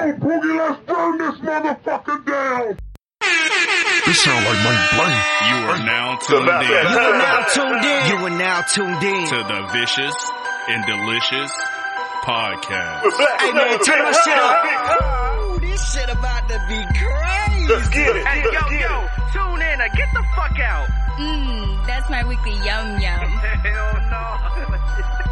go, 0.00 0.12
Boogie, 0.18 0.56
let's 0.58 0.80
burn 0.86 1.18
this 1.18 1.38
motherfucker 1.40 2.26
down! 2.26 2.78
This 4.06 4.20
sound 4.22 4.44
like 4.44 4.64
Mike 4.64 4.90
Blank. 4.96 5.24
You 5.50 5.56
are 5.70 5.82
now 5.84 6.16
tuned 6.16 6.48
in 6.48 6.68
You 6.68 6.98
are 6.98 7.18
now 7.18 7.44
tuned 7.52 7.84
in. 7.84 8.08
You 8.08 8.16
are 8.26 8.38
now 8.38 8.60
tuned 8.62 9.02
in. 9.02 9.26
to 9.28 9.36
the 9.36 9.68
Vicious 9.72 10.16
and 10.68 10.84
Delicious 10.86 11.52
podcast. 12.22 13.02
Hey 13.38 13.52
man, 13.52 13.78
turn 13.84 14.02
my 14.02 14.12
shit 14.12 14.38
up. 14.38 14.64
Ooh, 15.52 15.60
this 15.60 15.92
shit 15.92 16.08
about 16.10 16.48
to 16.48 16.58
be 16.68 16.80
crazy. 16.98 17.66
Let's 17.68 17.88
get 17.90 18.16
it! 18.16 18.26
Hey, 18.26 18.42
yo, 18.42 18.50
yo, 18.80 19.06
tune 19.32 19.62
in 19.62 19.80
and 19.80 19.92
get 19.92 20.08
the 20.14 20.24
fuck 20.34 20.58
out. 20.60 20.88
Mmm, 21.18 21.86
that's 21.86 22.10
my 22.10 22.24
weekly 22.24 22.52
yum 22.64 23.00
yum. 23.00 23.20
Hell 23.62 24.00
no. 24.10 25.26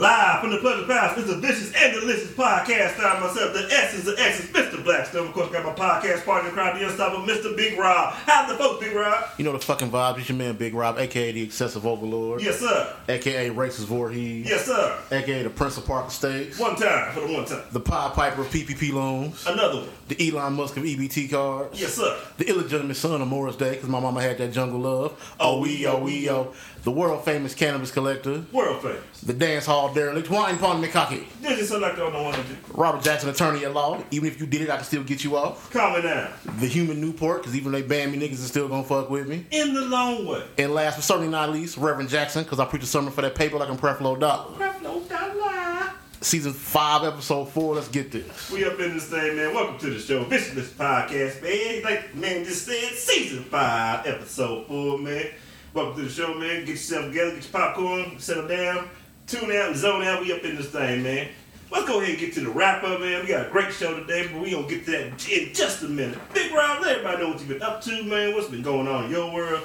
Live 0.00 0.40
from 0.40 0.50
the 0.52 0.56
Pleasure 0.56 0.86
Palace, 0.86 1.18
it's 1.18 1.28
a 1.30 1.36
vicious 1.36 1.72
and 1.76 1.92
delicious 1.92 2.30
podcast 2.30 2.94
starring 2.94 3.20
myself, 3.20 3.52
the 3.52 3.68
Essence 3.70 4.06
of 4.08 4.18
Essence, 4.18 4.48
Mr. 4.50 4.82
Black 4.82 5.04
Snow. 5.06 5.24
Of 5.26 5.34
course, 5.34 5.50
got 5.50 5.62
my 5.62 5.74
podcast 5.74 6.24
partner, 6.24 6.48
the 6.48 6.54
crowd, 6.54 6.80
the 6.80 6.86
unstoppable 6.86 7.26
Mr. 7.26 7.54
Big 7.54 7.78
Rob. 7.78 8.14
How's 8.14 8.50
the 8.50 8.56
folks, 8.56 8.82
Big 8.82 8.94
Rob? 8.96 9.22
You 9.36 9.44
know 9.44 9.52
the 9.52 9.58
fucking 9.58 9.90
vibes. 9.90 10.18
It's 10.20 10.28
your 10.30 10.38
man 10.38 10.56
Big 10.56 10.72
Rob, 10.72 10.98
aka 10.98 11.32
the 11.32 11.42
Excessive 11.42 11.84
Overlord, 11.86 12.40
Yes, 12.40 12.60
sir. 12.60 12.96
aka 13.10 13.50
Racist 13.50 13.84
Voorhees, 13.88 14.48
Yes, 14.48 14.64
sir. 14.64 14.98
aka 15.12 15.42
the 15.42 15.50
Prince 15.50 15.76
of 15.76 15.84
Park 15.84 16.08
Estates, 16.08 16.58
One 16.58 16.76
time 16.76 17.12
for 17.12 17.20
the 17.20 17.34
one 17.34 17.44
time. 17.44 17.60
the 17.70 17.80
Pied 17.80 18.14
Piper 18.14 18.40
of 18.40 18.46
PPP 18.48 18.94
loans, 18.94 19.44
Another 19.46 19.80
one. 19.80 19.88
the 20.08 20.30
Elon 20.30 20.54
Musk 20.54 20.78
of 20.78 20.84
EBT 20.84 21.28
cards, 21.30 21.78
Yes, 21.78 21.92
sir. 21.92 22.18
the 22.38 22.48
illegitimate 22.48 22.96
son 22.96 23.20
of 23.20 23.28
Morris 23.28 23.56
Day, 23.56 23.72
because 23.72 23.90
my 23.90 24.00
mama 24.00 24.22
had 24.22 24.38
that 24.38 24.50
jungle 24.52 24.80
love. 24.80 25.34
Oh, 25.38 25.56
Oh, 25.56 25.60
we, 25.60 25.84
oh, 25.86 25.98
we, 25.98 26.30
oh. 26.30 26.54
The 26.84 26.90
world 26.90 27.26
famous 27.26 27.54
cannabis 27.54 27.90
collector, 27.90 28.42
World 28.52 28.80
famous. 28.80 29.20
the 29.22 29.34
dance 29.34 29.66
hall 29.66 29.89
derelict, 29.94 30.30
wine 30.30 30.58
pond 30.58 30.82
Mikaki, 30.84 31.24
This 31.40 31.60
is 31.60 31.68
selector 31.68 32.04
on 32.04 32.12
the 32.12 32.22
one 32.22 32.34
to 32.34 32.42
do. 32.42 32.56
Robert 32.74 33.02
Jackson, 33.02 33.28
attorney 33.30 33.64
at 33.64 33.72
law. 33.74 34.02
Even 34.10 34.28
if 34.28 34.40
you 34.40 34.46
did 34.46 34.62
it, 34.62 34.70
I 34.70 34.76
can 34.76 34.84
still 34.84 35.02
get 35.02 35.24
you 35.24 35.36
off. 35.36 35.70
Calm 35.72 35.96
it 35.96 36.02
down. 36.02 36.30
The 36.58 36.66
human 36.66 37.00
Newport, 37.00 37.42
because 37.42 37.56
even 37.56 37.72
they 37.72 37.82
ban 37.82 38.10
me, 38.10 38.18
niggas 38.18 38.32
is 38.34 38.46
still 38.46 38.68
gonna 38.68 38.84
fuck 38.84 39.10
with 39.10 39.28
me. 39.28 39.46
In 39.50 39.74
the 39.74 39.82
long 39.82 40.26
way. 40.26 40.42
And 40.58 40.74
last 40.74 40.96
but 40.96 41.04
certainly 41.04 41.28
not 41.28 41.50
least, 41.50 41.76
Reverend 41.76 42.08
Jackson, 42.08 42.44
because 42.44 42.60
I 42.60 42.64
preach 42.64 42.82
a 42.82 42.86
sermon 42.86 43.12
for 43.12 43.22
that 43.22 43.34
paper 43.34 43.58
like 43.58 43.68
I'm 43.68 43.78
Creflo 43.78 44.18
Dollar. 44.18 44.58
No 44.82 45.00
dollar. 45.00 45.90
Season 46.22 46.52
5, 46.52 47.04
episode 47.04 47.46
4, 47.46 47.76
let's 47.76 47.88
get 47.88 48.12
this. 48.12 48.50
We 48.50 48.62
up 48.66 48.78
in 48.78 48.92
this 48.92 49.06
thing, 49.06 49.36
man. 49.36 49.54
Welcome 49.54 49.78
to 49.78 49.90
the 49.90 49.98
show. 49.98 50.20
List 50.28 50.76
Podcast, 50.76 51.42
man. 51.42 51.82
Like 51.82 52.14
man 52.14 52.44
just 52.44 52.66
said, 52.66 52.92
season 52.92 53.44
five, 53.44 54.06
episode 54.06 54.66
four, 54.66 54.98
man. 54.98 55.26
Welcome 55.72 55.96
to 55.96 56.02
the 56.02 56.10
show, 56.10 56.34
man. 56.34 56.60
Get 56.60 56.68
yourself 56.68 57.06
together, 57.06 57.36
get 57.36 57.44
your 57.44 57.52
popcorn, 57.52 58.18
settle 58.18 58.48
down, 58.48 58.90
tune 59.30 59.50
out 59.52 59.68
and 59.68 59.76
zone 59.76 60.02
out. 60.02 60.20
We 60.20 60.32
up 60.32 60.42
in 60.44 60.56
this 60.56 60.70
thing, 60.70 61.02
man. 61.02 61.28
Let's 61.70 61.86
go 61.86 62.00
ahead 62.00 62.10
and 62.10 62.18
get 62.18 62.34
to 62.34 62.40
the 62.40 62.50
wrap 62.50 62.82
up, 62.82 63.00
man. 63.00 63.22
We 63.22 63.28
got 63.28 63.46
a 63.46 63.50
great 63.50 63.72
show 63.72 63.98
today, 63.98 64.28
but 64.32 64.42
we 64.42 64.50
gonna 64.50 64.66
get 64.66 64.84
to 64.86 64.90
that 64.90 65.30
in 65.30 65.54
just 65.54 65.82
a 65.84 65.88
minute. 65.88 66.18
Big 66.34 66.52
Rob, 66.52 66.82
let 66.82 66.96
everybody 66.96 67.22
know 67.22 67.28
what 67.30 67.38
you've 67.38 67.48
been 67.48 67.62
up 67.62 67.80
to, 67.82 68.02
man. 68.02 68.34
What's 68.34 68.48
been 68.48 68.62
going 68.62 68.88
on 68.88 69.04
in 69.04 69.10
your 69.12 69.32
world? 69.32 69.62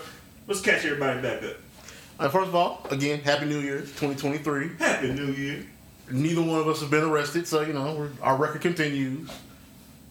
Let's 0.48 0.62
catch 0.62 0.86
everybody 0.86 1.20
back 1.22 1.42
up. 1.42 1.56
Right, 2.20 2.32
first 2.32 2.50
of 2.50 2.56
all, 2.56 2.86
again, 2.92 3.20
Happy 3.22 3.46
New 3.46 3.60
Year, 3.60 3.80
2023. 3.80 4.76
Happy 4.78 5.12
New 5.12 5.32
Year. 5.34 5.66
Neither 6.12 6.42
one 6.42 6.60
of 6.60 6.68
us 6.68 6.82
have 6.82 6.92
been 6.92 7.04
arrested, 7.04 7.48
so, 7.48 7.62
you 7.62 7.74
know, 7.74 7.96
we're, 7.96 8.10
our 8.22 8.38
record 8.38 8.62
continues. 8.62 9.30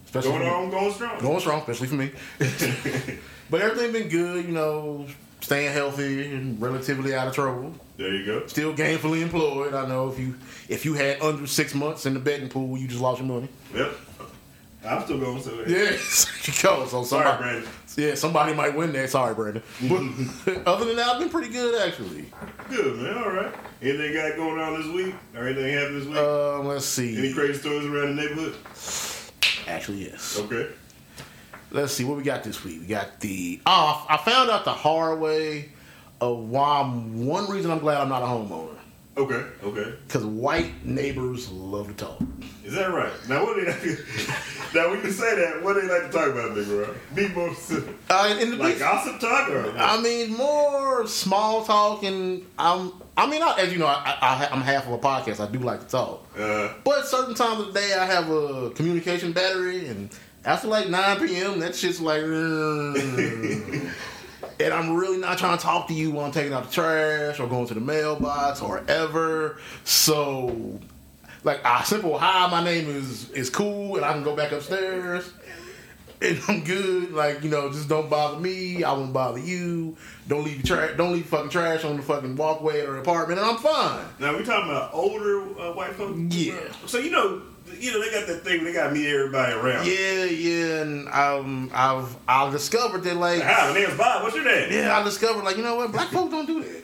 Especially 0.04 0.32
Going 0.32 0.48
on, 0.48 0.70
going 0.70 0.92
strong. 0.92 1.20
Going 1.20 1.40
strong, 1.40 1.60
especially 1.60 1.86
for 1.86 1.94
me. 1.94 2.10
but 3.50 3.60
everything 3.60 3.92
been 3.92 4.08
good, 4.08 4.44
you 4.44 4.52
know, 4.52 5.06
staying 5.40 5.72
healthy 5.72 6.26
and 6.34 6.60
relatively 6.60 7.14
out 7.14 7.28
of 7.28 7.34
trouble. 7.34 7.72
There 7.96 8.12
you 8.12 8.24
go. 8.26 8.46
Still 8.46 8.74
gainfully 8.74 9.22
employed. 9.22 9.72
I 9.74 9.86
know 9.86 10.08
if 10.10 10.18
you 10.18 10.34
if 10.68 10.84
you 10.84 10.94
had 10.94 11.20
under 11.22 11.46
six 11.46 11.74
months 11.74 12.06
in 12.06 12.14
the 12.14 12.20
betting 12.20 12.48
pool, 12.48 12.76
you 12.76 12.88
just 12.88 13.00
lost 13.00 13.20
your 13.20 13.28
money. 13.28 13.48
Yep. 13.74 13.94
I'm 14.86 15.02
still 15.04 15.18
going, 15.18 15.40
so 15.40 15.64
Yes, 15.66 16.26
you 16.46 16.52
go. 16.62 16.86
So 16.86 17.04
Sorry, 17.04 17.38
Brandon. 17.38 17.66
yeah, 17.96 18.14
somebody 18.16 18.52
might 18.52 18.76
win 18.76 18.92
that. 18.92 19.08
Sorry, 19.08 19.34
Brandon. 19.34 19.62
But 19.88 20.66
other 20.66 20.84
than 20.84 20.96
that, 20.96 21.06
I've 21.08 21.20
been 21.20 21.30
pretty 21.30 21.50
good 21.50 21.80
actually. 21.80 22.26
Good 22.68 22.96
man, 22.96 23.16
all 23.16 23.30
right. 23.30 23.54
Anything 23.80 24.12
got 24.12 24.36
going 24.36 24.60
on 24.60 24.82
this 24.82 24.92
week? 24.92 25.14
Or 25.34 25.46
anything 25.46 25.72
happened 25.74 26.00
this 26.02 26.06
week? 26.08 26.16
Um, 26.18 26.66
let's 26.66 26.84
see. 26.84 27.16
Any 27.16 27.32
crazy 27.32 27.54
stories 27.60 27.86
around 27.86 28.16
the 28.16 28.22
neighborhood? 28.22 28.56
Actually, 29.66 30.04
yes. 30.10 30.38
Okay. 30.40 30.68
Let's 31.70 31.92
see 31.94 32.04
what 32.04 32.16
we 32.18 32.22
got 32.22 32.44
this 32.44 32.62
week. 32.62 32.80
We 32.80 32.86
got 32.86 33.20
the. 33.20 33.60
Oh, 33.64 34.04
I 34.08 34.16
found 34.18 34.50
out 34.50 34.64
the 34.66 34.72
hard 34.72 35.18
way 35.18 35.70
of 36.32 36.48
why. 36.50 36.80
I'm, 36.80 37.26
one 37.26 37.48
reason 37.50 37.70
I'm 37.70 37.78
glad 37.78 37.98
I'm 38.00 38.08
not 38.08 38.22
a 38.22 38.26
homeowner 38.26 38.70
Okay. 39.16 39.44
Okay. 39.62 39.94
because 40.06 40.24
white 40.26 40.84
neighbors 40.84 41.48
love 41.50 41.86
to 41.88 41.94
talk. 41.94 42.18
Is 42.64 42.74
that 42.74 42.90
right? 42.92 43.12
Now 43.28 43.44
what 43.44 43.54
do 43.56 43.64
they 43.64 43.72
Now 44.74 44.90
when 44.90 45.02
you 45.04 45.10
say 45.12 45.36
that, 45.36 45.62
what 45.62 45.74
do 45.74 45.82
they 45.82 45.88
like 45.88 46.10
to 46.10 46.18
talk 46.18 46.28
about, 46.30 46.50
nigga? 46.56 46.66
bro? 46.86 46.94
Be 47.14 47.28
more. 47.28 47.54
Uh, 48.10 48.36
in 48.40 48.50
the 48.50 48.56
Like 48.56 48.72
big- 48.72 48.78
gossip 48.80 49.20
talk 49.20 49.50
or 49.50 49.72
I 49.78 50.00
mean, 50.00 50.32
more 50.36 51.06
small 51.06 51.64
talk, 51.64 52.02
and 52.02 52.44
I'm. 52.58 52.92
I 53.16 53.26
mean, 53.30 53.40
I, 53.42 53.54
as 53.60 53.72
you 53.72 53.78
know, 53.78 53.86
I, 53.86 54.18
I, 54.20 54.48
I'm 54.50 54.62
half 54.62 54.86
of 54.88 54.92
a 54.94 54.98
podcast. 54.98 55.38
I 55.38 55.46
do 55.52 55.60
like 55.60 55.78
to 55.80 55.86
talk. 55.86 56.26
uh, 56.36 56.70
But 56.82 57.06
certain 57.06 57.36
times 57.36 57.60
of 57.60 57.66
the 57.72 57.80
day, 57.80 57.94
I 57.94 58.04
have 58.06 58.28
a 58.30 58.70
communication 58.70 59.30
battery, 59.32 59.86
and 59.86 60.10
after 60.44 60.66
like 60.66 60.88
9 60.88 61.24
p.m., 61.28 61.60
that 61.60 61.76
shit's 61.76 62.00
like. 62.00 62.22
And 64.60 64.72
I'm 64.72 64.94
really 64.94 65.18
not 65.18 65.38
trying 65.38 65.58
to 65.58 65.62
talk 65.62 65.88
to 65.88 65.94
you 65.94 66.12
while 66.12 66.26
I'm 66.26 66.32
taking 66.32 66.52
out 66.52 66.64
the 66.64 66.72
trash 66.72 67.40
or 67.40 67.46
going 67.48 67.66
to 67.66 67.74
the 67.74 67.80
mailbox 67.80 68.62
or 68.62 68.84
ever. 68.88 69.58
So, 69.84 70.80
like, 71.42 71.60
a 71.64 71.84
simple 71.84 72.18
hi, 72.18 72.48
my 72.50 72.62
name 72.62 72.88
is 72.88 73.30
is 73.30 73.50
cool, 73.50 73.96
and 73.96 74.04
I 74.04 74.12
can 74.12 74.22
go 74.22 74.36
back 74.36 74.52
upstairs. 74.52 75.32
And 76.24 76.40
I'm 76.48 76.64
good. 76.64 77.12
Like 77.12 77.42
you 77.42 77.50
know, 77.50 77.70
just 77.70 77.88
don't 77.88 78.08
bother 78.08 78.40
me. 78.40 78.82
I 78.82 78.92
won't 78.92 79.12
bother 79.12 79.38
you. 79.38 79.96
Don't 80.26 80.44
leave 80.44 80.56
your 80.56 80.76
trash. 80.76 80.96
Don't 80.96 81.12
leave 81.12 81.26
fucking 81.26 81.50
trash 81.50 81.84
on 81.84 81.96
the 81.96 82.02
fucking 82.02 82.36
walkway 82.36 82.80
or 82.80 82.96
apartment, 82.98 83.40
and 83.40 83.48
I'm 83.48 83.58
fine. 83.58 84.04
now 84.18 84.36
we 84.36 84.42
talking 84.44 84.70
about 84.70 84.94
older 84.94 85.42
uh, 85.60 85.72
white 85.72 85.92
folks. 85.92 86.18
Yeah. 86.34 86.54
So 86.86 86.98
you 86.98 87.10
know, 87.10 87.42
you 87.78 87.92
know 87.92 88.00
they 88.02 88.10
got 88.10 88.26
that 88.26 88.42
thing. 88.44 88.64
They 88.64 88.72
got 88.72 88.88
to 88.88 88.94
meet 88.94 89.06
everybody 89.06 89.52
around. 89.52 89.86
Yeah, 89.86 90.24
yeah, 90.24 90.82
and 90.82 91.08
um, 91.08 91.70
I've 91.74 92.16
I've 92.26 92.52
discovered 92.52 93.02
that 93.04 93.16
like 93.16 93.42
Hi, 93.42 93.70
my 93.70 93.78
name's 93.78 93.96
Bob. 93.98 94.22
What's 94.22 94.34
your 94.34 94.44
name? 94.44 94.72
yeah, 94.72 94.96
I 94.96 95.02
discovered 95.02 95.44
like 95.44 95.56
you 95.56 95.62
know 95.62 95.76
what 95.76 95.92
black 95.92 96.08
folks 96.08 96.30
don't 96.30 96.46
do 96.46 96.62
that. 96.62 96.83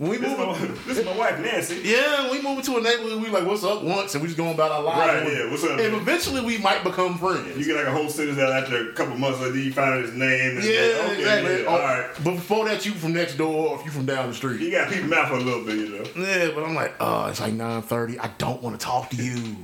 When 0.00 0.08
we 0.12 0.16
This 0.16 0.32
is, 0.32 0.38
my, 0.38 0.54
this 0.86 0.96
is 0.98 1.04
my 1.04 1.14
wife 1.14 1.38
Nancy. 1.40 1.82
yeah, 1.84 2.22
when 2.22 2.30
we 2.30 2.40
move 2.42 2.56
into 2.56 2.74
a 2.78 2.80
neighborhood, 2.80 3.20
we 3.22 3.28
like 3.28 3.44
what's 3.44 3.62
up 3.64 3.82
once, 3.82 4.14
and 4.14 4.22
we 4.22 4.28
just 4.28 4.38
going 4.38 4.54
about 4.54 4.70
our 4.72 4.82
lives. 4.82 5.24
Right, 5.28 5.36
yeah, 5.38 5.50
what's 5.50 5.62
up, 5.62 5.72
And 5.78 5.92
man? 5.92 6.00
eventually, 6.00 6.40
we 6.40 6.56
might 6.56 6.82
become 6.82 7.18
friends. 7.18 7.54
You 7.58 7.66
get 7.66 7.76
like 7.76 7.84
a 7.86 7.90
whole 7.92 8.08
sentence 8.08 8.38
out 8.38 8.50
after 8.50 8.88
a 8.88 8.92
couple 8.94 9.18
months 9.18 9.40
later, 9.40 9.58
you 9.58 9.70
find 9.74 9.92
out 9.92 10.00
his 10.00 10.14
name. 10.14 10.56
And 10.56 10.64
yeah, 10.64 10.70
okay, 10.70 11.18
exactly. 11.18 11.62
Yeah, 11.64 11.68
Oh, 11.68 11.72
all 11.72 11.78
right. 11.80 12.10
But 12.24 12.30
before 12.36 12.64
that, 12.68 12.86
you 12.86 12.92
from 12.92 13.12
next 13.12 13.34
door, 13.36 13.68
or 13.68 13.78
if 13.78 13.84
you 13.84 13.90
from 13.90 14.06
down 14.06 14.28
the 14.30 14.34
street. 14.34 14.62
You 14.62 14.70
got 14.70 14.90
people 14.90 15.12
out 15.12 15.28
for 15.28 15.34
a 15.34 15.40
little 15.40 15.66
bit, 15.66 15.76
you 15.76 15.88
know. 15.90 16.04
Yeah, 16.16 16.50
but 16.54 16.64
I'm 16.64 16.74
like, 16.74 16.94
uh, 16.98 17.28
it's 17.30 17.40
like 17.40 17.52
9:30. 17.52 18.18
I 18.20 18.30
don't 18.38 18.62
want 18.62 18.80
to 18.80 18.82
talk 18.82 19.10
to 19.10 19.16
you. 19.22 19.54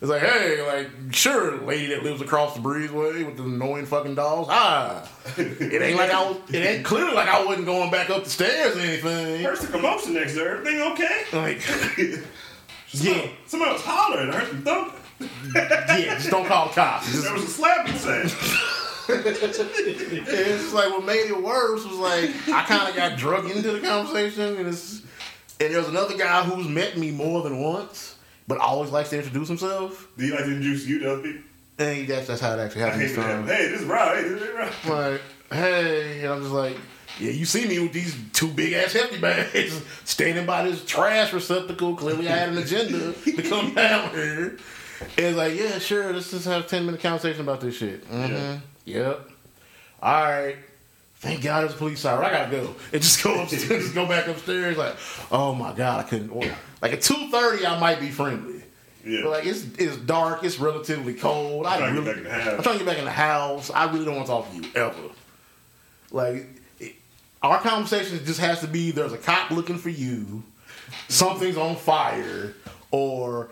It's 0.00 0.08
like, 0.08 0.22
hey, 0.22 0.62
like, 0.66 0.88
sure, 1.14 1.58
lady 1.60 1.88
that 1.94 2.02
lives 2.02 2.22
across 2.22 2.54
the 2.54 2.60
breezeway 2.60 3.26
with 3.26 3.36
the 3.36 3.42
annoying 3.42 3.84
fucking 3.84 4.14
dogs. 4.14 4.48
Ah, 4.50 5.06
It 5.36 5.82
ain't 5.82 5.98
like 5.98 6.10
I 6.10 6.22
was. 6.30 6.38
It 6.50 6.64
ain't 6.64 6.84
clearly 6.86 7.12
like 7.12 7.28
I 7.28 7.44
wasn't 7.44 7.66
going 7.66 7.90
back 7.90 8.08
up 8.08 8.24
the 8.24 8.30
stairs 8.30 8.76
or 8.76 8.80
anything. 8.80 9.44
Heard 9.44 9.58
some 9.58 9.70
commotion 9.72 10.14
next 10.14 10.36
door. 10.36 10.48
Everything 10.56 10.80
okay? 10.92 11.24
Like, 11.34 11.60
yeah, 12.92 13.26
Someone 13.46 13.72
was 13.74 13.82
hollering. 13.82 14.30
I 14.30 14.36
heard 14.38 14.48
some 14.48 14.62
thumping. 14.62 15.00
yeah. 15.54 16.14
Just 16.14 16.30
don't 16.30 16.46
call 16.46 16.68
the 16.68 16.74
cops. 16.74 17.10
Just- 17.12 17.24
There 17.24 17.34
was 17.34 17.42
a 17.44 17.46
slapping 17.48 17.94
sound. 17.98 18.34
it's 19.08 20.72
like 20.72 20.90
what 20.90 21.04
made 21.04 21.26
it 21.26 21.42
worse 21.42 21.84
was 21.84 21.96
like 21.98 22.30
I 22.48 22.62
kind 22.64 22.88
of 22.88 22.96
got 22.96 23.18
drug 23.18 23.50
into 23.50 23.72
the 23.72 23.80
conversation, 23.80 24.56
and 24.56 24.66
it's 24.68 25.02
and 25.60 25.74
there's 25.74 25.88
another 25.88 26.16
guy 26.16 26.42
who's 26.42 26.66
met 26.66 26.96
me 26.96 27.10
more 27.10 27.42
than 27.42 27.60
once, 27.60 28.14
but 28.50 28.58
always 28.58 28.90
likes 28.90 29.10
to 29.10 29.16
introduce 29.16 29.46
himself. 29.46 30.08
Do 30.18 30.26
you 30.26 30.32
like 30.34 30.44
to 30.44 30.50
introduce 30.50 30.84
you 30.84 30.98
to 30.98 31.12
other 31.12 31.22
people? 31.22 31.42
And 31.78 32.08
that's 32.08 32.26
that's 32.26 32.40
how 32.40 32.54
it 32.54 32.58
actually 32.58 32.80
happened 32.82 33.02
this 33.02 33.14
time. 33.14 33.46
Hey, 33.46 33.68
this 33.68 33.80
is 33.80 33.86
Rob. 33.86 34.16
Hey, 34.16 34.22
this 34.24 34.42
is 34.42 34.54
Rob. 34.54 34.72
like, 34.86 35.20
hey, 35.52 36.20
and 36.24 36.32
I'm 36.32 36.40
just 36.40 36.52
like, 36.52 36.76
yeah, 37.20 37.30
you 37.30 37.44
see 37.44 37.68
me 37.68 37.78
with 37.78 37.92
these 37.92 38.16
two 38.32 38.48
big 38.48 38.72
ass 38.72 38.92
hefty 38.92 39.20
bags 39.20 39.80
standing 40.04 40.46
by 40.46 40.64
this 40.64 40.84
trash 40.84 41.32
receptacle. 41.32 41.94
Clearly, 41.94 42.28
I 42.28 42.32
had 42.32 42.48
an 42.48 42.58
agenda 42.58 43.12
to 43.12 43.42
come 43.48 43.72
down 43.72 44.10
here. 44.10 44.58
And 45.00 45.26
it's 45.26 45.36
like, 45.36 45.56
yeah, 45.56 45.78
sure, 45.78 46.12
let's 46.12 46.32
just 46.32 46.44
have 46.46 46.64
a 46.64 46.68
10 46.68 46.86
minute 46.86 47.00
conversation 47.00 47.42
about 47.42 47.60
this 47.60 47.76
shit. 47.76 48.06
Mm-hmm. 48.10 48.58
Yep. 48.84 49.30
all 50.02 50.22
right. 50.24 50.56
Thank 51.20 51.42
God 51.42 51.60
there's 51.60 51.74
a 51.74 51.76
police 51.76 52.00
siren. 52.00 52.24
I 52.24 52.30
gotta 52.30 52.50
go. 52.50 52.74
And 52.94 53.02
just 53.02 53.22
go 53.22 53.42
upstairs, 53.42 53.68
just 53.68 53.94
go 53.94 54.06
back 54.06 54.26
upstairs. 54.26 54.78
Like, 54.78 54.96
oh 55.30 55.54
my 55.54 55.72
God, 55.74 56.00
I 56.04 56.08
couldn't. 56.08 56.30
Order. 56.30 56.56
Like 56.80 56.94
at 56.94 57.02
two 57.02 57.28
thirty, 57.30 57.66
I 57.66 57.78
might 57.78 58.00
be 58.00 58.08
friendly. 58.08 58.62
Yeah. 59.04 59.20
But 59.24 59.30
like 59.30 59.46
it's 59.46 59.66
it's 59.78 59.96
dark, 59.98 60.44
it's 60.44 60.58
relatively 60.58 61.12
cold. 61.12 61.66
I 61.66 61.76
Trying 61.76 61.94
to 61.94 62.00
really, 62.00 62.14
get 62.14 62.24
back 62.24 62.38
in 62.38 62.38
the 62.38 62.42
house. 62.42 62.56
I'm 62.56 62.62
trying 62.62 62.78
to 62.78 62.84
get 62.84 62.90
back 62.90 62.98
in 62.98 63.04
the 63.04 63.10
house. 63.10 63.70
I 63.70 63.92
really 63.92 64.04
don't 64.06 64.16
want 64.16 64.26
to 64.26 64.32
talk 64.32 64.50
to 64.50 64.56
you 64.56 64.64
ever. 64.74 65.10
Like 66.10 66.46
it, 66.78 66.94
our 67.42 67.60
conversation 67.60 68.24
just 68.24 68.40
has 68.40 68.60
to 68.62 68.66
be: 68.66 68.90
there's 68.90 69.12
a 69.12 69.18
cop 69.18 69.50
looking 69.50 69.76
for 69.76 69.90
you, 69.90 70.42
something's 71.08 71.58
on 71.58 71.76
fire, 71.76 72.54
or 72.90 73.50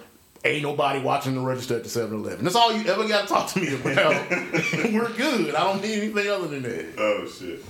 ain't 0.54 0.62
nobody 0.62 1.00
watching 1.00 1.34
the 1.34 1.40
register 1.40 1.76
at 1.76 1.82
the 1.84 1.88
7-Eleven. 1.88 2.44
That's 2.44 2.56
all 2.56 2.72
you 2.72 2.86
ever 2.88 3.06
got 3.08 3.22
to 3.22 3.26
talk 3.28 3.48
to 3.52 3.60
me 3.60 3.74
about. 3.74 4.30
We're 4.30 5.10
good. 5.16 5.54
I 5.54 5.64
don't 5.64 5.82
need 5.82 5.98
anything 6.02 6.28
other 6.30 6.48
than 6.48 6.62
that. 6.62 6.86
Oh 6.98 7.26
shit. 7.28 7.60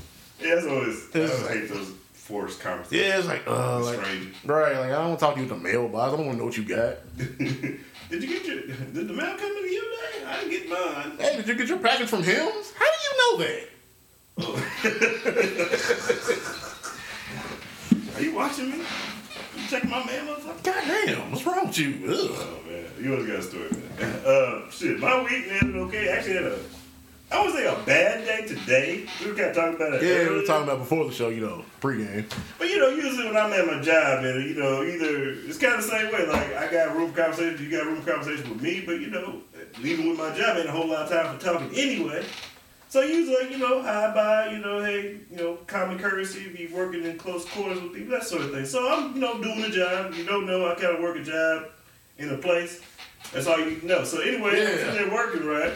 Yeah, 0.40 0.54
that's 0.54 0.66
always. 0.66 1.08
I 1.14 1.18
It's 1.18 1.32
always 1.32 1.42
like- 1.42 1.52
hate 1.54 1.68
those 1.68 1.90
forced 2.12 2.60
conversations. 2.60 3.06
Yeah, 3.08 3.18
it's 3.18 3.26
like, 3.26 3.42
uh, 3.46 3.80
like, 3.82 3.98
Strange. 4.00 4.34
right? 4.44 4.72
Like 4.78 4.90
I 4.90 4.92
don't 4.92 5.08
want 5.08 5.18
to 5.18 5.24
talk 5.24 5.34
to 5.34 5.40
you 5.40 5.46
at 5.46 5.50
the 5.52 5.56
mailbox. 5.56 6.12
I 6.12 6.16
don't 6.16 6.26
want 6.26 6.36
to 6.36 6.40
know 6.40 6.46
what 6.46 6.56
you 6.56 6.64
got. 6.64 6.96
Did 8.10 8.22
you 8.22 8.28
get 8.28 8.44
your? 8.46 8.60
Did 8.62 9.08
the 9.08 9.12
mail 9.14 9.36
come 9.36 9.54
to 9.54 9.60
you 9.70 9.80
today? 9.82 10.24
I 10.26 10.28
didn't 10.40 10.50
get 10.50 10.68
mine. 10.70 11.12
Hey, 11.18 11.36
did 11.36 11.46
you 11.48 11.54
get 11.56 11.68
your 11.68 11.78
package 11.78 12.08
from 12.08 12.22
Hims? 12.22 12.72
How 12.78 12.86
do 12.86 12.98
you 13.04 13.12
know 13.18 13.36
that? 13.44 13.68
Are 18.16 18.22
you 18.22 18.34
watching 18.34 18.70
me? 18.70 18.78
You 18.78 19.66
checking 19.68 19.90
my 19.90 20.02
mail, 20.06 20.24
motherfucker? 20.24 20.62
God 20.64 20.84
damn, 21.06 21.30
what's 21.30 21.44
wrong 21.46 21.66
with 21.66 21.78
you? 21.78 21.94
Ugh. 22.08 22.30
You 23.00 23.12
always 23.12 23.28
got 23.28 23.38
a 23.38 23.42
story, 23.42 23.70
man. 23.70 23.84
Uh, 24.28 24.68
shit, 24.70 24.98
my 24.98 25.22
week 25.22 25.46
ended 25.48 25.76
okay. 25.76 26.08
Actually, 26.08 26.34
had 26.34 26.44
a, 26.44 26.58
I 27.30 27.44
would 27.44 27.54
say 27.54 27.66
a 27.66 27.74
bad 27.86 28.24
day 28.26 28.46
today. 28.46 29.06
We 29.20 29.30
were 29.30 29.36
kind 29.36 29.50
of 29.50 29.56
talking 29.56 29.74
about 29.76 29.94
it. 29.94 30.02
Yeah, 30.02 30.28
we 30.28 30.36
were 30.36 30.42
talking 30.42 30.64
about 30.68 30.78
before 30.78 31.06
the 31.06 31.12
show, 31.12 31.28
you 31.28 31.40
know, 31.40 31.64
pregame. 31.80 32.30
But 32.58 32.68
you 32.68 32.78
know, 32.78 32.88
usually 32.88 33.26
when 33.26 33.36
I'm 33.36 33.52
at 33.52 33.66
my 33.66 33.80
job, 33.80 34.24
and 34.24 34.44
you 34.48 34.54
know, 34.54 34.82
either 34.82 35.30
it's 35.46 35.58
kind 35.58 35.74
of 35.74 35.82
the 35.82 35.88
same 35.88 36.12
way. 36.12 36.26
Like 36.26 36.54
I 36.56 36.70
got 36.70 36.94
room 36.94 37.10
for 37.10 37.22
conversation, 37.22 37.64
you 37.64 37.70
got 37.70 37.86
room 37.86 38.02
for 38.02 38.12
conversation 38.12 38.50
with 38.50 38.62
me. 38.62 38.82
But 38.84 39.00
you 39.00 39.08
know, 39.10 39.42
leaving 39.80 40.08
with 40.08 40.18
my 40.18 40.36
job 40.36 40.58
ain't 40.58 40.68
a 40.68 40.72
whole 40.72 40.88
lot 40.88 41.02
of 41.02 41.10
time 41.10 41.38
for 41.38 41.44
talking 41.44 41.70
anyway. 41.74 42.24
So 42.90 43.02
usually, 43.02 43.52
you 43.52 43.58
know, 43.58 43.82
hi 43.82 44.14
bye, 44.14 44.50
you 44.50 44.58
know, 44.58 44.82
hey, 44.82 45.18
you 45.30 45.36
know, 45.36 45.56
common 45.66 45.98
courtesy, 45.98 46.48
be 46.48 46.68
working 46.72 47.04
in 47.04 47.18
close 47.18 47.44
quarters 47.44 47.82
with 47.82 47.92
people, 47.92 48.12
that 48.12 48.24
sort 48.24 48.42
of 48.42 48.52
thing. 48.52 48.64
So 48.64 48.88
I'm, 48.90 49.14
you 49.14 49.20
know, 49.20 49.42
doing 49.42 49.62
a 49.62 49.70
job. 49.70 50.14
You 50.14 50.24
don't 50.24 50.46
know 50.46 50.70
I 50.70 50.74
kind 50.74 50.96
of 50.96 51.02
work 51.02 51.16
a 51.16 51.22
job 51.22 51.66
in 52.16 52.30
a 52.30 52.38
place. 52.38 52.80
That's 53.32 53.46
all 53.46 53.58
you 53.58 53.80
know. 53.82 54.04
So 54.04 54.20
anyway, 54.20 54.58
Yeah. 54.58 54.68
I'm 54.68 54.78
sitting 54.78 54.94
there 54.94 55.12
working, 55.12 55.46
right? 55.46 55.72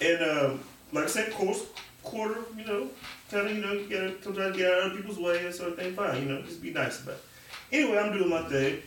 And 0.00 0.22
um, 0.22 0.60
like 0.92 1.04
I 1.04 1.08
said, 1.08 1.32
course 1.32 1.64
quarter, 2.02 2.40
you 2.56 2.64
know, 2.64 2.88
kind 3.30 3.46
of, 3.48 3.56
you 3.56 3.62
know, 3.62 3.72
you 3.72 3.88
gotta 3.88 4.22
sometimes 4.22 4.56
get 4.56 4.70
out 4.72 4.90
of 4.90 4.96
people's 4.96 5.18
way 5.18 5.44
and 5.44 5.54
sort 5.54 5.70
of 5.70 5.76
thing. 5.78 5.94
Fine, 5.94 6.22
you 6.22 6.28
know, 6.28 6.42
just 6.42 6.62
be 6.62 6.72
nice 6.72 7.02
about 7.02 7.14
it. 7.14 7.24
Anyway, 7.72 7.98
I'm 7.98 8.12
doing 8.12 8.28
my 8.28 8.42
thing, 8.48 8.82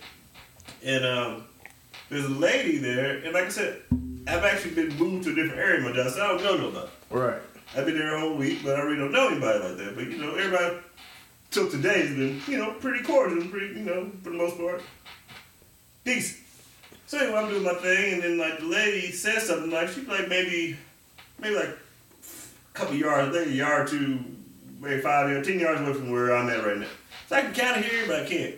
and 0.84 1.06
um, 1.06 1.44
there's 2.10 2.26
a 2.26 2.30
lady 2.30 2.78
there, 2.78 3.18
and 3.24 3.34
like 3.34 3.46
I 3.46 3.50
said, 3.50 3.82
I've 4.28 4.44
actually 4.44 4.76
been 4.76 4.96
moved 4.98 5.26
to 5.26 5.32
a 5.32 5.36
different 5.36 5.60
area 5.60 5.78
in 5.78 5.84
my 5.84 5.92
job, 5.92 6.12
so 6.12 6.24
I 6.24 6.28
don't 6.28 6.44
know 6.44 6.58
nobody. 6.58 6.88
Right. 7.10 7.42
I've 7.76 7.86
been 7.86 7.98
there 7.98 8.16
a 8.16 8.20
whole 8.20 8.36
week, 8.36 8.60
but 8.64 8.76
I 8.76 8.82
really 8.82 8.98
don't 8.98 9.12
know 9.12 9.28
anybody 9.30 9.60
like 9.60 9.78
that. 9.78 9.96
But 9.96 10.08
you 10.08 10.18
know, 10.18 10.36
everybody 10.36 10.78
till 11.52 11.70
today 11.70 12.02
has 12.02 12.16
been, 12.16 12.42
you 12.48 12.58
know, 12.58 12.74
pretty 12.74 13.04
cordial, 13.04 13.48
pretty, 13.50 13.80
you 13.80 13.86
know, 13.86 14.12
for 14.24 14.30
the 14.30 14.38
most 14.38 14.58
part, 14.58 14.82
decent. 16.04 16.45
So 17.08 17.20
anyway, 17.20 17.38
I'm 17.38 17.50
doing 17.50 17.64
my 17.64 17.76
thing, 17.76 18.14
and 18.16 18.24
then 18.24 18.38
like 18.38 18.60
the 18.60 18.66
lady 18.66 19.12
says 19.12 19.44
something 19.44 19.70
like 19.70 19.90
she's 19.90 20.08
like 20.08 20.28
maybe, 20.28 20.78
maybe 21.40 21.56
like 21.56 21.70
a 21.70 22.74
couple 22.74 22.96
yards, 22.96 23.32
maybe 23.36 23.52
a 23.52 23.54
yard 23.54 23.88
or 23.88 23.92
two, 23.92 24.20
maybe 24.80 25.02
five, 25.02 25.30
know, 25.30 25.44
ten 25.44 25.60
yards 25.60 25.82
away 25.82 25.94
from 25.94 26.10
where 26.10 26.36
I'm 26.36 26.50
at 26.50 26.66
right 26.66 26.78
now. 26.78 26.88
So 27.28 27.36
I 27.36 27.42
can 27.42 27.54
kind 27.54 27.80
of 27.80 27.86
hear 27.86 28.02
her, 28.02 28.08
but 28.08 28.24
I 28.24 28.26
can't. 28.26 28.56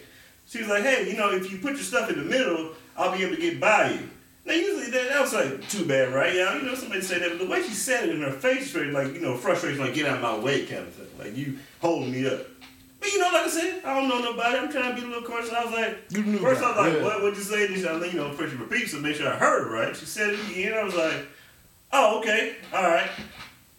She 0.47 0.59
was 0.59 0.69
like, 0.69 0.83
hey, 0.83 1.09
you 1.09 1.17
know, 1.17 1.31
if 1.31 1.51
you 1.51 1.57
put 1.57 1.73
your 1.73 1.83
stuff 1.83 2.09
in 2.09 2.17
the 2.19 2.23
middle, 2.23 2.71
I'll 2.97 3.15
be 3.15 3.23
able 3.23 3.35
to 3.35 3.41
get 3.41 3.59
by 3.59 3.91
you. 3.91 4.09
Now, 4.45 4.53
usually 4.53 4.89
that, 4.91 5.09
that 5.09 5.21
was 5.21 5.33
like 5.33 5.67
too 5.67 5.85
bad, 5.85 6.13
right? 6.13 6.33
Yeah, 6.33 6.55
you 6.55 6.61
know, 6.61 6.73
somebody 6.73 7.01
said 7.01 7.21
that, 7.21 7.31
but 7.31 7.39
the 7.39 7.51
way 7.51 7.61
she 7.63 7.73
said 7.73 8.07
it 8.07 8.15
in 8.15 8.21
her 8.21 8.31
face, 8.31 8.69
straight 8.69 8.93
like, 8.93 9.13
you 9.13 9.19
know, 9.19 9.35
frustration, 9.35 9.81
like, 9.81 9.93
get 9.93 10.05
out 10.05 10.15
of 10.15 10.21
my 10.21 10.39
way 10.39 10.65
kind 10.65 10.83
of 10.83 10.93
thing. 10.93 11.07
Like, 11.19 11.35
you 11.35 11.59
holding 11.81 12.13
me 12.13 12.25
up. 12.27 12.47
You 13.27 13.33
know, 13.33 13.39
like 13.39 13.47
I 13.47 13.49
said, 13.49 13.81
I 13.83 13.93
don't 13.93 14.09
know 14.09 14.19
nobody. 14.21 14.57
I'm 14.57 14.71
trying 14.71 14.95
to 14.95 15.01
be 15.01 15.05
a 15.05 15.09
little 15.09 15.27
cautious. 15.27 15.51
I 15.51 15.65
was 15.65 15.73
like, 15.73 15.97
You 16.09 16.23
knew 16.23 16.37
first 16.39 16.63
I 16.63 16.69
was 16.69 16.77
like, 16.77 16.93
yeah. 16.93 17.03
what 17.03 17.21
would 17.23 17.35
you 17.35 17.43
say? 17.43 17.67
She, 17.67 17.85
I 17.85 18.05
you 18.05 18.13
know, 18.13 18.31
first 18.31 18.53
she 18.53 18.57
repeats 18.57 18.91
to 18.91 19.01
make 19.01 19.15
sure 19.15 19.27
I 19.27 19.35
heard 19.35 19.67
it 19.67 19.71
right. 19.71 19.95
She 19.95 20.05
said 20.05 20.33
it 20.33 20.39
again. 20.49 20.73
I 20.73 20.83
was 20.83 20.95
like, 20.95 21.27
oh, 21.91 22.19
okay, 22.19 22.55
all 22.73 22.83
right. 22.83 23.09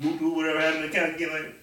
Whoop, 0.00 0.20
whoop, 0.20 0.36
whatever 0.36 0.60
happened. 0.60 0.92
to 0.92 0.98
kind 0.98 1.12
of 1.12 1.18
get 1.18 1.32
like, 1.32 1.54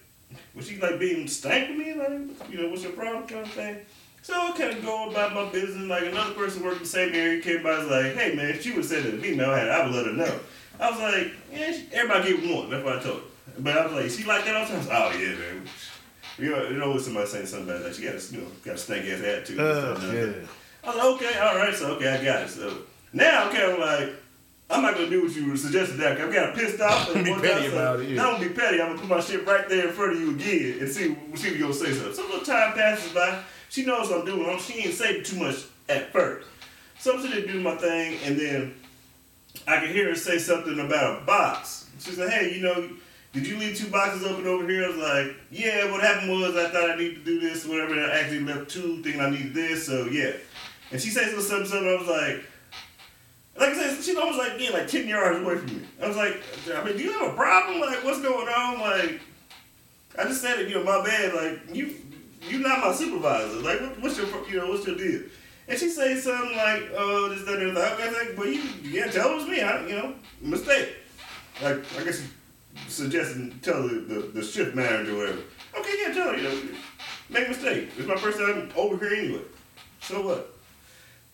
was 0.56 0.68
she 0.68 0.78
like 0.80 1.00
being 1.00 1.28
stank 1.28 1.70
with 1.70 1.78
me? 1.78 1.94
Like, 1.94 2.52
you 2.52 2.62
know, 2.62 2.70
what's 2.70 2.82
your 2.82 2.94
problem 2.94 3.28
kind 3.28 3.46
of 3.46 3.52
thing? 3.52 3.78
So 4.24 4.34
I 4.34 4.52
kind 4.58 4.76
of 4.76 4.84
go 4.84 5.12
about 5.12 5.36
my 5.36 5.46
business. 5.52 5.88
Like 5.88 6.06
another 6.06 6.34
person 6.34 6.64
working 6.64 6.80
the 6.80 6.86
same 6.86 7.14
area 7.14 7.42
came 7.44 7.62
by, 7.62 7.78
was 7.78 7.88
like, 7.88 8.16
"Hey 8.16 8.34
man, 8.34 8.50
if 8.50 8.64
she 8.64 8.72
would 8.72 8.84
that 8.86 9.04
to 9.04 9.12
me, 9.12 9.36
man, 9.36 9.48
I, 9.48 9.86
would 9.86 9.94
let 9.94 10.08
her 10.08 10.14
know." 10.14 10.40
I 10.80 10.90
was 10.90 11.00
like, 11.00 11.32
"Yeah, 11.54 11.78
everybody 11.94 12.36
get 12.36 12.56
one." 12.56 12.72
That's 12.72 12.84
what 12.84 12.98
I 12.98 13.04
told 13.04 13.18
her. 13.18 13.24
But 13.60 13.78
I 13.78 13.86
was 13.86 13.94
like, 13.94 14.10
"She 14.10 14.24
like 14.24 14.44
that 14.46 14.56
all 14.56 14.66
the 14.66 14.74
time?" 14.74 14.88
Oh 14.90 15.16
yeah, 15.16 15.36
man. 15.36 15.68
You 16.38 16.50
know, 16.52 16.68
you 16.70 16.78
know 16.78 16.98
somebody 16.98 17.28
saying 17.28 17.46
something 17.46 17.70
about 17.70 17.84
that, 17.84 17.96
she 17.96 18.04
got 18.04 18.16
a 18.16 18.34
you 18.34 18.42
know 18.42 18.48
got 18.64 18.76
a 18.76 18.78
stank 18.78 19.06
ass 19.06 19.22
attitude. 19.22 19.60
Uh, 19.60 19.98
yeah. 20.14 20.34
I 20.84 20.88
was 20.88 20.96
like, 20.98 21.06
"Okay, 21.30 21.40
all 21.40 21.56
right, 21.56 21.74
so 21.74 21.92
okay, 21.96 22.10
I 22.10 22.24
got 22.24 22.42
it." 22.44 22.50
So 22.50 22.78
now 23.14 23.48
okay, 23.50 23.64
I'm 23.64 23.70
kind 23.70 23.74
of 23.74 23.80
like. 24.08 24.16
I'm 24.68 24.82
not 24.82 24.96
gonna 24.96 25.12
do 25.12 25.22
what 25.24 25.32
you 25.36 25.56
suggested 25.56 25.98
that. 25.98 26.20
I'm 26.20 26.34
kind 26.34 26.50
of 26.50 26.56
pissed 26.56 26.82
off. 26.82 27.16
and 27.16 27.24
Be 27.26 27.36
petty 27.36 27.68
about 27.68 28.00
it, 28.00 28.10
yeah. 28.10 28.16
Not 28.16 28.32
gonna 28.40 28.50
be 28.50 28.54
petty. 28.56 28.82
I'm 28.82 28.88
gonna 28.88 29.00
put 29.00 29.10
my 29.10 29.20
shit 29.20 29.46
right 29.46 29.70
there 29.70 29.90
in 29.90 29.94
front 29.94 30.14
of 30.14 30.20
you 30.20 30.32
again 30.32 30.80
and 30.80 30.90
see 30.90 31.16
see 31.36 31.50
if 31.50 31.58
you're 31.60 31.68
gonna 31.70 31.74
say 31.74 31.94
something. 31.94 32.14
So 32.16 32.24
a 32.24 32.30
little 32.30 32.44
time 32.46 32.74
passes 32.74 33.14
by. 33.14 33.44
She 33.70 33.86
knows 33.86 34.10
what 34.10 34.22
I'm 34.22 34.26
doing. 34.26 34.50
I'm- 34.50 34.60
She 34.60 34.80
ain't 34.86 34.96
say 34.96 35.22
too 35.22 35.38
much 35.38 35.58
at 35.88 36.12
first. 36.12 36.48
So 36.98 37.14
I'm 37.14 37.22
sitting 37.22 37.38
there 37.44 37.48
doing 37.54 37.64
my 37.64 37.76
thing, 37.76 38.18
and 38.26 38.40
then 38.40 38.74
I 39.68 39.78
can 39.78 39.90
hear 39.90 40.10
her 40.10 40.16
say 40.16 40.40
something 40.40 40.80
about 40.80 41.22
a 41.22 41.26
box. 41.26 41.86
She 42.00 42.12
said, 42.14 42.32
"Hey, 42.32 42.56
you 42.56 42.64
know, 42.64 42.90
did 43.36 43.46
you 43.46 43.58
leave 43.58 43.78
two 43.78 43.90
boxes 43.90 44.24
open 44.24 44.48
over 44.48 44.68
here?" 44.68 44.86
I 44.86 44.88
was 44.88 44.98
like, 44.98 45.36
"Yeah." 45.52 45.92
What 45.92 46.02
happened 46.02 46.32
was 46.32 46.56
I 46.56 46.70
thought 46.70 46.90
I 46.90 46.96
needed 46.96 47.24
to 47.24 47.26
do 47.26 47.40
this, 47.40 47.68
whatever. 47.68 47.94
And 47.94 48.12
I 48.12 48.20
actually 48.22 48.40
left 48.40 48.72
two, 48.72 49.04
thinking 49.04 49.22
I 49.22 49.30
needed 49.30 49.54
this. 49.54 49.86
So 49.86 50.06
yeah. 50.06 50.32
And 50.92 51.00
she 51.00 51.10
says 51.10 51.32
something, 51.48 51.68
something. 51.68 51.88
I 51.88 51.96
was 51.96 52.08
like. 52.08 52.44
Like 53.58 53.70
I 53.70 53.74
said, 53.74 54.04
she's 54.04 54.18
almost 54.18 54.38
like 54.38 54.58
getting 54.60 54.74
like 54.74 54.90
ten 54.90 55.08
yards 55.08 55.40
away 55.40 55.56
from 55.56 55.78
me. 55.78 55.88
I 56.04 56.10
was 56.10 56.18
like, 56.18 56.44
I 56.74 56.84
mean, 56.84 56.98
do 56.98 57.04
you 57.04 57.14
have 57.14 57.32
a 57.32 57.36
problem? 57.38 57.80
Like, 57.80 58.04
what's 58.04 58.22
going 58.22 58.50
on? 58.50 58.82
Like, 58.82 59.22
I 60.20 60.24
just 60.26 60.42
said 60.42 60.60
it, 60.60 60.68
you 60.68 60.76
know, 60.76 60.84
my 60.84 61.02
bad. 61.02 61.34
Like, 61.34 61.74
you, 61.74 61.96
you're 62.50 62.60
not 62.60 62.82
my 62.82 62.94
supervisor. 62.94 63.62
Like, 63.62 63.80
what, 63.80 64.02
what's 64.02 64.18
your, 64.18 64.28
you 64.50 64.58
know, 64.58 64.72
what's 64.72 64.86
your 64.86 64.98
deal? 64.98 65.22
And 65.70 65.80
she 65.80 65.88
says 65.88 66.24
something 66.24 66.54
like, 66.58 66.84
oh, 66.98 67.30
this, 67.30 67.46
that, 67.46 67.60
and 67.62 67.78
that. 67.78 67.98
I 67.98 68.08
was 68.08 68.18
like, 68.18 68.38
well, 68.38 68.48
you, 68.48 68.62
you 68.84 69.00
can't 69.00 69.14
tell 69.14 69.32
it 69.32 69.36
was 69.36 69.48
me. 69.48 69.62
I, 69.62 69.88
you 69.88 69.96
know, 69.96 70.16
mistake. 70.42 70.90
Like, 71.64 71.78
I 71.98 72.04
guess 72.04 72.28
suggesting 72.88 73.58
tell 73.62 73.88
the, 73.88 73.96
the, 73.96 74.20
the 74.34 74.44
shift 74.44 74.76
manager 74.76 75.16
or 75.16 75.18
whatever. 75.18 75.42
Okay, 75.80 75.94
yeah, 76.02 76.14
tell 76.14 76.32
her, 76.32 76.38
you 76.38 76.44
know, 76.44 76.62
make 77.30 77.48
a 77.48 77.50
mistake. 77.50 77.90
It's 77.98 78.08
my 78.08 78.16
first 78.16 78.38
time 78.40 78.72
over 78.76 78.98
here 78.98 79.18
anyway. 79.18 79.42
So 80.02 80.22
what? 80.22 80.54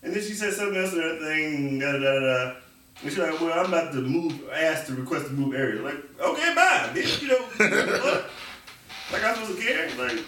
And 0.04 0.14
then 0.14 0.22
she 0.22 0.34
said 0.34 0.54
something 0.54 0.78
else 0.82 0.94
and 0.94 1.02
everything, 1.02 1.80
da 1.80 1.92
da 1.92 2.00
da 2.00 2.20
da. 2.20 2.56
And 3.04 3.10
she's 3.12 3.18
like, 3.18 3.40
well, 3.40 3.60
I'm 3.60 3.66
about 3.68 3.92
to 3.94 4.02
move, 4.02 4.50
ask 4.52 4.88
to 4.88 4.94
request 4.96 5.28
to 5.28 5.34
move 5.34 5.56
area. 5.56 5.82
Like, 5.82 5.96
okay, 6.20 6.56
bye, 6.56 6.90
bitch. 6.94 7.22
You 7.22 7.30
know, 7.30 7.40
what? 8.04 8.30
Like, 9.12 9.24
I'm 9.24 9.36
supposed 9.36 9.60
to 9.60 9.66
care? 9.66 9.90
Like, 9.98 10.20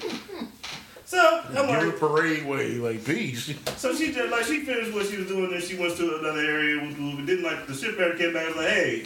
so, 1.05 1.43
I'm 1.49 1.53
Give 1.53 1.67
like, 1.67 1.99
parade 1.99 2.45
way, 2.45 2.71
like 2.75 3.05
peace. 3.05 3.53
so 3.77 3.93
she 3.95 4.11
just, 4.11 4.31
like, 4.31 4.45
she 4.45 4.61
finished 4.61 4.93
what 4.93 5.05
she 5.05 5.17
was 5.17 5.27
doing 5.27 5.53
and 5.53 5.61
she 5.63 5.77
went 5.77 5.95
to 5.97 6.17
another 6.19 6.39
area. 6.39 6.81
With, 6.81 6.97
with, 6.97 7.25
didn't 7.27 7.43
like, 7.43 7.67
the 7.67 7.73
ship 7.73 7.97
manager 7.99 8.17
came 8.17 8.33
back 8.33 8.47
and 8.47 8.55
was 8.55 8.65
like, 8.65 8.73
hey, 8.73 9.03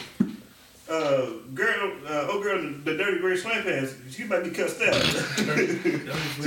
uh, 0.88 1.26
girl, 1.54 1.92
uh, 2.06 2.26
oh 2.30 2.40
girl, 2.42 2.58
in 2.58 2.82
the 2.84 2.96
dirty 2.96 3.18
gray 3.20 3.36
sweat 3.36 3.64
pants, 3.64 3.94
she 4.10 4.24
about 4.24 4.44
to 4.44 4.50
be 4.50 4.56
cussed 4.56 4.80
out. 4.80 4.94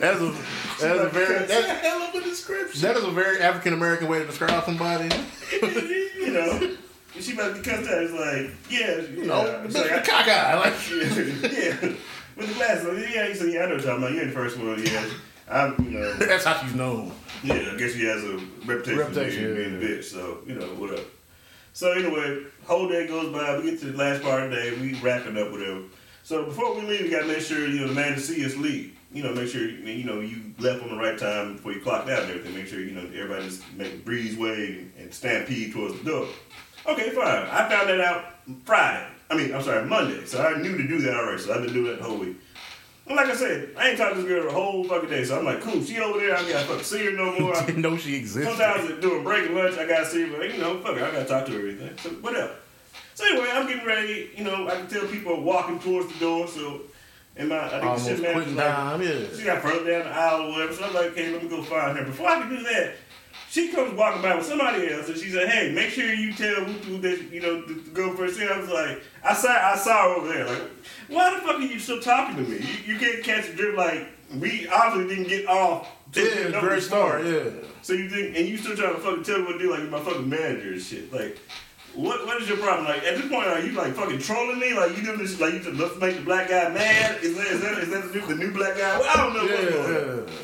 That's 0.00 0.20
a 0.20 0.34
that's 0.80 0.98
a 1.00 1.08
very 1.10 1.44
that's, 1.46 1.66
hell 1.82 2.00
of 2.02 2.14
a 2.14 2.20
description. 2.22 2.80
that 2.82 2.96
is 2.96 3.04
a 3.04 3.10
very 3.10 3.40
African 3.40 3.74
American 3.74 4.08
way 4.08 4.20
to 4.20 4.26
describe 4.26 4.64
somebody. 4.64 5.14
you 5.52 6.30
know, 6.32 6.76
she 7.18 7.34
about 7.34 7.54
to 7.56 7.62
be 7.62 7.68
cussed 7.68 7.90
out. 7.90 8.02
It's 8.02 8.12
like, 8.12 8.50
yeah, 8.70 9.00
you 9.14 9.26
know, 9.26 9.62
it's 9.64 9.74
it's 9.74 9.90
like, 9.90 10.08
like 10.08 10.26
a 10.28 10.32
I- 10.32 10.54
Like 10.54 10.74
yeah, 10.90 11.94
with 12.36 12.48
the 12.48 12.54
glasses. 12.54 12.86
on. 12.86 12.96
Yeah, 12.98 13.28
you 13.28 13.34
said, 13.34 13.52
yeah, 13.52 13.64
I 13.64 13.66
know 13.66 13.74
what 13.74 13.84
you're 13.84 13.90
talking 13.92 14.04
about. 14.04 14.12
You're 14.14 14.26
the 14.26 14.32
first 14.32 14.58
one. 14.58 14.82
Yeah, 14.82 15.06
I'm, 15.50 15.74
you 15.84 15.98
know, 15.98 16.12
that's 16.14 16.44
how 16.44 16.62
she's 16.62 16.74
known. 16.74 17.12
yeah. 17.42 17.54
I 17.72 17.76
guess 17.76 17.92
she 17.92 18.04
has 18.06 18.24
a 18.24 18.38
reputation, 18.64 18.98
Reputation, 18.98 19.50
of 19.50 19.56
being, 19.56 19.72
yeah, 19.72 19.78
being 19.78 19.92
a 19.92 19.98
bitch. 19.98 20.04
So 20.04 20.38
you 20.46 20.54
know, 20.54 20.66
whatever. 20.66 21.02
So 21.72 21.92
anyway, 21.92 22.42
whole 22.66 22.88
day 22.88 23.06
goes 23.06 23.32
by. 23.32 23.58
We 23.58 23.70
get 23.70 23.80
to 23.80 23.86
the 23.92 23.98
last 23.98 24.22
part 24.22 24.44
of 24.44 24.50
the 24.50 24.56
day. 24.56 24.80
We 24.80 24.94
wrapping 25.00 25.36
up 25.38 25.50
whatever. 25.50 25.82
So 26.22 26.44
before 26.44 26.74
we 26.74 26.82
leave, 26.82 27.02
we 27.02 27.10
gotta 27.10 27.26
make 27.26 27.40
sure 27.40 27.66
you 27.66 27.80
know 27.80 27.88
the 27.88 27.94
man 27.94 28.14
to 28.14 28.20
see 28.20 28.44
us 28.44 28.56
leave. 28.56 28.96
You 29.12 29.24
know, 29.24 29.34
make 29.34 29.48
sure 29.48 29.68
you 29.68 30.04
know 30.04 30.20
you 30.20 30.52
left 30.58 30.82
on 30.82 30.90
the 30.90 30.96
right 30.96 31.18
time 31.18 31.56
before 31.56 31.72
you 31.72 31.80
clocked 31.80 32.08
out 32.08 32.22
and 32.22 32.30
everything. 32.30 32.54
Make 32.54 32.66
sure 32.66 32.80
you 32.80 32.92
know 32.92 33.02
everybody 33.02 33.44
just 33.44 33.62
make 33.74 34.04
breeze 34.04 34.36
way 34.36 34.86
and 34.98 35.12
stampede 35.12 35.72
towards 35.72 35.98
the 35.98 36.04
door. 36.04 36.28
Okay, 36.86 37.10
fine. 37.10 37.46
I 37.50 37.68
found 37.68 37.88
that 37.88 38.00
out 38.00 38.24
Friday. 38.64 39.06
I 39.30 39.36
mean, 39.36 39.54
I'm 39.54 39.62
sorry, 39.62 39.86
Monday. 39.86 40.24
So 40.26 40.42
I 40.42 40.60
knew 40.60 40.76
to 40.76 40.86
do 40.88 41.00
that 41.02 41.14
already. 41.14 41.40
So 41.40 41.54
I've 41.54 41.62
been 41.62 41.72
doing 41.72 41.86
that 41.86 41.98
the 41.98 42.04
whole 42.04 42.18
week. 42.18 42.36
Like 43.10 43.26
I 43.26 43.34
said, 43.34 43.70
I 43.76 43.88
ain't 43.90 43.98
talked 43.98 44.14
to 44.16 44.22
this 44.22 44.28
girl 44.30 44.44
the 44.44 44.52
whole 44.52 44.84
fucking 44.84 45.10
day. 45.10 45.24
So 45.24 45.38
I'm 45.38 45.44
like, 45.44 45.60
cool, 45.60 45.82
she 45.82 45.98
over 45.98 46.18
there. 46.20 46.36
I 46.36 46.48
gotta 46.48 46.66
fucking 46.66 46.84
see 46.84 47.04
her 47.06 47.12
no 47.12 47.38
more. 47.38 47.56
I- 47.56 47.66
Didn't 47.66 47.82
know 47.82 47.96
she 47.96 48.14
existed. 48.16 48.56
Sometimes 48.56 49.00
during 49.00 49.24
break 49.24 49.46
and 49.46 49.56
lunch, 49.56 49.76
I 49.78 49.86
gotta 49.86 50.06
see 50.06 50.22
her, 50.28 50.36
but 50.38 50.52
you 50.52 50.60
know, 50.60 50.80
fuck 50.80 50.96
it, 50.96 51.02
I 51.02 51.10
gotta 51.10 51.24
talk 51.24 51.46
to 51.46 51.52
her 51.52 51.58
everything. 51.58 51.96
So 51.98 52.10
whatever. 52.20 52.54
So 53.14 53.24
anyway, 53.26 53.48
I'm 53.52 53.66
getting 53.66 53.86
ready. 53.86 54.30
You 54.36 54.44
know, 54.44 54.68
I 54.68 54.76
can 54.76 54.86
tell 54.88 55.06
people 55.06 55.32
are 55.34 55.40
walking 55.40 55.78
towards 55.80 56.12
the 56.12 56.18
door. 56.20 56.46
So, 56.48 56.82
and 57.36 57.48
my 57.48 57.58
I 57.58 57.68
think 57.68 57.82
the 57.82 57.88
Almost 57.88 58.06
shit 58.06 58.20
manager's 58.20 58.44
quitting 58.44 58.56
like, 58.56 59.02
she 59.34 59.38
yeah. 59.44 59.54
got 59.54 59.62
further 59.62 59.90
down 59.90 60.04
the 60.04 60.10
aisle 60.10 60.42
or 60.46 60.50
whatever. 60.52 60.72
So 60.72 60.84
I'm 60.84 60.94
like, 60.94 61.06
okay, 61.12 61.32
let 61.32 61.42
me 61.42 61.48
go 61.48 61.62
find 61.62 61.98
her. 61.98 62.04
Before 62.04 62.28
I 62.28 62.40
can 62.40 62.48
do 62.50 62.62
that, 62.62 62.94
she 63.50 63.68
comes 63.72 63.92
walking 63.94 64.22
by 64.22 64.36
with 64.36 64.46
somebody 64.46 64.92
else, 64.92 65.08
and 65.08 65.18
she 65.18 65.28
said, 65.30 65.48
"Hey, 65.48 65.72
make 65.72 65.90
sure 65.90 66.12
you 66.12 66.32
tell 66.32 66.54
Wutu 66.64 67.02
that 67.02 67.32
you 67.32 67.40
know 67.40 67.62
to, 67.62 67.74
to 67.74 67.90
go 67.90 68.16
first." 68.16 68.38
And 68.38 68.48
I 68.48 68.60
was 68.60 68.70
like, 68.70 69.02
I 69.24 69.34
saw 69.34 69.50
I 69.50 69.76
saw 69.76 70.02
her 70.04 70.20
over 70.20 70.28
there. 70.28 70.46
Like, 70.46 70.62
why 71.08 71.34
the 71.34 71.40
fuck 71.40 71.56
are 71.56 71.60
you 71.60 71.80
still 71.80 72.00
talking 72.00 72.36
to 72.36 72.42
me? 72.48 72.58
You, 72.58 72.94
you 72.94 73.00
can't 73.00 73.24
catch 73.24 73.48
a 73.48 73.52
drift. 73.52 73.76
Like, 73.76 74.06
we 74.36 74.68
obviously 74.68 75.16
didn't 75.16 75.28
get 75.28 75.48
off. 75.48 75.88
Yeah, 76.14 76.48
the 76.48 76.60
great 76.60 76.82
start, 76.82 77.24
yeah. 77.24 77.50
So 77.82 77.92
you 77.92 78.08
think, 78.08 78.36
and 78.36 78.46
you 78.48 78.56
still 78.56 78.76
trying 78.76 78.94
to 78.94 79.00
fucking 79.00 79.24
tell 79.24 79.38
me 79.38 79.46
what 79.46 79.52
to 79.54 79.58
do, 79.58 79.70
like 79.72 79.82
my 79.88 80.00
fucking 80.00 80.28
manager 80.28 80.72
and 80.72 80.80
shit. 80.80 81.12
Like, 81.12 81.38
what 81.94 82.24
what 82.26 82.40
is 82.40 82.48
your 82.48 82.58
problem? 82.58 82.86
Like, 82.86 83.02
at 83.02 83.16
this 83.16 83.28
point, 83.28 83.48
are 83.48 83.60
you 83.60 83.72
like 83.72 83.94
fucking 83.94 84.20
trolling 84.20 84.60
me? 84.60 84.74
Like, 84.74 84.96
you 84.96 85.02
doing 85.02 85.18
this, 85.18 85.40
like 85.40 85.54
you 85.54 85.60
just 85.60 85.76
let's 85.76 85.96
make 85.96 86.14
the 86.16 86.22
black 86.22 86.48
guy 86.48 86.68
mad? 86.68 87.22
Is 87.24 87.36
that 87.36 87.46
is 87.48 87.60
that 87.62 87.78
is 87.78 87.90
that 87.90 88.12
the 88.12 88.20
new, 88.20 88.26
the 88.26 88.34
new 88.36 88.52
black 88.52 88.76
guy? 88.76 88.96
Well, 88.96 89.08
I 89.08 89.16
don't 89.16 89.34
know 89.34 89.42
what's 89.42 89.74
going 89.74 90.20
on. 90.20 90.28
Yeah, 90.28 90.36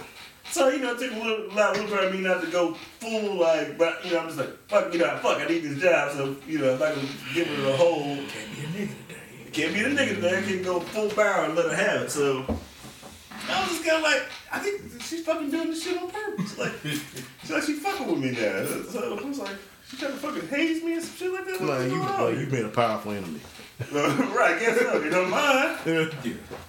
So 0.51 0.69
you 0.69 0.79
know, 0.81 0.95
it 0.95 0.99
took 0.99 1.13
a 1.13 1.15
little, 1.17 1.55
lot, 1.55 1.75
little 1.75 1.91
part 1.91 2.05
of 2.05 2.15
me 2.15 2.21
not 2.21 2.41
to 2.43 2.51
go 2.51 2.75
full 3.01 3.35
like, 3.37 3.77
but 3.77 4.05
you 4.05 4.13
know, 4.13 4.21
I'm 4.21 4.27
just 4.27 4.39
like, 4.39 4.57
fuck, 4.69 4.93
you 4.93 5.01
know, 5.01 5.17
fuck, 5.19 5.39
I 5.41 5.47
need 5.47 5.61
this 5.61 5.83
job, 5.83 6.13
so 6.13 6.37
you 6.47 6.59
know, 6.59 6.75
if 6.75 6.83
I 6.83 6.93
can 6.93 7.07
give 7.35 7.49
it 7.49 7.69
a 7.69 7.77
whole, 7.77 8.17
Can't 8.17 8.25
be 8.55 8.63
a 8.63 8.87
nigga 8.87 8.89
today. 8.89 9.51
can't 9.53 9.75
be 9.75 9.83
the 9.83 9.89
nigga 9.91 10.15
today, 10.17 10.39
I 10.39 10.43
can't 10.43 10.65
go 10.65 10.81
full 10.81 11.09
barrel 11.11 11.47
and 11.47 11.57
let 11.57 11.67
her 11.71 11.75
have 11.77 12.03
it. 12.03 12.11
So 12.11 12.45
I 13.49 13.61
was 13.61 13.71
just 13.71 13.85
kind 13.85 13.99
of 13.99 14.03
like, 14.03 14.23
I 14.53 14.59
think 14.61 14.81
she's 15.03 15.25
fucking 15.25 15.51
doing 15.51 15.71
this 15.71 15.83
shit 15.85 16.01
on 16.01 16.11
purpose. 16.11 16.59
Like, 16.59 16.73
she's 16.83 17.51
like, 17.51 17.63
she's 17.65 17.81
fucking 17.81 18.07
with 18.07 18.19
me 18.21 18.31
now. 18.31 18.65
So 18.91 19.19
I 19.19 19.23
was 19.23 19.39
like, 19.39 19.57
she 19.89 19.97
trying 19.97 20.13
to 20.13 20.19
fucking 20.19 20.49
haze 20.49 20.83
me 20.83 20.95
and 20.95 21.03
some 21.03 21.17
shit 21.17 21.33
like 21.33 21.45
that. 21.47 21.61
Like 21.63 21.91
you, 21.91 22.01
like 22.01 22.39
you 22.39 22.47
been 22.47 22.67
a 22.67 22.69
powerful 22.69 23.13
enemy. 23.13 23.41
right, 23.93 24.59
guess 24.59 24.79
so. 24.79 25.03
You 25.03 25.11
don't 25.11 25.31
mind. 25.31 25.79
Yeah. 25.87 26.09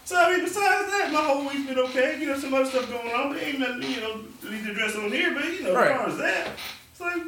So 0.06 0.16
I 0.18 0.32
mean, 0.36 0.44
besides 0.46 0.92
that, 0.92 1.10
my 1.14 1.22
whole 1.22 1.42
week's 1.48 1.66
been 1.68 1.80
okay. 1.80 2.20
You 2.20 2.28
know, 2.28 2.38
some 2.38 2.54
other 2.54 2.66
stuff 2.66 2.90
going 2.90 3.12
on, 3.14 3.34
but 3.34 3.42
ain't 3.42 3.60
nothing 3.60 3.82
you 3.84 4.02
know 4.02 4.22
to 4.42 4.52
need 4.52 4.64
to 4.66 4.72
address 4.72 4.96
on 4.96 5.12
here. 5.12 5.34
But 5.34 5.46
you 5.46 5.64
know, 5.64 5.74
Right. 5.76 5.92
as 5.92 5.98
far 5.98 6.10
as 6.10 6.18
that, 6.18 6.48
it's 6.92 7.00
like 7.02 7.22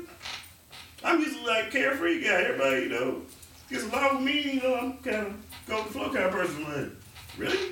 I'm 1.03 1.19
usually 1.21 1.45
like 1.45 1.71
carefree 1.71 2.21
guy. 2.23 2.43
Everybody, 2.43 2.81
you 2.83 2.89
know, 2.89 3.21
gets 3.69 3.83
along 3.85 4.15
with 4.17 4.25
me. 4.25 4.53
You 4.53 4.61
know, 4.61 4.75
I'm 4.75 4.97
kind 4.97 5.27
of 5.27 5.33
go 5.67 5.77
with 5.77 5.87
the 5.87 5.93
flow 5.93 6.13
kind 6.13 6.25
of 6.25 6.31
person. 6.31 6.63
Like, 6.65 6.91
really? 7.37 7.71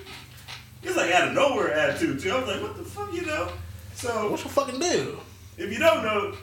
It's 0.84 0.96
like 0.96 1.12
out 1.12 1.28
of 1.30 1.34
nowhere 1.34 1.74
attitude 1.74 2.20
too. 2.22 2.32
I 2.32 2.40
was 2.40 2.48
like, 2.48 2.62
what 2.62 2.78
the 2.78 2.84
fuck, 2.84 3.14
you 3.14 3.26
know? 3.26 3.50
So 3.96 4.30
What's 4.32 4.44
your 4.44 4.52
fucking 4.54 4.80
deal? 4.80 5.20
if 5.58 5.72
you 5.74 5.80
don't 5.80 6.04
know, 6.04 6.36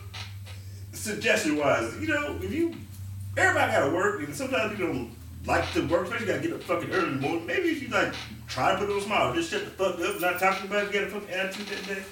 suggestion 1.04 1.56
wise, 1.56 1.94
you 2.00 2.08
know, 2.08 2.38
if 2.42 2.52
you 2.52 2.74
everybody 3.36 3.72
gotta 3.72 3.92
work 3.94 4.22
and 4.22 4.34
sometimes 4.34 4.78
you 4.78 4.86
don't 4.86 5.10
like 5.46 5.70
to 5.74 5.86
work, 5.86 6.04
especially 6.04 6.26
you 6.26 6.32
gotta 6.32 6.48
get 6.48 6.52
up 6.54 6.62
fucking 6.62 6.90
early 6.90 7.08
in 7.08 7.14
the 7.16 7.20
morning. 7.20 7.46
Maybe 7.46 7.68
if 7.68 7.82
you 7.82 7.88
like 7.88 8.14
try 8.48 8.72
to 8.72 8.78
put 8.78 8.90
on 8.90 8.98
a 8.98 9.00
smile, 9.02 9.34
just 9.34 9.50
shut 9.50 9.64
the 9.64 9.70
fuck 9.70 10.00
up, 10.00 10.20
not 10.20 10.40
talking 10.40 10.68
about 10.68 10.84
it, 10.84 10.92
get 10.92 11.04
a 11.04 11.10
fucking 11.10 11.30
attitude 11.30 11.66
that 11.66 11.86
day. 11.86 12.02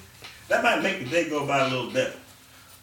That 0.49 0.63
might 0.63 0.81
make 0.83 0.99
the 0.99 1.09
day 1.09 1.29
go 1.29 1.47
by 1.47 1.59
a 1.65 1.69
little 1.69 1.91
better. 1.91 2.13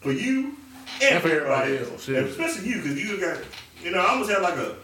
For 0.01 0.13
you 0.13 0.57
and, 1.03 1.15
And 1.15 1.23
for 1.23 1.29
everybody 1.29 1.79
else. 1.79 1.91
else, 1.91 2.09
yeah. 2.09 2.19
And 2.19 2.27
especially 2.29 2.69
you, 2.69 2.77
because 2.77 3.03
you 3.03 3.21
got 3.21 3.39
you 3.83 3.91
know, 3.93 4.01
I 4.01 4.11
almost 4.11 4.31
had 4.31 4.43
like 4.43 4.57
a 4.57 4.77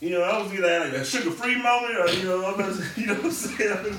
you 0.00 0.10
know, 0.10 0.22
I 0.22 0.42
was 0.42 0.52
either 0.52 0.68
had 0.68 0.92
like 0.92 1.00
a 1.00 1.04
sugar 1.04 1.30
free 1.30 1.54
moment 1.54 1.96
or 1.96 2.10
you 2.10 2.24
know, 2.24 2.44
I 2.44 2.56
was, 2.56 2.96
you 2.98 3.06
know 3.06 3.14
what 3.14 3.24
I'm 3.26 3.30
saying? 3.30 3.96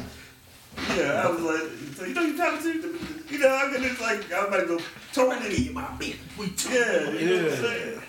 Yeah, 0.97 1.23
I 1.25 1.31
was 1.31 1.41
like, 1.41 1.95
so 1.95 2.05
you 2.05 2.13
know, 2.13 2.21
you 2.23 2.35
talking 2.37 2.61
to, 2.61 2.97
you 3.29 3.39
know, 3.39 3.49
I 3.55 3.69
could 3.71 3.81
just 3.81 4.01
like, 4.01 4.31
I 4.31 4.39
was 4.45 4.47
about 4.49 4.59
to 4.61 4.65
go 4.67 4.79
totally 5.13 5.63
Give 5.65 5.73
my 5.73 5.83
bitch. 5.83 6.17
We 6.37 6.49
talking. 6.49 6.75
yeah, 6.77 7.09
you 7.11 7.25
know 7.37 7.43
what 7.43 7.51
I'm 7.53 7.57
saying? 7.63 8.01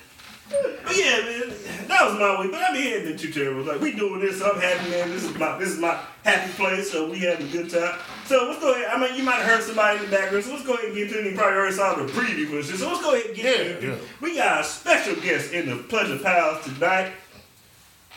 But 0.50 0.97
yeah, 0.97 1.21
man, 1.25 1.88
that 1.88 2.04
was 2.06 2.18
my 2.21 2.40
week. 2.40 2.52
But 2.52 2.61
I 2.68 2.73
mean, 2.75 2.87
it 2.87 2.97
ain't 2.97 3.04
been 3.06 3.16
too 3.16 3.33
terrible. 3.33 3.62
Like 3.64 3.80
we 3.80 3.92
doing 3.92 4.21
this, 4.21 4.42
I'm 4.42 4.61
happy, 4.61 4.90
man. 4.90 5.09
This 5.11 5.25
is 5.25 5.35
my 5.38 5.59
this 5.59 5.71
is 5.71 5.78
my 5.80 5.99
happy 6.23 6.52
place, 6.52 6.90
so 6.92 7.11
we 7.11 7.18
having 7.21 7.49
a 7.49 7.50
good 7.50 7.71
time. 7.71 7.99
So 8.26 8.47
let's 8.49 8.61
go 8.61 8.75
ahead. 8.75 8.88
I 8.92 9.00
mean, 9.00 9.16
you 9.16 9.25
might 9.25 9.37
have 9.37 9.47
heard 9.47 9.62
somebody 9.62 9.99
in 9.99 10.04
the 10.11 10.16
background, 10.16 10.44
so 10.44 10.52
let's 10.52 10.64
go 10.66 10.75
ahead 10.75 10.87
and 10.87 10.94
get 10.94 11.09
to 11.11 11.18
it. 11.21 11.30
You 11.33 11.37
probably 11.37 11.56
already 11.59 11.75
saw 11.75 11.94
the 11.94 12.04
preview 12.12 12.47
for 12.47 12.56
this. 12.56 12.78
So 12.78 12.88
let's 12.88 13.00
go 13.00 13.14
ahead 13.14 13.26
and 13.28 13.35
get 13.37 13.44
Yeah, 13.44 13.64
to 13.64 13.78
it. 13.78 13.83
yeah. 13.85 14.06
We 14.21 14.37
got 14.37 14.61
a 14.61 14.64
special 14.64 15.16
guest 15.16 15.52
in 15.52 15.66
the 15.71 15.76
Pleasure 15.85 16.18
Palace 16.18 16.64
tonight. 16.66 17.12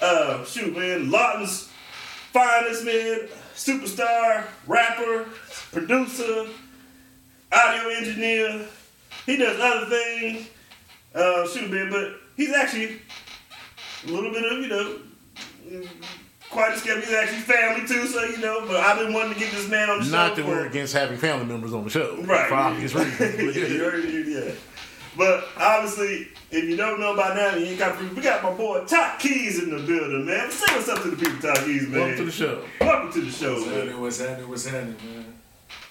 Uh, 0.02 0.44
shoot, 0.46 0.76
man, 0.78 1.10
Lawton's 1.10 1.70
finest 2.34 2.84
man, 2.86 3.22
superstar, 3.56 4.44
rapper, 4.68 5.26
producer, 5.72 6.48
audio 7.52 7.90
engineer. 7.90 8.66
He 9.26 9.38
does 9.38 9.60
other 9.60 9.86
things. 9.88 10.48
Uh, 11.14 11.48
shoot, 11.48 11.70
man, 11.72 11.90
but 11.90 12.14
he's 12.36 12.54
actually 12.54 13.00
a 14.06 14.12
little 14.12 14.32
bit 14.32 14.44
of, 14.52 14.60
you 14.60 14.68
know, 14.68 15.00
mm, 15.68 15.88
quite 16.52 16.74
a 16.74 16.78
skeptic. 16.78 17.06
He's 17.06 17.14
actually 17.14 17.40
family 17.40 17.88
too, 17.88 18.06
so, 18.08 18.24
you 18.24 18.38
know, 18.38 18.66
but 18.68 18.76
I've 18.78 19.00
been 19.00 19.14
wanting 19.14 19.34
to 19.34 19.40
get 19.40 19.52
this 19.52 19.68
man 19.70 19.90
on 19.90 20.00
the 20.00 20.06
show. 20.06 20.12
Not 20.12 20.36
that 20.36 20.44
for- 20.44 20.48
we're 20.52 20.68
against 20.68 20.94
having 20.94 21.18
family 21.18 21.46
members 21.46 21.74
on 21.74 21.84
the 21.86 21.90
show. 21.90 22.18
Right. 22.22 22.48
For 22.48 22.56
obvious 22.56 22.94
reasons. 22.96 23.18
but 23.18 23.56
yeah, 23.56 23.66
you 23.68 23.78
yeah. 23.80 23.84
already 23.86 24.08
knew, 24.12 24.20
yeah. 24.24 24.52
But 25.18 25.46
obviously, 25.58 26.28
if 26.52 26.64
you 26.66 26.76
don't 26.76 27.00
know 27.00 27.16
by 27.16 27.34
now, 27.34 27.56
you 27.56 27.66
ain't 27.66 27.80
got 27.80 28.00
we 28.00 28.22
got 28.22 28.44
my 28.44 28.52
boy 28.54 28.82
Takeez 28.82 29.64
in 29.64 29.72
the 29.72 29.78
building, 29.80 30.26
man. 30.28 30.52
Say 30.52 30.72
what's 30.76 30.88
up 30.90 31.02
to 31.02 31.10
the 31.10 31.18
people, 31.18 31.38
Takeez, 31.38 31.90
man. 31.90 32.00
Welcome 32.02 32.18
to 32.18 32.26
the 32.26 32.32
show. 32.32 32.64
Welcome 32.80 33.12
to 33.14 33.22
the 33.22 33.32
show, 33.32 33.54
What's 33.56 33.66
man. 33.66 33.74
happening? 33.80 34.00
What's 34.02 34.20
happening? 34.20 34.50
What's 34.50 34.66
happening, 34.68 34.96
man? 35.16 35.27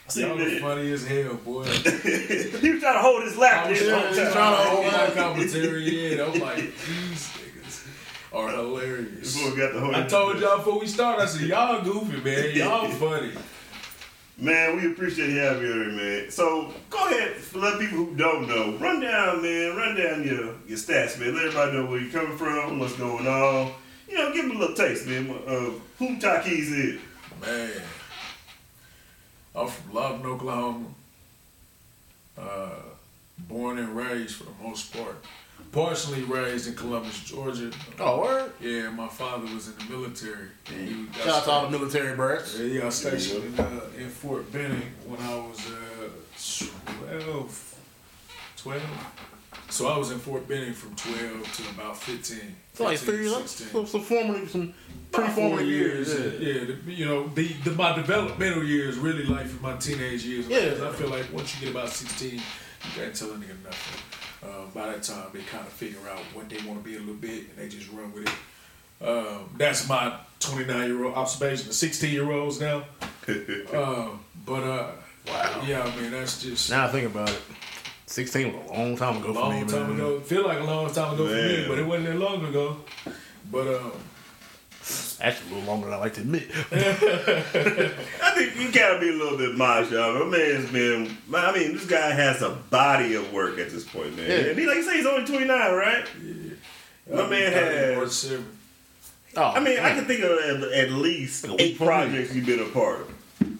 See, 0.09 0.21
Y'all 0.21 0.37
man. 0.37 0.57
are 0.57 0.61
funny 0.61 0.93
as 0.93 1.05
hell, 1.07 1.35
boy. 1.35 1.65
he 1.65 2.71
was 2.71 2.81
trying 2.81 2.95
to 2.95 3.01
hold 3.01 3.23
his 3.25 3.37
lap 3.37 3.67
I 3.67 3.71
this 3.73 3.83
was 3.83 3.91
whole 3.91 4.01
trying 4.15 4.33
trying 4.33 4.57
to 4.57 4.71
hold 4.71 4.87
my 4.87 5.09
my- 5.09 5.15
commentary 5.15 6.13
in. 6.13 6.21
I'm 6.25 6.41
like, 6.41 6.57
these 6.57 7.29
niggas 7.33 7.87
are 8.33 8.51
hilarious. 8.51 9.35
Before 9.37 9.57
got 9.57 9.73
the 9.75 9.81
whole 9.81 9.95
I 9.97 10.07
told 10.07 10.39
y'all 10.41 10.59
before 10.59 10.79
we 10.79 10.87
started, 10.87 11.23
I 11.23 11.27
said, 11.27 11.43
y'all 11.49 11.83
goofy, 11.83 12.21
man. 12.23 12.51
Y'all 12.57 12.89
funny. 12.89 13.33
Man, 14.39 14.77
we 14.77 14.93
appreciate 14.93 15.31
you 15.31 15.39
having 15.39 15.63
you 15.63 15.73
here, 15.73 15.93
man. 15.93 16.31
So 16.31 16.71
go 16.91 17.07
ahead, 17.09 17.37
for 17.37 17.59
let 17.59 17.81
people 17.81 17.97
who 17.97 18.15
don't 18.15 18.47
know, 18.47 18.77
run 18.77 19.01
down, 19.01 19.43
man, 19.43 19.75
run 19.77 19.97
down 19.97 20.25
your 20.25 20.55
your 20.69 20.77
stats, 20.79 21.19
man. 21.19 21.35
Let 21.35 21.47
everybody 21.47 21.73
know 21.73 21.87
where 21.87 21.99
you're 22.01 22.13
coming 22.13 22.37
from, 22.37 22.79
what's 22.79 22.93
going 22.97 23.27
on. 23.27 23.73
You 24.09 24.19
know, 24.19 24.33
give 24.35 24.47
them 24.47 24.57
a 24.59 24.61
little 24.61 24.77
taste, 24.77 25.07
man, 25.07 25.31
of 25.47 25.81
who 25.99 26.17
Takeez 26.19 26.71
is. 26.71 27.01
Man. 27.41 27.71
I'm 29.57 29.69
from 29.69 29.95
Lawton, 29.95 30.27
Oklahoma. 30.27 30.87
Uh, 32.39 32.69
born 33.49 33.79
and 33.79 33.97
raised 33.97 34.37
for 34.37 34.45
the 34.45 34.63
most 34.63 34.93
part. 34.93 35.25
Partially 35.73 36.23
raised 36.23 36.69
in 36.69 36.75
Columbus, 36.75 37.19
Georgia. 37.21 37.71
Oh, 37.99 38.21
word. 38.21 38.53
Yeah, 38.61 38.91
my 38.91 39.09
father 39.09 39.53
was 39.55 39.69
in 39.69 39.75
the 39.79 39.97
military. 39.97 40.49
And 40.69 40.89
he 40.89 41.05
got 41.05 41.17
Shout 41.17 41.29
out 41.29 41.45
to 41.45 41.51
all 41.51 41.63
the 41.67 41.79
military 41.79 42.15
brats. 42.15 42.59
Yeah, 42.59 42.67
he 42.67 42.79
got 42.79 42.93
stationed 42.93 43.45
in, 43.45 43.61
uh, 43.61 43.81
in 43.99 44.09
Fort 44.11 44.53
Benning 44.53 44.93
when 45.07 45.21
I 45.21 45.35
was 45.37 45.59
uh, 45.71 46.67
12. 47.09 47.75
12. 48.59 48.83
So 49.69 49.89
I 49.89 49.99
was 49.99 50.11
in 50.13 50.19
Fort 50.19 50.47
Benning 50.49 50.73
from 50.73 50.95
12 50.95 51.53
to 51.57 51.71
about 51.71 51.97
15. 51.99 52.39
It's 52.71 52.81
like 52.81 52.99
three 52.99 53.25
years. 53.29 53.51
16. 53.51 53.69
Some, 53.69 53.87
some 53.87 54.01
formative, 54.03 54.51
some 54.51 54.75
pretty 55.13 55.25
About 55.33 55.35
formative 55.35 55.69
years. 55.69 56.09
Yeah, 56.15 56.25
Yeah. 56.49 56.53
yeah 56.61 56.65
the, 56.85 56.93
you 56.93 57.05
know, 57.05 57.29
the, 57.29 57.49
the 57.65 57.73
my 57.73 57.95
developmental 57.95 58.65
years 58.65 58.97
really 58.97 59.25
like 59.25 59.47
from 59.47 59.63
my 59.63 59.77
teenage 59.77 60.25
years. 60.25 60.47
Yeah. 60.49 60.61
Because 60.71 60.83
I 60.83 60.93
feel 60.93 61.09
like 61.09 61.27
once 61.33 61.55
you 61.55 61.67
get 61.67 61.75
about 61.75 61.89
16, 61.89 62.35
you 62.35 62.41
can't 62.95 63.15
tell 63.15 63.31
a 63.31 63.35
nigga 63.35 63.55
nothing. 63.65 64.49
Uh, 64.49 64.67
by 64.73 64.87
that 64.93 65.03
time, 65.03 65.27
they 65.33 65.41
kind 65.41 65.67
of 65.67 65.73
figure 65.73 65.99
out 66.09 66.21
what 66.33 66.49
they 66.49 66.59
want 66.67 66.83
to 66.83 66.89
be 66.89 66.95
a 66.97 67.01
little 67.01 67.15
bit, 67.15 67.47
and 67.51 67.57
they 67.59 67.69
just 67.69 67.91
run 67.93 68.13
with 68.13 68.29
it. 68.29 69.07
Um, 69.07 69.51
that's 69.59 69.89
my 69.89 70.15
29 70.41 70.89
year 70.89 71.05
old 71.05 71.15
observation. 71.17 71.69
The 71.69 71.75
16 71.75 72.13
year 72.13 72.31
olds 72.31 72.61
now. 72.61 72.85
Um, 73.75 74.21
but 74.47 74.63
uh, 74.63 74.93
Wow. 75.27 75.63
yeah, 75.67 75.83
I 75.83 76.01
mean 76.01 76.13
that's 76.13 76.41
just 76.41 76.71
Now 76.71 76.85
I 76.87 76.89
think 76.93 77.07
about 77.11 77.29
it. 77.29 77.43
16 78.07 78.53
was 78.53 78.71
a 78.71 78.73
long 78.73 78.97
time 78.97 79.17
ago 79.17 79.31
a 79.31 79.35
for 79.35 79.41
long 79.41 79.61
me, 79.61 79.69
time 79.71 79.89
man. 79.89 79.97
ago. 79.97 80.21
Feel 80.21 80.47
like 80.47 80.61
a 80.61 80.65
long 80.65 80.93
time 80.93 81.15
ago 81.15 81.27
for 81.29 81.35
me, 81.35 81.65
but 81.69 81.79
it 81.79 81.87
wasn't 81.87 82.07
that 82.07 82.17
long 82.19 82.45
ago. 82.45 82.77
But 83.51 83.69
um, 83.69 83.93
Actually, 85.21 85.51
a 85.51 85.55
little 85.55 85.69
longer 85.69 85.87
than 85.87 85.95
I 85.95 85.99
like 85.99 86.15
to 86.15 86.21
admit. 86.21 86.49
I 86.73 88.31
think 88.35 88.57
you 88.57 88.71
gotta 88.71 89.01
be 89.01 89.09
a 89.09 89.13
little 89.13 89.37
bit 89.37 89.57
modest, 89.57 89.91
y'all. 89.91 90.25
My 90.25 90.37
man's 90.37 90.71
been, 90.71 91.17
I 91.35 91.53
mean, 91.53 91.73
this 91.73 91.87
guy 91.87 92.11
has 92.13 92.43
a 92.43 92.51
body 92.51 93.15
of 93.15 93.33
work 93.33 93.59
at 93.59 93.71
this 93.71 93.85
point, 93.85 94.17
man. 94.17 94.31
Yeah. 94.31 94.37
And 94.51 94.59
he, 94.59 94.67
like 94.67 94.77
you 94.77 94.83
say, 94.85 94.99
he's 94.99 95.07
only 95.07 95.27
29, 95.27 95.49
right? 95.75 96.07
Yeah. 96.23 97.17
My 97.17 97.29
man 97.29 97.53
has, 97.53 98.17
seven. 98.17 98.47
Oh, 99.37 99.43
I 99.43 99.61
mean, 99.61 99.79
I 99.79 99.95
can 99.95 100.05
think 100.05 100.23
of 100.23 100.39
at, 100.39 100.63
at 100.73 100.91
least 100.93 101.45
Like 101.45 101.53
a 101.53 101.57
week 101.57 101.73
eight 101.73 101.79
projects 101.79 102.35
you've 102.35 102.47
been 102.47 102.61
a 102.61 102.67
part 102.67 103.01
of. 103.01 103.15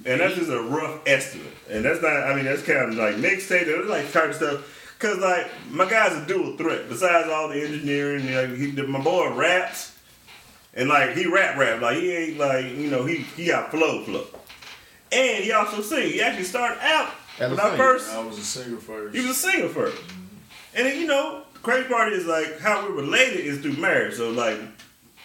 And 0.07 0.21
that's 0.21 0.37
just 0.37 0.51
a 0.51 0.61
rough 0.61 1.01
estimate. 1.07 1.53
And 1.71 1.85
that's 1.85 2.01
not, 2.03 2.13
I 2.17 2.35
mean, 2.35 2.45
that's 2.45 2.63
kind 2.63 2.79
of 2.91 2.95
like 2.95 3.17
mixtape, 3.17 3.67
that's 3.67 3.89
like 3.89 4.13
kind 4.13 4.31
of 4.31 4.37
stuff. 4.37 4.97
Cause 4.99 5.19
like, 5.19 5.51
my 5.71 5.89
guy's 5.89 6.13
a 6.17 6.27
dual 6.27 6.57
threat. 6.57 6.89
Besides 6.89 7.29
all 7.29 7.49
the 7.49 7.61
engineering, 7.61 8.33
like, 8.33 8.55
he, 8.57 8.73
my 8.73 9.01
boy 9.01 9.33
raps. 9.35 9.95
and 10.75 10.89
like 10.89 11.15
he 11.17 11.27
rap 11.27 11.57
rap, 11.59 11.81
like 11.83 11.99
he 11.99 12.13
ain't 12.13 12.39
like 12.39 12.65
you 12.77 12.91
know 12.91 13.05
he 13.05 13.17
he 13.37 13.47
got 13.47 13.71
flow 13.71 14.03
flow, 14.05 14.25
and 15.13 15.45
he 15.45 15.53
also 15.53 15.81
sing. 15.83 16.11
He 16.13 16.21
actually 16.23 16.45
started 16.45 16.79
out 16.83 17.11
As 17.39 17.53
a 17.53 17.55
when 17.57 17.61
I 17.61 17.77
first 17.77 18.11
I 18.13 18.25
was 18.25 18.39
a 18.39 18.43
singer 18.45 18.77
first. 18.79 19.15
he 19.15 19.21
was 19.21 19.31
a 19.31 19.35
singer 19.35 19.69
first. 19.69 20.01
And 20.75 20.87
then, 20.87 20.99
you 21.01 21.07
know, 21.07 21.43
the 21.55 21.59
crazy 21.61 21.89
part 21.89 22.13
is 22.13 22.27
like 22.27 22.59
how 22.61 22.87
we're 22.87 22.97
related 22.97 23.41
is 23.47 23.61
through 23.61 23.77
marriage. 23.77 24.15
So 24.15 24.31
like 24.31 24.59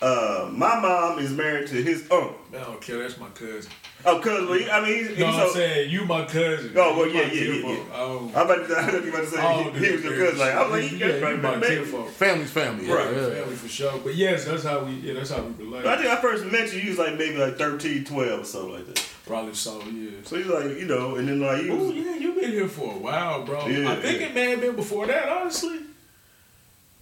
uh 0.01 0.49
my 0.51 0.79
mom 0.79 1.19
is 1.19 1.31
married 1.31 1.67
to 1.67 1.75
his 1.83 2.01
uncle. 2.11 2.35
I 2.53 2.57
don't 2.63 2.81
care. 2.81 2.99
That's 2.99 3.17
my 3.19 3.29
cousin. 3.29 3.71
Oh, 4.03 4.19
cuz 4.19 4.49
well, 4.49 4.53
he- 4.57 4.69
I 4.69 4.81
mean 4.83 4.95
he's, 5.07 5.17
No, 5.19 5.27
he's 5.27 5.35
I'm 5.39 5.49
saying 5.51 5.91
you 5.91 6.05
my 6.05 6.25
cousin. 6.25 6.73
Oh, 6.75 6.97
well, 6.97 7.07
You 7.07 7.13
yeah, 7.13 7.27
my 7.27 7.33
yeah, 7.33 7.41
yeah, 7.43 7.53
kinfolk. 7.53 7.87
yeah. 7.87 7.95
Oh, 7.95 8.31
I'm 8.35 8.45
about 8.49 8.67
to, 8.67 8.77
I 8.77 8.81
thought 8.83 9.03
you 9.05 9.09
about 9.09 9.19
to 9.25 9.27
say 9.29 9.37
I 9.39 9.53
he, 9.57 9.63
don't 9.63 9.75
he 9.75 9.91
was 9.91 10.03
your 10.03 10.17
cousin. 10.17 10.39
Like 10.39 10.53
I 10.55 10.63
was 10.63 10.71
like, 10.71 10.81
yeah, 10.83 10.87
he 10.89 10.97
yeah, 10.97 11.19
got 11.19 11.29
you 11.31 11.37
my 11.37 11.55
right, 11.55 11.63
kinfolk. 11.63 12.09
Family's 12.09 12.49
family. 12.51 12.87
Yeah, 12.87 12.93
Right, 12.95 13.15
yeah. 13.15 13.29
Family 13.29 13.55
for 13.55 13.67
sure. 13.67 13.99
But 14.03 14.15
yes, 14.15 14.45
that's 14.45 14.63
how 14.63 14.79
we. 14.85 14.91
Yeah, 14.93 15.13
that's 15.13 15.29
how 15.29 15.41
we 15.43 15.65
relate. 15.65 15.85
I 15.85 15.95
think 15.97 16.07
I 16.09 16.15
first 16.19 16.45
met 16.45 16.73
you, 16.73 16.79
you 16.81 16.89
was 16.89 16.97
like 16.97 17.15
maybe 17.17 17.37
like 17.37 17.57
13, 17.59 18.03
12 18.05 18.39
or 18.41 18.43
something 18.43 18.73
like 18.73 18.87
that. 18.87 19.05
Probably 19.27 19.53
so. 19.53 19.81
Yeah. 19.83 20.09
So 20.23 20.35
he's 20.37 20.47
like, 20.47 20.65
you 20.79 20.85
know, 20.87 21.15
and 21.17 21.27
then 21.27 21.39
like 21.39 21.61
you 21.63 21.71
Oh 21.73 21.75
was, 21.75 21.95
yeah, 21.95 22.15
you've 22.15 22.35
been 22.41 22.51
here 22.51 22.67
for 22.67 22.91
a 22.95 22.97
while, 22.97 23.43
bro. 23.45 23.67
Yeah, 23.67 23.91
I 23.91 23.95
think 23.97 24.19
yeah. 24.19 24.27
it 24.27 24.33
may 24.33 24.49
have 24.49 24.61
been 24.61 24.75
before 24.75 25.05
that, 25.05 25.29
honestly. 25.29 25.77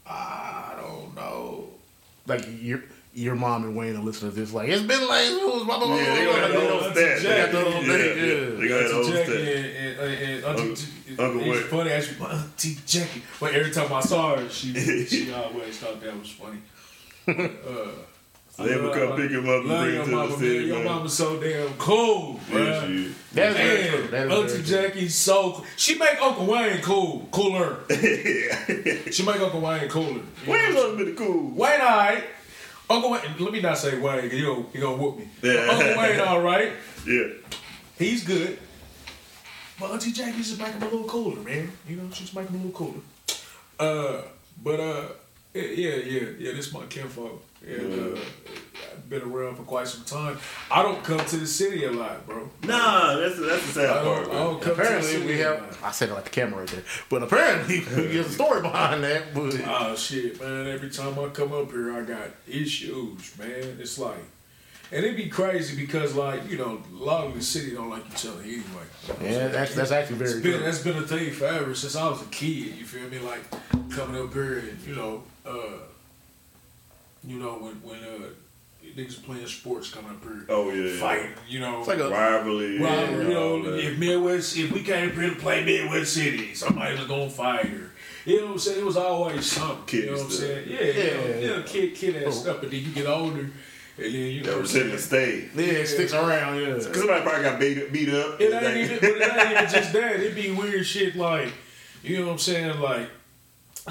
I 0.06 0.74
don't 0.82 1.16
know. 1.16 1.69
Like 2.30 2.46
your 2.62 2.84
your 3.14 3.36
mom 3.36 3.64
and 3.64 3.76
Wayne 3.76 3.96
are 3.96 4.04
listening 4.04 4.32
to 4.32 4.40
this. 4.40 4.54
Like 4.54 4.70
it's 4.70 4.84
been 4.84 5.08
like 5.08 5.30
blah, 5.30 5.64
blah, 5.64 5.66
blah, 5.66 5.88
blah, 5.88 5.96
yeah, 5.98 6.16
they 6.16 6.26
blah, 6.26 6.34
gonna 6.34 6.42
have 6.42 6.52
the 6.52 6.72
old 6.72 6.80
blah. 6.82 6.94
They 6.94 7.24
got 7.24 7.52
the 7.52 7.66
old 7.66 7.86
yeah, 7.86 7.92
thing, 7.98 8.18
yeah, 8.18 8.26
yeah. 8.26 8.60
They 8.60 8.68
got 8.68 8.78
the 8.78 8.86
Auntie 8.86 8.94
old 8.96 9.06
Jackie 9.08 9.32
stat. 9.32 9.40
and, 9.40 9.66
and, 9.66 10.00
and, 10.00 10.24
and 10.24 10.46
Auntie, 10.46 10.62
Uncle- 10.62 10.76
J- 10.76 11.24
Uncle 11.24 11.54
it's 11.54 11.68
funny 11.70 11.90
actually, 11.92 12.20
my 12.20 12.32
Auntie 12.32 12.78
Jackie. 12.86 13.24
But 13.40 13.54
every 13.56 13.72
time 13.72 13.92
I 13.94 14.00
saw 14.00 14.38
her, 14.38 14.50
she 14.50 15.06
she 15.06 15.32
always 15.34 15.78
thought 15.80 16.00
that 16.02 16.20
was 16.20 16.30
funny. 16.30 16.60
Uh, 17.28 17.90
So 18.60 18.66
they 18.68 18.82
would 18.82 18.94
come 18.94 19.16
pick 19.16 19.32
him 19.32 19.48
up 19.48 19.62
and 19.62 19.68
bring 19.70 19.96
him 19.96 20.06
to 20.06 20.12
mama, 20.12 20.24
the 20.24 20.30
man. 20.32 20.40
city, 20.40 20.66
Your 20.66 20.76
man. 20.78 20.86
mama's 20.86 21.14
so 21.14 21.40
damn 21.42 21.74
cool, 21.78 22.40
Yeah, 22.52 22.86
she 22.86 23.06
is. 23.06 23.16
That 23.34 23.50
is 23.52 23.56
very 23.56 23.90
true. 23.90 24.12
Man, 24.12 24.28
That 24.30 24.38
is 24.46 24.54
Auntie. 24.54 24.70
Jackie's 24.70 25.16
so 25.16 25.52
cool. 25.54 25.66
She 25.78 25.98
make 25.98 26.22
Uncle 26.22 26.46
Wayne 26.46 26.82
cool, 26.82 27.28
cooler. 27.32 27.78
she 27.90 29.24
make 29.26 29.40
Uncle 29.40 29.62
Wayne 29.62 29.88
cooler. 29.88 30.22
Wayne's 30.46 30.76
always 30.76 30.98
been 31.06 31.16
cool. 31.16 31.52
Wayne, 31.52 31.80
all 31.80 31.88
right. 31.98 32.24
Uncle 32.90 33.12
Wayne, 33.12 33.22
let 33.40 33.54
me 33.54 33.62
not 33.62 33.78
say 33.78 33.98
Wayne, 33.98 34.24
because 34.24 34.38
you 34.40 34.46
gonna, 34.74 34.80
gonna 34.82 34.98
whoop 34.98 35.18
me. 35.20 35.30
Yeah. 35.42 35.68
Uncle 35.70 36.02
Wayne, 36.02 36.20
all 36.20 36.42
right. 36.42 36.74
Yeah. 37.08 37.28
He's 37.98 38.26
good. 38.26 38.60
But 39.80 39.92
Auntie 39.92 40.12
Jackie 40.12 40.38
just 40.40 40.60
make 40.60 40.74
him 40.74 40.82
a 40.84 40.86
little 40.86 41.06
cooler, 41.08 41.38
man. 41.44 41.72
You 41.88 41.96
know, 41.96 42.10
she's 42.12 42.34
making 42.36 42.56
him 42.56 42.62
a 42.62 42.66
little 42.66 42.78
cooler. 42.78 43.02
Uh, 43.80 44.24
but 44.62 44.80
uh, 44.82 45.04
yeah, 45.54 45.62
yeah, 45.64 45.96
yeah, 45.96 46.22
yeah. 46.38 46.52
This 46.54 46.72
my 46.74 46.86
kinfolk, 46.86 47.44
and 47.66 48.16
uh, 48.16 48.20
I've 48.94 49.10
been 49.10 49.22
around 49.24 49.56
for 49.56 49.64
quite 49.64 49.88
some 49.88 50.04
time. 50.06 50.38
I 50.72 50.82
don't 50.84 51.04
come 51.04 51.20
to 51.20 51.38
the 51.38 51.48
city 51.48 51.86
a 51.86 51.92
lot, 51.92 52.26
bro. 52.28 52.50
Nah, 52.64 53.16
that's 53.18 53.36
the, 53.38 53.46
that's 53.46 53.66
the 53.68 53.72
sad 53.74 53.90
I 53.90 54.04
part. 54.04 54.26
don't, 54.26 54.36
I 54.36 54.38
don't 54.40 54.62
come 54.62 54.62
to 54.62 54.66
the 54.78 54.82
Apparently 54.84 55.12
city 55.12 55.26
we 55.26 55.38
have. 55.40 55.62
lot. 55.62 55.78
I 55.84 55.92
said 55.92 56.10
it 56.10 56.14
like 56.14 56.26
the 56.26 56.30
camera 56.30 56.60
right 56.60 56.68
there, 56.70 56.84
but 57.10 57.24
apparently 57.24 57.80
there's 57.80 58.28
a 58.28 58.32
story 58.32 58.62
behind 58.62 59.04
that. 59.04 59.34
But 59.34 59.60
Oh 59.66 59.96
shit, 59.96 60.40
man! 60.42 60.68
Every 60.68 60.90
time 60.90 61.18
I 61.20 61.28
come 61.30 61.52
up 61.54 61.72
here, 61.72 61.94
I 61.96 62.02
got 62.04 62.30
issues, 62.48 63.38
man. 63.38 63.78
It's 63.80 63.98
like, 63.98 64.18
and 64.92 65.04
it'd 65.06 65.18
be 65.18 65.30
crazy 65.30 65.76
because, 65.80 66.16
like, 66.16 66.50
you 66.50 66.58
know, 66.58 66.82
a 66.92 67.04
lot 67.04 67.26
of 67.28 67.34
the 67.36 67.42
city 67.42 67.72
don't 67.76 67.90
like 67.90 68.04
each 68.12 68.26
other 68.28 68.42
anyway. 68.44 68.64
yeah, 69.22 69.48
that's 69.48 69.74
that's 69.76 69.92
actually 69.92 70.18
It's 70.22 70.32
very 70.34 70.44
been 70.44 70.52
true. 70.54 70.62
that's 70.64 70.84
been 70.84 70.98
a 70.98 71.08
thing 71.08 71.32
forever 71.32 71.74
since 71.76 71.96
I 71.96 72.08
was 72.10 72.22
a 72.22 72.26
kid. 72.26 72.76
You 72.78 72.86
feel 72.86 73.10
me? 73.10 73.18
Like 73.20 73.42
coming 73.92 74.22
up 74.22 74.32
here 74.34 74.60
and 74.60 74.80
you 74.88 74.96
know, 74.96 75.24
uh, 75.50 75.80
you 77.26 77.38
know 77.38 77.54
when 77.60 77.74
when 77.82 78.00
uh, 78.04 78.28
niggas 78.96 79.24
playing 79.24 79.46
sports 79.48 79.90
coming 79.94 80.12
up 80.12 80.24
here, 80.24 80.46
Oh 80.50 80.70
yeah. 80.72 80.90
yeah. 80.92 81.00
fighting. 81.00 81.32
You 81.48 81.60
know, 81.60 81.80
It's 81.80 81.88
like 81.88 82.00
a 82.00 82.10
Rivalry. 82.10 82.80
Right, 82.80 83.10
yeah, 83.10 83.18
you 83.18 83.24
know, 83.30 83.54
all 83.56 83.64
that. 83.64 83.80
if 83.80 83.98
Midwest, 83.98 84.58
if 84.58 84.72
we 84.72 84.82
came 84.84 85.10
up 85.10 85.16
here 85.16 85.30
to 85.30 85.36
play 85.36 85.64
Midwest 85.66 86.14
City, 86.14 86.54
somebody 86.56 86.96
was 86.98 87.08
gonna 87.08 87.30
fight 87.30 87.66
her. 87.66 87.92
You 88.26 88.40
know 88.42 88.46
what 88.48 88.52
I'm 88.54 88.60
saying? 88.60 88.80
It 88.80 88.86
was 88.86 88.98
always 88.98 89.52
something. 89.52 89.86
Kid 89.86 90.04
you 90.04 90.06
know 90.08 90.12
what 90.18 90.22
I'm 90.26 90.30
stuff. 90.30 90.48
saying? 90.48 90.70
Yeah, 90.70 90.82
yeah, 90.82 91.04
Yeah, 91.04 91.40
you 91.40 91.48
know, 91.48 91.64
kid, 91.64 91.96
kid 91.96 92.24
ass 92.24 92.40
stuff. 92.42 92.58
But 92.62 92.72
then 92.72 92.82
you 92.84 92.92
get 92.92 93.08
older, 93.08 93.40
and 93.40 93.52
then 93.98 94.12
you 94.14 94.44
know 94.44 94.52
That 94.54 94.62
was 94.62 94.76
in 94.76 94.90
the 94.92 94.98
saying? 94.98 95.50
state. 95.50 95.66
yeah, 95.66 95.74
it 95.80 95.88
sticks 95.88 96.14
around. 96.14 96.60
Yeah, 96.60 96.74
Cause 96.76 96.86
somebody 96.98 97.22
probably 97.24 97.44
got 97.44 97.60
beat, 97.60 97.92
beat 97.94 98.10
up. 98.14 98.40
It 98.40 98.52
Like- 98.52 98.64
ain't 98.64 98.78
even, 98.92 99.00
but 99.00 99.10
it 99.22 99.38
ain't 99.38 99.52
even 99.52 99.70
just 99.70 99.94
that. 99.94 100.20
It'd 100.20 100.36
be 100.36 100.52
weird 100.52 100.86
shit 100.86 101.16
like, 101.16 101.52
you 102.04 102.20
know 102.20 102.26
what 102.28 102.32
I'm 102.34 102.38
saying? 102.40 102.80
Like, 102.80 103.10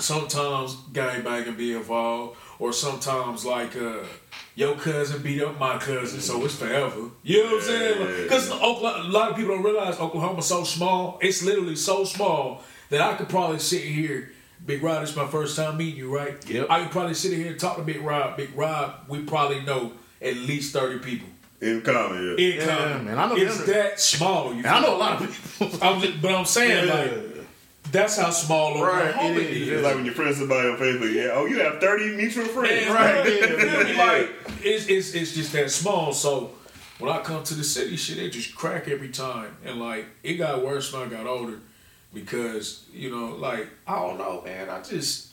sometimes 0.00 0.74
gangbanging 0.92 1.56
be 1.56 1.72
involved, 1.74 2.36
or 2.58 2.72
sometimes 2.72 3.44
like, 3.44 3.76
uh, 3.76 3.98
your 4.54 4.74
cousin 4.74 5.22
beat 5.22 5.40
up 5.42 5.58
my 5.58 5.78
cousin, 5.78 6.20
so 6.20 6.44
it's 6.44 6.56
forever. 6.56 7.10
You 7.22 7.44
know 7.44 7.52
what 7.52 7.62
I'm 7.62 7.68
saying? 7.68 8.22
Because 8.24 8.48
a 8.50 8.54
lot 8.56 9.30
of 9.30 9.36
people 9.36 9.54
don't 9.54 9.64
realize 9.64 10.00
Oklahoma's 10.00 10.46
so 10.46 10.64
small. 10.64 11.18
It's 11.22 11.44
literally 11.44 11.76
so 11.76 12.04
small 12.04 12.62
that 12.90 13.00
I 13.00 13.14
could 13.14 13.28
probably 13.28 13.60
sit 13.60 13.82
here. 13.82 14.32
Big 14.66 14.82
Rob, 14.82 15.04
it's 15.04 15.14
my 15.14 15.26
first 15.28 15.54
time 15.56 15.76
meeting 15.76 15.96
you, 15.98 16.12
right? 16.12 16.36
Yep. 16.50 16.66
I 16.68 16.82
could 16.82 16.90
probably 16.90 17.14
sit 17.14 17.32
here 17.38 17.46
and 17.46 17.60
talk 17.60 17.76
to 17.76 17.82
Big 17.82 18.00
Rob. 18.02 18.36
Big 18.36 18.50
Rob, 18.56 18.94
we 19.08 19.20
probably 19.22 19.60
know 19.60 19.92
at 20.20 20.34
least 20.36 20.72
30 20.72 20.98
people. 20.98 21.28
in 21.60 21.80
common. 21.82 22.34
Yeah. 22.36 22.44
In 22.44 22.58
Yeah, 22.58 22.66
common. 22.66 23.04
man, 23.04 23.18
I 23.18 23.28
know 23.28 23.36
it's 23.36 23.58
them. 23.58 23.66
that 23.68 24.00
small. 24.00 24.52
You 24.52 24.64
I 24.66 24.80
know 24.80 24.96
a 24.96 24.98
lot 24.98 25.22
of 25.22 25.30
people. 25.60 25.78
I'm 25.80 26.00
just, 26.00 26.20
but 26.20 26.34
I'm 26.34 26.44
saying 26.44 26.88
like 26.88 27.37
that's 27.90 28.16
how 28.16 28.30
small 28.30 28.82
Right, 28.82 29.08
Oklahoma 29.08 29.40
it 29.40 29.50
is. 29.50 29.56
is. 29.56 29.68
It's 29.68 29.82
like 29.82 29.94
when 29.94 30.04
you 30.04 30.12
friend 30.12 30.34
somebody 30.34 30.68
on 30.68 30.76
Facebook. 30.78 31.12
Yeah. 31.12 31.30
Oh, 31.32 31.46
you 31.46 31.60
have 31.60 31.80
thirty 31.80 32.16
mutual 32.16 32.44
friends. 32.46 32.86
Man, 32.86 32.94
Right, 32.94 33.40
yeah, 33.40 33.86
yeah. 33.92 34.04
Like 34.04 34.30
it's, 34.62 34.86
it's 34.88 35.14
it's 35.14 35.34
just 35.34 35.52
that 35.52 35.70
small. 35.70 36.12
So 36.12 36.52
when 36.98 37.10
I 37.10 37.20
come 37.20 37.42
to 37.44 37.54
the 37.54 37.64
city, 37.64 37.96
shit, 37.96 38.18
it 38.18 38.30
just 38.30 38.54
crack 38.54 38.88
every 38.88 39.08
time. 39.10 39.56
And 39.64 39.78
like 39.80 40.06
it 40.22 40.34
got 40.34 40.64
worse 40.64 40.92
when 40.92 41.02
I 41.02 41.06
got 41.06 41.26
older 41.26 41.58
because 42.14 42.84
you 42.92 43.10
know, 43.10 43.36
like 43.36 43.68
I 43.86 43.96
don't 43.96 44.18
know, 44.18 44.42
man. 44.44 44.68
I 44.68 44.82
just 44.82 45.32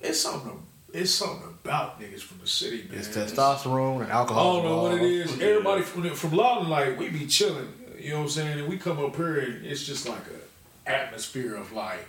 it's 0.00 0.20
something. 0.20 0.60
It's 0.92 1.10
something 1.10 1.48
about 1.64 2.00
niggas 2.00 2.20
from 2.22 2.38
the 2.38 2.46
city, 2.46 2.86
man. 2.88 2.98
It's 3.00 3.08
testosterone 3.08 4.02
and 4.02 4.12
alcohol. 4.12 4.58
I 4.58 4.62
don't 4.62 4.64
know 4.64 4.82
what 4.84 4.94
it 4.94 5.02
is. 5.02 5.40
Everybody 5.40 5.82
from 5.82 6.08
from 6.10 6.32
Lawton, 6.32 6.68
like 6.68 6.98
we 6.98 7.08
be 7.08 7.26
chilling. 7.26 7.72
You 7.98 8.10
know 8.10 8.16
what 8.18 8.22
I'm 8.24 8.28
saying? 8.30 8.58
And 8.60 8.68
we 8.68 8.76
come 8.76 9.02
up 9.04 9.16
here 9.16 9.38
and 9.40 9.64
it's 9.66 9.84
just 9.84 10.08
like 10.08 10.20
a 10.20 10.43
atmosphere 10.86 11.54
of 11.54 11.72
like 11.72 12.06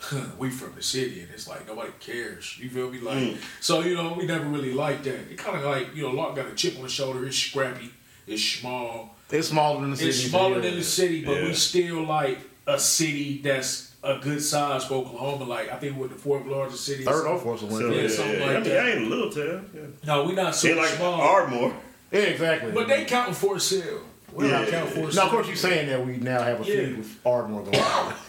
we 0.38 0.48
from 0.50 0.74
the 0.76 0.82
city 0.82 1.20
and 1.22 1.28
it's 1.32 1.48
like 1.48 1.66
nobody 1.66 1.90
cares. 2.00 2.56
You 2.60 2.70
feel 2.70 2.90
me? 2.90 2.98
Like 3.00 3.16
Mm. 3.18 3.36
so 3.60 3.80
you 3.80 3.94
know 3.96 4.14
we 4.16 4.26
never 4.26 4.44
really 4.44 4.72
liked 4.72 5.04
that. 5.04 5.14
It 5.30 5.38
kind 5.38 5.56
of 5.58 5.64
like 5.64 5.94
you 5.94 6.02
know 6.02 6.10
Lawton 6.10 6.36
got 6.36 6.46
a 6.52 6.54
chip 6.54 6.76
on 6.76 6.82
the 6.84 6.88
shoulder. 6.88 7.26
It's 7.26 7.36
scrappy. 7.36 7.90
It's 8.26 8.42
small. 8.44 9.16
It's 9.30 9.48
smaller 9.48 9.80
than 9.80 9.90
the 9.90 9.96
city. 9.96 10.08
It's 10.10 10.24
smaller 10.30 10.56
yeah. 10.56 10.62
than 10.62 10.74
the 10.76 10.84
city, 10.84 11.24
but 11.24 11.42
we 11.42 11.52
still 11.54 12.04
like 12.04 12.38
a 12.66 12.78
city 12.78 13.40
that's 13.42 13.92
a 14.04 14.18
good 14.18 14.40
size 14.42 14.84
for 14.84 14.94
Oklahoma. 14.94 15.44
Like 15.44 15.72
I 15.72 15.76
think 15.76 15.96
we're 15.96 16.08
the 16.08 16.14
fourth 16.14 16.46
largest 16.46 16.84
city. 16.84 17.04
Third 17.04 17.26
or 17.26 17.38
fourth 17.38 17.62
one. 17.62 17.72
So, 17.72 17.90
Yeah, 17.90 18.02
yeah, 18.02 18.08
something 18.08 18.38
yeah. 18.40 18.46
like 18.46 18.56
I 18.56 18.60
mean, 18.60 18.68
that. 18.68 18.86
I 18.86 18.90
ain't 18.90 19.06
a 19.06 19.08
little 19.08 19.30
town. 19.30 19.70
Yeah. 19.74 19.80
No, 20.06 20.24
we're 20.26 20.34
not 20.34 20.64
like 20.64 20.88
small. 20.90 21.20
Ardmore. 21.20 21.74
Yeah, 22.12 22.20
exactly. 22.20 22.72
But 22.72 22.88
they 22.88 23.04
counting 23.04 23.34
for 23.34 23.58
sale. 23.58 24.02
We're 24.32 24.48
Yeah. 24.48 24.66
counting 24.66 25.08
for 25.08 25.14
Now, 25.16 25.24
of 25.24 25.30
course, 25.30 25.46
you're 25.46 25.56
saying 25.56 25.88
that 25.88 26.04
we 26.06 26.16
now 26.18 26.42
have 26.42 26.60
a 26.60 26.64
Yeah. 26.64 26.74
feud 26.86 26.98
with 26.98 27.20
Ardmore 27.24 27.64
going 27.64 27.76
on. 27.80 28.14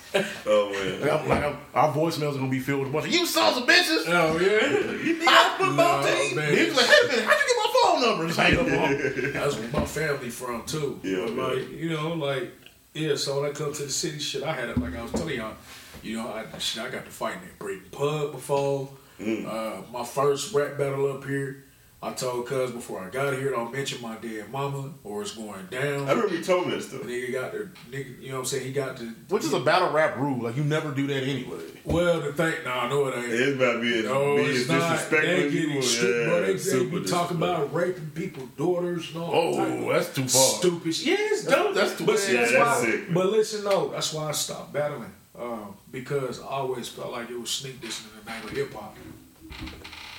Oh 0.47 0.71
man. 0.71 1.01
Like, 1.01 1.11
I'm- 1.11 1.29
like, 1.29 1.43
I'm- 1.43 1.57
our 1.75 1.93
voicemails 1.93 2.31
are 2.33 2.39
gonna 2.39 2.47
be 2.49 2.59
filled 2.59 2.79
with 2.79 2.89
a 2.89 2.91
bunch 2.91 3.05
of 3.05 3.11
you 3.13 3.27
sons 3.27 3.57
of 3.57 3.63
bitches. 3.67 4.05
Oh 4.07 4.39
yeah, 4.39 4.67
You 5.05 5.19
need 5.19 5.27
a 5.27 5.49
football 5.57 6.01
No, 6.01 6.07
team. 6.07 6.35
man. 6.35 6.51
He's 6.57 6.73
like, 6.75 6.85
hey 6.87 7.07
man, 7.15 7.25
how'd 7.27 7.37
you 7.37 7.47
get 7.47 7.57
my 7.57 7.73
phone 7.83 8.01
number? 8.01 8.25
Just 8.27 8.39
hang 8.39 8.53
up 8.55 8.61
on. 8.65 9.31
that's 9.33 9.55
where 9.57 9.69
my 9.71 9.85
family 9.85 10.29
from 10.31 10.63
too. 10.63 10.99
Yeah, 11.03 11.25
But, 11.25 11.33
man. 11.35 11.55
like 11.57 11.71
you 11.71 11.89
know, 11.91 12.13
like 12.13 12.51
yeah. 12.95 13.15
So 13.15 13.39
when 13.41 13.51
I 13.51 13.53
come 13.53 13.71
to 13.71 13.83
the 13.83 13.89
city, 13.91 14.17
shit, 14.17 14.41
I 14.41 14.51
had 14.53 14.69
it 14.69 14.79
like 14.79 14.95
I 14.97 15.03
was 15.03 15.11
telling 15.11 15.35
y'all. 15.37 15.53
You 16.01 16.17
know, 16.17 16.27
I 16.29 16.57
shit, 16.57 16.81
I 16.81 16.89
got 16.89 17.05
to 17.05 17.11
fight 17.11 17.33
in 17.35 17.41
that 17.41 17.59
Britain 17.59 17.83
pub 17.91 18.31
before. 18.31 18.89
Mm. 19.21 19.45
Uh, 19.45 19.81
my 19.91 20.03
first 20.05 20.55
rap 20.55 20.75
battle 20.79 21.11
up 21.11 21.23
here. 21.25 21.65
I 22.01 22.13
told 22.13 22.47
Cuz 22.47 22.71
before 22.71 23.01
I 23.01 23.09
got 23.09 23.33
here, 23.33 23.51
don't 23.51 23.73
mention 23.73 24.01
my 24.01 24.15
dead 24.15 24.49
mama 24.49 24.91
or 25.03 25.21
it's 25.21 25.35
going 25.35 25.65
down. 25.69 26.07
I 26.07 26.13
remember 26.13 26.33
you 26.35 26.41
told 26.41 26.67
me 26.67 26.75
that 26.75 26.83
stuff. 26.83 27.01
Nigga 27.01 27.31
got 27.33 27.51
the 27.51 27.67
nigga, 27.91 28.21
you 28.21 28.29
know 28.29 28.35
what 28.35 28.39
I'm 28.39 28.45
saying? 28.45 28.65
He 28.67 28.71
got 28.71 28.95
the 28.95 29.13
Which 29.27 29.43
is 29.43 29.51
a 29.51 29.59
battle 29.59 29.91
rap 29.91 30.15
rule. 30.17 30.41
Like 30.43 30.55
you 30.55 30.63
never 30.63 30.91
do 30.91 31.07
that 31.07 31.23
anyway. 31.23 31.57
well 31.83 32.21
the 32.21 32.31
thing. 32.31 32.53
Nah, 32.63 32.85
I 32.85 32.89
know 32.89 33.07
it 33.09 33.17
ain't. 33.17 33.25
It's 33.33 33.55
about 33.57 33.73
to 33.73 33.79
be, 33.81 34.01
No, 34.03 34.35
be 34.37 34.41
it's 34.43 34.69
not. 34.69 34.79
disrespectful 34.93 35.19
They 35.29 35.45
as 35.47 35.53
you 35.53 35.59
get 35.59 35.69
want. 35.71 35.77
extreme, 35.83 36.23
bro. 36.29 36.41
They, 36.41 36.53
they 36.53 36.57
super 36.59 36.99
be 37.01 37.05
talking 37.05 37.37
about 37.37 37.73
raping 37.73 38.11
people's 38.15 38.49
daughters 38.57 39.09
and 39.13 39.21
all 39.21 39.31
Oh, 39.33 39.89
of 39.89 39.93
that's 39.93 40.15
too 40.15 40.21
far. 40.27 40.57
Stupid. 40.59 40.95
shit. 40.95 41.07
Yeah, 41.19 41.25
it's 41.31 41.43
dumb. 41.43 41.73
that's 41.75 41.97
too 41.97 42.05
But 42.05 42.17
see, 42.19 42.31
bad. 42.33 42.43
that's 42.43 42.51
Yeah, 42.53 42.63
why. 42.65 42.81
sick, 42.81 43.13
but 43.13 43.25
listen, 43.25 43.65
no, 43.65 43.89
that's 43.89 44.13
why 44.13 44.29
I 44.29 44.31
stopped 44.31 44.71
battling. 44.71 45.11
Um, 45.37 45.75
because 45.91 46.39
I 46.41 46.45
always 46.45 46.87
felt 46.87 47.11
like 47.11 47.29
it 47.29 47.37
was 47.37 47.49
sneak 47.49 47.81
dissing 47.81 48.05
in 48.17 48.23
the 48.25 48.31
name 48.31 48.43
of 48.45 48.49
hip 48.51 48.73
hop. 48.73 48.95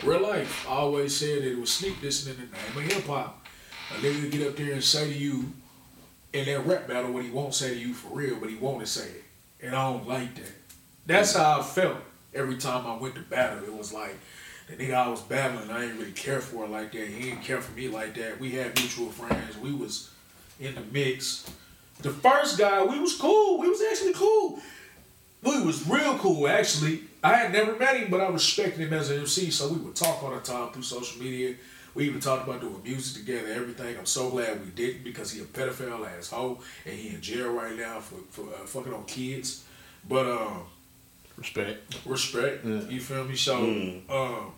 Real 0.03 0.23
life, 0.23 0.67
I 0.67 0.73
always 0.73 1.15
said 1.15 1.43
it 1.43 1.59
was 1.59 1.71
sneak 1.71 2.01
dissing 2.01 2.31
in 2.31 2.37
the 2.37 2.81
name 2.81 2.89
of 2.89 2.93
hip 2.93 3.07
hop. 3.07 3.47
A 3.91 3.95
nigga 4.01 4.31
get 4.31 4.47
up 4.47 4.57
there 4.57 4.73
and 4.73 4.83
say 4.83 5.13
to 5.13 5.19
you 5.19 5.53
in 6.33 6.47
that 6.47 6.67
rap 6.67 6.89
battle 6.89 7.13
what 7.13 7.23
he 7.23 7.31
won't 7.31 7.55
say 7.55 7.75
to 7.75 7.79
you 7.79 7.93
for 7.93 8.17
real, 8.17 8.37
but 8.37 8.49
he 8.49 8.57
want 8.57 8.81
to 8.81 8.87
say 8.87 9.07
it. 9.07 9.25
And 9.63 9.75
I 9.75 9.93
don't 9.93 10.09
like 10.09 10.35
that. 10.37 10.53
That's 11.05 11.35
how 11.35 11.61
I 11.61 11.63
felt 11.63 11.99
every 12.35 12.57
time 12.57 12.87
I 12.87 12.97
went 12.97 13.15
to 13.17 13.21
battle. 13.21 13.63
It 13.63 13.75
was 13.75 13.93
like 13.93 14.17
the 14.69 14.77
nigga 14.77 14.95
I 14.95 15.09
was 15.09 15.21
battling, 15.21 15.71
I 15.71 15.85
ain't 15.85 15.99
really 15.99 16.13
care 16.13 16.41
for 16.41 16.65
it 16.65 16.71
like 16.71 16.93
that. 16.93 17.07
He 17.07 17.25
didn't 17.25 17.43
care 17.43 17.61
for 17.61 17.77
me 17.77 17.89
like 17.89 18.15
that. 18.15 18.41
We 18.41 18.53
had 18.53 18.75
mutual 18.79 19.11
friends. 19.11 19.59
We 19.59 19.73
was 19.75 20.11
in 20.59 20.77
the 20.77 20.83
mix. 20.93 21.51
The 22.01 22.11
first 22.11 22.59
guy, 22.59 22.83
we 22.85 22.99
was 22.99 23.17
cool. 23.17 23.59
We 23.59 23.69
was 23.69 23.83
actually 23.83 24.15
cool. 24.15 24.61
We 25.43 25.63
was 25.63 25.87
real 25.87 26.17
cool, 26.19 26.49
actually. 26.49 27.03
I 27.22 27.35
had 27.37 27.52
never 27.52 27.76
met 27.76 27.96
him, 27.96 28.11
but 28.11 28.20
I 28.20 28.28
respected 28.28 28.80
him 28.80 28.92
as 28.92 29.11
an 29.11 29.20
MC, 29.20 29.50
so 29.50 29.68
we 29.68 29.78
would 29.78 29.94
talk 29.94 30.22
all 30.22 30.30
the 30.35 30.40
time 30.40 30.72
through 30.72 30.83
social 30.83 31.22
media. 31.22 31.54
We 31.94 32.04
even 32.06 32.20
talked 32.20 32.46
about 32.48 32.61
doing 32.61 32.80
music 32.85 33.24
together, 33.26 33.52
everything. 33.52 33.98
I'm 33.98 34.06
so 34.06 34.30
glad 34.30 34.61
we 34.64 34.70
didn't 34.70 35.02
because 35.04 35.33
he 35.33 35.40
a 35.40 35.44
pedophile 35.44 36.06
asshole, 36.16 36.62
and 36.87 36.94
he 36.94 37.14
in 37.14 37.20
jail 37.20 37.50
right 37.52 37.76
now 37.76 38.00
for, 38.00 38.16
for 38.30 38.48
uh, 38.54 38.64
fucking 38.64 38.94
on 38.94 39.04
kids. 39.04 39.64
But 40.09 40.26
um, 40.26 40.62
Respect. 41.37 41.96
respect. 42.06 42.64
Yeah. 42.64 42.80
You 42.88 43.00
feel 43.00 43.24
me? 43.24 43.35
So, 43.37 43.56
Mm. 43.61 44.11
um, 44.11 44.52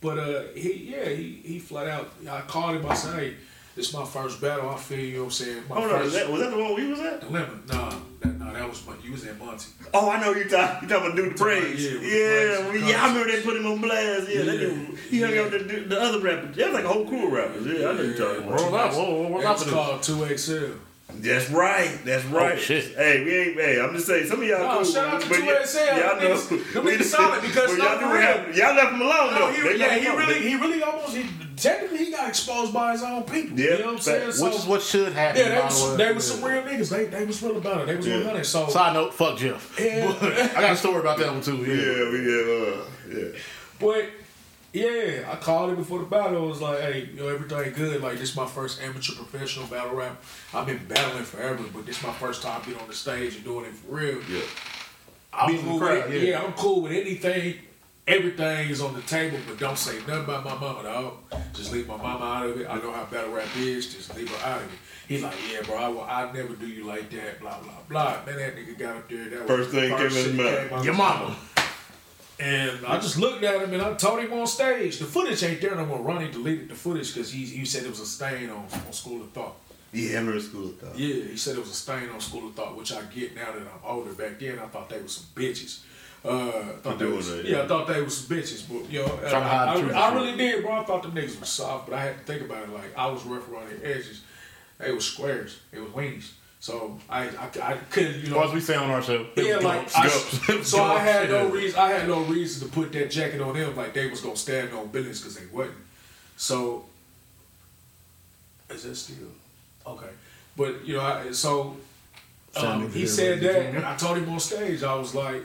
but 0.00 0.18
uh, 0.18 0.42
he 0.56 0.90
yeah 0.94 1.08
he 1.10 1.40
he 1.44 1.58
flat 1.58 1.86
out. 1.88 2.12
I 2.28 2.40
called 2.42 2.76
him. 2.76 2.86
I 2.86 2.94
said, 2.94 3.14
hey, 3.18 3.34
this 3.74 3.88
is 3.88 3.94
my 3.94 4.04
first 4.04 4.40
battle. 4.40 4.68
I 4.70 4.76
feel 4.76 4.98
you. 4.98 5.12
know 5.14 5.18
what 5.20 5.24
I'm 5.26 5.30
saying 5.30 5.62
my 5.68 5.74
Hold 5.76 5.90
on, 5.92 5.98
first. 6.00 6.04
was 6.04 6.14
that, 6.14 6.30
was 6.30 6.40
that 6.42 6.50
the 6.50 6.62
one 6.62 6.74
we 6.74 6.86
was 6.88 7.00
at? 7.00 7.20
Dilemma. 7.20 7.58
Nah, 7.68 7.94
that, 8.20 8.38
nah, 8.38 8.52
that 8.52 8.68
was 8.68 8.82
you 9.04 9.12
was 9.12 9.24
at 9.26 9.38
Monty. 9.38 9.66
Oh, 9.94 10.10
I 10.10 10.20
know 10.20 10.32
you 10.34 10.44
talking. 10.48 10.88
You 10.88 10.94
talking 10.94 11.06
about 11.12 11.16
Dude 11.16 11.32
the 11.32 11.38
Praise? 11.38 11.92
Yeah, 11.92 12.00
Yeah, 12.00 12.74
yeah. 12.88 13.04
I 13.04 13.08
remember 13.08 13.30
they 13.32 13.42
put 13.42 13.56
him 13.56 13.66
on 13.66 13.80
blast. 13.80 14.28
Yeah, 14.28 14.42
that 14.42 14.58
dude. 14.58 14.98
He 15.10 15.20
hung 15.20 15.36
out 15.38 15.50
with 15.52 15.68
the, 15.68 15.80
the 15.80 16.00
other 16.00 16.20
rappers. 16.20 16.56
There 16.56 16.66
was 16.66 16.74
like 16.74 16.84
a 16.84 16.88
whole 16.88 17.06
crew 17.06 17.26
of 17.26 17.32
rappers. 17.32 17.66
Yeah, 17.66 17.88
I 17.88 17.92
know 17.94 18.02
you 18.02 18.14
talking 18.14 18.44
about. 18.44 18.60
Roll 18.60 18.74
out. 18.76 18.92
Whoa, 18.92 19.22
whoa, 19.22 19.28
what's 19.28 19.44
That 19.44 19.52
was 19.52 19.62
happening? 19.64 19.74
called 19.74 20.02
Two 20.02 20.36
XL. 20.38 20.72
That's 21.18 21.48
right. 21.50 21.98
That's 22.04 22.24
right. 22.26 22.54
Oh, 22.54 22.58
shit. 22.58 22.94
Hey, 22.96 23.24
we 23.24 23.34
ain't. 23.36 23.54
Hey, 23.60 23.80
I'm 23.80 23.94
just 23.94 24.06
saying. 24.06 24.26
Some 24.26 24.40
of 24.42 24.46
y'all. 24.48 24.58
No, 24.60 24.74
cool, 24.76 24.84
shout 24.84 25.14
out 25.14 25.20
to 25.22 25.28
but 25.28 25.38
2XL. 25.38 25.86
Y'all 25.86 26.20
know. 26.20 26.34
niggas- 26.36 26.72
them 26.72 26.84
niggas 26.86 27.02
solid 27.04 27.42
because 27.42 27.70
but 27.70 27.78
y'all, 27.78 27.98
for 27.98 28.04
do 28.04 28.12
real. 28.12 28.20
have- 28.22 28.56
y'all 28.56 28.74
left 28.74 28.92
him 28.94 29.00
alone 29.02 29.34
No, 29.34 29.38
though. 29.52 29.68
he, 29.72 29.78
yeah, 29.78 29.94
he 29.98 30.08
really, 30.08 30.40
he 30.40 30.54
really 30.56 30.82
almost, 30.82 31.14
he, 31.16 31.26
technically, 31.56 31.98
he 32.06 32.10
got 32.10 32.28
exposed 32.28 32.72
by 32.74 32.92
his 32.92 33.02
own 33.02 33.22
people. 33.24 33.58
Yeah, 33.58 33.72
you 33.72 33.78
know 33.78 33.84
what 33.86 33.94
I'm 33.94 34.00
saying? 34.00 34.22
fact. 34.22 34.34
So, 34.34 34.44
Which 34.46 34.54
is 34.56 34.66
what 34.66 34.82
should 34.82 35.12
happen. 35.12 35.40
yeah, 35.40 35.48
they 35.50 35.58
by 35.58 35.64
was, 35.64 35.96
they 35.96 36.04
way. 36.06 36.12
was 36.12 36.32
some 36.32 36.44
real 36.44 36.62
niggas. 36.62 36.90
They, 36.90 37.04
they 37.06 37.24
was 37.24 37.42
real 37.42 37.56
about 37.58 37.80
it. 37.82 37.86
They 37.86 37.96
was 37.96 38.06
Yeah. 38.06 38.16
100. 38.18 38.44
So, 38.44 38.68
Side 38.68 38.94
note, 38.94 39.14
fuck 39.14 39.38
Jeff. 39.38 39.78
Yeah. 39.80 40.12
I 40.56 40.60
got 40.60 40.72
a 40.72 40.76
story 40.76 41.00
about 41.00 41.18
that 41.18 41.28
one 41.30 41.40
too. 41.42 41.58
Yeah, 41.58 41.74
Yeah. 41.74 42.10
we 42.10 42.18
yeah, 42.26 42.74
uh, 42.74 42.84
yeah. 43.32 43.38
But 43.78 44.10
yeah, 44.72 45.30
I 45.30 45.36
called 45.36 45.70
him 45.70 45.76
before 45.76 45.98
the 45.98 46.06
battle. 46.06 46.44
I 46.44 46.46
was 46.46 46.60
like, 46.60 46.80
hey, 46.80 47.08
yo, 47.14 47.28
everything 47.28 47.72
good. 47.74 48.00
Like 48.00 48.18
this 48.18 48.30
is 48.30 48.36
my 48.36 48.46
first 48.46 48.80
amateur 48.82 49.14
professional 49.14 49.66
battle 49.66 49.94
rap. 49.94 50.22
I've 50.54 50.66
been 50.66 50.80
battling 50.88 51.24
forever, 51.24 51.64
but 51.74 51.84
this 51.84 51.98
is 51.98 52.02
my 52.02 52.12
first 52.12 52.42
time 52.42 52.62
being 52.64 52.78
on 52.78 52.88
the 52.88 52.94
stage 52.94 53.34
and 53.36 53.44
doing 53.44 53.66
it 53.66 53.74
for 53.74 53.96
real. 53.96 54.18
Yeah. 54.30 54.40
I'm 55.32 55.58
cool 55.58 55.78
crowd, 55.78 56.04
with 56.06 56.14
it. 56.14 56.22
yeah. 56.22 56.30
Yeah. 56.30 56.42
I'm 56.42 56.52
cool 56.54 56.82
with 56.82 56.92
anything. 56.92 57.56
Everything 58.06 58.68
is 58.68 58.80
on 58.80 58.94
the 58.94 59.02
table, 59.02 59.38
but 59.46 59.58
don't 59.58 59.78
say 59.78 59.96
nothing 60.08 60.24
about 60.24 60.44
my 60.44 60.54
mama, 60.58 60.82
dog. 60.82 61.14
Just 61.52 61.72
leave 61.72 61.86
my 61.86 61.96
mama 61.96 62.24
out 62.24 62.46
of 62.46 62.60
it. 62.60 62.66
I 62.68 62.76
know 62.78 62.92
how 62.92 63.04
battle 63.04 63.32
rap 63.32 63.46
is. 63.56 63.94
Just 63.94 64.16
leave 64.16 64.28
her 64.28 64.48
out 64.48 64.60
of 64.60 64.72
it. 64.72 64.78
He's 65.06 65.22
like, 65.22 65.34
yeah, 65.52 65.62
bro, 65.62 65.76
I 65.76 65.88
will, 65.88 66.00
I'd 66.02 66.34
never 66.34 66.54
do 66.54 66.66
you 66.66 66.84
like 66.84 67.10
that, 67.10 67.40
blah, 67.40 67.60
blah, 67.60 67.72
blah. 67.88 68.24
Man, 68.24 68.36
that 68.38 68.56
nigga 68.56 68.78
got 68.78 68.96
up 68.96 69.08
there. 69.10 69.28
That 69.28 69.46
First 69.46 69.48
was 69.48 69.72
the 69.72 69.80
thing 69.80 69.90
came 69.90 70.06
in 70.06 70.12
his 70.12 70.32
mouth. 70.32 70.84
Your 70.84 70.94
his 70.94 70.96
mama. 70.96 71.36
Mouth. 72.42 72.78
And 72.78 72.86
I 72.86 72.98
just 72.98 73.18
looked 73.18 73.42
at 73.44 73.62
him 73.62 73.72
and 73.72 73.82
I 73.82 73.94
told 73.94 74.20
him 74.20 74.32
on 74.32 74.46
stage. 74.46 74.98
The 74.98 75.04
footage 75.04 75.42
ain't 75.42 75.60
there 75.60 75.74
no 75.74 75.86
more. 75.86 76.00
Ronnie 76.00 76.30
deleted 76.30 76.68
the 76.68 76.74
footage 76.74 77.14
because 77.14 77.32
he, 77.32 77.44
he 77.44 77.64
said 77.64 77.84
it 77.84 77.90
was 77.90 78.00
a 78.00 78.06
stain 78.06 78.50
on, 78.50 78.66
on 78.86 78.92
School 78.92 79.22
of 79.22 79.30
Thought. 79.30 79.56
Yeah, 79.92 80.16
I 80.16 80.20
remember 80.20 80.40
school 80.40 80.72
stuff. 80.78 80.98
Yeah, 80.98 81.24
he 81.24 81.36
said 81.36 81.56
it 81.56 81.60
was 81.60 81.70
a 81.70 81.74
stain 81.74 82.08
on 82.08 82.20
School 82.20 82.48
of 82.48 82.54
Thought, 82.54 82.76
which 82.76 82.92
I 82.92 83.02
get 83.14 83.34
now 83.34 83.52
that 83.52 83.60
I'm 83.60 83.80
older. 83.84 84.12
Back 84.12 84.38
then, 84.38 84.58
I 84.58 84.66
thought 84.66 84.88
they 84.88 85.00
were 85.00 85.08
some 85.08 85.26
bitches. 85.34 85.82
Uh, 86.24 86.48
I 86.48 86.62
thought 86.80 86.98
they 86.98 87.04
doing 87.04 87.16
was, 87.16 87.30
that, 87.30 87.44
yeah. 87.44 87.56
yeah. 87.58 87.62
I 87.64 87.68
thought 87.68 87.88
they 87.88 88.00
was 88.00 88.16
some 88.16 88.36
bitches, 88.36 88.66
but 88.68 88.90
you 88.90 89.00
know, 89.00 89.08
Trying 89.28 89.42
I, 89.42 89.98
I. 89.98 90.10
I 90.10 90.14
really 90.14 90.36
did, 90.36 90.62
bro. 90.62 90.80
I 90.80 90.84
thought 90.84 91.02
the 91.02 91.08
niggas 91.08 91.38
was 91.38 91.48
soft, 91.48 91.90
but 91.90 91.96
I 91.96 92.04
had 92.04 92.18
to 92.18 92.24
think 92.24 92.48
about 92.48 92.62
it. 92.62 92.70
Like 92.70 92.96
I 92.96 93.08
was 93.08 93.24
rough 93.24 93.48
around 93.50 93.70
the 93.70 93.86
edges. 93.86 94.22
They 94.78 94.92
was 94.92 95.04
squares. 95.04 95.58
It 95.72 95.80
was 95.80 95.90
weenies. 95.90 96.30
So 96.62 96.96
I, 97.10 97.24
I, 97.24 97.50
I 97.60 97.76
couldn't, 97.90 98.20
you 98.22 98.30
know. 98.30 98.36
Or 98.36 98.44
as 98.44 98.52
we 98.52 98.60
say 98.60 98.76
on 98.76 98.88
our 98.88 99.02
show, 99.02 99.26
Yeah, 99.34 99.56
like 99.56 99.90
I, 99.96 100.06
so 100.62 100.84
I 100.84 101.00
had 101.00 101.28
no 101.28 101.48
reason. 101.48 101.76
I 101.76 101.88
had 101.88 102.06
no 102.06 102.20
reason 102.22 102.68
to 102.68 102.72
put 102.72 102.92
that 102.92 103.10
jacket 103.10 103.40
on 103.40 103.54
them 103.54 103.74
like 103.74 103.94
they 103.94 104.08
was 104.08 104.20
gonna 104.20 104.36
stand 104.36 104.72
on 104.72 104.86
business 104.86 105.18
because 105.18 105.34
they 105.34 105.46
wasn't. 105.46 105.78
So 106.36 106.84
is 108.70 108.84
that 108.84 108.94
still 108.94 109.32
okay? 109.88 110.10
But 110.56 110.86
you 110.86 110.98
know, 110.98 111.00
I, 111.00 111.32
so 111.32 111.78
um, 112.54 112.88
he 112.92 113.08
said 113.08 113.40
that, 113.40 113.66
and 113.66 113.78
and 113.78 113.84
I 113.84 113.96
told 113.96 114.18
him 114.18 114.28
on 114.28 114.38
stage, 114.38 114.84
I 114.84 114.94
was 114.94 115.16
like, 115.16 115.42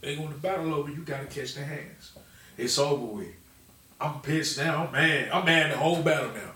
"They 0.00 0.14
going 0.14 0.28
to 0.28 0.34
battle 0.38 0.72
over. 0.72 0.88
You 0.88 0.98
got 0.98 1.18
to 1.18 1.26
catch 1.26 1.54
the 1.54 1.64
hands. 1.64 2.12
It's 2.56 2.78
over 2.78 3.06
with. 3.06 3.34
I'm 4.00 4.20
pissed 4.20 4.58
now. 4.58 4.86
I'm 4.86 4.92
mad. 4.92 5.30
I'm 5.32 5.44
mad 5.44 5.72
the 5.72 5.78
whole 5.78 6.00
battle 6.00 6.30
now. 6.32 6.52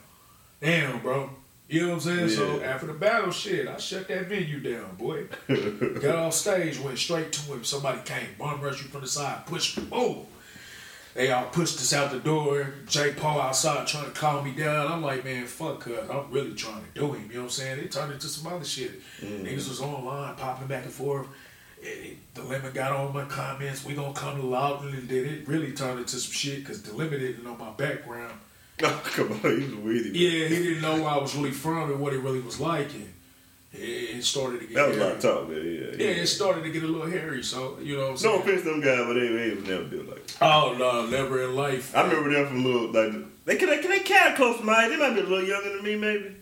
Damn, 0.61 1.01
bro." 1.01 1.31
You 1.69 1.81
know 1.81 1.89
what 1.89 1.95
I'm 1.95 2.01
saying? 2.01 2.29
So 2.29 2.63
after 2.63 2.87
the 2.87 2.93
battle, 2.93 3.31
shit, 3.31 3.67
I 3.67 3.79
shut 3.79 4.07
that 4.09 4.27
venue 4.27 4.61
down, 4.61 4.97
boy. 4.97 5.25
Got 6.01 6.17
off 6.17 6.35
stage, 6.35 6.79
went 6.79 6.99
straight 6.99 7.33
to 7.33 7.41
him. 7.53 7.65
Somebody 7.65 8.01
came, 8.05 8.29
bum 8.39 8.61
rushed 8.61 8.83
you 8.83 8.89
from 8.89 9.01
the 9.01 9.07
side, 9.07 9.47
pushed 9.47 9.79
me, 9.79 9.85
boom. 9.85 10.27
They 11.15 11.31
all 11.31 11.47
pushed 11.47 11.77
us 11.77 11.93
out 11.93 12.11
the 12.11 12.19
door. 12.19 12.75
Jay 12.87 13.13
Paul 13.13 13.41
outside 13.41 13.87
trying 13.87 14.07
to 14.07 14.11
calm 14.11 14.45
me 14.45 14.51
down. 14.51 14.91
I'm 14.91 15.01
like, 15.01 15.25
man, 15.25 15.47
fuck 15.47 15.85
her. 15.85 16.07
I'm 16.11 16.31
really 16.31 16.55
trying 16.55 16.83
to 16.83 17.01
do 17.01 17.13
him. 17.13 17.29
You 17.29 17.35
know 17.35 17.41
what 17.41 17.45
I'm 17.45 17.51
saying? 17.51 17.79
It 17.79 17.93
turned 17.93 18.13
into 18.13 18.27
some 18.27 18.53
other 18.53 18.65
shit. 18.65 19.01
Mm-hmm. 19.21 19.47
Niggas 19.47 19.69
was 19.69 19.81
online, 19.81 20.35
popping 20.35 20.67
back 20.67 20.85
and 20.85 20.93
forth. 20.93 21.29
It, 21.81 22.17
the 22.35 22.43
limit 22.43 22.75
got 22.75 22.93
on 22.93 23.15
my 23.15 23.25
comments. 23.27 23.85
We 23.85 23.95
gonna 23.95 24.13
come 24.13 24.41
to 24.41 24.47
loud 24.47 24.85
and 24.85 25.09
did 25.09 25.27
it 25.27 25.47
really 25.47 25.73
turned 25.73 26.01
into 26.01 26.17
some 26.17 26.33
shit 26.33 26.61
because 26.61 26.83
the 26.83 26.95
limit 26.95 27.21
didn't 27.21 27.45
know 27.45 27.57
my 27.57 27.71
background. 27.71 28.35
Oh, 28.83 29.03
come 29.05 29.33
on, 29.33 29.39
he 29.41 29.67
was 29.67 29.75
weedy. 29.77 30.19
Yeah, 30.19 30.49
he 30.49 30.63
didn't 30.63 30.83
know 30.83 30.95
where 30.97 31.09
I 31.11 31.19
was 31.19 31.35
really 31.37 31.53
from 31.53 31.91
and 31.93 32.01
what 32.01 32.13
it 32.13 32.19
really 32.21 32.41
was 32.41 32.59
like. 32.61 32.93
And 32.93 33.13
it, 33.73 34.23
started 34.25 34.61
to 34.61 34.67
get 34.67 34.75
That 34.75 34.89
was 34.89 34.97
hairy. 34.97 35.15
my 35.15 35.21
talk, 35.21 35.49
man. 35.49 35.59
Yeah, 35.99 36.05
Yeah, 36.07 36.23
it 36.23 36.27
started 36.27 36.63
to 36.65 36.71
get 36.71 36.83
a 36.83 36.87
little 36.87 37.07
hairy. 37.09 37.43
So 37.43 37.79
you 37.81 37.97
know 37.97 38.03
what 38.05 38.11
I'm 38.11 38.17
saying? 38.17 38.35
No 38.37 38.43
offense 38.43 38.63
to 38.63 38.69
them 38.71 38.81
guys, 38.81 39.05
but 39.07 39.15
they, 39.15 39.29
they 39.29 39.55
was 39.55 39.65
never 39.69 39.85
built 39.85 40.09
like 40.09 40.27
that. 40.27 40.43
Oh 40.43 40.75
no, 40.79 41.07
never 41.07 41.43
in 41.45 41.55
life. 41.55 41.97
I 41.97 42.03
remember 42.03 42.33
them 42.33 42.47
from 42.49 42.65
little 42.65 42.91
like 42.91 43.13
they 43.45 43.57
can 43.57 43.69
they, 43.69 43.81
they 43.81 44.01
kind 44.01 44.31
of 44.31 44.37
close 44.37 44.59
to 44.59 44.65
my 44.65 44.85
age. 44.87 44.91
They 44.91 44.97
might 44.97 45.15
be 45.15 45.21
a 45.21 45.23
little 45.25 45.45
younger 45.45 45.71
than 45.77 45.85
me, 45.85 45.97
maybe. 45.97 46.35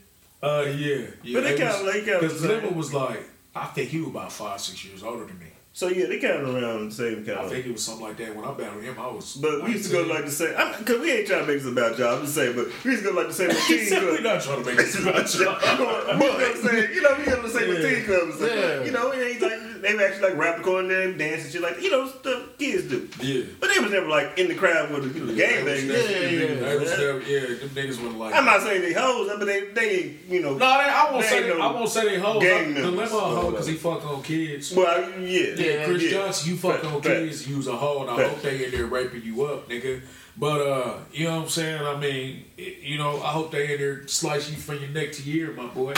Uh, 0.43 0.65
yeah, 0.77 1.07
yeah. 1.23 1.41
But 1.41 1.45
they 1.57 1.65
was- 1.65 1.85
they 1.93 2.01
kinda 2.01 2.19
Because. 2.21 2.45
Lemon 2.45 2.75
was 2.77 2.93
like, 2.95 3.21
I 3.55 3.67
think 3.67 3.91
he 3.91 3.99
was 4.01 4.09
about 4.09 4.33
five, 4.33 4.61
six 4.61 4.85
years 4.85 5.03
older 5.03 5.25
than 5.27 5.39
me. 5.39 5.47
So 5.75 5.89
yeah, 5.89 6.05
they 6.07 6.19
kind 6.19 6.35
of 6.47 6.55
around 6.55 6.91
the 6.91 6.95
same 6.95 7.25
kind 7.25 7.39
of 7.39 7.47
I 7.47 7.49
think 7.49 7.65
it 7.67 7.73
was 7.73 7.83
something 7.83 8.05
like 8.05 8.19
that. 8.19 8.37
When 8.37 8.45
I 8.45 8.53
battled 8.53 8.83
him, 8.85 8.95
I 8.99 9.07
was. 9.09 9.37
But 9.37 9.65
we 9.65 9.73
used 9.73 9.87
to 9.87 9.93
go 9.93 10.01
19. 10.05 10.15
like 10.15 10.25
the 10.27 10.31
same. 10.31 10.55
Because 10.79 11.01
we 11.01 11.11
ain't 11.13 11.27
trying 11.27 11.41
to 11.41 11.47
make 11.47 11.63
this 11.63 11.73
about 11.73 11.99
y'all. 11.99 12.17
I'm 12.17 12.23
just 12.23 12.35
saying, 12.35 12.55
but 12.57 12.67
we 12.85 12.91
used 12.91 13.05
to 13.05 13.11
go 13.11 13.17
like 13.17 13.29
the 13.29 13.33
same 13.35 13.51
He 13.69 13.79
teen 13.79 13.87
said 13.87 14.01
club. 14.03 14.13
we're 14.13 14.21
not 14.21 14.43
trying 14.43 14.61
to 14.61 14.67
make 14.67 14.77
this 14.77 14.99
about 15.01 15.33
you. 15.35 15.45
but 15.47 15.63
you 15.63 15.79
know 15.79 15.89
what 15.89 16.57
I'm 16.57 16.57
saying? 16.63 16.95
You 16.95 17.03
know, 17.03 17.15
we 17.17 17.25
go 17.25 17.37
to 17.37 17.43
the 17.43 17.49
same 17.49 17.73
Yeah. 17.73 17.89
teen 17.89 18.05
club. 18.05 18.29
Yeah. 18.41 18.85
You 18.85 18.91
know, 18.93 19.11
it 19.13 19.33
ain't 19.33 19.41
like 19.41 19.62
they 19.83 19.95
were 19.95 20.03
actually 20.03 20.31
like 20.31 20.39
rap 20.39 20.59
recording 20.59 20.89
them, 20.91 21.19
dance 21.19 21.43
and 21.45 21.53
shit 21.53 21.61
like 21.61 21.75
that. 21.75 21.83
You 21.83 21.91
know, 21.91 22.07
stuff 22.09 22.57
kids 22.59 22.89
do. 22.89 23.09
Yeah. 23.21 23.45
But 23.61 23.71
they 23.75 23.81
was 23.81 23.91
never 23.91 24.09
like 24.09 24.39
in 24.39 24.49
the 24.49 24.55
crowd 24.55 24.91
with 24.91 25.13
the 25.13 25.19
you 25.19 25.27
know, 25.27 25.35
gang 25.35 25.65
bang. 25.65 25.87
Yeah, 25.87 25.95
yeah, 25.95 26.55
They 26.69 26.79
was 26.79 26.91
never, 26.91 27.21
yeah, 27.23 27.41
them 27.59 27.69
niggas 27.71 27.89
wasn't 28.01 28.19
like. 28.19 28.35
I'm 28.35 28.45
not 28.45 28.63
saying 28.63 28.83
they 28.83 28.93
hoes, 28.93 29.29
but 29.39 29.45
they 29.45 29.67
they 29.73 29.91
ain't 29.99 30.17
you 30.29 30.41
know. 30.41 30.53
no, 30.53 30.59
they, 30.59 30.65
I 30.65 31.09
won't 31.11 31.23
They 31.25 31.29
say 31.29 31.43
they, 31.43 31.49
no 31.51 31.61
I 31.61 31.73
won't 31.73 31.89
say 31.91 32.05
they 32.09 32.19
hoes. 32.19 32.43
gang 32.43 32.71
I, 32.71 32.81
the 32.81 32.81
members. 32.93 33.13
Lemon 33.13 33.29
a 33.33 33.41
hoe 33.41 33.51
because 33.51 33.67
he 33.67 33.75
fuck 33.75 34.07
on 34.07 34.23
kids. 34.23 34.73
Well, 34.75 34.87
I- 34.87 35.17
yeah, 35.19 35.55
Yeah, 35.57 35.85
Chris 35.85 36.03
yeah. 36.05 36.11
Johnson, 36.11 36.51
you 36.53 36.57
fuck 36.57 36.85
on 36.85 36.93
Fact, 37.03 37.05
kids, 37.05 37.49
you 37.49 37.57
was 37.57 37.67
a 37.67 37.77
hoe, 37.77 38.03
and 38.03 38.11
I 38.11 38.17
Fact. 38.17 38.29
hope 38.31 38.43
they 38.43 38.65
in 38.65 38.71
there 38.71 38.87
raping 38.87 39.23
you 39.23 39.45
up, 39.45 39.69
nigga. 39.69 40.01
But 40.37 40.61
uh, 40.67 40.95
you 41.13 41.25
know 41.27 41.37
what 41.37 41.43
I'm 41.43 41.49
saying? 41.51 41.83
I 41.83 41.97
mean, 41.99 42.45
it- 42.57 42.79
you 42.83 42.99
know, 42.99 43.21
I 43.23 43.33
hope 43.33 43.51
they 43.51 43.73
in 43.75 43.79
there 43.81 44.07
slice 44.07 44.49
you 44.51 44.57
from 44.57 44.79
your 44.79 44.89
neck 44.91 45.13
to 45.13 45.23
your 45.23 45.49
ear, 45.51 45.55
my 45.57 45.67
boy. 45.67 45.93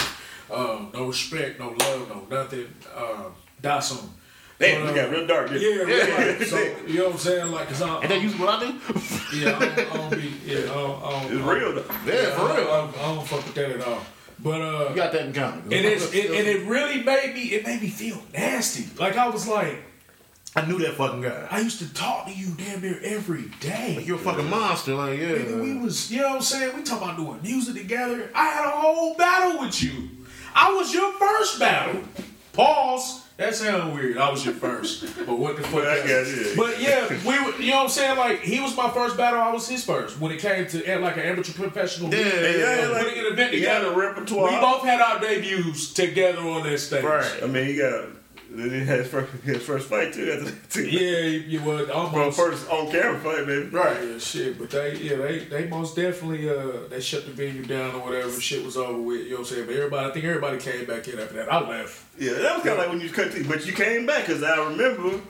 Um, 0.50 0.90
no 0.92 1.06
respect, 1.06 1.58
no 1.58 1.68
love, 1.70 2.08
no 2.08 2.26
nothing. 2.30 2.66
Um, 2.96 3.32
die 3.64 3.80
soon. 3.80 3.98
Damn, 4.58 4.82
But, 4.84 4.94
we 4.94 5.00
got 5.00 5.08
uh, 5.08 5.12
real 5.12 5.26
dark. 5.26 5.50
Yeah, 5.50 5.58
didn't 5.58 6.38
we? 6.38 6.44
So 6.44 6.58
you 6.86 6.98
know 6.98 7.04
what 7.06 7.12
I'm 7.14 7.18
saying? 7.18 7.50
Like, 7.50 7.68
cause 7.68 7.82
I, 7.82 8.00
And 8.02 8.10
that 8.10 8.22
usually 8.22 8.44
what 8.44 8.62
I 8.62 8.70
do? 8.70 8.78
yeah, 9.36 9.56
I 9.56 9.58
don't, 9.58 9.78
I 9.78 9.96
don't 9.96 10.10
be, 10.10 10.32
yeah, 10.46 10.58
I 10.58 10.64
don't, 10.66 11.02
I 11.02 11.10
don't, 11.10 11.32
It's 11.32 11.42
real 11.42 11.74
though. 11.74 11.84
Yeah, 12.06 12.30
for 12.36 12.42
I 12.42 12.56
real. 12.56 12.64
don't, 12.66 12.98
I 12.98 13.14
don't 13.14 13.26
fuck 13.26 13.44
with 13.44 13.54
that 13.56 13.70
at 13.72 13.84
all. 13.86 14.00
But 14.38 14.60
uh, 14.60 14.88
You 14.90 14.94
got 14.96 15.12
that 15.12 15.26
in 15.26 15.32
common. 15.32 15.60
and 15.64 15.72
it's 15.72 16.12
it, 16.14 16.26
and 16.30 16.46
it 16.46 16.66
really 16.68 17.02
made 17.02 17.34
me 17.34 17.42
it 17.54 17.66
made 17.66 17.82
me 17.82 17.88
feel 17.88 18.20
nasty. 18.32 18.84
Like 18.98 19.16
I 19.16 19.28
was 19.28 19.48
like, 19.48 19.82
I 20.54 20.64
knew 20.66 20.78
that 20.78 20.94
fucking 20.94 21.22
guy. 21.22 21.48
I 21.50 21.58
used 21.60 21.80
to 21.80 21.92
talk 21.92 22.26
to 22.26 22.32
you 22.32 22.48
damn 22.56 22.80
near 22.80 23.00
every 23.02 23.46
day. 23.60 23.94
Like 23.96 24.06
you're 24.06 24.16
a 24.16 24.20
fucking 24.20 24.48
monster, 24.48 24.94
like 24.94 25.18
yeah. 25.18 25.30
Nigga, 25.30 25.62
we 25.62 25.78
was, 25.78 26.12
you 26.12 26.20
know 26.20 26.28
what 26.28 26.36
I'm 26.36 26.42
saying? 26.42 26.76
We 26.76 26.82
talking 26.84 27.08
about 27.08 27.16
doing 27.16 27.40
music 27.42 27.74
together. 27.74 28.30
I 28.34 28.44
had 28.44 28.66
a 28.66 28.70
whole 28.70 29.14
battle 29.16 29.60
with 29.62 29.82
you. 29.82 30.10
I 30.54 30.72
was 30.74 30.92
your 30.94 31.12
first 31.18 31.58
battle. 31.58 32.02
Pause. 32.52 33.22
That 33.36 33.52
sounds 33.56 33.92
weird. 33.94 34.16
I 34.16 34.30
was 34.30 34.44
your 34.44 34.54
first. 34.54 35.02
But 35.26 35.36
what 35.38 35.56
the 35.56 35.62
fuck? 35.64 35.72
But 35.72 35.86
I 35.88 35.96
that- 35.96 36.06
guess, 36.06 36.36
yeah. 36.36 36.52
But 36.56 36.80
yeah, 36.80 37.08
we 37.28 37.44
were, 37.44 37.58
you 37.60 37.70
know 37.70 37.78
what 37.78 37.82
I'm 37.84 37.88
saying? 37.88 38.16
Like, 38.16 38.40
he 38.42 38.60
was 38.60 38.76
my 38.76 38.88
first 38.90 39.16
battle. 39.16 39.40
I 39.40 39.50
was 39.52 39.66
his 39.68 39.84
first. 39.84 40.20
When 40.20 40.30
it 40.30 40.38
came 40.40 40.68
to 40.68 40.98
like 41.00 41.16
an 41.16 41.24
amateur 41.24 41.52
professional. 41.52 42.14
Yeah, 42.14 42.18
league, 42.20 42.32
yeah, 42.34 42.80
yeah, 42.82 42.86
like, 42.88 43.02
putting 43.06 43.18
an 43.26 43.32
event 43.32 43.52
he 43.54 43.62
had 43.62 43.80
together. 43.80 43.92
a 43.92 43.96
repertoire. 44.08 44.50
We 44.52 44.56
both 44.60 44.84
had 44.84 45.00
our 45.00 45.18
debuts 45.18 45.92
together 45.92 46.42
on 46.42 46.62
that 46.62 46.78
stage. 46.78 47.02
Right. 47.02 47.42
I 47.42 47.46
mean, 47.46 47.68
you 47.70 47.82
got 47.82 48.08
then 48.58 48.70
he 48.70 48.84
had 48.84 49.00
his 49.00 49.08
first, 49.08 49.32
his 49.42 49.62
first 49.62 49.88
fight 49.88 50.12
too. 50.12 50.30
After 50.30 50.44
that, 50.44 50.70
too. 50.70 50.88
Yeah, 50.88 51.26
you 51.26 51.60
Bro, 51.60 51.90
almost. 51.92 52.38
first 52.38 52.68
on 52.70 52.90
camera 52.90 53.18
fight, 53.20 53.46
baby. 53.46 53.68
Right, 53.68 53.96
yeah, 54.02 54.18
shit. 54.18 54.58
But 54.58 54.70
they, 54.70 54.96
yeah, 54.96 55.16
they, 55.16 55.38
they 55.40 55.66
most 55.66 55.96
definitely, 55.96 56.48
uh, 56.48 56.88
they 56.88 57.00
shut 57.00 57.26
the 57.26 57.32
venue 57.32 57.64
down 57.64 57.94
or 57.94 58.00
whatever. 58.00 58.40
Shit 58.40 58.64
was 58.64 58.76
over 58.76 59.00
with. 59.00 59.22
You 59.22 59.30
know 59.30 59.36
what 59.36 59.38
I'm 59.40 59.44
saying? 59.46 59.66
But 59.66 59.76
everybody, 59.76 60.08
I 60.08 60.12
think 60.12 60.24
everybody 60.24 60.58
came 60.58 60.84
back 60.86 61.08
in 61.08 61.18
after 61.18 61.34
that. 61.34 61.52
I 61.52 61.68
left. 61.68 62.04
Yeah, 62.18 62.34
that 62.34 62.56
was 62.56 62.64
kind 62.64 62.68
of 62.68 62.78
like 62.78 62.88
when 62.88 63.00
you 63.00 63.10
cut 63.10 63.32
teeth, 63.32 63.48
but 63.48 63.66
you 63.66 63.72
came 63.72 64.06
back 64.06 64.26
because 64.26 64.42
I 64.42 64.56
remember 64.68 65.20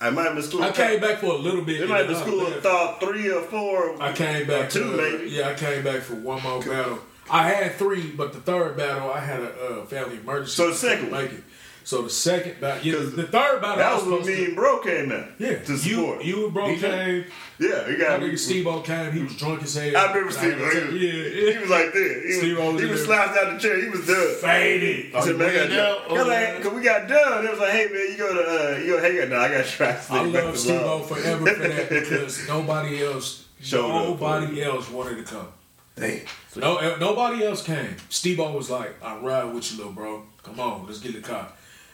I 0.00 0.10
might 0.10 0.24
have 0.24 0.34
been 0.34 0.42
school. 0.42 0.62
I 0.62 0.70
came 0.70 1.00
back 1.00 1.18
for 1.18 1.32
a 1.32 1.38
little 1.38 1.62
bit. 1.62 1.80
It 1.80 1.88
might 1.88 1.98
have 1.98 2.08
been 2.08 2.16
I 2.16 2.20
school 2.20 2.46
of 2.46 2.62
thought 2.62 3.00
three 3.00 3.30
or 3.30 3.42
four. 3.42 4.02
I 4.02 4.12
came 4.12 4.46
back 4.46 4.68
two, 4.70 4.92
uh, 4.92 4.96
maybe. 4.96 5.30
Yeah, 5.30 5.48
I 5.48 5.54
came 5.54 5.82
back 5.82 6.02
for 6.02 6.14
one 6.16 6.42
more 6.42 6.60
battle. 6.60 6.98
I 7.30 7.48
had 7.48 7.76
three, 7.76 8.10
but 8.10 8.34
the 8.34 8.40
third 8.40 8.76
battle 8.76 9.10
I 9.10 9.20
had 9.20 9.40
a 9.40 9.80
uh, 9.80 9.86
family 9.86 10.18
emergency. 10.18 10.52
So 10.52 10.68
the 10.68 10.74
second 10.74 11.10
make 11.10 11.32
it. 11.32 11.44
So 11.86 12.00
the 12.00 12.08
second 12.10 12.60
battle, 12.62 12.82
yeah, 12.82 12.96
the 12.98 13.24
third 13.24 13.60
battle. 13.60 13.72
I 13.72 13.76
That 13.76 13.94
was 13.96 14.04
when 14.06 14.26
me 14.26 14.44
and 14.46 14.56
Bro 14.56 14.78
came 14.80 15.12
out. 15.12 15.26
Yeah, 15.38 15.58
to 15.58 15.72
you, 15.72 15.78
support. 15.78 16.24
you 16.24 16.44
and 16.46 16.54
bro 16.54 16.64
DJ? 16.68 16.80
came. 16.80 17.24
yeah, 17.60 17.86
he 17.86 17.92
My 17.92 17.98
got 17.98 18.20
nigga 18.20 18.38
Steve-O 18.38 18.80
came. 18.80 19.12
He 19.12 19.22
was 19.22 19.36
drunk 19.36 19.62
as 19.62 19.74
hell. 19.74 19.94
I 19.94 20.06
remember 20.06 20.28
And 20.28 20.32
Steve. 20.32 20.58
had 20.58 20.72
to- 20.90 20.96
Yeah, 20.96 21.52
he 21.52 21.58
was 21.58 21.68
like 21.68 21.92
this. 21.92 22.24
He 22.24 22.32
Steve-O 22.40 22.64
was, 22.64 22.72
was 22.74 22.82
he 22.82 22.88
was 22.88 23.06
there. 23.06 23.06
slouched 23.06 23.38
out 23.38 23.52
the 23.52 23.58
chair. 23.60 23.82
He 23.82 23.88
was 23.90 24.06
done. 24.06 24.34
faded. 24.40 25.14
I 25.14 25.20
said, 25.20 25.36
man, 25.36 25.50
I 25.50 25.54
got 25.54 25.70
Yeah, 25.70 25.76
done. 25.76 25.98
Cause, 26.08 26.26
like, 26.26 26.28
yeah. 26.40 26.60
'cause 26.62 26.72
we 26.72 26.82
got 26.82 27.08
done. 27.08 27.44
It 27.44 27.50
was 27.50 27.60
like, 27.60 27.72
hey 27.72 27.86
man, 27.92 28.06
you 28.10 28.16
go 28.16 28.34
to 28.34 28.40
uh, 28.74 28.78
you 28.78 28.86
go 28.96 29.00
hang 29.02 29.20
out. 29.20 29.28
now. 29.28 29.40
I 29.40 29.48
got 29.48 29.64
to 29.66 29.76
to 29.76 30.12
I 30.14 30.22
love 30.24 30.58
Steve 30.58 30.80
O 30.80 30.98
forever 31.02 31.46
for 31.54 31.68
that 31.68 31.88
because 31.90 32.48
nobody 32.48 33.04
else, 33.04 33.44
Showed 33.60 33.90
up 33.90 34.04
for 34.18 34.24
nobody 34.24 34.62
else 34.62 34.90
wanted 34.90 35.18
to 35.18 35.34
come. 35.34 35.48
Damn. 35.96 36.20
No, 36.56 36.76
eh, 36.78 36.96
nobody 36.98 37.44
else 37.44 37.62
came. 37.62 37.96
Steve 38.08 38.40
O 38.40 38.50
was 38.52 38.70
like, 38.70 38.94
"I'm 39.02 39.22
riding 39.22 39.54
with 39.54 39.70
you, 39.70 39.76
little 39.78 39.92
bro. 39.92 40.22
Come 40.42 40.58
on, 40.60 40.86
let's 40.86 40.98
get 40.98 41.12
the 41.14 41.20
car." 41.20 41.48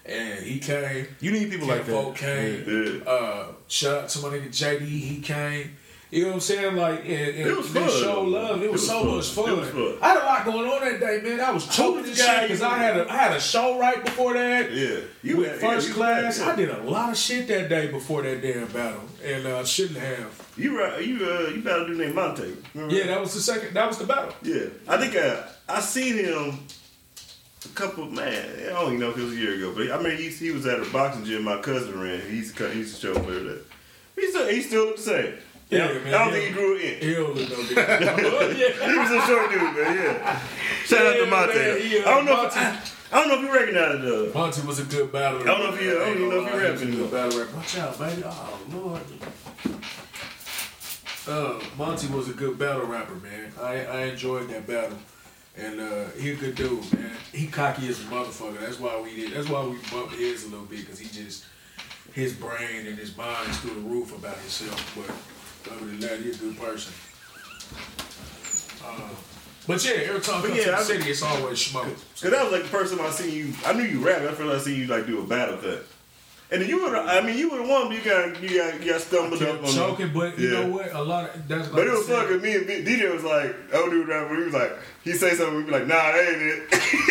And 0.07 0.41
he 0.45 0.59
came. 0.59 1.07
You 1.21 1.31
need 1.33 1.51
people 1.51 1.69
like 1.69 1.85
Folk 1.85 2.17
that. 2.19 2.65
came. 2.67 3.01
Yeah. 3.05 3.11
Uh, 3.11 3.47
shout 3.69 4.05
out 4.05 4.09
to 4.11 4.19
my 4.21 4.29
nigga 4.29 4.49
JD. 4.49 4.81
He 4.81 5.21
came. 5.21 5.77
You 6.11 6.23
know 6.23 6.29
what 6.31 6.35
I'm 6.35 6.41
saying? 6.41 6.75
Like, 6.75 7.01
and, 7.05 7.09
and 7.13 7.49
It 7.51 7.57
was 7.57 7.69
fun, 7.69 7.89
show 7.89 8.23
love. 8.23 8.61
It, 8.61 8.65
It 8.65 8.73
was, 8.73 8.81
was 8.81 8.89
so 8.89 9.05
fun. 9.05 9.17
much 9.17 9.27
fun. 9.29 9.49
It 9.51 9.57
was 9.61 9.69
fun. 9.69 9.99
I 10.03 10.09
had 10.09 10.17
a 10.17 10.25
lot 10.27 10.45
going 10.45 10.69
on 10.69 10.81
that 10.81 10.99
day, 10.99 11.21
man. 11.23 11.39
I 11.41 11.53
was 11.53 11.67
choking 11.69 12.03
the 12.03 12.09
this 12.09 12.19
shit 12.27 12.43
because 12.43 12.63
I 12.63 12.79
had 12.79 12.97
a 12.97 13.09
I 13.09 13.17
had 13.17 13.37
a 13.37 13.41
show 13.41 13.79
right 13.79 14.05
before 14.05 14.35
that. 14.35 14.73
Yeah. 14.73 14.97
You 15.23 15.37
with 15.37 15.51
had- 15.51 15.61
first 15.61 15.87
yeah, 15.87 15.93
you 15.93 15.95
class. 15.95 16.39
had- 16.39 16.49
I 16.49 16.57
did 16.57 16.71
a 16.71 16.83
lot 16.83 17.11
of 17.11 17.17
shit 17.17 17.47
that 17.47 17.69
day 17.69 17.87
before 17.93 18.23
that 18.23 18.43
damn 18.43 18.67
battle, 18.69 19.03
and 19.25 19.47
uh, 19.47 19.65
shouldn't 19.65 20.01
have. 20.01 20.51
You 20.57 20.73
were 20.73 20.99
you 21.01 21.25
uh 21.25 21.49
you 21.51 21.63
battled 21.63 21.91
a 21.91 21.93
dude 21.93 21.99
named 21.99 22.15
Monte. 22.17 22.57
Remember? 22.75 22.93
Yeah, 22.93 23.07
that 23.07 23.21
was 23.21 23.33
the 23.35 23.41
second. 23.41 23.75
That 23.75 23.87
was 23.87 23.99
the 23.99 24.07
battle. 24.07 24.35
Yeah, 24.43 24.65
I 24.89 24.97
think 24.97 25.15
uh, 25.15 25.43
I 25.69 25.79
seen 25.81 26.17
him 26.17 26.59
a 27.65 27.69
couple. 27.75 28.07
Man, 28.07 28.49
I 28.67 28.71
don't 28.71 28.87
even 28.95 29.01
know 29.01 29.11
if 29.11 29.19
it 29.19 29.23
was 29.23 29.33
a 29.35 29.37
year 29.37 29.55
ago, 29.55 29.73
but 29.77 29.91
I 29.93 30.03
mean 30.03 30.17
he, 30.17 30.29
he 30.29 30.51
was 30.51 30.67
at 30.67 30.81
a 30.81 30.85
boxing 30.91 31.25
gym 31.25 31.45
my 31.45 31.61
cousin 31.61 32.01
ran. 32.01 32.21
He 32.29 32.37
used 32.37 32.57
to 32.57 32.63
come, 32.65 32.73
he 32.73 32.79
used 32.81 33.01
to 33.01 33.15
show 33.15 33.21
up. 33.21 33.27
That 33.27 33.63
he 34.17 34.27
still 34.31 34.47
he 34.49 34.63
still 34.63 34.85
looked 34.87 34.99
the 34.99 35.03
same. 35.05 35.35
Yeah, 35.71 35.85
I, 35.85 35.93
man, 35.99 36.07
I 36.07 36.11
don't 36.11 36.27
yeah. 36.27 36.31
think 36.33 36.45
he 36.49 36.53
grew 36.53 36.77
it 36.77 37.03
in. 37.03 37.09
He 37.09 37.15
don't 37.15 37.35
look 37.37 37.49
no. 37.49 38.51
He 38.91 38.99
was 38.99 39.11
a 39.13 39.21
short 39.27 39.51
dude, 39.51 39.61
man. 39.63 39.97
Yeah. 39.97 40.41
Shout 40.85 41.07
out 41.07 41.13
to 41.13 41.19
Yeah, 41.25 41.31
Monte. 41.31 41.55
man, 41.55 41.71
uh, 42.05 42.09
I 42.11 42.15
don't 42.15 42.25
know. 42.25 42.45
If, 42.47 42.57
Monte- 42.57 42.59
I, 42.59 42.83
I 43.13 43.15
don't 43.21 43.29
know 43.29 43.35
if 43.37 43.41
you 43.43 43.53
recognize 43.61 43.95
it. 43.95 44.03
though. 44.03 44.33
Monty 44.35 44.67
was 44.67 44.79
a 44.81 44.85
good 44.85 45.13
battler. 45.13 45.43
I 45.43 45.45
don't 45.45 45.61
know 45.61 45.73
if 45.75 45.81
he- 45.81 45.89
I 45.91 45.93
don't 45.93 46.17
even 46.17 46.29
know 46.29 46.45
if 46.45 46.53
he 46.53 46.59
He 46.59 46.65
rap 46.65 46.81
anymore. 46.81 47.01
good 47.03 47.11
battle 47.13 47.39
rapper. 47.41 47.57
Watch 47.57 47.79
out, 47.79 47.99
baby. 48.01 48.23
Oh 48.25 48.61
Lord. 48.73 49.03
Uh, 51.29 51.61
Monty 51.79 52.07
was 52.09 52.29
a 52.29 52.33
good 52.33 52.59
battle 52.59 52.87
rapper, 52.87 53.15
man. 53.17 53.53
I 53.61 53.85
I 53.85 54.01
enjoyed 54.07 54.49
that 54.49 54.67
battle, 54.67 54.99
and 55.61 55.81
uh, 55.81 56.05
he 56.19 56.31
a 56.31 56.37
good 56.37 56.55
dude, 56.55 56.93
man. 56.93 57.11
He 57.33 57.47
cocky 57.47 57.89
as 57.89 58.01
a 58.01 58.05
motherfucker. 58.05 58.61
That's 58.61 58.79
why 58.81 59.01
we 59.01 59.15
did. 59.15 59.33
That's 59.33 59.49
why 59.49 59.63
we 59.65 59.77
bumped 59.91 60.15
heads 60.15 60.45
a 60.45 60.49
little 60.49 60.67
bit 60.67 60.81
because 60.81 60.99
he 60.99 61.09
just 61.09 61.45
his 62.15 62.33
brain 62.33 62.87
and 62.87 62.99
his 62.99 63.17
mind 63.17 63.49
is 63.51 63.57
through 63.59 63.75
the 63.75 63.89
roof 63.89 64.17
about 64.17 64.37
himself. 64.39 64.93
But 64.97 65.73
other 65.73 65.87
than 65.87 66.01
that, 66.01 66.21
he 66.21 66.31
a 66.31 66.35
good 66.35 66.59
person. 66.59 66.93
Uh, 68.85 69.09
but 69.67 69.85
yeah, 69.85 69.93
every 70.07 70.21
time 70.21 70.43
I 70.43 70.47
come 70.49 70.57
yeah, 70.57 70.65
to 70.65 70.71
the 70.71 70.77
I- 70.77 70.83
city, 70.83 71.11
it's 71.11 71.23
always 71.23 71.61
smoke. 71.65 71.85
Cause 72.21 72.31
that 72.31 72.43
was 72.43 72.53
like 72.53 72.63
the 72.63 72.69
first 72.69 72.97
time 72.97 73.05
I 73.07 73.11
seen 73.11 73.33
you. 73.33 73.53
I 73.65 73.73
knew 73.75 73.85
you 73.85 74.01
rap. 74.05 74.23
I 74.23 74.33
first 74.33 74.51
I 74.53 74.59
seen 74.59 74.81
you 74.81 74.87
like 74.87 75.07
do 75.07 75.21
a 75.21 75.27
battle 75.27 75.59
cut. 75.59 75.85
And 76.53 76.61
then 76.63 76.69
you 76.69 76.83
would. 76.83 76.93
I 76.95 77.21
mean, 77.21 77.39
you 77.39 77.49
would 77.51 77.61
have 77.61 77.69
won. 77.69 77.87
But 77.89 77.97
you 77.97 78.03
got 78.03 78.43
you 78.43 78.59
got 78.59 78.83
you 78.85 78.93
got 78.93 79.01
stumbled 79.01 79.41
up 79.43 79.63
on. 79.63 79.73
choking, 79.73 80.13
but 80.13 80.37
you 80.39 80.49
Yeah. 80.49 80.61
know 80.63 80.69
what? 80.69 80.93
A 80.93 81.01
lot 81.03 81.31
of 81.35 81.47
that's. 81.49 81.67
Like 81.69 81.77
But 81.77 81.87
it 81.87 81.91
was 81.93 82.07
said, 82.07 82.17
fun 82.17 82.27
because 82.27 82.43
me 82.43 82.55
and 82.57 82.67
B- 82.67 82.85
DJ 82.85 83.13
was 83.15 83.23
like, 83.23 83.55
oh 83.73 83.89
dude 83.89 84.09
rapper, 84.09 84.35
he 84.37 84.43
was 84.43 84.55
like, 84.55 84.73
he 85.05 85.13
say 85.13 85.35
something, 85.35 85.57
we'd 85.59 85.67
be 85.67 85.73
like, 85.73 85.87
nah, 85.87 85.95
that 85.95 86.19
ain't 86.19 86.43
it. 86.43 86.59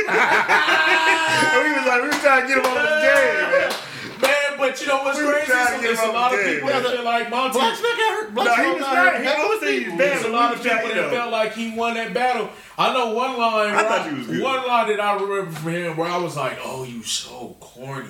and 0.09 1.63
we 1.65 1.71
was 1.79 1.87
like, 1.87 2.01
we 2.03 2.07
was 2.09 2.19
trying 2.19 2.41
to 2.41 2.47
get 2.47 2.57
him 2.57 2.65
off 2.65 2.75
the 2.75 2.99
game, 2.99 3.51
man. 3.51 3.73
Man, 4.21 4.57
but 4.57 4.81
you 4.81 4.87
know 4.87 5.03
what's 5.03 5.17
We 5.17 5.23
were 5.25 5.31
crazy? 5.31 5.45
trying 5.51 5.67
to 5.67 5.71
get 5.75 5.81
there's 5.87 5.99
him 6.01 6.09
a 6.09 6.13
lot 6.13 6.33
of 6.33 6.39
people 6.39 6.67
game, 6.69 6.83
that 6.83 6.91
feel 6.91 7.03
like 7.05 7.29
Monty. 7.29 7.53
Black 7.59 7.75
Snow 7.77 7.89
got 7.95 8.11
hurt. 8.19 8.35
Black 8.35 8.57
No, 8.57 8.63
he 8.65 8.71
was 8.71 8.81
got 8.81 8.93
not. 8.93 9.13
hurt. 9.13 9.21
He, 9.21 9.27
I 9.27 9.35
he 9.35 9.47
was 9.47 9.59
bad. 9.87 9.97
There's 9.99 10.23
a 10.25 10.29
lot 10.29 10.53
of 10.53 10.57
people 10.63 10.89
that 10.89 11.09
felt 11.11 11.31
like 11.31 11.53
he 11.53 11.71
won 11.75 11.93
that 11.93 12.13
battle. 12.13 12.49
I 12.77 12.93
know 12.93 13.13
one 13.13 13.37
line. 13.37 13.69
I 13.71 13.75
where 13.75 13.83
thought 13.87 14.11
you 14.11 14.17
was 14.17 14.27
good. 14.27 14.41
One 14.43 14.67
line 14.67 14.87
that 14.89 14.99
I 14.99 15.13
remember 15.13 15.51
from 15.51 15.71
him 15.71 15.95
where 15.95 16.09
I 16.09 16.17
was 16.17 16.35
like, 16.35 16.59
"Oh, 16.63 16.83
you 16.83 17.03
so 17.03 17.55
corny," 17.61 18.09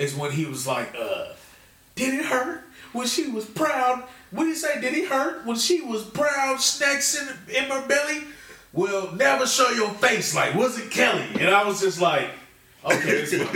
is 0.00 0.14
when 0.14 0.32
he 0.32 0.46
was 0.46 0.66
like, 0.66 0.94
"Uh, 0.98 1.26
did 1.94 2.14
it 2.14 2.24
hurt 2.24 2.64
when 2.92 3.06
she 3.06 3.28
was 3.28 3.44
proud? 3.44 4.02
What 4.30 4.44
did 4.44 4.50
he 4.50 4.56
say? 4.56 4.80
Did 4.80 4.94
it 4.94 5.08
hurt 5.08 5.44
when 5.46 5.56
she 5.56 5.80
was 5.82 6.02
proud? 6.04 6.60
Snacks 6.60 7.14
in 7.20 7.28
in 7.54 7.64
her 7.70 7.86
belly? 7.86 8.24
Well, 8.72 9.12
never 9.12 9.46
show 9.46 9.68
your 9.70 9.90
face. 9.90 10.34
Like, 10.34 10.54
was 10.54 10.78
it 10.78 10.90
Kelly? 10.90 11.26
And 11.40 11.48
I 11.54 11.64
was 11.66 11.80
just 11.80 12.00
like, 12.00 12.28
okay, 12.84 13.10
it's 13.10 13.32
my 13.32 13.38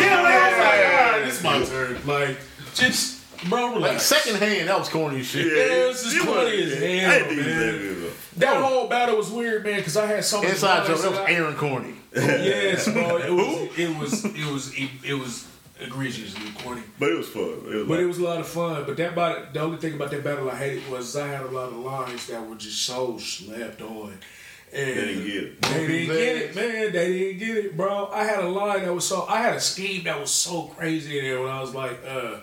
yeah, 0.00 0.22
man. 0.22 0.26
I 0.26 0.48
was 0.48 0.58
like, 0.58 0.84
all 0.86 1.12
right, 1.12 1.24
this 1.24 1.42
my 1.42 1.64
turn. 1.64 2.06
Like, 2.06 2.36
just 2.74 3.20
bro, 3.48 3.66
Like 3.66 3.74
relax. 3.76 4.02
second 4.04 4.36
hand, 4.36 4.68
that 4.68 4.78
was 4.78 4.88
corny 4.88 5.20
as 5.20 5.26
shit. 5.26 5.46
Yeah, 5.46 5.52
it 5.84 5.88
was 5.88 6.02
just 6.02 6.26
corny 6.26 6.62
as 6.62 6.72
hell, 6.72 6.80
didn't 6.80 7.28
think 7.28 7.30
he 7.30 7.88
was 7.88 7.96
man. 8.02 8.10
That 8.36 8.40
good, 8.40 8.48
though. 8.48 8.60
That 8.60 8.62
whole 8.62 8.88
battle 8.88 9.16
was 9.16 9.30
weird, 9.30 9.64
man, 9.64 9.76
because 9.76 9.96
I 9.96 10.06
had 10.06 10.24
so 10.24 10.38
many 10.40 10.52
Inside 10.52 10.86
joke, 10.86 10.88
lines 10.88 11.02
that 11.02 11.10
was 11.10 11.30
Aaron 11.30 11.54
Corny. 11.56 11.94
Yes, 12.14 12.88
bro. 12.90 13.16
It 13.18 13.30
was, 13.30 13.78
it 13.78 13.98
was, 13.98 14.24
it 14.24 14.52
was, 14.52 14.74
it, 14.74 14.90
it 15.04 15.14
was 15.14 15.48
egregiously 15.80 16.50
corny. 16.62 16.82
But 16.98 17.10
it 17.10 17.18
was 17.18 17.28
fun. 17.28 17.42
It 17.42 17.64
was 17.64 17.88
But 17.88 17.88
like, 17.88 18.00
it 18.00 18.06
was 18.06 18.18
a 18.18 18.24
lot 18.24 18.40
of 18.40 18.46
fun. 18.48 18.84
But 18.86 18.96
that 18.98 19.14
battle, 19.14 19.46
the 19.52 19.60
only 19.60 19.78
thing 19.78 19.94
about 19.94 20.10
that 20.10 20.22
battle 20.22 20.50
I 20.50 20.56
hated 20.56 20.88
was 20.90 21.16
I 21.16 21.28
had 21.28 21.42
a 21.42 21.50
lot 21.50 21.68
of 21.68 21.76
lines 21.76 22.26
that 22.28 22.46
were 22.46 22.56
just 22.56 22.82
so 22.82 23.18
slept 23.18 23.80
on. 23.82 24.18
And 24.74 24.88
They 24.88 24.94
didn't 24.94 25.26
get 25.26 25.42
it. 25.44 25.62
They 25.62 25.86
didn't 25.86 26.06
get 26.06 26.36
it, 26.36 26.54
man. 26.54 26.92
They 26.92 27.18
didn't 27.18 27.38
get 27.38 27.56
it, 27.64 27.76
bro. 27.76 28.08
I 28.12 28.24
had 28.24 28.42
a 28.42 28.48
line 28.48 28.82
that 28.84 28.94
was 28.94 29.06
so. 29.06 29.26
I 29.26 29.42
had 29.42 29.54
a 29.54 29.60
scheme 29.60 30.04
that 30.04 30.18
was 30.18 30.30
so 30.30 30.62
crazy 30.62 31.18
in 31.18 31.24
there 31.24 31.40
when 31.42 31.50
I 31.50 31.60
was 31.60 31.74
like, 31.74 31.98
uh, 32.06 32.36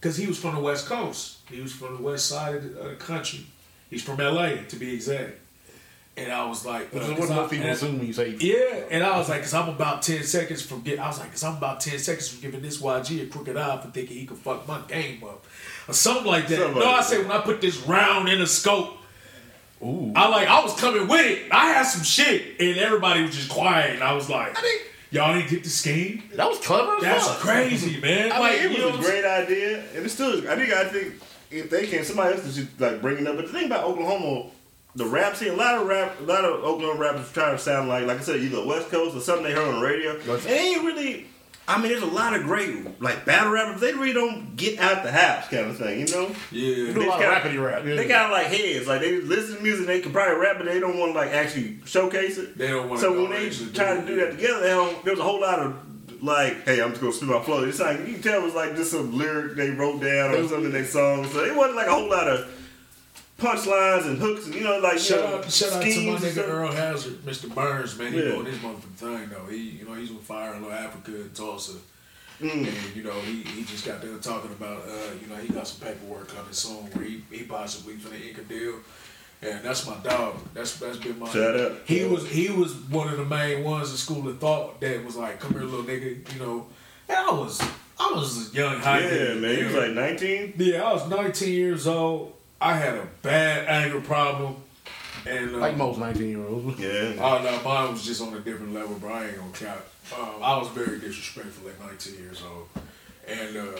because 0.00 0.16
he 0.16 0.26
was 0.26 0.38
from 0.38 0.54
the 0.54 0.60
West 0.60 0.86
Coast. 0.86 1.38
He 1.50 1.60
was 1.60 1.72
from 1.72 1.96
the 1.96 2.02
West 2.02 2.26
Side 2.28 2.54
of 2.56 2.62
the, 2.62 2.80
of 2.80 2.90
the 2.90 2.96
country. 2.96 3.46
He's 3.92 4.02
from 4.02 4.20
L.A. 4.20 4.64
to 4.68 4.76
be 4.76 4.94
exact. 4.94 5.32
And 6.16 6.30
I 6.30 6.44
was 6.46 6.66
like, 6.66 6.92
Which 6.92 7.02
uh, 7.02 7.06
is 7.06 7.10
'cause 7.12 7.20
what 7.20 7.30
I- 7.30 7.36
most 7.42 7.50
people 7.52 7.68
assume 7.70 7.98
when 7.98 8.06
you 8.06 8.12
say 8.12 8.36
yeah, 8.38 8.84
and 8.90 9.02
I 9.04 9.16
was 9.18 9.28
like, 9.30 9.40
cause 9.42 9.54
I'm 9.54 9.68
about 9.70 10.02
ten 10.02 10.22
seconds 10.24 10.60
from 10.62 10.82
get. 10.82 10.98
I 10.98 11.06
was 11.08 11.18
like, 11.18 11.30
cause 11.30 11.42
I'm 11.44 11.56
about 11.56 11.80
ten 11.80 11.98
seconds 11.98 12.28
from 12.28 12.40
giving 12.40 12.60
this 12.62 12.80
YG 12.82 13.22
a 13.22 13.26
crooked 13.26 13.56
eye 13.56 13.78
for 13.80 13.88
thinking 13.88 14.16
he 14.18 14.26
could 14.26 14.36
fuck 14.38 14.66
my 14.68 14.80
game 14.88 15.22
up, 15.24 15.44
or 15.88 15.94
something 15.94 16.26
like 16.26 16.48
that. 16.48 16.56
Something 16.58 16.74
no, 16.74 16.80
like 16.80 16.88
I 16.88 16.96
that. 16.98 17.04
said 17.04 17.22
when 17.26 17.30
I 17.36 17.40
put 17.40 17.60
this 17.62 17.78
round 17.86 18.28
in 18.28 18.42
a 18.42 18.46
scope, 18.46 18.98
Ooh. 19.82 20.12
I 20.14 20.28
like 20.28 20.48
I 20.48 20.62
was 20.62 20.78
coming 20.78 21.08
with 21.08 21.24
it. 21.26 21.50
I 21.50 21.68
had 21.70 21.84
some 21.84 22.02
shit, 22.02 22.60
and 22.60 22.78
everybody 22.78 23.22
was 23.22 23.34
just 23.34 23.48
quiet, 23.48 23.94
and 23.94 24.04
I 24.04 24.12
was 24.12 24.28
like, 24.28 24.54
y'all 25.10 25.34
didn't 25.34 25.48
get 25.50 25.64
the 25.64 25.70
scheme. 25.70 26.22
That 26.34 26.46
was 26.46 26.58
clever 26.58 26.96
as 26.96 27.02
That's 27.02 27.26
fuck. 27.26 27.38
crazy, 27.38 27.98
man. 28.02 28.30
I 28.32 28.38
like, 28.38 28.62
mean, 28.64 28.72
it 28.72 28.78
know 28.80 28.90
was 28.96 28.98
a 29.06 29.10
great 29.10 29.24
idea, 29.24 29.78
and 29.94 30.04
it's 30.04 30.12
still. 30.14 30.46
I 30.48 30.56
think. 30.56 30.72
I 30.74 30.84
think 30.88 31.14
if 31.52 31.70
they 31.70 31.86
can, 31.86 32.04
somebody 32.04 32.34
else 32.34 32.44
is 32.46 32.56
just 32.56 32.80
like 32.80 33.00
bringing 33.02 33.24
it 33.24 33.28
up. 33.28 33.36
But 33.36 33.46
the 33.46 33.52
thing 33.52 33.66
about 33.66 33.84
Oklahoma, 33.84 34.50
the 34.94 35.06
rap 35.06 35.36
scene, 35.36 35.50
a 35.52 35.56
lot 35.56 35.78
of 35.78 35.86
rap, 35.86 36.18
a 36.20 36.24
lot 36.24 36.44
of 36.44 36.64
Oklahoma 36.64 36.98
rappers 37.00 37.30
try 37.32 37.50
to 37.50 37.58
sound 37.58 37.88
like, 37.88 38.06
like 38.06 38.18
I 38.18 38.22
said, 38.22 38.40
either 38.40 38.64
West 38.64 38.88
Coast 38.90 39.16
or 39.16 39.20
something 39.20 39.44
they 39.44 39.52
heard 39.52 39.68
on 39.68 39.80
the 39.80 39.86
radio. 39.86 40.12
It 40.16 40.46
ain't 40.46 40.84
really. 40.84 41.26
I 41.68 41.80
mean, 41.80 41.92
there's 41.92 42.02
a 42.02 42.06
lot 42.06 42.34
of 42.34 42.42
great 42.42 43.00
like 43.00 43.24
battle 43.24 43.52
rappers. 43.52 43.80
They 43.80 43.92
really 43.94 44.12
don't 44.12 44.56
get 44.56 44.80
out 44.80 45.04
the 45.04 45.12
house, 45.12 45.46
kind 45.48 45.66
of 45.70 45.78
thing. 45.78 46.00
You 46.00 46.06
know, 46.12 46.26
Yeah. 46.50 46.60
You 46.60 46.86
do 46.86 46.90
a 46.90 46.94
They 47.04 47.08
lot 47.08 47.20
kinda- 47.20 47.36
of 47.36 47.42
rappity 47.44 47.64
rap. 47.64 47.84
Yeah. 47.86 47.94
they 47.94 48.08
got 48.08 48.32
like 48.32 48.48
heads. 48.48 48.88
Like 48.88 49.00
they 49.00 49.20
listen 49.20 49.56
to 49.58 49.62
music, 49.62 49.86
they 49.86 50.00
can 50.00 50.10
probably 50.12 50.40
rap, 50.40 50.56
but 50.58 50.66
they 50.66 50.80
don't 50.80 50.98
want 50.98 51.12
to 51.12 51.18
like 51.20 51.30
actually 51.30 51.78
showcase 51.84 52.36
it. 52.38 52.58
They 52.58 52.66
don't 52.66 52.88
want 52.88 53.00
to 53.00 53.06
So 53.06 53.12
when 53.22 53.30
they 53.30 53.48
try 53.50 53.94
to 54.00 54.04
do 54.04 54.16
that 54.16 54.32
together, 54.32 54.60
they 54.60 54.68
don't, 54.70 55.04
there 55.04 55.12
was 55.14 55.20
a 55.20 55.24
whole 55.24 55.40
lot 55.40 55.60
of 55.60 55.76
like, 56.22 56.64
hey, 56.64 56.80
I'm 56.80 56.90
just 56.90 57.00
gonna 57.00 57.12
spit 57.12 57.28
my 57.28 57.42
flow. 57.42 57.64
It's 57.64 57.80
like 57.80 57.98
you 58.06 58.14
can 58.14 58.22
tell 58.22 58.40
it 58.40 58.44
was 58.44 58.54
like 58.54 58.76
just 58.76 58.92
some 58.92 59.16
lyric 59.18 59.56
they 59.56 59.70
wrote 59.70 60.00
down 60.00 60.30
or 60.34 60.46
something 60.48 60.66
in 60.66 60.72
their 60.72 60.84
song. 60.84 61.26
So 61.26 61.44
it 61.44 61.54
wasn't 61.54 61.76
like 61.76 61.88
a 61.88 61.92
whole 61.92 62.08
lot 62.08 62.28
of 62.28 62.48
punchlines 63.38 64.06
and 64.06 64.18
hooks 64.18 64.46
and 64.46 64.54
you 64.54 64.62
know 64.62 64.78
like 64.78 64.94
you 64.94 64.98
Shout 65.00 65.18
know, 65.30 65.36
out, 65.38 65.50
shout 65.50 65.72
out 65.72 65.82
to 65.82 65.88
my 65.88 66.18
nigga. 66.18 66.48
Earl 66.48 66.70
Hazard, 66.72 67.14
Mr. 67.24 67.52
Burns, 67.52 67.98
man. 67.98 68.12
He 68.12 68.18
Yeah. 68.18 68.24
doing 68.32 68.46
his 68.46 68.58
motherfucking 68.58 68.94
thing 68.96 69.28
though. 69.30 69.46
He, 69.50 69.56
you 69.56 69.84
know, 69.84 69.94
he's 69.94 70.10
with 70.12 70.22
Fire 70.22 70.54
in 70.54 70.62
Little 70.62 70.76
Africa 70.76 71.10
and 71.12 71.34
Tulsa. 71.34 71.78
Mm. 72.40 72.66
And 72.66 72.96
you 72.96 73.02
know, 73.02 73.18
he, 73.20 73.42
he 73.42 73.64
just 73.64 73.84
got 73.84 74.00
there 74.00 74.16
talking 74.18 74.50
about, 74.52 74.82
uh, 74.88 74.92
you 75.20 75.28
know, 75.28 75.36
he 75.36 75.48
got 75.52 75.66
some 75.68 75.86
paperwork 75.86 76.28
coming 76.28 76.52
soon 76.52 76.76
where 76.92 77.04
he, 77.04 77.22
he 77.30 77.44
possibly 77.44 77.94
finna 77.94 78.20
ink 78.28 78.38
a 78.38 78.42
deal. 78.42 78.74
And 79.42 79.60
that's 79.64 79.86
my 79.86 79.96
dog. 79.96 80.36
That's 80.54 80.78
that's 80.78 80.98
been 80.98 81.18
my. 81.18 81.28
Shout 81.28 81.58
out. 81.58 81.72
He 81.84 82.04
was 82.04 82.28
he 82.30 82.50
was 82.50 82.74
one 82.74 83.08
of 83.08 83.16
the 83.16 83.24
main 83.24 83.64
ones 83.64 83.90
in 83.90 83.96
school 83.96 84.28
of 84.28 84.38
thought 84.38 84.80
that 84.80 85.04
was 85.04 85.16
like, 85.16 85.40
come 85.40 85.52
here, 85.52 85.62
little 85.62 85.84
nigga, 85.84 86.32
you 86.32 86.38
know. 86.38 86.66
Man, 87.08 87.18
I 87.28 87.32
was 87.32 87.60
I 87.98 88.12
was 88.14 88.54
young 88.54 88.78
high 88.78 89.00
Yeah, 89.00 89.34
man. 89.34 89.56
He 89.56 89.64
was 89.64 89.74
like 89.74 89.92
19. 89.92 90.54
Yeah, 90.56 90.84
I 90.84 90.92
was 90.92 91.08
19 91.08 91.52
years 91.52 91.86
old. 91.86 92.34
I 92.60 92.76
had 92.76 92.94
a 92.94 93.06
bad 93.22 93.68
anger 93.68 94.00
problem. 94.00 94.56
And 95.26 95.54
uh, 95.56 95.58
Like 95.58 95.76
most 95.76 95.98
19 95.98 96.28
year 96.28 96.46
olds. 96.46 96.78
Yeah. 96.78 97.14
Oh 97.18 97.40
no, 97.42 97.60
mine 97.64 97.92
was 97.92 98.04
just 98.04 98.22
on 98.22 98.34
a 98.34 98.40
different 98.40 98.74
level, 98.74 98.94
bro. 98.96 99.12
I 99.12 99.26
ain't 99.26 99.36
gonna 99.38 99.52
count. 99.52 99.80
Um, 100.16 100.42
I 100.42 100.56
was 100.56 100.68
very 100.68 100.98
disrespectful 100.98 101.68
at 101.68 101.80
19 101.80 102.14
years 102.14 102.42
old, 102.42 102.68
and 103.26 103.56
uh, 103.56 103.78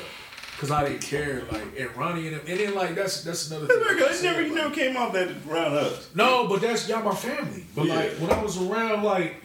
cause 0.59 0.71
I 0.71 0.89
didn't 0.89 1.03
care, 1.03 1.43
like, 1.51 1.63
and 1.79 1.97
Ronnie 1.97 2.29
and 2.29 2.37
them, 2.37 2.45
and 2.47 2.61
then 2.61 2.75
like 2.75 2.95
that's 2.95 3.23
that's 3.25 3.51
another 3.51 3.67
thing. 3.67 3.77
It 3.81 4.01
like 4.01 4.13
I 4.19 4.23
never, 4.23 4.43
like- 4.43 4.53
never 4.53 4.75
came 4.75 4.97
off 4.97 5.13
that 5.15 5.29
around 5.49 5.75
us. 5.75 6.09
no, 6.15 6.47
but 6.49 6.61
that's 6.61 6.89
y'all 6.89 7.03
my 7.03 7.15
family. 7.15 7.65
But 7.75 7.87
Yeah. 7.87 7.95
like 7.97 8.11
when 8.13 8.31
I 8.31 8.43
was 8.43 8.61
around, 8.61 9.03
like 9.03 9.37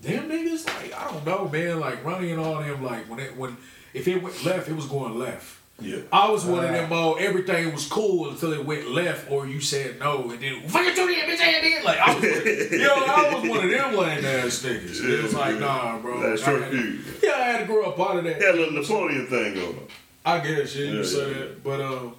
them 0.00 0.28
niggas, 0.30 0.66
like 0.66 0.94
I 0.94 1.10
don't 1.12 1.24
know, 1.26 1.48
man. 1.48 1.80
Like 1.80 2.04
Ronnie 2.04 2.30
and 2.30 2.40
all 2.40 2.56
them, 2.62 2.82
like 2.82 3.08
when 3.08 3.18
it 3.20 3.36
when 3.36 3.56
if 3.94 4.08
it 4.08 4.22
went 4.22 4.44
left, 4.44 4.68
it 4.68 4.74
was 4.76 4.86
going 4.86 5.18
left. 5.18 5.58
Yeah. 5.80 5.96
I 6.12 6.30
was 6.30 6.44
one 6.44 6.64
of 6.64 6.70
them. 6.70 6.92
Oh, 6.92 7.14
everything 7.14 7.72
was 7.72 7.86
cool 7.88 8.30
until 8.30 8.52
it 8.52 8.64
went 8.64 8.90
left, 8.90 9.28
or 9.30 9.46
you 9.48 9.60
said 9.60 9.98
no, 9.98 10.30
and 10.30 10.40
then 10.40 10.62
fucking 10.68 10.94
do 10.94 11.06
that, 11.08 11.24
bitch, 11.26 11.40
and 11.40 11.64
then 11.66 11.84
like 11.84 11.98
I 11.98 12.14
was, 12.14 12.22
you 12.70 12.78
know, 12.78 12.94
I 12.94 13.34
was 13.34 13.48
one 13.50 13.64
of 13.64 13.70
them 13.70 13.96
lame 13.96 14.24
ass 14.24 14.62
niggas. 14.62 15.02
it 15.02 15.22
was 15.24 15.34
like, 15.34 15.58
nah, 15.58 15.98
bro. 15.98 16.20
That 16.20 16.38
short 16.38 16.62
I 16.62 16.66
had- 16.66 16.98
Yeah, 17.22 17.30
I 17.32 17.38
had 17.50 17.58
to 17.60 17.66
grow 17.66 17.82
up 17.84 17.98
out 17.98 18.16
of 18.18 18.24
that. 18.24 18.36
He 18.36 18.44
had 18.44 18.54
a 18.54 18.58
little 18.58 18.74
Napoleon 18.80 19.26
thing 19.26 19.54
going 19.54 19.66
on. 19.76 19.88
I 20.24 20.38
guess 20.38 20.76
yeah, 20.76 20.84
you 20.84 20.90
Yeah, 20.90 20.94
can 21.02 21.04
say 21.04 21.28
yeah. 21.32 21.38
that, 21.38 21.64
but 21.64 21.80
um, 21.80 22.14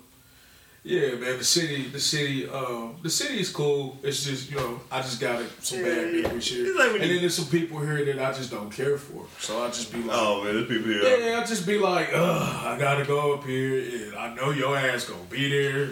yeah, 0.84 1.16
man, 1.16 1.38
the 1.38 1.44
city, 1.46 1.88
the 1.88 2.00
city, 2.00 2.50
um, 2.50 2.98
the 3.02 3.10
city 3.10 3.40
is 3.40 3.50
cool. 3.50 3.98
It's 4.04 4.26
just 4.26 4.50
you 4.52 4.58
know, 4.58 4.82
I 4.92 5.02
just 5.02 5.22
got 5.22 5.42
some 5.62 5.82
bad 5.82 6.14
Yeah, 6.14 6.22
memories 6.24 6.48
here, 6.48 6.76
like 6.76 6.92
and 6.92 7.02
you- 7.04 7.08
then 7.08 7.18
there's 7.22 7.36
some 7.36 7.46
people 7.48 7.80
here 7.80 8.04
that 8.06 8.20
I 8.20 8.34
just 8.34 8.52
don't 8.52 8.70
care 8.70 8.98
for. 8.98 9.26
So 9.40 9.64
I 9.64 9.68
just 9.68 9.94
be 9.94 10.00
like, 10.00 10.18
Oh 10.20 10.44
man, 10.44 10.56
there's 10.56 10.68
people 10.68 10.92
here. 10.92 11.04
yeah, 11.20 11.40
I 11.40 11.46
just 11.46 11.66
be 11.66 11.78
like, 11.78 12.10
ugh, 12.14 12.66
I 12.66 12.78
gotta 12.78 13.06
go 13.06 13.34
up 13.36 13.46
here, 13.46 14.08
and 14.08 14.16
I 14.16 14.34
know 14.36 14.52
your 14.52 14.76
ass 14.78 15.06
gonna 15.06 15.22
be 15.30 15.50
there. 15.50 15.90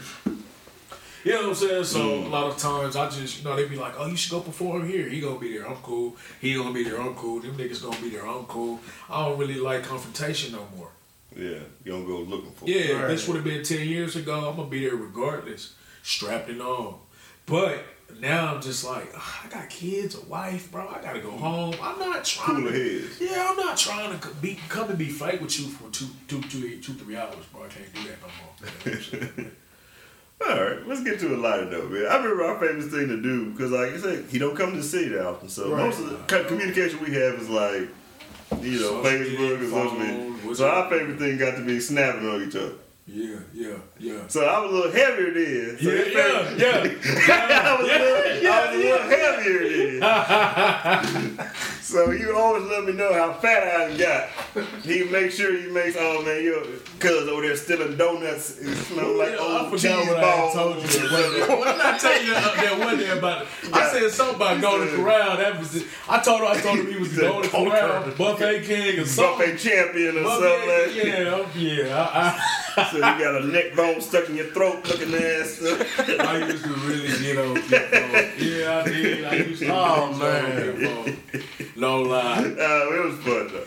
You 1.23 1.33
know 1.33 1.41
what 1.41 1.47
I'm 1.49 1.55
saying? 1.55 1.83
So 1.85 1.99
Mm. 1.99 2.25
a 2.25 2.29
lot 2.29 2.47
of 2.47 2.57
times 2.57 2.95
I 2.95 3.07
just, 3.07 3.37
you 3.37 3.43
know, 3.45 3.55
they 3.55 3.67
be 3.67 3.75
like, 3.75 3.93
oh, 3.97 4.07
you 4.07 4.17
should 4.17 4.31
go 4.31 4.39
perform 4.41 4.87
here. 4.87 5.07
He 5.07 5.21
gonna 5.21 5.37
be 5.39 5.55
there. 5.55 5.67
I'm 5.69 5.75
cool. 5.77 6.17
He 6.41 6.55
gonna 6.55 6.73
be 6.73 6.83
there. 6.83 6.99
I'm 6.99 7.13
cool. 7.13 7.39
Them 7.39 7.55
niggas 7.57 7.79
gonna 7.81 8.01
be 8.01 8.09
there. 8.09 8.25
I'm 8.27 8.45
cool. 8.45 8.79
I 9.07 9.23
don't 9.29 9.37
really 9.37 9.59
like 9.59 9.83
confrontation 9.83 10.51
no 10.53 10.67
more. 10.75 10.89
Yeah, 11.35 11.59
you 11.85 11.91
don't 11.91 12.05
go 12.05 12.19
looking 12.19 12.51
for. 12.51 12.65
Yeah, 12.67 12.75
it. 12.77 13.01
if 13.01 13.07
this 13.07 13.27
would 13.27 13.35
have 13.35 13.45
been 13.45 13.63
ten 13.63 13.87
years 13.87 14.15
ago. 14.15 14.49
I'm 14.49 14.55
gonna 14.57 14.69
be 14.69 14.81
there 14.85 14.95
regardless, 14.95 15.73
strapped 16.03 16.49
and 16.49 16.61
all. 16.61 17.01
But 17.45 17.83
now 18.19 18.53
I'm 18.53 18.61
just 18.61 18.83
like, 18.85 19.09
ugh, 19.15 19.21
I 19.45 19.47
got 19.49 19.69
kids, 19.69 20.15
a 20.21 20.25
wife, 20.25 20.71
bro. 20.71 20.87
I 20.87 21.01
gotta 21.01 21.19
go 21.19 21.31
home. 21.31 21.73
I'm 21.81 21.97
not 21.99 22.25
trying. 22.25 22.57
Cooler 22.57 22.71
to, 22.71 22.99
heads. 23.01 23.21
Yeah, 23.21 23.47
I'm 23.49 23.57
not 23.57 23.77
trying 23.77 24.19
to 24.19 24.27
be 24.41 24.59
come 24.69 24.89
and 24.89 24.97
be 24.97 25.07
fight 25.09 25.41
with 25.41 25.57
you 25.59 25.67
for 25.67 25.89
two, 25.91 26.07
two, 26.27 26.41
two, 26.43 26.79
two, 26.81 26.93
three 26.93 27.15
hours, 27.15 27.35
bro. 27.53 27.63
I 27.63 27.67
can't 27.67 27.93
do 27.93 28.01
that 28.09 28.17
no 28.21 29.41
more. 29.45 29.51
All 30.49 30.59
right, 30.59 30.87
let's 30.87 31.03
get 31.03 31.19
to 31.19 31.35
a 31.35 31.37
lighter 31.37 31.65
note, 31.65 31.91
man. 31.91 32.07
I 32.09 32.15
remember 32.17 32.43
our 32.45 32.59
favorite 32.59 32.89
thing 32.89 33.07
to 33.09 33.21
do 33.21 33.51
because, 33.51 33.71
like 33.71 33.93
I 33.93 33.97
said, 33.97 34.25
he 34.29 34.39
don't 34.39 34.55
come 34.55 34.71
to 34.71 34.77
the 34.77 34.83
city 34.83 35.09
that 35.09 35.23
often, 35.25 35.49
so 35.49 35.69
Right. 35.71 35.85
most 35.85 35.99
of 35.99 36.09
the 36.09 36.15
co- 36.27 36.43
communication 36.45 36.99
we 36.99 37.13
have 37.13 37.35
is 37.35 37.47
like, 37.47 37.87
you 38.59 38.79
know, 38.79 39.01
Facebook 39.03 39.59
and 39.59 39.69
social 39.69 39.97
media. 39.97 40.55
So 40.55 40.67
our 40.69 40.89
favorite 40.89 41.17
thing 41.17 41.37
got 41.37 41.55
to 41.55 41.65
be 41.65 41.79
snapping 41.79 42.27
on 42.27 42.43
each 42.43 42.55
other. 42.55 42.73
Yeah, 43.07 43.39
yeah, 43.53 43.77
yeah. 43.99 44.27
So 44.27 44.45
I 44.45 44.59
was 44.59 44.71
a 44.71 44.75
little 44.75 44.91
heavier 44.91 45.33
then. 45.33 45.77
So 45.79 45.89
Yeah, 45.89 45.95
yeah, 45.97 46.83
favorite- 46.83 46.99
yeah. 47.27 47.63
I 47.63 47.81
was, 47.81 47.89
a 47.89 47.93
little, 47.99 48.51
I 48.51 48.65
was 48.65 48.75
a 48.75 48.77
little 48.77 49.07
heavier 49.09 49.99
then. 49.99 51.49
so 51.81 52.09
he 52.11 52.25
would 52.25 52.35
always 52.35 52.63
let 52.63 52.85
me 52.85 52.93
know 52.93 53.11
how 53.13 53.33
fat 53.33 53.63
I 53.63 53.97
got. 53.97 54.29
He 54.83 55.03
make 55.05 55.31
sure 55.31 55.55
he 55.57 55.67
makes, 55.67 55.95
oh 55.99 56.21
man, 56.23 56.43
your 56.43 56.63
cuz 56.99 57.27
over 57.27 57.41
there 57.41 57.55
stealing 57.55 57.97
donuts. 57.97 58.57
It 58.59 58.75
smell 58.85 59.17
like 59.17 59.33
oh, 59.37 59.57
I 59.57 59.61
old 59.65 59.71
cheese 59.73 59.81
forgot 59.91 60.07
what 60.07 60.17
I 60.17 60.21
balls. 60.21 60.53
told 60.53 60.75
you. 60.77 60.87
that 60.87 61.11
one 61.11 61.33
day. 61.49 61.55
What 61.55 61.71
did 61.77 61.81
I 61.85 61.97
tell 61.97 62.23
you 62.23 62.33
up 62.35 62.55
there 62.55 62.79
one 62.85 62.97
day 62.97 63.09
about? 63.17 63.47
I 63.73 63.89
said 63.91 64.11
something 64.11 64.35
about 64.35 64.61
Golden 64.61 64.87
Corral. 64.95 65.37
That 65.37 65.59
was. 65.59 65.75
It. 65.75 65.87
I 66.07 66.19
told 66.19 66.39
her. 66.41 66.45
I 66.47 66.61
told 66.61 66.79
him 66.79 66.87
he 66.91 66.97
was 66.99 67.13
the 67.15 67.21
Golden 67.23 67.49
Corral, 67.49 68.11
Buffet 68.17 68.63
King, 68.63 68.99
or 68.99 69.05
something. 69.05 69.49
Buffet 69.51 69.57
champion 69.57 70.17
or 70.17 70.23
something 70.23 70.49
Buffet, 70.49 70.85
like 70.85 71.53
that. 71.53 71.55
yeah, 71.55 71.83
yeah. 71.85 72.09
I, 72.13 72.60
So 72.75 72.95
you 72.95 73.01
got 73.01 73.41
a 73.41 73.47
neck 73.47 73.75
bone 73.75 73.99
stuck 74.01 74.29
in 74.29 74.35
your 74.35 74.45
throat 74.47 74.87
looking 74.87 75.13
ass. 75.13 75.61
I, 75.61 76.15
I 76.19 76.37
used 76.47 76.63
to 76.63 76.69
really 76.69 77.23
get 77.23 77.37
on 77.37 77.55
Pitbull. 77.57 78.39
Yeah, 78.39 78.77
I 78.77 78.83
did. 78.83 79.25
I 79.25 79.35
used 79.35 79.61
to. 79.61 79.69
Oh, 79.73 80.07
really 80.07 80.19
get 80.19 80.89
on 80.89 81.05
Pitbull. 81.05 81.77
No 81.77 82.01
lie. 82.01 82.37
Uh, 82.37 82.43
it 82.43 83.05
was 83.05 83.17
fun 83.19 83.47
though. 83.51 83.65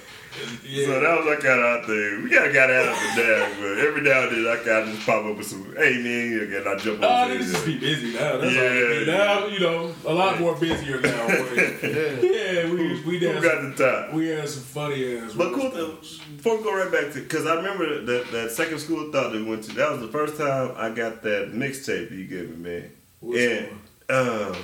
Yeah. 0.64 0.86
So 0.86 1.00
that 1.00 1.16
was 1.18 1.26
that 1.26 1.40
kind 1.40 1.60
of 1.60 1.66
our 1.66 1.82
thing. 1.86 2.22
We 2.24 2.30
gotta 2.30 2.52
got 2.52 2.70
out 2.70 2.88
of 2.88 2.96
the 3.16 3.22
damn, 3.22 3.60
but 3.60 3.78
every 3.86 4.02
now 4.02 4.28
and 4.28 4.44
then 4.44 4.52
I 4.52 4.56
kind 4.56 4.88
of 4.88 4.94
just 4.94 5.06
pop 5.06 5.24
up 5.24 5.36
with 5.36 5.46
some, 5.46 5.74
hey 5.76 5.98
man, 6.02 6.40
again 6.42 6.64
I 6.66 6.76
jump 6.76 7.02
on 7.02 7.30
stage. 7.30 7.52
just 7.52 7.66
be 7.66 7.78
busy 7.78 8.12
now. 8.14 8.36
That's 8.38 8.56
all 8.56 8.62
Yeah. 8.62 9.04
Now, 9.06 9.46
you 9.46 9.60
know, 9.60 9.94
a 10.06 10.12
lot 10.12 10.40
more 10.40 10.54
busier 10.56 11.00
now. 11.00 11.26
But 11.54 12.22
yeah, 12.22 12.70
we 12.70 13.00
we 13.02 13.18
Who 13.18 13.40
got 13.40 13.62
the 13.62 13.74
time? 13.76 14.14
We 14.14 14.28
had 14.28 14.48
some 14.48 14.62
funny 14.62 15.18
ass. 15.18 15.32
But 15.34 15.54
cool. 15.54 15.70
though, 15.70 15.98
Before 16.36 16.58
we 16.58 16.64
go 16.64 16.74
right 16.76 16.90
back 16.90 17.12
to, 17.12 17.20
because 17.20 17.46
I 17.46 17.54
remember 17.54 18.02
that 18.04 18.30
that 18.32 18.50
second 18.50 18.78
school 18.78 19.10
thought 19.12 19.32
that 19.32 19.40
we 19.40 19.44
went 19.44 19.64
to. 19.64 19.72
That 19.74 19.90
was 19.92 20.00
the 20.00 20.08
first 20.08 20.36
time 20.36 20.72
I 20.76 20.90
got 20.90 21.22
that 21.22 21.52
mixtape 21.52 22.08
that 22.08 22.14
you 22.14 22.26
gave 22.26 22.50
me, 22.56 22.70
man. 22.70 22.90
Which 23.20 23.40
and 23.40 23.68
um, 24.10 24.56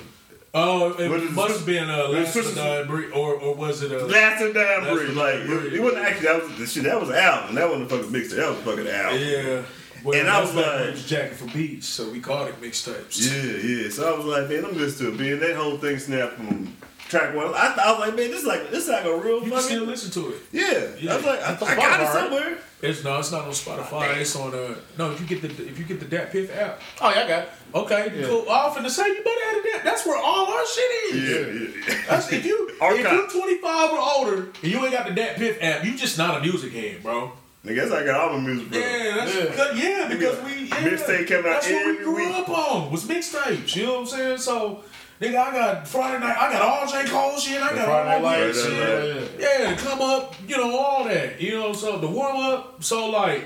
Oh, 0.53 0.91
it 0.99 1.09
Was 1.09 1.23
it 1.23 1.31
must 1.33 1.47
Swiss- 1.49 1.57
have 1.59 1.67
been 1.67 1.89
uh, 1.91 2.09
Last 2.09 2.33
Swiss- 2.33 2.57
Nine 2.57 2.87
Bre- 2.87 3.13
or 3.15 3.35
or 3.35 3.55
was 3.55 3.83
it 3.83 3.93
uh, 3.93 4.05
Last 4.07 4.43
and 4.43 4.53
Down 4.55 4.83
Last 4.85 4.93
Bridge. 4.95 5.15
Like 5.15 5.35
it, 5.37 5.75
it 5.75 5.81
wasn't 5.83 6.05
actually 6.05 6.27
that 6.27 6.43
was 6.43 6.59
the 6.59 6.67
shit. 6.67 6.83
That 6.85 7.01
was 7.01 7.09
an 7.11 7.17
album. 7.17 7.55
That 7.55 7.69
wasn't 7.69 7.93
a 7.93 7.97
fucking 7.97 8.11
mixtape. 8.13 8.37
That 8.37 8.49
was 8.51 8.59
a 8.59 8.63
fucking 8.63 8.89
album. 8.89 9.21
Yeah. 9.21 9.63
Well, 10.03 10.19
And 10.19 10.29
I 10.29 10.41
was 10.41 10.51
back 10.53 10.67
like- 10.67 10.81
it 10.89 10.91
was 10.93 11.07
Jacking 11.07 11.37
for 11.37 11.47
Beats, 11.55 11.87
so 11.87 12.11
we 12.11 12.21
called 12.21 12.49
it 12.49 12.61
mixtapes. 12.61 13.21
Yeah, 13.21 13.69
yeah. 13.85 13.91
So 13.91 14.13
I 14.13 14.17
was 14.17 14.25
like, 14.27 14.49
man, 14.49 14.65
I'm 14.65 14.77
listening 14.77 15.17
to 15.17 15.25
it, 15.25 15.31
man. 15.39 15.41
That 15.41 15.57
whole 15.57 15.77
thing 15.77 15.99
snapped 15.99 16.35
from 16.37 16.75
track 17.09 17.35
one. 17.37 17.49
I, 17.55 17.77
I 17.79 17.91
was 17.93 18.01
like, 18.01 18.17
man, 18.17 18.31
this 18.31 18.41
is 18.41 18.47
like 18.47 18.71
this 18.71 18.85
is 18.85 18.89
like 18.89 19.05
a 19.05 19.15
real 19.17 19.37
You 19.37 19.41
can 19.43 19.51
fucking. 19.51 19.63
still 19.69 19.85
listen 19.85 20.11
to 20.23 20.31
it. 20.31 20.37
yeah. 20.53 20.87
Yeah. 20.99 21.13
I 21.13 21.17
was 21.17 21.25
like, 21.27 21.43
I, 21.43 21.53
It's 21.53 21.63
I 21.63 21.77
got 21.77 22.01
it 22.01 22.07
Spotify, 22.07 22.41
right? 22.47 22.59
Somewhere. 22.81 22.91
It's 22.91 23.05
no, 23.05 23.19
it's 23.19 23.33
not 23.33 23.43
on 23.45 23.51
Spotify. 23.51 24.17
It's 24.19 24.37
on 24.37 24.55
uh 24.55 24.75
no. 24.99 25.11
If 25.13 25.21
you 25.21 25.27
get 25.27 25.43
the 25.43 25.49
if 25.69 25.79
you 25.79 25.85
get 25.85 26.01
the 26.01 26.07
Dat 26.07 26.31
Piff 26.33 26.55
app, 26.57 26.81
Oh, 27.01 27.11
yeah, 27.11 27.25
I 27.25 27.29
got 27.29 27.43
it. 27.43 27.49
okay, 27.75 28.21
Yeah. 28.21 28.27
cool. 28.27 28.47
I 28.49 28.55
often 28.67 28.83
to 28.85 28.91
say 28.91 29.07
you 29.09 29.23
better 29.23 29.45
have 29.55 29.63
that. 29.73 29.81
That's 29.85 30.07
where 30.07 30.19
all 30.23 30.47
our 30.53 30.67
shit 30.67 31.15
is. 31.15 31.29
Yeah, 31.31 31.95
yeah. 31.95 32.03
That's 32.09 32.33
if 32.33 32.45
you 32.45 32.71
if 32.83 33.01
you're 33.01 33.29
25 33.31 33.91
or 33.93 33.99
older 33.99 34.37
and 34.63 34.73
you 34.73 34.79
ain't 34.85 34.93
got 34.93 35.07
the 35.07 35.15
Dat 35.15 35.37
Piff 35.37 35.59
app, 35.63 35.85
you 35.85 35.97
just 35.97 36.19
not 36.19 36.39
a 36.39 36.41
music 36.41 36.73
head, 36.73 37.03
bro. 37.03 37.33
I 37.69 37.75
guess 37.75 37.91
I 37.93 38.07
got 38.07 38.19
all 38.31 38.39
my 38.39 38.47
music 38.47 38.69
from. 38.69 38.79
Yeah, 38.81 39.17
that's 39.19 39.35
Yeah. 39.77 40.01
Yeah, 40.01 40.09
because 40.09 40.43
we 40.45 40.65
yeah, 40.65 40.77
Mixtape 40.77 41.27
came 41.27 41.39
out 41.41 41.45
That's 41.61 41.71
what 41.71 41.87
we 41.87 41.97
grew 42.05 42.17
week. 42.29 42.35
up 42.35 42.49
on 42.49 42.91
was 42.91 43.05
mixtapes. 43.05 43.77
You 43.77 43.85
know 43.85 43.93
what 43.93 44.01
I'm 44.01 44.07
saying? 44.07 44.39
So, 44.39 44.83
nigga, 45.21 45.37
I 45.39 45.53
got 45.53 45.89
Friday 45.89 46.19
night. 46.21 46.37
I 46.39 46.53
got 46.53 46.63
all 46.63 46.87
J 46.87 47.09
Cole 47.09 47.39
shit. 47.39 47.63
I 47.63 47.75
got 47.75 47.85
Friday 47.87 48.15
all 48.15 48.23
Night 48.23 48.55
shit. 48.55 49.41
yeah, 49.41 49.77
come 49.77 50.01
up, 50.01 50.35
you 50.47 50.57
know, 50.57 50.77
all 50.79 51.05
that. 51.05 51.41
You 51.41 51.53
know, 51.53 51.73
so 51.73 51.99
the 51.99 52.09
warm 52.09 52.37
up. 52.39 52.83
So 52.83 53.09
like, 53.11 53.45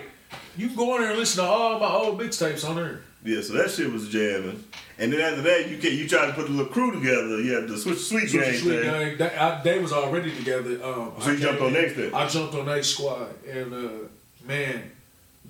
you 0.57 0.69
can 0.69 0.77
go 0.77 0.95
in 0.97 1.03
there 1.03 1.11
and 1.11 1.19
listen 1.19 1.45
to 1.45 1.51
all 1.51 1.79
my 1.79 1.89
old 1.93 2.19
mixtapes 2.21 2.69
on 2.69 2.77
there. 2.77 3.01
Yeah, 3.25 3.41
so 3.41 3.55
that 3.55 3.71
shit 3.71 3.91
was 3.91 4.09
jamming. 4.09 4.63
And 4.99 5.13
then 5.13 5.21
after 5.21 5.43
that, 5.43 5.69
you 5.71 5.79
can 5.79 5.93
you 5.97 6.07
try 6.07 6.27
to 6.27 6.33
put 6.35 6.47
the 6.47 6.53
little 6.53 6.73
crew 6.73 6.93
together. 6.93 7.41
You 7.41 7.55
had 7.55 7.67
the 7.69 7.77
switch 7.77 7.99
sweet 7.99 8.29
Switch 8.29 8.33
gang 8.45 8.55
Sweet. 8.55 8.83
Gang, 8.83 9.17
they, 9.17 9.37
I, 9.37 9.63
they 9.63 9.79
was 9.81 9.93
already 9.93 10.31
together. 10.37 10.79
Um, 10.85 11.13
So 11.21 11.31
you 11.33 11.39
jumped 11.39 11.61
on 11.63 11.73
next 11.73 11.97
then? 11.97 12.15
I 12.15 12.29
jumped 12.29 12.55
on 12.55 12.69
H 12.69 12.85
Squad, 12.85 13.29
and 13.51 13.73
uh, 13.75 13.89
man, 14.47 14.91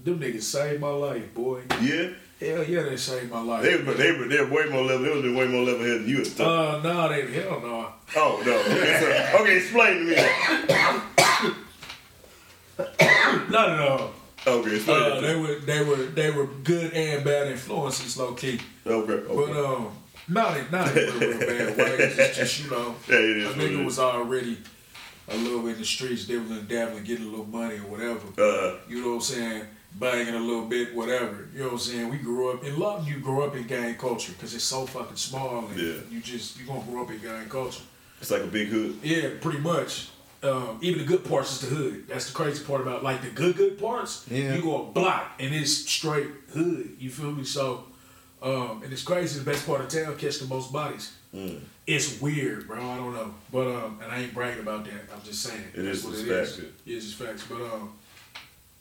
them 0.03 0.19
niggas 0.21 0.43
saved 0.45 0.81
my 0.81 0.89
life, 0.89 1.35
boy. 1.35 1.61
Yeah, 1.83 2.11
Hell 2.40 2.64
yeah, 2.64 2.83
they 2.83 2.97
saved 2.97 3.31
my 3.31 3.40
life. 3.40 3.62
they 3.62 3.77
were 3.77 3.94
they 3.94 4.12
were 4.12 4.27
they 4.29 4.40
were 4.42 4.51
way 4.51 4.66
more 4.66 4.83
level. 4.85 5.05
They 5.05 5.29
was 5.29 5.37
way 5.37 5.47
more 5.47 5.62
level 5.64 5.81
headed 5.85 6.03
than 6.03 6.09
you. 6.09 6.23
Uh, 6.44 6.81
no, 6.83 7.09
they 7.09 7.31
hell 7.33 7.61
no. 7.61 7.92
oh 8.16 8.42
no. 8.44 8.59
Okay, 8.59 8.99
so, 9.01 9.40
okay, 9.40 9.57
explain 9.59 9.99
to 9.99 10.05
me. 10.05 11.55
Not 13.51 13.68
at 13.70 13.81
all. 13.81 14.11
Okay, 14.47 14.77
explain 14.77 15.03
Uh, 15.03 15.20
they 15.20 15.37
were 15.37 15.54
they 15.61 15.83
were 15.85 15.96
they 15.96 16.31
were 16.31 16.46
good 16.65 16.92
and 16.92 17.25
bad 17.25 17.46
influences, 17.48 18.17
low 18.19 18.33
key. 18.33 18.61
Okay, 18.87 19.23
But 19.27 19.37
okay. 19.50 19.52
um, 19.65 19.88
not 20.29 20.56
in 20.56 20.67
not 20.71 20.90
in 20.96 21.09
a 21.09 21.13
real, 21.13 21.38
bad 21.38 21.77
way. 21.79 21.96
It's 21.98 22.37
just 22.37 22.65
you 22.65 22.71
know, 22.71 22.94
Yeah, 23.09 23.17
it 23.17 23.37
is 23.38 23.46
a 23.46 23.50
it 23.52 23.56
nigga 23.56 23.85
was 23.85 23.98
already 23.98 24.59
a 25.29 25.37
little 25.37 25.67
in 25.69 25.79
the 25.79 25.85
streets, 25.85 26.25
dibbling 26.27 26.59
and 26.59 26.69
dabbling, 26.69 27.04
getting 27.04 27.27
a 27.27 27.29
little 27.31 27.46
money 27.46 27.77
or 27.77 27.87
whatever. 27.92 28.27
Uh, 28.37 28.79
You 28.88 29.00
know 29.02 29.09
what 29.11 29.15
I'm 29.15 29.21
saying? 29.23 29.65
Banging 29.97 30.35
a 30.35 30.40
little 30.40 30.67
bit, 30.67 30.95
whatever. 30.95 31.49
You 31.53 31.61
know 31.61 31.65
what 31.67 31.73
I'm 31.75 31.79
saying? 31.79 32.09
We 32.11 32.17
grew 32.19 32.51
up 32.51 32.65
in 32.65 32.79
love. 32.79 33.09
You 33.09 33.21
grow 33.21 33.45
up 33.47 33.55
in 33.55 33.63
gang 33.69 33.95
culture 33.95 34.33
because 34.33 34.53
it's 34.55 34.65
so 34.65 34.87
fucking 34.87 35.17
small, 35.17 35.67
and 35.69 35.79
Yeah. 35.79 35.95
you 36.11 36.21
just 36.21 36.59
you 36.59 36.67
gonna 36.67 36.83
grow 36.90 37.03
up 37.05 37.11
in 37.11 37.19
gang 37.19 37.49
culture. 37.49 37.83
it's 38.21 38.31
like 38.31 38.42
a 38.42 38.47
big 38.47 38.69
hood. 38.69 38.99
Yeah, 39.03 39.29
pretty 39.40 39.59
much. 39.59 40.09
Um, 40.42 40.79
even 40.83 40.99
the 41.01 41.05
good 41.07 41.25
parts 41.25 41.53
is 41.53 41.61
the 41.69 41.75
hood. 41.75 42.09
That's 42.09 42.27
the 42.27 42.33
crazy 42.35 42.65
part 42.65 42.81
about 42.81 43.03
like 43.05 43.23
the 43.23 43.31
good 43.31 43.57
good 43.57 43.79
parts. 43.79 44.25
Yeah. 44.31 44.55
You 44.57 44.63
go 44.63 44.83
a 44.83 44.92
block 44.92 45.33
and 45.38 45.55
it's 45.55 45.73
straight 45.73 46.29
hood. 46.53 46.97
You 46.99 47.11
feel 47.11 47.31
me? 47.33 47.45
So, 47.45 47.85
um, 48.42 48.83
and 48.83 48.92
it's 48.92 49.03
crazy. 49.03 49.38
The 49.38 49.45
best 49.45 49.65
part 49.67 49.81
of 49.81 49.88
town 49.88 50.17
catch 50.17 50.38
the 50.40 50.47
most 50.47 50.73
bodies. 50.73 51.13
Mm. 51.35 51.61
it's 51.87 52.21
weird, 52.21 52.67
bro. 52.69 52.79
I 52.79 52.97
don't 52.97 53.13
know, 53.15 53.35
but 53.53 53.67
um, 53.69 53.99
and 54.03 54.11
I 54.11 54.21
ain't 54.23 54.35
bragging 54.35 54.61
about 54.63 54.85
that. 54.87 55.09
I'm 55.15 55.23
just 55.23 55.42
saying 55.42 55.65
It 55.75 55.85
is 55.85 56.03
what 56.05 56.13
just 56.15 56.25
it 56.27 56.31
is. 56.31 56.57
facts. 56.57 56.67
It's 56.87 57.05
just 57.07 57.17
facts. 57.17 57.45
But 57.49 57.61
um, 57.61 57.92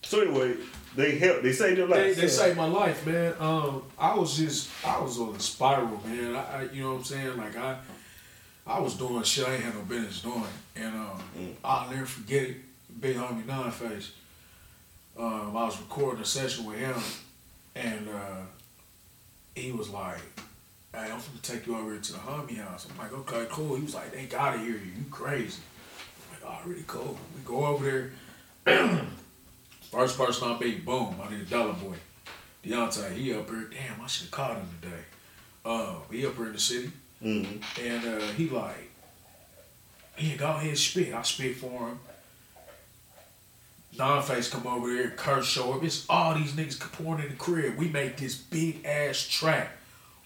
So 0.03 0.21
anyway, 0.21 0.55
they 0.95 1.17
help. 1.17 1.41
They 1.41 1.51
saved 1.53 1.77
your 1.77 1.87
life. 1.87 2.15
they 2.15 2.27
saved 2.27 2.57
my 2.57 2.67
life, 2.67 3.05
man. 3.05 3.33
Um, 3.39 3.83
I 3.97 4.15
was 4.15 4.37
just 4.37 4.69
I 4.85 4.99
was 5.01 5.19
on 5.19 5.35
a 5.35 5.39
spiral, 5.39 6.01
man. 6.05 6.35
I, 6.35 6.39
I 6.39 6.63
you 6.71 6.83
know 6.83 6.91
what 6.91 6.97
I'm 6.99 7.03
saying? 7.03 7.37
Like 7.37 7.57
I 7.57 7.77
I 8.65 8.79
was 8.79 8.95
doing 8.95 9.23
shit 9.23 9.47
I 9.47 9.55
ain't 9.55 9.63
had 9.63 9.75
no 9.75 9.81
business 9.81 10.21
doing, 10.21 10.43
and 10.75 10.95
um, 10.95 11.21
I'll 11.63 11.89
never 11.89 12.05
forget 12.05 12.43
it. 12.43 12.57
Big 12.99 13.17
homie 13.17 13.45
Nine 13.45 13.71
Face. 13.71 14.11
Um, 15.17 15.55
I 15.55 15.65
was 15.65 15.79
recording 15.79 16.21
a 16.21 16.25
session 16.25 16.65
with 16.65 16.77
him, 16.77 16.95
and 17.75 18.07
uh, 18.09 18.41
he 19.55 19.71
was 19.71 19.89
like, 19.89 20.21
"Hey, 20.93 21.01
I'm 21.01 21.09
gonna 21.09 21.21
take 21.41 21.67
you 21.67 21.75
over 21.75 21.97
to 21.97 22.11
the 22.11 22.19
homie 22.19 22.57
house." 22.57 22.87
I'm 22.89 22.97
like, 22.97 23.13
"Okay, 23.13 23.45
cool." 23.49 23.75
He 23.75 23.83
was 23.83 23.95
like, 23.95 24.11
"They 24.11 24.25
gotta 24.25 24.59
hear 24.59 24.71
you. 24.71 24.91
You 24.97 25.05
crazy?" 25.11 25.61
I'm 26.31 26.49
like, 26.49 26.61
"Already 26.61 26.83
cool." 26.87 27.17
We 27.35 27.41
go 27.43 27.65
over 27.65 28.11
there. 28.65 29.01
First 29.93 30.17
person 30.17 30.47
I 30.49 30.57
beat, 30.57 30.83
boom, 30.83 31.15
I 31.23 31.29
need 31.31 31.41
a 31.41 31.45
dollar 31.45 31.73
boy. 31.73 31.93
Deontay, 32.65 33.13
he 33.15 33.31
up 33.31 33.47
here. 33.47 33.69
Damn, 33.69 34.01
I 34.01 34.07
should 34.07 34.23
have 34.23 34.31
caught 34.31 34.55
him 34.57 34.67
today. 34.81 35.03
Uh, 35.63 35.97
he 36.09 36.25
up 36.25 36.35
here 36.35 36.47
in 36.47 36.53
the 36.53 36.59
city, 36.59 36.91
Mhm. 37.23 37.61
and 37.79 38.03
uh, 38.07 38.25
he 38.33 38.49
like, 38.49 38.89
yeah, 40.17 40.35
go 40.35 40.47
ahead, 40.49 40.75
spit. 40.79 41.13
I 41.13 41.21
spit 41.21 41.57
for 41.57 41.89
him. 41.89 41.99
Non-face 43.95 44.49
come 44.49 44.65
over 44.65 44.89
here, 44.89 45.11
Kurt 45.11 45.45
show 45.45 45.73
up. 45.73 45.83
It's 45.83 46.07
all 46.09 46.33
these 46.33 46.53
niggas 46.53 46.79
pouring 46.79 47.23
in 47.25 47.29
the 47.29 47.35
crib. 47.35 47.77
We 47.77 47.89
make 47.89 48.17
this 48.17 48.33
big 48.35 48.83
ass 48.85 49.27
track. 49.27 49.77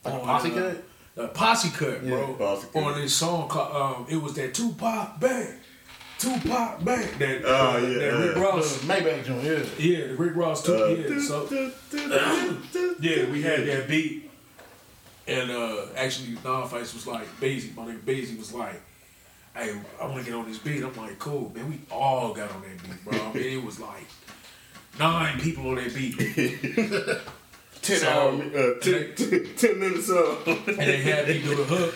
Like 0.06 0.14
a 0.14 0.18
on, 0.18 0.24
posse 0.26 0.52
uh, 0.52 0.54
cut? 0.54 0.84
A 1.18 1.28
posse 1.28 1.70
cut, 1.72 2.04
Yeah, 2.06 2.10
bro. 2.12 2.34
posse 2.36 2.68
cut. 2.72 2.84
On 2.84 3.02
this 3.02 3.14
song 3.14 3.50
called, 3.50 3.76
um, 3.76 4.06
it 4.10 4.16
was 4.16 4.34
that 4.36 4.54
Tupac 4.54 5.20
Back. 5.20 5.56
Tupac 6.20 6.84
Back. 6.84 7.18
That, 7.20 7.42
Oh, 7.46 7.78
uh, 7.78 7.78
yeah, 7.80 7.98
that 8.00 8.28
Rick. 8.28 8.38
Ross. 8.38 8.78
Maybach 8.80 9.24
joint, 9.26 9.44
yeah. 9.44 9.64
Yeah, 9.78 10.08
the 10.08 10.16
Rick 10.16 10.36
Ross 10.36 10.64
too. 10.64 10.74
Uh, 10.76 10.88
yeah, 10.88 11.20
so 11.20 11.48
yeah, 13.00 13.26
we 13.32 13.42
had 13.44 13.66
that 13.68 13.88
beat, 13.88 14.30
and 15.28 15.52
uh, 15.52 15.86
actually, 15.96 16.38
Non-Face 16.44 16.94
was 16.94 17.06
like, 17.08 17.28
Basie, 17.40 17.76
my 17.76 17.86
nigga 17.86 18.00
Basie 18.00 18.38
was 18.38 18.54
like, 18.54 18.82
"Hey, 19.56 19.76
I 20.02 20.06
want 20.06 20.20
to 20.20 20.32
get 20.32 20.34
on 20.34 20.48
this 20.48 20.58
beat." 20.58 20.84
I'm 20.84 20.96
like, 20.96 21.20
"Cool, 21.20 21.52
man." 21.54 21.70
We 21.70 21.80
all 21.92 22.34
got 22.34 22.50
on 22.52 22.62
that 22.64 22.84
beat, 22.84 23.04
bro. 23.06 23.20
I 23.30 23.34
mean, 23.34 23.60
it 23.60 23.64
was 23.64 23.80
like 23.80 24.06
nine 25.00 25.40
people 25.40 25.70
on 25.70 25.76
that 25.76 25.94
beat, 25.94 26.18
Ten 27.84 28.00
So- 28.00 28.10
hour, 28.10 28.34
uh, 28.34 28.80
ten, 28.82 29.14
ten, 29.16 29.46
ten 29.56 29.80
minutes 29.80 30.10
up. 30.10 30.48
and 30.48 30.78
they 30.78 30.98
had 31.04 31.28
me 31.28 31.42
do 31.42 31.56
the 31.56 31.64
hook. 31.64 31.96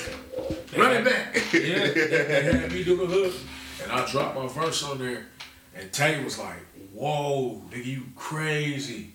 They 0.71 0.79
Run 0.79 0.95
it 0.97 1.05
back. 1.05 1.35
Yeah, 1.53 1.87
they, 1.87 2.07
they 2.07 2.41
had 2.43 2.71
me 2.71 2.83
do 2.83 2.95
the 2.97 3.05
hook, 3.07 3.33
and 3.81 3.91
I 3.91 4.09
dropped 4.09 4.35
my 4.35 4.47
verse 4.47 4.83
on 4.83 4.99
there, 4.99 5.25
and 5.75 5.91
Tay 5.91 6.23
was 6.23 6.37
like, 6.39 6.59
"Whoa, 6.93 7.61
nigga, 7.71 7.85
you 7.85 8.03
crazy," 8.15 9.11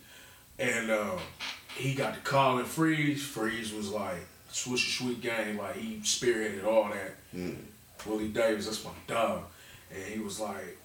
and 0.58 0.90
uh, 0.90 1.18
he 1.76 1.94
got 1.94 2.14
to 2.14 2.20
call 2.20 2.58
and 2.58 2.66
Freeze. 2.66 3.22
Freeze 3.24 3.72
was 3.72 3.90
like, 3.90 4.26
"Swisher 4.50 4.98
Sweet 4.98 5.20
Gang," 5.20 5.56
like 5.58 5.76
he 5.76 5.96
spearheaded 6.02 6.64
all 6.64 6.88
that. 6.90 7.14
Willie 8.06 8.28
Davis, 8.28 8.66
that's 8.66 8.84
my 8.84 8.90
dog, 9.06 9.42
and 9.92 10.02
he 10.04 10.18
was 10.20 10.38
like, 10.40 10.78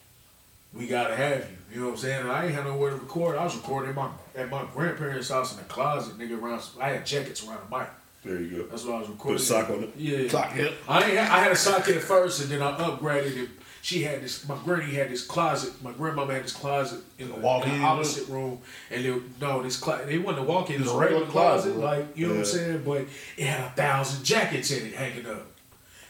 "We 0.74 0.88
gotta 0.88 1.16
have 1.16 1.40
you." 1.50 1.58
You 1.74 1.80
know 1.80 1.86
what 1.88 1.92
I'm 1.94 1.98
saying? 2.00 2.22
And 2.22 2.32
I 2.32 2.46
ain't 2.46 2.54
had 2.56 2.66
nowhere 2.66 2.92
to 2.92 2.98
record. 2.98 3.38
I 3.38 3.44
was 3.46 3.56
recording 3.56 3.92
at 3.92 3.96
my 3.96 4.10
at 4.36 4.50
my 4.50 4.66
grandparents' 4.74 5.30
house 5.30 5.52
in 5.54 5.58
the 5.58 5.64
closet, 5.66 6.18
nigga. 6.18 6.42
Around, 6.42 6.62
I 6.80 6.90
had 6.90 7.06
jackets 7.06 7.48
around 7.48 7.60
the 7.70 7.78
mic. 7.78 7.88
There 8.24 8.40
you 8.40 8.58
go. 8.58 8.64
That's 8.68 8.86
what 8.86 8.96
I 8.96 9.00
was 9.00 9.10
recording. 9.10 9.38
Put 9.38 9.42
a 9.42 9.46
sock 9.46 9.70
on 9.70 9.84
it. 9.84 9.90
Yeah. 9.98 10.28
Sock, 10.28 10.56
yep. 10.56 10.74
I 10.88 11.04
ain't, 11.04 11.18
I 11.18 11.40
had 11.40 11.52
a 11.52 11.56
socket 11.56 11.96
at 11.96 12.04
first, 12.04 12.42
and 12.42 12.50
then 12.52 12.62
I 12.62 12.78
upgraded 12.78 13.36
it. 13.38 13.50
She 13.82 14.04
had 14.04 14.22
this. 14.22 14.48
My 14.48 14.58
granny 14.64 14.94
had 14.94 15.10
this 15.10 15.26
closet. 15.26 15.74
My 15.84 15.92
grandmama 15.92 16.34
had 16.34 16.44
this 16.44 16.54
closet 16.54 17.02
in 17.18 17.30
the, 17.30 17.36
walk-in 17.36 17.72
in 17.72 17.82
the 17.82 17.86
opposite 17.86 18.28
room, 18.28 18.60
and 18.92 19.04
it, 19.04 19.22
no, 19.42 19.64
this 19.64 19.78
closet. 19.78 20.10
It 20.10 20.20
wasn't 20.20 20.46
a 20.46 20.48
walk-in. 20.48 20.76
It 20.76 20.82
was 20.82 20.92
a 20.92 20.98
regular 20.98 21.26
closet, 21.26 21.76
like 21.78 22.16
you 22.16 22.28
know 22.28 22.34
what 22.34 22.40
I'm 22.40 22.46
saying. 22.46 22.84
But 22.86 23.06
it 23.38 23.46
had 23.46 23.62
a 23.62 23.70
thousand 23.72 24.24
jackets 24.24 24.70
in 24.70 24.86
it 24.86 24.94
hanging 24.94 25.26
up, 25.26 25.48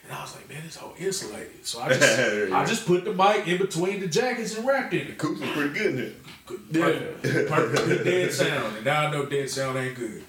and 0.04 0.12
I 0.12 0.22
was 0.22 0.36
like, 0.36 0.50
man, 0.50 0.64
this 0.66 0.76
whole 0.76 0.94
insulated. 1.00 1.66
So 1.66 1.82
I 1.82 1.90
just, 1.90 2.20
you 2.50 2.54
I 2.54 2.66
just 2.66 2.86
put 2.86 3.06
the 3.06 3.14
mic 3.14 3.48
in 3.48 3.58
between 3.58 4.02
the 4.02 4.08
jackets 4.08 4.58
and 4.58 4.68
wrapped 4.68 4.94
it. 4.94 5.08
The 5.08 5.14
Coops 5.14 5.42
is 5.42 5.50
pretty 5.52 5.74
good 5.74 5.86
in 5.92 5.98
here. 5.98 6.14
Perfect. 6.74 7.50
Perfect. 7.50 8.04
Dead 8.04 8.34
sound. 8.34 8.76
And 8.76 8.86
now 8.86 9.08
I 9.08 9.12
know 9.12 9.26
dead 9.26 9.50
sound 9.50 9.78
ain't 9.78 9.96
good. 9.96 10.24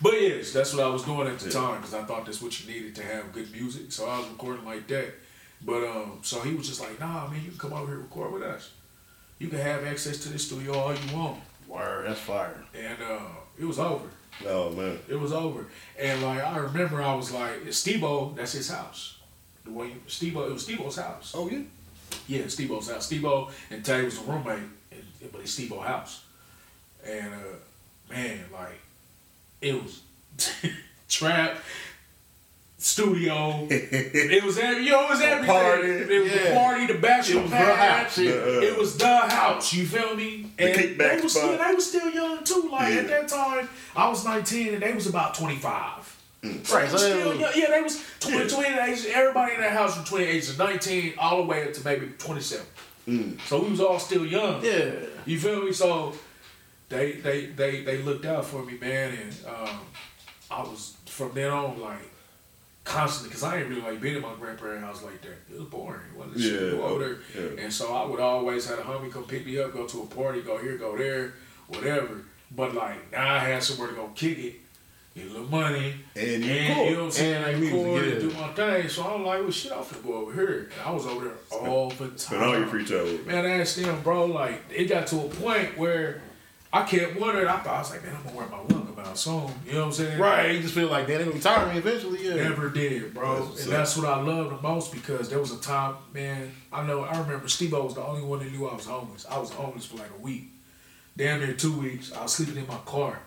But 0.00 0.20
yes, 0.20 0.52
that's 0.52 0.74
what 0.74 0.84
I 0.84 0.88
was 0.88 1.04
doing 1.04 1.26
at 1.28 1.38
the 1.38 1.50
time 1.50 1.76
because 1.76 1.94
I 1.94 2.02
thought 2.04 2.24
that's 2.26 2.40
what 2.40 2.60
you 2.60 2.72
needed 2.72 2.94
to 2.96 3.02
have 3.04 3.32
good 3.32 3.50
music. 3.52 3.90
So 3.92 4.08
I 4.08 4.18
was 4.18 4.28
recording 4.28 4.64
like 4.64 4.86
that. 4.88 5.14
But 5.62 5.84
um, 5.84 6.18
so 6.22 6.40
he 6.40 6.54
was 6.54 6.68
just 6.68 6.80
like, 6.80 7.00
nah, 7.00 7.28
man, 7.28 7.42
you 7.44 7.50
can 7.50 7.58
come 7.58 7.72
over 7.72 7.86
here 7.86 7.96
and 7.96 8.04
record 8.04 8.32
with 8.32 8.42
us. 8.42 8.70
You 9.38 9.48
can 9.48 9.58
have 9.58 9.84
access 9.84 10.18
to 10.18 10.28
the 10.28 10.38
studio 10.38 10.74
all 10.74 10.94
you 10.94 11.16
want. 11.16 11.40
Word, 11.66 12.06
that's 12.08 12.20
fire. 12.20 12.64
And 12.74 12.98
uh, 13.02 13.20
it 13.58 13.64
was 13.64 13.78
over. 13.78 14.06
Oh 14.46 14.70
man. 14.70 14.98
It 15.08 15.18
was 15.18 15.32
over. 15.32 15.66
And 15.98 16.22
like 16.22 16.42
I 16.42 16.58
remember 16.58 17.02
I 17.02 17.14
was 17.14 17.32
like, 17.32 17.72
Steve-O, 17.72 18.34
that's 18.36 18.52
his 18.52 18.70
house. 18.70 19.18
The 19.64 19.70
one 19.70 19.92
Steve-O, 20.06 20.44
it 20.44 20.52
was 20.52 20.62
Steve-O's 20.62 20.96
house. 20.96 21.32
Oh, 21.36 21.48
yeah? 21.48 21.60
Yeah, 22.26 22.46
Steve-O's 22.46 22.90
house. 22.90 23.06
Steve-O 23.06 23.50
and 23.70 23.84
Tay 23.84 24.04
was 24.04 24.18
a 24.18 24.22
roommate, 24.22 24.62
and, 24.90 25.32
but 25.32 25.40
it's 25.40 25.52
Steve-O 25.52 25.80
house. 25.80 26.24
And 27.04 27.34
uh, 27.34 28.12
man, 28.12 28.44
like 28.52 28.80
it 29.60 29.74
was 29.74 30.02
trap 31.08 31.58
studio. 32.78 33.66
it 33.70 34.44
was 34.44 34.56
every, 34.58 34.84
you 34.84 34.92
know, 34.92 35.04
it 35.04 35.10
was 35.10 35.20
everything. 35.20 35.46
party. 35.54 35.88
It 35.88 36.22
was 36.22 36.32
the 36.32 36.54
party, 36.54 36.86
the 36.86 36.94
bachelor 36.98 37.40
It 37.40 37.42
was 37.42 37.50
the 37.50 37.56
pad. 37.56 38.04
house. 38.04 38.18
Uh, 38.18 38.60
It 38.62 38.78
was 38.78 38.96
the 38.96 39.16
house. 39.16 39.72
You 39.74 39.84
feel 39.86 40.14
me? 40.16 40.50
And 40.58 40.74
kickback 40.76 41.16
they 41.16 41.20
was 41.20 41.32
still, 41.32 41.58
they 41.58 41.74
was 41.74 41.86
still 41.88 42.10
young 42.10 42.44
too. 42.44 42.68
Like 42.70 42.94
Yeah. 42.94 43.00
at 43.00 43.08
that 43.08 43.28
time, 43.28 43.68
I 43.96 44.08
was 44.08 44.24
nineteen 44.24 44.74
and 44.74 44.82
they 44.82 44.92
was 44.94 45.06
about 45.08 45.34
twenty 45.34 45.56
five. 45.56 46.14
Right, 46.44 46.88
so 46.88 46.96
still 46.96 47.32
they 47.34 47.40
young. 47.40 47.52
Yeah, 47.56 47.70
they 47.70 47.82
was 47.82 48.00
20, 48.20 48.38
Yeah. 48.38 48.48
20 48.48 48.72
the 48.74 48.84
age. 48.84 49.06
Everybody 49.12 49.54
in 49.56 49.60
that 49.60 49.72
house 49.72 49.96
was 49.96 50.04
between 50.04 50.22
the 50.28 50.34
ages 50.34 50.50
of 50.50 50.58
19 50.58 51.14
all 51.18 51.38
the 51.38 51.42
way 51.42 51.64
up 51.64 51.72
to 51.72 51.84
maybe 51.84 52.06
27. 52.16 52.64
So 53.48 53.60
we 53.60 53.70
was 53.70 53.80
all 53.80 53.98
still 53.98 54.24
young. 54.24 54.64
yeah. 54.64 54.90
You 55.26 55.36
feel 55.40 55.64
me? 55.64 55.72
So 55.72 56.14
they 56.90 57.12
they 57.12 57.46
they 57.46 57.82
they 57.82 57.98
looked 57.98 58.24
out 58.24 58.44
for 58.44 58.64
me, 58.64 58.78
man, 58.80 59.18
and 59.20 59.34
um, 59.48 59.80
I 60.48 60.60
was 60.62 60.94
from 61.06 61.32
then 61.34 61.50
on 61.50 61.80
like 61.80 62.08
constantly 62.88 63.28
because 63.28 63.42
I 63.44 63.58
ain't 63.60 63.68
really 63.68 63.82
like 63.82 64.00
being 64.00 64.16
in 64.16 64.22
my 64.22 64.34
grandparents' 64.40 64.84
house 64.84 65.02
like 65.02 65.20
that. 65.22 65.36
It 65.52 65.58
was 65.58 65.68
boring. 65.68 66.00
It 66.12 66.18
wasn't 66.18 66.40
shit 66.40 66.58
to 66.58 66.64
Yeah, 66.66 66.70
go 66.72 66.82
over 66.84 67.04
there. 67.04 67.18
yeah. 67.56 67.62
And 67.64 67.72
so 67.72 67.94
I 67.94 68.04
would 68.06 68.20
always 68.20 68.66
have 68.68 68.78
a 68.78 68.82
homie 68.82 69.12
come 69.12 69.24
pick 69.24 69.44
me 69.46 69.58
up, 69.58 69.72
go 69.72 69.86
to 69.86 70.02
a 70.02 70.06
party, 70.06 70.40
go 70.42 70.58
here, 70.58 70.76
go 70.76 70.96
there, 70.96 71.34
whatever. 71.68 72.22
But 72.54 72.74
like 72.74 73.12
now 73.12 73.34
I 73.34 73.38
had 73.40 73.62
somewhere 73.62 73.88
to 73.88 73.94
go 73.94 74.10
kick 74.14 74.38
it, 74.38 74.54
get 75.14 75.26
a 75.26 75.30
little 75.30 75.48
money, 75.48 75.94
And 76.16 76.42
you 76.44 76.50
and 76.52 76.68
record. 76.70 76.86
you 76.88 76.94
know 76.94 76.98
what 77.00 77.04
I'm 77.04 77.10
saying, 77.10 77.34
And 77.34 77.44
I 77.44 77.54
music, 77.54 77.74
record 77.74 78.02
and 78.04 78.12
yeah. 78.14 78.28
do 78.28 78.34
my 78.40 78.48
thing. 78.54 78.88
So 78.88 79.02
I'm 79.04 79.24
like, 79.24 79.40
well, 79.42 79.50
shit, 79.50 79.72
I'm 79.72 79.82
finna 79.84 80.02
go 80.06 80.14
over 80.14 80.32
here. 80.32 80.70
And 80.72 80.82
I 80.86 80.90
was 80.90 81.06
over 81.06 81.24
there 81.26 81.34
all 81.68 81.90
the 81.90 81.96
time. 82.08 82.18
Spend 82.18 82.42
all 82.42 82.58
your 82.58 82.66
free 82.66 82.84
time. 82.86 83.26
Man, 83.26 83.44
I 83.44 83.60
asked 83.60 83.76
them, 83.76 84.00
bro, 84.02 84.24
like, 84.26 84.62
it 84.74 84.84
got 84.86 85.06
to 85.08 85.20
a 85.20 85.28
point 85.28 85.76
where 85.76 86.22
I 86.72 86.82
kept 86.84 87.20
wondering. 87.20 87.46
I 87.48 87.58
thought, 87.58 87.74
I 87.74 87.78
was 87.80 87.90
like, 87.90 88.04
man, 88.04 88.14
I'm 88.16 88.22
gonna 88.24 88.36
wear 88.36 88.46
my 88.48 88.62
walkabout 88.98 89.16
soon. 89.16 89.50
You 89.66 89.72
know 89.72 89.80
what 89.80 89.86
I'm 89.86 89.92
saying? 89.92 90.18
Right, 90.18 90.54
you 90.54 90.62
just 90.62 90.74
feel 90.74 90.88
like 90.88 91.06
that. 91.06 91.18
They're 91.18 91.26
going 91.26 91.40
to 91.40 91.48
retire 91.48 91.72
me 91.72 91.78
eventually, 91.78 92.26
yeah. 92.26 92.34
Never 92.34 92.70
did, 92.70 93.14
bro. 93.14 93.46
That's 93.46 93.64
and 93.64 93.72
that's 93.72 93.96
what 93.96 94.06
I 94.06 94.20
love 94.20 94.50
the 94.50 94.68
most 94.68 94.92
because 94.92 95.28
there 95.28 95.38
was 95.38 95.52
a 95.52 95.60
time, 95.60 95.96
man, 96.12 96.52
I 96.72 96.86
know, 96.86 97.02
I 97.02 97.18
remember 97.20 97.48
Steve 97.48 97.72
was 97.72 97.94
the 97.94 98.02
only 98.02 98.22
one 98.22 98.40
that 98.40 98.52
knew 98.52 98.68
I 98.68 98.74
was 98.74 98.86
homeless. 98.86 99.26
I 99.30 99.38
was 99.38 99.50
homeless 99.50 99.86
for 99.86 99.96
like 99.96 100.10
a 100.18 100.20
week. 100.20 100.50
Damn 101.16 101.40
near 101.40 101.54
two 101.54 101.78
weeks. 101.78 102.12
I 102.12 102.22
was 102.22 102.32
sleeping 102.32 102.56
in 102.56 102.66
my 102.66 102.78
car. 102.86 103.18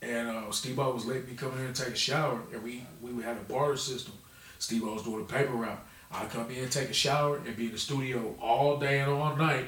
And 0.00 0.28
uh, 0.28 0.50
Steve 0.52 0.78
was 0.78 1.04
letting 1.04 1.26
me 1.26 1.34
come 1.34 1.52
in 1.58 1.66
and 1.66 1.74
take 1.74 1.88
a 1.88 1.96
shower. 1.96 2.40
And 2.52 2.62
we, 2.62 2.84
we 3.02 3.22
had 3.22 3.36
a 3.36 3.40
barter 3.40 3.76
system. 3.76 4.14
Steve 4.60 4.84
was 4.84 5.02
doing 5.02 5.22
a 5.22 5.24
paper 5.24 5.52
route. 5.52 5.84
I'd 6.12 6.30
come 6.30 6.50
in, 6.50 6.68
take 6.68 6.88
a 6.88 6.94
shower, 6.94 7.38
and 7.38 7.56
be 7.56 7.66
in 7.66 7.72
the 7.72 7.78
studio 7.78 8.34
all 8.40 8.78
day 8.78 9.00
and 9.00 9.10
all 9.10 9.36
night 9.36 9.66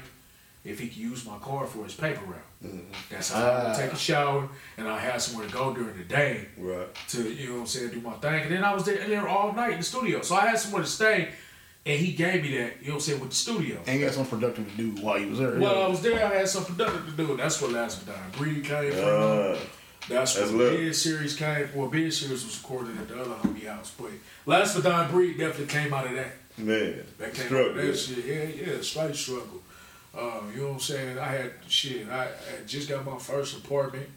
if 0.63 0.79
he 0.79 0.87
could 0.87 0.97
use 0.97 1.25
my 1.25 1.37
car 1.39 1.67
for 1.67 1.83
his 1.83 1.93
paper 1.93 2.23
route. 2.25 2.39
That's 3.09 3.31
how 3.31 3.43
I 3.43 3.67
would 3.69 3.75
take 3.77 3.91
a 3.91 3.97
shower, 3.97 4.47
and 4.77 4.87
I 4.87 4.99
had 4.99 5.21
somewhere 5.21 5.47
to 5.47 5.53
go 5.53 5.73
during 5.73 5.97
the 5.97 6.03
day 6.03 6.45
Right. 6.57 6.87
to 7.09 7.23
you 7.33 7.47
know 7.47 7.53
what 7.55 7.59
I'm 7.61 7.67
saying, 7.67 7.89
do 7.91 8.01
my 8.01 8.13
thing. 8.13 8.43
And 8.43 8.51
then 8.51 8.63
I 8.63 8.73
was 8.73 8.83
there, 8.85 9.07
there 9.07 9.27
all 9.27 9.51
night 9.53 9.71
in 9.73 9.77
the 9.79 9.83
studio. 9.83 10.21
So 10.21 10.35
I 10.35 10.47
had 10.47 10.59
somewhere 10.59 10.83
to 10.83 10.87
stay 10.87 11.29
and 11.85 11.99
he 11.99 12.11
gave 12.13 12.43
me 12.43 12.55
that, 12.59 12.73
you 12.81 12.87
know 12.89 12.93
what 12.93 12.95
I'm 12.95 12.99
saying, 12.99 13.19
with 13.19 13.29
the 13.31 13.35
studio. 13.35 13.79
And 13.87 13.99
you 13.99 14.05
got 14.05 14.13
some 14.13 14.27
productive 14.27 14.69
to 14.69 14.77
do 14.77 15.01
while 15.01 15.17
you 15.19 15.29
was 15.29 15.39
there. 15.39 15.59
While 15.59 15.75
yeah. 15.75 15.81
I 15.81 15.87
was 15.87 16.01
there, 16.01 16.23
I 16.25 16.35
had 16.35 16.47
something 16.47 16.75
productive 16.75 17.07
to 17.17 17.25
do. 17.27 17.35
That's 17.37 17.59
where 17.61 17.71
Last 17.71 18.05
Dying 18.05 18.19
Breed 18.37 18.63
came 18.63 18.91
from. 18.91 19.01
Uh, 19.01 19.57
That's 20.07 20.35
where 20.35 20.45
That's 20.45 20.51
the 20.51 20.57
bid 20.57 20.95
series 20.95 21.35
came. 21.35 21.67
from. 21.67 21.79
Well, 21.81 21.89
bid 21.89 22.13
series 22.13 22.43
was 22.45 22.57
recorded 22.61 22.97
at 22.99 23.07
the 23.07 23.19
other 23.21 23.31
homie 23.31 23.65
house, 23.67 23.91
but 23.99 24.11
Last 24.45 24.75
for 24.75 24.83
Dying 24.83 25.09
Breed 25.09 25.39
definitely 25.39 25.65
came 25.73 25.91
out 25.93 26.05
of 26.05 26.13
that. 26.13 26.33
man. 26.59 27.03
That 27.17 27.33
came 27.33 27.45
Struggle. 27.47 27.71
out 27.71 27.77
of 27.79 27.85
that 27.87 27.97
shit. 27.97 28.25
Yeah, 28.25 28.73
yeah, 28.73 28.81
straight 28.81 29.15
struggle. 29.15 29.60
Um, 30.17 30.51
you 30.53 30.61
know 30.61 30.67
what 30.67 30.73
I'm 30.73 30.79
saying? 30.79 31.19
I 31.19 31.25
had 31.27 31.51
shit. 31.67 32.07
I, 32.09 32.25
I 32.25 32.65
just 32.67 32.89
got 32.89 33.05
my 33.05 33.17
first 33.17 33.57
apartment 33.63 34.09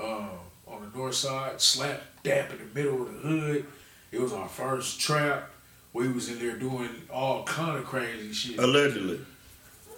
um, 0.00 0.30
on 0.66 0.90
the 0.90 0.96
north 0.98 1.14
side, 1.14 1.60
slap 1.60 2.00
dap 2.22 2.50
in 2.52 2.58
the 2.58 2.74
middle 2.74 3.02
of 3.02 3.12
the 3.12 3.18
hood. 3.28 3.66
It 4.12 4.20
was 4.20 4.32
our 4.32 4.48
first 4.48 4.98
trap. 5.00 5.50
We 5.92 6.08
was 6.08 6.28
in 6.30 6.38
there 6.38 6.56
doing 6.56 6.88
all 7.12 7.42
kind 7.44 7.76
of 7.78 7.84
crazy 7.84 8.32
shit. 8.32 8.58
Allegedly. 8.58 9.20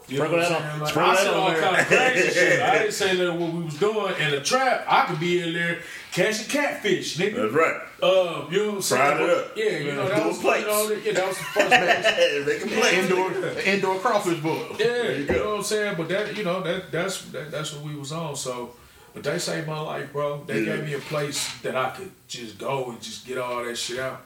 You 0.09 0.19
know 0.21 0.31
what 0.31 0.41
that 0.41 0.53
I'm 0.53 0.81
on- 0.83 0.87
saying? 0.89 0.97
Like, 0.97 0.97
I 0.97 1.15
that 1.15 1.19
said 1.19 1.35
all 1.35 1.55
kind 1.55 1.77
of 1.81 1.87
crazy 1.87 2.29
shit. 2.35 2.63
I 2.63 2.79
didn't 2.79 2.93
say 2.93 3.17
that 3.17 3.35
what 3.35 3.53
we 3.53 3.65
was 3.65 3.75
doing 3.79 4.15
in 4.21 4.31
the 4.31 4.41
trap. 4.41 4.85
I 4.89 5.07
could 5.07 5.21
be 5.21 5.41
in 5.43 5.53
there 5.53 5.79
catching 6.13 6.49
catfish, 6.49 7.17
nigga. 7.19 7.37
That's 7.37 7.55
right. 7.55 7.81
Um, 8.03 8.53
you 8.53 8.59
know 8.59 8.67
what 8.69 8.75
I'm 8.77 8.83
saying? 8.83 9.17
Frying 9.17 9.23
it 9.25 9.31
up. 9.31 9.53
Yeah, 9.57 9.79
you 9.79 9.93
know 9.93 10.09
that 10.09 10.27
was 10.27 10.39
plates. 10.39 10.67
You 10.67 10.71
know, 10.71 11.01
yeah, 11.05 11.13
that 11.13 11.29
was 11.29 11.39
the 11.39 11.45
first 11.45 11.71
place. 12.47 12.47
Making 12.47 12.79
plays. 12.79 13.11
Indoor, 13.11 13.61
indoor 13.65 13.99
crawfish 13.99 14.41
boil. 14.41 14.77
Yeah, 14.79 15.11
you, 15.11 15.27
know 15.27 15.49
what 15.51 15.57
I'm 15.59 15.63
saying. 15.65 15.95
But 15.97 16.09
that, 16.09 16.37
you 16.37 16.45
know, 16.45 16.63
that 16.63 16.93
that's 16.93 17.23
that, 17.33 17.51
that's 17.51 17.73
what 17.75 17.85
we 17.85 17.97
was 17.99 18.13
on. 18.13 18.37
So, 18.37 18.71
but 19.15 19.23
they 19.25 19.39
saved 19.39 19.67
my 19.67 19.81
life, 19.81 20.13
bro. 20.13 20.45
They 20.47 20.61
Yeah. 20.61 20.77
gave 20.77 20.85
me 20.85 20.95
a 20.95 20.99
place 21.01 21.53
that 21.63 21.75
I 21.75 21.91
could 21.91 22.11
just 22.29 22.59
go 22.59 22.91
and 22.91 23.01
just 23.03 23.27
get 23.27 23.39
all 23.39 23.65
that 23.65 23.77
shit 23.77 23.99
out. 23.99 24.23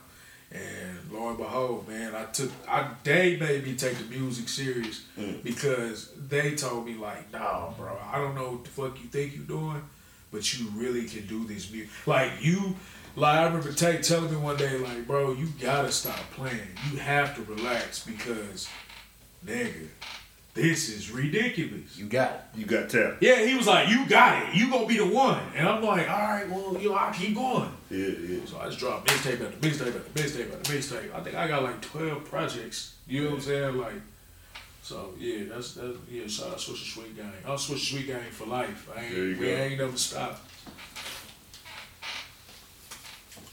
And 0.55 0.99
lo 1.11 1.31
and 1.31 1.39
behold, 1.39 1.89
man, 1.89 2.15
I 2.15 2.25
took. 2.27 2.51
I 2.69 2.87
they 3.05 3.37
made 3.39 3.65
me 3.65 3.75
take 3.75 3.97
the 3.97 4.05
music 4.05 4.51
serious 4.51 5.01
because 5.43 6.11
they 6.29 6.55
told 6.57 6.85
me 6.85 6.93
like, 6.95 7.33
nah, 7.33 7.71
bro, 7.71 7.97
I 8.13 8.19
don't 8.19 8.35
know 8.35 8.51
what 8.53 8.65
the 8.65 8.71
fuck 8.71 8.99
you 9.03 9.09
think 9.09 9.35
you're 9.35 9.45
doing, 9.47 9.83
but 10.33 10.59
you 10.59 10.67
really 10.75 11.05
can 11.07 11.27
do 11.27 11.45
this 11.45 11.71
music. 11.71 11.91
Like 12.07 12.33
you. 12.41 12.77
Like 13.15 13.41
I 13.41 13.45
remember 13.45 13.73
Tate 13.73 14.03
telling 14.03 14.31
me 14.31 14.39
one 14.39 14.57
day, 14.57 14.79
like, 14.79 15.07
bro, 15.07 15.35
you 15.35 15.49
gotta 15.61 15.93
stop 15.93 16.19
playing. 16.31 16.57
You 16.91 16.99
have 16.99 17.37
to 17.37 17.43
relax 17.43 18.07
because, 18.07 18.71
nigga, 19.45 19.89
this 20.55 20.89
is 20.89 21.11
ridiculous. 21.11 21.99
You 21.99 22.07
got 22.07 22.33
it. 22.33 22.59
You 22.59 22.67
got 22.67 22.89
tapped. 22.89 23.23
Yeah, 23.23 23.45
he 23.45 23.55
was 23.55 23.67
like, 23.67 23.89
you 23.89 24.07
got 24.07 24.43
it. 24.43 24.55
You 24.55 24.71
gonna 24.71 24.87
be 24.87 24.97
the 24.97 25.07
one. 25.07 25.41
And 25.55 25.69
I'm 25.69 25.83
like, 25.83 26.09
all 26.11 26.19
right, 26.19 26.49
well, 26.49 26.77
you 26.81 26.91
know, 26.91 26.95
I'll 26.95 27.13
keep 27.13 27.35
going. 27.35 27.71
Yeah, 27.91 28.09
yeah. 28.09 28.41
So 28.47 28.59
I 28.59 28.67
just 28.67 28.79
dropped 28.79 29.09
mixtape 29.09 29.45
after 29.45 29.57
mixtape 29.59 29.97
after 29.97 30.23
mixtape 30.23 30.53
after 30.55 30.73
mixtape. 30.73 31.15
I 31.15 31.21
think 31.21 31.37
I 31.37 31.49
got 31.49 31.63
like 31.63 31.81
12 31.83 32.25
projects. 32.25 32.95
You 33.07 33.25
know 33.25 33.31
what 33.31 33.37
I'm 33.37 33.43
saying? 33.43 33.77
Like, 33.79 33.95
so 34.83 35.15
yeah, 35.19 35.45
that's 35.49 35.75
that's 35.75 35.97
yeah. 36.11 36.27
Shout 36.27 36.49
out 36.49 36.59
Swisher 36.59 36.93
Sweet 36.93 37.17
Gang. 37.17 37.33
I'm 37.45 37.57
Swisher 37.57 37.93
Sweet 37.93 38.07
Gang 38.09 38.31
for 38.31 38.47
life. 38.47 38.91
I 38.95 39.05
ain't 39.05 39.15
we 39.15 39.35
go. 39.35 39.45
ain't 39.45 39.79
never 39.79 39.97
stopped. 39.97 40.41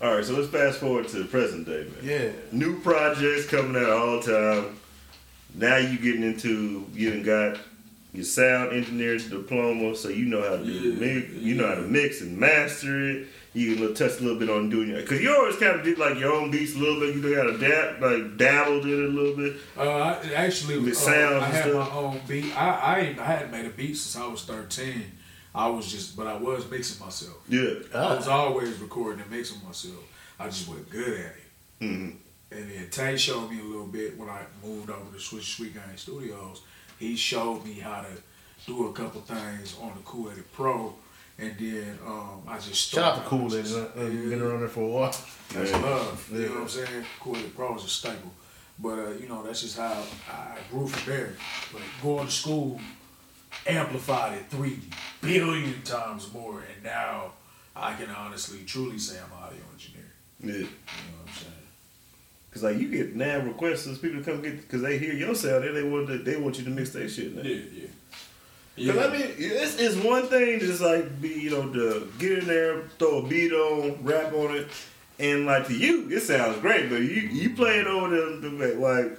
All 0.02 0.16
right, 0.16 0.24
so 0.24 0.34
let's 0.34 0.48
fast 0.48 0.80
forward 0.80 1.10
to 1.10 1.20
the 1.20 1.26
present 1.26 1.66
day, 1.66 1.84
man. 1.84 1.94
Yeah. 2.02 2.32
New 2.54 2.80
projects 2.80 3.48
coming 3.48 3.76
out 3.76 3.90
all 3.90 4.22
the 4.22 4.32
time. 4.62 4.78
Now 5.54 5.78
you 5.78 5.98
getting 5.98 6.24
into 6.24 6.88
you 6.94 7.12
done 7.12 7.24
got 7.24 7.60
your 8.14 8.24
sound 8.24 8.74
engineer 8.74 9.18
diploma, 9.18 9.96
so 9.96 10.10
you 10.10 10.26
know 10.26 10.42
how 10.42 10.58
to 10.58 10.64
do 10.64 10.72
Yeah, 10.72 10.96
mix, 11.00 11.34
you 11.34 11.56
know 11.56 11.68
how 11.68 11.76
to 11.76 11.82
mix 11.82 12.22
and 12.22 12.38
master 12.38 13.10
it. 13.10 13.28
You 13.60 13.76
can 13.76 13.94
touch 13.94 14.20
a 14.20 14.24
little 14.24 14.40
bit 14.40 14.50
on 14.50 14.70
doing 14.70 14.90
it 14.90 15.02
because 15.02 15.22
you 15.22 15.36
always 15.36 15.56
kind 15.58 15.78
of 15.80 15.84
did 15.84 15.98
like 15.98 16.18
your 16.18 16.34
own 16.34 16.50
beats 16.52 16.76
a 16.76 16.80
little 16.80 17.00
bit. 17.00 17.16
You 17.16 17.22
know 17.22 17.36
how 17.36 17.52
to 17.52 17.58
dab, 17.58 18.02
like 18.02 18.38
dabbled 18.38 18.86
in 18.86 18.92
it 19.04 19.10
a 19.10 19.14
little 19.14 19.36
bit. 19.36 19.56
Uh, 19.78 19.82
I, 19.92 20.34
actually, 20.34 20.80
With 20.80 20.94
uh, 20.94 20.96
sounds 20.96 21.44
I 21.44 21.46
and 21.46 21.54
had 21.56 21.64
stuff? 21.70 21.90
my 21.90 21.96
own 21.98 22.22
beat. 22.28 22.58
I, 22.58 22.70
I 22.70 22.96
I 23.20 23.26
hadn't 23.26 23.52
made 23.52 23.66
a 23.66 23.70
beat 23.70 23.96
since 23.96 24.16
I 24.24 24.28
was 24.28 24.44
13. 24.44 25.04
I 25.54 25.68
was 25.68 25.92
just, 25.92 26.16
but 26.16 26.28
I 26.28 26.38
was 26.38 26.70
mixing 26.70 27.04
myself. 27.04 27.38
Yeah, 27.50 27.74
I 27.96 28.16
was 28.16 28.28
always 28.28 28.78
recording 28.80 29.22
and 29.22 29.32
mixing 29.32 29.66
myself. 29.66 30.04
I 30.40 30.46
just 30.46 30.68
wasn't 30.70 30.90
good 30.90 31.20
at 31.20 31.34
it. 31.36 31.44
hmm 31.80 32.10
And 32.52 32.72
then 32.72 32.88
Tay 32.92 33.18
showed 33.18 33.50
me 33.50 33.60
a 33.60 33.64
little 33.64 33.88
bit 33.88 34.18
when 34.18 34.30
I 34.30 34.42
moved 34.64 34.90
over 34.90 35.12
to 35.12 35.18
Swisher 35.18 35.44
Sweet 35.56 35.74
Gang 35.74 35.98
Studios. 35.98 36.62
He 37.00 37.16
showed 37.16 37.66
me 37.66 37.74
how 37.74 38.02
to 38.02 38.10
do 38.68 38.88
a 38.88 38.94
couple 38.94 39.22
things 39.22 39.76
on 39.82 39.92
the 39.96 40.02
Cool 40.06 40.30
Edit 40.30 40.52
Pro. 40.54 40.94
And 41.42 41.56
then 41.58 41.98
um, 42.06 42.42
I 42.48 42.56
just 42.58 42.90
Shout 42.92 43.18
out 43.18 43.24
to 43.24 43.30
Cool 43.30 43.48
Lady. 43.48 43.74
Uh, 43.74 43.86
Yeah. 43.96 44.30
Been 44.30 44.42
around 44.42 44.60
there 44.60 44.68
for 44.70 44.82
a 44.84 44.88
while. 44.88 45.16
That's 45.54 45.72
Yeah. 45.72 45.78
love. 45.78 46.30
You 46.32 46.40
Yeah. 46.42 46.48
know 46.48 46.54
what 46.56 46.62
I'm 46.64 46.70
saying? 46.70 47.06
Cool 47.20 47.36
Edit 47.38 47.56
Pro 47.56 47.76
is 47.78 47.86
a 47.86 47.88
staple. 47.88 48.34
But, 48.82 49.00
uh, 49.00 49.10
you 49.12 49.28
know, 49.28 49.44
that's 49.44 49.62
just 49.62 49.78
how 49.78 50.04
I 50.30 50.58
grew 50.72 50.88
from 50.88 51.12
there. 51.14 51.34
But 51.72 51.82
going 52.02 52.28
to 52.28 52.32
school 52.32 52.80
amplified 53.68 54.38
it 54.38 54.46
three 54.50 54.80
billion 55.22 55.82
times 55.84 56.32
more. 56.34 56.60
And 56.60 56.84
now 56.84 57.34
I 57.76 57.94
can 57.96 58.10
honestly, 58.10 58.60
truly 58.66 58.98
say 59.00 59.18
I'm 59.20 59.32
an 59.38 59.44
audio 59.44 59.64
engineer. 59.74 60.12
yeah. 60.42 60.54
You 60.54 60.60
know 60.62 60.68
what 60.68 61.28
I'm 61.30 61.34
saying? 61.36 61.54
Cause 62.52 62.64
like 62.64 62.78
you 62.78 62.90
get 62.90 63.16
now 63.16 63.40
requests 63.42 63.86
as 63.86 64.00
people 64.00 64.24
to 64.24 64.26
come 64.26 64.42
get 64.42 64.58
because 64.62 64.82
they 64.82 64.98
hear 64.98 65.14
your 65.14 65.36
sound 65.36 65.66
and 65.66 65.78
they 65.78 65.84
want 65.84 66.08
to, 66.08 66.18
they 66.18 66.36
want 66.36 66.58
you 66.58 66.64
to 66.64 66.70
mix 66.72 66.90
their 66.90 67.08
shit. 67.08 67.36
Now. 67.36 67.44
Yeah, 67.44 67.62
yeah. 67.74 67.88
Cause 68.78 68.98
I 68.98 69.12
mean, 69.12 69.26
it's, 69.38 69.78
it's 69.78 69.96
one 69.98 70.28
thing 70.28 70.60
to 70.60 70.66
just 70.66 70.82
like 70.82 71.20
be, 71.22 71.30
you 71.30 71.50
know, 71.50 71.70
to 71.74 72.12
get 72.18 72.40
in 72.40 72.48
there, 72.48 72.84
throw 72.98 73.20
a 73.20 73.28
beat 73.28 73.52
on, 73.52 74.02
rap 74.04 74.32
on 74.34 74.56
it, 74.56 74.68
and 75.20 75.46
like 75.46 75.68
to 75.68 75.74
you, 75.76 76.10
it 76.10 76.22
sounds 76.22 76.60
great. 76.60 76.90
But 76.90 77.02
you 77.02 77.22
you 77.30 77.50
play 77.56 77.80
it 77.80 77.88
over 77.88 78.10
the, 78.10 78.48
the 78.48 78.76
like 78.76 79.18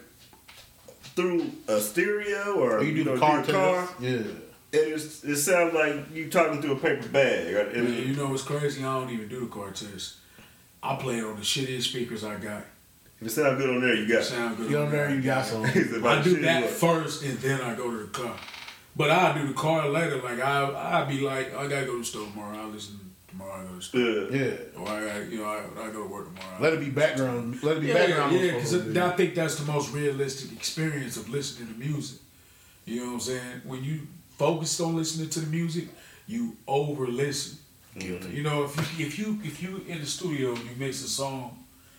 through 1.16 1.50
a 1.68 1.80
stereo 1.80 2.54
or 2.54 2.78
Or 2.78 2.82
you 2.84 2.94
do 2.94 3.04
know, 3.04 3.14
the 3.14 3.20
car 3.20 3.42
car, 3.44 3.86
test. 3.86 4.00
Yeah. 4.00 4.10
and 4.10 4.36
it's, 4.72 5.24
it 5.24 5.36
sounds 5.36 5.74
like 5.74 6.10
you 6.14 6.30
talking 6.30 6.62
through 6.62 6.72
a 6.72 6.76
paper 6.76 7.08
bag. 7.08 7.54
Right? 7.54 7.74
And- 7.74 7.84
Man, 7.90 8.08
you 8.08 8.14
know 8.14 8.28
what's 8.28 8.42
crazy? 8.42 8.82
I 8.82 8.94
don't 8.98 9.10
even 9.10 9.28
do 9.28 9.40
the 9.40 9.46
car 9.46 9.70
test. 9.72 10.14
I 10.82 10.96
play 10.96 11.18
it 11.18 11.24
on 11.24 11.36
the 11.36 11.42
shittiest 11.42 11.82
speakers 11.82 12.24
I 12.24 12.36
got. 12.36 12.62
if 13.20 13.26
it 13.26 13.30
sounds 13.30 13.58
good 13.60 13.68
on 13.68 13.82
there, 13.82 13.94
you 13.94 14.06
got. 14.08 14.20
it. 14.22 14.24
Sound 14.24 14.56
good. 14.56 14.70
You 14.70 14.78
on 14.78 14.90
there, 14.90 15.14
you 15.14 15.20
got 15.20 15.44
some. 15.44 15.64
It's 15.74 15.92
about 15.94 16.18
I 16.18 16.22
do 16.22 16.30
shit 16.36 16.42
that 16.42 16.62
work. 16.62 16.70
first, 16.70 17.22
and 17.24 17.36
then 17.40 17.60
I 17.60 17.74
go 17.74 17.90
to 17.90 17.98
the 17.98 18.06
car. 18.06 18.34
But 19.00 19.08
I 19.08 19.32
do 19.32 19.48
the 19.48 19.54
car 19.54 19.88
later. 19.88 20.20
Like 20.20 20.40
I, 20.40 21.00
I 21.00 21.04
be 21.04 21.20
like, 21.20 21.56
I 21.56 21.66
gotta 21.68 21.86
go 21.86 21.92
to 21.92 21.98
the 22.00 22.04
store 22.04 22.26
tomorrow. 22.26 22.58
I 22.58 22.64
will 22.66 22.72
listen 22.72 23.00
tomorrow. 23.28 23.54
I 23.54 23.62
go 23.62 23.68
to 23.70 23.76
the 23.76 23.82
store. 23.82 24.00
Yeah. 24.02 24.28
Yeah. 24.30 24.78
Or 24.78 24.88
I, 24.88 25.06
got, 25.06 25.30
you 25.30 25.38
know, 25.38 25.46
I, 25.46 25.84
I 25.84 25.86
go 25.90 26.02
to 26.02 26.06
work 26.06 26.26
tomorrow. 26.26 26.56
Let 26.60 26.74
it 26.74 26.80
be 26.80 26.90
background. 26.90 27.62
Let 27.62 27.78
it 27.78 27.80
be 27.80 27.86
yeah, 27.86 27.94
background. 27.94 28.32
yeah, 28.34 28.40
noise 28.40 28.52
because 28.52 28.70
for 28.72 28.76
a 28.76 29.02
I 29.02 29.08
bit. 29.08 29.16
think 29.16 29.34
that's 29.36 29.54
the 29.54 29.72
most 29.72 29.94
realistic 29.94 30.52
experience 30.52 31.16
of 31.16 31.30
listening 31.30 31.72
to 31.72 31.80
music. 31.80 32.20
You 32.84 33.00
know 33.00 33.06
what 33.06 33.12
I'm 33.14 33.20
saying? 33.20 33.62
When 33.64 33.82
you 33.82 34.06
focus 34.36 34.78
on 34.80 34.96
listening 34.96 35.30
to 35.30 35.40
the 35.40 35.46
music, 35.46 35.88
you 36.26 36.58
over 36.68 37.06
listen. 37.06 37.58
Mm-hmm. 37.96 38.36
You 38.36 38.42
know, 38.42 38.64
if 38.64 38.76
you 38.98 39.06
if 39.06 39.18
you 39.18 39.38
if 39.42 39.62
you 39.62 39.82
in 39.88 40.00
the 40.00 40.06
studio 40.06 40.50
and 40.50 40.62
you 40.64 40.76
mix 40.78 41.02
a 41.02 41.08
song 41.08 41.56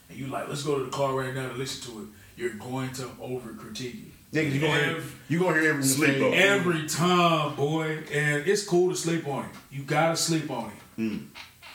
and 0.07 0.19
you 0.19 0.27
like, 0.27 0.49
let's 0.49 0.61
go 0.61 0.77
to 0.77 0.85
the 0.85 0.91
car 0.91 1.15
right 1.15 1.33
now 1.33 1.49
to 1.49 1.55
listen 1.55 1.91
to 1.91 2.01
it, 2.03 2.07
you're 2.37 2.53
going 2.53 2.91
to 2.93 3.09
over 3.19 3.53
critique 3.53 3.95
it. 4.05 4.10
Yeah, 4.31 4.43
you 4.43 4.61
gonna 4.61 4.73
hear 4.83 5.03
you 5.27 5.39
gonna 5.39 5.59
hear 5.59 5.69
every 5.71 5.83
Sleep 5.83 6.21
on. 6.23 6.33
Every 6.33 6.87
time, 6.87 7.55
boy, 7.55 7.99
and 8.13 8.47
it's 8.47 8.63
cool 8.63 8.89
to 8.89 8.95
sleep 8.95 9.27
on 9.27 9.45
it. 9.45 9.51
You 9.69 9.83
gotta 9.83 10.15
sleep 10.15 10.49
on 10.49 10.71
it. 10.97 11.01
Mm. 11.01 11.25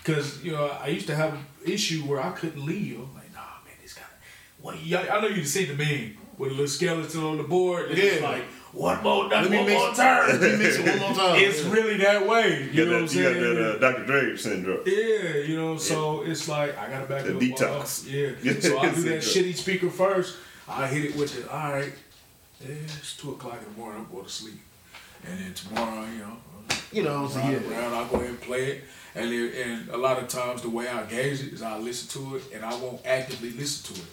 Cause 0.04 0.42
you 0.42 0.52
know, 0.52 0.66
I 0.66 0.88
used 0.88 1.06
to 1.08 1.14
have 1.16 1.34
an 1.34 1.44
issue 1.66 2.00
where 2.02 2.20
I 2.20 2.30
couldn't 2.30 2.64
leave. 2.64 2.96
I'm 2.98 3.14
like, 3.14 3.32
nah, 3.34 3.40
man, 3.64 3.74
this 3.82 3.92
guy. 3.94 4.02
What? 4.60 4.76
I 4.76 5.20
know 5.20 5.28
you 5.28 5.44
seen 5.44 5.68
the 5.68 5.74
meme 5.74 6.16
with 6.38 6.50
a 6.50 6.54
little 6.54 6.68
skeleton 6.68 7.22
on 7.24 7.36
the 7.36 7.42
board. 7.44 7.90
It's 7.90 8.20
Yeah. 8.20 8.26
like 8.28 8.44
one 8.72 9.02
more, 9.02 9.28
one 9.28 9.50
more, 9.50 9.94
turn. 9.94 10.28
Let 10.40 10.40
me 10.40 10.56
mix 10.58 10.76
it 10.78 10.86
one 10.86 10.98
more 10.98 11.12
time. 11.14 11.36
it's 11.42 11.62
Yeah. 11.64 11.72
really 11.72 11.96
that 11.98 12.26
way. 12.26 12.62
You 12.64 12.70
You 12.72 12.84
know 12.86 12.90
got 12.92 13.02
what 13.02 13.02
I'm 13.02 13.06
that, 13.06 13.14
you 13.14 13.22
got 13.22 13.54
that 13.54 13.76
uh, 13.76 13.78
Dr. 13.92 14.04
Dre 14.06 14.36
syndrome. 14.36 14.80
Yeah, 14.86 15.34
you 15.46 15.56
know, 15.56 15.76
so 15.76 16.22
it's 16.22 16.48
like 16.48 16.78
I 16.78 16.88
gotta 16.88 17.06
back 17.06 17.24
The 17.24 17.36
it 17.38 17.60
up. 17.60 17.84
detox. 17.84 18.10
Yeah. 18.10 18.52
So 18.60 18.78
I 18.78 18.94
do 18.94 19.02
that 19.02 19.22
shitty 19.22 19.54
speaker 19.56 19.90
first. 19.90 20.36
I 20.68 20.86
hit 20.86 21.04
it 21.04 21.16
with 21.16 21.34
the 21.44 21.50
all 21.52 21.72
right. 21.72 21.92
Yeah, 22.60 22.74
it's 22.98 23.16
two 23.16 23.32
o'clock 23.32 23.58
in 23.66 23.72
the 23.72 23.78
morning. 23.78 24.00
I'm 24.06 24.12
going 24.12 24.24
to 24.24 24.30
sleep. 24.30 24.60
And 25.26 25.38
then 25.38 25.54
tomorrow, 25.54 26.06
you 26.06 26.18
know, 26.18 26.36
You 26.92 27.02
know, 27.02 27.28
so 27.28 27.38
around, 27.40 27.52
yeah. 27.52 27.78
around, 27.78 27.94
I'll 27.94 28.06
go 28.06 28.16
ahead 28.16 28.30
and 28.30 28.40
play 28.40 28.64
it. 28.66 28.84
And 29.14 29.32
then, 29.32 29.52
and 29.64 29.88
a 29.90 29.96
lot 29.96 30.18
of 30.18 30.28
times 30.28 30.62
the 30.62 30.70
way 30.70 30.88
I 30.88 31.02
gauge 31.04 31.40
it 31.40 31.52
is 31.52 31.62
I 31.62 31.78
listen 31.78 32.08
to 32.22 32.36
it 32.36 32.42
and 32.54 32.64
I 32.64 32.74
won't 32.76 33.04
actively 33.06 33.50
listen 33.50 33.94
to 33.94 34.00
it. 34.00 34.06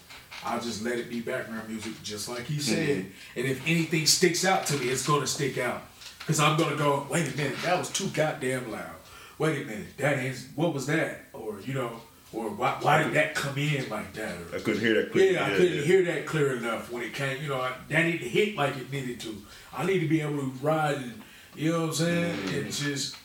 I'll 0.45 0.59
just 0.59 0.83
let 0.83 0.97
it 0.97 1.09
be 1.09 1.21
background 1.21 1.69
music, 1.69 1.93
just 2.03 2.27
like 2.29 2.43
he 2.43 2.59
said. 2.59 2.97
Mm-hmm. 2.97 3.39
And 3.39 3.47
if 3.47 3.61
anything 3.67 4.05
sticks 4.05 4.43
out 4.45 4.65
to 4.67 4.77
me, 4.77 4.89
it's 4.89 5.05
gonna 5.05 5.27
stick 5.27 5.57
out. 5.57 5.81
Cause 6.25 6.39
I'm 6.39 6.57
gonna 6.57 6.75
go, 6.75 7.05
wait 7.09 7.33
a 7.33 7.37
minute, 7.37 7.57
that 7.63 7.77
was 7.77 7.89
too 7.89 8.07
goddamn 8.07 8.71
loud. 8.71 8.95
Wait 9.37 9.61
a 9.61 9.65
minute, 9.65 9.97
that 9.97 10.19
is 10.19 10.47
what 10.55 10.73
was 10.73 10.85
that? 10.87 11.19
Or 11.33 11.59
you 11.61 11.73
know, 11.73 11.91
or 12.33 12.49
why, 12.49 12.77
why 12.81 13.03
did 13.03 13.13
that 13.13 13.35
come 13.35 13.57
in 13.57 13.87
like 13.89 14.13
that? 14.13 14.31
Or, 14.31 14.55
I 14.55 14.59
couldn't 14.59 14.81
hear 14.81 14.95
that 14.95 15.11
clear. 15.11 15.33
yeah, 15.33 15.45
I 15.45 15.49
couldn't 15.51 15.83
hear 15.83 16.03
that 16.03 16.25
clear 16.25 16.57
enough 16.57 16.91
when 16.91 17.03
it 17.03 17.13
came. 17.13 17.41
You 17.41 17.49
know, 17.49 17.61
I, 17.61 17.73
that 17.89 18.03
to 18.03 18.17
hit 18.17 18.55
like 18.55 18.75
it 18.77 18.91
needed 18.91 19.19
to. 19.21 19.35
I 19.75 19.85
need 19.85 19.99
to 19.99 20.07
be 20.07 20.21
able 20.21 20.37
to 20.37 20.51
ride 20.61 20.97
and, 20.97 21.21
you 21.55 21.71
know 21.71 21.81
what 21.81 21.89
I'm 21.89 21.93
saying? 21.93 22.37
Mm. 22.37 22.61
And 22.61 22.71
just, 22.71 23.15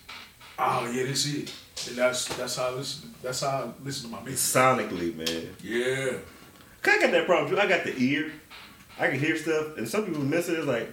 oh 0.59 0.91
yeah, 0.93 1.05
this 1.05 1.27
it. 1.33 1.53
And 1.89 1.97
that's 1.97 2.27
that's 2.37 2.57
how 2.57 2.69
I 2.69 2.71
listen. 2.73 3.15
That's 3.23 3.41
how 3.41 3.49
I 3.49 3.85
listen 3.85 4.11
to 4.11 4.17
my 4.17 4.23
music. 4.23 4.61
Sonically, 4.61 5.15
man. 5.15 5.55
Yeah, 5.63 6.19
I 6.85 7.01
got 7.01 7.11
that 7.13 7.27
problem 7.27 7.51
too. 7.51 7.61
I 7.61 7.67
got 7.67 7.85
the 7.85 7.95
ear. 7.97 8.33
I 8.99 9.09
can 9.09 9.21
hear 9.21 9.37
stuff, 9.37 9.77
and 9.77 9.89
some 9.89 10.05
people 10.05 10.23
miss 10.23 10.49
it. 10.49 10.59
It's 10.59 10.67
like, 10.67 10.91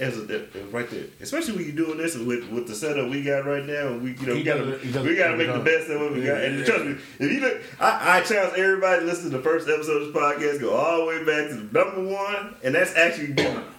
as 0.00 0.16
a, 0.18 0.46
right 0.70 0.88
there. 0.90 1.04
Especially 1.20 1.54
when 1.56 1.64
you're 1.66 1.84
doing 1.86 1.98
this 1.98 2.16
with 2.16 2.48
with 2.50 2.66
the 2.68 2.74
setup 2.74 3.10
we 3.10 3.22
got 3.22 3.44
right 3.46 3.64
now. 3.64 3.96
We 3.98 4.12
you 4.12 4.26
know 4.26 4.34
we 4.34 4.42
gotta 4.42 4.74
it- 4.74 4.80
he 4.80 4.98
we 5.00 5.16
gotta 5.16 5.36
make 5.36 5.52
the 5.52 5.58
best 5.60 5.88
of 5.90 6.00
what 6.00 6.12
we 6.14 6.22
got. 6.24 6.42
And 6.42 6.58
Yeah. 6.60 6.64
trust 6.64 6.84
me, 6.84 6.96
if 7.18 7.32
you 7.32 7.40
look, 7.40 7.60
I, 7.80 8.18
I 8.18 8.20
challenge 8.22 8.58
everybody 8.58 9.00
to 9.00 9.06
listen 9.06 9.30
to 9.30 9.36
the 9.36 9.42
first 9.42 9.68
episode 9.68 10.02
of 10.02 10.12
this 10.12 10.22
podcast. 10.22 10.60
Go 10.60 10.74
all 10.74 10.98
the 11.00 11.06
way 11.06 11.18
back 11.24 11.48
to 11.50 11.56
the 11.56 11.78
number 11.78 12.02
one, 12.14 12.54
and 12.62 12.74
that's 12.74 12.94
actually 12.96 13.34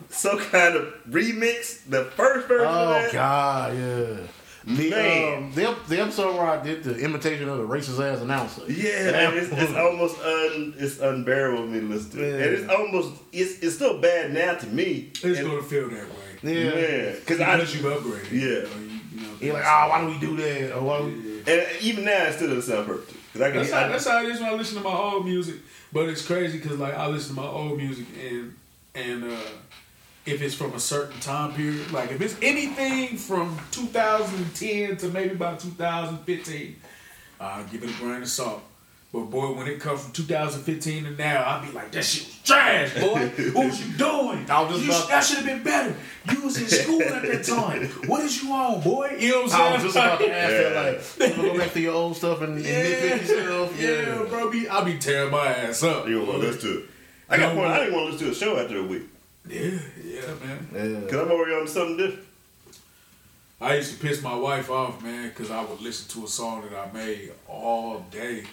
some 0.10 0.40
kind 0.40 0.76
of 0.76 0.94
remix. 1.10 1.84
The 1.90 2.06
first 2.06 2.48
version. 2.48 2.68
of 2.68 2.74
Oh. 3.06 3.10
God, 3.12 3.78
yeah. 3.78 4.18
The, 4.66 4.90
Man. 4.90 5.38
um, 5.44 5.52
the, 5.54 5.76
the 5.88 6.02
episode 6.02 6.36
where 6.36 6.46
I 6.46 6.62
did 6.62 6.84
the 6.84 6.98
imitation 6.98 7.48
of 7.48 7.58
the 7.60 7.64
racist 7.68 8.00
ass 8.00 8.20
announcer. 8.22 8.64
Yeah, 8.68 9.12
man, 9.12 9.38
it's, 9.38 9.52
it's 9.52 9.74
almost 9.74 10.20
un, 10.20 10.74
it's 10.78 11.00
unbearable 11.00 11.64
for 11.64 11.68
me 11.70 11.80
to 11.80 11.86
listen 11.86 12.12
to, 12.12 12.24
it. 12.24 12.34
and 12.46 12.54
it's 12.56 12.70
almost 12.70 13.14
it's 13.32 13.60
it's 13.64 13.76
still 13.76 14.00
bad 14.02 14.34
now 14.34 14.56
to 14.56 14.68
me. 14.68 15.12
It's 15.14 15.24
And- 15.40 15.48
gonna 15.48 15.64
feel 15.64 15.90
that 15.90 16.08
way. 16.08 16.16
Yeah. 16.42 16.52
yeah, 16.76 17.12
because 17.14 17.40
I 17.42 17.56
Because 17.58 17.76
you've 17.76 17.86
upgraded. 17.86 18.32
Yeah. 18.32 18.40
You 18.40 18.62
know, 18.62 18.70
you, 18.80 19.00
you 19.14 19.22
know, 19.22 19.28
You're 19.42 19.54
like, 19.56 19.64
oh, 19.66 19.88
why 19.90 20.02
don't 20.02 20.12
we 20.12 20.20
do 20.20 20.38
that? 20.38 20.76
Or 20.78 20.82
why 20.84 21.02
we... 21.02 21.12
and 21.48 21.68
even 21.82 22.06
now 22.06 22.24
it 22.26 22.34
still 22.34 22.48
doesn't 22.54 22.74
sound 22.74 22.88
perfect. 22.88 23.14
Because 23.34 23.42
I 23.42 23.52
can, 23.52 23.58
That's 23.62 23.72
I, 23.74 23.82
how, 23.84 23.88
that's 23.90 24.08
how 24.08 24.24
it 24.24 24.30
is 24.30 24.40
when 24.40 24.50
I 24.50 24.54
listen 24.54 24.78
to 24.78 24.84
my 24.84 24.94
old 24.94 25.26
music. 25.26 25.56
But 25.94 26.08
it's 26.10 26.26
crazy 26.26 26.58
because 26.60 26.78
like 26.80 26.94
I 26.96 27.08
listen 27.08 27.36
to 27.36 27.42
my 27.42 27.48
old 27.48 27.78
music 27.78 28.06
and 28.30 28.56
and 28.96 29.24
uh, 29.32 29.38
if 30.26 30.42
it's 30.42 30.54
from 30.56 30.74
a 30.74 30.80
certain 30.80 31.20
time 31.20 31.54
period, 31.54 31.92
like 31.92 32.12
if 32.12 32.22
it's 32.22 32.36
anything 32.42 33.18
from 33.18 33.58
2010 33.72 34.98
to 34.98 35.08
maybe 35.10 35.32
about 35.32 35.60
2015, 35.60 36.76
I'll 37.40 37.64
give 37.66 37.84
it 37.84 37.90
a 37.90 37.94
grain 37.94 38.22
of 38.22 38.28
salt. 38.28 38.62
But 39.12 39.22
boy, 39.32 39.54
when 39.54 39.66
it 39.68 39.80
comes 39.80 40.04
from 40.04 40.12
2015 40.12 41.04
to 41.06 41.12
now, 41.12 41.42
I'll 41.44 41.66
be 41.66 41.72
like, 41.72 41.92
that 41.94 42.06
shit 42.06 42.28
was 42.28 42.38
trash, 42.44 42.94
boy. 42.94 43.28
what 43.54 43.66
was 43.66 43.84
you 43.84 43.98
doing? 43.98 44.46
I 44.52 44.62
was 44.62 44.86
You 44.86 44.92
that 45.08 45.24
should 45.24 45.38
have 45.38 45.46
been 45.48 45.64
better. 45.64 45.96
You 46.32 46.42
was 46.44 46.62
in 46.62 46.68
school 46.68 47.02
at 47.02 47.24
that 47.24 47.44
time. 47.44 47.88
What 48.08 48.24
is 48.24 48.44
you 48.44 48.52
on, 48.54 48.82
boy? 48.82 49.16
You 49.20 49.32
know 49.32 49.36
what 49.42 49.44
I'm 49.46 49.50
saying? 49.50 49.64
I 49.64 49.74
was 49.74 49.84
just 49.84 49.96
about 49.96 50.20
to 50.20 50.32
ask 50.32 50.52
Yeah. 50.52 50.70
that, 50.70 51.20
like, 51.20 51.38
you 51.38 51.42
go 51.54 51.58
back 51.58 51.74
to 51.74 51.80
your 51.82 51.94
old 51.96 52.18
stuff 52.18 52.42
and, 52.42 52.58
and 52.58 52.64
nitpick 52.64 53.22
yourself. 53.28 53.82
yeah, 53.82 54.24
bro. 54.30 54.52
Be, 54.52 54.68
I'll 54.70 54.86
be 54.86 55.00
tearing 55.00 55.32
my 55.32 55.48
ass 55.48 55.82
up. 55.82 56.08
you 56.08 56.20
don't 56.20 56.28
want 56.28 56.42
to 56.42 56.48
listen 56.48 56.62
to 56.72 56.78
it. 56.82 56.86
I 57.30 57.38
got 57.38 57.56
No, 57.56 57.62
point. 57.62 57.72
I 57.74 57.80
didn't 57.80 57.94
want 57.96 58.06
to 58.08 58.12
listen 58.12 58.28
to 58.28 58.32
a 58.34 58.36
show 58.36 58.60
after 58.62 58.78
a 58.78 58.84
week 58.84 59.04
Yeah, 59.50 59.80
yeah, 60.04 60.22
man. 60.44 60.68
Yeah. 60.74 61.00
because 61.00 61.20
I'm 61.26 61.32
already 61.32 61.54
on 61.56 61.68
something 61.68 61.98
different. 61.98 62.26
I 63.62 63.76
used 63.76 63.94
to 63.94 64.00
piss 64.00 64.22
my 64.22 64.36
wife 64.36 64.70
off, 64.70 65.04
man, 65.04 65.30
because 65.30 65.52
I 65.52 65.62
would 65.64 65.82
listen 65.82 66.08
to 66.20 66.26
a 66.26 66.28
song 66.30 66.64
that 66.70 66.78
I 66.80 66.92
made 66.94 67.32
all 67.48 68.06
day, 68.10 68.44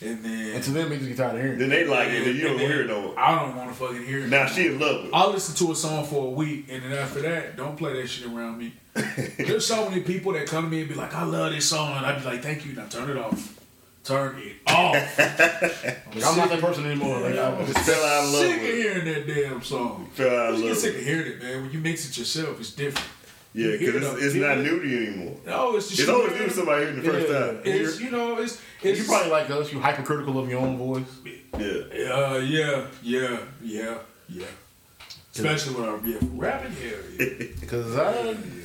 and 0.00 0.24
then 0.24 0.54
And 0.54 0.64
to 0.64 0.70
them, 0.70 0.88
they 0.88 0.96
just 0.96 1.08
get 1.08 1.16
tired 1.18 1.34
of 1.36 1.42
hearing 1.42 1.58
Then 1.58 1.70
it. 1.72 1.74
they 1.74 1.84
like 1.86 2.08
it, 2.08 2.26
and, 2.28 2.36
you 2.36 2.44
don't 2.48 2.56
then 2.56 2.70
hear 2.70 2.80
it 2.82 2.86
no 2.86 3.02
more. 3.02 3.18
I 3.18 3.38
don't 3.40 3.56
want 3.56 3.68
to 3.70 3.76
fucking 3.76 4.06
hear 4.06 4.20
it. 4.20 4.28
Now 4.28 4.46
she 4.46 4.68
in 4.68 4.78
love 4.78 5.02
with 5.02 5.06
it. 5.06 5.14
I'll 5.14 5.30
listen 5.32 5.54
to 5.66 5.72
a 5.72 5.76
song 5.76 6.06
for 6.06 6.28
a 6.28 6.30
week, 6.30 6.66
and 6.70 6.82
then 6.82 6.92
after 6.92 7.20
that, 7.22 7.56
don't 7.56 7.76
play 7.76 8.00
that 8.00 8.06
shit 8.08 8.26
around 8.32 8.56
me. 8.58 8.72
There's 9.38 9.66
so 9.66 9.88
many 9.90 10.00
people 10.02 10.32
that 10.32 10.46
come 10.46 10.64
to 10.64 10.70
me 10.70 10.80
and 10.80 10.88
be 10.88 10.94
like, 10.94 11.14
"I 11.14 11.24
love 11.24 11.52
this 11.52 11.66
song," 11.68 11.96
and 11.96 12.06
I'd 12.06 12.18
be 12.20 12.24
like, 12.24 12.42
"Thank 12.42 12.64
you." 12.64 12.72
Now 12.72 12.86
turn 12.86 13.10
it 13.10 13.16
off. 13.18 13.54
Turn 14.08 14.38
it 14.38 14.56
off. 14.66 14.94
Like, 15.18 16.24
I'm 16.24 16.36
not 16.38 16.48
that 16.48 16.60
person 16.60 16.86
anymore. 16.86 17.20
Like, 17.20 17.38
I, 17.38 17.64
Just 17.66 17.78
fell 17.80 18.04
out 18.04 18.24
of 18.24 18.30
love 18.32 18.40
sick 18.42 18.56
of 18.56 18.62
with 18.62 18.70
it. 18.70 18.74
hearing 18.76 19.04
that 19.04 19.26
damn 19.26 19.62
song. 19.62 20.08
Fell 20.14 20.34
out 20.40 20.54
of 20.54 20.58
You 20.60 20.64
get 20.68 20.76
sick 20.78 20.94
of 20.96 21.02
hearing 21.02 21.32
it, 21.32 21.42
man. 21.42 21.62
When 21.62 21.70
you 21.72 21.78
mix 21.80 22.08
it 22.08 22.16
yourself, 22.16 22.58
it's 22.58 22.70
different. 22.72 23.06
Yeah, 23.52 23.72
because 23.78 23.96
it, 23.96 24.02
it's, 24.02 24.22
it's 24.24 24.34
not 24.36 24.58
new 24.58 24.80
to 24.80 24.88
you 24.88 25.06
anymore. 25.08 25.36
No, 25.46 25.76
it's 25.76 25.88
just 25.88 26.00
It's 26.00 26.08
always 26.08 26.32
new 26.32 26.44
to 26.44 26.50
somebody 26.50 26.84
hearing 26.86 27.02
the 27.02 27.10
first 27.10 27.28
Yeah. 27.28 27.38
time. 27.38 27.60
It's 27.64 28.00
you 28.00 28.10
know, 28.10 28.38
it's 28.38 28.60
it's 28.82 28.98
you 29.00 29.04
probably 29.04 29.30
like 29.30 29.50
us. 29.50 29.72
You 29.72 29.80
hypercritical 29.80 30.38
of 30.38 30.48
your 30.48 30.60
own 30.60 30.78
voice. 30.78 31.04
Yeah. 31.58 32.12
Uh, 32.14 32.38
yeah, 32.38 32.86
yeah, 33.02 33.38
yeah, 33.62 33.98
yeah. 34.28 34.46
Especially 35.34 35.74
when 35.74 35.88
I'm 35.88 36.06
yeah, 36.06 36.18
rapping 36.34 36.72
here. 36.72 37.02
Yeah. 37.18 37.46
Because 37.60 37.94
I, 37.96 38.10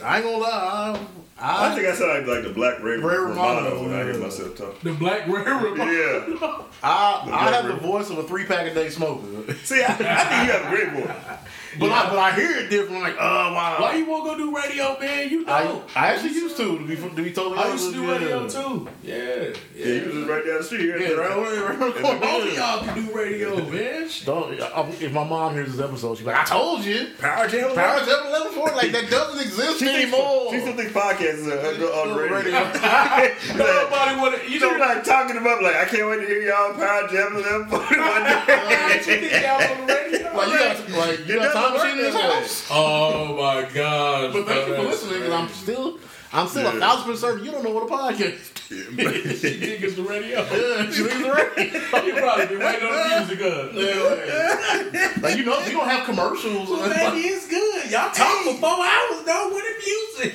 I 0.03 0.17
ain't 0.17 0.25
gonna 0.25 0.37
lie. 0.37 0.97
I, 0.97 0.99
I 1.43 1.71
I, 1.71 1.75
think 1.75 1.87
I 1.87 1.93
sound 1.93 2.25
like, 2.25 2.37
like 2.37 2.43
the 2.45 2.53
Black 2.53 2.81
Ray 2.81 2.95
Ray 2.97 3.17
Romano, 3.17 3.69
Romano, 3.69 3.83
when 3.83 3.93
I 3.93 4.03
hear 4.05 4.17
myself 4.17 4.55
talk. 4.55 4.79
The 4.79 4.93
Black 4.93 5.27
Railroad. 5.27 5.77
Yeah. 5.77 6.63
I, 6.81 7.27
I 7.29 7.51
have 7.51 7.67
the 7.67 7.75
voice 7.75 8.09
of 8.09 8.17
a 8.17 8.23
three 8.23 8.45
pack 8.45 8.65
a 8.65 8.73
day 8.73 8.89
smoker. 8.89 9.53
See, 9.65 9.83
I, 9.83 9.87
I 9.87 9.93
think 9.93 9.99
you 9.99 10.53
have 10.53 10.65
a 10.65 10.69
great 10.69 10.91
voice. 10.93 11.39
But, 11.80 11.91
I, 11.91 12.09
but 12.09 12.19
I 12.19 12.32
hear 12.36 12.51
it 12.57 12.69
different. 12.69 13.01
Like, 13.01 13.15
uh, 13.15 13.19
oh, 13.21 13.53
wow. 13.53 13.78
Why 13.80 13.95
you 13.95 14.05
won't 14.05 14.26
go 14.26 14.38
do 14.38 14.55
radio, 14.55 14.97
man? 14.99 15.30
You 15.30 15.45
know. 15.45 15.51
I, 15.95 15.99
I 15.99 16.07
actually 16.13 16.34
used 16.34 16.55
to, 16.57 16.78
to 16.78 16.86
be, 16.88 16.95
to 16.95 17.09
be 17.09 17.32
totally 17.32 17.57
I 17.59 17.71
used 17.71 17.88
to 17.88 17.93
do 17.93 18.03
with 18.03 18.21
you. 18.21 18.28
radio 18.28 18.47
too. 18.47 18.89
Yeah, 19.03 19.15
Yeah, 19.15 19.53
yeah. 19.76 19.86
you 19.86 20.05
was 20.05 20.13
just 20.15 20.28
right 20.30 20.45
down 20.45 20.57
the 20.57 20.63
street 20.63 20.82
here. 20.82 20.97
Yeah, 20.99 21.09
right 21.13 21.38
away, 21.38 21.57
right 21.57 21.82
away. 21.82 22.19
Both 22.19 22.47
of 22.47 22.53
y'all 22.55 22.84
can 22.86 23.05
do 23.05 23.15
radio, 23.15 23.55
man. 23.69 24.09
Don't, 24.26 24.61
I- 24.61 24.89
if 24.99 25.11
my 25.11 25.24
mom 25.24 25.53
hears 25.53 25.71
this 25.76 25.82
episode, 25.84 26.17
she's 26.17 26.26
like, 26.28 26.36
I 26.38 26.43
told 26.45 26.84
you. 26.86 27.07
Power 27.19 27.47
Channel. 27.47 27.76
Power 27.76 27.99
711 27.99 28.76
like 28.76 28.91
that 28.91 29.09
doesn't 29.09 29.39
exist 29.41 29.80
She 29.80 29.86
thinks, 29.86 30.13
anymore. 30.13 30.51
she 30.51 30.59
still 30.61 30.76
thinks 30.76 30.91
podcasts 30.93 31.47
are 31.47 31.93
on 32.01 32.09
the 32.09 32.21
radio. 32.21 32.34
Radio. 32.34 32.53
Nobody 33.57 34.19
want 34.19 34.36
to. 34.41 34.47
You 34.47 34.53
You 34.55 34.59
know. 34.59 34.71
know, 34.78 34.78
like 34.80 35.03
talking 35.03 35.38
about 35.38 35.61
like 35.63 35.76
I 35.76 35.86
can't 35.86 36.07
wait 36.09 36.21
to 36.21 36.26
hear 36.28 36.41
y'all 36.43 36.74
Power 36.74 37.07
Jam 37.09 37.36
and 37.36 37.45
them 37.45 37.69
one 37.69 37.82
Why 37.84 38.93
you 38.95 39.03
think 39.03 39.32
y'all 39.32 39.61
on 39.61 39.88
the 39.88 39.93
radio? 39.93 40.34
Like 40.34 40.47
you 40.49 40.57
got, 40.57 40.89
like 40.97 41.28
you 41.28 41.36
got 41.39 41.53
time 41.64 41.74
doesn't 41.74 41.88
machine 41.88 41.97
in 41.99 42.03
this 42.05 42.14
work 42.14 42.24
that 42.24 42.30
way. 42.30 42.41
house. 42.41 42.68
Oh 42.72 43.36
my 43.36 43.70
god! 43.74 44.34
But 44.34 44.45
thank 44.45 44.68
you 44.68 44.76
for 44.76 44.82
listening, 44.84 45.20
because 45.20 45.34
I'm 45.34 45.47
still, 45.49 45.97
I'm 46.34 46.47
still 46.47 46.68
a 46.68 46.74
Yeah. 46.74 46.80
thousand 46.80 47.03
percent 47.05 47.20
certain 47.20 47.45
you 47.45 47.51
don't 47.51 47.64
know 47.64 47.72
what 47.72 47.84
a 47.84 47.88
podcast. 47.93 48.20
is. 48.39 48.49
She 48.74 49.59
think 49.59 49.84
it's 49.84 49.95
the 49.95 50.01
radio. 50.03 50.39
Yeah, 50.39 50.89
she 50.91 51.03
leaves 51.03 51.22
the 51.22 51.32
radio. 51.32 51.80
You 52.05 52.14
probably 52.16 52.45
been 52.47 52.59
waiting 52.59 52.88
on 52.88 52.93
the 52.93 53.18
music 53.20 53.41
up. 53.45 53.74
Yeah. 53.74 55.22
Like 55.22 55.38
you 55.38 55.45
know, 55.45 55.59
you 55.66 55.72
don't 55.74 55.88
have 55.88 56.05
commercials. 56.05 56.70
Well, 56.70 56.89
maybe 56.89 57.28
it's 57.28 57.47
good. 57.47 57.91
Y'all 57.91 58.09
talk 58.11 58.43
for 58.45 58.53
four 58.55 58.84
hours, 58.84 59.24
though, 59.26 59.51
with 59.53 59.64
the 59.64 59.76
music. 59.86 60.34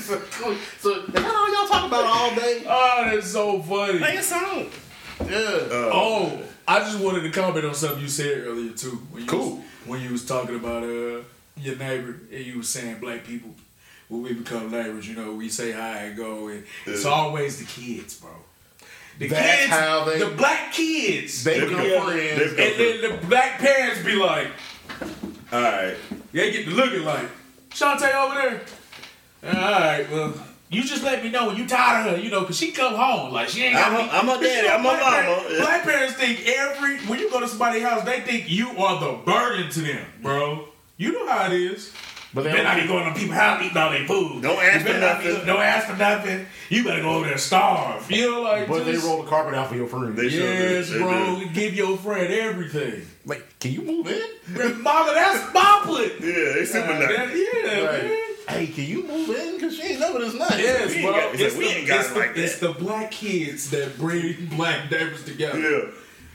so, 0.00 0.20
so 0.80 0.90
is 1.00 1.12
that 1.14 1.24
all 1.24 1.52
y'all 1.54 1.68
talk 1.68 1.86
about 1.86 2.04
all 2.04 2.34
day? 2.34 2.62
Oh, 2.68 3.08
that's 3.10 3.28
so 3.30 3.62
funny. 3.62 3.98
Play 3.98 4.16
a 4.16 4.22
song. 4.22 4.66
Yeah. 5.28 5.90
Oh, 5.92 6.42
I 6.66 6.80
just 6.80 6.98
wanted 7.00 7.22
to 7.22 7.30
comment 7.30 7.64
on 7.64 7.74
something 7.74 8.00
you 8.00 8.08
said 8.08 8.44
earlier 8.46 8.72
too. 8.72 8.90
When 9.10 9.22
you 9.22 9.28
Cool. 9.28 9.56
Was, 9.56 9.64
when 9.86 10.00
you 10.00 10.10
was 10.10 10.24
talking 10.24 10.56
about 10.56 10.82
uh 10.84 11.22
your 11.56 11.76
neighbor 11.76 12.16
and 12.32 12.44
you 12.46 12.58
was 12.58 12.68
saying 12.68 12.98
black 13.00 13.24
people 13.24 13.50
when 14.08 14.22
we 14.22 14.32
become 14.34 14.70
neighbors, 14.70 15.08
you 15.08 15.16
know, 15.16 15.32
we 15.32 15.48
say 15.48 15.72
hi 15.72 15.98
and 16.04 16.16
go, 16.16 16.48
and 16.48 16.64
it's 16.86 17.04
always 17.06 17.58
the 17.58 17.64
kids, 17.64 18.14
bro. 18.20 18.30
The 19.18 19.28
That's 19.28 19.60
kids, 19.60 19.70
how 19.70 20.04
they- 20.04 20.18
the 20.18 20.26
black 20.30 20.72
kids, 20.72 21.44
They 21.44 21.60
They 21.60 21.66
become 21.66 21.82
become- 21.84 22.06
friends. 22.08 22.38
they 22.56 22.68
and 22.68 22.76
become 22.76 23.00
then 23.10 23.20
the 23.20 23.26
black 23.26 23.58
parents 23.58 24.02
be 24.04 24.14
like, 24.16 24.48
All 25.52 25.62
right. 25.62 25.94
they 26.32 26.50
get 26.52 26.64
to 26.66 26.70
looking 26.72 27.04
like, 27.04 27.26
Shantae 27.70 28.14
over 28.14 28.34
there. 28.34 28.60
All 29.44 29.70
right, 29.80 30.10
well, 30.10 30.34
you 30.72 30.82
just 30.84 31.02
let 31.04 31.22
me 31.22 31.30
know 31.30 31.48
when 31.48 31.56
you 31.56 31.66
tired 31.68 32.06
of 32.08 32.16
her, 32.16 32.22
you 32.22 32.30
know, 32.30 32.44
cause 32.44 32.56
she 32.58 32.72
come 32.72 32.94
home 32.94 33.32
like 33.32 33.48
she 33.48 33.62
ain't 33.64 33.74
got 33.76 33.92
I'm 33.92 33.98
me. 33.98 34.08
a- 34.08 34.12
I'm 34.12 34.28
a 34.28 34.42
daddy, 34.42 34.68
I'm 34.68 34.80
a 34.80 34.82
black 34.82 35.00
mama. 35.00 35.16
parents- 35.16 35.58
Black 35.60 35.82
parents 35.84 36.14
think 36.14 36.46
every 36.46 36.98
when 37.06 37.18
you 37.18 37.30
go 37.30 37.40
to 37.40 37.48
somebody's 37.48 37.82
house, 37.82 38.04
they 38.04 38.20
think 38.20 38.48
you 38.50 38.70
are 38.78 38.98
the 39.00 39.12
burden 39.24 39.70
to 39.70 39.80
them, 39.80 40.06
bro. 40.22 40.68
You 40.96 41.12
know 41.12 41.26
how 41.28 41.46
it 41.46 41.52
is. 41.52 41.92
But 42.34 42.44
they 42.44 42.50
better 42.52 42.62
not 42.62 42.74
be 42.76 42.86
don't, 42.86 42.88
going 42.88 43.12
to 43.12 43.20
people's 43.20 43.36
house 43.36 43.62
eating 43.62 43.76
all 43.76 43.90
their 43.90 44.06
food. 44.06 44.40
Don't 44.42 44.56
ask 44.58 44.78
for 44.86 44.92
better 44.94 45.00
not 45.00 45.20
be- 45.22 45.28
nothing. 45.28 45.46
Don't 45.46 45.60
ask 45.60 45.86
for 45.86 45.96
nothing. 45.98 46.46
You 46.70 46.82
better 46.82 47.02
go 47.02 47.10
over 47.10 47.24
there 47.24 47.32
and 47.32 47.40
starve. 47.40 48.10
You 48.10 48.30
know, 48.30 48.40
like 48.40 48.68
but 48.68 48.86
they 48.86 48.96
roll 48.96 49.22
the 49.22 49.28
carpet 49.28 49.52
out 49.54 49.68
for 49.68 49.74
your 49.76 49.86
friend. 49.86 50.16
They- 50.16 50.30
sure 50.30 50.40
Yes, 50.46 50.86
do. 50.86 50.94
They 50.94 50.98
bro. 51.00 51.40
do. 51.40 51.46
Give 51.52 51.74
your 51.74 51.98
friend 51.98 52.32
everything. 52.32 53.06
like, 53.26 53.44
can 53.60 53.72
you 53.72 53.82
move 53.82 54.06
in? 54.08 54.82
Mama, 54.82 55.12
that's 55.14 55.40
Bopplet. 55.52 56.20
Yeah, 56.20 56.54
they 56.54 56.64
super 56.64 56.90
Uh, 56.92 56.98
nice. 57.00 57.08
that- 57.16 57.28
yeah, 57.36 57.84
Right. 57.84 58.02
man. 58.04 58.18
Hey, 58.48 58.66
can 58.66 58.84
you 58.84 59.06
move 59.06 59.30
in? 59.30 59.54
Because 59.56 59.76
she 59.76 59.82
ain't 59.92 60.00
never 60.00 60.18
this 60.18 60.34
nice. 60.34 60.58
Yes, 60.58 60.94
We 60.94 61.02
bro. 61.02 61.12
got- 61.12 61.34
it's 61.34 61.42
it's 61.42 61.54
like, 61.54 61.58
we 61.64 61.68
the, 61.72 61.78
ain't 61.78 61.88
got 61.88 62.00
it's 62.00 62.08
it 62.10 62.14
the- 62.14 62.20
like. 62.20 62.36
It's 62.36 62.58
the 62.58 62.72
black 62.72 63.10
kids 63.10 63.70
that 63.70 63.98
bring 63.98 64.46
black 64.56 64.90
neighbors 64.90 65.24
together. 65.24 65.58
Yeah. 65.58 65.84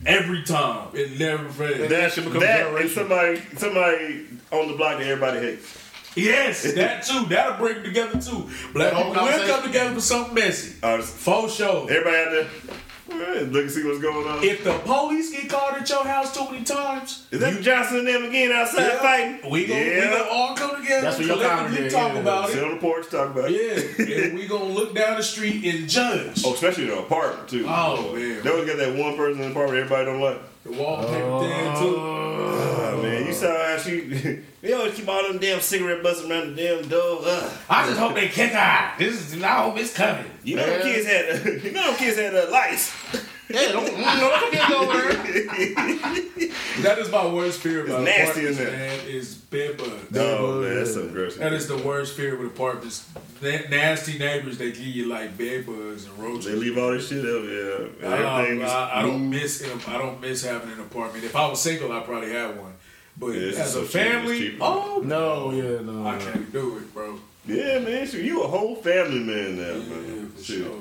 Every 0.06 0.44
time. 0.44 0.90
It 0.94 1.20
never 1.20 1.50
fails. 1.50 1.90
That 1.90 2.12
shit 2.14 2.24
becomes 2.26 2.44
That 2.44 2.68
and 2.76 2.90
somebody 2.90 3.42
somebody 3.58 4.26
on 4.52 4.68
the 4.70 4.76
block 4.78 5.00
that 5.00 5.08
everybody 5.08 5.40
hates. 5.40 5.84
Yes, 6.16 6.64
that 6.74 7.04
too. 7.04 7.26
That'll 7.26 7.58
bring 7.58 7.76
them 7.76 7.84
together 7.86 8.22
too. 8.22 8.50
Black 8.74 8.94
people 8.94 9.12
will 9.12 9.48
come 9.48 9.64
together 9.64 9.94
for 9.96 10.02
something 10.02 10.34
messy. 10.36 10.76
Uh, 10.84 10.96
it's- 10.96 11.10
For 11.12 11.50
sure. 11.50 11.88
everybody 11.92 12.16
out 12.18 12.32
there 12.32 12.48
eh, 13.12 13.42
look 13.50 13.64
and 13.64 13.72
see 13.72 13.84
what's 13.86 14.00
going 14.00 14.28
on. 14.28 14.44
If 14.44 14.64
the 14.64 14.74
police 14.80 15.32
get 15.32 15.50
called 15.50 15.76
at 15.76 15.90
your 15.90 16.06
house 16.06 16.34
too 16.36 16.46
many 16.52 16.64
times, 16.64 17.28
Is 17.32 17.40
that 17.40 17.62
Johnson 17.62 18.00
and 18.00 18.08
them 18.08 18.26
again 18.26 18.52
outside 18.52 18.82
yeah, 18.88 19.00
fighting? 19.00 19.52
we 19.52 19.66
gonna, 19.66 19.80
we 19.84 20.02
gonna 20.02 20.30
all 20.30 20.56
come 20.56 20.82
together 20.82 21.02
That's 21.06 21.18
what 21.18 21.28
your 21.28 21.38
collectively 21.38 21.90
comment 21.90 21.92
talk 21.92 22.12
is, 22.14 22.20
about 22.20 22.50
Sit 22.50 22.58
it. 22.60 22.64
on 22.64 22.72
the 22.72 22.78
porch, 22.78 23.10
talk 23.10 23.32
about 23.32 23.52
it. 23.52 24.00
Yeah, 24.08 24.16
and 24.26 24.38
we 24.38 24.48
gonna 24.48 24.64
look 24.66 24.96
down 24.96 25.18
the 25.18 25.24
street 25.24 25.64
and 25.66 25.88
judge. 25.90 26.44
Oh, 26.46 26.54
especially 26.54 26.86
in 26.86 26.92
an 26.92 27.00
apartment 27.00 27.50
too. 27.50 27.66
Oh, 27.68 28.14
man. 28.14 28.44
They 28.44 28.50
always 28.50 28.68
got 28.68 28.78
that 28.78 28.96
one 28.96 29.16
person 29.16 29.42
in 29.42 29.50
the 29.50 29.52
apartment 29.52 29.80
everybody 29.84 30.06
don't 30.06 30.22
like. 30.22 30.42
The 30.68 30.74
wallpaper 30.74 31.40
there 31.48 31.76
too. 31.76 31.96
Oh 31.98 33.00
man, 33.02 33.26
you 33.26 33.34
saw 33.34 33.48
how 33.48 33.78
she 33.78 34.42
they 34.62 34.74
always 34.74 34.96
keep 34.96 35.08
all 35.08 35.24
them 35.24 35.38
damn 35.38 35.62
cigarette 35.62 36.04
butts 36.04 36.22
around 36.24 36.56
the 36.56 36.62
damn 36.62 36.88
door. 36.90 37.22
Ugh. 37.24 37.52
I 37.70 37.88
just 37.88 38.00
hope 38.00 38.16
they 38.16 38.28
kick 38.28 38.52
her. 38.52 38.92
This 39.00 39.34
is 39.34 39.42
I 39.42 39.48
hope 39.64 39.78
it's 39.78 39.94
coming. 39.94 40.26
You 40.44 40.58
know 40.58 40.66
them 40.66 40.82
kids 40.82 41.08
had 41.08 41.46
you 41.64 41.72
know 41.72 41.88
them 41.92 41.96
kids 41.96 42.18
had 42.18 42.36
uh, 42.36 42.52
lights. 42.52 42.94
Yeah, 43.50 43.72
don't, 43.72 43.86
you 43.86 43.98
know, 43.98 44.38
don't 44.42 44.52
get 44.52 44.72
over 44.72 45.14
there. 45.14 46.24
That 46.84 47.00
is 47.00 47.10
my 47.10 47.26
worst 47.26 47.60
fear 47.62 47.86
about 47.86 48.02
It's 48.02 48.06
nasty, 48.18 48.46
apartments, 48.46 48.60
isn't 48.60 48.68
it? 48.68 48.78
man. 48.78 49.00
Is 49.08 49.34
bed 49.36 49.78
bugs. 49.78 50.18
Oh 50.18 50.62
man, 50.62 50.76
that's 50.76 50.94
so 50.94 51.08
gross. 51.08 51.36
That 51.38 51.52
is 51.54 51.68
the 51.68 51.78
worst 51.78 52.16
fear 52.16 52.38
with 52.38 52.48
apartments. 52.54 53.10
Na- 53.42 53.68
nasty 53.70 54.20
neighbors 54.20 54.58
that 54.60 54.66
give 54.76 54.78
you 54.86 55.08
like 55.08 55.36
bed 55.38 55.66
bugs 55.66 56.06
and 56.06 56.18
roaches. 56.20 56.46
They 56.46 56.52
leave 56.54 56.78
all 56.78 56.92
this 56.92 57.08
shit 57.10 57.26
up, 57.26 57.44
yeah. 57.44 58.08
Everything 58.08 58.62
is 58.62 58.70
I, 58.72 59.00
I 59.00 59.02
don't 59.02 59.18
blue. 59.30 59.40
miss 59.40 59.64
I 59.88 59.98
don't 59.98 60.22
miss 60.22 60.44
having 60.44 60.72
an 60.72 60.82
apartment. 60.82 61.24
If 61.26 61.36
I 61.36 61.48
was 61.50 61.60
single, 61.62 61.92
I 61.92 62.02
probably 62.02 62.32
had 62.32 62.60
one. 62.60 62.74
But 63.20 63.28
Yeah, 63.30 63.42
it's 63.48 63.58
as 63.60 63.74
so 63.74 63.80
a 63.80 63.84
cheap, 63.84 63.92
family, 63.92 64.38
cheap. 64.40 64.58
oh 64.62 65.02
No, 65.04 65.52
yeah, 65.52 65.82
no. 65.82 66.06
I 66.08 66.18
can't 66.20 66.52
do 66.54 66.78
it, 66.78 66.94
bro. 66.94 67.18
Yeah, 67.48 67.80
man. 67.80 68.06
So 68.06 68.18
you 68.18 68.44
a 68.44 68.48
whole 68.48 68.76
family 68.76 69.20
man 69.20 69.58
now, 69.58 69.64
Yeah, 69.64 69.96
man. 69.96 70.32
for 70.36 70.44
sure. 70.44 70.78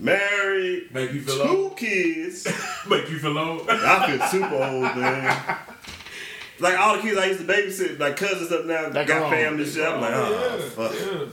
Married, 0.00 0.92
Make 0.94 1.12
you 1.12 1.20
feel 1.20 1.44
two 1.44 1.48
old. 1.64 1.76
kids. 1.76 2.46
Make 2.88 3.08
you 3.10 3.18
feel 3.18 3.36
old. 3.38 3.68
I 3.68 4.16
feel 4.16 4.26
super 4.28 4.54
old, 4.54 4.96
man. 4.96 5.36
Like 6.58 6.78
all 6.78 6.96
the 6.96 7.02
kids 7.02 7.18
I 7.18 7.26
used 7.26 7.40
to 7.40 7.46
babysit, 7.46 7.98
like 7.98 8.16
cousins 8.16 8.50
up 8.52 8.64
now, 8.66 8.88
They 8.88 9.04
got 9.04 9.18
grown. 9.18 9.30
family 9.30 9.64
shit. 9.64 9.86
I'm 9.86 10.00
like, 10.00 10.12
oh, 10.14 10.56
yeah, 10.58 10.68
fuck. 10.70 10.92
yeah. 10.94 11.26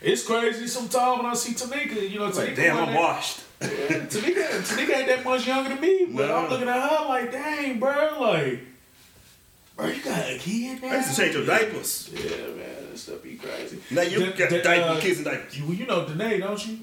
It's 0.00 0.26
crazy 0.26 0.66
sometimes 0.66 1.18
when 1.22 1.26
I 1.30 1.34
see 1.34 1.54
Tanika. 1.54 2.08
You 2.10 2.18
know, 2.20 2.26
It's 2.26 2.38
Tanika, 2.38 2.46
like, 2.46 2.56
damn, 2.56 2.76
I'm 2.78 2.86
that- 2.92 2.98
washed. 3.00 3.40
Yeah, 3.60 3.68
Tanika, 3.68 4.48
Tanika 4.60 4.96
ain't 4.96 5.06
that 5.08 5.24
much 5.24 5.46
younger 5.46 5.70
than 5.70 5.80
me, 5.80 6.06
but 6.10 6.26
No. 6.28 6.36
I'm 6.36 6.50
looking 6.50 6.68
at 6.68 6.88
her 6.90 7.04
like, 7.08 7.32
dang, 7.32 7.78
bro, 7.80 8.18
like, 8.20 8.60
bro, 9.76 9.86
you 9.86 10.02
got 10.02 10.28
a 10.28 10.38
kid 10.38 10.82
now. 10.82 10.88
I 10.92 10.96
used 10.96 11.14
to 11.14 11.16
change 11.22 11.34
your 11.34 11.46
diapers. 11.46 12.10
Yeah, 12.12 12.30
man, 12.48 12.90
that 12.90 12.98
stuff 12.98 13.22
be 13.22 13.36
crazy. 13.36 13.78
Now 13.90 14.02
you 14.02 14.18
Da- 14.20 14.36
got 14.36 14.50
da- 14.50 14.62
diaper 14.62 14.88
uh, 14.98 15.00
kids 15.00 15.16
and 15.18 15.24
diapers. 15.26 15.58
You, 15.58 15.66
you 15.72 15.86
know 15.86 16.04
Danae, 16.06 16.38
don't 16.40 16.66
you? 16.66 16.78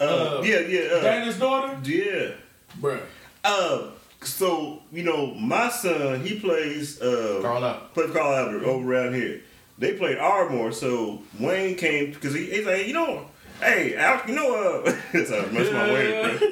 Uh, 0.00 0.04
uh, 0.38 0.42
yeah, 0.44 0.60
yeah, 0.60 0.80
uh, 0.94 1.00
Dana's 1.02 1.38
daughter, 1.38 1.78
yeah. 1.84 2.30
bro. 2.76 3.00
Uh, 3.44 3.88
so 4.22 4.80
you 4.92 5.02
know, 5.02 5.34
my 5.34 5.68
son 5.70 6.24
he 6.24 6.38
plays 6.40 7.00
uh 7.02 7.40
Carl 7.42 7.64
out. 7.64 7.92
plays 7.94 8.10
Carl 8.10 8.34
Albert 8.34 8.64
over 8.64 8.92
around 8.94 9.14
here. 9.14 9.40
They 9.78 9.94
played 9.94 10.18
Ardmore, 10.18 10.72
so 10.72 11.20
Wayne 11.38 11.74
came 11.76 12.12
because 12.12 12.34
he, 12.34 12.46
he's 12.50 12.66
like, 12.66 12.86
you 12.86 12.92
know, 12.92 13.26
hey, 13.60 13.94
Al, 13.96 14.20
you 14.28 14.34
know, 14.34 14.54
uh, 14.84 14.92
that's 15.12 15.30
how 15.30 15.40
much 15.46 15.72
my 15.72 15.92
Wayne. 15.92 16.38
bro. 16.38 16.48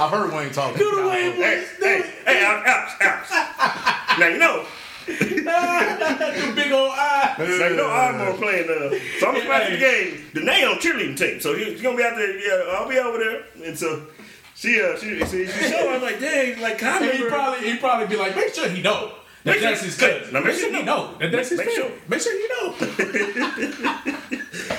I've 0.00 0.10
heard 0.10 0.32
Wayne 0.32 0.50
talk. 0.50 0.76
Do 0.76 0.90
the 0.96 1.08
Wayne 1.08 1.32
Hey, 1.32 1.66
hey, 1.78 2.02
hey, 2.24 2.44
Al, 2.44 2.62
Alex, 2.64 2.92
Alex. 3.00 4.18
now 4.18 4.28
you 4.28 4.38
know, 4.38 4.64
the 5.06 6.52
big 6.54 6.72
old 6.72 6.90
eye. 6.92 7.34
now 7.38 7.44
you 7.44 7.76
know 7.76 7.86
Ardmore 7.88 8.34
playing. 8.34 8.68
Uh, 8.70 8.98
so 9.20 9.28
I'm 9.28 9.48
watching 9.48 9.74
the 9.74 9.78
game. 9.80 10.24
The 10.34 10.40
name 10.40 10.68
on 10.68 10.76
cheerleading 10.76 11.16
team, 11.16 11.40
so 11.40 11.54
he, 11.56 11.64
he's 11.64 11.82
gonna 11.82 11.96
be 11.96 12.02
out 12.04 12.16
there. 12.16 12.38
Yeah, 12.38 12.72
I'll 12.72 12.88
be 12.88 12.98
over 12.98 13.18
there, 13.18 13.42
and 13.64 13.78
so. 13.78 14.06
She 14.54 14.80
uh 14.80 14.96
she 14.98 15.18
she, 15.24 15.46
she 15.46 15.64
showed 15.70 15.88
I 15.88 15.92
was 15.94 16.02
like 16.02 16.20
dang 16.20 16.60
like 16.60 16.80
I 16.82 16.98
And 17.04 17.18
he 17.18 17.24
probably 17.24 17.70
he 17.72 17.76
probably 17.78 18.06
be 18.06 18.16
like, 18.16 18.36
make 18.36 18.54
sure 18.54 18.68
he 18.68 18.80
know. 18.82 19.10
That 19.44 19.52
Make 19.52 19.60
sure- 19.60 19.70
that's 19.70 19.82
his 19.82 19.96
cousin. 19.98 20.32
Now, 20.32 20.38
make 20.40 20.48
Make 20.48 20.54
sure 20.54 20.60
sure 20.64 20.72
he 20.72 20.78
you 20.80 20.84
know. 20.84 21.14
That 21.18 21.32
that's 21.32 21.48
his 21.48 21.58
Make 21.58 21.68
cousin. 21.68 21.82
sure. 21.82 21.90
Make 22.06 22.20
sure 22.20 22.32
you 22.34 22.48
know. 22.48 22.74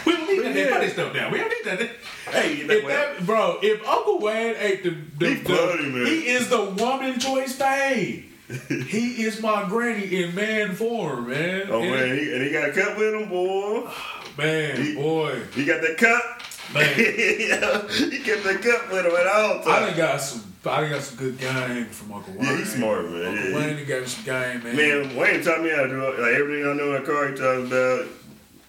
we 0.05 0.11
don't 0.13 0.28
need 0.30 0.39
that 0.43 0.55
Yeah. 0.55 0.69
funny 0.69 0.89
stuff 0.89 1.13
now. 1.13 1.30
We 1.32 1.38
don't 1.39 1.49
need 1.49 1.65
that. 1.65 1.89
hey 2.32 2.55
you 2.57 2.67
know, 2.67 2.74
If 2.76 2.86
that, 2.88 3.26
bro, 3.26 3.57
if 3.61 3.86
Uncle 3.86 4.19
Wayne 4.19 4.55
ain't 4.57 4.84
the, 4.84 4.89
the, 5.17 5.28
He 5.30 5.36
the- 5.41 5.49
funny, 5.55 5.89
man. 5.89 6.05
he 6.05 6.28
is 6.28 6.47
the 6.49 6.63
woman 6.63 7.19
choice 7.19 7.55
fade. 7.55 8.30
he 8.88 9.24
is 9.24 9.41
my 9.41 9.68
granny 9.68 10.24
in 10.24 10.36
man 10.36 10.76
form, 10.76 11.30
man. 11.30 11.68
oh 11.70 11.82
And- 11.82 11.91
man 11.91 12.18
he, 12.18 12.34
and 12.34 12.43
he 12.43 12.51
got 12.51 12.70
a 12.70 12.72
cup 12.74 12.97
with 12.97 13.14
him 13.14 13.30
boy 13.30 13.89
man, 14.38 14.82
He- 14.82 14.95
boy, 14.95 15.39
he 15.56 15.66
got 15.66 15.82
that 15.82 15.97
cup 15.97 16.41
man. 16.74 16.93
he 16.95 18.20
kept 18.20 18.43
that 18.43 18.62
cup 18.62 18.91
with 18.91 19.06
him 19.06 19.16
at 19.16 19.28
all 19.28 19.60
I 19.60 19.64
times 19.64 19.88
done 19.88 19.97
got 19.97 20.22
some. 20.22 20.43
I 20.66 20.80
done 20.82 20.91
got 20.91 21.01
some 21.01 21.18
good 21.18 21.38
game 21.38 21.86
from 21.88 22.14
Uncle 22.14 22.34
Wayne. 22.36 22.43
Yeah, 22.45 22.58
he's 22.58 22.74
smart, 22.74 23.10
man. 23.12 23.26
Uncle 23.26 23.49
Yeah, 23.49 23.56
Wayne 23.58 23.76
done 23.76 23.86
got 23.86 24.08
some 24.08 24.24
game, 24.24 24.64
man. 24.64 24.76
Man, 24.78 25.16
Wayne 25.18 25.43
taught 25.43 25.62
me 25.62 25.70
how 25.70 25.84
to 25.84 25.89
do 25.89 26.04
it. 26.08 26.20
Like 26.20 26.34
everything 26.36 26.70
I 26.70 26.74
know 26.74 26.95
in 26.95 27.04
the 27.04 27.08
car, 27.12 27.28
he 27.28 27.36
talks 27.36 27.68
about. 27.68 28.06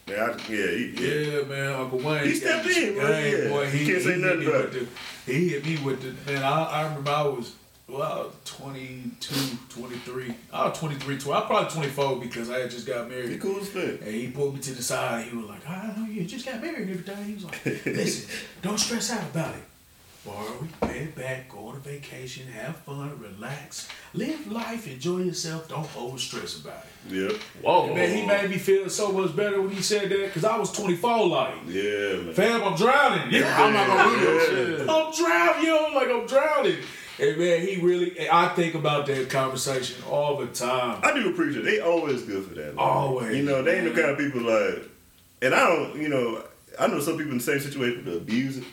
Man, 0.06 0.18
I, 0.18 0.52
yeah, 0.52 0.66
he, 0.66 0.94
yeah. 0.98 1.38
Yeah, 1.38 1.44
man, 1.44 1.72
Uncle 1.80 1.98
Wayne. 2.00 2.24
He 2.24 2.34
stepped 2.34 2.66
in, 2.66 2.94
game, 2.94 2.96
yeah. 3.44 3.48
boy. 3.48 3.66
He, 3.70 3.78
You 3.78 3.86
can't 3.86 3.98
he 3.98 4.04
say 4.04 4.16
nothing 4.18 4.46
about 4.48 4.72
the, 4.72 4.86
He 5.24 5.48
hit 5.50 5.64
me 5.64 5.78
with 5.84 6.02
the 6.02 6.32
man. 6.32 6.42
I, 6.42 6.62
I 6.64 6.82
remember 6.88 7.10
I 7.10 7.22
was 7.22 7.54
well, 7.88 8.02
I 8.02 8.30
22, 8.44 9.34
23. 9.68 10.34
I 10.52 10.68
was 10.68 10.78
23, 10.78 11.18
20. 11.18 11.32
I 11.32 11.38
was 11.40 11.46
probably 11.46 11.70
24 11.70 12.16
because 12.20 12.50
I 12.50 12.60
had 12.60 12.70
just 12.70 12.86
got 12.86 13.04
He 13.04 13.10
married. 13.10 13.40
cool 13.40 13.58
as 13.60 13.68
fuck. 13.68 13.84
And 13.84 14.14
he 14.14 14.28
pulled 14.28 14.54
me 14.54 14.60
to 14.60 14.72
the 14.74 14.82
side. 14.82 15.26
He 15.26 15.36
was 15.36 15.46
like, 15.46 15.68
I 15.68 15.92
know 15.96 16.06
you 16.06 16.24
just 16.24 16.46
got 16.46 16.60
married 16.62 16.88
and 16.88 16.90
everything. 16.90 17.24
He 17.24 17.34
was 17.34 17.44
like, 17.44 17.64
listen, 17.86 18.30
don't 18.62 18.78
stress 18.78 19.10
out 19.12 19.22
about 19.24 19.54
it. 19.54 19.62
Borrow, 20.24 20.66
pay 20.80 21.00
it 21.00 21.14
back, 21.14 21.50
go 21.50 21.66
on 21.66 21.76
a 21.76 21.80
vacation, 21.80 22.46
have 22.46 22.76
fun, 22.76 23.12
relax, 23.20 23.90
live 24.14 24.50
life, 24.50 24.88
enjoy 24.88 25.18
yourself. 25.18 25.68
Don't 25.68 25.86
over 25.98 26.16
stress 26.16 26.58
about 26.58 26.86
it. 27.06 27.12
Yep. 27.14 27.32
Whoa. 27.60 27.94
Man, 27.94 28.16
he 28.16 28.24
made 28.24 28.48
me 28.48 28.56
feel 28.56 28.88
so 28.88 29.12
much 29.12 29.36
better 29.36 29.60
when 29.60 29.70
he 29.72 29.82
said 29.82 30.08
that 30.08 30.24
because 30.24 30.46
I 30.46 30.56
was 30.56 30.72
24 30.72 31.26
like, 31.26 31.54
Yeah, 31.68 31.82
man. 32.22 32.32
fam, 32.32 32.64
I'm 32.64 32.74
drowning. 32.74 33.30
Yeah, 33.30 33.54
I'm 33.62 33.74
not 33.74 33.86
gonna 33.86 34.16
read 34.16 34.26
that 34.26 34.46
shit. 34.48 34.88
I'm 34.88 35.12
drowning, 35.12 35.66
yo, 35.66 35.88
like 35.94 36.08
I'm 36.08 36.26
drowning. 36.26 36.78
And 37.20 37.38
man, 37.38 37.60
he 37.66 37.76
really, 37.80 38.28
I 38.28 38.48
think 38.48 38.74
about 38.74 39.06
that 39.06 39.30
conversation 39.30 40.02
all 40.10 40.36
the 40.38 40.46
time. 40.48 41.00
I 41.04 41.12
do 41.14 41.30
appreciate 41.30 41.62
it. 41.62 41.64
They 41.70 41.80
always 41.80 42.22
good 42.22 42.44
for 42.44 42.54
that. 42.54 42.74
man. 42.74 42.78
Always, 42.78 43.36
You 43.36 43.44
know, 43.44 43.62
they 43.62 43.78
ain't 43.78 43.94
the 43.94 44.00
kind 44.00 44.12
of 44.12 44.18
people 44.18 44.40
like, 44.42 44.82
and 45.42 45.54
I 45.54 45.60
don't, 45.68 46.00
you 46.00 46.08
know, 46.08 46.42
I 46.78 46.88
know 46.88 46.98
some 47.00 47.16
people 47.16 47.32
in 47.32 47.38
the 47.38 47.44
same 47.44 47.60
situation 47.60 48.04
that 48.06 48.16
abuse 48.16 48.58
it. 48.58 48.64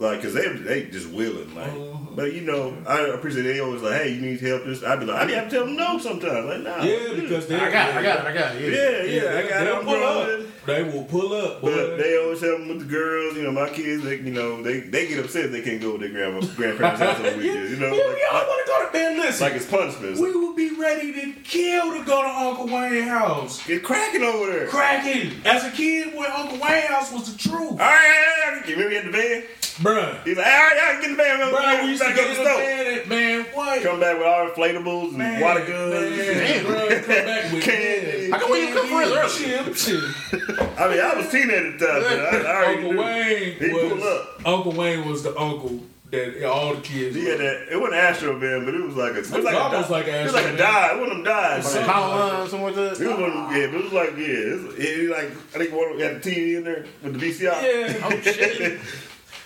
Like, 0.00 0.22
cause 0.22 0.32
they 0.32 0.46
they 0.52 0.84
just 0.84 1.08
willing, 1.10 1.52
like. 1.56 1.72
Mhm. 1.72 2.14
But 2.14 2.32
you 2.32 2.42
know, 2.42 2.76
I 2.86 3.00
appreciate 3.08 3.42
they 3.42 3.58
always 3.58 3.82
like, 3.82 4.00
hey, 4.02 4.12
you 4.14 4.20
need 4.20 4.40
help. 4.40 4.64
This, 4.64 4.84
I'd 4.84 5.00
be 5.00 5.06
like, 5.06 5.20
I 5.22 5.26
be 5.26 5.32
have 5.32 5.48
to 5.50 5.56
tell 5.56 5.66
them 5.66 5.74
no 5.74 5.98
sometimes. 5.98 6.46
Like, 6.46 6.60
nah. 6.62 6.84
Yeah, 6.84 7.14
because 7.16 7.48
they, 7.48 7.56
I 7.56 7.68
got 7.72 7.88
it. 7.88 7.96
I 7.96 8.02
got 8.04 8.20
it. 8.20 8.26
I 8.26 8.32
got 8.32 8.54
it. 8.56 8.62
Yeah, 8.72 9.02
Yeah. 9.02 9.22
yeah, 9.32 9.38
I 9.44 9.48
got 9.48 9.66
it. 9.66 9.74
I'm 9.74 9.84
pull 9.84 9.94
growing. 9.96 10.42
up. 10.42 10.47
They 10.68 10.82
will 10.82 11.04
pull 11.04 11.32
up, 11.32 11.60
boy. 11.60 11.74
But 11.74 11.96
they 11.96 12.18
always 12.18 12.40
help 12.40 12.58
them 12.58 12.68
with 12.68 12.80
the 12.80 12.84
girls. 12.84 13.36
You 13.36 13.44
know, 13.44 13.52
my 13.52 13.68
kids, 13.70 14.04
they, 14.04 14.16
you 14.16 14.32
know, 14.32 14.62
they, 14.62 14.80
they 14.80 15.08
get 15.08 15.24
upset 15.24 15.46
if 15.46 15.52
they 15.52 15.62
can't 15.62 15.80
go 15.80 15.92
with 15.92 16.02
their 16.02 16.10
grandma, 16.10 16.40
grandparents' 16.56 17.00
house 17.00 17.16
on 17.16 17.22
the. 17.22 17.44
You 17.44 17.76
know, 17.76 17.86
yeah, 17.94 18.04
like, 18.04 18.16
we 18.16 18.28
all 18.30 18.46
want 18.46 18.66
to 18.66 18.72
go 18.72 18.86
to 18.86 18.92
bed. 18.92 19.16
Listen, 19.18 19.46
like 19.46 19.56
it's 19.56 19.66
punishment. 19.66 20.18
we 20.18 20.30
will 20.32 20.54
be 20.54 20.74
ready 20.76 21.12
to 21.12 21.32
kill 21.40 21.92
to 21.92 22.04
go 22.04 22.22
to 22.22 22.28
Uncle 22.28 22.66
Wayne's 22.66 23.08
house. 23.08 23.68
It's 23.68 23.84
cracking 23.84 24.22
over 24.22 24.52
there. 24.52 24.66
Cracking. 24.66 25.32
As 25.44 25.64
a 25.64 25.70
kid, 25.70 26.14
when 26.14 26.30
Uncle 26.30 26.58
Wayne's 26.58 26.86
house 26.86 27.12
was 27.12 27.32
the 27.32 27.38
truth. 27.38 27.72
All 27.72 27.76
right, 27.78 28.42
all 28.46 28.52
right, 28.52 28.68
you 28.68 28.74
remember 28.74 28.90
he 28.90 28.96
had 28.96 29.06
the 29.06 29.10
van? 29.10 29.42
Bruh. 29.78 30.24
He's 30.24 30.36
like, 30.36 30.46
all 30.46 30.52
right, 30.52 30.76
all 30.76 30.92
right, 30.94 31.00
get 31.00 31.10
in 31.10 31.16
the 31.16 31.22
van. 31.22 31.50
Bro, 31.50 31.82
we 31.84 31.90
used 31.90 32.02
to 32.02 32.08
gotta 32.08 32.16
get 32.22 32.36
the 32.36 32.44
bed, 32.44 33.08
man. 33.08 33.44
What? 33.54 33.82
Come 33.82 34.00
back 34.00 34.18
with 34.18 34.26
all 34.26 34.48
inflatables 34.50 35.08
and 35.10 35.18
Man, 35.18 35.40
water 35.40 35.64
guns. 35.66 36.16
Man, 36.16 36.64
bro, 36.64 36.88
come 36.88 37.08
back 37.08 37.52
with 37.52 37.62
Candy. 37.62 38.30
How 38.30 38.38
come 38.40 38.50
we 38.50 38.58
didn't 38.58 38.74
come 38.74 38.88
for 38.88 39.18
us 39.18 39.38
Chip, 39.38 39.74
chip. 39.76 40.78
I 40.78 40.88
mean, 40.88 41.00
I 41.00 41.14
was 41.16 41.28
teenager 41.30 41.72
at 41.74 41.78
the 41.78 41.86
time. 41.86 42.02
but 42.02 42.46
I, 42.46 42.50
I 42.50 42.56
already 42.56 42.76
Uncle 42.78 42.92
knew. 42.92 42.98
Wayne 43.00 43.52
He 43.58 43.68
pulled 43.70 43.92
was 43.92 44.04
up. 44.04 44.46
Uncle 44.46 44.72
Wayne 44.72 45.08
was 45.08 45.22
the 45.22 45.38
uncle 45.38 45.80
that 46.10 46.42
all 46.50 46.74
the 46.74 46.80
kids. 46.80 47.14
Yeah, 47.16 47.32
had 47.32 47.40
that. 47.40 47.68
It 47.70 47.76
wasn't 47.78 47.94
Astro 48.00 48.38
van, 48.38 48.64
but 48.64 48.74
it 48.74 48.80
was 48.82 48.96
like 48.96 49.12
a. 49.12 49.16
It 49.16 49.20
was 49.20 49.30
was 49.30 49.44
like 49.44 49.54
almost 49.54 49.90
a, 49.90 49.92
like 49.92 50.06
di- 50.06 50.12
an 50.12 50.20
It 50.20 50.24
was 50.24 50.32
like 50.34 50.44
Astro 50.44 50.54
a 50.54 50.56
van. 50.56 50.72
die. 50.72 50.94
One 51.00 51.02
of 51.02 51.08
them 51.10 51.22
dies. 51.24 51.64
Something 51.64 51.80
man. 51.86 51.90
Power 51.94 52.18
line, 52.18 52.48
something 52.48 52.62
like 52.66 52.76
It 52.76 52.78
was 52.78 53.00
one 53.00 53.10
of 53.10 53.18
them, 53.34 53.56
yeah, 53.56 53.66
but 53.66 53.74
it 53.76 53.84
was 53.84 53.92
like 53.92 54.10
yeah, 54.16 54.26
it 54.26 54.62
was, 54.64 54.74
it, 54.74 54.80
it 54.80 55.10
like 55.10 55.30
I 55.54 55.58
think 55.58 55.72
one 55.74 55.90
of 55.92 55.98
them 55.98 56.14
had 56.14 56.22
the 56.22 56.30
TV 56.30 56.56
in 56.56 56.64
there 56.64 56.86
with 57.02 57.20
the 57.20 57.30
VCR. 57.30 57.62
Yeah. 57.62 58.00
Oh 58.04 58.20
shit. 58.22 58.80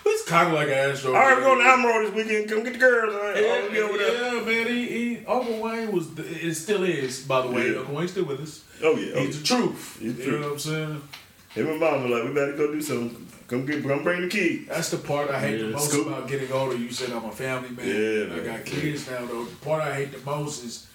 It's 0.05 0.29
kind 0.29 0.49
of 0.49 0.55
like 0.55 0.69
an 0.69 0.75
Astro. 0.75 1.15
All 1.15 1.21
right, 1.21 1.37
we're 1.37 1.43
going 1.45 1.59
to 1.59 1.65
Alamo 1.65 2.11
this 2.11 2.15
weekend. 2.15 2.49
Come 2.51 2.63
get 2.65 2.73
the 2.75 2.79
girls. 2.79 3.15
All 3.15 3.21
right, 3.21 3.37
Yeah, 3.37 3.43
oh, 3.49 3.69
we 3.71 3.81
over 3.81 3.99
there. 3.99 4.35
yeah, 4.35 4.45
man. 4.45 4.67
He, 4.69 4.87
he, 5.17 5.27
Uncle 5.27 5.61
Wayne 5.61 5.93
was. 5.93 6.09
It 6.19 6.55
still 6.55 6.83
is, 6.85 7.25
by 7.25 7.43
the 7.43 7.49
way. 7.49 7.73
Yeah. 7.73 7.79
Uncle 7.79 7.95
Wayne's 7.95 8.11
still 8.13 8.25
with 8.25 8.41
us. 8.41 8.65
Oh 8.83 8.97
yeah, 8.97 9.13
oh, 9.17 9.21
He's 9.25 9.41
the 9.41 9.47
truth. 9.47 9.99
He's 10.01 10.17
the 10.17 10.25
you 10.25 10.31
know 10.33 10.41
what 10.41 10.53
I'm 10.53 10.59
saying? 10.59 11.03
Him 11.51 11.69
and 11.69 11.81
mom 11.81 12.03
were 12.11 12.17
like, 12.17 12.29
we 12.29 12.35
better 12.35 12.57
go 12.57 12.73
do 12.73 12.81
something. 12.81 13.27
Come 13.47 13.67
get, 13.67 13.83
come 13.87 14.03
bring 14.03 14.23
the 14.23 14.29
key. 14.29 14.65
That's 14.67 14.89
the 14.91 14.97
part 14.97 15.31
I 15.31 15.39
hate 15.39 15.59
the 15.59 15.69
most 15.69 15.91
scoop. 15.91 16.07
about 16.07 16.27
getting 16.27 16.51
older. 16.51 16.75
You 16.77 16.91
said 16.91 17.11
I'm 17.11 17.25
a 17.27 17.31
family 17.33 17.69
man. 17.71 17.87
Yeah, 17.87 18.35
I 18.35 18.41
got 18.57 18.65
kids 18.65 19.09
now 19.11 19.27
though. 19.27 19.45
The 19.45 19.57
part 19.57 19.83
I 19.83 19.95
hate 19.95 20.13
the 20.13 20.25
most 20.25 20.65
is 20.65 20.87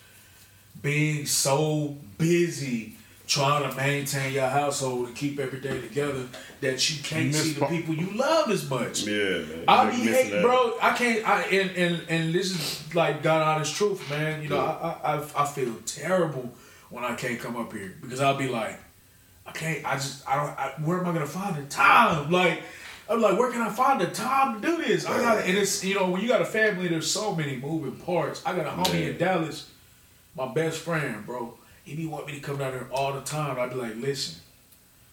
being 0.81 1.25
so 1.27 1.95
busy 2.17 2.96
trying 3.27 3.69
to 3.69 3.75
maintain 3.75 4.33
your 4.33 4.47
household 4.47 5.07
and 5.07 5.15
keep 5.15 5.37
everything 5.37 5.81
together 5.81 6.25
that 6.61 6.89
you 6.89 7.03
can't 7.03 7.27
Miss 7.27 7.43
see 7.43 7.53
the 7.53 7.65
people 7.65 7.93
you 7.93 8.09
love 8.17 8.49
as 8.49 8.67
much. 8.69 9.03
Yeah, 9.03 9.39
man. 9.39 9.63
I 9.67 9.83
Like 9.83 9.91
be 9.91 10.05
missing 10.05 10.25
hating, 10.27 10.41
bro. 10.41 10.77
I 10.81 10.93
can't. 10.93 11.27
I 11.27 11.41
and 11.43 11.71
and 11.71 12.09
and 12.09 12.33
this 12.33 12.51
is 12.51 12.95
like 12.95 13.21
God 13.21 13.41
honest 13.41 13.75
truth, 13.75 14.09
man. 14.09 14.41
You 14.41 14.49
know, 14.49 14.59
I, 14.59 14.97
I 15.03 15.17
I 15.17 15.43
I 15.43 15.45
feel 15.45 15.75
terrible 15.85 16.53
when 16.89 17.03
I 17.03 17.15
can't 17.15 17.39
come 17.39 17.57
up 17.57 17.73
here 17.73 17.95
because 18.01 18.21
I'll 18.21 18.37
be 18.37 18.47
like, 18.47 18.79
I 19.45 19.51
can't. 19.51 19.85
I 19.85 19.95
just 19.95 20.27
I 20.27 20.35
don't. 20.37 20.57
I, 20.57 20.73
where 20.85 20.99
am 20.99 21.07
I 21.07 21.13
gonna 21.13 21.27
find 21.27 21.55
the 21.55 21.69
time? 21.69 22.31
Like. 22.31 22.63
I'm 23.09 23.21
like, 23.21 23.39
where 23.39 23.49
can 23.49 23.61
I 23.61 23.69
find 23.69 24.01
the 24.01 24.07
time 24.07 24.59
to 24.59 24.67
do 24.67 24.83
this? 24.83 25.05
I 25.05 25.21
got 25.21 25.45
and 25.45 25.57
it's 25.57 25.81
you 25.81 25.95
know 25.95 26.09
when 26.09 26.21
you 26.21 26.27
got 26.27 26.41
a 26.41 26.45
family, 26.45 26.89
there's 26.89 27.09
so 27.09 27.33
many 27.33 27.55
moving 27.55 27.95
parts. 27.95 28.41
I 28.45 28.53
got 28.53 28.65
a 28.65 28.69
homie 28.69 29.09
in 29.09 29.17
Dallas, 29.17 29.71
my 30.35 30.53
best 30.53 30.79
friend, 30.79 31.25
bro. 31.25 31.56
He 31.87 31.95
be 31.95 32.05
want 32.05 32.27
me 32.27 32.33
to 32.33 32.39
come 32.41 32.57
down 32.57 32.73
there 32.73 32.85
all 32.91 33.13
the 33.13 33.21
time. 33.21 33.57
I'd 33.57 33.69
be 33.69 33.77
like, 33.77 33.95
listen, 33.95 34.41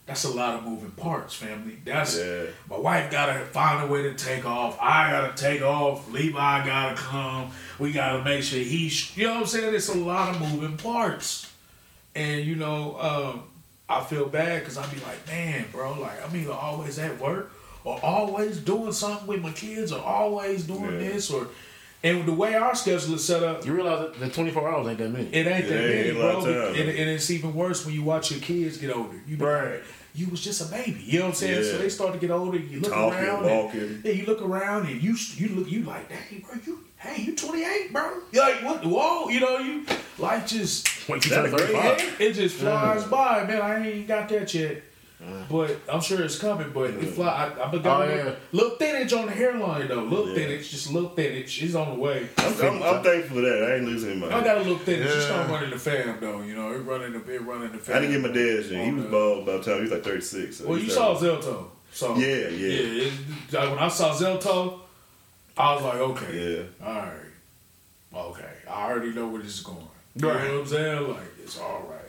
that's 0.06 0.24
a 0.24 0.30
lot 0.30 0.56
of 0.56 0.64
moving 0.64 0.90
parts, 0.90 1.32
family. 1.32 1.78
That's 1.84 2.18
Yeah. 2.18 2.46
my 2.68 2.76
wife 2.78 3.12
gotta 3.12 3.44
find 3.46 3.84
a 3.84 3.86
way 3.86 4.02
to 4.02 4.14
take 4.14 4.44
off. 4.44 4.76
I 4.80 5.08
gotta 5.12 5.40
take 5.40 5.62
off. 5.62 6.10
Levi 6.10 6.66
gotta 6.66 6.96
come. 6.96 7.52
We 7.78 7.92
gotta 7.92 8.24
make 8.24 8.42
sure 8.42 8.58
he's. 8.58 9.16
You 9.16 9.26
know 9.28 9.34
what 9.34 9.40
I'm 9.42 9.46
saying? 9.46 9.72
It's 9.72 9.88
a 9.88 9.94
lot 9.96 10.34
of 10.34 10.40
moving 10.40 10.76
parts, 10.76 11.48
and 12.16 12.44
you 12.44 12.56
know, 12.56 12.98
um, 13.00 13.42
I 13.88 14.02
feel 14.02 14.26
bad 14.26 14.60
because 14.60 14.76
I'd 14.76 14.90
be 14.92 14.98
like, 15.00 15.24
man, 15.28 15.66
bro, 15.70 15.92
like 16.00 16.24
I'm 16.28 16.34
either 16.34 16.52
always 16.52 16.98
at 16.98 17.20
work 17.20 17.52
or 17.84 18.00
always 18.02 18.58
doing 18.58 18.90
something 18.92 19.28
with 19.28 19.40
my 19.42 19.52
kids 19.52 19.92
or 19.92 20.02
always 20.02 20.64
doing 20.64 20.92
Yeah. 20.94 20.98
this 21.12 21.30
or. 21.30 21.46
And 22.04 22.26
the 22.26 22.32
way 22.34 22.54
our 22.54 22.74
schedule 22.74 23.14
is 23.14 23.24
set 23.24 23.42
up, 23.42 23.64
You 23.64 23.72
realize 23.72 24.00
that 24.12 24.18
the 24.20 24.28
24 24.28 24.70
hours 24.70 24.86
ain't 24.88 24.98
that 24.98 25.10
many. 25.10 25.24
it 25.32 25.46
ain't 25.46 25.66
that 25.68 25.74
Yeah, 25.74 25.80
many, 25.88 26.08
ain't 26.10 26.16
a 26.18 26.20
lot 26.34 26.44
bro. 26.44 26.66
and, 26.68 26.88
and 26.90 27.10
it's 27.10 27.30
even 27.30 27.54
worse 27.54 27.84
when 27.86 27.94
you 27.94 28.02
watch 28.02 28.30
your 28.30 28.40
kids 28.40 28.76
get 28.76 28.94
older. 28.94 29.16
You 29.26 29.36
be 29.38 29.44
Right. 29.44 29.80
you 30.14 30.28
was 30.28 30.40
just 30.42 30.60
a 30.60 30.66
baby. 30.66 31.00
You 31.02 31.18
know 31.20 31.24
what 31.24 31.28
I'm 31.30 31.34
saying? 31.36 31.64
So 31.64 31.78
they 31.78 31.88
start 31.88 32.12
to 32.12 32.18
get 32.18 32.30
older. 32.30 32.58
You 32.58 32.80
look 32.80 32.92
Talking, 32.92 33.18
around. 33.18 33.46
and- 33.46 33.56
walking. 33.64 34.00
yeah, 34.04 34.12
you 34.12 34.26
look 34.26 34.42
around 34.42 34.86
and 34.86 35.02
you 35.02 35.16
you 35.36 35.48
look 35.56 35.70
you 35.70 35.82
like, 35.84 36.08
dang, 36.10 36.40
bro, 36.46 36.60
you 36.66 36.84
hey, 36.98 37.22
you 37.22 37.34
28, 37.34 37.92
bro. 37.92 38.18
You 38.32 38.40
like 38.40 38.62
what? 38.62 38.82
The 38.82 38.88
whoa, 38.88 39.28
you 39.30 39.40
know 39.40 39.58
you 39.58 39.84
life 40.18 40.46
just 40.46 40.86
Wait, 41.08 41.24
you 41.24 41.30
That 41.30 41.36
turn 41.36 41.46
a 41.46 41.56
great 41.56 41.68
35. 41.70 42.00
age? 42.00 42.20
it 42.20 42.32
just 42.34 42.56
flies 42.56 43.04
by, 43.04 43.44
man. 43.46 43.60
I 43.62 43.86
ain't 43.88 44.06
got 44.08 44.28
that 44.28 44.52
yet. 44.54 44.82
Uh. 45.22 45.44
But 45.50 45.80
I'm 45.90 46.00
sure 46.00 46.22
it's 46.22 46.38
coming. 46.38 46.70
But 46.72 46.90
it 46.90 47.06
fly. 47.10 47.28
I, 47.28 47.46
I 47.62 47.70
Oh, 47.72 48.02
yeah. 48.04 48.34
little, 48.52 48.76
thinnage 48.76 49.16
on 49.18 49.26
the 49.26 49.32
hairline 49.32 49.88
though. 49.88 50.02
Little 50.02 50.28
Yeah. 50.30 50.34
thinnage, 50.46 50.68
just 50.70 50.90
little 50.92 51.10
thinnage. 51.10 51.62
It's 51.62 51.74
on 51.74 51.94
the 51.94 52.00
way. 52.00 52.28
I'm, 52.38 52.52
I'm, 52.60 52.82
I'm 52.82 53.02
thankful 53.02 53.36
for 53.36 53.40
that. 53.42 53.62
I 53.70 53.76
ain't 53.76 53.84
losing 53.86 54.18
my. 54.20 54.26
I 54.26 54.42
got 54.44 54.56
a 54.58 54.60
little 54.60 54.78
thinnage. 54.78 55.04
Just 55.04 55.28
Yeah. 55.28 55.34
start 55.44 55.50
running 55.50 55.70
the 55.70 55.78
fam 55.78 56.18
though. 56.20 56.42
You 56.42 56.54
know, 56.56 56.72
it 56.72 56.78
running 56.78 57.12
the 57.12 57.32
it 57.32 57.42
running 57.42 57.72
the 57.72 57.78
fam. 57.78 57.96
I 57.96 58.00
didn't 58.00 58.22
get 58.22 58.30
my 58.30 58.36
dad's 58.36 58.70
yet. 58.70 58.84
He 58.84 58.92
was 58.92 59.04
bald 59.06 59.46
by 59.46 59.52
the 59.52 59.62
time 59.62 59.76
he 59.76 59.82
was 59.82 59.90
like 59.92 60.04
36. 60.04 60.56
So 60.56 60.66
Well, 60.68 60.78
you 60.78 60.90
saw 60.90 61.14
Zelto. 61.16 61.66
So 61.92 62.16
Yeah, 62.16 62.26
yeah. 62.26 62.48
yeah. 62.48 63.02
it- 63.04 63.12
like, 63.52 63.70
when 63.70 63.78
I 63.78 63.88
saw 63.88 64.12
Zelto, 64.14 64.80
I 65.56 65.74
was 65.74 65.84
like, 65.84 65.94
okay. 65.94 66.56
Yeah. 66.80 66.86
All 66.86 66.94
right. 66.94 67.10
Okay. 68.14 68.50
I 68.68 68.90
already 68.90 69.12
know 69.12 69.28
where 69.28 69.42
this 69.42 69.54
is 69.54 69.60
going. 69.60 69.78
You 70.16 70.28
Right. 70.28 70.44
know 70.44 70.52
what 70.54 70.60
I'm 70.62 70.66
saying? 70.68 71.08
Like, 71.08 71.38
it's 71.42 71.58
all 71.58 71.86
right. 71.88 72.00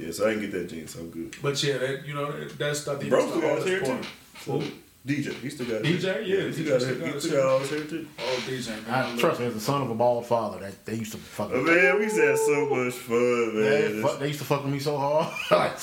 Yeah, 0.00 0.12
so 0.12 0.26
I 0.26 0.30
didn't 0.30 0.42
get 0.50 0.52
that 0.52 0.68
gene, 0.70 0.86
so 0.88 1.00
I'm 1.00 1.10
good. 1.10 1.36
But 1.42 1.62
yeah, 1.62 1.78
that, 1.78 2.06
you 2.06 2.14
know, 2.14 2.32
that- 2.32 2.58
that's 2.58 2.88
I 2.88 2.96
think 2.96 3.10
Bro 3.10 3.20
still 3.28 3.40
the 3.40 3.46
got 3.46 3.56
his 3.58 3.66
hair 3.66 3.80
too. 3.80 3.86
part. 3.86 4.06
So, 4.44 4.62
DJ, 5.06 5.32
he 5.34 5.50
still 5.50 5.66
got 5.66 5.82
DJ? 5.82 6.02
hair. 6.02 6.22
Yeah, 6.22 6.42
he 6.46 6.52
still 6.52 6.68
got, 6.72 6.80
still 6.82 6.98
hair. 6.98 7.12
he 7.14 7.20
still 7.20 7.36
got 7.42 7.46
all 7.52 7.58
his 7.60 7.70
hair 7.70 7.84
too. 7.84 8.06
Oh, 8.18 8.42
DJ, 8.46 8.68
man. 8.86 8.94
I, 9.14 9.16
trust 9.18 9.40
me, 9.40 9.46
as 9.46 9.54
the 9.54 9.60
son 9.60 9.82
of 9.82 9.90
a 9.90 9.94
bald 9.94 10.26
father, 10.26 10.58
that 10.60 10.84
they 10.86 10.94
used 10.94 11.12
to 11.12 11.18
fuck 11.18 11.50
Oh, 11.52 11.62
with 11.62 11.66
man, 11.74 11.96
we 11.98 12.04
used 12.04 12.16
to 12.16 12.22
have 12.26 12.38
so 12.38 12.66
much 12.68 12.94
fun, 12.94 13.54
They, 13.62 13.88
man. 13.92 14.02
fuck, 14.02 14.18
they 14.20 14.26
used 14.28 14.38
to 14.40 14.44
fuck 14.46 14.64
with 14.64 14.72
me 14.72 14.78
so 14.78 14.96
hard. 14.96 15.26
like, 15.50 15.76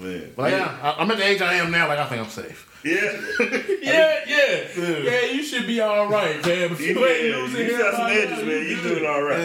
man. 0.00 0.32
but 0.36 0.50
yeah, 0.52 0.78
I, 0.82 1.00
I'm 1.02 1.10
at 1.10 1.16
the 1.18 1.24
age 1.26 1.40
I 1.42 1.54
am 1.54 1.70
now. 1.70 1.88
Like 1.88 1.98
I 1.98 2.06
think 2.08 2.22
I'm 2.22 2.30
safe. 2.30 2.70
Yeah. 2.84 3.20
Yeah, 3.84 4.20
yeah, 4.26 4.64
yeah. 4.76 4.96
yeah. 4.98 5.24
You 5.26 5.42
should 5.42 5.66
be 5.66 5.78
all 5.80 6.08
right, 6.08 6.44
man. 6.46 6.72
If 6.72 6.80
you 6.80 6.98
yeah. 6.98 7.06
ain't 7.06 7.36
losing 7.36 7.66
You 7.66 7.78
got 7.78 7.94
some 7.94 8.06
edges, 8.06 8.44
man. 8.44 8.48
You 8.48 8.76
good. 8.76 8.98
doing 8.98 9.06
all 9.06 9.22
right. 9.22 9.38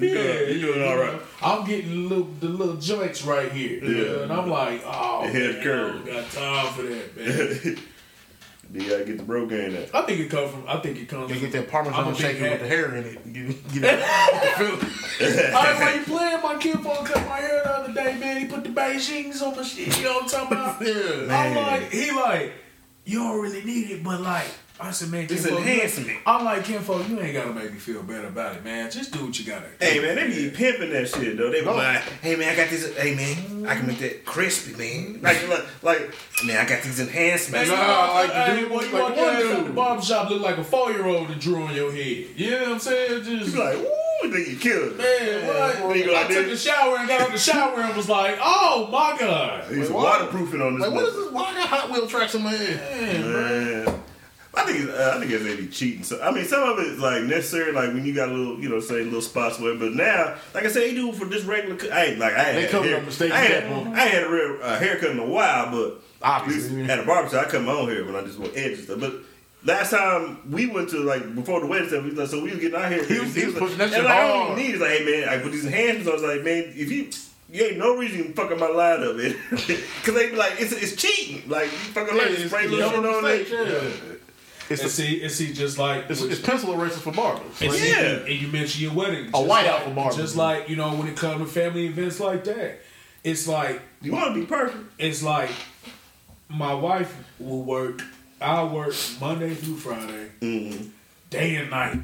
Yeah. 0.00 0.08
Yeah, 0.08 0.40
You 0.48 0.60
doing 0.60 0.88
all 0.88 0.96
right. 0.96 1.20
I'm 1.42 1.66
getting 1.66 1.90
the 1.90 1.96
little, 1.96 2.28
the 2.40 2.48
little 2.48 2.76
joints 2.76 3.22
right 3.22 3.52
here. 3.52 3.84
Yeah. 3.84 4.22
And 4.22 4.32
I'm 4.32 4.48
like, 4.48 4.82
oh, 4.86 5.26
The 5.26 5.32
head 5.32 5.54
man, 5.56 5.62
curve. 5.62 5.94
I 5.94 6.04
don't 6.04 6.14
got 6.14 6.30
time 6.30 6.72
for 6.72 6.82
that, 6.82 7.16
man. 7.16 7.78
you 8.72 8.88
gotta 8.88 9.04
get 9.04 9.18
the 9.18 9.24
bro 9.24 9.46
game 9.46 9.76
out. 9.76 9.94
I 9.94 10.06
think 10.06 10.20
it 10.20 10.30
comes 10.30 10.50
from. 10.50 10.64
I 10.66 10.78
think 10.78 10.98
it 10.98 11.08
comes. 11.08 11.28
You 11.30 11.36
from, 11.36 11.50
get 11.50 11.52
that 11.52 11.74
I'm 11.74 11.86
a 11.86 11.90
parmesan 11.90 12.12
big 12.12 12.16
shaker 12.20 12.50
with 12.50 12.60
the 12.60 12.68
hair 12.68 12.94
in 12.94 13.04
it. 13.04 13.32
Get, 13.32 13.72
get 13.74 13.84
it. 13.84 15.54
All 15.54 15.62
right, 15.62 15.80
while 15.80 15.96
you 15.96 16.04
playing, 16.04 16.42
my 16.42 16.56
kid 16.56 16.80
phone 16.80 17.04
cut 17.04 17.28
my 17.28 17.36
hair 17.36 17.62
the 17.62 17.70
other 17.70 17.92
day, 17.92 18.18
man. 18.18 18.40
He 18.40 18.46
put 18.46 18.64
the 18.64 18.70
Beijings 18.70 19.42
on 19.42 19.54
my 19.54 19.62
shit. 19.62 19.96
You 19.98 20.04
know 20.04 20.14
what 20.14 20.22
I'm 20.22 20.28
talking 20.48 20.56
about? 20.56 20.82
Yeah. 20.82 21.36
I'm 21.36 21.54
like, 21.56 21.90
he 21.92 22.10
like, 22.10 22.52
you 23.04 23.18
don't 23.18 23.40
really 23.40 23.64
need 23.64 23.90
it, 23.90 24.04
but 24.04 24.20
like, 24.20 24.46
I 24.80 24.90
said, 24.90 25.10
man, 25.10 25.24
It's 25.24 25.32
Kinfolk, 25.44 25.50
you- 25.52 25.58
enhancement. 25.58 26.18
I'm 26.26 26.44
like, 26.44 26.64
Kinfolk, 26.64 27.08
you 27.08 27.20
ain't 27.20 27.34
gotta 27.34 27.52
make 27.52 27.72
me 27.72 27.78
feel 27.78 28.02
better 28.02 28.26
about 28.28 28.56
it, 28.56 28.64
man. 28.64 28.90
Just 28.90 29.12
do 29.12 29.26
what 29.26 29.38
you 29.38 29.44
gotta. 29.44 29.66
Hey 29.78 30.00
man, 30.00 30.16
they 30.16 30.26
be 30.26 30.50
pimping 30.50 30.90
that 30.90 31.08
shit 31.08 31.36
though. 31.36 31.50
They 31.52 31.60
be 31.60 31.66
No. 31.66 31.74
like, 31.76 32.00
"Hey 32.20 32.34
man, 32.36 32.48
I 32.48 32.56
got 32.56 32.68
this. 32.70 32.96
Hey 32.96 33.14
man, 33.14 33.66
I 33.66 33.76
can 33.76 33.86
make 33.86 33.98
that 34.00 34.24
crispy, 34.24 34.72
man. 34.72 35.14
Mm-hmm. 35.20 35.24
Like, 35.24 35.48
like, 35.48 35.82
like 35.82 36.14
man, 36.46 36.64
I 36.64 36.68
got 36.68 36.82
these 36.82 36.98
enhancements. 36.98 37.70
you 37.70 37.76
Nah, 37.76 37.86
walk, 37.86 38.14
like 38.14 38.32
hey, 38.32 38.54
the 38.54 38.60
dude- 38.62 38.68
boy, 38.70 38.80
you 38.82 38.92
like 38.92 39.02
walk 39.02 39.14
the 39.14 39.22
one 39.22 39.36
in 39.36 39.56
dude. 39.56 39.66
the 39.66 39.70
barbershop, 39.72 40.30
look 40.30 40.42
like 40.42 40.58
a 40.58 40.64
four 40.64 40.90
year 40.90 41.06
old 41.06 41.28
that 41.28 41.38
drew 41.38 41.62
on 41.62 41.74
your 41.76 41.92
head. 41.92 42.24
You 42.34 42.50
know 42.50 42.60
what 42.62 42.68
I'm 42.70 42.78
saying? 42.80 43.22
Just 43.24 43.52
be 43.54 43.58
like, 43.60 43.76
"Woo, 43.76 43.90
nigga, 44.30 44.50
you 44.50 44.56
killed." 44.56 44.96
Man, 44.98 45.46
what? 45.46 45.76
Then 45.76 45.96
you 45.98 46.04
go 46.06 46.14
I 46.14 46.22
like 46.22 46.28
took 46.28 46.46
a 46.46 46.56
shower 46.56 46.96
and 46.98 47.08
got 47.08 47.20
out 47.22 47.32
the 47.32 47.38
shower 47.38 47.80
and 47.80 47.96
was 47.96 48.08
like, 48.08 48.38
oh 48.40 48.88
my 48.90 49.16
god. 49.18 49.64
He's 49.68 49.78
Wait, 49.78 49.90
what? 49.92 50.20
waterproofing 50.20 50.60
on 50.62 50.74
this. 50.78 50.86
Like, 50.86 50.94
what 50.94 51.04
is 51.08 51.14
this? 51.14 51.30
Why 51.32 51.42
I 51.50 51.54
got 51.54 51.68
Hot 51.68 51.90
Wheel 51.90 52.06
tracks 52.06 52.34
in 52.34 52.42
my 52.42 52.50
head? 52.52 53.24
Man. 53.24 53.98
I 54.54 54.64
think 54.64 54.80
it's, 54.80 54.90
uh, 54.90 55.14
I 55.16 55.18
think 55.18 55.32
it's 55.32 55.42
maybe 55.42 55.66
cheating. 55.68 56.02
So 56.04 56.20
I 56.22 56.30
mean, 56.30 56.44
some 56.44 56.62
of 56.62 56.78
it 56.78 56.88
is 56.88 56.98
like 57.00 57.22
necessary, 57.22 57.72
like 57.72 57.94
when 57.94 58.04
you 58.04 58.14
got 58.14 58.28
a 58.28 58.32
little, 58.32 58.60
you 58.60 58.68
know, 58.68 58.80
say 58.80 59.02
little 59.02 59.22
spots 59.22 59.58
where. 59.58 59.74
But 59.76 59.94
now, 59.94 60.34
like 60.52 60.66
I 60.66 60.68
said, 60.68 60.88
he 60.90 60.94
do 60.94 61.08
it 61.08 61.14
for 61.14 61.24
just 61.26 61.46
regular. 61.46 61.76
cut- 61.76 61.90
I 61.90 62.04
ain't 62.06 62.18
like 62.18 62.34
I 62.34 62.44
ain't 62.50 62.54
They 62.56 62.62
had 62.62 62.70
cover 62.70 62.86
hair, 62.86 62.98
up 62.98 63.04
mistakes 63.06 63.34
I 63.34 63.46
at 63.46 63.64
ain't. 63.64 63.96
I 63.96 64.00
had 64.00 64.24
a 64.24 64.28
real 64.28 64.58
uh, 64.62 64.78
haircut 64.78 65.10
in 65.12 65.18
a 65.20 65.24
while, 65.26 65.70
but 65.70 66.02
Obviously. 66.20 66.82
at 66.84 66.98
a 66.98 67.02
barbershop, 67.04 67.46
I 67.46 67.50
cut 67.50 67.62
my 67.62 67.72
own 67.72 67.88
hair 67.88 68.04
when 68.04 68.14
I 68.14 68.22
just 68.24 68.38
want 68.38 68.52
edges 68.54 68.84
stuff. 68.84 69.00
But 69.00 69.14
last 69.64 69.90
time 69.90 70.38
we 70.50 70.66
went 70.66 70.90
to 70.90 70.98
like 70.98 71.34
before 71.34 71.60
the 71.60 71.66
wedding 71.66 71.88
stuff, 71.88 72.04
we 72.04 72.10
like, 72.12 72.28
so 72.28 72.42
we 72.42 72.50
was 72.50 72.60
getting 72.60 72.78
out 72.80 72.90
here. 72.90 73.04
He 73.04 73.18
was- 73.20 73.34
he 73.34 73.46
was 73.46 73.54
pushing 73.54 73.78
that 73.78 73.84
and 73.84 73.92
shit 73.94 74.04
like, 74.04 74.12
I 74.12 74.26
don't 74.26 74.46
hard. 74.46 74.58
even 74.58 74.62
need. 74.64 74.70
He's 74.72 74.80
like, 74.80 74.90
hey 74.90 75.04
man, 75.20 75.28
I 75.28 75.38
put 75.42 75.52
these 75.52 75.64
enhancements. 75.64 76.08
I 76.08 76.12
was 76.14 76.22
like, 76.22 76.42
man, 76.42 76.72
if 76.76 76.90
you. 76.90 77.10
You 77.50 77.64
ain't 77.66 77.76
no 77.76 77.98
reason 77.98 78.16
you 78.16 78.24
fucking 78.32 78.58
my 78.58 78.68
line 78.68 79.02
up, 79.04 79.14
man. 79.14 79.36
Cause 79.50 80.14
they 80.14 80.30
be 80.30 80.36
like, 80.36 80.54
it's, 80.58 80.72
it's 80.72 80.96
cheating. 80.96 81.46
Like, 81.50 81.64
you 81.64 81.76
fucking 81.92 82.16
Yeah, 82.16 82.22
like 82.22 82.30
it's- 82.32 82.46
spray 82.48 82.62
it's 82.64 82.72
lotion 82.72 83.04
on 83.04 83.24
it. 83.26 83.48
yeah. 83.50 83.90
It's, 84.70 84.80
And 84.80 84.88
the, 84.88 84.88
see, 84.88 85.22
and 85.22 85.30
see, 85.30 85.52
just 85.52 85.76
like 85.78 86.06
it's, 86.08 86.22
with- 86.22 86.32
it's 86.32 86.40
pencil 86.40 86.72
erasers 86.72 87.02
for 87.02 87.12
barbers. 87.12 87.60
and, 87.60 87.70
Like, 87.70 87.80
Yeah. 87.82 88.00
and 88.24 88.28
you 88.30 88.48
mentioned 88.48 88.80
your 88.80 88.94
wedding, 88.94 89.26
A 89.26 89.30
just 89.32 89.44
whiteout 89.44 89.48
like, 89.66 89.84
for 89.84 89.90
barbers. 89.90 90.16
Just 90.16 90.36
like 90.36 90.70
you 90.70 90.76
know, 90.76 90.94
when 90.94 91.08
it 91.08 91.16
comes 91.16 91.40
to 91.46 91.46
family 91.60 91.84
events 91.88 92.20
like 92.20 92.42
that, 92.44 92.78
it's 93.22 93.46
like 93.46 93.82
You 94.00 94.12
want 94.12 94.34
to 94.34 94.40
be 94.40 94.46
perfect. 94.46 94.78
it's 94.98 95.22
like 95.22 95.50
my 96.48 96.72
wife 96.72 97.14
will 97.38 97.64
work. 97.64 98.00
I 98.42 98.64
work 98.64 98.94
Monday 99.20 99.54
through 99.54 99.76
Friday, 99.76 100.28
Mm-hmm. 100.40 100.88
day 101.30 101.56
and 101.56 101.70
night, 101.70 101.98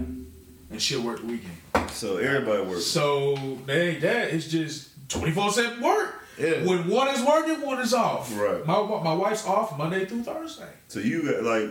and 0.71 0.81
she'll 0.81 1.03
work 1.03 1.21
the 1.21 1.27
weekend. 1.27 1.91
So 1.91 2.17
everybody 2.19 2.63
works. 2.63 2.85
So 2.87 3.35
they 3.67 3.91
ain't 3.91 4.01
that. 4.03 4.33
It's 4.33 4.47
just 4.49 4.91
twenty 5.09 5.33
four 5.33 5.51
seven 5.53 5.81
work. 5.81 6.15
Yeah. 6.39 6.65
When 6.65 6.89
one 6.89 7.09
is 7.09 7.23
working, 7.23 7.61
one 7.67 7.81
is 7.81 7.93
off. 7.93 8.33
Right. 8.39 8.65
My 8.65 8.81
my 8.83 9.15
wife's 9.15 9.47
off 9.47 9.77
Monday 9.77 10.05
through 10.05 10.23
Thursday. 10.23 10.69
So 10.89 11.01
you 11.01 11.31
got 11.33 11.43
like 11.43 11.71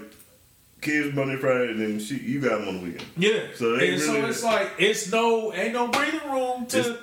kids 0.81 1.15
Monday, 1.15 1.37
Friday, 1.37 1.71
and 1.71 1.79
then 1.81 1.99
she, 1.99 2.17
you 2.17 2.39
got 2.41 2.59
them 2.59 2.67
on 2.69 2.77
the 2.79 2.83
weekend. 2.83 3.09
Yeah. 3.17 3.43
So 3.55 3.75
and 3.75 3.99
so 4.01 4.25
it's 4.25 4.43
like 4.43 4.71
it's 4.77 5.11
no 5.11 5.53
ain't 5.53 5.73
no 5.73 5.87
breathing 5.87 6.29
room 6.29 6.65
to 6.67 6.97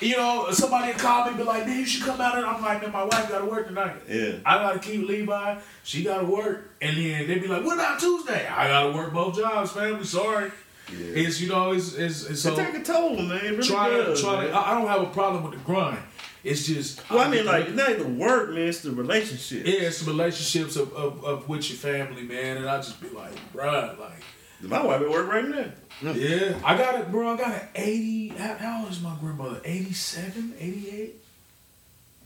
you 0.00 0.16
know, 0.16 0.50
somebody 0.50 0.92
will 0.92 0.98
call 0.98 1.24
me 1.24 1.28
and 1.30 1.38
be 1.38 1.44
like, 1.44 1.66
man, 1.66 1.78
you 1.78 1.86
should 1.86 2.04
come 2.04 2.20
out 2.20 2.36
and 2.36 2.44
I'm 2.46 2.62
like, 2.62 2.82
man, 2.82 2.92
my 2.92 3.04
wife 3.04 3.28
gotta 3.28 3.46
work 3.46 3.66
tonight. 3.66 3.96
Yeah. 4.08 4.34
I 4.44 4.56
gotta 4.58 4.78
keep 4.78 5.06
Levi, 5.08 5.58
she 5.84 6.04
gotta 6.04 6.26
work. 6.26 6.70
And 6.80 6.96
then 6.96 7.26
they 7.26 7.38
be 7.38 7.46
like, 7.46 7.64
what 7.64 7.74
about 7.74 7.98
Tuesday? 8.00 8.46
I 8.46 8.68
gotta 8.68 8.92
work 8.96 9.12
both 9.12 9.36
jobs, 9.36 9.72
family. 9.72 10.04
Sorry. 10.04 10.50
Yeah. 10.92 10.98
It's 11.26 11.40
you 11.40 11.48
know, 11.48 11.72
it's 11.72 11.94
it's, 11.94 12.24
it's 12.26 12.42
so 12.42 12.52
it 12.52 12.56
take 12.56 12.74
a 12.80 12.84
toll, 12.84 13.16
man. 13.16 13.44
It 13.44 13.50
really 13.50 13.62
try 13.62 13.88
does, 13.88 14.20
try 14.20 14.42
man. 14.42 14.48
to 14.50 14.54
I 14.56 14.72
I 14.72 14.74
don't 14.78 14.86
have 14.88 15.02
a 15.02 15.12
problem 15.12 15.42
with 15.44 15.52
the 15.52 15.64
grind. 15.64 15.98
It's 16.44 16.64
just 16.64 17.10
Well, 17.10 17.20
I 17.26 17.28
mean, 17.28 17.44
like, 17.44 17.66
it's 17.66 17.76
not 17.76 17.98
the 17.98 18.06
work, 18.06 18.50
man. 18.50 18.68
It's 18.68 18.80
the 18.82 18.92
relationship. 18.92 19.66
yeah, 19.66 19.88
it's 19.88 20.02
the 20.02 20.10
relationships 20.12 20.76
of, 20.76 20.92
of, 20.92 21.24
of 21.24 21.48
with 21.48 21.68
your 21.68 21.76
family, 21.78 22.22
man, 22.22 22.58
and 22.58 22.68
I 22.68 22.76
just 22.76 23.00
be 23.00 23.08
like, 23.08 23.32
bruh, 23.52 23.98
like 23.98 24.22
My 24.62 24.82
wife 24.82 25.02
at 25.02 25.10
work 25.10 25.28
right 25.28 25.48
now. 25.48 26.12
Yeah, 26.12 26.58
I 26.64 26.76
got 26.76 27.00
it, 27.00 27.10
bro. 27.10 27.34
I 27.34 27.36
got 27.36 27.62
an 27.62 27.68
80. 27.74 28.28
How, 28.28 28.54
how 28.54 28.82
old 28.82 28.92
is 28.92 29.00
my 29.00 29.14
grandmother? 29.20 29.60
87, 29.64 30.54
88? 30.58 31.14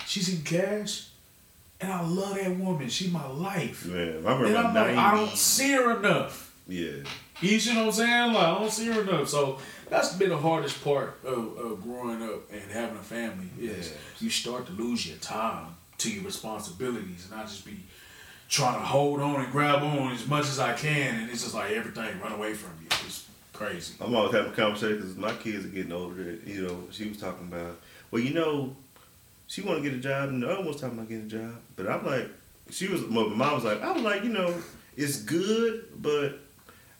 She's 0.07 0.35
in 0.35 0.43
cash. 0.43 1.09
And 1.81 1.93
I 1.93 2.03
love 2.03 2.35
that 2.35 2.57
woman. 2.57 2.89
She's 2.89 3.11
my 3.11 3.27
life. 3.27 3.87
Man, 3.87 4.23
my 4.23 4.33
And 4.45 4.57
I'm 4.57 4.75
like, 4.75 4.97
I 4.97 5.15
don't 5.15 5.37
see 5.37 5.73
her 5.73 5.99
enough. 5.99 6.55
Yeah. 6.69 7.03
You 7.41 7.59
see 7.59 7.75
what 7.75 7.87
I'm 7.87 7.93
saying? 7.93 8.33
Like, 8.33 8.45
I 8.45 8.59
don't 8.59 8.71
see 8.71 8.87
her 8.87 9.01
enough. 9.01 9.29
So 9.29 9.59
that's 9.89 10.15
been 10.15 10.29
the 10.29 10.37
hardest 10.37 10.85
part 10.85 11.19
of, 11.25 11.57
of 11.57 11.83
growing 11.83 12.23
up 12.23 12.53
and 12.53 12.71
having 12.71 12.99
a 12.99 13.03
family 13.03 13.49
is 13.59 13.95
you 14.21 14.29
start 14.29 14.67
to 14.67 14.73
lose 14.73 15.07
your 15.07 15.17
time 15.19 15.75
to 15.99 16.11
your 16.11 16.25
responsibilities. 16.25 17.29
And 17.31 17.41
I 17.41 17.45
just 17.45 17.65
be 17.65 17.79
trying 18.51 18.75
to 18.75 18.85
hold 18.85 19.21
on 19.21 19.41
and 19.41 19.53
grab 19.53 19.83
on 19.83 20.13
as 20.13 20.27
much 20.27 20.45
as 20.45 20.59
I 20.59 20.75
can. 20.75 21.21
And 21.21 21.31
it's 21.31 21.43
just 21.43 21.55
like 21.55 21.71
everything 21.71 22.21
run 22.21 22.33
away 22.33 22.53
from 22.53 22.73
you. 22.83 22.89
It's 23.07 23.27
crazy. 23.53 23.95
I'm 24.01 24.15
always 24.15 24.35
having 24.35 24.53
conversations. 24.53 25.17
my 25.17 25.33
kids 25.35 25.65
are 25.65 25.69
getting 25.69 25.93
older. 25.93 26.37
You 26.45 26.67
know, 26.67 26.83
she 26.91 27.09
was 27.09 27.19
talking 27.19 27.47
about, 27.47 27.79
well, 28.11 28.21
you 28.21 28.35
know, 28.35 28.75
she 29.47 29.63
want 29.63 29.83
to 29.83 29.89
get 29.89 29.99
a 29.99 30.03
job, 30.03 30.29
and 30.29 30.43
the 30.43 30.51
other 30.51 30.65
one's 30.65 30.81
talking 30.81 30.99
about 30.99 31.09
getting 31.09 31.27
a 31.27 31.29
job. 31.29 31.55
But 31.77 31.89
I'm 31.89 32.05
like, 32.05 32.29
she 32.71 32.89
was, 32.89 33.03
my 33.07 33.23
mom 33.25 33.55
was 33.55 33.65
like, 33.65 33.83
I 33.83 33.93
was 33.93 34.03
like, 34.03 34.25
you 34.25 34.31
know, 34.31 34.55
it's 34.97 35.23
good, 35.23 35.89
but 35.97 36.39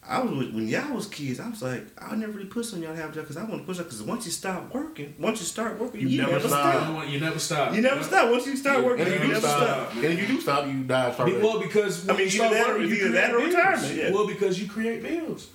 I 0.09 0.21
was 0.23 0.31
when 0.49 0.67
y'all 0.67 0.95
was 0.95 1.07
kids. 1.07 1.39
I 1.41 1.49
was 1.49 1.63
like, 1.63 1.85
I 2.01 2.17
never 2.17 2.33
really 2.33 2.47
push 2.47 2.73
on 2.73 2.83
y'all 2.83 2.95
to 2.95 3.01
have 3.01 3.11
a 3.11 3.15
job 3.15 3.25
because 3.25 3.37
I 3.37 3.45
want 3.45 3.63
to 3.63 3.67
push 3.67 3.79
up 3.79 3.85
because 3.87 4.03
once 4.03 4.25
you 4.25 4.33
stop 4.33 4.75
working, 4.75 5.15
once 5.19 5.41
you 5.41 5.47
start 5.47 5.79
working, 5.79 6.09
you, 6.09 6.23
never, 6.23 6.41
stop. 6.41 7.07
You 7.09 7.21
never 7.21 7.39
stop. 7.39 7.75
You 7.75 7.83
never 7.83 8.03
stop. 8.03 8.31
Once 8.31 8.47
you 8.47 8.57
start 8.57 8.83
working, 8.83 9.05
And 9.05 9.15
if 9.15 9.21
you 9.23 9.29
you 9.29 9.35
do 9.35 9.41
never 9.41 9.47
stop, 9.47 9.91
stop. 9.91 9.95
and 9.97 10.05
if 10.05 10.21
you 10.21 10.27
do 10.27 10.41
stop, 10.41 10.67
you 10.67 10.83
die. 10.85 11.13
Start 11.13 11.29
Be- 11.31 11.37
well, 11.37 11.61
because 11.61 12.07
when 12.07 12.17
I 12.17 12.19
mean, 12.19 12.29
you 12.29 12.43
either 12.43 12.49
start 12.49 12.53
that 12.53 12.67
working, 12.69 12.89
you 12.89 12.95
either 12.95 13.09
create 13.09 13.13
that 13.13 13.35
or 13.35 13.39
retirement, 13.45 13.95
yeah. 13.95 14.11
Well, 14.11 14.27
because 14.27 14.61
you 14.61 14.69
create 14.69 15.03
bills. 15.03 15.49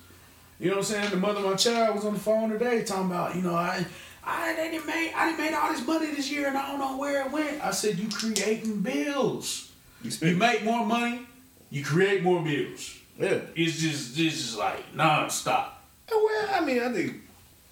You 0.58 0.70
know 0.70 0.76
what 0.76 0.78
I'm 0.78 0.84
saying? 0.84 1.10
The 1.10 1.16
mother 1.16 1.40
of 1.40 1.44
my 1.46 1.54
child 1.56 1.96
was 1.96 2.04
on 2.06 2.14
the 2.14 2.20
phone 2.20 2.48
today 2.48 2.82
talking 2.84 3.06
about, 3.10 3.34
you 3.36 3.42
know, 3.42 3.54
I, 3.54 3.84
I 4.24 4.54
didn't 4.54 4.86
make, 4.86 5.14
I 5.14 5.26
didn't 5.26 5.38
make 5.44 5.52
all 5.60 5.70
this 5.72 5.86
money 5.86 6.06
this 6.14 6.30
year 6.30 6.46
and 6.48 6.56
I 6.56 6.70
don't 6.70 6.78
know 6.78 6.96
where 6.96 7.26
it 7.26 7.30
went. 7.30 7.62
I 7.62 7.72
said, 7.72 7.98
you 7.98 8.08
creating 8.08 8.80
bills. 8.80 9.72
You 10.02 10.10
You 10.28 10.36
make 10.36 10.64
more 10.64 10.86
money, 10.86 11.20
you 11.68 11.84
create 11.84 12.22
more 12.22 12.42
bills. 12.42 12.96
Yeah. 13.18 13.40
It's 13.54 13.78
just 13.78 14.18
it's 14.18 14.36
just 14.36 14.58
like 14.58 14.92
nonstop. 14.94 15.68
Well, 16.10 16.48
I 16.54 16.64
mean, 16.64 16.82
I 16.82 16.92
think. 16.92 17.14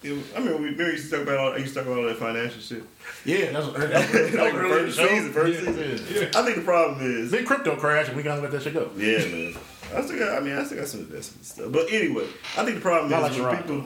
Was- 0.03 0.35
I 0.37 0.41
mean, 0.41 0.49
we 0.61 0.65
remember 0.69 0.91
used 0.93 1.11
to 1.11 1.17
talk 1.17 1.27
about 1.27 1.39
all, 1.39 1.53
I 1.55 1.57
used 1.59 1.73
to 1.75 1.81
talk 1.81 1.87
about 1.87 1.99
all 2.01 2.05
that 2.07 2.17
financial 2.19 2.61
shit. 2.61 2.83
Yeah, 3.25 3.53
that's 3.53 3.67
that, 3.73 3.91
that, 3.91 4.13
that 4.13 4.35
Like 4.35 4.53
was 4.53 4.53
the 4.53 4.59
really 4.69 4.85
first 4.85 4.97
the 4.97 5.03
show. 5.03 5.09
season, 5.09 5.33
first 5.33 5.53
yeah, 5.63 5.73
season. 5.97 6.07
Yeah. 6.15 6.41
I 6.41 6.43
think 6.45 6.57
the 6.57 6.63
problem 6.63 6.99
is, 7.01 7.31
Big 7.33 7.47
crypto 7.47 7.77
crash, 7.77 8.09
and 8.09 8.17
we 8.17 8.23
gotta 8.23 8.43
let 8.43 8.51
that 8.51 8.63
shit 8.63 8.75
go. 8.75 8.91
yeah, 8.97 9.19
man. 9.19 9.55
I 9.95 10.03
still 10.03 10.19
got. 10.19 10.37
I 10.37 10.41
mean, 10.41 10.57
I 10.59 10.65
still 10.65 10.79
got 10.79 10.89
some 10.89 11.01
investment 11.01 11.47
stuff. 11.47 11.73
But 11.73 11.91
anyway, 11.91 12.27
I 12.57 12.65
think 12.65 12.77
the 12.77 12.81
problem 12.83 13.11
Not 13.11 13.31
is 13.33 13.39
like 13.39 13.47
when 13.47 13.65
Gerard. 13.65 13.67
people. 13.67 13.85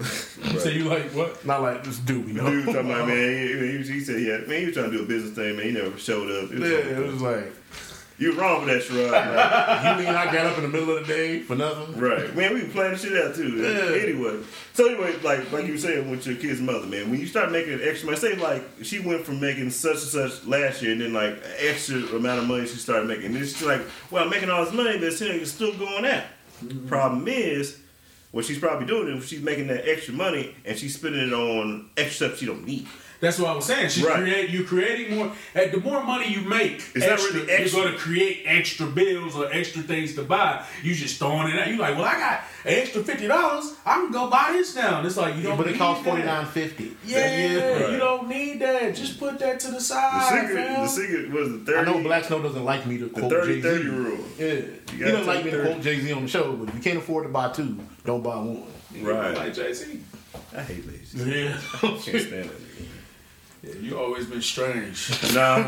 So 0.60 0.70
you 0.70 0.84
like 0.84 1.10
what? 1.12 1.44
Not 1.44 1.60
like 1.62 1.84
this 1.84 1.98
dude, 1.98 2.26
you 2.26 2.32
The 2.34 2.42
know. 2.42 2.50
dude 2.50 2.64
talking 2.66 2.90
about 2.90 3.06
man, 3.08 3.16
he, 3.16 3.82
he, 3.82 3.92
he 3.92 4.00
said 4.00 4.16
he 4.16 4.28
had, 4.28 4.48
man, 4.48 4.60
he 4.60 4.66
was 4.66 4.74
trying 4.74 4.90
to 4.90 4.96
do 4.96 5.04
a 5.04 5.06
business 5.06 5.34
thing, 5.36 5.56
man. 5.56 5.66
He 5.66 5.72
never 5.72 5.96
showed 5.98 6.30
up. 6.44 6.50
It 6.50 6.58
was 6.58 6.70
Yeah, 6.70 6.76
like, 6.78 6.86
it 6.86 7.06
was 7.12 7.20
like 7.22 7.52
you 8.20 8.34
were 8.34 8.42
wrong 8.42 8.66
with 8.66 8.68
that, 8.68 8.82
Sherrod. 8.82 9.10
man. 9.10 9.98
you 9.98 10.04
mean 10.04 10.14
I 10.14 10.26
got 10.26 10.44
up 10.44 10.58
in 10.58 10.64
the 10.64 10.68
middle 10.68 10.94
of 10.94 11.06
the 11.06 11.12
day 11.12 11.40
for 11.40 11.56
nothing? 11.56 11.98
Right, 11.98 12.36
man. 12.36 12.52
We 12.52 12.64
playing 12.64 12.96
shit 12.98 13.16
out 13.16 13.34
too. 13.34 13.48
Yeah. 13.48 13.98
Anyway, 13.98 14.44
so 14.74 14.88
anyway, 14.88 15.16
like 15.22 15.50
like 15.50 15.64
you 15.64 15.72
were 15.72 15.78
saying 15.78 16.10
with 16.10 16.26
your 16.26 16.36
kid's 16.36 16.60
mother, 16.60 16.86
man. 16.86 17.10
When 17.10 17.18
you 17.18 17.26
start 17.26 17.50
making 17.50 17.72
an 17.72 17.80
extra 17.82 18.06
money, 18.06 18.18
say 18.18 18.36
like 18.36 18.62
she 18.82 18.98
went 18.98 19.24
from 19.24 19.40
making 19.40 19.70
such 19.70 19.94
and 19.94 20.30
such 20.30 20.44
last 20.44 20.82
year, 20.82 20.92
and 20.92 21.00
then 21.00 21.14
like 21.14 21.32
an 21.32 21.52
extra 21.60 21.96
amount 21.96 22.40
of 22.40 22.46
money 22.46 22.66
she 22.66 22.76
started 22.76 23.08
making. 23.08 23.34
And 23.34 23.36
it's 23.38 23.62
like, 23.62 23.80
well, 24.10 24.24
I'm 24.24 24.30
making 24.30 24.50
all 24.50 24.66
this 24.66 24.74
money, 24.74 24.98
but 24.98 25.04
it's 25.04 25.50
still 25.50 25.74
going 25.78 26.04
out. 26.04 26.24
Mm-hmm. 26.62 26.88
Problem 26.88 27.26
is, 27.26 27.80
what 28.32 28.44
she's 28.44 28.58
probably 28.58 28.86
doing 28.86 29.16
is 29.16 29.26
she's 29.26 29.40
making 29.40 29.68
that 29.68 29.88
extra 29.88 30.14
money 30.14 30.54
and 30.64 30.78
she's 30.78 30.94
spending 30.94 31.28
it 31.28 31.32
on 31.32 31.88
extra 31.96 32.28
stuff 32.28 32.38
she 32.38 32.46
don't 32.46 32.66
need. 32.66 32.86
That's 33.20 33.38
what 33.38 33.50
I 33.50 33.54
was 33.54 33.66
saying. 33.66 33.90
She 33.90 34.02
Right. 34.02 34.16
create 34.18 34.48
you 34.50 34.64
creating 34.64 35.14
more. 35.16 35.30
And 35.54 35.70
the 35.72 35.78
more 35.80 36.02
money 36.02 36.28
you 36.32 36.40
make, 36.40 36.76
It's 36.94 36.96
not 37.04 37.10
extra, 37.10 37.40
really 37.40 37.52
extra. 37.52 37.78
you're 37.80 37.88
going 37.88 37.94
to 37.96 38.00
create 38.02 38.42
extra 38.46 38.86
bills 38.86 39.36
or 39.36 39.52
extra 39.52 39.82
things 39.82 40.14
to 40.14 40.22
buy. 40.22 40.64
You 40.82 40.94
just 40.94 41.18
throwing 41.18 41.48
it 41.52 41.58
out. 41.60 41.68
You're 41.68 41.78
like, 41.78 41.96
well, 41.96 42.06
I 42.06 42.14
got 42.18 42.40
an 42.64 42.78
extra 42.78 43.04
fifty 43.04 43.26
dollars. 43.28 43.74
I 43.84 43.94
can 43.96 44.10
go 44.10 44.30
buy 44.30 44.52
this 44.52 44.74
now. 44.74 44.98
And 44.98 45.06
it's 45.06 45.18
like 45.18 45.36
you 45.36 45.42
don't. 45.42 45.58
But 45.58 45.66
it 45.66 45.72
need 45.72 45.78
costs 45.78 46.02
that. 46.02 46.10
forty 46.10 46.24
nine 46.24 46.46
fifty. 46.46 46.96
Yeah, 47.04 47.72
Right. 47.82 47.92
you 47.92 47.98
don't 47.98 48.26
need 48.28 48.58
that. 48.60 48.94
Just 48.94 49.18
put 49.20 49.38
that 49.38 49.60
to 49.60 49.66
the 49.68 49.72
The 49.74 49.80
side, 49.80 50.42
secret, 50.48 50.66
fam. 50.66 50.82
the 50.82 50.88
secret 50.88 51.30
was 51.30 51.48
the 51.52 51.58
thirty. 51.58 51.78
I 51.78 51.84
know 51.84 52.02
Black 52.02 52.24
Snow 52.24 52.40
doesn't 52.42 52.64
like 52.64 52.86
me 52.86 52.96
to 52.98 53.04
the 53.04 53.10
quote 53.10 53.30
30 53.30 53.54
Jay 53.56 53.60
30 53.60 53.82
Z. 53.82 53.88
rule. 53.90 54.18
Yeah, 54.38 54.46
he 54.96 54.98
doesn't 55.04 55.26
like 55.26 55.36
take 55.42 55.44
me 55.44 55.50
to 55.58 55.62
quote 55.62 55.82
Jay 55.82 56.00
Z 56.00 56.12
on 56.12 56.22
the 56.22 56.28
show, 56.28 56.52
but 56.54 56.68
if 56.70 56.74
you 56.74 56.80
can't 56.80 56.98
afford 56.98 57.24
to 57.24 57.28
buy 57.28 57.50
two, 57.52 57.78
don't 58.06 58.22
buy 58.22 58.36
one. 58.36 58.64
Right. 59.02 59.36
Like 59.36 59.52
Jay 59.54 59.72
Z. 59.74 60.00
I 60.56 60.62
hate 60.62 60.84
lazy. 60.86 61.18
Yeah. 61.30 61.58
Can't 61.80 62.00
stand 62.00 62.22
that 62.22 62.46
nigga. 62.46 62.86
Yeah. 63.62 63.74
You 63.80 63.98
always 63.98 64.26
been 64.26 64.42
strange. 64.42 65.08
Nah, 65.34 65.62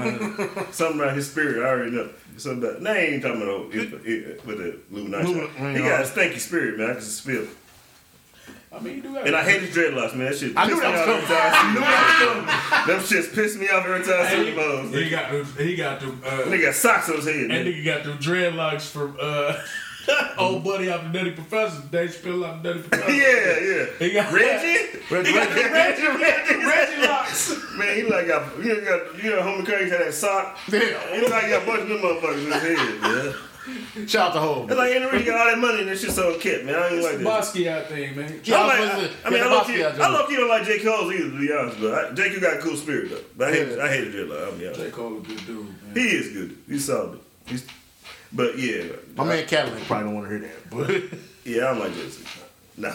something 0.70 1.01
about 1.01 1.14
his 1.16 1.30
spirit. 1.30 1.62
I 1.64 1.68
already 1.68 1.90
know. 1.93 2.09
Something 2.36 2.68
about. 2.68 2.82
Nah, 2.82 2.90
I 2.90 2.97
ain't 2.99 3.22
talking 3.22 3.43
about 3.43 3.74
it, 3.74 3.93
it, 4.07 4.47
with 4.47 4.59
the 4.59 4.78
Illuminati. 4.90 5.32
He 5.74 5.78
got 5.80 6.01
a 6.01 6.05
stanky 6.05 6.38
spirit, 6.38 6.78
man. 6.78 6.90
I 6.90 6.93
can 6.95 7.01
just 7.03 7.22
feel. 7.22 7.43
it. 7.43 7.49
I 8.74 8.80
mean, 8.80 8.97
you 8.97 9.03
do 9.03 9.12
got. 9.12 9.26
And 9.26 9.36
I 9.36 9.43
hate 9.45 9.61
his 9.61 9.76
dreadlocks, 9.76 10.14
man. 10.16 10.30
That 10.30 10.36
shit. 10.38 10.57
I 10.57 10.66
knew 10.66 10.80
that 10.80 10.90
was 10.93 11.05
coming. 11.05 11.24
I 11.28 11.51
I 11.53 11.72
knew 11.74 11.80
that 11.80 12.86
was 12.86 12.86
coming. 12.86 12.86
Them 13.12 13.22
shits 13.22 13.34
piss 13.34 13.57
me 13.57 13.68
off 13.68 13.84
every 13.84 14.03
time 14.03 14.24
I 14.26 14.30
see 14.30 14.45
He, 14.47 14.51
them 14.53 14.93
he 14.93 15.11
got 15.11 15.30
the. 15.30 15.62
He 15.64 15.76
got 15.76 16.01
the. 16.01 16.09
Uh, 16.26 16.49
They 16.49 16.61
got 16.62 16.74
socks 16.74 17.11
on 17.11 17.16
his 17.16 17.26
head, 17.26 17.36
And 17.36 17.49
man. 17.49 17.66
nigga 17.66 17.84
got 17.84 18.05
them 18.05 18.16
dreadlocks 18.18 18.88
from 18.90 19.16
uh 19.20 19.61
old 20.38 20.64
buddy 20.64 20.90
out 20.90 21.03
the 21.05 21.09
Nutty 21.18 21.32
Professor. 21.32 21.82
Dave 21.90 22.11
Chappelle 22.11 22.46
out 22.46 22.62
the 22.62 22.68
Nutty 22.74 22.88
Professor. 22.88 23.12
Yeah, 23.12 23.61
yeah. 23.61 23.86
He 23.98 24.12
got 24.12 24.32
Reggie? 24.32 24.98
Reggie, 25.11 25.28
He 25.30 25.34
got 25.34 25.48
the 25.48 25.55
Reggie. 25.55 26.07
Reggie, 26.07 26.22
Reggie, 26.22 26.64
Reggie 26.64 27.07
locks. 27.07 27.55
Man, 27.76 27.96
he 27.96 28.03
like 28.03 28.26
got, 28.26 28.59
you 28.59 28.74
know, 28.74 28.80
got, 28.84 29.22
you 29.24 29.30
know, 29.30 29.42
homie 29.42 29.64
Craig 29.64 29.90
had 29.90 30.00
that 30.00 30.14
sock. 30.14 30.59
Yeah. 30.70 30.80
He 31.14 31.20
like 31.22 31.48
got 31.48 31.62
a 31.62 31.66
bunch 31.66 31.80
of 31.82 31.88
them 31.88 31.98
motherfuckers 31.98 32.46
in 32.46 32.53
his 32.53 32.78
head, 32.78 33.00
man. 33.00 33.34
Shout 34.09 34.30
out 34.30 34.32
to 34.34 34.40
Hov. 34.40 34.70
It's 34.70 34.76
like 34.76 34.90
Andy 34.92 35.07
Reid 35.16 35.24
got 35.24 35.38
all 35.38 35.46
that 35.46 35.59
money 35.59 35.80
and 35.80 35.88
that 35.88 35.96
shit's 35.98 36.16
so 36.16 36.36
kept, 36.36 36.64
man. 36.64 36.74
I 36.74 36.88
ain't 36.88 37.03
like 37.03 37.18
that. 37.18 37.24
Bosky 37.24 37.68
out 37.68 37.88
there, 37.88 38.12
man. 38.12 38.40
Yeah, 38.42 38.57
I, 38.57 38.61
I 38.61 38.66
like, 38.66 38.78
I. 38.80 39.11
I 39.24 39.30
mean, 39.30 39.38
Yeah, 39.38 39.44
I 39.46 39.50
love 39.55 39.70
you. 39.70 39.84
I 39.86 40.09
love 40.09 40.30
you 40.32 40.36
don't 40.38 40.48
like 40.48 40.64
J. 40.64 40.80
Cole's 40.80 41.12
either, 41.14 41.30
to 41.30 41.38
be 41.38 41.53
honest. 41.53 41.80
But 41.80 41.94
I, 41.94 42.12
J. 42.12 42.30
Cole 42.30 42.40
got 42.40 42.57
a 42.57 42.61
cool 42.61 42.76
spirit 42.76 43.11
though. 43.11 43.20
But 43.36 43.48
I 43.48 43.53
hate, 43.53 43.68
Yeah. 43.76 43.84
I 43.84 43.88
hate 43.88 44.05
the 44.11 44.18
dreadlock. 44.18 44.44
I'll 44.46 44.59
be 44.59 44.66
honest. 44.66 44.80
J. 44.80 44.90
Cole 44.90 45.16
a 45.16 45.20
good 45.20 45.46
dude, 45.46 45.66
man. 45.66 45.94
He 45.94 46.03
is 46.09 46.32
good. 46.32 46.59
He's 46.68 46.84
solid. 46.86 47.20
He's, 47.46 47.64
but 48.33 48.59
yeah, 48.59 48.85
My 49.16 49.24
man 49.24 49.47
Cadillac 49.47 49.83
probably 49.85 50.07
don't 50.07 50.14
want 50.14 50.28
to 50.30 50.39
hear 50.39 50.49
that, 50.49 50.70
but 50.70 51.18
yeah, 51.45 51.64
I 51.66 51.70
don't 51.72 51.80
like 51.80 51.95
Jay-Z. 51.95 52.24
Nah. 52.76 52.95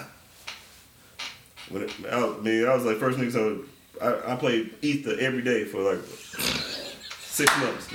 When 1.69 1.83
it, 1.83 1.91
I, 2.11 2.15
I 2.25 2.37
mean, 2.39 2.65
I 2.67 2.73
was 2.75 2.85
like 2.85 2.97
first 2.97 3.17
nigga. 3.19 3.31
So 3.31 3.63
I, 4.01 4.33
I 4.33 4.35
played 4.35 4.73
Ether 4.81 5.15
every 5.19 5.41
day 5.41 5.65
for 5.65 5.81
like 5.93 6.03
six 7.19 7.51
months. 7.59 7.87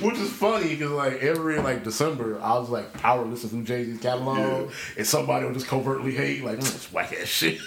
which 0.00 0.16
is 0.18 0.32
funny 0.32 0.70
because 0.70 0.90
like 0.90 1.14
every 1.22 1.58
like 1.60 1.84
December, 1.84 2.40
I 2.42 2.58
was 2.58 2.68
like 2.70 2.92
power 2.94 3.24
listen 3.24 3.50
to 3.50 3.64
Jay 3.66 3.84
Z's 3.84 4.00
catalog, 4.00 4.70
and 4.98 5.06
somebody 5.06 5.44
would 5.44 5.54
just 5.54 5.68
covertly 5.68 6.12
hate 6.12 6.44
like 6.44 6.58
mm, 6.58 6.74
it's 6.74 6.92
whack 6.92 7.12
ass 7.12 7.28
shit. 7.28 7.58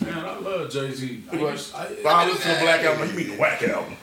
Man, 0.00 0.24
I 0.24 0.38
love 0.38 0.70
Jay 0.70 0.92
Z. 0.92 1.24
I, 1.30 1.36
But 1.36 1.40
used- 1.52 1.74
I, 1.74 1.86
I 2.06 2.26
listen 2.28 2.54
to 2.54 2.60
Black 2.60 2.80
album. 2.84 3.08
You 3.10 3.14
mean 3.16 3.28
the 3.30 3.36
whack 3.36 3.62
album? 3.64 3.96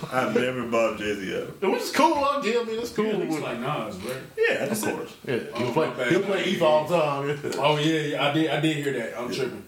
I've 0.12 0.34
never 0.34 0.64
bought 0.66 0.98
Jay 0.98 1.14
Z 1.14 1.34
album. 1.34 1.72
Which 1.72 1.82
is 1.82 1.92
cool. 1.92 2.14
I'll 2.14 2.42
give 2.42 2.66
mean, 2.66 2.78
it's 2.80 2.90
cool. 2.90 3.06
yeah, 3.06 3.24
he's 3.24 3.34
but- 3.36 3.42
like 3.42 3.60
Nas, 3.60 3.96
right? 3.96 4.16
Yeah, 4.36 4.54
I 4.54 4.58
of 4.62 4.68
just 4.70 4.82
said- 4.82 4.94
course. 4.96 5.14
Yeah, 5.26 5.36
he'll 5.56 5.68
Oh, 5.68 5.72
play. 5.72 5.88
my 5.88 5.94
bad. 5.94 6.08
He'll 6.12 6.22
play 6.22 6.44
Ether 6.44 6.64
all 6.64 6.86
the 6.86 6.96
time. 6.96 7.52
Oh 7.58 7.76
yeah, 7.78 8.00
yeah, 8.00 8.28
I 8.28 8.32
did. 8.32 8.50
I 8.50 8.60
did 8.60 8.76
hear 8.78 8.92
that. 8.94 9.18
I'm 9.20 9.32
tripping. 9.32 9.64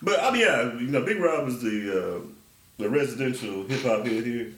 But 0.00 0.20
I 0.22 0.30
mean, 0.30 0.40
yeah, 0.42 0.72
you 0.74 0.88
know, 0.88 1.02
Big 1.04 1.18
Rob 1.18 1.46
is 1.48 1.60
the 1.62 2.16
uh, 2.16 2.20
the 2.78 2.88
residential 2.90 3.64
hip 3.64 3.82
hop 3.82 4.04
head 4.06 4.24
here. 4.24 4.52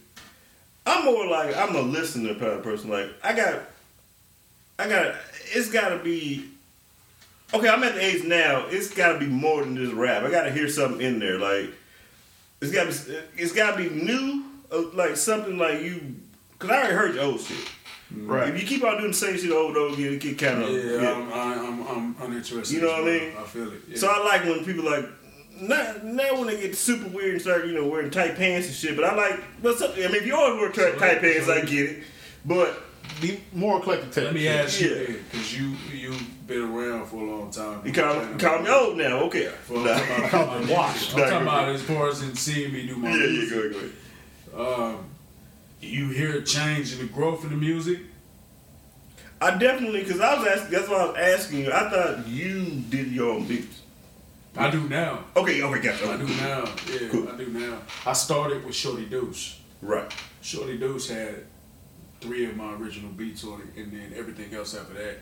I'm 0.87 1.05
more 1.05 1.27
like 1.27 1.57
I'm 1.57 1.75
a 1.77 1.81
listener 1.81 2.35
kind 2.35 2.53
of 2.53 2.63
person. 2.63 2.91
Like 2.91 3.09
I 3.23 3.35
got, 3.35 3.61
I 4.79 4.89
got. 4.89 5.15
It's 5.53 5.71
got 5.71 5.91
to 5.91 5.99
be. 5.99 6.49
Okay, 7.53 7.69
I'm 7.69 7.83
at 7.85 7.95
the 7.95 8.05
age 8.05 8.25
now. 8.25 8.67
It's 8.69 8.93
got 8.93 9.13
to 9.13 9.19
be 9.19 9.27
more 9.27 9.63
than 9.63 9.77
just 9.77 9.93
rap. 9.93 10.25
I 10.25 10.31
got 10.31 10.43
to 10.45 10.53
hear 10.53 10.69
something 10.69 11.01
in 11.01 11.19
there. 11.21 11.39
Like 11.39 11.71
it's 12.61 12.73
got 12.73 12.91
to. 12.91 13.23
It's 13.37 13.53
got 13.53 13.77
to 13.77 13.77
be 13.77 13.89
new. 13.91 14.45
Uh, 14.75 14.91
Like 14.95 15.17
something 15.17 15.59
like 15.59 15.81
you. 15.83 16.17
Cause 16.59 16.71
I 16.71 16.75
already 16.79 16.95
heard 16.95 17.15
your 17.15 17.25
old 17.25 17.41
shit. 17.41 17.57
Right. 18.17 18.49
If 18.55 18.61
you 18.61 18.67
keep 18.67 18.85
on 18.85 18.99
doing 18.99 19.11
the 19.11 19.17
same 19.17 19.37
shit 19.37 19.51
over 19.51 19.69
and 19.69 19.77
over 19.77 19.95
again, 19.95 20.13
it 20.15 20.21
get 20.21 20.39
kind 20.39 20.63
of. 20.63 20.71
Yeah, 20.71 21.13
I'm, 21.13 21.33
I'm, 21.33 21.89
I'm 21.89 22.17
uninterested. 22.23 22.77
You 22.77 22.83
know 22.83 22.93
what 22.93 23.01
I 23.03 23.05
mean? 23.05 23.33
I 23.37 23.43
feel 23.43 23.73
it. 23.73 23.81
Yeah. 23.89 23.97
So 23.97 24.09
I 24.09 24.25
like 24.25 24.45
when 24.45 24.65
people 24.65 24.85
like 24.85 25.05
not 25.61 26.05
now 26.05 26.35
when 26.35 26.47
they 26.49 26.61
get 26.61 26.77
super 26.77 27.09
weird 27.09 27.33
and 27.35 27.41
start 27.43 27.67
you 27.67 27.73
know 27.73 27.87
wearing 27.89 28.11
tight 28.11 28.37
pants 28.37 28.67
and 28.69 28.77
shit. 28.77 28.95
But 28.97 29.05
I 29.07 29.15
like 29.17 29.41
but 29.63 29.79
some, 29.79 29.91
I 29.93 29.97
mean 29.97 30.15
if 30.17 30.27
you 30.27 30.37
always 30.37 30.61
wear 30.61 30.71
tight, 30.71 30.99
tight 30.99 31.21
pants, 31.23 31.49
I 31.49 31.63
get 31.63 31.91
it. 31.91 32.03
But 32.45 32.81
Be 33.21 33.41
more 33.53 33.79
eclectic. 33.81 34.13
taste. 34.13 34.25
Let 34.27 34.35
me 34.35 34.47
ask 34.49 34.81
Yeah. 34.81 34.89
you, 34.89 35.21
because 35.31 35.59
you 35.59 35.75
you've 35.93 36.47
been 36.47 36.63
around 36.63 37.07
for 37.07 37.17
a 37.17 37.31
long 37.31 37.51
time. 37.51 37.81
you 37.85 37.93
call, 37.93 38.15
you 38.15 38.37
call 38.37 38.59
me 38.61 38.71
old 38.71 38.97
now, 38.99 39.21
okay? 39.25 39.47
For, 39.65 39.79
Nah. 39.79 39.93
I'm 39.95 40.29
talking 40.31 40.65
about, 40.65 40.69
Washed. 40.69 41.15
I'm 41.15 41.21
talking 41.21 41.43
about 41.43 41.69
as 41.71 41.83
far 41.83 42.09
as 42.09 42.23
in 42.23 42.35
seeing 42.37 42.73
me 42.73 42.87
do 42.87 42.97
my 42.97 43.09
Yeah, 43.11 43.17
yeah, 43.17 43.27
music. 43.31 43.51
go 43.51 43.59
ahead, 43.61 43.73
go 43.73 43.79
ahead. 43.79 43.91
Um, 44.57 45.05
you 45.81 46.09
hear 46.11 46.39
a 46.39 46.43
change 46.43 46.93
in 46.93 46.99
the 47.01 47.13
growth 47.13 47.45
of 47.45 47.51
the 47.51 47.57
music. 47.57 48.01
I 49.41 49.57
definitely 49.59 50.03
because 50.05 50.21
I 50.21 50.35
was 50.39 50.47
asking. 50.47 50.71
That's 50.71 50.89
why 50.89 50.97
I 50.97 51.07
was 51.07 51.17
asking 51.17 51.59
you. 51.61 51.73
I 51.73 51.91
thought 51.91 52.27
you 52.29 52.65
did 52.89 53.09
your 53.13 53.31
own 53.35 53.47
beats. 53.47 53.81
I 54.57 54.71
do 54.71 54.89
now. 54.89 55.25
Okay, 55.37 55.63
okay, 55.63 55.81
gotcha. 55.81 56.11
I 56.13 56.17
do 56.17 56.27
now. 56.29 56.65
Yeah, 56.91 57.09
Cool. 57.11 57.29
I 57.29 57.37
do 57.37 57.49
now. 57.49 57.79
I 58.07 58.13
started 58.13 58.65
with 58.65 58.75
Shorty 58.75 59.05
Deuce. 59.07 59.59
Right. 59.83 60.11
Shorty 60.43 60.79
Deuce 60.79 61.09
had 61.11 61.45
three 62.21 62.47
of 62.47 62.57
my 62.57 62.73
original 62.75 63.11
beats 63.11 63.45
on 63.45 63.61
it, 63.63 63.81
and 63.83 63.93
then 63.93 64.13
everything 64.17 64.55
else 64.55 64.75
after 64.77 64.95
that. 64.95 65.19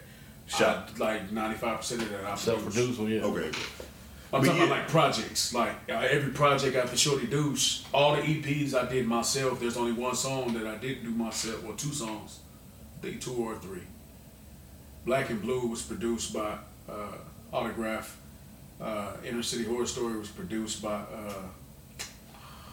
Shot. 0.46 0.90
I- 0.94 0.98
like 0.98 1.32
ninety 1.32 1.56
five 1.56 1.78
percent 1.78 2.02
of 2.02 2.10
that 2.10 2.24
I 2.26 2.34
Self 2.36 2.62
produced. 2.62 2.98
produced. 2.98 3.24
Yeah. 3.24 3.30
Okay. 3.30 3.50
Okay. 4.32 4.36
I'm 4.36 4.40
But 4.40 4.46
talking 4.46 4.60
yeah. 4.60 4.66
about 4.66 4.78
like 4.78 4.88
projects. 4.88 5.54
Like 5.54 5.74
uh, 5.88 5.92
every 6.16 6.32
project 6.32 6.76
after 6.76 6.96
Shorty 6.96 7.26
Deuce, 7.26 7.84
all 7.92 8.16
the 8.16 8.22
EPs 8.22 8.74
I 8.74 8.88
did 8.88 9.06
myself. 9.06 9.60
There's 9.60 9.76
only 9.76 9.92
one 9.92 10.14
song 10.14 10.52
that 10.54 10.66
I 10.66 10.76
didn't 10.76 11.04
do 11.04 11.10
myself, 11.10 11.64
or 11.66 11.74
two 11.74 11.92
songs, 11.92 12.40
I 12.98 13.02
think 13.06 13.20
two 13.20 13.34
or 13.34 13.56
three. 13.56 13.82
Black 15.04 15.30
and 15.30 15.42
Blue 15.42 15.66
was 15.66 15.82
produced 15.82 16.32
by 16.32 16.56
uh, 16.88 17.16
Autograph. 17.52 18.18
Uh, 18.80 19.12
Inner 19.24 19.42
City 19.42 19.64
Horror 19.64 19.86
Story 19.86 20.18
was 20.18 20.28
produced 20.28 20.82
by 20.82 20.94
uh, 20.94 21.42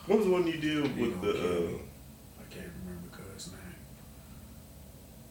What 0.07 0.18
was 0.20 0.28
the 0.28 0.32
one 0.34 0.47
you 0.47 0.53
did 0.53 0.64
You 0.64 0.82
with 0.82 1.22
know, 1.24 1.32
the? 1.32 1.34
Kenny. 1.34 1.45
Uh, 1.45 1.78
I 2.39 2.53
can't 2.53 2.72
remember 2.84 3.07
cuz 3.12 3.47
name. 3.51 3.60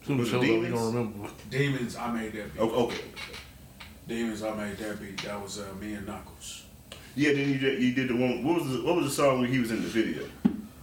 Soon 0.05 0.19
as 0.19 0.19
Was 0.19 0.27
it 0.27 0.31
shows 0.31 0.45
you 0.45 0.53
Demons? 0.53 0.73
don't 0.73 0.93
remember. 0.95 1.29
Demons, 1.49 1.95
I 1.97 2.11
made 2.13 2.31
that 2.33 2.53
beat. 2.53 2.61
oh, 2.61 2.85
okay. 2.85 3.01
Demons, 4.09 4.41
I 4.43 4.55
made 4.55 4.77
that 4.77 4.99
beat. 4.99 5.21
That 5.23 5.39
was 5.41 5.59
uh, 5.59 5.65
me 5.79 5.93
and 5.93 6.07
Knuckles. 6.07 6.63
Yeah, 7.15 7.33
then 7.33 7.47
you 7.49 7.57
did, 7.59 7.81
you 7.81 7.93
did 7.93 8.09
the 8.09 8.15
one. 8.15 8.43
What 8.43 8.61
was 8.63 8.71
the, 8.73 8.83
what 8.83 8.95
was 8.95 9.05
the 9.05 9.11
song 9.11 9.41
when 9.41 9.51
he 9.51 9.59
was 9.59 9.69
in 9.71 9.81
the 9.83 9.87
video? 9.87 10.23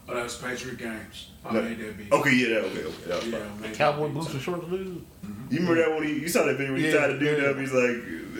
Oh, 0.08 0.14
that 0.14 0.22
was 0.22 0.36
Patriot 0.36 0.78
Games. 0.78 1.30
I 1.44 1.52
No. 1.52 1.62
made 1.62 1.78
that 1.80 1.98
beat. 1.98 2.12
Okay, 2.12 2.34
yeah, 2.36 2.48
that 2.60 2.64
okay, 2.66 2.84
okay. 2.84 3.08
That 3.08 3.16
was 3.16 3.26
Yeah, 3.26 3.38
fine. 3.60 3.70
I 3.70 3.74
Cowboy 3.74 4.06
beat. 4.06 4.14
boots 4.14 4.32
and 4.32 4.40
shorts, 4.42 4.68
dude. 4.68 5.04
You 5.50 5.58
remember 5.58 5.74
that 5.74 5.90
when 5.90 6.04
he, 6.06 6.20
you 6.20 6.28
saw 6.28 6.44
that 6.46 6.56
video 6.56 6.72
when 6.72 6.80
he 6.82 6.86
Yeah, 6.88 6.94
tried 6.96 7.06
to 7.08 7.18
do 7.18 7.24
yeah. 7.24 7.34
that? 7.34 7.58
He's 7.58 7.72
like, 7.72 7.96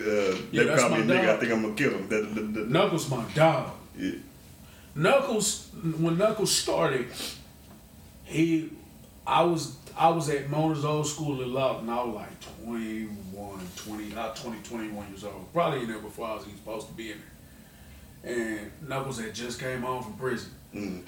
uh, 0.07 0.41
Yeah, 0.51 0.63
they 0.63 0.65
that's 0.69 0.81
call 0.81 0.89
me 0.91 1.01
a 1.01 1.05
my 1.05 1.13
nigga. 1.15 1.29
I 1.35 1.37
think 1.39 1.51
I'm 1.51 1.61
gonna 1.63 1.75
kill 1.75 1.91
him. 1.91 2.07
That, 2.07 2.35
that, 2.35 2.53
that, 2.53 2.69
Knuckles, 2.69 3.09
my 3.09 3.25
dog. 3.35 3.71
yeah. 3.99 4.11
Knuckles, 4.95 5.67
when 5.99 6.17
Knuckles 6.17 6.51
started, 6.55 7.07
he 8.23 8.71
I 9.25 9.43
was 9.43 9.75
I 9.97 10.09
was 10.09 10.29
at 10.29 10.49
Mona's 10.49 10.85
old 10.85 11.07
school 11.07 11.41
in 11.41 11.49
and 11.49 11.57
I 11.91 12.03
was 12.03 12.15
like 12.15 12.39
21, 12.65 13.17
20, 13.77 14.13
not 14.13 14.35
20, 14.35 14.59
21 14.63 15.07
years 15.09 15.23
old. 15.23 15.51
Probably 15.53 15.81
in 15.81 15.87
there 15.87 15.99
before 15.99 16.27
I 16.27 16.35
was 16.35 16.43
even 16.43 16.57
supposed 16.57 16.87
to 16.87 16.93
be 16.93 17.11
in 17.11 17.17
there. 18.23 18.35
And 18.35 18.71
Knuckles 18.87 19.19
had 19.19 19.33
just 19.33 19.59
came 19.59 19.81
home 19.81 20.03
from 20.03 20.13
prison. 20.13 20.51
Mm. 20.73 21.03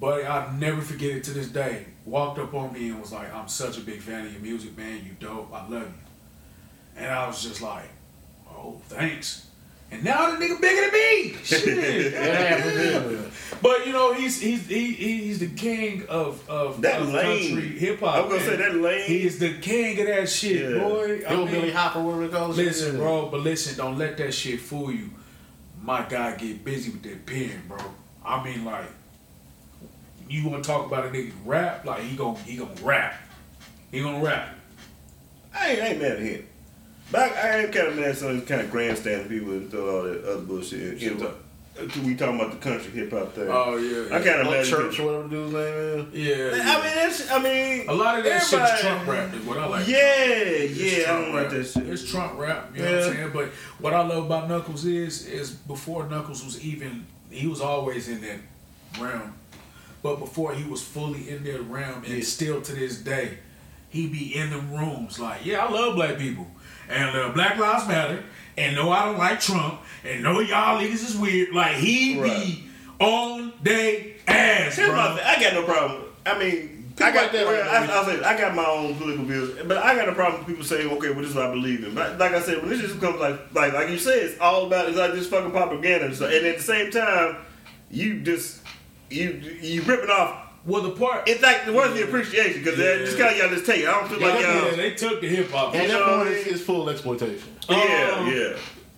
But 0.00 0.24
I'll 0.24 0.52
never 0.52 0.80
forget 0.80 1.10
it 1.10 1.24
to 1.24 1.32
this 1.32 1.48
day. 1.48 1.86
Walked 2.04 2.38
up 2.38 2.54
on 2.54 2.72
me 2.72 2.88
and 2.88 3.00
was 3.00 3.12
like, 3.12 3.32
I'm 3.34 3.48
such 3.48 3.76
a 3.78 3.80
big 3.80 4.00
fan 4.00 4.26
of 4.26 4.32
your 4.32 4.40
music, 4.40 4.76
man. 4.76 5.04
You 5.04 5.12
dope. 5.20 5.52
I 5.52 5.68
love 5.68 5.82
you. 5.82 5.94
And 6.96 7.06
I 7.10 7.26
was 7.26 7.42
just 7.42 7.60
like, 7.60 7.88
oh, 8.50 8.80
thanks. 8.88 9.46
And 9.92 10.02
now 10.04 10.30
the 10.30 10.36
nigga 10.44 10.60
bigger 10.60 10.80
than 10.80 10.92
me. 10.92 11.36
Shit. 11.44 12.12
Yeah, 12.12 13.20
But 13.60 13.86
you 13.86 13.92
know, 13.92 14.12
he's 14.14 14.40
he's 14.40 14.66
he, 14.66 14.92
he's 14.92 15.38
the 15.38 15.48
king 15.48 16.04
of 16.08 16.48
of, 16.48 16.80
That 16.82 17.02
of 17.02 17.12
lane. 17.12 17.54
country 17.54 17.68
hip 17.78 18.00
hop. 18.00 18.24
I'm 18.24 18.28
gonna 18.30 18.40
say 18.40 18.56
that 18.56 18.74
lane. 18.74 19.04
He 19.06 19.24
is 19.26 19.38
the 19.38 19.54
king 19.58 20.00
of 20.00 20.06
that 20.06 20.28
shit, 20.28 20.70
Yeah. 20.72 20.78
boy. 20.80 21.20
I 21.26 21.28
Hillbilly 21.34 21.62
mean, 21.62 21.72
Hop 21.72 21.96
or 21.96 22.02
whatever 22.04 22.24
it 22.24 22.30
goes. 22.32 22.56
listen, 22.56 22.96
bro, 22.96 23.28
but 23.28 23.40
listen, 23.40 23.76
don't 23.76 23.98
let 23.98 24.16
that 24.16 24.32
shit 24.32 24.60
fool 24.60 24.90
you. 24.90 25.10
My 25.82 26.02
guy 26.08 26.36
get 26.36 26.64
busy 26.64 26.90
with 26.90 27.02
that 27.02 27.26
pen, 27.26 27.62
bro. 27.68 27.78
I 28.24 28.42
mean, 28.42 28.64
like, 28.64 28.86
you 30.28 30.48
want 30.48 30.62
to 30.64 30.66
talk 30.68 30.86
about 30.86 31.04
a 31.06 31.08
nigga 31.10 31.32
rap? 31.44 31.84
Like 31.84 32.02
he 32.02 32.16
gon' 32.16 32.36
he 32.36 32.56
gonna 32.56 32.70
rap. 32.82 33.14
He 33.90 34.00
gonna 34.00 34.24
rap. 34.24 34.48
I 35.54 35.70
ain't, 35.72 35.82
I 35.82 35.86
ain't 35.88 36.00
mad 36.00 36.12
at 36.12 36.18
him. 36.20 36.46
But 37.12 37.20
I, 37.20 37.26
I 37.50 37.56
ain't 37.60 37.72
kind 37.72 37.88
of 37.88 37.96
mad 37.96 38.06
at 38.08 38.16
some 38.16 38.40
kind 38.42 38.62
of 38.62 38.70
grandstanding 38.70 39.28
people 39.28 39.52
and 39.52 39.70
throw 39.70 39.96
all 39.98 40.02
that 40.04 40.24
other 40.24 40.40
bullshit. 40.42 40.98
You 40.98 41.14
know, 41.14 41.26
uh, 41.26 41.86
we 42.04 42.14
talking 42.14 42.36
about 42.40 42.50
the 42.52 42.56
country 42.58 42.90
hip 42.92 43.10
hop 43.12 43.32
thing. 43.34 43.48
Oh 43.50 43.76
yeah, 43.76 44.16
I 44.16 44.20
kind 44.22 44.40
of 44.40 44.46
mad 44.50 44.64
Church 44.64 44.98
him. 44.98 45.06
or 45.06 45.22
whatever 45.22 45.28
dude's 45.28 45.52
name 45.52 46.14
is. 46.14 46.54
yeah. 46.54 46.62
I 46.62 46.74
mean, 46.82 46.94
that's, 46.94 47.30
I 47.30 47.38
mean, 47.42 47.88
a 47.88 47.92
lot 47.94 48.18
of 48.18 48.24
that 48.24 48.42
shit's 48.42 48.80
Trump 48.80 49.06
rap. 49.06 49.34
Is 49.34 49.44
what 49.44 49.58
I 49.58 49.66
like. 49.66 49.88
Yeah, 49.88 49.96
It's 49.98 50.76
yeah, 50.80 51.02
I 51.02 51.04
Trump 51.04 51.24
don't 51.26 51.34
like 51.34 51.50
that 51.50 51.64
shit. 51.66 51.88
It's 51.88 52.10
Trump 52.10 52.38
rap, 52.38 52.70
you 52.74 52.82
know 52.82 52.90
what 52.90 53.00
Yeah. 53.00 53.06
I'm 53.06 53.12
saying? 53.14 53.30
But 53.32 53.48
what 53.78 53.92
I 53.94 54.02
love 54.06 54.24
about 54.26 54.48
Knuckles 54.48 54.84
is 54.86 55.26
is 55.26 55.50
before 55.50 56.08
Knuckles 56.08 56.44
was 56.44 56.62
even 56.64 57.06
he 57.30 57.46
was 57.46 57.60
always 57.60 58.08
in 58.08 58.20
that 58.22 58.38
realm. 59.00 59.34
But 60.02 60.16
before 60.16 60.52
he 60.54 60.68
was 60.68 60.82
fully 60.82 61.30
in 61.30 61.44
that 61.44 61.60
realm 61.62 62.02
and 62.06 62.24
still 62.24 62.60
to 62.60 62.74
this 62.74 62.98
day, 62.98 63.38
he 63.88 64.08
be 64.08 64.34
in 64.34 64.50
the 64.50 64.58
rooms 64.58 65.20
like, 65.20 65.44
yeah, 65.46 65.64
I 65.64 65.70
love 65.70 65.94
black 65.94 66.18
people. 66.18 66.46
And 66.92 67.16
uh, 67.16 67.30
Black 67.30 67.56
Lives 67.58 67.88
Matter. 67.88 68.22
And 68.56 68.76
no, 68.76 68.90
I 68.90 69.06
don't 69.06 69.18
like 69.18 69.40
Trump. 69.40 69.80
And 70.04 70.22
no, 70.22 70.40
y'all 70.40 70.80
niggas 70.80 71.04
is 71.04 71.16
weird. 71.16 71.54
Like 71.54 71.76
he 71.76 72.20
Right. 72.20 72.44
be 72.44 72.64
on 72.98 73.52
they 73.62 74.16
ass, 74.28 74.76
Here's 74.76 74.88
bro. 74.88 74.98
I 74.98 75.40
got 75.40 75.54
no 75.54 75.64
problem. 75.64 76.02
I 76.26 76.38
mean, 76.38 76.92
I 77.00 77.10
got 77.10 77.22
like 77.22 77.32
that 77.32 77.46
well, 77.46 77.66
like 77.66 77.90
I, 77.90 78.00
I, 78.00 78.04
said, 78.04 78.22
I 78.22 78.38
got 78.38 78.54
my 78.54 78.64
own 78.64 78.94
political 78.96 79.24
views, 79.24 79.58
but 79.66 79.78
I 79.78 79.94
got 79.96 80.08
a 80.08 80.12
problem 80.12 80.40
with 80.40 80.48
people 80.48 80.64
saying, 80.64 80.90
okay, 80.92 81.10
well, 81.10 81.20
this 81.20 81.30
is 81.30 81.34
what 81.34 81.46
I 81.46 81.50
believe 81.50 81.84
in. 81.84 81.94
But 81.94 82.18
like 82.18 82.32
I 82.32 82.40
said, 82.40 82.58
when 82.58 82.68
this 82.68 82.80
just 82.80 83.00
comes 83.00 83.18
like, 83.18 83.54
like, 83.54 83.72
like 83.72 83.88
you 83.88 83.98
said, 83.98 84.18
it's 84.18 84.38
all 84.40 84.66
about 84.66 84.88
it's 84.88 84.98
like 84.98 85.12
just 85.14 85.30
fucking 85.30 85.50
propaganda. 85.50 86.06
And, 86.06 86.14
stuff. 86.14 86.30
and 86.32 86.46
at 86.46 86.58
the 86.58 86.62
same 86.62 86.90
time, 86.90 87.36
you 87.90 88.20
just 88.20 88.60
you 89.10 89.30
you 89.60 89.82
ripping 89.82 90.10
off. 90.10 90.41
Well, 90.64 90.82
the 90.82 90.90
part. 90.90 91.28
It's 91.28 91.42
like 91.42 91.66
the 91.66 91.72
worth 91.72 91.94
the 91.94 92.04
appreciation 92.04 92.62
because 92.62 92.78
Yeah. 92.78 92.98
just 93.04 93.18
kind 93.18 93.32
of 93.34 93.38
y'all 93.38 93.48
just 93.50 93.66
take. 93.66 93.80
it. 93.82 93.88
I 93.88 93.92
don't 94.00 94.08
feel 94.08 94.20
like 94.20 94.40
y'all. 94.40 94.66
Yeah, 94.70 94.76
they 94.76 94.90
took 94.94 95.20
the 95.20 95.28
hip 95.28 95.50
hop. 95.50 95.74
And 95.74 95.90
that 95.90 95.98
know 95.98 96.18
point 96.18 96.28
is, 96.30 96.44
mean? 96.46 96.54
is 96.54 96.60
full 96.62 96.88
exploitation. 96.88 97.48
Yeah, 97.68 98.16
Um, 98.18 98.26
yeah. 98.32 98.52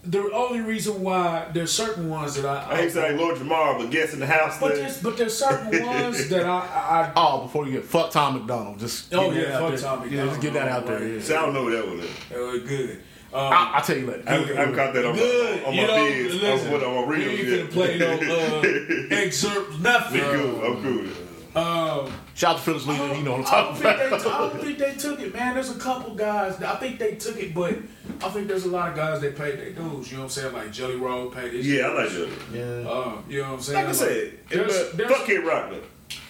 the 0.05 0.31
only 0.33 0.61
reason 0.61 1.01
why 1.03 1.47
there's 1.55 1.73
certain 1.73 2.11
ones 2.11 2.35
that 2.35 2.45
I, 2.45 2.73
I 2.73 2.77
hate 2.77 2.83
to 2.85 2.91
say 2.91 3.11
like 3.12 3.19
Lord 3.19 3.37
Jamar, 3.39 3.79
but 3.79 3.89
guess 3.91 4.12
in 4.12 4.21
the 4.21 4.27
house. 4.27 4.59
but 4.61 4.73
thing. 4.73 4.83
there's 4.83 4.99
but 5.03 5.17
there's 5.17 5.35
certain 5.39 5.87
ones 5.87 6.29
that 6.29 6.45
I, 6.45 6.59
I, 6.59 7.03
I 7.07 7.12
Oh, 7.17 7.43
before 7.45 7.65
you 7.67 7.73
get 7.73 7.85
fuck 7.85 8.11
Tom 8.11 8.35
MacDonald, 8.35 8.79
just 8.79 9.15
Oh, 9.15 9.31
yeah, 9.33 9.59
fuck 9.59 9.71
there. 9.71 9.79
Tom 9.79 9.99
Yeah, 10.01 10.05
McDonald. 10.05 10.29
just 10.31 10.41
get 10.43 10.53
that 10.53 10.69
out 10.69 10.87
there. 10.87 10.99
Right. 11.01 11.12
Yeah. 11.15 11.21
See, 11.23 11.35
I 11.35 11.41
don't 11.47 11.55
know 11.55 11.62
what 11.65 11.73
that 11.73 11.87
one 11.89 12.01
is. 12.01 12.11
it 12.31 12.39
was 12.39 12.62
good. 12.69 13.01
Um, 13.33 13.41
I, 13.53 13.73
I'll 13.77 13.83
tell 13.83 13.97
you 13.97 14.07
later. 14.07 14.23
I 14.27 14.33
haven't, 14.35 14.57
I 14.57 14.61
haven't 14.61 14.75
caught 14.77 14.95
that 14.95 15.05
on 15.07 15.15
good. 15.17 15.61
my, 15.62 15.67
on 15.67 15.75
you 15.75 15.81
my 15.81 15.87
know, 15.89 15.95
vids. 16.05 16.41
listen, 16.43 16.67
on, 16.67 16.73
what, 16.73 16.85
on 16.85 16.95
my 16.95 17.05
we 17.07 17.17
reels 17.17 17.41
ain't 17.41 17.49
yet. 17.49 17.69
finna 17.69 17.73
play 17.73 17.99
no 17.99 19.15
uh, 19.15 19.17
excerpts, 19.25 19.79
nothing. 19.81 20.21
I'm 20.21 20.41
cool. 20.41 20.65
I'm 20.65 20.83
cool. 20.83 21.24
Um, 21.55 22.12
Shout 22.34 22.55
out 22.55 22.57
to 22.59 22.62
Phillips 22.64 22.86
Lee, 22.86 22.94
you 23.16 23.22
know 23.22 23.36
what 23.38 23.40
I'm 23.40 23.42
don't 23.42 23.44
talking 23.44 23.76
think 23.82 23.98
they- 23.98 24.07
about. 24.07 24.26
I 24.26 24.38
don't 24.38 24.61
think 24.62 24.78
they 24.78 24.94
took 24.94 25.20
it, 25.20 25.32
man. 25.32 25.55
There's 25.55 25.70
a 25.70 25.78
couple 25.78 26.14
guys. 26.16 26.61
I 26.61 26.74
think 26.76 26.98
they 26.98 27.14
took 27.14 27.36
it, 27.40 27.55
but 27.55 27.76
I 28.24 28.28
think 28.30 28.48
there's 28.48 28.64
a 28.64 28.70
lot 28.70 28.88
of 28.90 28.96
guys 28.96 29.20
that 29.20 29.36
paid 29.36 29.59
their 29.61 29.70
dues. 29.70 30.11
You 30.11 30.16
know 30.16 30.24
what 30.24 30.24
I'm 30.24 30.28
saying? 30.30 30.52
Like 30.52 30.72
Jelly 30.72 30.96
Roll 30.96 31.30
paid 31.30 31.52
his 31.52 31.66
Yeah, 31.68 31.86
I 31.88 31.92
like 32.02 32.09
dues. 32.11 32.28
that. 32.50 32.57
Yeah. 32.84 32.90
Um, 32.90 33.24
you 33.28 33.40
know 33.40 33.50
what 33.50 33.55
I'm 33.55 33.61
saying? 33.62 33.78
Like 33.84 33.88
I 33.88 33.92
said, 33.92 34.38
there's, 34.48 34.66
but 34.88 34.96
there's, 34.96 35.11
fuck 35.12 35.26
Kid 35.26 35.44
Rock 35.44 35.70
though. 35.70 35.82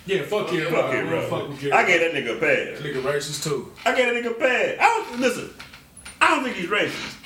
yeah, 0.07 0.23
fuck 0.25 0.49
Kid 0.49 0.65
Fuck 0.69 0.75
Rock. 0.75 0.91
Kid 0.93 1.11
Rock. 1.13 1.29
fuck 1.31 1.49
with 1.49 1.61
Kid 1.61 1.73
I 1.73 1.77
Rock. 1.79 1.87
gave 1.87 2.01
that 2.01 2.13
nigga 2.13 2.37
a 2.37 2.41
pass. 2.41 2.83
Nigga 2.83 3.03
racist 3.03 3.45
too. 3.45 3.73
I 3.87 3.95
gave 3.95 4.07
that 4.13 4.23
nigga 4.23 4.31
a 4.33 4.35
pass. 4.35 4.77
I 4.79 5.07
don't 5.11 5.21
listen. 5.21 5.51
I 6.21 6.35
don't 6.35 6.45
think 6.45 6.57
he's 6.57 6.69
racist. 6.69 7.17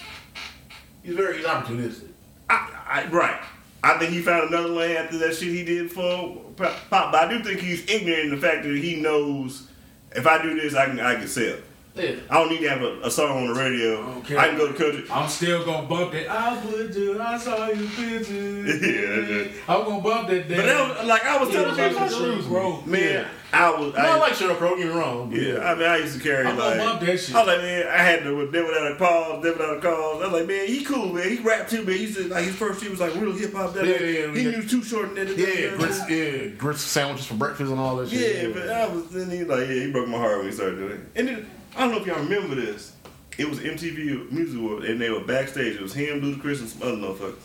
He's 1.03 1.14
very 1.16 1.38
he's 1.38 1.46
opportunistic. 1.46 2.09
I, 2.49 2.70
I, 2.86 3.07
right. 3.09 3.40
I 3.83 3.99
think 3.99 4.12
he 4.12 4.20
found 4.20 4.49
another 4.49 4.68
lane 4.68 4.97
after 4.97 5.18
that 5.18 5.35
shit 5.35 5.49
he 5.49 5.64
did 5.64 5.91
for 5.91 6.37
Pop. 6.57 6.76
But 6.91 7.14
I 7.14 7.29
do 7.29 7.43
think 7.43 7.61
he's 7.61 7.89
ignorant 7.89 8.24
in 8.24 8.31
the 8.31 8.37
fact 8.37 8.64
that 8.64 8.76
he 8.76 9.01
knows 9.01 9.68
if 10.12 10.26
I 10.26 10.43
do 10.43 10.59
this, 10.61 10.74
I 10.74 10.87
can 10.87 11.01
I 11.01 11.14
can 11.14 11.29
sell. 11.29 11.57
Yeah. 11.99 12.14
I 12.30 12.34
don't 12.34 12.51
need 12.51 12.61
to 12.61 12.68
have 12.70 12.82
a, 12.82 13.01
a 13.03 13.11
song 13.11 13.36
on 13.49 13.55
the 13.55 13.61
radio. 13.61 13.99
Okay. 14.18 14.36
I 14.36 14.49
can 14.49 14.59
go 14.59 14.68
to 14.70 14.74
country. 14.78 15.05
I'm 15.11 15.28
still 15.28 15.64
gonna 15.64 15.86
bump 15.86 16.12
that. 16.12 16.30
I 16.30 16.57
put 16.61 16.94
you. 16.94 17.20
I 17.20 17.36
saw 17.38 17.66
your 17.68 17.88
picture. 17.90 18.59
Yeah. 18.88 19.49
I'm 19.68 19.84
gonna 19.84 20.03
bump 20.03 20.28
that. 20.28 20.49
Day. 20.49 20.57
But 20.57 20.66
that 20.66 20.99
was, 20.99 21.07
like 21.09 21.24
I 21.24 21.38
was 21.38 21.49
Yeah, 21.49 21.62
telling 21.64 21.76
like 21.76 21.92
people, 22.11 22.18
truth, 22.34 22.46
bro. 22.49 22.82
man, 22.86 23.26
I 23.53 23.70
was. 23.70 23.92
No, 23.94 23.99
I 24.01 24.07
I, 24.09 24.18
like 24.18 24.32
Sheryl 24.34 24.57
Crow, 24.57 24.76
get 24.76 24.86
me 24.86 24.92
wrong. 24.92 25.30
but 25.30 25.40
Yeah, 25.40 25.59
I 25.61 25.74
mean, 25.74 25.88
I 25.88 25.96
used 25.99 26.16
to 26.18 26.22
carry 26.22 26.46
I'm 26.46 26.57
gonna 26.57 26.68
like, 26.76 26.78
bump 26.78 27.01
that 27.01 27.18
shit. 27.18 27.34
I 27.34 27.38
was 27.38 27.46
like, 27.49 27.59
man, 27.59 27.86
I 27.88 27.96
had 27.99 28.22
to 28.24 28.36
with 28.36 28.53
Devil 28.53 28.68
Without 28.70 28.92
a 28.92 28.96
Cause, 28.96 29.42
Devil 29.44 29.59
Without 29.59 29.76
a 29.78 29.80
Cause. 29.80 30.22
I 30.22 30.24
was 30.26 30.32
like, 30.40 30.46
man, 30.49 30.66
he 30.68 30.84
cool, 30.84 31.12
man. 31.12 31.28
He 31.30 31.36
rapped 31.38 31.70
too, 31.70 31.84
man. 31.84 31.96
He 31.99 32.07
said 32.07 32.28
like 32.30 32.44
his 32.44 32.55
first 32.55 32.80
shit 32.82 32.90
was 32.90 33.01
like 33.01 33.14
real 33.16 33.32
hip 33.32 33.53
hop. 33.53 33.74
Yeah, 33.76 33.82
yeah, 33.84 34.32
He 34.34 34.44
knew 34.44 34.62
too 34.62 34.82
short 34.82 35.09
and 35.09 35.16
that. 35.16 35.36
Yeah, 35.36 35.76
grits, 35.76 36.01
yeah, 36.09 36.46
grits 36.59 36.82
sandwiches 36.82 37.26
for 37.26 37.34
breakfast 37.34 37.70
and 37.70 37.80
all 37.80 37.96
that 37.96 38.09
shit. 38.11 38.42
Yeah, 38.49 38.53
but 38.55 38.68
I 38.70 38.86
was 38.88 39.09
then 39.11 39.30
he 39.30 39.44
like, 39.44 39.61
yeah, 39.68 39.74
he 39.74 39.90
broke 39.92 40.09
my 40.09 40.18
heart 40.18 40.38
when 40.38 40.46
he 40.46 40.53
started 40.53 40.76
doing 40.78 40.92
it. 40.92 41.01
And 41.16 41.28
then 41.28 41.51
I 41.79 41.83
don't 41.83 41.93
know 41.93 41.99
if 41.99 42.07
y'all 42.09 42.18
remember 42.18 42.57
this. 42.57 42.93
It 43.39 43.49
was 43.49 43.61
MTV 43.61 44.33
Music 44.33 44.61
World, 44.61 44.85
and 44.85 45.01
they 45.01 45.11
were 45.11 45.20
backstage. 45.20 45.76
It 45.76 45.81
was 45.81 45.95
him, 45.95 46.20
Ludacris, 46.20 46.59
and 46.59 46.68
some 46.68 46.83
other 46.83 46.97
motherfuckers. 46.97 47.37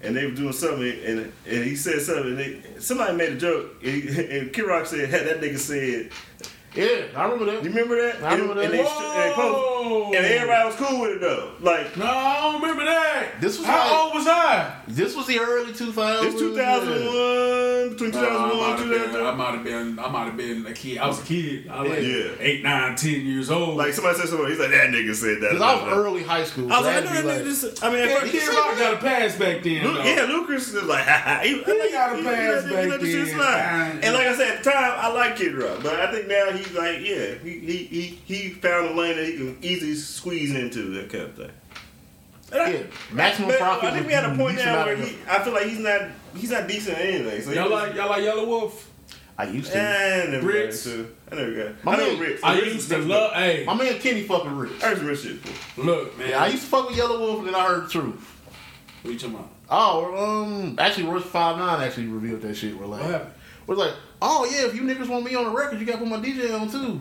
And 0.00 0.16
they 0.16 0.24
were 0.24 0.32
doing 0.32 0.54
something, 0.54 0.98
and 1.04 1.30
and 1.46 1.64
he 1.64 1.76
said 1.76 2.00
something. 2.00 2.28
And 2.28 2.38
they, 2.38 2.62
somebody 2.78 3.14
made 3.14 3.34
a 3.34 3.36
joke, 3.36 3.74
and, 3.84 4.08
and 4.08 4.52
Kid 4.54 4.64
Rock 4.64 4.86
said, 4.86 5.10
that 5.10 5.42
nigga 5.42 5.58
said, 5.58 6.10
yeah, 6.74 7.04
I 7.16 7.24
remember 7.24 7.46
that. 7.46 7.62
You 7.64 7.70
remember 7.70 7.96
that? 8.00 8.22
I 8.22 8.34
remember 8.34 8.60
and, 8.60 8.60
that. 8.60 8.64
And, 8.64 8.72
they, 8.74 8.78
and, 9.26 9.34
posted, 9.34 10.14
and 10.16 10.24
everybody 10.26 10.66
was 10.66 10.76
cool 10.76 11.00
with 11.02 11.10
it 11.12 11.20
though. 11.20 11.52
Like 11.60 11.96
No, 11.96 12.06
I 12.06 12.40
don't 12.52 12.60
remember 12.62 12.84
that. 12.84 13.40
This 13.40 13.58
was 13.58 13.66
how 13.66 13.78
like- 13.78 13.92
old 14.04 14.14
was 14.14 14.26
I? 14.26 14.76
This 14.88 15.14
was 15.16 15.26
the 15.26 15.38
early 15.40 15.72
2000s. 15.72 16.24
it's 16.24 16.40
2001, 16.40 17.90
between 17.90 18.10
Uh, 18.10 18.12
2001 18.12 18.58
might 18.58 18.80
and 18.80 18.92
have 18.92 19.12
been. 19.12 19.26
I 19.26 19.34
might 19.34 19.54
have 19.54 19.64
been. 19.64 19.98
I 19.98 20.08
might 20.08 20.24
have 20.24 20.36
been 20.36 20.66
a 20.66 20.72
kid. 20.72 20.98
I 20.98 21.06
was 21.08 21.20
a 21.20 21.24
kid. 21.24 21.68
I 21.68 21.82
was 21.82 21.90
like 21.90 22.02
Yeah. 22.02 22.30
eight, 22.40 22.62
nine, 22.62 22.96
ten 22.96 23.20
years 23.26 23.50
old. 23.50 23.76
Like 23.76 23.92
somebody 23.92 24.18
said 24.18 24.28
something, 24.28 24.48
he's 24.48 24.58
like 24.58 24.70
that 24.70 24.88
nigga 24.90 25.14
said 25.14 25.40
that. 25.42 25.52
Because 25.52 25.62
I 25.62 25.74
was 25.84 25.92
early 25.92 26.22
high 26.22 26.44
school. 26.44 26.72
I 26.72 26.76
was 26.80 26.86
so 26.86 26.92
like, 26.92 26.92
I 26.92 26.94
had 26.94 27.04
know 27.04 27.10
to 27.10 27.26
that 27.26 27.34
nigga 27.34 27.38
like- 27.38 27.44
just. 27.44 27.84
I 27.84 27.90
mean, 27.90 27.98
at 28.00 28.08
yeah, 28.08 28.30
Kid 28.32 28.48
Rock 28.48 28.78
got 28.78 28.94
a 28.94 28.96
pass 28.98 29.36
back 29.36 29.62
then. 29.62 29.84
Lu- 29.84 29.94
though. 29.94 30.02
yeah, 30.04 30.22
Lucas 30.24 30.72
was 30.72 30.82
like, 30.84 31.04
ha 31.04 31.22
ha. 31.24 31.40
He, 31.42 31.48
He 31.48 31.62
got 31.92 32.18
a 32.18 32.22
pass 32.22 32.64
he- 32.64 32.70
back 32.70 32.82
he 32.84 32.88
let 32.88 33.00
then. 33.00 34.00
And 34.02 34.14
like 34.14 34.26
I 34.26 34.36
said, 34.36 34.50
at 34.58 34.64
the 34.64 34.70
time, 34.70 34.92
I 34.96 35.08
like 35.12 35.36
Kid 35.36 35.54
Rock, 35.54 35.78
but 35.82 35.94
I 36.00 36.10
think 36.12 36.28
now 36.28 36.50
he's 36.66 36.76
like, 36.76 37.00
yeah, 37.00 37.34
he 37.42 37.58
he 37.60 37.76
he, 37.84 38.06
he 38.24 38.48
found 38.50 38.88
a 38.88 38.92
lane 38.94 39.16
that 39.16 39.26
he 39.26 39.32
can 39.36 39.58
easily 39.62 39.94
squeeze 39.94 40.54
into 40.54 40.92
that 40.94 41.10
kind 41.10 41.24
of 41.24 41.34
thing. 41.36 41.50
And 42.52 42.60
I- 42.62 42.70
Yeah, 42.72 42.82
maximum 43.12 43.48
but 43.50 43.58
profit 43.58 43.84
I 43.84 43.92
think 43.94 44.06
we 44.06 44.12
had 44.12 44.24
a 44.24 44.36
point 44.36 44.56
decent 44.56 44.72
now 44.74 44.84
where 44.84 44.96
he, 44.96 45.16
I 45.28 45.42
feel 45.42 45.52
like 45.52 45.66
he's 45.66 45.78
not 45.78 46.02
he's 46.36 46.50
not 46.50 46.66
decent 46.68 46.98
at 46.98 47.04
anything. 47.06 47.42
So 47.42 47.52
Y'all 47.52 47.70
was- 47.70 47.82
like 47.88 47.94
y'all 47.94 48.08
like 48.08 48.22
Yelawolf. 48.22 48.72
I 49.38 49.44
used 49.46 49.72
to. 49.72 49.80
I 49.80 50.26
never 50.28 50.42
got 50.42 50.54
Rittz. 50.54 50.86
into. 50.86 51.08
I 51.30 51.34
never 51.36 51.52
got. 51.54 51.84
My 51.84 51.92
I 51.94 51.96
know 51.96 52.16
man- 52.16 52.22
Rittz. 52.22 52.40
I 52.44 52.60
Rittz 52.60 52.74
used 52.74 52.90
to 52.90 52.98
love. 52.98 53.32
Hey, 53.32 53.64
My 53.64 53.74
man 53.74 53.98
Kenny 53.98 54.22
fucking 54.24 54.54
rich. 54.56 54.72
I 54.82 54.88
heard 54.88 54.98
some 54.98 55.06
rich 55.06 55.20
shit. 55.22 55.36
look, 55.78 56.18
man. 56.18 56.28
Yeah, 56.28 56.42
I 56.44 56.48
used 56.48 56.64
to 56.64 56.68
fuck 56.68 56.90
with 56.90 56.98
Yelawolf 56.98 57.38
and 57.38 57.46
then 57.48 57.54
I 57.54 57.66
heard 57.66 57.84
the 57.86 57.88
truth. 57.88 58.28
What 59.02 59.12
you 59.14 59.18
talking 59.18 59.34
about? 59.36 59.48
Oh, 59.70 60.42
um, 60.44 60.76
actually, 60.78 61.04
Royce 61.06 61.24
Five 61.24 61.56
Nine 61.56 61.80
actually 61.82 62.08
revealed 62.08 62.42
that 62.42 62.54
shit. 62.54 62.76
We're 62.76 62.84
like, 62.86 63.00
What 63.00 63.10
happened? 63.10 63.32
We're 63.66 63.76
like, 63.76 63.94
oh 64.20 64.44
yeah, 64.44 64.66
if 64.66 64.74
you 64.74 64.82
niggas 64.82 65.08
want 65.08 65.24
me 65.24 65.34
on 65.34 65.44
the 65.44 65.50
record, 65.50 65.78
you 65.80 65.86
got 65.86 65.94
to 65.94 65.98
put 65.98 66.08
my 66.08 66.16
DJ 66.18 66.58
on 66.58 66.68
too. 66.70 67.00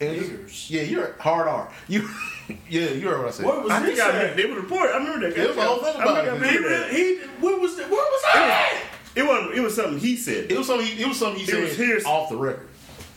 And 0.00 0.16
Niggers. 0.16 0.70
yeah, 0.70 0.82
you're 0.82 1.12
hard 1.18 1.48
R. 1.48 1.68
You, 1.88 2.08
yeah, 2.68 2.90
you 2.90 3.08
heard 3.08 3.18
what 3.18 3.28
I 3.28 3.30
said. 3.32 3.46
What 3.46 3.62
was 3.64 3.72
I 3.72 3.80
this? 3.80 3.98
think 3.98 4.14
I 4.14 4.32
they 4.34 4.44
would 4.46 4.56
report. 4.56 4.90
I 4.90 4.98
remember 4.98 5.28
that. 5.28 5.36
It 5.36 5.48
was 5.48 5.56
a 5.56 5.62
whole 5.62 5.78
thing 5.78 5.96
I 5.96 6.02
about 6.02 6.24
remember 6.24 6.44
it. 6.44 6.50
He 6.52 6.58
that. 6.58 6.64
really, 6.64 6.94
he, 6.94 7.26
where 7.40 7.58
was 7.58 7.76
that? 7.76 7.90
Where 7.90 7.98
was 7.98 8.22
I? 8.32 8.80
It 9.16 9.26
wasn't. 9.26 9.54
It 9.54 9.60
was 9.60 9.74
something 9.74 9.98
he 9.98 10.16
said. 10.16 10.52
It 10.52 10.56
was 10.56 10.68
something. 10.68 10.86
He, 10.86 11.02
it 11.02 11.08
was 11.08 11.18
something 11.18 11.38
he 11.40 11.42
It 11.44 11.50
said 11.50 11.62
was 11.64 11.76
his- 11.76 12.04
off 12.04 12.28
the 12.28 12.36
record. 12.36 12.67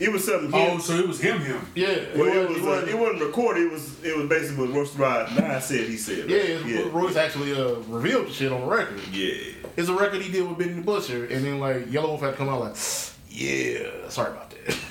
It 0.02 0.12
was 0.12 0.24
something. 0.24 0.50
He, 0.52 0.58
Oh, 0.58 0.78
so 0.78 0.94
it 0.94 1.06
was 1.06 1.20
him, 1.20 1.38
him. 1.40 1.60
Yeah, 1.74 1.88
well, 2.16 2.26
it 2.26 2.48
wasn't- 2.48 2.48
was. 2.48 2.56
it 2.56 2.62
uh, 2.62 2.66
wasn't- 2.66 2.88
it 2.90 2.98
wasn't 2.98 3.20
recorded. 3.22 3.62
It 3.64 3.72
was. 3.72 4.04
It 4.04 4.16
was 4.16 4.28
basically 4.28 4.66
what 4.66 4.74
Roast 4.76 4.98
Rod 4.98 5.36
Nine 5.36 5.60
said. 5.60 5.86
He 5.88 5.96
said. 5.96 6.28
Yeah, 6.28 6.36
right? 6.38 6.66
it's- 6.66 6.86
Royce 6.86 7.16
actually 7.16 7.52
uh, 7.52 7.74
revealed 7.88 8.26
the 8.26 8.32
shit 8.32 8.52
on 8.52 8.60
the 8.62 8.66
record. 8.66 9.00
yeah. 9.12 9.34
It's 9.76 9.88
a 9.88 9.94
record 9.94 10.20
he 10.22 10.30
did 10.30 10.46
with 10.46 10.58
Benny 10.58 10.72
the 10.74 10.82
Butcher, 10.82 11.24
and 11.26 11.44
then 11.44 11.58
like 11.58 11.86
Yelawolf 11.86 12.20
had 12.20 12.32
to 12.32 12.36
come 12.36 12.48
out 12.50 12.60
like, 12.60 12.76
yeah, 13.30 14.08
sorry 14.08 14.32
about 14.32 14.50
that. 14.50 14.78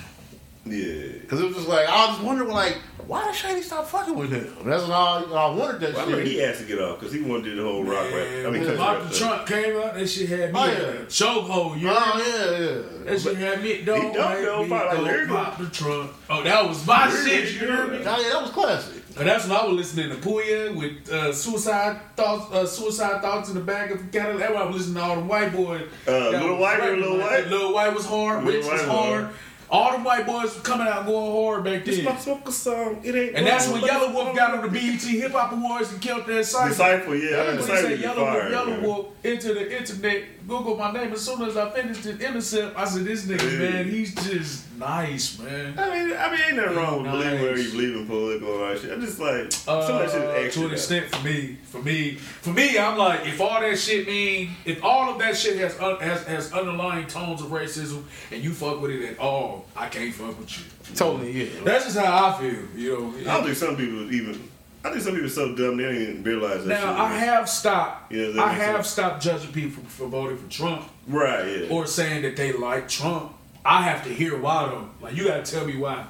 Yeah. 0.63 1.13
Because 1.21 1.39
it 1.41 1.45
was 1.47 1.55
just 1.55 1.67
like, 1.67 1.87
I 1.89 2.05
was 2.05 2.15
just 2.17 2.21
wondering, 2.23 2.51
like, 2.51 2.77
why 3.07 3.25
did 3.25 3.33
Shady 3.35 3.61
stop 3.63 3.87
fucking 3.87 4.15
with 4.15 4.31
him? 4.31 4.45
That's 4.63 4.83
what 4.83 4.91
I, 4.91 5.23
I 5.23 5.55
wondered 5.55 5.81
that 5.81 5.93
Well, 5.95 6.01
I 6.01 6.05
shit. 6.05 6.11
remember 6.11 6.29
he 6.29 6.43
asked 6.43 6.61
to 6.61 6.67
get 6.67 6.79
off 6.79 6.99
because 6.99 7.13
he 7.13 7.21
wanted 7.21 7.45
to 7.45 7.49
do 7.51 7.55
the 7.57 7.63
whole 7.63 7.83
rock 7.83 8.05
rap. 8.13 8.27
I 8.45 8.49
mean, 8.51 8.61
country 8.63 8.77
Pop 8.77 8.97
rap 8.99 9.03
the 9.03 9.09
thing. 9.09 9.27
trunk 9.27 9.47
came 9.47 9.77
out. 9.77 9.93
That 9.95 10.07
shit 10.07 10.29
had 10.29 10.53
me. 10.53 10.59
Oh, 10.59 10.65
in 10.65 10.71
yeah. 10.71 11.01
chokehold. 11.05 11.79
You 11.79 11.89
Oh, 11.89 12.23
yeah, 12.25 12.59
yeah. 12.59 13.05
That 13.11 13.19
shit 13.21 13.37
had 13.37 13.63
me. 13.63 13.81
Don't 13.81 14.01
He 14.05 14.13
don't 14.13 14.29
make 14.35 14.43
know 14.43 14.63
about, 14.65 15.03
like, 15.03 15.27
pop 15.27 15.57
the 15.57 15.65
trunk. 15.69 16.11
Oh, 16.29 16.43
that 16.43 16.67
was 16.67 16.85
my 16.85 17.09
shit. 17.09 17.59
You 17.59 17.67
heard 17.67 17.91
me? 17.91 17.97
Oh, 18.05 18.21
yeah, 18.21 18.29
that 18.33 18.41
was 18.43 18.51
classic. 18.51 18.97
And 19.17 19.27
that's 19.27 19.45
when 19.45 19.57
I 19.57 19.65
was 19.65 19.75
listening 19.75 20.09
to 20.09 20.15
Puya 20.15 20.73
with 20.73 21.11
uh, 21.11 21.33
suicide 21.33 21.99
thoughts, 22.15 22.49
uh, 22.53 22.65
suicide 22.65 23.21
thoughts 23.21 23.49
in 23.49 23.55
the 23.55 23.61
back 23.61 23.91
of 23.91 23.97
the 23.97 24.17
Cadillac. 24.17 24.39
That's 24.39 24.53
when 24.53 24.61
I 24.61 24.65
was 24.65 24.75
listening 24.77 24.95
to 24.95 25.01
all 25.01 25.15
them 25.15 25.27
white 25.27 25.51
boys. 25.51 25.81
Uh, 26.07 26.31
That 26.31 26.41
Lil 26.43 26.51
was 26.53 26.59
White 26.61 26.79
or 26.79 26.95
rapping 26.95 27.19
White? 27.19 27.29
that. 27.43 27.47
Lil 27.49 27.73
Wyte 27.73 27.93
was 27.93 28.05
hard. 28.05 28.45
Lil 28.45 28.53
Rich 28.55 28.65
White 28.65 28.73
was 28.73 28.81
hard. 28.83 29.23
hard. 29.25 29.35
All 29.71 29.97
the 29.97 30.03
white 30.03 30.25
boys 30.25 30.53
coming 30.63 30.85
out 30.87 31.05
going 31.05 31.31
hard 31.31 31.63
back 31.63 31.85
then. 31.85 31.93
It's 31.93 32.03
my 32.03 32.11
then. 32.11 32.19
smoker 32.21 32.51
song. 32.51 32.99
It 33.05 33.15
ain't. 33.15 33.35
And 33.35 33.47
that's 33.47 33.69
when 33.69 33.81
wrong, 33.81 33.89
Yelawolf 33.89 34.35
got 34.35 34.53
on 34.55 34.61
the 34.63 34.67
BET 34.67 35.01
Hip 35.01 35.31
Hop 35.31 35.53
Awards 35.53 35.93
and 35.93 36.01
killed 36.01 36.25
that 36.27 36.45
cypher. 36.45 36.69
Disciple, 36.69 37.15
yeah. 37.15 37.21
I 37.21 37.29
Yeah. 37.29 37.37
remember 37.37 37.45
When 37.47 37.55
he 37.55 37.61
Disciple 37.61 37.81
said 37.81 37.91
was 37.91 37.99
Yellow 38.01 38.25
fire. 38.25 38.39
Wolf, 38.41 38.51
Yellow 38.51 38.65
man. 38.71 38.81
Wolf 38.83 39.05
into 39.23 39.53
the 39.53 39.77
internet, 39.79 40.23
Google 40.47 40.75
my 40.75 40.91
name. 40.91 41.13
As 41.13 41.21
soon 41.21 41.41
as 41.43 41.55
I 41.55 41.69
finished 41.69 42.03
the 42.03 42.19
intercept, 42.19 42.77
I 42.77 42.83
said, 42.85 43.05
"This 43.05 43.25
nigga, 43.25 43.51
Yeah. 43.53 43.69
man, 43.69 43.89
he's 43.89 44.13
just 44.13 44.65
nice, 44.81 45.39
man." 45.39 45.79
I 45.79 45.89
mean, 45.89 46.17
I 46.17 46.31
mean, 46.31 46.41
ain't 46.47 46.55
nothing 46.57 46.75
wrong 46.77 47.03
with 47.03 47.11
believing 47.11 47.41
where 47.41 47.57
you 47.57 47.71
believe 47.71 47.95
in 47.95 48.05
political 48.07 48.53
and 48.53 48.61
all 48.63 48.67
that 48.69 48.81
shit. 48.81 48.91
I'm 48.91 48.99
just 49.01 49.19
like, 49.19 49.45
Uh, 49.67 49.85
some 49.87 49.95
of 49.95 50.01
that 50.01 50.11
shit 50.11 50.21
is 50.21 50.45
extra. 50.45 50.61
to 50.63 50.67
an 50.67 50.73
extent 50.73 51.05
for 51.15 51.23
me, 51.23 51.57
for 51.63 51.81
me, 51.81 52.15
for 52.15 52.49
me, 52.49 52.77
I'm 52.77 52.97
like, 52.97 53.25
if 53.25 53.39
all 53.39 53.61
that 53.61 53.77
shit 53.79 54.05
mean, 54.07 54.49
if 54.65 54.83
all 54.83 55.09
of 55.13 55.19
that 55.19 55.37
shit 55.37 55.57
has 55.59 55.79
un, 55.79 55.97
has 56.01 56.23
has 56.25 56.51
underlying 56.51 57.07
tones 57.07 57.41
of 57.41 57.47
racism, 57.47 58.03
and 58.31 58.43
you 58.43 58.51
fuck 58.51 58.81
with 58.81 58.91
it 58.91 59.03
at 59.11 59.19
all, 59.19 59.65
I 59.75 59.87
can't 59.87 60.13
fuck 60.13 60.37
with 60.39 60.51
you. 60.57 60.65
Totally, 60.95 61.31
yeah. 61.45 61.49
That's 61.63 61.85
just 61.85 61.97
how 61.97 62.27
I 62.27 62.39
feel, 62.39 62.59
you 62.75 62.97
I 62.97 62.99
know. 62.99 63.23
don't 63.23 63.43
think 63.45 63.55
some 63.57 63.77
people 63.77 64.11
even. 64.13 64.49
I 64.83 64.89
think 64.89 65.03
some 65.03 65.13
people 65.13 65.27
are 65.27 65.29
so 65.29 65.53
dumb 65.53 65.77
they 65.77 65.83
don't 65.83 65.95
even 65.95 66.23
realize 66.23 66.65
that. 66.65 66.69
Now 66.69 66.79
shit. 66.79 66.99
I 66.99 67.09
have 67.19 67.47
stopped. 67.47 68.11
Yeah, 68.11 68.29
that 68.31 68.39
I 68.39 68.51
have 68.53 68.77
sense. 68.77 68.87
stopped 68.89 69.21
judging 69.21 69.51
people 69.53 69.83
for 69.83 70.07
voting 70.07 70.37
for 70.37 70.49
Trump 70.49 70.89
right, 71.07 71.45
yeah. 71.45 71.67
or 71.69 71.85
saying 71.85 72.23
that 72.23 72.35
they 72.35 72.51
like 72.53 72.89
Trump. 72.89 73.31
I 73.63 73.83
have 73.83 74.03
to 74.05 74.09
hear 74.13 74.37
why 74.37 74.65
though. 74.67 74.89
Like 75.01 75.15
you 75.15 75.27
got 75.27 75.45
to 75.45 75.51
tell 75.51 75.65
me 75.65 75.77
why, 75.77 76.05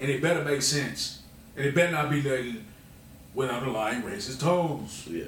and 0.00 0.10
it 0.10 0.22
better 0.22 0.42
make 0.44 0.62
sense, 0.62 1.20
and 1.56 1.66
it 1.66 1.74
better 1.74 1.92
not 1.92 2.10
be 2.10 2.22
nothing 2.22 2.64
with 3.34 3.50
underlying 3.50 4.02
racist 4.02 4.40
tones. 4.40 5.06
yeah. 5.08 5.24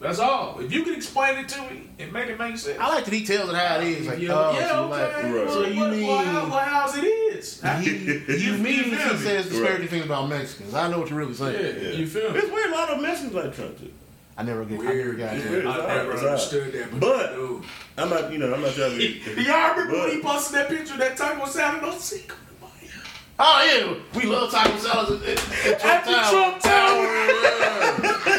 That's 0.00 0.18
all. 0.18 0.58
If 0.60 0.72
you 0.72 0.82
can 0.82 0.94
explain 0.94 1.36
it 1.36 1.48
to 1.50 1.60
me 1.70 1.82
and 1.98 2.10
make 2.10 2.26
it 2.28 2.38
make 2.38 2.56
sense. 2.56 2.78
I 2.80 2.88
like 2.88 3.04
the 3.04 3.10
details 3.10 3.50
of 3.50 3.54
how 3.54 3.80
it 3.80 3.86
is. 3.86 4.06
Like, 4.06 4.18
yeah, 4.18 4.30
oh, 4.32 4.52
yeah, 4.58 4.68
so 4.70 4.84
okay. 4.84 4.90
like, 4.90 5.24
Right. 5.44 5.50
So 5.50 5.66
you 5.66 5.80
what- 5.80 5.90
mean- 5.90 6.06
well, 6.06 6.24
how, 6.24 6.40
well, 6.48 6.58
how's 6.58 6.96
it 6.96 7.04
is? 7.04 7.60
he, 7.82 7.90
you 8.38 8.54
mean 8.54 8.84
feel 8.84 8.84
he 8.84 8.90
me? 8.92 8.96
says 9.18 9.48
disparaging 9.50 9.80
Right. 9.82 9.90
things 9.90 10.04
about 10.06 10.30
Mexicans. 10.30 10.72
I 10.72 10.88
know 10.88 11.00
what 11.00 11.10
you're 11.10 11.18
really 11.18 11.32
yeah, 11.32 11.52
saying. 11.52 11.98
you 12.00 12.06
feel 12.06 12.32
me? 12.32 12.38
It's 12.38 12.50
weird. 12.50 12.70
A 12.70 12.74
lot 12.74 12.88
of 12.88 13.02
Mexicans 13.02 13.34
like 13.34 13.54
Trump 13.54 13.78
too. 13.78 13.92
I 14.40 14.42
never 14.42 14.64
get, 14.64 14.80
I 14.80 14.84
Weird. 14.84 15.18
never 15.18 15.34
got 15.34 15.36
that. 15.42 15.50
weird. 15.50 15.66
I 15.66 15.96
never 15.96 16.12
understood 16.16 16.72
that. 16.72 16.90
But, 16.92 17.00
But- 17.00 17.34
dude. 17.34 17.62
I'm 17.98 18.08
not, 18.08 18.32
you 18.32 18.38
know, 18.38 18.54
I'm 18.54 18.62
not 18.62 18.72
trying 18.72 18.92
to 18.92 18.96
be. 19.36 19.42
y'all 19.42 19.72
remember 19.76 19.98
when 19.98 20.10
he 20.12 20.22
posted 20.22 20.54
that 20.56 20.68
picture 20.70 20.94
of 20.94 20.98
that 21.00 21.14
taco 21.18 21.44
salad 21.44 21.84
on 21.84 21.98
Cinco 22.00 22.34
de 22.34 22.66
Oh 23.38 23.62
yeah, 24.14 24.18
we 24.18 24.24
love 24.26 24.50
taco 24.50 24.74
salads 24.78 25.22
at, 25.22 25.28
at, 25.66 25.84
At 25.84 26.04
Trump 26.04 26.04
the 26.06 26.12
Tower. 26.12 26.30
Trump 26.30 26.62
Tower. 26.62 28.30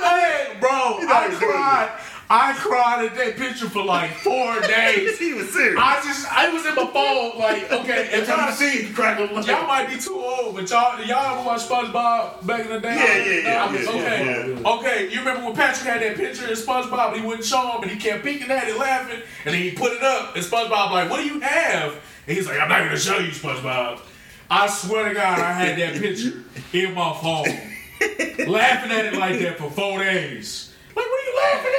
hey, 0.00 0.56
bro, 0.60 0.70
I 0.70 1.28
cried. 1.38 1.90
I 2.32 2.52
cried 2.52 3.06
at 3.06 3.16
that 3.16 3.36
picture 3.36 3.68
for 3.68 3.82
like 3.82 4.12
four 4.18 4.60
days. 4.68 5.18
he 5.18 5.32
was 5.34 5.52
serious. 5.52 5.76
I 5.76 6.00
just, 6.04 6.32
I 6.32 6.48
was 6.48 6.64
in 6.64 6.76
my 6.76 6.86
phone, 6.86 7.36
like, 7.36 7.72
okay, 7.72 8.08
if 8.12 8.28
y'all 8.28 8.52
see 8.52 8.78
it, 8.78 8.88
you 8.88 8.94
crack 8.94 9.18
up. 9.18 9.30
Y'all 9.44 9.66
might 9.66 9.88
be 9.88 9.98
too 9.98 10.14
old, 10.14 10.54
but 10.54 10.70
y'all 10.70 11.00
y'all 11.02 11.38
ever 11.38 11.44
watch 11.44 11.62
SpongeBob 11.62 12.46
back 12.46 12.66
in 12.66 12.68
the 12.70 12.78
day? 12.78 12.94
Yeah, 12.94 13.16
yeah, 13.16 13.40
yeah, 13.42 13.72
yeah, 13.72 13.90
okay, 13.90 14.54
yeah, 14.62 14.70
okay. 14.70 15.12
You 15.12 15.18
remember 15.18 15.46
when 15.46 15.56
Patrick 15.56 15.88
had 15.92 16.02
that 16.02 16.16
picture 16.16 16.44
of 16.44 16.56
SpongeBob? 16.56 17.08
And 17.14 17.20
he 17.20 17.26
wouldn't 17.26 17.44
show 17.44 17.72
him, 17.72 17.82
and 17.82 17.90
he 17.90 17.98
kept 17.98 18.22
peeking 18.24 18.48
at 18.50 18.68
it, 18.68 18.78
laughing, 18.78 19.22
and 19.44 19.52
then 19.52 19.60
he 19.60 19.72
put 19.72 19.92
it 19.92 20.02
up, 20.04 20.36
and 20.36 20.44
SpongeBob 20.44 20.92
like, 20.92 21.10
"What 21.10 21.16
do 21.20 21.26
you 21.26 21.40
have?" 21.40 21.94
And 22.28 22.36
he's 22.36 22.46
like, 22.46 22.60
"I'm 22.60 22.68
not 22.68 22.84
gonna 22.84 22.96
show 22.96 23.18
you, 23.18 23.32
SpongeBob." 23.32 24.02
I 24.48 24.68
swear 24.68 25.08
to 25.08 25.14
God, 25.14 25.40
I 25.40 25.52
had 25.52 25.78
that 25.80 26.00
picture 26.00 26.44
in 26.72 26.94
my 26.94 27.12
phone, 27.20 28.48
laughing 28.48 28.92
at 28.92 29.06
it 29.06 29.14
like 29.14 29.40
that 29.40 29.58
for 29.58 29.68
four 29.70 29.98
days. 29.98 30.69
Like, 30.96 31.06
what 31.06 31.20
are 31.20 31.26
you 31.26 31.36
laughing 31.42 31.74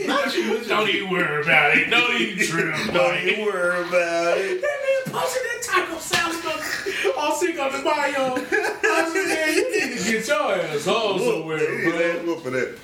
at? 0.00 0.06
Not 0.08 0.34
you. 0.36 0.64
Don't 0.64 0.88
even 0.88 1.10
worry 1.10 1.42
about 1.42 1.76
it. 1.76 1.90
Don't 1.94 2.20
even 2.20 2.46
trip. 2.46 2.74
Don't 2.92 2.94
Like, 2.96 3.24
you 3.36 3.44
worry 3.44 3.88
about 3.88 4.38
it. 4.38 4.60
that 4.60 4.78
man 5.04 5.14
posted 5.14 5.42
that 5.42 5.62
taco 5.64 5.98
salad 5.98 6.44
on, 6.46 7.30
on 7.30 7.38
Cinco 7.38 7.70
de 7.70 7.82
Mayo. 7.82 8.34
I 8.36 9.02
was 9.04 9.14
man, 9.14 9.54
you 9.54 9.70
need 9.70 9.98
to 9.98 10.04
get 10.12 10.26
your 10.28 10.54
ass 10.54 10.84
home 10.86 11.18
somewhere, 11.20 11.58
His 11.58 11.92
bro. 11.92 12.00
ass 12.02 12.26
whoop 12.26 12.42
for 12.42 12.50
that. 12.50 12.78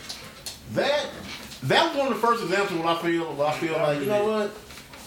That 0.75 1.07
that 1.63 1.89
was 1.89 1.97
one 1.97 2.09
of 2.09 2.15
the 2.15 2.21
first 2.21 2.43
examples 2.45 2.79
when 2.79 2.89
I 2.89 2.97
feel 3.01 3.43
I 3.43 3.53
feel 3.53 3.73
like 3.73 4.01
you 4.01 4.07
know 4.07 4.25
what, 4.27 4.51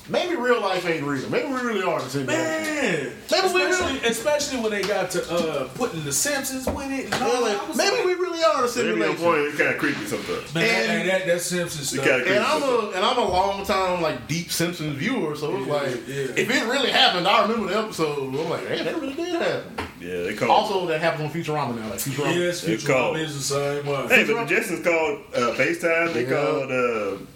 maybe 0.09 0.35
real 0.35 0.61
life 0.61 0.85
ain't 0.85 1.03
real. 1.03 1.29
Maybe 1.29 1.47
we 1.47 1.59
really 1.61 1.83
are 1.83 1.99
the 2.01 2.09
same. 2.09 2.25
Man, 2.25 3.11
Maybe 3.31 3.53
we 3.53 3.61
especially, 3.63 3.99
especially 4.09 4.59
when 4.61 4.71
they 4.71 4.81
got 4.81 5.11
to 5.11 5.31
uh, 5.33 5.67
putting 5.75 6.03
the 6.03 6.11
Simpsons 6.11 6.65
with 6.67 6.91
it. 6.91 7.05
And 7.05 7.13
all, 7.15 7.29
Yeah, 7.47 7.57
I 7.61 7.67
like, 7.67 7.75
maybe 7.77 7.95
like, 7.97 8.05
we 8.05 8.13
really 8.13 8.43
are 8.43 8.67
the 8.67 8.83
Maybe 8.83 9.03
on 9.03 9.15
point, 9.17 9.39
it's 9.41 9.57
kind 9.57 9.69
of 9.71 9.77
creepy 9.77 10.05
sometimes. 10.05 10.53
man, 10.53 10.63
and- 10.63 10.91
and, 11.01 11.09
that, 11.09 11.25
that 11.27 11.41
Simpsons 11.41 11.93
You 11.93 12.01
stuff. 12.01 12.09
gotta- 12.09 12.35
And 12.35 12.43
I'm 12.43 12.63
a 12.63 12.91
and 12.95 13.05
I'm 13.05 13.17
a 13.17 13.27
long 13.27 13.65
time 13.65 14.01
like 14.01 14.27
deep 14.27 14.51
Simpsons 14.51 14.95
viewer, 14.97 15.35
so 15.35 15.55
it's 15.57 15.67
Yeah, 15.67 15.73
like 15.73 15.91
yeah. 16.07 16.15
if 16.43 16.49
it 16.49 16.65
really 16.67 16.91
happened, 16.91 17.27
I 17.27 17.41
remember 17.43 17.67
the 17.71 17.79
episode. 17.79 18.33
I'm 18.33 18.49
like, 18.49 18.67
hey, 18.67 18.83
that 18.83 18.99
really 18.99 19.13
did 19.13 19.35
happen. 19.41 19.85
Yeah, 20.01 20.23
they 20.23 20.33
call. 20.35 20.49
Also, 20.51 20.85
that 20.87 21.01
happens 21.01 21.25
on 21.25 21.31
Futurama 21.41 21.75
now. 21.75 21.89
Like 21.89 21.99
Futurama. 21.99 22.35
yes, 22.37 22.63
Futurama 22.63 23.19
is 23.19 23.35
the 23.35 23.43
same 23.43 23.85
way. 23.85 24.07
hey, 24.07 24.23
but 24.25 24.47
the 24.47 24.55
Jetsons 24.55 24.83
called 24.83 25.19
uh, 25.35 25.53
FaceTime. 25.55 26.13
They 26.13 26.23
Yeah. 26.23 26.29
called 26.29 26.71
uh, 26.71 27.11
m- 27.15 27.27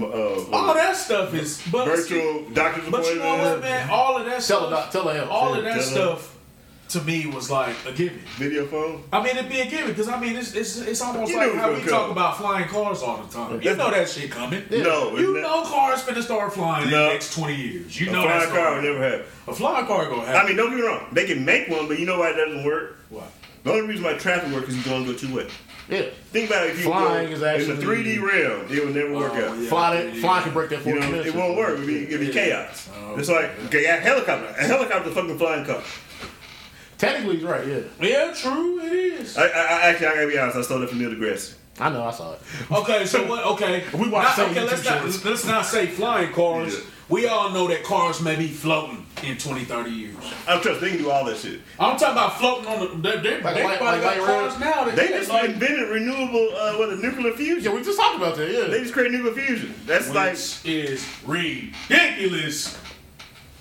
uh, 0.00 0.44
all 0.52 0.74
that 0.74 0.96
stuff 0.96 1.34
is 1.34 1.62
but 1.70 1.84
virtual 1.86 2.44
doctor's 2.50 2.88
But 2.90 3.04
you 3.06 3.16
know 3.18 3.24
what, 3.28 3.38
appointment, 3.40 3.60
man? 3.62 3.90
All 3.90 4.16
of 4.16 4.24
that 4.26 4.42
Tell 4.42 4.66
stuff, 4.68 4.92
tell 4.92 5.08
her, 5.08 5.24
all 5.30 5.54
of 5.54 5.64
that 5.64 5.82
stuff, 5.82 6.38
to 6.88 7.00
me 7.02 7.26
was 7.26 7.50
like 7.50 7.74
a 7.86 7.92
given. 7.92 8.18
video 8.36 8.66
phone. 8.66 9.02
I 9.12 9.22
mean, 9.22 9.36
it'd 9.36 9.48
be 9.50 9.60
a 9.60 9.66
given 9.66 9.88
because 9.88 10.08
I 10.08 10.20
mean, 10.20 10.36
it's 10.36 10.54
it's, 10.54 10.78
it's 10.78 11.00
almost 11.00 11.30
You 11.32 11.38
like 11.38 11.54
how 11.54 11.70
we 11.70 11.78
gonna 11.78 11.90
talk 11.90 12.10
about 12.10 12.36
flying 12.36 12.68
cars 12.68 13.02
all 13.02 13.22
the 13.22 13.32
time. 13.32 13.60
You 13.62 13.74
know 13.76 13.90
that 13.90 14.08
shit 14.08 14.30
coming. 14.30 14.62
No, 14.70 15.16
You 15.16 15.36
it's 15.36 15.42
know 15.42 15.62
cars 15.64 16.02
finna 16.02 16.22
start 16.22 16.52
flying 16.52 16.84
in 16.84 16.90
the 16.90 17.08
next 17.08 17.32
twenty 17.34 17.56
years. 17.56 17.98
You 17.98 18.10
a 18.10 18.12
know 18.12 18.22
flying 18.22 18.48
car 18.50 18.56
gonna 18.56 18.74
would 18.76 18.84
never 18.84 19.02
happen. 19.10 19.26
A 19.48 19.52
flying 19.54 19.86
car 19.86 20.08
gonna 20.10 20.26
happen. 20.26 20.40
I 20.42 20.46
mean, 20.46 20.56
don't 20.56 20.70
get 20.70 20.80
me 20.80 20.86
wrong. 20.86 21.06
They 21.12 21.26
can 21.26 21.44
make 21.44 21.68
one, 21.68 21.88
but 21.88 21.98
you 21.98 22.04
know 22.06 22.18
why 22.18 22.30
it 22.30 22.34
doesn't 22.36 22.64
work? 22.64 22.96
what? 23.08 23.30
The 23.64 23.70
only 23.70 23.86
reason 23.86 24.04
why 24.04 24.14
traffic 24.14 24.52
works 24.52 24.68
is 24.70 24.76
you 24.76 24.82
don't 24.92 25.04
go 25.06 25.14
two 25.14 25.34
way. 25.34 25.48
Yeah, 25.88 26.02
Think 26.32 26.48
about 26.48 26.66
it. 26.66 26.70
If 26.70 26.78
you 26.78 26.84
Flying 26.84 27.28
go 27.28 27.34
is 27.34 27.42
actually- 27.42 27.70
in 27.70 27.76
the 27.76 27.82
3D 27.84 28.18
realm, 28.18 28.66
it 28.70 28.84
will 28.84 28.92
never 28.94 29.12
work 29.12 29.32
Oh, 29.34 29.48
out. 29.50 29.58
yeah. 29.58 29.68
fly 29.68 29.96
that, 29.96 30.16
fly 30.16 30.40
can 30.42 30.52
break 30.52 30.70
that 30.70 30.86
You 30.86 30.94
fourth 31.00 31.10
know, 31.10 31.20
it 31.20 31.34
won't 31.34 31.56
work. 31.58 31.74
It'd 31.74 31.86
be, 31.86 32.04
it'd 32.06 32.20
be 32.20 32.26
Yeah. 32.26 32.32
chaos. 32.32 32.88
Oh, 32.96 33.16
it's 33.18 33.28
like 33.28 33.50
okay, 33.66 33.84
a 33.84 33.96
helicopter. 33.96 34.54
A 34.58 34.64
helicopter's 34.64 35.12
a 35.12 35.14
fucking 35.14 35.38
flying 35.38 35.64
car. 35.66 35.82
Technically, 36.98 37.36
he's 37.36 37.44
right. 37.44 37.66
Yeah, 37.66 37.78
Yeah, 38.00 38.32
true. 38.32 38.80
It 38.80 38.92
is. 38.92 39.36
I, 39.36 39.42
I, 39.42 39.46
I 39.46 39.80
actually, 39.88 40.06
I 40.06 40.14
gotta 40.14 40.26
be 40.28 40.38
honest. 40.38 40.56
I 40.58 40.62
stole 40.62 40.78
that 40.80 40.88
from 40.88 40.98
Neil 41.00 41.10
deGrasse. 41.10 41.54
I 41.80 41.88
know. 41.90 42.04
I 42.04 42.10
saw 42.12 42.34
it. 42.34 42.40
Okay, 42.70 43.04
so 43.06 43.26
what? 43.26 43.44
Okay, 43.44 43.82
We 43.94 44.08
watch 44.08 44.24
Not- 44.24 44.36
the 44.36 44.44
okay, 44.60 44.64
let's 44.64 44.84
not 44.84 45.04
let's 45.24 45.44
not 45.44 45.66
say 45.66 45.86
flying 45.86 46.32
cars. 46.32 46.76
Yeah. 47.12 47.22
We 47.22 47.26
all 47.28 47.50
know 47.50 47.68
that 47.68 47.84
cars 47.84 48.20
may 48.20 48.36
be 48.36 48.48
floating 48.48 49.06
in 49.22 49.36
20, 49.38 49.64
30 49.64 49.90
years. 49.90 50.16
I'm 50.48 50.60
trust 50.60 50.80
they 50.80 50.90
can 50.90 50.98
do 50.98 51.10
all 51.10 51.24
that 51.26 51.36
shit. 51.36 51.60
I'm 51.78 51.96
talking 51.96 52.12
about 52.12 52.38
floating 52.38 52.66
on 52.66 53.02
the. 53.02 53.10
They, 53.10 53.20
they, 53.20 53.42
Like 53.42 53.54
they 53.54 53.64
light- 53.64 53.78
probably 53.78 54.00
like 54.00 54.16
got 54.16 54.18
light 54.18 54.26
cars 54.26 54.58
now. 54.60 54.84
That 54.84 54.96
They 54.96 55.08
just 55.08 55.28
like, 55.28 55.50
invented 55.50 55.88
renewable, 55.88 56.48
uh, 56.56 56.74
what, 56.78 56.88
a 56.90 56.96
nuclear 56.96 57.32
fusion. 57.32 57.62
Yeah, 57.72 57.76
we 57.78 57.84
just 57.84 57.98
talked 57.98 58.16
about 58.16 58.36
that. 58.36 58.50
Yeah, 58.50 58.64
They 58.68 58.80
just 58.80 58.92
create 58.92 59.12
nuclear 59.12 59.34
fusion. 59.34 59.74
That's 59.86 60.10
like 60.10 60.34
is 60.64 61.06
ridiculous. 61.26 62.78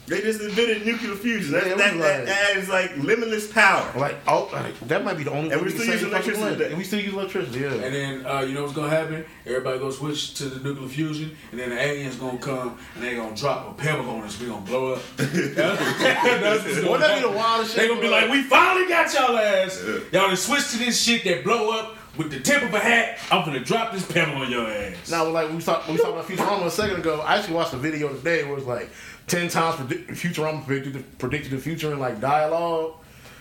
They 0.07 0.21
just 0.21 0.41
invented 0.41 0.85
nuclear 0.85 1.15
fusion. 1.15 1.53
That, 1.53 1.67
Yeah, 1.67 1.75
that, 1.75 1.93
was 1.93 2.01
that, 2.03 2.17
like- 2.19 2.27
that 2.27 2.57
is 2.57 2.69
like 2.69 2.97
limitless 2.97 3.51
power. 3.51 3.91
like 3.97 4.15
oh, 4.27 4.49
like, 4.51 4.79
that 4.81 5.03
might 5.05 5.17
be 5.17 5.23
the 5.23 5.31
only. 5.31 5.51
And 5.51 5.61
we 5.61 5.69
still 5.69 5.85
use 5.85 6.03
electricity 6.03 6.49
today. 6.49 6.67
And 6.69 6.77
we 6.77 6.83
still 6.83 6.99
use 6.99 7.13
electricity. 7.13 7.59
Yeah. 7.61 7.73
And 7.73 7.95
then 7.95 8.25
uh, 8.25 8.41
you 8.41 8.53
know 8.53 8.63
what's 8.63 8.73
gonna 8.73 8.89
happen? 8.89 9.23
Everybody 9.45 9.79
gonna 9.79 9.91
switch 9.91 10.33
to 10.35 10.45
the 10.45 10.59
nuclear 10.67 10.89
fusion, 10.89 11.35
and 11.51 11.59
then 11.59 11.69
the 11.69 11.79
aliens 11.79 12.15
gonna 12.17 12.37
come 12.39 12.77
and 12.95 13.03
they 13.03 13.15
gonna 13.15 13.35
drop 13.35 13.69
a 13.69 13.73
pebble 13.81 14.09
on 14.09 14.23
us. 14.23 14.39
We 14.39 14.47
gonna 14.47 14.61
blow 14.65 14.93
up. 14.93 15.01
That's 15.17 15.79
what's 15.79 16.65
Wouldn't 16.65 16.85
gonna 16.85 16.99
that 16.99 17.15
be 17.21 17.29
the 17.29 17.35
wildest 17.35 17.71
shit? 17.73 17.81
They 17.81 17.87
gonna 17.87 18.01
be 18.01 18.09
like, 18.09 18.29
we 18.29 18.43
finally 18.43 18.87
got 18.87 19.13
y'all 19.13 19.37
ass. 19.37 19.81
Y'all 20.11 20.27
done 20.27 20.35
switched 20.35 20.71
to 20.71 20.77
this 20.77 21.01
shit 21.01 21.23
that 21.25 21.43
blow 21.43 21.77
up 21.77 21.97
with 22.17 22.29
the 22.29 22.39
tip 22.39 22.61
of 22.61 22.73
a 22.73 22.79
hat. 22.79 23.19
I'm 23.31 23.45
gonna 23.45 23.63
drop 23.63 23.93
this 23.93 24.05
pebble 24.05 24.41
on 24.41 24.51
your 24.51 24.67
ass. 24.67 25.09
Now, 25.09 25.27
like 25.29 25.49
we 25.51 25.59
talked, 25.61 25.87
we 25.87 25.97
talked 25.97 26.09
about 26.09 26.25
Futurama 26.25 26.65
a 26.65 26.71
second 26.71 26.97
ago. 26.99 27.21
I 27.21 27.37
actually 27.37 27.55
watched 27.55 27.73
a 27.73 27.77
video 27.77 28.09
today 28.09 28.43
where 28.43 28.57
it's 28.57 28.67
like 28.67 28.89
ten 29.31 29.47
times 29.47 29.77
predict, 29.77 30.09
Futurama 30.11 30.65
predicted 30.65 30.93
the, 30.93 31.03
predicted 31.17 31.51
the 31.51 31.57
future 31.57 31.91
in 31.93 31.99
like 31.99 32.19
dialogue, 32.19 32.93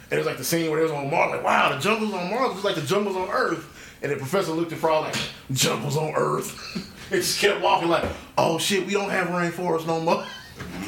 and 0.05 0.13
it 0.13 0.17
was 0.19 0.27
like 0.27 0.39
the 0.39 0.45
scene 0.45 0.71
where 0.71 0.79
it 0.81 0.85
was 0.85 0.93
on 0.93 1.11
Mars. 1.11 1.33
Like, 1.33 1.45
wow, 1.45 1.75
the 1.75 1.81
jungles 1.81 2.13
on 2.15 2.31
Mars 2.31 2.55
was 2.55 2.65
like 2.65 2.77
the 2.77 2.83
jungles 2.83 3.17
on 3.17 3.29
Earth. 3.29 3.77
And 4.03 4.11
the 4.11 4.17
professor 4.17 4.53
looked 4.53 4.73
at 4.73 4.79
Frog 4.79 5.05
like, 5.05 5.17
jungles 5.53 5.97
on 5.99 6.15
Earth. 6.17 6.75
and 7.13 7.21
just 7.21 7.39
kept 7.39 7.61
walking 7.61 7.89
like, 7.89 8.05
oh 8.39 8.57
shit, 8.59 8.87
we 8.87 8.93
don't 8.95 9.11
have 9.11 9.29
rainforest 9.29 9.87
no 9.87 10.01
more. 10.01 10.25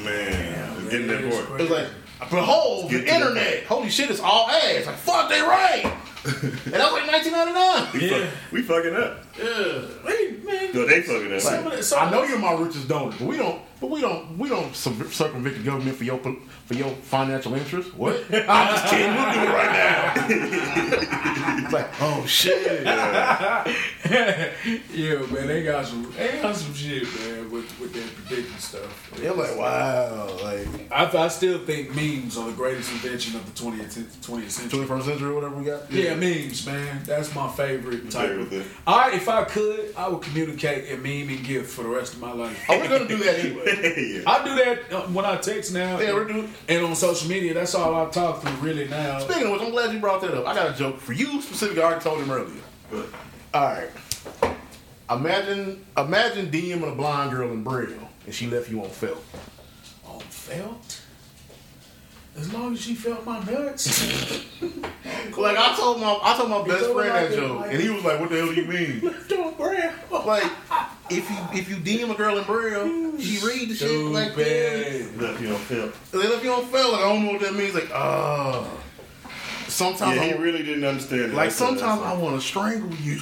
Man, 0.02 0.88
getting 0.88 1.08
that 1.08 1.24
It's. 1.24 1.36
It 1.36 1.60
was 1.60 1.70
like, 1.70 1.88
behold, 2.30 2.90
the 2.90 2.98
to 3.00 3.04
that 3.04 3.14
internet. 3.14 3.64
Holy 3.64 3.90
shit, 3.90 4.08
it's 4.10 4.20
all 4.20 4.48
ass. 4.48 4.86
Like, 4.86 4.96
fuck, 4.96 5.28
they 5.28 5.40
right. 5.42 5.84
and 6.24 6.72
that 6.72 6.90
was 6.90 7.02
like 7.02 7.10
1999. 7.10 7.88
We, 7.92 8.10
Yeah. 8.10 8.24
fuck, 8.24 8.52
we 8.52 8.62
fucking 8.62 8.94
up. 8.94 9.18
Yeah. 9.36 9.80
Hey, 10.06 10.36
man. 10.44 10.72
No, 10.72 10.86
they 10.86 11.02
fucking 11.02 11.34
up. 11.34 11.40
Some 11.40 11.66
of 11.66 11.90
the- 11.90 11.98
I 11.98 12.10
know 12.10 12.22
you're 12.22 12.38
my 12.38 12.52
richest 12.54 12.88
donor, 12.88 13.14
but 13.18 13.26
we 13.26 13.36
don't. 13.36 13.60
But 13.82 13.90
we 13.90 14.00
don't. 14.00 14.38
We 14.38 14.48
don't 14.48 14.74
circumvent 14.76 15.56
the 15.56 15.64
government 15.64 15.96
for 15.96 16.04
your 16.04 16.20
for 16.72 16.78
your 16.78 16.90
financial 16.96 17.54
interests. 17.54 17.94
What? 17.94 18.16
I'm 18.32 18.74
just 18.74 18.86
kidding. 18.86 19.14
We'll 19.14 19.32
do 19.32 19.40
it 19.40 19.48
right 19.48 19.72
now. 19.72 20.12
it's 21.64 21.72
like, 21.72 21.88
oh 22.00 22.26
shit. 22.26 22.84
yeah, 22.84 23.64
man, 25.32 25.46
they 25.46 25.62
got 25.62 25.86
some, 25.86 26.12
they 26.16 26.40
got 26.40 26.56
some 26.56 26.74
shit, 26.74 27.04
man, 27.20 27.48
with 27.50 27.80
with 27.80 27.92
that 27.94 28.14
predicting 28.14 28.58
stuff. 28.58 29.10
They're 29.16 29.32
like, 29.32 29.56
wow, 29.56 30.36
like 30.42 30.68
I, 30.90 31.24
I 31.24 31.28
still 31.28 31.60
think 31.60 31.94
memes 31.94 32.36
are 32.36 32.46
the 32.46 32.52
greatest 32.52 32.90
invention 32.92 33.36
of 33.36 33.46
the 33.46 33.52
20th, 33.62 34.04
20th 34.20 34.50
century. 34.50 34.80
21st 34.80 35.02
century 35.02 35.30
or 35.30 35.34
whatever 35.34 35.56
we 35.56 35.64
got. 35.64 35.90
Yeah, 35.90 36.14
memes, 36.14 36.66
man. 36.66 37.02
That's 37.04 37.34
my 37.34 37.48
favorite 37.48 38.10
type 38.10 38.30
of 38.30 38.48
thing. 38.48 38.64
I, 38.86 39.12
if 39.12 39.28
I 39.28 39.44
could, 39.44 39.94
I 39.96 40.08
would 40.08 40.22
communicate 40.22 40.92
a 40.92 40.96
meme 40.96 41.28
and 41.36 41.44
gift 41.44 41.70
for 41.70 41.82
the 41.82 41.88
rest 41.88 42.14
of 42.14 42.20
my 42.20 42.32
life. 42.32 42.64
Oh, 42.68 42.78
we're 42.78 42.88
gonna 42.88 43.08
do 43.08 43.18
that 43.18 43.38
anyway. 43.38 43.64
yeah. 44.16 44.22
I 44.26 44.44
do 44.44 44.54
that 44.56 44.92
uh, 44.92 45.02
when 45.08 45.24
I 45.24 45.36
text 45.36 45.72
now. 45.72 45.98
Yeah, 45.98 46.14
we're 46.14 46.24
doing. 46.24 46.48
And 46.68 46.84
on 46.84 46.94
social 46.94 47.28
media, 47.28 47.54
that's 47.54 47.74
all 47.74 47.94
I 47.94 48.08
talk 48.10 48.42
through 48.42 48.52
really 48.56 48.88
now. 48.88 49.18
Speaking 49.18 49.46
of 49.46 49.52
which, 49.52 49.62
I'm 49.62 49.70
glad 49.70 49.92
you 49.92 49.98
brought 49.98 50.20
that 50.22 50.34
up. 50.34 50.46
I 50.46 50.54
got 50.54 50.74
a 50.74 50.78
joke 50.78 50.98
for 50.98 51.12
you 51.12 51.40
specifically. 51.42 51.82
I 51.82 51.86
already 51.86 52.02
told 52.02 52.20
him 52.20 52.30
earlier. 52.30 52.62
All 53.52 53.62
right. 53.62 53.90
Imagine, 55.10 55.84
imagine 55.96 56.50
DMing 56.50 56.92
a 56.92 56.94
blind 56.94 57.32
girl 57.32 57.50
in 57.50 57.62
Braille, 57.62 58.08
and 58.24 58.34
she 58.34 58.46
left 58.46 58.70
you 58.70 58.82
on 58.82 58.88
felt. 58.88 59.22
On 60.06 60.20
felt? 60.20 60.91
As 62.38 62.52
long 62.52 62.72
as 62.72 62.80
she 62.80 62.94
felt 62.94 63.24
my 63.26 63.38
nuts. 63.44 64.46
Like 65.38 65.56
I 65.56 65.74
told 65.76 66.00
my, 66.00 66.18
I 66.22 66.36
told 66.36 66.50
my 66.50 66.62
best 66.66 66.90
friend 66.92 67.08
that 67.10 67.32
joke, 67.32 67.60
like- 67.60 67.72
and 67.72 67.80
he 67.80 67.88
was 67.90 68.04
like, 68.04 68.20
"What 68.20 68.28
the 68.28 68.36
hell 68.36 68.48
do 68.48 68.54
you 68.54 68.66
mean?" 68.66 69.14
Don't 69.28 69.56
brand. 69.56 69.94
like, 70.10 70.50
if 71.10 71.30
you 71.30 71.36
if 71.58 71.68
you 71.70 71.76
DM 71.76 72.10
a 72.10 72.14
girl 72.14 72.36
in 72.38 72.44
Braille, 72.44 73.18
she 73.18 73.44
read 73.46 73.68
the 73.70 73.74
shit 73.74 73.90
like 74.06 74.36
yeah. 74.36 74.82
Stupid. 74.84 75.16
Look, 75.18 75.40
you 75.40 75.48
don't 75.48 75.58
feel. 75.60 75.92
Then 76.10 76.32
if 76.32 76.42
you 76.44 76.50
don't 76.50 76.66
feel 76.66 76.92
like 76.92 77.00
I 77.00 77.08
don't 77.08 77.24
know 77.24 77.32
what 77.32 77.40
that 77.40 77.54
means, 77.54 77.74
like 77.74 77.90
oh. 77.94 78.68
Sometimes 79.68 80.16
Yeah, 80.16 80.24
he 80.24 80.32
I, 80.32 80.36
really 80.36 80.62
didn't 80.62 80.84
understand. 80.84 81.22
it. 81.22 81.34
like 81.34 81.50
sometimes 81.50 82.02
I 82.02 82.14
want 82.14 82.38
to 82.40 82.46
strangle 82.46 82.92
you. 82.96 83.18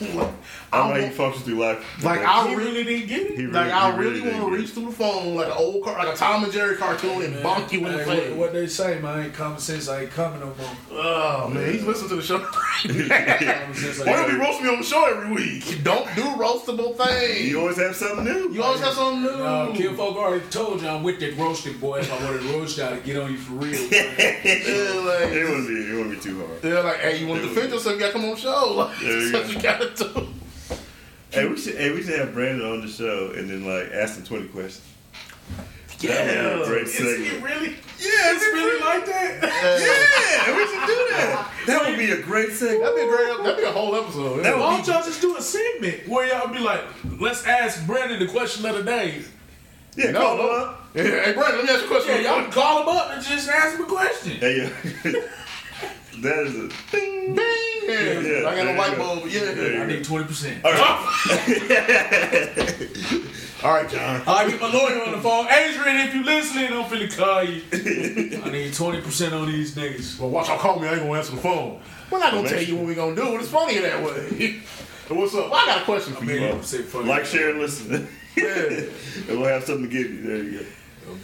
Like, 0.00 0.28
I 0.72 0.78
I 0.80 0.88
don't 0.88 1.00
know 1.00 1.06
how 1.06 1.12
functions 1.12 1.44
through 1.44 1.54
life. 1.60 2.04
like 2.04 2.20
I 2.20 2.48
He 2.48 2.54
really. 2.54 2.70
really 2.70 2.84
didn't 2.84 3.08
get 3.08 3.20
it. 3.32 3.36
He 3.38 3.46
Like 3.46 3.72
I 3.72 3.92
he 3.92 3.98
really, 3.98 4.20
want 4.20 4.52
to 4.52 4.58
reach 4.58 4.70
through 4.70 4.86
the 4.86 4.92
phone 4.92 5.34
like 5.34 5.46
an 5.46 5.52
old 5.56 5.82
car, 5.84 5.98
like 6.04 6.14
a 6.14 6.16
Tom 6.16 6.44
and 6.44 6.52
Jerry 6.52 6.76
cartoon 6.76 7.22
and 7.22 7.34
bonk 7.36 7.72
you 7.72 7.86
in 7.86 7.92
the 7.96 8.04
face. 8.04 8.28
what, 8.30 8.36
what 8.38 8.52
they 8.52 8.66
say, 8.66 9.00
man, 9.00 9.24
ain't 9.24 9.34
common 9.34 9.58
sense 9.58 9.88
I 9.88 10.02
ain't 10.02 10.10
coming 10.10 10.40
no 10.40 10.46
more. 10.46 10.54
Oh 10.92 11.48
man, 11.48 11.72
he's 11.72 11.84
listening 11.84 12.10
to 12.10 12.16
the 12.16 12.22
show 12.22 12.38
right 12.38 13.08
now. 13.08 13.60
Common 13.60 13.74
sense 13.74 13.98
Why 14.00 14.12
don't 14.16 14.32
we 14.32 14.38
roast 14.38 14.62
me 14.62 14.68
on 14.68 14.78
the 14.78 14.84
show 14.84 15.04
every 15.06 15.32
week? 15.34 15.82
Don't 15.82 16.06
do 16.14 16.22
roastable 16.22 16.96
things. 16.96 17.48
You 17.50 17.60
always 17.60 17.76
have 17.78 17.96
something 17.96 18.24
new. 18.24 18.52
You 18.52 18.62
always 18.62 18.80
have 18.80 18.94
something 18.94 19.22
new. 19.22 19.36
No, 19.38 19.72
Kim 19.74 19.96
Folk 19.96 20.16
already 20.16 20.44
told 20.50 20.82
you 20.82 20.88
I'm 20.88 21.02
with 21.02 21.18
that 21.20 21.36
roasted 21.36 21.80
boy. 21.80 22.00
If 22.00 22.12
I 22.12 22.24
wanted 22.24 22.42
to 22.42 22.48
roast 22.58 22.76
you, 22.78 22.84
I'd 22.84 23.02
get 23.04 23.16
on 23.16 23.32
you 23.32 23.38
for 23.38 23.54
real. 23.54 23.72
man. 23.90 23.90
Yeah, 24.18 25.28
It 25.28 25.48
wouldn't 25.48 25.68
be. 25.68 25.74
It 25.74 25.96
wouldn't 25.96 26.10
be 26.14 26.20
too 26.20 26.38
hard. 26.46 26.62
they're 26.62 26.82
like, 26.82 26.98
hey, 26.98 27.18
you 27.18 27.26
want 27.26 27.42
to 27.42 27.48
defend 27.48 27.72
yourself? 27.72 27.94
You 27.94 28.00
gotta 28.00 28.12
come 28.12 28.24
on 28.24 28.30
the 28.30 28.36
show. 28.36 28.74
Like, 28.74 28.98
There 29.00 29.20
you 29.20 29.32
that's 29.32 29.54
what 29.54 29.62
go. 29.96 30.04
gotta. 30.14 30.26
Hey, 31.30 31.48
we 31.48 31.56
should. 31.58 31.76
Hey, 31.76 31.92
we 31.92 32.02
should 32.02 32.18
have 32.18 32.32
Brandon 32.32 32.66
on 32.70 32.80
the 32.80 32.88
show 32.88 33.32
and 33.36 33.48
then 33.50 33.64
like 33.64 33.92
ask 33.92 34.16
him 34.18 34.24
twenty 34.24 34.48
questions. 34.48 34.84
That 36.00 36.24
would 36.26 36.58
be 36.58 36.62
a 36.62 36.66
great 36.66 36.82
Is 36.84 36.94
segment. 36.94 37.20
it 37.26 37.42
really? 37.42 37.68
Yeah, 37.98 38.32
it's 38.32 38.44
really 38.44 38.80
like 38.80 39.04
that. 39.06 39.42
Yeah, 40.48 40.56
we 40.56 40.62
should 40.66 40.86
do 40.86 41.06
that. 41.10 41.52
That 41.66 41.86
would 41.88 41.98
be 41.98 42.10
a 42.12 42.22
great 42.22 42.52
segment. 42.52 42.82
That'd 42.82 42.96
be 42.96 43.02
a 43.02 43.08
great. 43.08 43.42
That'd 43.42 43.56
be 43.56 43.62
a 43.64 43.72
whole 43.72 43.94
episode. 43.96 44.44
That 44.44 44.54
Yeah. 44.54 44.60
Why 44.60 44.76
don't 44.76 44.86
y'all 44.86 45.02
just 45.02 45.20
do 45.20 45.36
a 45.36 45.42
segment 45.42 46.06
where 46.06 46.26
y'all 46.28 46.46
be 46.52 46.60
like, 46.60 46.84
let's 47.18 47.44
ask 47.46 47.84
Brandon 47.86 48.20
the 48.20 48.28
question 48.28 48.64
of 48.66 48.76
the 48.76 48.82
day. 48.84 49.22
Yeah, 49.96 50.12
No, 50.12 50.20
call 50.20 50.34
him 50.38 50.60
up. 50.62 50.88
Yeah, 50.94 51.02
hey, 51.02 51.32
Brandon, 51.32 51.56
let 51.58 51.64
me 51.64 51.70
ask 51.72 51.80
you 51.80 51.86
a 51.86 51.88
question. 51.90 52.14
Yeah, 52.22 52.30
y'all 52.32 52.42
can 52.42 52.52
call 52.52 52.82
him 52.82 52.88
up 52.96 53.10
and 53.10 53.24
just 53.24 53.48
ask 53.48 53.76
him 53.76 53.84
a 53.84 53.88
question. 53.88 54.32
Hey, 54.36 54.56
yeah. 54.58 55.12
that 56.22 56.38
is 56.46 56.54
a 56.54 56.68
ding. 56.92 57.34
Bing. 57.34 57.47
Yeah, 57.88 58.20
Yeah, 58.20 58.48
I 58.48 58.54
got 58.54 58.66
a 58.66 58.72
you 58.72 58.78
light 58.78 58.98
bulb. 58.98 59.26
Yeah. 59.26 59.82
I 59.82 59.86
need 59.86 60.04
20%. 60.04 60.64
All 60.64 60.72
right. 60.72 60.84
All 63.64 63.72
right, 63.72 63.88
John. 63.90 64.22
I 64.26 64.48
get 64.48 64.60
my 64.60 64.70
lawyer 64.70 65.02
on 65.04 65.12
the 65.12 65.20
phone. 65.20 65.46
Adrian, 65.48 66.06
if 66.06 66.14
you 66.14 66.22
listening, 66.22 66.72
I'm 66.72 66.84
finna 66.84 67.16
call 67.16 67.42
you. 67.42 67.62
I 68.44 68.50
need 68.50 68.72
20% 68.72 69.32
on 69.32 69.50
these 69.50 69.74
niggas. 69.74 70.20
Well, 70.20 70.30
watch 70.30 70.48
y'all 70.48 70.58
call 70.58 70.78
me. 70.78 70.86
I 70.86 70.92
ain't 70.92 71.00
gonna 71.00 71.14
answer 71.14 71.34
the 71.34 71.40
phone. 71.40 71.80
We're 72.10 72.20
not 72.20 72.32
gonna 72.32 72.48
tell 72.48 72.62
you 72.62 72.76
what 72.76 72.86
we're 72.86 72.94
gonna 72.94 73.16
do. 73.16 73.36
It's 73.36 73.48
funnier 73.48 73.82
that 73.82 74.04
way. 74.04 74.60
What's 75.08 75.34
up? 75.34 75.50
Well, 75.50 75.54
I 75.54 75.66
got 75.66 75.82
a 75.82 75.84
question 75.84 76.14
for 76.14 76.24
you. 76.24 76.40
Man, 76.40 76.62
say 76.62 76.82
fuck 76.82 77.04
like, 77.04 77.22
it. 77.22 77.26
share, 77.26 77.50
and 77.50 77.58
listen. 77.58 78.06
Yeah. 78.36 78.84
and 79.28 79.40
we'll 79.40 79.48
have 79.48 79.64
something 79.64 79.88
to 79.88 79.90
give 79.90 80.12
you. 80.12 80.22
There 80.22 80.36
you 80.36 80.58
go. 80.60 80.66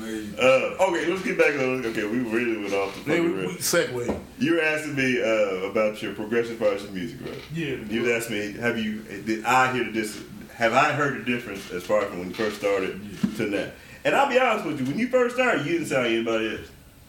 Man. 0.00 0.34
Uh, 0.38 0.84
okay, 0.88 1.06
let's 1.06 1.22
get 1.22 1.38
back 1.38 1.54
on. 1.54 1.84
Okay, 1.86 2.04
we 2.04 2.18
really 2.18 2.56
went 2.58 2.72
off 2.74 2.94
the 3.04 3.10
Yeah, 3.12 3.16
fucking 3.18 3.24
we, 3.24 3.32
we 3.32 3.42
rails. 3.46 3.56
segue. 3.58 4.20
You 4.38 4.54
were 4.54 4.62
asking 4.62 4.94
me 4.96 5.20
uh, 5.22 5.70
about 5.70 6.02
your 6.02 6.14
progressive 6.14 6.62
artist 6.62 6.90
music, 6.92 7.18
right? 7.24 7.40
Yeah. 7.52 7.76
You 7.88 8.12
asked 8.12 8.30
me, 8.30 8.52
have 8.52 8.78
you? 8.78 9.00
Did 9.02 9.44
I 9.44 9.72
hear 9.72 9.84
the 9.84 9.92
dis- 9.92 10.22
Have 10.54 10.72
I 10.74 10.92
heard 10.92 11.20
the 11.20 11.24
difference 11.30 11.70
as 11.70 11.82
far 11.84 12.00
as 12.02 12.08
from 12.08 12.18
when 12.20 12.28
you 12.28 12.34
first 12.34 12.56
started 12.58 13.00
to 13.36 13.46
now? 13.46 13.70
And 14.04 14.14
I'll 14.14 14.28
be 14.28 14.38
honest 14.38 14.66
with 14.66 14.80
you, 14.80 14.86
when 14.86 14.98
you 14.98 15.08
first 15.08 15.34
started, 15.36 15.64
you 15.64 15.72
didn't 15.72 15.86
sound 15.88 16.04
like 16.04 16.12
anybody 16.12 16.50
else. 16.58 16.68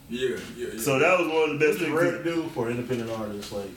Yeah, 0.10 0.30
yeah, 0.56 0.68
yeah. 0.73 0.80
So 0.80 0.99
that 0.99 1.19
was 1.19 1.27
one 1.27 1.49
of 1.52 1.60
the 1.60 1.65
best 1.65 1.80
things. 1.80 1.91
rare 1.91 2.11
to 2.18 2.23
do 2.23 2.43
for 2.53 2.69
independent 2.69 3.10
artists, 3.11 3.52
like 3.52 3.69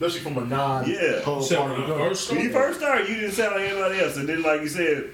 especially 0.00 0.20
from 0.20 0.38
a 0.38 0.46
non 0.46 0.88
Yeah. 0.88 1.20
whole 1.22 1.42
So 1.42 1.56
part 1.56 1.72
when 1.72 1.80
of 1.82 1.88
the 1.88 1.94
first 1.96 2.30
When 2.30 2.40
you 2.40 2.50
first 2.52 2.78
started, 2.78 3.08
you 3.08 3.14
didn't 3.16 3.32
sound 3.32 3.56
like 3.56 3.70
anybody 3.70 3.98
else. 4.00 4.16
And 4.16 4.28
then, 4.28 4.42
like 4.42 4.60
you 4.62 4.68
said, 4.68 5.10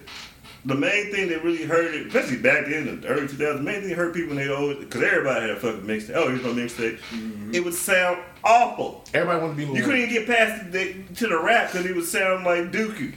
the 0.64 0.74
main 0.76 1.10
thing 1.10 1.28
that 1.28 1.42
really 1.42 1.64
hurt 1.64 1.92
it, 1.94 2.06
especially 2.06 2.36
back 2.38 2.66
then 2.66 2.86
in 2.88 3.00
the 3.00 3.08
early 3.08 3.22
2000s, 3.26 3.36
the 3.38 3.62
main 3.62 3.80
thing 3.80 3.88
that 3.90 3.96
hurt 3.96 4.14
people 4.14 4.34
when 4.36 4.44
they 4.46 4.52
always, 4.52 4.78
because 4.78 5.02
everybody 5.02 5.40
had 5.40 5.50
a 5.50 5.56
fucking 5.56 5.80
mixtape. 5.82 6.14
Oh, 6.14 6.28
here's 6.28 6.42
my 6.42 6.50
mixtape. 6.50 6.98
Mm-hmm. 7.10 7.54
It 7.54 7.64
would 7.64 7.74
sound 7.74 8.18
awful. 8.44 9.04
Everybody 9.12 9.40
want 9.44 9.56
to 9.58 9.66
be 9.66 9.72
You 9.72 9.82
couldn't 9.84 10.00
even 10.02 10.12
get 10.14 10.26
past 10.26 10.70
the, 10.72 10.94
to 11.16 11.26
the 11.28 11.40
rap 11.40 11.72
because 11.72 11.86
it 11.86 11.94
would 11.96 12.04
sound 12.04 12.44
like 12.44 12.70
Dookie. 12.70 13.14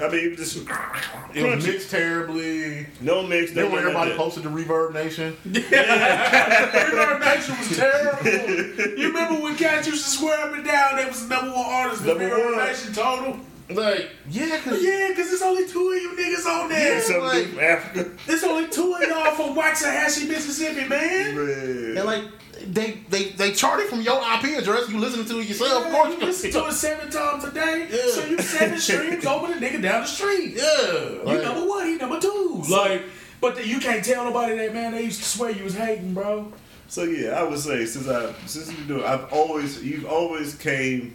I 0.00 0.08
mean, 0.08 0.24
it 0.32 0.38
was 0.38 0.52
just 0.54 0.56
It 1.34 1.42
was 1.44 1.64
crunchy. 1.64 1.66
mixed 1.72 1.90
terribly. 1.90 2.86
No 3.00 3.22
mix, 3.26 3.54
no 3.54 3.62
Then 3.62 3.72
when 3.72 3.80
everybody 3.80 4.10
like 4.10 4.18
posted 4.18 4.42
to 4.44 4.48
ReverbNation, 4.50 5.34
Yeah. 5.44 6.70
ReverbNation 6.90 7.58
was 7.58 7.76
terrible. 7.76 8.98
You 8.98 9.08
remember 9.08 9.42
when 9.42 9.56
cats 9.56 9.86
used 9.86 10.04
to 10.04 10.10
swear 10.10 10.46
up 10.48 10.54
and 10.54 10.64
down 10.64 10.96
they 10.96 11.04
was 11.06 11.26
the 11.28 11.34
number 11.34 11.52
one 11.54 11.66
artist 11.66 12.02
in 12.02 12.08
Number 12.08 12.28
Reverb 12.30 12.56
one. 12.56 12.66
Nation 12.66 12.92
total? 12.92 13.40
Like 13.76 14.10
yeah, 14.30 14.58
cause 14.60 14.82
Yeah, 14.82 15.08
because 15.08 15.28
there's 15.30 15.42
only 15.42 15.66
two 15.66 15.90
of 15.92 16.02
you 16.02 16.10
niggas 16.16 16.46
on 16.46 16.68
there. 16.68 17.00
Something 17.00 17.22
like- 17.24 17.46
from 17.48 17.58
Africa. 17.60 18.10
There's 18.26 18.44
only 18.44 18.68
two 18.68 18.94
of 18.94 19.02
y'all 19.02 19.34
from 19.34 19.54
Waxahachie, 19.56 20.28
Mississippi, 20.28 20.88
man. 20.88 21.34
Man. 21.36 21.96
and 21.96 22.04
like 22.04 22.24
they 22.66 23.02
they 23.08 23.30
they 23.30 23.52
charted 23.52 23.88
from 23.88 24.02
your 24.02 24.18
IP 24.20 24.56
address. 24.58 24.88
You 24.88 24.98
listen 24.98 25.24
to 25.24 25.40
it 25.40 25.48
yourself, 25.48 25.84
of 25.86 25.92
Yeah, 25.92 25.98
course. 25.98 26.14
you 26.14 26.26
listen 26.26 26.50
to 26.52 26.66
it 26.66 26.72
seven 26.72 27.10
times 27.10 27.44
a 27.44 27.50
day, 27.50 27.88
Yeah. 27.90 28.12
so 28.12 28.24
you 28.26 28.38
seven 28.38 28.78
streams 28.86 29.26
over 29.26 29.48
the 29.52 29.54
nigga 29.64 29.82
down 29.82 30.02
the 30.02 30.06
street. 30.06 30.54
Yeah, 30.56 30.62
You 30.92 31.20
like, 31.24 31.42
number 31.42 31.66
one, 31.68 31.86
he 31.88 31.96
number 31.96 32.20
two. 32.20 32.62
Like, 32.70 33.02
but 33.40 33.56
the, 33.56 33.66
you 33.66 33.80
can't 33.80 34.04
tell 34.04 34.24
nobody 34.24 34.54
that, 34.56 34.72
man. 34.72 34.92
They 34.92 35.02
used 35.02 35.20
to 35.20 35.28
swear 35.28 35.50
you 35.50 35.64
was 35.64 35.74
hating, 35.74 36.14
bro. 36.14 36.52
So 36.86 37.02
yeah, 37.04 37.30
I 37.40 37.42
would 37.42 37.58
say 37.58 37.84
since 37.86 38.06
I 38.06 38.32
since 38.46 38.70
you 38.70 38.84
do, 38.86 39.04
I've 39.04 39.32
always 39.32 39.82
you've 39.82 40.04
always 40.06 40.54
came, 40.54 41.14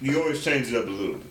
you 0.00 0.20
always 0.22 0.44
changed 0.44 0.72
it 0.72 0.76
up 0.76 0.86
a 0.86 0.90
little 0.90 1.14
bit. 1.16 1.26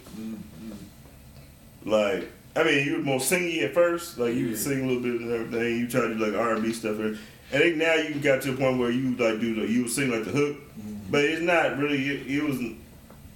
Like 1.86 2.30
I 2.56 2.64
mean, 2.64 2.88
you 2.88 2.94
were 2.98 3.04
more 3.04 3.20
singy 3.20 3.64
at 3.64 3.74
first, 3.74 4.18
like 4.18 4.34
you 4.34 4.48
would 4.48 4.58
sing 4.58 4.84
a 4.84 4.88
little 4.88 5.02
bit 5.04 5.22
and 5.22 5.32
everything. 5.32 5.78
You 5.78 5.88
tried 5.88 6.08
to 6.08 6.16
do 6.16 6.26
like 6.26 6.40
R 6.40 6.54
and 6.54 6.64
B 6.64 6.74
stuff, 6.74 7.00
and 7.00 7.18
I 7.54 7.58
think 7.58 7.78
now 7.78 7.94
you 7.94 8.16
got 8.16 8.42
to 8.44 8.54
a 8.54 8.56
point 8.58 8.80
where 8.80 8.90
you 8.90 9.16
like 9.18 9.40
do 9.40 9.56
the 9.56 9.72
you 9.72 9.84
would 9.84 9.92
sing 9.92 10.10
like 10.10 10.24
the 10.26 10.32
hook, 10.32 10.58
mm-hmm. 10.80 11.12
but 11.12 11.24
it's 11.24 11.42
not 11.42 11.78
really. 11.78 12.08
It, 12.08 12.28
it 12.28 12.44
was, 12.44 12.60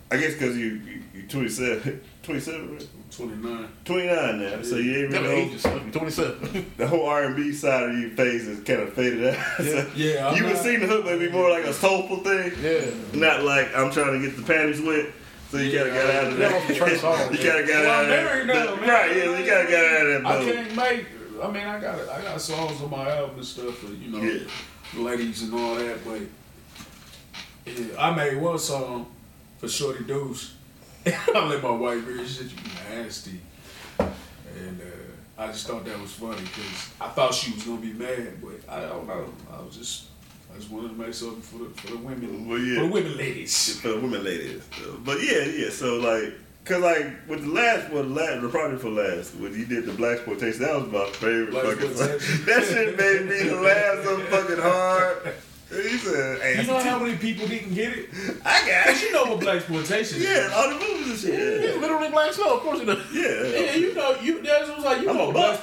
I 0.10 0.18
guess, 0.18 0.34
because 0.34 0.58
you 0.58 0.82
you, 0.86 1.04
you 1.14 1.28
27, 1.28 2.02
27, 2.24 2.74
right? 2.74 2.88
29. 3.12 3.68
29 3.86 4.40
now, 4.40 4.62
so 4.62 4.76
you 4.78 5.04
ain't 5.04 5.12
really 5.12 5.28
age 5.28 5.64
twenty 5.64 6.12
seven. 6.12 6.72
the 6.78 6.88
whole 6.88 7.06
R 7.08 7.26
and 7.26 7.36
B 7.36 7.52
side 7.52 7.90
of 7.90 8.00
your 8.00 8.12
face 8.12 8.44
is 8.44 8.64
kind 8.64 8.82
of 8.82 8.94
faded 8.94 9.36
out. 9.36 9.46
So 9.58 9.86
Yeah, 9.96 10.28
I'm 10.30 10.38
you 10.38 10.44
would 10.46 10.54
not- 10.54 10.64
sing 10.64 10.80
the 10.80 10.88
hook 10.88 11.06
maybe 11.06 11.30
more 11.30 11.50
like 11.50 11.66
a 11.66 11.74
soulful 11.74 12.18
thing, 12.18 12.54
yeah, 12.62 12.90
not 13.14 13.44
like 13.44 13.76
I'm 13.76 13.92
trying 13.92 14.20
to 14.22 14.26
get 14.26 14.38
the 14.38 14.44
panties 14.44 14.80
wet. 14.80 15.08
So 15.52 15.58
you 15.58 15.72
gotta 15.78 15.90
get 15.90 16.06
out 16.16 16.24
of 16.32 16.38
that 16.38 16.50
that. 16.52 16.60
was 16.60 16.68
the 16.68 16.76
Trey 16.76 16.96
Songz, 16.98 17.32
you 17.32 17.44
gotta 17.44 17.66
get 17.66 17.86
out 17.86 18.04
of 18.04 18.10
that. 18.48 18.80
Right? 18.82 19.16
Yeah, 19.18 19.40
you 19.40 19.46
gotta 19.46 19.68
get 19.68 19.84
out 19.86 20.06
of 20.08 20.24
that 20.24 20.26
I 20.26 20.44
can't 20.52 20.76
make. 20.76 21.06
I 21.42 21.52
mean, 21.52 21.64
I 21.66 21.80
got 21.80 22.10
I 22.10 22.22
got 22.22 22.40
songs 22.42 22.82
on 22.82 22.90
my 22.92 23.10
album 23.18 23.38
and 23.38 23.46
stuff 23.46 23.76
for 23.78 23.88
you 23.88 24.12
know, 24.12 24.22
Yeah. 24.22 25.02
ladies 25.02 25.42
and 25.44 25.54
all 25.54 25.76
that. 25.76 26.04
But 26.06 26.22
yeah, 27.66 27.86
I 27.98 28.14
made 28.16 28.38
one 28.42 28.60
song 28.60 29.08
for 29.58 29.68
Shorty 29.68 30.04
Deuce. 30.04 30.54
I 31.06 31.48
let 31.48 31.64
my 31.64 31.72
wife 31.72 32.04
hear. 32.06 32.20
it. 32.20 32.28
She 32.28 32.34
said, 32.44 32.52
"You 32.52 32.98
nasty." 32.98 33.40
and 34.00 34.82
uh, 34.82 35.42
I 35.44 35.48
just 35.48 35.66
thought 35.66 35.86
that 35.86 36.00
was 36.00 36.12
funny 36.12 36.42
because 36.42 36.90
I 37.00 37.08
thought 37.10 37.34
she 37.34 37.54
was 37.54 37.64
gonna 37.64 37.80
be 37.82 37.94
mad, 37.94 38.42
but 38.42 38.60
I 38.72 38.82
don't 38.82 39.08
know. 39.08 39.26
I 39.52 39.62
was 39.62 39.76
just 39.78 40.06
just 40.60 40.72
wanted 40.72 40.90
to 40.90 40.96
make 40.96 41.14
something 41.14 41.42
for 41.42 41.58
the 41.64 41.70
for 41.82 41.88
the 41.88 41.98
women, 41.98 42.48
Well, 42.48 42.60
yeah. 42.60 42.76
for 42.82 42.86
the 42.88 42.92
women 42.92 43.18
ladies. 43.18 43.80
for 43.82 43.88
the 43.90 43.96
women 44.00 44.24
ladies. 44.24 44.62
But 45.06 45.18
yeah, 45.24 45.46
yeah. 45.46 45.70
So 45.70 45.96
like, 45.98 46.34
cause 46.66 46.82
like 46.82 47.08
with 47.28 47.42
the 47.44 47.50
last, 47.52 47.92
with 47.92 48.08
the 48.08 48.14
last, 48.14 48.42
the 48.42 48.50
project 48.50 48.82
for 48.82 48.90
last, 48.90 49.36
when 49.36 49.54
you 49.58 49.66
did 49.66 49.86
the 49.86 49.94
black 49.94 50.18
exploitation, 50.18 50.62
that 50.62 50.76
was 50.76 50.92
my 50.92 51.06
favorite 51.18 51.52
Black 51.52 51.78
fucking. 51.78 52.46
that 52.46 52.64
shit 52.68 52.98
made 52.98 53.26
me 53.30 53.50
laugh 53.52 54.04
so 54.04 54.20
fucking 54.20 54.58
hard. 54.62 55.34
He 55.72 55.98
said, 56.00 56.42
"Hey, 56.42 56.62
You 56.62 56.68
know 56.68 56.80
how 56.80 56.98
many 56.98 57.16
people 57.16 57.48
didn't 57.48 57.76
get 57.76 57.94
it? 57.96 58.10
I 58.44 58.68
got 58.68 58.88
it." 58.96 59.02
you 59.04 59.14
know 59.14 59.26
what 59.26 59.40
black 59.40 59.58
exploitation 59.58 60.20
Yeah, 60.20 60.50
all 60.56 60.70
the 60.70 60.74
movies 60.84 61.24
and 61.26 61.34
shit. 61.34 61.40
It's 61.40 61.74
shit. 61.74 61.80
literally 61.82 62.10
black 62.10 62.34
snow. 62.34 62.56
Of 62.56 62.62
course 62.62 62.80
he 62.80 62.86
does. 62.88 62.98
Yeah, 63.14 63.22
Yeah, 63.22 63.60
yeah. 63.60 63.76
you 63.76 63.94
know, 63.94 64.16
you 64.20 64.42
that's 64.42 64.68
was 64.76 64.84
like. 64.84 65.04
You 65.04 65.12
I'm 65.12 65.18
know, 65.18 65.32
black, 65.32 65.62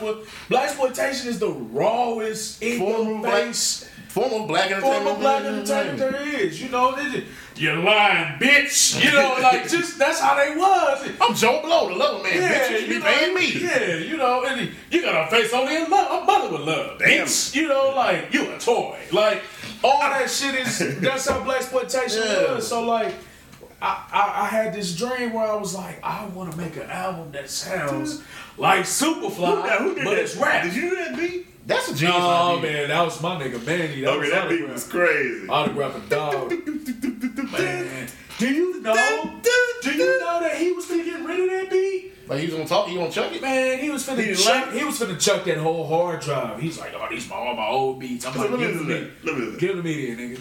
black 0.48 0.64
exploitation 0.68 1.26
is 1.28 1.40
the 1.40 1.50
rawest 1.50 2.62
in 2.62 2.78
Form 2.78 3.08
your 3.20 3.22
face 3.32 3.85
Form 4.16 4.32
of 4.42 4.48
black 4.48 4.70
entertainment. 4.70 5.08
of 5.08 5.18
black 5.20 5.44
entertainment 5.44 5.98
there 5.98 6.40
is. 6.40 6.62
You 6.62 6.70
know, 6.70 6.96
it 6.96 7.14
is, 7.16 7.24
you 7.60 7.70
lying 7.82 8.38
bitch. 8.38 9.04
You 9.04 9.12
know, 9.12 9.36
like 9.42 9.68
just 9.68 9.98
that's 9.98 10.20
how 10.20 10.34
they 10.36 10.56
was. 10.56 11.10
I'm 11.20 11.34
Joe 11.34 11.60
Blow, 11.62 11.90
the 11.90 11.96
lover 11.96 12.22
man. 12.22 12.32
bitch, 12.32 12.70
you 12.70 12.78
should 12.78 12.88
be 12.88 12.98
know, 12.98 13.04
paying 13.04 13.34
me. 13.34 13.52
Yeah, 13.60 13.96
you 13.96 14.16
know, 14.16 14.44
and 14.46 14.70
you 14.90 15.02
got 15.02 15.28
a 15.28 15.30
face 15.30 15.52
only 15.52 15.76
in 15.76 15.90
love. 15.90 16.22
A 16.22 16.24
mother 16.24 16.50
with 16.50 16.62
love. 16.66 16.98
Damn. 16.98 17.26
Bitch. 17.26 17.54
You 17.54 17.68
know, 17.68 17.92
like 17.94 18.32
you 18.32 18.50
a 18.50 18.58
toy. 18.58 18.98
Like 19.12 19.42
all 19.84 20.00
that 20.00 20.30
shit 20.30 20.54
is. 20.54 20.98
That's 21.00 21.28
how 21.28 21.44
black 21.44 21.58
exploitation 21.60 22.22
Yeah. 22.24 22.54
was. 22.54 22.66
So 22.66 22.84
like. 22.86 23.12
I, 23.82 24.06
I, 24.10 24.42
I 24.44 24.46
had 24.46 24.72
this 24.72 24.96
dream 24.96 25.34
where 25.34 25.46
I 25.46 25.54
was 25.54 25.74
like, 25.74 26.02
I 26.02 26.24
want 26.28 26.50
to 26.50 26.56
make 26.56 26.76
an 26.76 26.88
album 26.88 27.30
that 27.32 27.50
sounds 27.50 28.22
like 28.56 28.84
Superfly, 28.86 29.70
Who, 29.76 29.88
who 29.90 29.94
but 29.96 30.04
that? 30.14 30.18
it's 30.18 30.34
rap. 30.36 30.64
Did 30.64 30.74
you 30.74 30.88
do 30.88 30.96
that 30.96 31.14
beat? 31.14 31.46
That's 31.66 31.88
a 31.90 31.94
genius 31.94 32.16
Oh 32.18 32.58
idea. 32.58 32.70
man, 32.72 32.88
that 32.90 33.02
was 33.04 33.20
my 33.20 33.42
nigga 33.42 33.64
Manny. 33.66 34.00
That 34.02 34.10
Okay, 34.10 34.18
was 34.20 34.30
that 34.30 34.48
beat 34.48 34.68
was 34.68 34.86
crazy. 34.88 35.48
Autograph 35.48 35.96
a 35.96 36.08
dog. 36.08 36.50
Man, 37.52 38.08
do 38.38 38.48
you 38.54 38.80
know? 38.82 39.40
Do 39.82 39.92
you 39.92 40.20
know 40.20 40.40
that 40.40 40.56
he 40.58 40.72
was 40.72 40.86
finna 40.86 41.04
get 41.04 41.24
rid 41.24 41.40
of 41.40 41.50
that 41.50 41.70
beat? 41.70 42.12
Like 42.28 42.40
he 42.40 42.46
was 42.46 42.54
gonna 42.54 42.68
talk, 42.68 42.88
he 42.88 42.94
gonna 42.96 43.10
chuck 43.10 43.32
it. 43.32 43.40
Man, 43.42 43.78
he 43.78 43.90
was 43.90 44.06
finna 44.06 44.24
He 44.24 44.34
chuck. 44.34 44.66
like 44.66 44.74
he 44.74 44.84
was 44.84 44.98
finna 44.98 45.20
chuck 45.20 45.44
that 45.44 45.58
whole 45.58 45.86
hard 45.86 46.20
drive. 46.20 46.60
He's 46.60 46.78
like, 46.78 46.92
oh, 46.94 47.06
these 47.10 47.28
my 47.28 47.36
all 47.36 47.54
my 47.54 47.66
old 47.68 48.00
beats. 48.00 48.26
I'm 48.26 48.32
So 48.34 48.40
like, 48.42 48.50
let 48.50 48.60
me 48.60 48.66
give 48.66 48.76
them 48.78 48.86
to 48.88 48.94
me. 48.94 49.10
that. 49.24 49.38
Me. 49.52 49.58
Give 49.58 49.68
them 49.76 49.76
to 49.78 49.82
me, 49.82 50.14
then, 50.14 50.18
nigga. 50.36 50.40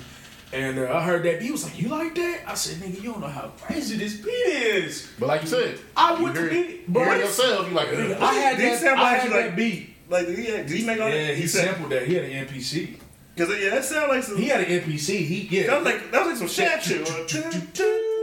And 0.54 0.80
uh, 0.80 0.94
I 0.96 1.02
heard 1.04 1.24
that 1.24 1.40
beat. 1.40 1.46
He 1.46 1.52
was 1.52 1.64
like, 1.64 1.80
you 1.82 1.90
like 1.90 2.16
that? 2.16 2.42
I 2.48 2.54
said, 2.54 2.78
nigga, 2.78 3.02
you 3.02 3.12
don't 3.12 3.22
know 3.22 3.28
how 3.28 3.52
crazy 3.62 3.98
this 3.98 4.18
beat 4.18 4.30
is. 4.32 5.12
But 5.20 5.28
like 5.28 5.42
you 5.42 5.48
said, 5.48 5.80
I 5.98 6.18
you 6.18 6.24
went 6.24 6.36
to 6.36 6.42
hear, 6.42 6.50
beat, 6.50 6.70
you 6.70 6.84
but 6.88 7.04
hear 7.06 7.18
yourself, 7.18 7.68
you 7.68 7.74
like, 7.76 7.88
Nigga, 7.90 8.16
"Ugh." 8.16 8.22
I 8.22 8.34
had 8.36 8.58
Did 8.58 8.64
he 8.64 8.70
that. 8.70 8.80
sound 8.80 9.00
I 9.00 9.04
like 9.04 9.18
had 9.22 9.28
you 9.28 9.34
that 9.34 9.46
like- 9.48 9.56
beat. 9.56 9.95
Like, 10.10 10.28
did 10.28 10.38
he, 10.38 10.46
did 10.46 10.70
he 10.70 10.86
make 10.86 11.00
all 11.02 11.10
Yeah, 11.10 11.28
that? 11.28 11.36
he 11.38 11.48
said, 11.48 11.66
sampled 11.66 11.92
that. 11.92 12.08
He 12.08 12.14
had 12.16 12.26
an 12.26 12.48
MPC. 12.48 12.98
Cause 13.38 13.50
yeah, 13.60 13.70
that 13.72 13.84
sound 13.84 14.10
like 14.10 14.24
some. 14.24 14.38
He 14.38 14.46
had 14.48 14.62
an 14.62 14.68
MPC. 14.82 15.10
He 15.26 15.42
yeah. 15.52 15.68
that 15.68 15.78
was 15.84 15.86
like 15.86 16.12
that 16.12 16.26
was 16.26 16.40
like 16.42 16.50
some 16.50 16.66
Shaq 16.66 16.82
shit. 16.82 18.16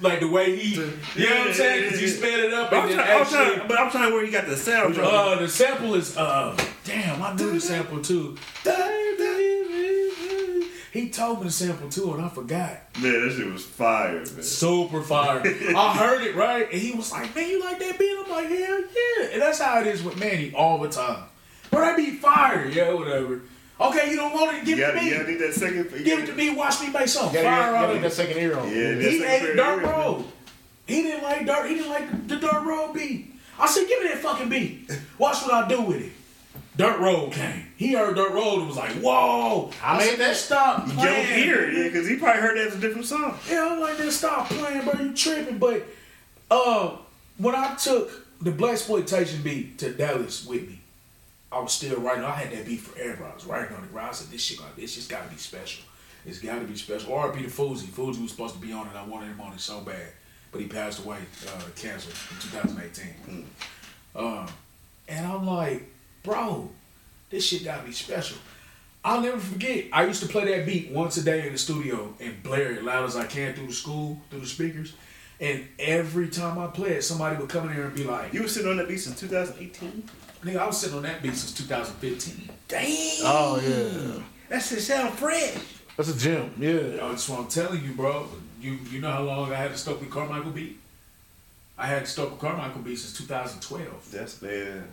Like 0.00 0.20
the 0.20 0.28
way 0.28 0.56
he, 0.56 0.74
you 0.74 0.80
know 0.80 1.36
what 1.38 1.48
I'm 1.48 1.52
saying? 1.54 1.84
Because 1.84 2.00
he 2.00 2.06
sped 2.06 2.38
it 2.40 2.52
up 2.54 2.70
But 2.70 2.84
and 2.90 2.92
I'm, 2.92 2.96
trying, 2.96 3.10
I'm 3.16 3.22
actually, 3.22 3.54
trying, 3.56 3.68
but 3.68 3.78
I'm 3.78 3.90
trying 3.90 4.08
to 4.08 4.14
where 4.14 4.24
he 4.24 4.30
got 4.32 4.46
the 4.46 4.56
sound 4.56 4.94
from. 4.94 5.04
uh, 5.04 5.34
the 5.36 5.48
sample 5.48 5.94
is, 5.94 6.16
uh, 6.16 6.56
damn, 6.84 7.22
I 7.22 7.34
knew 7.34 7.50
the 7.52 7.60
sample 7.60 8.00
too. 8.00 8.36
He 10.96 11.08
told 11.10 11.38
me 11.40 11.44
the 11.44 11.50
sample 11.50 11.88
too, 11.90 12.14
and 12.14 12.24
I 12.24 12.28
forgot. 12.30 12.78
Man, 13.00 13.28
that 13.28 13.34
shit 13.36 13.52
was 13.52 13.64
fire, 13.64 14.14
man. 14.14 14.42
Super 14.42 15.02
fire. 15.02 15.42
I 15.76 15.94
heard 15.96 16.22
it 16.22 16.34
right, 16.34 16.70
and 16.72 16.80
he 16.80 16.92
was 16.92 17.12
like, 17.12 17.34
"Man, 17.34 17.48
you 17.50 17.60
like 17.62 17.78
that 17.80 17.98
beat?" 17.98 18.16
I'm 18.18 18.30
like, 18.30 18.48
"Hell 18.48 18.80
yeah!" 18.80 19.26
And 19.32 19.42
that's 19.42 19.60
how 19.60 19.80
it 19.80 19.86
is 19.86 20.02
with 20.02 20.18
Manny 20.18 20.52
all 20.54 20.78
the 20.78 20.88
time. 20.88 21.24
But 21.70 21.82
I 21.82 21.96
be 21.96 22.12
fire, 22.12 22.66
yeah, 22.66 22.92
whatever. 22.94 23.42
Okay, 23.78 24.10
you 24.10 24.16
don't 24.16 24.32
want 24.32 24.56
it? 24.56 24.64
Give 24.64 24.78
You 24.78 24.84
it 24.84 24.86
to 24.88 24.92
gotta, 24.94 25.04
me. 25.04 25.10
you 25.10 25.16
gotta 25.18 25.30
need 25.32 25.40
that 25.40 25.52
second. 25.52 26.04
Give 26.04 26.18
it 26.20 26.26
to 26.26 26.32
me. 26.34 26.48
Watch 26.54 26.80
me 26.80 26.88
make 26.88 27.08
something 27.08 27.36
You 27.36 27.42
gotta, 27.42 27.56
fire 27.62 27.72
get, 27.72 27.74
out 27.76 27.80
gotta 27.82 27.92
of 27.92 28.00
get 28.00 28.08
that 28.08 28.14
second 28.14 28.38
ear 28.38 28.58
on. 28.58 28.68
Yeah, 28.68 28.94
He 28.94 29.18
that's 29.18 29.42
ate 29.44 29.56
Dirt 29.56 29.82
Road. 29.82 30.24
He 30.86 31.02
didn't 31.02 31.22
like 31.24 31.44
Dirt. 31.46 31.68
He 31.68 31.74
didn't 31.74 31.90
like 31.90 32.28
the 32.28 32.36
Dirt 32.36 32.62
Road 32.64 32.94
beat. 32.94 33.34
I 33.58 33.66
said, 33.66 33.86
"Give 33.86 34.02
me 34.02 34.08
that 34.08 34.18
fucking 34.18 34.48
beat. 34.48 34.90
Watch 35.18 35.42
what 35.42 35.52
I 35.52 35.68
do 35.68 35.82
with 35.82 36.00
it." 36.00 36.12
Dirt 36.76 36.98
Road 37.00 37.32
came. 37.32 37.66
He 37.76 37.92
heard 37.94 38.16
Dirt 38.16 38.32
Road 38.32 38.58
and 38.58 38.66
was 38.68 38.76
like, 38.76 38.92
"Whoa!" 39.00 39.70
I 39.82 39.98
made 39.98 40.18
that. 40.18 40.36
Stop 40.36 40.86
You 40.86 40.92
playing. 40.94 41.14
don't 41.14 41.26
hear 41.26 41.70
yeah, 41.70 41.84
because 41.84 42.06
he 42.08 42.16
probably 42.16 42.42
heard 42.42 42.56
that 42.58 42.66
as 42.68 42.74
a 42.76 42.80
different 42.80 43.06
song. 43.06 43.38
Yeah, 43.48 43.68
I'm 43.70 43.80
like, 43.80 43.98
man, 43.98 44.10
stop 44.10 44.48
playing, 44.48 44.84
bro. 44.84 45.00
You 45.00 45.14
tripping. 45.14 45.58
But 45.58 45.84
uh, 46.50 46.96
when 47.38 47.54
I 47.54 47.74
took 47.76 48.26
the 48.42 48.50
Black 48.50 48.72
Exploitation 48.72 49.42
beat 49.42 49.78
to 49.78 49.92
Dallas 49.92 50.46
with 50.46 50.68
me, 50.68 50.80
I 51.50 51.60
was 51.60 51.72
still 51.72 51.98
writing. 52.00 52.24
I 52.24 52.32
had 52.32 52.50
that 52.52 52.66
beat 52.66 52.80
forever. 52.80 53.24
I 53.24 53.34
was 53.34 53.46
writing 53.46 53.74
on 53.76 53.84
it. 53.84 53.96
I 53.96 54.12
said, 54.12 54.30
this 54.30 54.42
shit, 54.42 54.58
got 54.58 54.76
this 54.76 54.94
just 54.94 55.08
gotta 55.08 55.28
be 55.30 55.36
special. 55.36 55.84
It's 56.26 56.40
gotta 56.40 56.64
be 56.64 56.76
special. 56.76 57.14
R.I.P. 57.14 57.42
to 57.42 57.48
Fuzi. 57.48 57.86
Fuzi 57.86 58.20
was 58.20 58.32
supposed 58.32 58.54
to 58.54 58.60
be 58.60 58.72
on 58.72 58.86
it. 58.88 58.96
I 58.96 59.04
wanted 59.06 59.26
him 59.28 59.40
on 59.40 59.52
it 59.54 59.60
so 59.60 59.80
bad, 59.80 60.08
but 60.52 60.60
he 60.60 60.66
passed 60.66 61.04
away, 61.04 61.18
uh, 61.46 61.60
cancer 61.76 62.10
in 62.10 62.40
2018. 62.40 63.46
Um, 64.16 64.46
and 65.08 65.26
I'm 65.26 65.46
like, 65.46 65.88
bro, 66.26 66.68
this 67.30 67.46
shit 67.46 67.64
gotta 67.64 67.84
be 67.86 67.92
special. 67.92 68.36
I'll 69.04 69.20
never 69.20 69.38
forget. 69.38 69.84
I 69.92 70.04
used 70.04 70.20
to 70.22 70.28
play 70.28 70.44
that 70.56 70.66
beat 70.66 70.90
once 70.90 71.16
a 71.16 71.22
day 71.22 71.46
in 71.46 71.52
the 71.52 71.58
studio 71.58 72.12
and 72.20 72.42
blare 72.42 72.72
it 72.72 72.82
loud 72.84 73.04
as 73.04 73.16
I 73.16 73.24
can 73.24 73.54
through 73.54 73.68
the 73.68 73.72
school, 73.72 74.20
through 74.30 74.40
the 74.40 74.46
speakers. 74.46 74.92
And 75.40 75.68
every 75.78 76.28
time 76.28 76.58
I 76.58 76.66
play 76.66 76.90
it, 76.94 77.02
somebody 77.02 77.36
would 77.36 77.48
come 77.48 77.68
in 77.70 77.76
there 77.76 77.84
and 77.86 77.94
be 77.94 78.02
like, 78.04 78.32
You 78.34 78.42
were 78.42 78.48
sitting 78.48 78.68
on 78.70 78.76
that 78.78 78.88
beat 78.88 78.98
since 78.98 79.18
2018. 79.20 80.08
nigga, 80.42 80.56
I 80.58 80.66
was 80.66 80.78
sitting 80.80 80.96
on 80.96 81.02
that 81.04 81.22
beat 81.22 81.34
since 81.36 81.52
2015. 81.54 82.50
Damn. 82.68 82.86
Oh 83.22 83.60
yeah, 83.62 84.22
That 84.48 84.58
shit 84.62 84.80
sound 84.80 85.14
fresh. 85.14 85.54
that's 85.96 86.08
a 86.08 86.18
gem. 86.18 86.52
Yeah, 86.58 86.96
That's 87.08 87.28
what 87.28 87.38
I'm 87.40 87.46
telling 87.48 87.84
you, 87.84 87.92
bro. 87.92 88.28
You 88.60 88.78
you 88.90 89.00
know 89.00 89.12
how 89.12 89.22
long 89.22 89.52
I 89.52 89.56
had 89.56 89.72
the 89.72 89.78
Stokely 89.78 90.08
Carmichael 90.08 90.50
beat? 90.50 90.80
I 91.78 91.86
had 91.86 92.02
the 92.04 92.06
Stokely 92.08 92.38
Carmichael 92.38 92.80
beat 92.82 92.98
since 92.98 93.16
2012. 93.18 94.10
That's 94.10 94.42
man. 94.42 94.84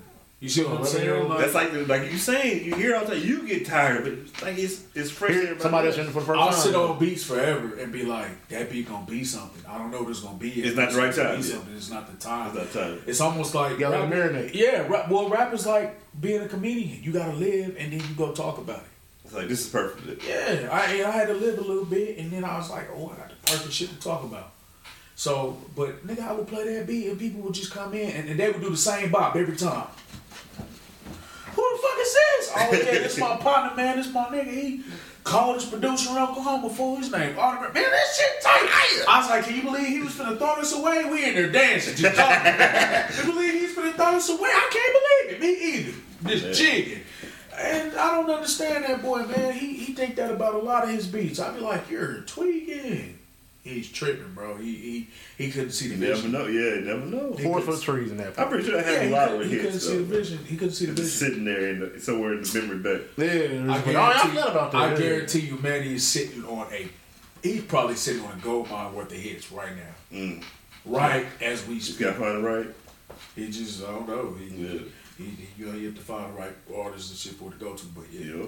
You 0.44 0.49
see 0.49 0.61
what 0.65 0.80
I'm 0.80 0.86
saying? 0.86 1.30
Like, 1.30 1.40
That's 1.40 1.53
like 1.53 1.88
like 1.88 2.11
you 2.11 2.18
saying. 2.18 2.65
You 2.65 2.76
hear 2.76 2.98
all 2.98 3.06
the 3.06 3.15
time. 3.15 3.26
You 3.26 3.48
get 3.48 3.65
tired, 3.65 4.03
but 4.03 4.11
it's 4.11 4.41
like 4.41 4.57
it's 4.57 4.84
it's 4.94 5.10
fresh. 5.10 5.32
to 5.32 5.38
everybody 5.38 5.61
somebody 5.61 5.88
else. 5.88 5.95
that's 5.95 6.10
in 6.10 6.11
it 6.11 6.20
for 6.20 6.20
the 6.20 6.34
1st 6.34 6.38
I'll 6.38 6.49
time. 6.49 6.60
sit 6.60 6.76
on 6.76 6.99
beats 6.99 7.24
forever 7.24 7.80
and 7.80 7.94
be 7.94 8.03
like, 8.03 8.49
that 8.49 8.70
beat 8.70 8.90
gonna 8.90 9.06
be 9.06 9.24
something. 9.24 9.64
I 9.65 9.78
don't 9.78 9.90
know 9.90 10.02
what 10.02 10.10
it's 10.10 10.20
gonna 10.20 10.38
be. 10.38 10.49
yet. 10.49 10.65
It's 10.65 10.76
not 10.76 10.91
the 10.91 10.98
right 10.98 11.15
time 11.15 11.40
Be 11.40 11.48
It's 11.78 11.90
not 11.90 12.11
the 12.11 12.18
time. 12.22 12.48
It's 12.57 12.76
not 12.76 12.84
time. 12.84 13.02
It's 13.07 13.22
almost 13.22 13.56
like 13.56 13.72
You 13.72 13.80
gotta 13.80 13.99
let 14.03 14.11
it 14.11 14.20
rap- 14.20 14.32
marinate. 14.32 14.53
Yeah, 14.53 14.88
rap, 14.90 15.10
well, 15.10 15.30
rap 15.30 15.53
is 15.53 15.65
like 15.65 15.98
being 16.20 16.41
a 16.41 16.48
comedian. 16.49 17.02
You 17.02 17.14
gotta 17.14 17.38
live 17.38 17.78
and 17.80 17.94
then 17.94 18.02
you 18.02 18.15
go 18.18 18.34
talk 18.34 18.57
about 18.57 18.80
it. 18.80 18.84
It's 19.24 19.34
like 19.34 19.48
this 19.48 19.61
is 19.61 19.70
perfect. 19.70 20.26
Yeah, 20.28 20.68
I 20.70 21.06
I 21.06 21.11
had 21.11 21.30
to 21.30 21.36
live 21.36 21.57
a 21.57 21.61
little 21.61 21.86
bit, 21.86 22.18
and 22.18 22.30
then 22.30 22.44
I 22.44 22.57
was 22.57 22.70
like, 22.70 22.90
oh, 22.94 23.14
I 23.15 23.18
got 23.18 23.30
the 23.30 23.36
perfect 23.49 23.72
shit 23.72 23.90
to 23.91 23.99
talk 23.99 24.24
about. 24.26 24.52
So, 25.15 25.57
but 25.74 26.06
nigga, 26.06 26.28
I 26.28 26.34
would 26.34 26.48
play 26.48 26.65
that 26.76 26.86
beat, 26.86 27.07
and 27.07 27.18
people 27.18 27.40
would 27.44 27.53
just 27.53 27.72
come 27.72 27.94
in, 27.94 28.10
and, 28.11 28.30
and 28.30 28.38
they 28.38 28.49
would 28.49 28.61
do 28.61 28.72
the 28.72 28.76
same 28.76 29.10
bop 29.10 29.38
every 29.38 29.56
time. 29.56 29.88
Who 31.55 31.61
the 31.71 31.81
fuck 31.81 31.99
is 31.99 32.13
this? 32.13 32.51
Oh 32.55 32.71
yeah, 32.71 32.99
this 32.99 33.17
my 33.17 33.35
partner, 33.38 33.75
man. 33.75 33.97
This 33.97 34.13
my 34.13 34.25
nigga. 34.25 34.51
He 34.51 34.84
called 35.23 35.55
his 35.55 35.65
producer 35.65 36.11
in 36.11 36.17
Oklahoma 36.17 36.69
for 36.69 36.97
his 36.97 37.11
name. 37.11 37.38
Autograph. 37.38 37.73
Man, 37.73 37.84
that 37.84 38.07
shit 38.15 38.41
tight. 38.43 39.05
I 39.07 39.19
was 39.19 39.30
like, 39.30 39.45
can 39.45 39.55
you 39.55 39.63
believe 39.63 39.88
he 39.88 40.01
was 40.01 40.13
finna 40.13 40.38
throw 40.38 40.55
this 40.57 40.73
away? 40.73 41.05
We 41.05 41.25
in 41.25 41.35
there 41.35 41.51
dancing, 41.51 41.95
just 41.95 42.15
talking. 42.15 42.45
you 43.25 43.34
believe 43.34 43.53
he's 43.53 43.75
finna 43.75 43.93
throw 43.95 44.11
this 44.13 44.30
away? 44.30 44.49
I 44.49 44.69
can't 44.71 45.39
believe 45.39 45.41
it. 45.41 45.41
Me 45.41 45.77
either. 45.77 46.38
Just 46.38 46.59
jigging. 46.59 46.99
And 47.57 47.95
I 47.95 48.15
don't 48.15 48.30
understand 48.30 48.85
that 48.85 49.01
boy, 49.01 49.25
man. 49.25 49.53
He 49.53 49.73
he 49.73 49.93
think 49.93 50.15
that 50.15 50.31
about 50.31 50.55
a 50.55 50.59
lot 50.59 50.84
of 50.84 50.89
his 50.89 51.07
beats. 51.07 51.39
I'd 51.39 51.55
be 51.55 51.61
like, 51.61 51.89
you're 51.89 52.21
tweaking. 52.21 53.02
He's 53.73 53.91
tripping, 53.91 54.33
bro. 54.33 54.57
He 54.57 54.73
he 54.75 55.09
he 55.45 55.51
couldn't 55.51 55.71
see 55.71 55.87
the 55.89 55.95
You 55.95 56.01
never 56.01 56.13
vision. 56.15 56.31
know. 56.31 56.45
Yeah, 56.47 56.79
never 56.81 57.05
know. 57.05 57.33
Forest 57.33 57.65
for 57.65 57.75
the 57.75 57.81
trees 57.81 58.11
in 58.11 58.17
that. 58.17 58.39
I'm 58.39 58.47
pretty 58.49 58.65
sure 58.69 58.79
I 58.79 58.83
had 58.83 59.01
he, 59.03 59.07
a 59.09 59.11
lot 59.11 59.27
couldn't, 59.29 59.41
of 59.45 59.49
he 59.49 59.55
couldn't 59.57 59.71
hits. 59.73 59.87
see 59.87 59.97
the 59.97 60.03
vision. 60.03 60.37
He 60.45 60.55
couldn't 60.57 60.73
see 60.73 60.85
the 60.87 60.93
vision. 60.93 61.09
Sitting 61.09 61.45
there 61.45 61.69
in 61.69 61.79
the, 61.79 61.99
somewhere 61.99 62.33
in 62.33 62.41
the 62.43 62.59
memory 62.61 62.77
bank. 62.79 63.01
Yeah, 63.17 63.25
I 63.25 63.67
oh, 63.67 63.71
I 63.73 63.81
guarantee, 63.81 64.27
forgot 64.29 64.49
about 64.51 64.71
that. 64.71 64.77
I 64.81 64.91
yeah. 64.93 64.97
guarantee 64.97 65.39
you, 65.41 65.57
Manny 65.61 65.93
is 65.95 66.07
sitting 66.07 66.43
on 66.45 66.67
a. 66.73 66.87
He's 67.41 67.63
probably 67.63 67.95
sitting 67.95 68.23
on 68.23 68.37
a 68.37 68.41
gold 68.41 68.69
mine 68.69 68.93
worth 68.93 69.11
of 69.11 69.17
hits 69.17 69.51
right 69.51 69.71
now. 69.75 70.17
Mm. 70.17 70.43
Right 70.85 71.25
as 71.41 71.65
we 71.67 71.75
Just 71.75 71.95
speak. 71.95 72.07
gotta 72.07 72.19
find 72.19 72.37
it 72.37 72.47
right. 72.47 72.67
He 73.35 73.49
just, 73.49 73.83
I 73.83 73.87
don't 73.91 74.07
know. 74.07 74.33
He, 74.39 74.45
Yeah. 74.63 74.79
he, 75.17 75.23
he, 75.25 75.47
you 75.57 75.65
know, 75.65 75.73
you 75.77 75.87
have 75.87 75.95
to 75.95 76.01
find 76.01 76.33
the 76.33 76.37
right 76.39 76.53
artists 76.75 77.09
and 77.09 77.17
shit 77.19 77.33
for 77.33 77.49
it 77.49 77.59
to 77.59 77.65
go 77.65 77.73
to. 77.73 77.85
But 77.87 78.05
yeah. 78.11 78.35
Yeah. 78.35 78.45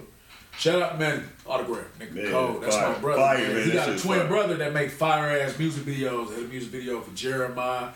Shout 0.57 0.81
out 0.81 0.97
man, 0.99 1.27
autograph, 1.45 1.85
nigga 1.99 2.13
Man, 2.13 2.31
cold. 2.31 2.63
That's 2.63 2.75
fire. 2.75 2.93
my 2.93 2.99
brother. 2.99 3.21
Fire, 3.21 3.37
man. 3.39 3.53
man. 3.55 3.63
He 3.65 3.69
That 3.71 3.87
got 3.87 3.95
a 3.95 3.99
twin 3.99 4.19
fire. 4.19 4.27
brother 4.27 4.55
that 4.57 4.73
make 4.73 4.89
fire 4.91 5.39
ass 5.39 5.57
music 5.59 5.83
videos. 5.83 6.29
Had 6.33 6.43
a 6.45 6.47
music 6.47 6.69
video 6.71 7.01
for 7.01 7.13
Jeremiah 7.15 7.89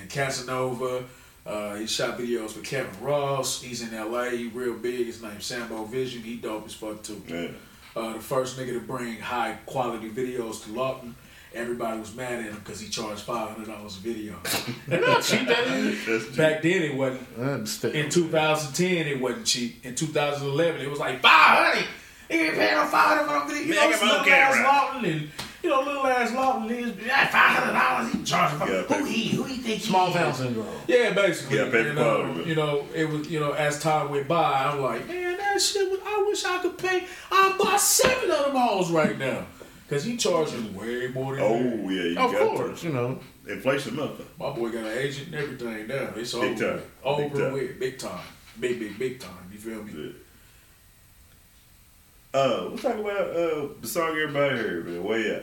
and 0.00 0.08
Casanova. 0.10 1.04
Uh, 1.46 1.76
he 1.76 1.86
shot 1.86 2.18
videos 2.18 2.50
for 2.50 2.60
Kevin 2.60 2.90
Ross. 3.02 3.62
He's 3.62 3.82
in 3.82 3.94
LA. 3.96 4.24
He 4.30 4.48
real 4.48 4.74
big. 4.74 5.06
His 5.06 5.22
name's 5.22 5.46
Sambo 5.46 5.84
Vision. 5.84 6.22
He 6.22 6.36
dope 6.36 6.66
as 6.66 6.74
fuck 6.74 7.02
too. 7.02 7.22
Man. 7.28 7.54
Uh, 7.96 8.12
the 8.14 8.20
first 8.20 8.58
nigga 8.58 8.74
to 8.74 8.80
bring 8.80 9.18
high 9.18 9.56
quality 9.66 10.08
videos 10.10 10.62
to 10.64 10.72
Lawton. 10.72 11.14
everybody 11.54 11.98
was 11.98 12.14
mad 12.14 12.34
at 12.40 12.44
him 12.44 12.54
because 12.56 12.78
he 12.80 12.88
charged 12.88 13.20
five 13.22 13.48
hundred 13.50 13.66
dollars 13.66 13.96
a 13.96 14.00
video. 14.00 14.34
cheap 15.22 15.48
that 15.48 15.66
is. 15.68 16.36
Back 16.36 16.62
then, 16.62 16.82
it 16.82 16.94
wasn't. 16.94 17.94
In 17.94 18.10
2010, 18.10 19.06
it 19.06 19.20
wasn't 19.20 19.46
cheap. 19.46 19.84
In 19.86 19.94
2011, 19.94 20.80
it 20.82 20.90
was 20.90 20.98
like 20.98 21.20
five 21.22 21.74
hundred. 21.74 21.88
He 22.28 22.34
ain't 22.36 22.54
paying 22.54 22.74
no 22.74 22.84
five 22.86 23.18
hundred 23.18 23.26
for 23.26 23.32
no 23.38 23.46
video. 23.46 23.62
You 23.62 23.74
Man, 23.74 23.84
know, 23.84 23.90
this 23.90 24.00
my 24.02 24.06
little 24.08 24.32
ass 24.32 24.54
camera. 24.54 24.68
Lawton 24.68 25.04
and 25.04 25.30
you 25.62 25.70
know, 25.70 25.80
little 25.82 26.06
ass 26.06 26.32
Lawton 26.34 26.70
is 26.70 26.96
yeah, 27.04 27.26
five 27.28 27.50
hundred 27.58 27.72
dollars. 27.78 28.12
He 28.12 28.22
charging. 28.24 28.58
Yeah, 28.60 28.82
who 28.82 29.04
he? 29.04 29.28
Who 29.28 29.42
he 29.44 29.56
think? 29.56 29.82
Small 29.82 30.08
is? 30.08 30.14
town 30.14 30.34
syndrome. 30.34 30.66
Yeah, 30.86 31.12
basically. 31.14 31.58
Yeah, 31.58 31.64
paper 31.64 31.88
you 31.88 31.94
know, 31.94 32.42
you 32.44 32.54
know, 32.54 32.84
it 32.94 33.08
was 33.08 33.28
you 33.30 33.40
know, 33.40 33.52
as 33.52 33.80
time 33.80 34.10
went 34.10 34.28
by, 34.28 34.64
I'm 34.64 34.80
like, 34.80 35.06
man, 35.08 35.36
that 35.38 35.60
shit. 35.60 35.90
Was, 35.90 36.00
I 36.04 36.24
wish 36.28 36.44
I 36.44 36.58
could 36.62 36.78
pay. 36.78 37.06
I 37.30 37.56
buy 37.58 37.76
seven 37.76 38.30
of 38.30 38.46
them 38.46 38.56
alls 38.56 38.90
right 38.92 39.18
now, 39.18 39.46
cause 39.88 40.04
he 40.04 40.16
charges 40.16 40.62
way 40.70 41.08
more 41.08 41.34
than. 41.34 41.44
Oh 41.44 41.58
that. 41.58 41.94
yeah, 41.94 42.02
you 42.02 42.18
Of 42.18 42.32
got 42.32 42.56
course, 42.56 42.84
you 42.84 42.92
know. 42.92 43.18
to. 43.46 43.52
inflation 43.52 43.96
mother. 43.96 44.24
My 44.38 44.50
boy 44.50 44.70
got 44.70 44.84
an 44.84 44.96
agent 44.98 45.28
and 45.28 45.34
everything 45.36 45.88
now. 45.88 46.10
It's 46.14 46.34
over. 46.34 46.46
Big 46.48 46.58
time. 46.58 46.74
with. 46.74 46.86
Over 47.02 47.22
Big 47.22 47.32
time. 47.38 47.52
with, 47.52 47.80
big 47.80 47.98
time, 47.98 48.24
big, 48.60 48.78
big, 48.78 48.98
big 48.98 49.18
time. 49.20 49.50
You 49.52 49.58
feel 49.58 49.82
me? 49.82 49.92
Yeah. 49.96 50.12
Uh, 52.38 52.68
we'll 52.68 52.78
talk 52.78 52.94
about 52.96 53.30
uh 53.30 53.68
the 53.80 53.86
song 53.88 54.10
everybody 54.10 54.56
heard, 54.56 54.86
man. 54.86 55.02
Way 55.04 55.34
out. 55.36 55.42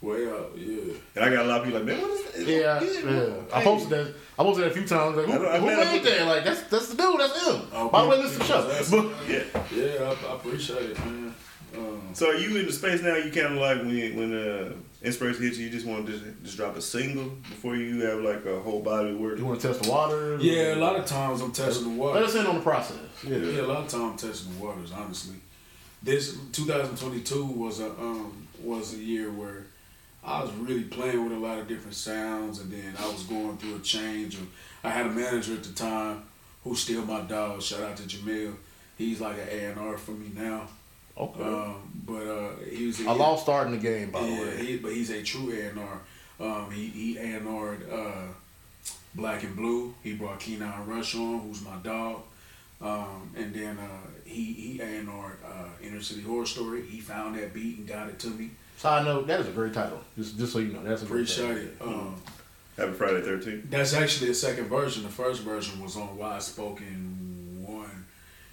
Well, 0.00 0.18
yeah. 0.56 0.92
And 1.16 1.24
I 1.24 1.30
got 1.30 1.44
a 1.44 1.48
lot 1.48 1.58
of 1.60 1.64
people 1.64 1.80
like, 1.80 1.88
man, 1.88 2.00
what 2.00 2.10
is 2.12 2.32
that? 2.32 2.46
Yeah, 2.46 2.80
yeah. 3.10 3.34
I 3.52 3.64
posted 3.64 3.90
that. 3.90 4.14
I 4.38 4.42
posted 4.44 4.64
that 4.64 4.70
a 4.70 4.74
few 4.74 4.86
times. 4.86 5.16
Like, 5.16 5.26
who, 5.26 5.44
I 5.44 5.56
I 5.56 5.58
who 5.58 5.66
mean, 5.66 5.76
made 5.76 6.02
put- 6.02 6.10
that? 6.10 6.26
Like, 6.26 6.44
that's 6.44 6.62
that's 6.64 6.88
the 6.88 6.96
dude. 7.02 7.18
That's 7.18 7.46
him. 7.46 7.62
Oh, 7.72 7.88
By 7.88 8.02
the 8.02 8.08
way, 8.08 8.16
people- 8.22 8.30
listen 8.30 8.46
to 8.46 8.62
the 8.62 8.84
show. 8.84 9.14
Yeah. 9.26 9.44
Yeah, 9.74 10.04
I, 10.04 10.30
I 10.32 10.34
appreciate 10.36 10.90
it, 10.90 10.98
man. 11.04 11.34
Um, 11.76 12.00
So 12.14 12.30
are 12.30 12.34
you 12.36 12.56
in 12.58 12.66
the 12.66 12.72
space 12.72 13.02
now? 13.02 13.16
You 13.16 13.32
kind 13.32 13.54
of 13.54 13.60
like 13.60 13.78
when 13.78 14.16
when 14.16 14.32
uh, 14.32 14.72
inspiration 15.02 15.42
hits 15.42 15.58
you, 15.58 15.64
you 15.66 15.70
just 15.72 15.86
want 15.86 16.06
to 16.06 16.12
just, 16.12 16.24
just 16.44 16.56
drop 16.56 16.76
a 16.76 16.80
single 16.82 17.30
before 17.48 17.74
you 17.74 18.00
have 18.04 18.20
like 18.20 18.44
a 18.46 18.60
whole 18.60 18.80
body 18.82 19.10
of 19.10 19.18
work. 19.18 19.36
you 19.38 19.44
want 19.46 19.60
to 19.60 19.66
test 19.68 19.82
the 19.82 19.90
water? 19.90 20.36
yeah, 20.40 20.74
a 20.74 20.76
lot 20.76 20.94
of 20.96 21.06
times 21.06 21.40
I'm 21.40 21.50
testing 21.52 21.96
the 21.96 21.98
water. 22.00 22.20
Let 22.20 22.28
us 22.28 22.34
in 22.36 22.46
on 22.46 22.54
the 22.56 22.60
process. 22.62 22.96
Yeah. 23.26 23.36
Yeah, 23.38 23.62
a 23.62 23.66
lot 23.66 23.78
of 23.84 23.88
times 23.88 24.12
I'm 24.12 24.16
testing 24.28 24.56
the 24.56 24.64
waters. 24.64 24.92
Honestly, 24.92 25.36
this 26.02 26.36
2022 26.52 27.44
was 27.44 27.80
a 27.80 27.90
um 27.90 28.46
was 28.62 28.94
a 28.94 28.98
year 28.98 29.30
where 29.30 29.66
I 30.24 30.42
was 30.42 30.52
really 30.52 30.84
playing 30.84 31.24
with 31.24 31.32
a 31.32 31.40
lot 31.40 31.58
of 31.58 31.68
different 31.68 31.94
sounds, 31.94 32.60
and 32.60 32.70
then 32.70 32.94
I 32.98 33.06
was 33.06 33.22
going 33.24 33.56
through 33.56 33.76
a 33.76 33.80
change. 33.80 34.34
Of, 34.34 34.46
I 34.84 34.90
had 34.90 35.06
a 35.06 35.10
manager 35.10 35.54
at 35.54 35.62
the 35.62 35.72
time 35.72 36.22
who's 36.64 36.80
still 36.80 37.02
my 37.04 37.20
dog. 37.22 37.62
Shout 37.62 37.82
out 37.82 37.96
to 37.98 38.02
Jamil. 38.02 38.54
He's 38.96 39.20
like 39.20 39.36
an 39.38 39.48
A 39.48 39.64
and 39.70 39.78
R 39.78 39.96
for 39.96 40.10
me 40.10 40.30
now. 40.34 40.68
Okay. 41.16 41.42
Um, 41.42 41.90
but 42.06 42.26
uh, 42.26 42.50
he 42.70 42.86
was 42.86 43.00
a 43.00 43.12
lost 43.12 43.44
start 43.44 43.66
in 43.66 43.72
the 43.72 43.78
game, 43.78 44.10
by 44.10 44.20
the 44.22 44.32
way. 44.32 44.56
he, 44.64 44.76
but 44.76 44.92
he's 44.92 45.10
a 45.10 45.22
true 45.22 45.52
A&R. 45.52 46.00
Um, 46.40 46.70
he 46.70 46.86
he 46.86 47.16
A&R'd 47.16 47.90
uh, 47.90 48.26
Black 49.14 49.42
and 49.42 49.56
Blue. 49.56 49.94
He 50.04 50.14
brought 50.14 50.38
Keenan 50.40 50.86
Rush 50.86 51.16
on, 51.16 51.40
who's 51.40 51.64
my 51.64 51.76
dog. 51.82 52.22
Um, 52.80 53.30
and 53.36 53.52
then 53.52 53.76
uh, 53.78 54.06
he 54.28 54.52
he 54.52 54.80
A&R'd 54.80 55.38
uh, 55.44 55.64
Inner 55.82 56.00
City 56.00 56.22
Horror 56.22 56.46
Story. 56.46 56.82
He 56.82 57.00
found 57.00 57.36
that 57.38 57.52
beat 57.54 57.78
and 57.78 57.86
got 57.88 58.08
it 58.08 58.18
to 58.20 58.28
me. 58.28 58.50
Side 58.76 59.04
note, 59.04 59.26
that 59.26 59.40
is 59.40 59.48
a 59.48 59.50
great 59.50 59.74
title. 59.74 60.00
Just 60.16 60.38
just 60.38 60.52
so 60.52 60.58
you 60.60 60.72
know, 60.72 60.82
that's 60.84 61.02
a 61.02 61.06
great 61.06 61.22
Appreciate 61.30 61.78
title. 61.78 61.92
it. 61.92 61.96
Um, 61.98 62.14
Happy 62.76 62.92
Friday 62.92 63.22
13th. 63.22 63.70
that's 63.70 63.92
actually 63.92 64.28
the 64.28 64.34
second 64.34 64.66
version. 64.66 65.02
The 65.02 65.08
first 65.08 65.42
version 65.42 65.82
was 65.82 65.96
on 65.96 66.16
Wide 66.16 66.42
Spoken 66.42 67.64
One, 67.66 68.04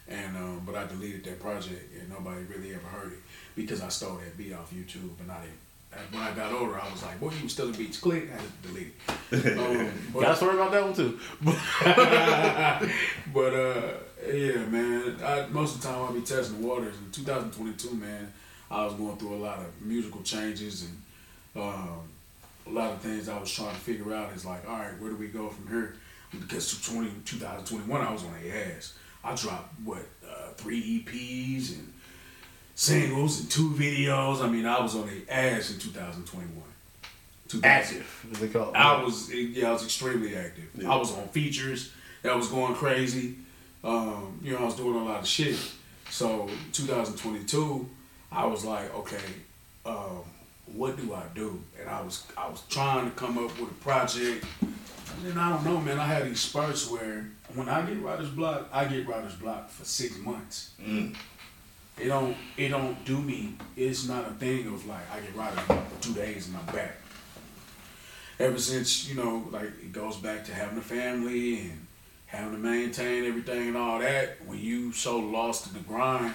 and 0.07 0.35
um, 0.35 0.63
but 0.65 0.73
I 0.75 0.87
deleted 0.87 1.23
that 1.25 1.39
project 1.39 1.93
and 1.99 2.09
nobody 2.09 2.41
really 2.45 2.73
ever 2.73 2.87
heard 2.87 3.11
it 3.13 3.19
because 3.55 3.81
I 3.83 3.89
stole 3.89 4.15
that 4.15 4.35
beat 4.35 4.51
off 4.53 4.73
YouTube 4.73 5.19
and 5.21 5.31
I 5.31 5.41
didn't. 5.41 5.59
and 5.93 6.01
When 6.11 6.23
I 6.23 6.31
got 6.35 6.51
older, 6.53 6.79
I 6.81 6.91
was 6.91 7.03
like, 7.03 7.19
"Boy, 7.19 7.33
you 7.37 7.43
was 7.43 7.51
stealing 7.53 7.73
beats." 7.73 7.99
Click, 7.99 8.29
I 8.31 8.41
had 8.41 8.41
to 8.63 8.67
delete 8.67 8.87
it. 8.87 9.57
Um, 9.59 9.91
but- 10.11 10.21
Got 10.21 10.31
a 10.31 10.35
story 10.35 10.55
about 10.55 10.71
that 10.71 10.83
one 10.83 10.93
too. 10.95 11.19
but 13.33 13.53
uh, 13.53 13.93
yeah, 14.31 14.65
man. 14.65 15.17
I, 15.23 15.47
most 15.49 15.75
of 15.75 15.81
the 15.81 15.87
time 15.87 16.01
I'll 16.01 16.13
be 16.13 16.21
testing 16.21 16.61
the 16.61 16.67
waters. 16.67 16.95
In 16.97 17.11
2022, 17.11 17.95
man, 17.95 18.31
I 18.69 18.83
was 18.85 18.93
going 18.93 19.17
through 19.17 19.35
a 19.35 19.37
lot 19.37 19.59
of 19.59 19.81
musical 19.81 20.21
changes 20.21 20.83
and 20.83 21.63
um, 21.63 21.99
a 22.67 22.69
lot 22.69 22.91
of 22.91 23.01
things 23.01 23.29
I 23.29 23.39
was 23.39 23.51
trying 23.51 23.73
to 23.73 23.81
figure 23.81 24.13
out. 24.13 24.33
Is 24.33 24.45
like, 24.45 24.67
all 24.69 24.77
right, 24.77 24.99
where 24.99 25.11
do 25.11 25.17
we 25.17 25.27
go 25.27 25.49
from 25.49 25.67
here? 25.67 25.95
Because 26.31 26.81
20, 26.85 27.09
2021, 27.25 28.01
I 28.01 28.11
was 28.11 28.23
on 28.23 28.33
their 28.41 28.75
ass. 28.75 28.93
I 29.23 29.35
dropped 29.35 29.73
what 29.83 30.05
uh, 30.27 30.49
three 30.55 31.03
EPs 31.05 31.73
and 31.73 31.93
singles 32.75 33.39
and 33.39 33.49
two 33.49 33.71
videos. 33.71 34.43
I 34.43 34.49
mean, 34.49 34.65
I 34.65 34.81
was 34.81 34.95
on 34.95 35.07
their 35.07 35.21
ass 35.29 35.71
in 35.71 35.79
2021. 35.79 36.63
2000 37.47 37.65
Active, 37.65 38.25
as 38.31 38.39
they 38.39 38.47
call 38.47 38.69
it. 38.69 38.75
I 38.75 39.03
was 39.03 39.33
yeah, 39.33 39.69
I 39.69 39.71
was 39.71 39.83
extremely 39.83 40.35
active. 40.35 40.65
Yeah. 40.75 40.91
I 40.91 40.95
was 40.95 41.15
on 41.15 41.27
features 41.27 41.93
that 42.23 42.35
was 42.35 42.47
going 42.47 42.73
crazy. 42.73 43.35
Um, 43.85 44.39
you 44.41 44.53
know, 44.53 44.59
I 44.59 44.65
was 44.65 44.75
doing 44.75 44.95
a 44.95 45.05
lot 45.05 45.19
of 45.19 45.27
shit. 45.27 45.57
So 46.09 46.49
2022, 46.73 47.87
I 48.31 48.45
was 48.45 48.65
like, 48.65 48.93
okay, 48.95 49.17
um, 49.85 50.23
what 50.73 50.97
do 50.97 51.13
I 51.13 51.23
do? 51.35 51.61
And 51.79 51.87
I 51.87 52.01
was 52.01 52.25
I 52.35 52.49
was 52.49 52.63
trying 52.69 53.05
to 53.05 53.15
come 53.15 53.37
up 53.37 53.57
with 53.59 53.69
a 53.69 53.73
project. 53.75 54.43
And 54.61 55.23
then 55.23 55.37
I 55.37 55.51
don't 55.51 55.65
know, 55.65 55.79
man. 55.79 55.99
I 55.99 56.05
had 56.07 56.25
these 56.25 56.41
spurts 56.41 56.89
where 56.89 57.29
when 57.53 57.69
I 57.69 57.83
get 57.83 58.01
writer's 58.01 58.29
block, 58.29 58.67
I 58.73 58.85
get 58.85 59.07
writer's 59.07 59.35
block 59.35 59.69
for 59.69 59.85
six 59.85 60.17
months. 60.17 60.71
Mm. 60.81 61.15
It 61.99 62.07
don't 62.07 62.35
it 62.57 62.69
don't 62.69 63.05
do 63.05 63.19
me. 63.19 63.53
It's 63.77 64.07
not 64.07 64.27
a 64.27 64.31
thing 64.31 64.67
of 64.67 64.85
like 64.87 65.09
I 65.13 65.19
get 65.19 65.35
writer's 65.35 65.63
block 65.65 65.91
for 65.91 66.03
two 66.03 66.13
days 66.13 66.47
and 66.47 66.57
I'm 66.57 66.75
back 66.75 66.95
ever 68.39 68.59
since 68.59 69.07
you 69.07 69.15
know 69.15 69.47
like 69.51 69.63
it 69.63 69.93
goes 69.93 70.17
back 70.17 70.43
to 70.45 70.53
having 70.53 70.77
a 70.77 70.81
family 70.81 71.59
and 71.61 71.84
having 72.35 72.51
to 72.53 72.57
maintain 72.57 73.25
everything 73.25 73.69
and 73.69 73.77
all 73.77 73.99
that 73.99 74.37
when 74.45 74.59
you 74.59 74.91
so 74.91 75.17
lost 75.19 75.67
in 75.67 75.73
the 75.73 75.79
grind 75.79 76.33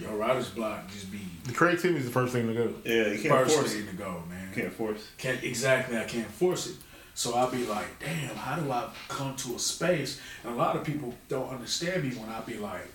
your 0.00 0.16
writer's 0.16 0.48
block 0.48 0.90
just 0.90 1.10
be 1.12 1.20
the 1.44 1.52
creativity 1.52 1.98
is 1.98 2.06
the 2.06 2.10
first 2.10 2.32
thing 2.32 2.46
to 2.46 2.54
go. 2.54 2.72
Yeah, 2.84 3.08
you 3.08 3.18
can't 3.20 3.34
first 3.34 3.54
force 3.56 3.72
thing 3.74 3.82
it. 3.82 3.90
to 3.90 3.96
go 3.96 4.22
man 4.28 4.48
Can't 4.54 4.72
force. 4.72 5.06
can't 5.18 5.42
exactly 5.44 5.98
I 5.98 6.04
can't 6.04 6.26
force 6.30 6.66
it 6.68 6.76
so 7.14 7.34
I'll 7.34 7.50
be 7.50 7.66
like 7.66 7.86
damn 8.00 8.34
how 8.36 8.56
do 8.56 8.70
I 8.70 8.88
come 9.08 9.36
to 9.36 9.54
a 9.54 9.58
space 9.58 10.20
and 10.44 10.54
a 10.54 10.56
lot 10.56 10.76
of 10.76 10.84
people 10.84 11.14
don't 11.28 11.50
understand 11.50 12.04
me 12.04 12.10
when 12.16 12.28
I 12.30 12.40
be 12.40 12.56
like 12.56 12.88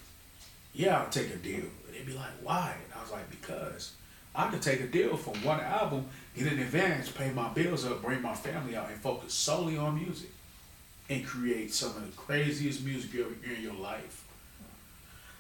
yeah 0.74 1.00
I'll 1.02 1.10
take 1.10 1.30
a 1.32 1.38
deal 1.38 1.66
they'd 1.92 2.06
be 2.06 2.14
like 2.14 2.32
why 2.42 2.74
and 2.84 2.94
I 3.00 3.02
was 3.04 3.12
like 3.12 3.30
because 3.30 3.94
I 4.36 4.50
could 4.50 4.62
take 4.62 4.82
a 4.82 4.86
deal 4.88 5.18
for 5.18 5.32
one 5.44 5.60
album, 5.62 6.06
get 6.36 6.52
an 6.54 6.60
advance, 6.60 7.10
pay 7.10 7.32
my 7.32 7.50
bills 7.50 7.86
up, 7.86 8.04
bring 8.04 8.22
my 8.22 8.36
family 8.36 8.76
out, 8.76 8.88
and 8.88 9.00
focus 9.02 9.34
solely 9.34 9.78
on 9.80 9.96
music, 9.96 10.30
and 11.10 11.26
create 11.26 11.74
some 11.74 11.90
of 11.90 12.06
the 12.06 12.12
craziest 12.18 12.84
music 12.84 13.14
you 13.14 13.26
ever 13.26 13.34
hear 13.46 13.56
in 13.56 13.64
your 13.64 13.74
life. 13.74 14.24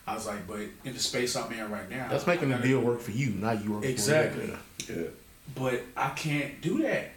I 0.05 0.13
was 0.15 0.25
like, 0.25 0.47
but 0.47 0.61
in 0.85 0.93
the 0.93 0.99
space 0.99 1.35
I'm 1.35 1.51
in 1.51 1.69
right 1.69 1.89
now, 1.89 2.07
That's 2.09 2.25
making 2.25 2.49
the 2.49 2.57
deal 2.57 2.79
work 2.79 3.01
for 3.01 3.11
you, 3.11 3.31
not 3.31 3.63
you 3.63 3.73
work 3.73 3.83
Exactly. 3.83 4.47
for 4.47 4.47
them. 4.47 4.59
Yeah. 5.03 5.07
But 5.53 5.81
I 5.97 6.09
can't 6.09 6.61
do 6.61 6.81
that 6.83 7.11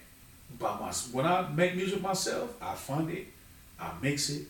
by 0.58 0.78
my. 0.80 0.90
When 1.12 1.24
I 1.26 1.48
make 1.50 1.76
music 1.76 2.00
myself, 2.02 2.56
I 2.60 2.74
fund 2.74 3.10
it, 3.10 3.26
I 3.80 3.92
mix 4.02 4.30
it, 4.30 4.46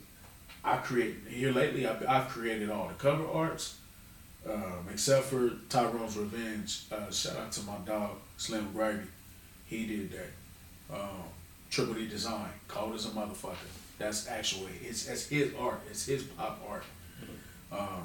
I 0.65 0.77
create. 0.79 1.17
Here 1.29 1.53
lately, 1.53 1.87
I've, 1.87 2.07
I've 2.09 2.29
created 2.29 2.71
all 2.71 2.89
the 2.89 2.95
cover 2.95 3.27
arts, 3.31 3.77
um, 4.49 4.87
except 4.91 5.27
for 5.27 5.51
Tyrone's 5.69 6.17
Revenge. 6.17 6.85
Uh, 6.91 7.11
shout 7.11 7.37
out 7.37 7.53
to 7.53 7.63
my 7.65 7.77
dog 7.85 8.13
Slim 8.39 8.73
Gravy, 8.73 9.05
he 9.67 9.87
did 9.87 10.13
that. 10.13 10.95
Um, 10.97 11.25
Triple 11.71 11.95
D 11.95 12.09
Design, 12.09 12.49
cold 12.69 12.95
as 12.95 13.05
a 13.05 13.11
motherfucker. 13.11 13.55
That's 14.01 14.27
actually 14.29 14.73
it's 14.83 15.05
that's 15.05 15.27
his 15.29 15.53
art. 15.61 15.81
It's 15.91 16.07
his 16.07 16.23
pop 16.23 16.59
art. 16.67 16.85
Um, 17.71 18.05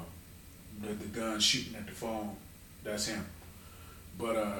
the 0.82 0.92
the 0.92 1.06
gun 1.06 1.40
shooting 1.40 1.74
at 1.74 1.86
the 1.86 1.92
phone, 1.92 2.36
that's 2.84 3.06
him. 3.08 3.24
But 4.18 4.36
uh, 4.36 4.56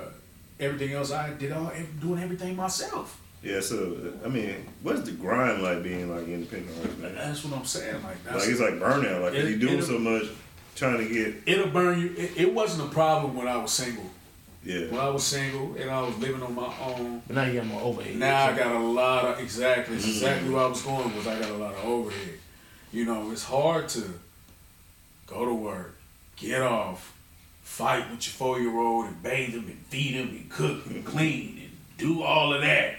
everything 0.59 0.95
else 0.95 1.13
I 1.13 1.35
did 1.35 1.53
all 1.53 1.71
doing 2.01 2.23
everything 2.23 2.57
myself. 2.57 3.21
Yeah, 3.43 3.61
so 3.61 4.15
I 4.25 4.29
mean, 4.29 4.67
what's 4.83 5.03
the 5.03 5.13
grind 5.13 5.63
like 5.63 5.83
being 5.83 6.11
like 6.11 6.27
independent 6.27 6.75
artist, 6.79 6.99
man? 7.01 7.15
That's 7.15 7.45
what 7.45 7.59
I'm 7.59 7.67
saying. 7.67 8.03
Like 8.03 8.25
that's 8.25 8.41
Like 8.41 8.49
it's 8.49 8.61
like 8.61 8.75
burnout. 8.81 9.23
Like 9.23 9.35
It- 9.35 9.51
you 9.51 9.59
doing 9.59 9.83
so 9.83 9.99
much, 9.99 10.25
trying 10.75 10.97
to 10.97 11.07
get 11.07 11.43
it'll 11.45 11.69
burn 11.69 12.01
you. 12.01 12.15
It, 12.17 12.31
it 12.39 12.55
wasn't 12.55 12.89
a 12.91 12.93
problem 12.95 13.37
when 13.37 13.47
I 13.47 13.59
was 13.59 13.73
single. 13.73 14.11
When. 14.67 15.01
I 15.01 15.09
was 15.09 15.25
single 15.25 15.75
and 15.79 15.91
I 15.91 16.03
was 16.03 16.19
living 16.19 16.43
on 16.43 16.55
my 16.55 16.73
own. 16.81 17.23
But 17.27 17.37
now 17.37 17.45
you 17.45 17.55
got 17.61 17.67
more 17.67 17.83
overhead. 17.83 18.17
Now 18.17 18.47
I 18.47 18.57
got 18.57 18.75
a 18.75 18.79
lot 18.79 19.25
of 19.25 19.39
exactly 19.41 19.97
Mm-hmm. 19.97 20.09
exactly 20.09 20.51
where 20.51 20.65
I 20.65 20.67
was 20.67 20.83
going 20.83 21.17
was 21.17 21.27
I 21.27 21.39
got 21.39 21.51
a 21.51 21.55
lot 21.57 21.75
of 21.75 21.85
overhead. 21.85 22.39
You 22.93 23.05
know, 23.05 23.31
it's 23.31 23.45
hard 23.45 23.89
to 23.91 24.03
go 25.27 25.45
to 25.45 25.55
work, 25.55 25.95
get 26.37 26.63
off, 26.63 27.13
fight 27.63 28.11
with 28.11 28.27
your 28.27 28.33
four 28.33 28.59
year 28.61 28.77
old 28.77 29.07
and 29.07 29.23
bathe 29.23 29.51
him 29.55 29.67
and 29.67 29.79
feed 29.89 30.15
him 30.15 30.29
and 30.31 30.49
cook 30.51 30.87
and 30.87 31.05
clean 31.05 31.59
and 31.63 31.71
do 31.99 32.23
all 32.23 32.53
of 32.55 32.63
that. 32.63 32.95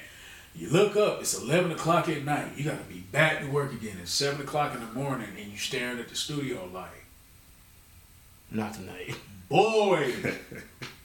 You 0.55 0.69
look 0.69 0.95
up, 0.95 1.19
it's 1.21 1.39
eleven 1.39 1.71
o'clock 1.71 2.09
at 2.09 2.23
night. 2.25 2.51
You 2.57 2.63
gotta 2.65 2.83
be 2.89 2.99
back 3.11 3.41
to 3.41 3.47
work 3.47 3.71
again 3.73 3.97
at 4.01 4.07
seven 4.07 4.41
o'clock 4.41 4.73
in 4.73 4.79
the 4.81 4.91
morning 4.93 5.29
and 5.37 5.51
you 5.51 5.57
staring 5.57 5.99
at 5.99 6.09
the 6.09 6.15
studio 6.15 6.67
like, 6.73 7.05
Not 8.51 8.73
tonight. 8.73 9.15
boy, 9.49 10.13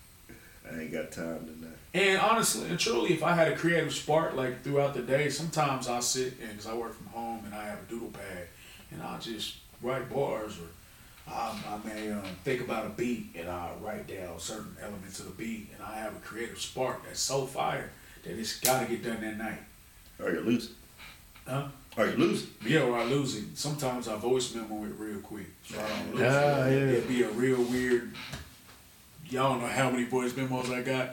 I 0.74 0.80
ain't 0.82 0.92
got 0.92 1.10
time 1.12 1.46
tonight. 1.46 1.76
And 1.94 2.18
honestly 2.20 2.68
and 2.70 2.78
truly, 2.78 3.12
if 3.12 3.22
I 3.22 3.34
had 3.34 3.48
a 3.52 3.56
creative 3.56 3.92
spark 3.92 4.34
like 4.34 4.62
throughout 4.62 4.94
the 4.94 5.02
day, 5.02 5.28
sometimes 5.28 5.88
I'll 5.88 6.00
sit 6.02 6.34
and 6.40 6.50
because 6.50 6.66
I 6.66 6.74
work 6.74 6.94
from 6.96 7.06
home 7.08 7.42
and 7.44 7.54
I 7.54 7.64
have 7.64 7.78
a 7.86 7.90
doodle 7.90 8.08
pad 8.08 8.46
and 8.90 9.02
I'll 9.02 9.20
just 9.20 9.56
write 9.82 10.08
bars 10.12 10.58
or 10.58 11.30
I, 11.30 11.54
I 11.68 11.86
may 11.86 12.10
um, 12.10 12.22
think 12.44 12.62
about 12.62 12.86
a 12.86 12.88
beat 12.90 13.26
and 13.34 13.48
I'll 13.48 13.76
write 13.82 14.06
down 14.06 14.38
certain 14.38 14.74
elements 14.82 15.18
of 15.20 15.26
the 15.26 15.32
beat 15.32 15.68
and 15.74 15.82
I 15.86 15.96
have 15.98 16.16
a 16.16 16.20
creative 16.20 16.58
spark 16.58 17.04
that's 17.04 17.20
so 17.20 17.44
fire 17.46 17.90
that 18.24 18.38
it's 18.38 18.58
got 18.60 18.80
to 18.80 18.86
get 18.86 19.04
done 19.04 19.20
that 19.20 19.36
night. 19.38 19.60
Or 20.22 20.30
you 20.30 20.40
losing. 20.40 20.74
Huh? 21.46 21.66
Or 21.96 22.06
you 22.06 22.16
losing. 22.16 22.48
Yeah, 22.64 22.82
or 22.84 22.96
I 22.98 23.04
lose 23.04 23.36
it. 23.36 23.44
Sometimes 23.54 24.08
I 24.08 24.16
voice 24.16 24.54
memo 24.54 24.84
it 24.84 24.92
real 24.98 25.18
quick. 25.20 25.46
So 25.64 25.78
I 25.78 25.88
don't 25.88 26.14
lose 26.14 26.22
Ah, 26.24 26.64
it. 26.64 26.70
yeah. 26.72 26.92
It'd 26.96 27.08
be 27.08 27.22
a 27.22 27.30
real 27.30 27.62
weird. 27.64 28.12
Y'all 29.32 29.52
don't 29.54 29.62
know 29.62 29.68
how 29.68 29.90
many 29.90 30.04
voice 30.04 30.36
memos 30.36 30.70
I 30.70 30.82
got. 30.82 31.10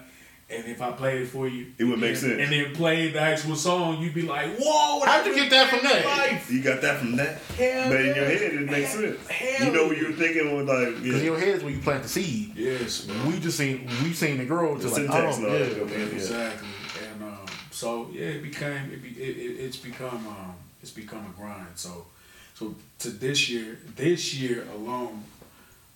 And 0.52 0.66
if 0.66 0.82
I 0.82 0.91
played 0.91 1.22
it 1.22 1.28
for 1.28 1.48
you, 1.48 1.68
It 1.78 1.84
would 1.84 2.00
make 2.00 2.10
and, 2.12 2.18
sense. 2.18 2.41
And 2.41 2.52
then 2.52 2.74
played 2.74 3.14
the 3.14 3.20
actual 3.22 3.56
song, 3.56 4.02
you'd 4.02 4.16
be 4.16 4.24
like, 4.24 4.58
"Whoa! 4.58 5.06
How'd 5.06 5.28
you 5.28 5.36
get 5.36 5.52
that 5.52 5.70
from 5.70 5.84
that? 5.84 6.04
Life. 6.06 6.50
You 6.52 6.64
got 6.64 6.82
that 6.82 6.98
from 6.98 7.16
that. 7.18 7.38
Hell 7.56 7.90
but 7.90 8.00
in 8.02 8.16
your 8.16 8.26
head, 8.26 8.41
it 8.41 8.70
makes 8.70 8.90
sense. 8.90 9.28
Hell 9.28 9.68
you 9.68 9.72
know 9.72 9.88
what 9.88 9.98
you 9.98 10.08
were 10.08 10.14
thinking 10.14 10.56
was 10.58 10.66
like, 10.66 10.96
Because 10.96 11.06
yeah. 11.06 11.18
in 11.20 11.24
your 11.26 11.40
head 11.40 11.50
is 11.50 11.64
where 11.64 11.72
you 11.72 11.80
plant 11.80 12.02
the 12.02 12.10
seed. 12.10 12.54
Yes, 12.56 13.06
man. 13.08 13.28
We 13.32 13.40
just 13.40 13.58
seen 13.60 13.88
we 14.04 14.12
seen 14.14 14.40
the 14.40 14.46
grow 14.46 14.76
to 14.76 14.82
The 14.82 14.88
like 14.88 14.96
syntax 14.96 15.38
oh 15.38 15.44
and 15.44 15.46
all 15.46 15.60
yeah, 15.60 15.84
man. 15.84 15.90
yeah. 16.10 16.16
Exactly. 16.16 16.68
And 17.14 17.24
um, 17.24 17.46
so 17.70 18.10
yeah, 18.12 18.26
it 18.26 18.41
became 18.41 18.91
it, 18.91 19.04
be, 19.04 19.10
it, 19.10 19.38
it 19.38 19.64
it's 19.66 19.78
become 19.78 20.26
um, 20.28 20.56
it's 20.82 20.91
become 20.91 21.26
a 21.32 21.40
grind. 21.40 21.68
So 21.76 22.08
so 22.56 22.74
to 23.00 23.10
this 23.12 23.50
year, 23.52 23.78
this 23.96 24.34
year 24.34 24.66
alone, 24.76 25.24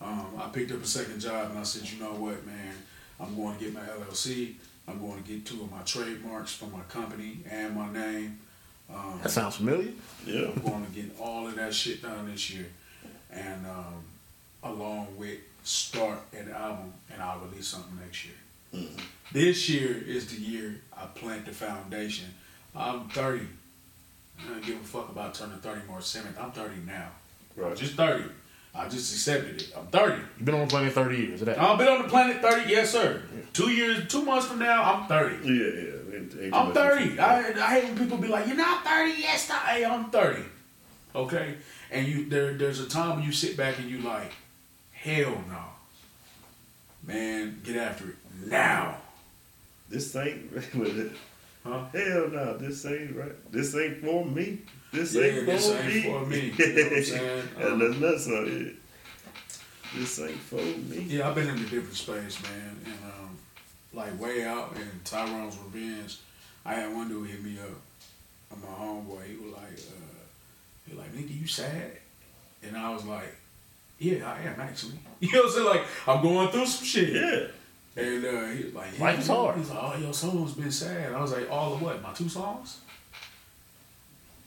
um, 0.03 0.27
I 0.39 0.49
picked 0.49 0.71
up 0.71 0.81
a 0.83 0.85
second 0.87 1.19
job 1.19 1.49
and 1.51 1.59
I 1.59 1.63
said, 1.63 1.89
you 1.89 1.99
know 2.03 2.13
what, 2.13 2.45
man, 2.45 2.73
I'm 3.19 3.35
going 3.35 3.57
to 3.57 3.63
get 3.63 3.73
my 3.73 3.81
LLC. 3.81 4.53
I'm 4.87 4.99
going 4.99 5.21
to 5.23 5.27
get 5.29 5.45
two 5.45 5.61
of 5.61 5.71
my 5.71 5.81
trademarks 5.83 6.53
for 6.53 6.65
my 6.65 6.81
company 6.89 7.37
and 7.49 7.75
my 7.75 7.91
name. 7.91 8.37
Um, 8.93 9.19
That 9.23 9.29
sounds 9.31 9.55
familiar. 9.55 9.91
yeah. 10.25 10.47
I'm 10.53 10.61
going 10.61 10.85
to 10.85 10.91
get 10.91 11.17
all 11.19 11.47
of 11.47 11.55
that 11.55 11.73
shit 11.73 12.01
done 12.01 12.29
this 12.29 12.49
year, 12.49 12.65
and 13.31 13.65
um, 13.65 14.03
along 14.63 15.07
with 15.17 15.39
start 15.63 16.19
an 16.33 16.51
album, 16.51 16.91
and 17.11 17.21
I'll 17.21 17.39
release 17.39 17.67
something 17.67 17.97
next 18.03 18.25
year. 18.25 18.83
This 19.31 19.69
year 19.69 19.95
is 20.05 20.27
the 20.35 20.41
year 20.41 20.75
I 20.97 21.05
plant 21.05 21.45
the 21.45 21.53
foundation. 21.53 22.27
I'm 22.75 23.07
30. 23.09 23.45
I 24.39 24.49
don't 24.49 24.65
give 24.65 24.75
a 24.75 24.79
fuck 24.83 25.09
about 25.09 25.33
turning 25.35 25.57
30 25.59 25.81
March 25.87 26.03
7th. 26.03 26.39
I'm 26.41 26.51
30 26.51 26.75
now. 26.85 27.07
I'm 27.57 27.63
Right. 27.63 27.75
just 27.77 27.93
30. 27.93 28.25
I 28.75 28.89
just 28.89 29.13
accepted 29.13 29.61
it. 29.61 29.73
I'm 29.77 29.85
30. 29.87 30.15
You've 30.37 30.45
been 30.45 30.55
on 30.55 30.61
the 30.61 30.67
planet 30.67 30.93
thirty 30.93 31.17
years. 31.17 31.41
Of 31.41 31.45
that. 31.45 31.59
I've 31.59 31.77
been 31.77 31.87
on 31.87 32.01
the 32.01 32.07
planet 32.07 32.41
30. 32.41 32.69
Yes, 32.71 32.89
sir. 32.91 33.21
Two 33.53 33.69
years, 33.69 34.07
two 34.07 34.23
months 34.23 34.47
from 34.47 34.59
now, 34.59 34.81
I'm 34.83 35.07
30. 35.07 35.47
Yeah, 35.47 35.53
yeah. 35.53 36.17
Ain't, 36.17 36.35
ain't 36.41 36.53
I'm 36.55 36.73
30. 36.73 37.19
I, 37.19 37.49
I 37.51 37.79
hate 37.79 37.83
when 37.85 37.97
people 37.97 38.17
be 38.17 38.27
like, 38.27 38.47
"You're 38.47 38.57
not 38.57 38.83
30." 38.83 39.11
Yes, 39.19 39.49
I, 39.51 39.57
hey, 39.75 39.85
I'm 39.85 40.09
30. 40.09 40.41
Okay, 41.15 41.55
and 41.91 42.07
you 42.07 42.27
there. 42.27 42.53
There's 42.55 42.79
a 42.79 42.89
time 42.89 43.17
when 43.17 43.23
you 43.25 43.31
sit 43.31 43.55
back 43.55 43.77
and 43.77 43.87
you 43.87 43.99
like, 43.99 44.31
"Hell 44.93 45.43
no, 45.47 45.63
man, 47.05 47.61
get 47.63 47.75
after 47.77 48.09
it 48.09 48.15
now." 48.47 48.97
This 49.89 50.15
ain't 50.15 50.51
with. 50.75 51.15
Huh? 51.63 51.85
Hell 51.93 52.29
no, 52.29 52.57
this 52.57 52.83
ain't 52.87 53.15
right. 53.15 53.51
This 53.51 53.75
ain't 53.75 54.01
for 54.01 54.25
me. 54.25 54.59
This 54.93 55.13
Yeah, 55.15 55.23
ain't 55.23 55.45
this 55.45 55.69
ain't 55.71 55.85
me. 55.87 56.01
for 56.03 56.25
me. 56.25 56.53
You 56.57 56.73
know 56.75 56.83
what 56.83 56.93
I'm 56.93 57.03
saying? 57.03 57.49
and 57.57 57.65
Um, 57.73 57.79
there's 57.79 57.97
nuts 57.99 58.27
on 58.27 58.47
it. 58.47 58.75
This 59.95 60.19
ain't 60.21 60.39
for 60.39 60.55
me. 60.55 61.05
Yeah, 61.09 61.27
I've 61.29 61.35
been 61.35 61.49
in 61.49 61.55
a 61.57 61.59
different 61.61 61.93
space, 61.95 62.41
man, 62.43 62.77
and 62.85 62.95
um, 63.05 63.37
like 63.93 64.19
way 64.19 64.43
out 64.43 64.75
in 64.75 64.87
Tyrone's 65.03 65.57
Revenge. 65.57 66.17
I 66.65 66.75
had 66.75 66.93
one 66.95 67.09
dude 67.09 67.29
hit 67.29 67.43
me 67.43 67.57
up. 67.59 67.69
I'm 68.51 68.61
my 68.61 68.67
homeboy. 68.67 69.25
He 69.27 69.35
was 69.35 69.53
like, 69.53 69.73
uh, 69.73 70.23
he 70.87 70.95
was 70.95 70.99
like, 70.99 71.13
nigga, 71.13 71.41
you 71.41 71.47
sad? 71.47 71.91
And 72.63 72.77
I 72.77 72.91
was 72.93 73.03
like, 73.05 73.35
yeah, 73.99 74.31
I 74.31 74.47
am 74.47 74.59
actually. 74.59 74.93
You 75.19 75.31
know 75.31 75.39
what 75.39 75.45
I'm 75.47 75.51
saying? 75.53 75.65
Like, 75.67 75.83
I'm 76.07 76.21
going 76.21 76.49
through 76.49 76.65
some 76.65 76.85
shit. 76.85 77.09
Yeah. 77.13 77.47
And 77.95 78.25
uh, 78.25 78.45
he 78.47 78.63
was 78.65 78.73
like, 78.73 78.99
Life 78.99 79.19
is 79.19 79.27
man. 79.27 79.37
hard. 79.37 79.57
He's 79.57 79.69
like, 79.69 79.79
oh, 79.81 79.97
your 79.97 80.13
song's 80.13 80.53
been 80.53 80.71
sad. 80.71 81.13
I 81.13 81.21
was 81.21 81.31
like, 81.31 81.49
all 81.51 81.73
of 81.75 81.81
what? 81.81 82.01
My 82.01 82.11
two 82.13 82.27
songs? 82.29 82.79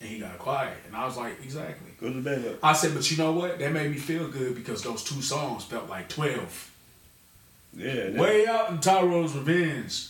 And 0.00 0.10
he 0.10 0.18
got 0.18 0.38
quiet. 0.38 0.76
And 0.86 0.94
I 0.94 1.06
was 1.06 1.16
like, 1.16 1.42
exactly. 1.42 1.90
Go 2.00 2.12
to 2.12 2.20
bed. 2.20 2.58
I 2.62 2.74
said, 2.74 2.94
but 2.94 3.10
you 3.10 3.16
know 3.16 3.32
what? 3.32 3.58
That 3.58 3.72
made 3.72 3.90
me 3.90 3.96
feel 3.96 4.28
good 4.28 4.54
because 4.54 4.82
those 4.82 5.02
two 5.02 5.22
songs 5.22 5.64
felt 5.64 5.88
like 5.88 6.08
12. 6.08 6.72
Yeah. 7.76 8.20
Way 8.20 8.46
out 8.46 8.70
in 8.70 8.80
Tyrone's 8.80 9.34
Revenge 9.34 10.08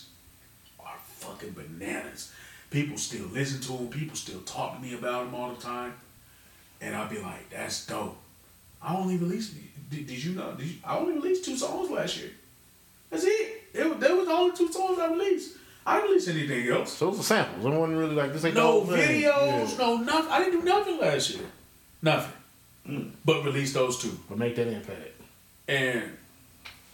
are 0.79 0.95
fucking 1.05 1.51
bananas. 1.51 2.33
People 2.69 2.97
still 2.97 3.27
listen 3.27 3.61
to 3.61 3.71
them. 3.73 3.87
People 3.87 4.15
still 4.15 4.41
talk 4.41 4.75
to 4.75 4.81
me 4.81 4.93
about 4.93 5.25
them 5.25 5.35
all 5.35 5.51
the 5.53 5.61
time. 5.61 5.93
And 6.81 6.95
I'll 6.95 7.09
be 7.09 7.19
like, 7.19 7.49
that's 7.49 7.85
dope. 7.85 8.17
I 8.81 8.95
only 8.95 9.17
released, 9.17 9.55
did, 9.89 10.05
did 10.05 10.23
you 10.23 10.33
know? 10.33 10.53
Did 10.53 10.67
you, 10.67 10.75
I 10.85 10.97
only 10.97 11.13
released 11.13 11.45
two 11.45 11.57
songs 11.57 11.89
last 11.89 12.17
year. 12.17 12.31
That's 13.09 13.23
it. 13.23 13.63
It 13.73 13.89
was, 13.89 13.99
that 13.99 14.15
was 14.15 14.27
the 14.27 14.33
only 14.33 14.55
two 14.55 14.71
songs 14.71 14.99
I 14.99 15.11
released. 15.11 15.57
I 15.87 15.95
didn't 15.95 16.09
release 16.09 16.27
anything 16.27 16.67
else. 16.67 16.91
So 16.93 17.09
those 17.09 17.21
are 17.21 17.23
samples. 17.23 17.65
I 17.65 17.69
wasn't 17.69 17.97
really 17.97 18.13
like 18.15 18.33
this 18.33 18.43
ain't 18.43 18.55
No 18.55 18.61
the 18.61 18.71
whole 18.71 18.85
thing. 18.97 19.21
videos, 19.21 19.71
Yeah. 19.71 19.77
no 19.77 19.97
nothing. 19.97 20.31
I 20.31 20.39
didn't 20.39 20.59
do 20.59 20.65
nothing 20.65 20.99
last 20.99 21.29
year. 21.31 21.45
Nothing. 22.01 22.33
Mm. 22.87 23.11
But 23.23 23.45
release 23.45 23.73
those 23.73 23.97
two. 24.01 24.19
But 24.27 24.37
make 24.37 24.55
that 24.57 24.67
impact. 24.67 25.11
And, 25.67 26.03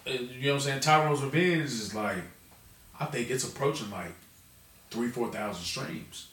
and 0.05 0.29
you 0.29 0.41
know 0.47 0.53
what 0.53 0.53
I'm 0.55 0.59
saying? 0.61 0.79
Tyrone's 0.81 1.21
Revenge 1.23 1.65
is 1.65 1.95
like, 1.95 2.17
I 2.99 3.05
think 3.05 3.29
it's 3.31 3.43
approaching 3.43 3.89
like 3.89 4.13
three, 4.91 5.09
four 5.09 5.29
thousand 5.31 5.63
streams. 5.63 6.27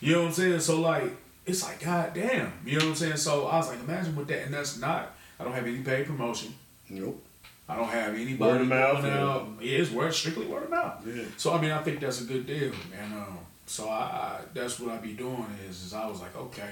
You 0.00 0.12
know 0.14 0.20
what 0.22 0.28
I'm 0.28 0.32
saying? 0.34 0.60
So 0.60 0.80
like, 0.80 1.14
it's 1.44 1.62
like, 1.62 1.80
god 1.84 2.14
damn. 2.14 2.52
You 2.64 2.78
know 2.78 2.84
what 2.86 2.90
I'm 2.90 2.94
saying? 2.96 3.16
So 3.18 3.46
I 3.46 3.56
was 3.58 3.68
like, 3.68 3.80
imagine 3.80 4.16
with 4.16 4.28
that, 4.28 4.44
and 4.44 4.54
that's 4.54 4.78
not. 4.78 5.14
I 5.38 5.44
don't 5.44 5.52
have 5.52 5.66
any 5.66 5.78
paid 5.80 6.06
promotion. 6.06 6.54
Nope. 6.88 7.22
I 7.68 7.76
don't 7.76 7.88
have 7.88 8.14
anybody 8.14 8.38
Word 8.38 8.60
of 8.60 8.68
mouth, 8.68 9.04
out. 9.04 9.48
Yeah, 9.60 9.78
it's 9.78 9.90
word 9.90 10.14
strictly 10.14 10.46
word 10.46 10.64
of 10.64 10.70
mouth. 10.70 11.04
Yeah. 11.06 11.24
So 11.36 11.52
I 11.52 11.60
mean, 11.60 11.72
I 11.72 11.82
think 11.82 12.00
that's 12.00 12.20
a 12.20 12.24
good 12.24 12.46
deal, 12.46 12.72
and 12.96 13.12
um, 13.14 13.38
so 13.66 13.88
I, 13.88 14.00
I 14.00 14.40
that's 14.54 14.78
what 14.78 14.92
I 14.92 14.98
be 14.98 15.14
doing 15.14 15.46
is 15.68 15.82
is 15.82 15.92
I 15.92 16.08
was 16.08 16.20
like, 16.20 16.36
okay, 16.36 16.70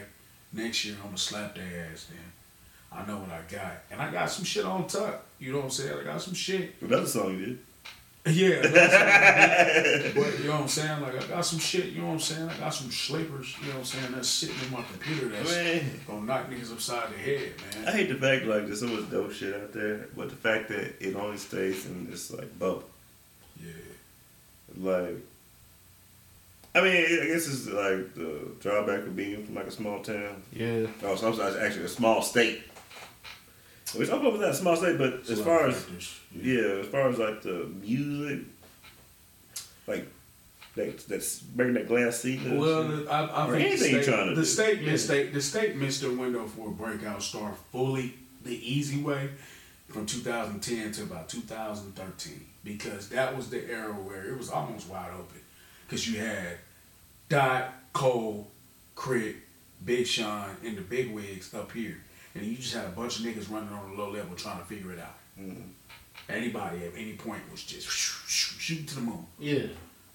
next 0.52 0.84
year 0.84 0.94
I'm 1.00 1.06
gonna 1.06 1.18
slap 1.18 1.56
their 1.56 1.88
ass. 1.92 2.06
Then 2.10 2.20
I 2.92 3.04
know 3.06 3.18
what 3.18 3.30
I 3.30 3.40
got, 3.52 3.82
and 3.90 4.00
I 4.00 4.12
got 4.12 4.30
some 4.30 4.44
shit 4.44 4.64
on 4.64 4.86
top. 4.86 5.26
You 5.40 5.52
know 5.52 5.58
what 5.58 5.64
I'm 5.64 5.70
saying? 5.70 5.98
I 6.00 6.04
got 6.04 6.22
some 6.22 6.34
shit. 6.34 6.76
Another 6.80 7.06
song 7.06 7.38
you 7.38 7.46
did. 7.46 7.58
Yeah, 8.26 8.62
but 10.14 10.38
you 10.38 10.46
know 10.46 10.52
what 10.52 10.60
I'm 10.62 10.68
saying? 10.68 11.02
Like 11.02 11.22
I 11.22 11.26
got 11.26 11.44
some 11.44 11.58
shit. 11.58 11.86
You 11.86 12.00
know 12.00 12.06
what 12.06 12.12
I'm 12.14 12.20
saying? 12.20 12.48
I 12.48 12.56
got 12.56 12.70
some 12.70 12.90
sleepers. 12.90 13.54
You 13.60 13.66
know 13.66 13.72
what 13.74 13.78
I'm 13.80 13.84
saying? 13.84 14.12
That's 14.12 14.28
sitting 14.28 14.56
in 14.64 14.72
my 14.72 14.82
computer. 14.82 15.28
That's 15.28 15.54
Man. 15.54 16.00
gonna 16.06 16.24
knock 16.24 16.50
niggas 16.50 16.72
upside 16.72 17.10
the 17.12 17.18
head, 17.18 17.52
man. 17.74 17.88
I 17.88 17.90
hate 17.90 18.08
the 18.08 18.14
fact 18.14 18.46
like 18.46 18.64
there's 18.64 18.80
so 18.80 18.86
much 18.86 19.10
dope 19.10 19.30
shit 19.30 19.54
out 19.54 19.74
there, 19.74 20.08
but 20.16 20.30
the 20.30 20.36
fact 20.36 20.70
that 20.70 20.94
it 21.06 21.14
only 21.14 21.36
stays 21.36 21.84
in 21.84 22.10
this 22.10 22.30
like 22.30 22.58
bubble. 22.58 22.84
Yeah. 23.62 23.72
Like, 24.78 25.16
I 26.74 26.80
mean, 26.80 26.96
I 26.96 27.26
guess 27.26 27.46
it's 27.46 27.66
like 27.66 28.14
the 28.14 28.52
drawback 28.60 29.00
of 29.00 29.14
being 29.14 29.44
from 29.44 29.54
like 29.54 29.66
a 29.66 29.70
small 29.70 30.00
town. 30.02 30.42
Yeah. 30.50 30.86
Oh, 31.02 31.14
so 31.14 31.28
I'm 31.28 31.34
sorry, 31.34 31.60
actually 31.60 31.84
a 31.84 31.88
small 31.88 32.22
state. 32.22 32.62
Which 33.96 34.10
I'm 34.10 34.24
over 34.26 34.38
that 34.38 34.54
small 34.56 34.76
state, 34.76 34.98
but 34.98 35.28
as 35.30 35.40
far 35.40 35.66
as 35.68 35.86
yeah, 36.34 36.60
as 36.80 36.86
far 36.86 37.08
as 37.08 37.18
like 37.18 37.42
the 37.42 37.66
music, 37.80 38.40
like 39.86 40.06
that 40.76 40.98
that's 41.06 41.38
breaking 41.40 41.74
that 41.74 41.88
glass 41.88 42.20
ceiling. 42.20 42.58
Well, 42.58 42.82
and 42.82 42.90
shit. 42.98 43.04
the- 43.06 43.12
I, 43.12 43.46
I 43.46 43.50
think 43.50 43.78
the 43.78 43.84
state, 43.86 44.04
trying 44.04 44.28
to 44.30 44.34
the 44.34 44.40
do. 44.42 44.44
state 44.46 44.80
Yeah. 44.80 44.90
missed 44.92 45.08
they, 45.08 45.26
the 45.28 45.40
state 45.40 45.76
missed 45.76 46.00
their 46.00 46.10
window 46.12 46.46
for 46.46 46.68
a 46.68 46.72
breakout 46.72 47.22
star 47.22 47.54
fully 47.72 48.14
the 48.44 48.56
easy 48.72 49.00
way 49.00 49.30
from 49.88 50.06
2010 50.06 50.92
to 50.92 51.02
about 51.04 51.28
2013 51.28 52.40
because 52.64 53.08
that 53.10 53.36
was 53.36 53.48
the 53.50 53.64
era 53.70 53.92
where 53.92 54.24
it 54.24 54.36
was 54.36 54.50
almost 54.50 54.88
wide 54.88 55.10
open 55.14 55.40
because 55.86 56.08
you 56.10 56.18
had 56.18 56.58
Dot, 57.28 57.72
Cole, 57.92 58.48
Crit, 58.96 59.36
Big 59.84 60.06
Sean, 60.06 60.50
and 60.64 60.76
the 60.76 60.82
big 60.82 61.12
wigs 61.14 61.54
up 61.54 61.72
here, 61.72 61.98
and 62.34 62.44
you 62.44 62.56
just 62.56 62.74
had 62.74 62.86
a 62.86 62.90
bunch 62.90 63.20
of 63.20 63.26
niggas 63.26 63.50
running 63.50 63.72
on 63.72 63.90
a 63.90 63.94
low 63.94 64.10
level 64.10 64.34
trying 64.36 64.58
to 64.58 64.64
figure 64.64 64.92
it 64.92 64.98
out. 64.98 65.16
Mm-hmm. 65.40 65.62
Anybody 66.28 66.84
at 66.84 66.92
any 66.96 67.14
point 67.14 67.42
was 67.50 67.62
just 67.62 67.88
shooting 67.88 68.86
to 68.86 68.94
the 68.96 69.00
moon. 69.02 69.26
Yeah. 69.38 69.66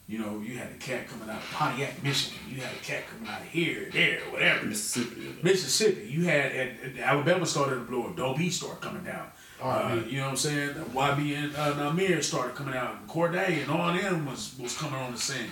You 0.08 0.18
know, 0.18 0.41
you 0.44 0.58
had 0.58 0.72
a 0.72 0.78
cat 0.80 1.08
coming 1.08 1.30
out 1.30 1.38
of 1.38 1.52
Pontiac, 1.52 2.02
Michigan. 2.02 2.40
You 2.50 2.62
had 2.62 2.74
a 2.74 2.80
cat 2.84 3.04
coming 3.08 3.30
out 3.32 3.41
of 3.41 3.48
here, 3.48 3.90
there, 3.94 4.22
whatever. 4.32 4.66
Mississippi. 4.66 5.36
Mississippi. 5.44 6.10
You 6.10 6.24
had 6.24 6.52
at, 6.52 6.68
at 6.84 7.00
Alabama 7.00 7.46
started 7.46 7.76
to 7.76 7.82
blow 7.82 8.08
up. 8.08 8.16
Dope 8.16 8.41
started 8.50 8.82
coming 8.82 9.04
down. 9.04 9.28
Uh, 9.62 10.00
you 10.08 10.18
know 10.18 10.24
what 10.24 10.32
I'm 10.32 10.38
saying? 10.38 10.70
YB 10.74 11.38
and 11.38 11.56
uh, 11.56 11.74
Namir 11.76 12.24
started 12.24 12.56
coming 12.56 12.74
out. 12.74 12.96
And 13.00 13.08
Corday 13.08 13.62
and 13.62 13.70
all 13.70 13.94
them 13.94 14.26
was 14.26 14.56
was 14.60 14.76
coming 14.76 15.00
on 15.00 15.12
the 15.12 15.20
scene. 15.20 15.52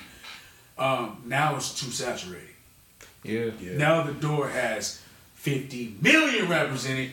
Um, 0.77 1.22
now 1.26 1.56
it's 1.56 1.80
too 1.80 1.91
saturated. 1.91 2.48
Yeah. 3.23 3.52
Yeah. 3.60 3.77
Now 3.77 4.03
the 4.03 4.14
door 4.14 4.49
has 4.49 5.03
50 5.52 5.95
million 6.02 6.49
represented 6.49 7.11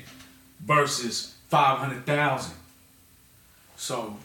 versus 0.64 1.34
500,000. 1.50 2.52
So, 3.76 4.16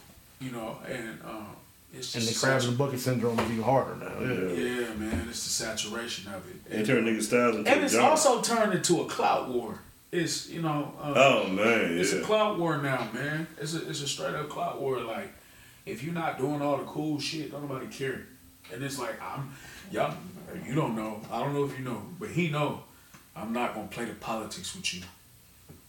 you 0.42 0.52
know, 0.52 0.78
and 0.88 1.20
um, 1.24 1.46
It's 1.94 2.16
And 2.16 2.24
the 2.24 2.34
crabs 2.34 2.66
satu- 2.66 2.70
and 2.70 2.78
bucket 2.78 3.00
syndrome 3.00 3.40
is 3.40 3.52
even 3.52 3.64
harder 3.64 3.96
now. 3.98 4.20
Yeah. 4.20 4.52
Yeah, 4.52 4.94
man, 4.96 5.28
it's 5.30 5.44
the 5.44 5.50
saturation 5.50 6.32
of 6.34 6.42
it. 6.50 6.76
And 6.76 6.86
turn 6.88 7.06
niggas 7.06 7.24
styles 7.24 7.56
into 7.58 7.70
And 7.70 7.82
a 7.82 7.84
it's 7.84 7.94
genre. 7.94 8.10
also 8.10 8.42
turned 8.42 8.74
into 8.74 9.02
a 9.02 9.06
clout 9.06 9.50
war. 9.50 9.80
It's 10.12 10.50
you 10.50 10.64
know. 10.64 10.92
Uh, 11.00 11.14
Oh 11.16 11.48
man, 11.50 12.00
It's 12.00 12.14
a 12.14 12.18
yeah. 12.18 12.24
clout 12.24 12.58
war 12.58 12.78
now, 12.80 13.08
man. 13.14 13.46
It's 13.62 13.76
a 13.76 13.88
it's 13.88 14.02
a 14.02 14.08
straight 14.08 14.34
up 14.34 14.50
clout 14.50 14.82
war. 14.82 15.02
Like, 15.02 15.32
if 15.86 16.04
you're 16.04 16.16
not 16.16 16.40
doing 16.40 16.64
all 16.64 16.78
the 16.78 16.84
cool 16.86 17.20
shit, 17.20 17.52
don't 17.52 17.62
nobody 17.70 17.86
care. 17.88 18.22
And 18.74 18.82
it's 18.84 18.98
like 18.98 19.22
I'm, 19.22 19.52
y'all, 19.92 20.16
you 20.68 20.74
don't 20.74 20.96
know. 20.96 21.22
I 21.32 21.42
don't 21.44 21.54
know 21.54 21.64
if 21.66 21.78
you 21.78 21.86
know, 21.86 22.02
but 22.20 22.30
he 22.30 22.50
know. 22.50 22.82
I'm 23.40 23.54
not 23.54 23.74
gonna 23.74 23.88
play 23.88 24.06
the 24.06 24.16
politics 24.16 24.76
with 24.76 24.94
you. 24.94 25.02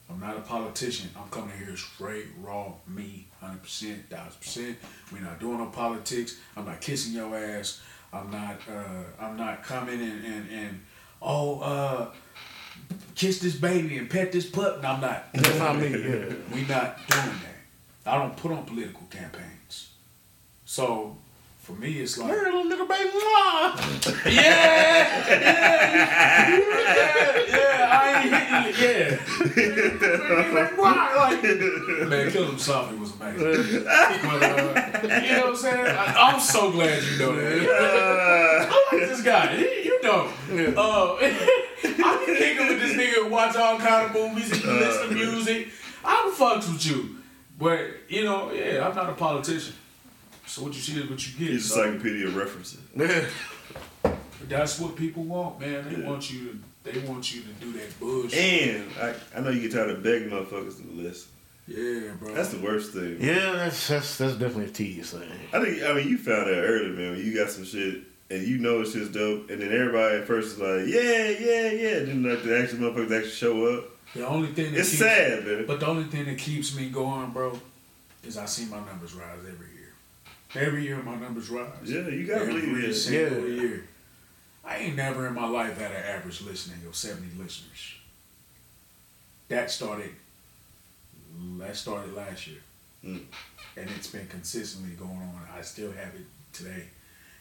I'm 0.09 0.21
not 0.21 0.37
a 0.37 0.41
politician. 0.41 1.11
I'm 1.17 1.29
coming 1.31 1.57
here 1.57 1.77
straight, 1.77 2.27
raw, 2.41 2.73
me, 2.87 3.27
hundred 3.41 3.63
percent, 3.63 4.09
thousand 4.11 4.41
percent. 4.41 4.79
We're 5.13 5.21
not 5.21 5.39
doing 5.39 5.59
no 5.59 5.67
politics. 5.67 6.37
I'm 6.57 6.67
not 6.67 6.81
kissing 6.81 7.15
your 7.15 7.37
ass. 7.37 7.81
I'm 8.13 8.31
not. 8.31 8.57
Uh, 8.69 9.23
I'm 9.25 9.37
not 9.37 9.63
coming 9.63 10.01
and 10.01 10.25
and 10.25 10.51
and 10.51 10.81
oh. 11.23 11.61
uh 11.61 12.11
kiss 13.15 13.39
this 13.41 13.55
baby 13.55 13.99
and 13.99 14.09
pet 14.09 14.33
this 14.33 14.47
pup. 14.47 14.79
And 14.79 14.87
I'm 14.87 15.01
not. 15.01 15.31
That's 15.35 15.59
not 15.59 15.79
me. 15.79 15.91
Yeah. 15.91 16.35
We 16.55 16.63
not 16.63 16.97
doing 17.09 17.37
that. 17.45 18.07
I 18.07 18.19
don't 18.19 18.37
put 18.37 18.51
on 18.51 18.65
political 18.65 19.07
campaigns. 19.11 19.91
So 20.65 21.17
for 21.75 21.81
me, 21.81 21.99
it's 22.01 22.19
like 22.19 22.31
little 22.31 22.65
nigga, 22.65 22.89
baby. 22.89 23.11
Yeah, 24.35 24.43
yeah, 25.29 26.51
yeah, 26.51 27.47
yeah. 27.49 27.89
I 27.93 27.95
ain't 28.23 28.35
hitting 28.35 28.65
it. 28.71 28.77
Yeah. 28.81 29.19
like, 30.79 32.09
man, 32.09 32.31
Kill 32.31 32.47
Him 32.51 32.59
Softly 32.59 32.99
was 32.99 33.13
amazing. 33.21 33.85
But, 34.31 34.43
uh, 34.43 35.21
you 35.23 35.33
know 35.33 35.41
what 35.41 35.51
I'm 35.51 35.57
saying? 35.57 35.87
I, 35.97 36.15
I'm 36.33 36.41
so 36.41 36.71
glad 36.71 37.03
you 37.03 37.19
know 37.19 37.33
that. 37.37 38.69
I 38.71 38.89
like 38.93 39.09
this 39.09 39.23
guy. 39.23 39.57
He- 39.57 39.85
You 39.85 40.03
know. 40.03 40.29
Uh, 40.77 41.17
I 41.21 42.23
can 42.25 42.37
kick 42.37 42.57
it 42.59 42.69
with 42.69 42.81
this 42.81 42.97
nigga 42.97 43.23
and 43.23 43.31
watch 43.33 43.57
all 43.57 43.79
kind 43.79 44.07
of 44.07 44.13
movies 44.15 44.51
and 44.53 44.63
listen 44.65 45.09
to 45.09 45.15
music. 45.15 45.69
I 46.05 46.33
fucks 46.37 46.71
with 46.73 46.85
you. 46.87 47.17
But, 47.59 47.81
you 48.09 48.25
know, 48.25 48.51
yeah, 48.53 48.87
I'm 48.89 48.95
not 48.95 49.11
a 49.11 49.13
politician. 49.13 49.75
So 50.51 50.63
what 50.65 50.75
you 50.75 50.81
see 50.81 51.01
is 51.01 51.09
what 51.09 51.25
you 51.29 51.39
get. 51.47 51.55
It's 51.55 51.67
So 51.67 51.81
encyclopedia 51.85 52.27
of 52.27 52.35
references. 52.37 52.81
Yeah. 54.05 54.17
that's 54.49 54.81
what 54.81 54.97
people 54.97 55.23
want, 55.23 55.61
man. 55.61 55.85
They 55.89 56.01
Yeah. 56.01 56.09
want 56.09 56.31
you 56.33 56.39
to 56.51 56.59
they 56.83 56.99
want 57.07 57.33
you 57.35 57.43
to 57.43 57.49
do 57.65 57.73
that 57.75 58.01
bullshit. 58.01 58.39
And 58.39 58.91
I, 59.01 59.15
I 59.37 59.41
know 59.43 59.51
you 59.51 59.61
get 59.61 59.73
tired 59.73 59.91
of 59.91 60.03
begging 60.03 60.31
motherfuckers 60.31 60.79
to 60.81 60.87
listen. 60.93 61.29
yeah, 61.69 62.13
bro. 62.19 62.35
That's 62.35 62.49
the 62.49 62.59
worst 62.59 62.93
thing. 62.93 63.19
Yeah, 63.21 63.53
that's, 63.53 63.87
that's 63.89 64.19
that's 64.19 64.33
definitely 64.35 64.65
a 64.65 64.71
tedious 64.71 65.13
thing. 65.13 65.31
I 65.53 65.61
think 65.63 65.83
I 65.85 65.93
mean 65.93 66.09
you 66.09 66.19
found 66.19 66.49
out 66.49 66.65
early, 66.73 66.89
man. 66.91 67.11
When 67.13 67.25
you 67.25 67.33
got 67.37 67.51
some 67.51 67.65
shit 67.65 67.99
and 68.31 68.43
you 68.49 68.59
know 68.59 68.81
it's 68.81 68.93
just 68.93 69.13
dope, 69.13 69.51
and 69.51 69.61
then 69.63 69.71
everybody 69.73 70.17
at 70.19 70.27
first 70.27 70.57
is 70.57 70.59
like, 70.59 70.87
yeah, 70.89 71.29
yeah, 71.29 71.71
yeah. 71.71 71.99
Then 72.07 72.25
like 72.29 72.43
the 72.43 72.59
actual 72.61 72.79
motherfuckers 72.79 73.13
actually 73.17 73.31
show 73.31 73.67
up. 73.77 73.85
the 74.15 74.27
only 74.27 74.49
thing 74.49 74.73
that 74.73 74.81
It's 74.81 74.91
keeps, 74.91 75.01
sad, 75.03 75.47
man. 75.47 75.67
But 75.67 75.79
the 75.81 75.87
only 75.87 76.05
thing 76.05 76.25
that 76.25 76.39
keeps 76.39 76.75
me 76.75 76.89
going, 76.89 77.31
bro, 77.31 77.57
is 78.25 78.37
I 78.37 78.47
see 78.47 78.65
my 78.67 78.79
numbers 78.85 79.15
rise 79.15 79.39
every 79.41 79.67
year. 79.69 79.70
Every 80.55 80.83
year 80.85 81.01
my 81.03 81.15
numbers 81.17 81.49
rise. 81.51 81.69
Yeah, 81.85 82.09
you 82.09 82.27
gotta 82.27 82.43
every 82.43 82.61
believe 82.61 82.85
it. 82.85 82.95
single 82.95 83.49
Yeah. 83.49 83.63
year. 83.63 83.89
I 84.65 84.77
ain't 84.77 84.97
never 84.97 85.27
in 85.27 85.35
my 85.35 85.47
life 85.49 85.79
had 85.79 85.91
an 85.93 86.03
average 86.05 86.41
listening 86.43 86.85
of 86.87 86.95
70 86.95 87.37
listeners. 87.43 87.95
That 89.49 89.71
started 89.71 90.15
that 91.59 91.77
started 91.77 92.15
last 92.15 92.47
year. 92.47 92.59
Mm. 93.05 93.23
And 93.77 93.89
it's 93.97 94.09
been 94.09 94.27
consistently 94.27 94.95
going 94.97 95.11
on. 95.13 95.47
I 95.57 95.63
still 95.63 95.93
have 95.93 96.15
it 96.15 96.27
today. 96.53 96.85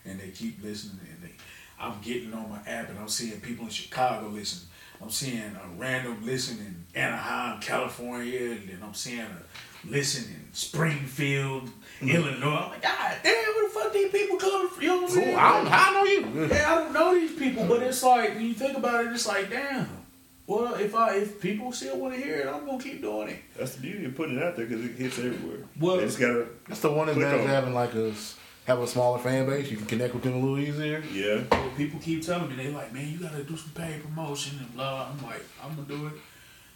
And 0.05 0.19
they 0.19 0.29
keep 0.29 0.63
listening 0.63 0.99
and 1.11 1.21
they 1.23 1.33
I'm 1.79 1.99
getting 2.01 2.33
on 2.33 2.49
my 2.49 2.59
app 2.67 2.89
and 2.89 2.99
I'm 2.99 3.07
seeing 3.09 3.39
people 3.41 3.65
in 3.65 3.71
Chicago 3.71 4.27
listen. 4.27 4.67
I'm 5.01 5.09
seeing 5.09 5.39
a 5.55 5.67
random 5.77 6.25
listen 6.25 6.57
in 6.59 7.01
Anaheim, 7.01 7.61
California, 7.61 8.51
and 8.51 8.67
then 8.67 8.79
I'm 8.83 8.93
seeing 8.93 9.21
a 9.21 9.87
listen 9.87 10.25
in 10.25 10.53
Springfield, 10.53 11.69
Mm-hmm. 11.99 12.09
Illinois. 12.15 12.55
I'm 12.63 12.69
like, 12.71 12.81
God 12.81 13.15
damn, 13.23 13.33
where 13.33 13.67
the 13.67 13.73
fuck 13.73 13.93
these 13.93 14.11
people 14.11 14.37
coming 14.37 14.69
from? 14.69 14.81
You 14.83 14.87
know 14.89 14.95
what 15.01 15.11
I'm 15.11 15.17
Ooh, 15.17 15.21
saying? 15.21 15.35
I 15.35 15.51
don't 15.51 15.67
I 15.71 15.91
know 15.93 16.03
you. 16.05 16.45
Yeah, 16.47 16.71
I 16.71 16.75
don't 16.75 16.93
know 16.93 17.13
these 17.13 17.33
people, 17.37 17.65
but 17.65 17.83
it's 17.83 18.03
like 18.03 18.35
when 18.35 18.45
you 18.45 18.53
think 18.53 18.77
about 18.77 19.05
it, 19.05 19.11
it's 19.11 19.27
like, 19.27 19.49
damn. 19.49 19.87
Well, 20.47 20.73
if 20.75 20.95
I 20.95 21.15
if 21.17 21.39
people 21.39 21.71
still 21.71 21.97
want 21.99 22.15
to 22.15 22.19
hear 22.21 22.37
it, 22.37 22.47
I'm 22.47 22.65
gonna 22.65 22.81
keep 22.81 23.01
doing 23.01 23.29
it. 23.29 23.39
That's 23.57 23.75
the 23.75 23.81
beauty 23.81 24.05
of 24.05 24.15
putting 24.15 24.37
it 24.37 24.43
out 24.43 24.55
there 24.55 24.65
because 24.65 24.83
it 24.83 24.95
hits 24.95 25.19
everywhere. 25.19 25.59
Well- 25.79 25.97
they 25.97 26.05
just 26.05 26.19
gotta, 26.19 26.47
That's 26.67 26.79
the 26.81 26.91
one 26.91 27.05
Click 27.07 27.17
advantage 27.17 27.41
of 27.45 27.49
having 27.51 27.73
like 27.75 27.93
a 27.93 28.09
s- 28.09 28.35
have 28.65 28.79
a 28.79 28.87
smaller 28.87 29.19
fan 29.19 29.45
base. 29.45 29.69
You 29.69 29.77
can 29.77 29.85
connect 29.85 30.13
with 30.15 30.23
them 30.23 30.33
a 30.35 30.39
little 30.39 30.57
easier. 30.57 31.03
yeah. 31.13 31.41
Well, 31.51 31.69
people 31.77 31.99
keep 31.99 32.23
telling 32.25 32.49
me 32.49 32.55
they 32.55 32.71
like, 32.71 32.93
man, 32.93 33.11
you 33.11 33.19
gotta 33.19 33.43
do 33.43 33.55
some 33.57 33.71
paid 33.75 34.01
promotion 34.03 34.57
and 34.59 34.73
blah. 34.73 35.09
I'm 35.11 35.23
like, 35.25 35.43
I'm 35.63 35.75
gonna 35.75 35.87
do 35.87 36.07
it. 36.07 36.13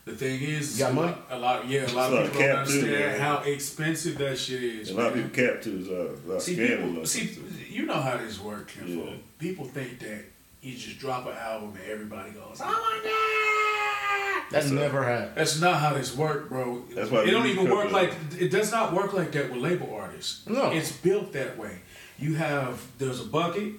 The 0.06 0.12
thing 0.14 0.42
is, 0.42 0.78
You 0.78 0.86
got 0.86 0.92
a 0.92 0.94
money? 0.96 1.08
lot- 1.12 1.28
A 1.30 1.40
lot, 1.40 1.68
yeah, 1.68 1.80
a 1.80 1.94
lot 1.94 2.12
It's 2.14 2.20
of 2.28 2.34
people 2.34 2.40
don't 2.42 2.56
cap, 2.58 2.68
too, 2.68 2.74
understand 2.74 3.22
how 3.22 3.38
expensive 3.38 4.18
that 4.18 4.38
shit 4.38 4.64
is. 4.64 4.90
A 4.90 4.94
lot 4.96 5.08
of 5.08 5.14
people 5.14 5.30
cap 5.30 5.62
too. 5.62 5.78
Is 5.80 5.88
uh, 5.88 5.94
a 5.94 6.34
lot 6.34 6.42
See, 6.42 6.56
people, 6.58 7.06
see, 7.06 7.38
you 7.70 7.86
know 7.86 7.94
how 8.02 8.18
this 8.18 8.40
works, 8.42 8.74
Kenfo. 8.74 9.06
Yeah. 9.12 9.14
People 9.40 9.66
think 9.66 10.00
that 10.00 10.26
you 10.62 10.76
just 10.76 11.00
drop 11.00 11.26
an 11.26 11.34
album 11.38 11.74
and 11.82 11.90
everybody 11.92 12.32
goes, 12.32 12.60
oh 12.62 12.66
my 12.66 13.00
god. 13.10 14.52
That's 14.52 14.68
So- 14.68 14.74
never 14.74 15.04
happened. 15.04 15.32
That's 15.36 15.62
not 15.62 15.80
how 15.80 15.94
this 15.94 16.16
work, 16.16 16.50
bro. 16.50 16.84
That's 16.94 17.10
why 17.10 17.24
it 17.24 17.32
don't 17.32 17.46
even 17.48 17.70
work 17.70 17.90
cover 17.90 18.04
it. 18.06 18.10
like 18.10 18.14
it 18.42 18.50
does 18.52 18.72
not 18.74 18.94
work 18.94 19.14
like 19.14 19.32
that 19.32 19.50
with 19.52 19.62
label 19.62 19.94
artists. 19.96 20.48
No. 20.50 20.70
it's 20.72 20.92
built 20.92 21.32
that 21.34 21.58
way. 21.58 21.80
You 22.20 22.36
have 22.36 22.82
there's 23.00 23.22
a 23.22 23.26
bucket, 23.26 23.74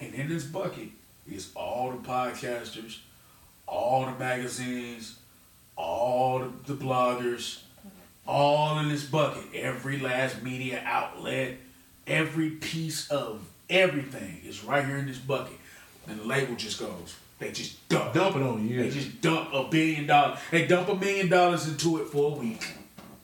and 0.00 0.14
in 0.14 0.28
this 0.28 0.44
bucket 0.44 0.88
is 1.30 1.50
all 1.56 1.90
the 1.90 1.98
podcasters, 2.08 2.98
all 3.66 4.06
the 4.06 4.12
magazines, 4.18 5.17
all 5.78 6.40
the, 6.66 6.74
bloggers, 6.74 7.60
all 8.26 8.78
in 8.80 8.88
this 8.88 9.04
bucket. 9.04 9.44
Every 9.54 9.98
last 9.98 10.42
media 10.42 10.82
outlet, 10.84 11.56
every 12.06 12.50
piece 12.50 13.08
of 13.10 13.40
everything 13.70 14.40
is 14.44 14.64
right 14.64 14.84
here 14.84 14.98
in 14.98 15.06
this 15.06 15.18
bucket, 15.18 15.56
and 16.06 16.20
the 16.20 16.24
label 16.24 16.56
just 16.56 16.78
goes. 16.80 17.16
They 17.38 17.52
just 17.52 17.88
dump. 17.88 18.12
Dump 18.14 18.34
it 18.36 18.42
on 18.42 18.68
you. 18.68 18.82
They 18.82 18.90
just 18.90 19.20
dump 19.20 19.52
a 19.54 19.68
billion 19.68 20.06
dollars. 20.06 20.40
They 20.50 20.66
dump 20.66 20.88
a 20.88 20.96
million 20.96 21.28
dollars 21.28 21.68
into 21.68 21.98
it 21.98 22.08
for 22.08 22.32
a 22.32 22.34
week. 22.34 22.66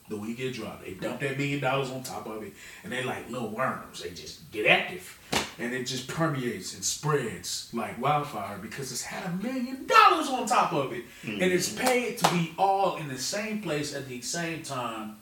The 0.07 0.17
week 0.17 0.39
it 0.39 0.51
dropped. 0.51 0.85
They 0.85 0.93
dump 0.93 1.19
that 1.21 1.37
million 1.37 1.59
dollars 1.59 1.89
on 1.89 2.03
top 2.03 2.27
of 2.27 2.43
it. 2.43 2.53
And 2.83 2.93
they 2.93 3.03
like 3.03 3.29
little 3.29 3.49
worms. 3.49 4.03
They 4.03 4.11
just 4.11 4.51
get 4.51 4.67
active. 4.67 5.19
And 5.57 5.73
it 5.73 5.85
just 5.85 6.07
permeates 6.07 6.75
and 6.75 6.83
spreads 6.83 7.69
like 7.73 7.99
wildfire 7.99 8.59
because 8.59 8.91
it's 8.91 9.01
had 9.01 9.25
a 9.25 9.35
million 9.43 9.87
dollars 9.87 10.27
on 10.27 10.45
top 10.45 10.73
of 10.73 10.93
it. 10.93 11.05
And 11.23 11.41
mm-hmm. 11.41 11.51
it's 11.51 11.73
paid 11.73 12.19
to 12.19 12.29
be 12.31 12.53
all 12.57 12.97
in 12.97 13.07
the 13.07 13.17
same 13.17 13.61
place 13.61 13.95
at 13.95 14.07
the 14.07 14.21
same 14.21 14.61
time. 14.61 15.15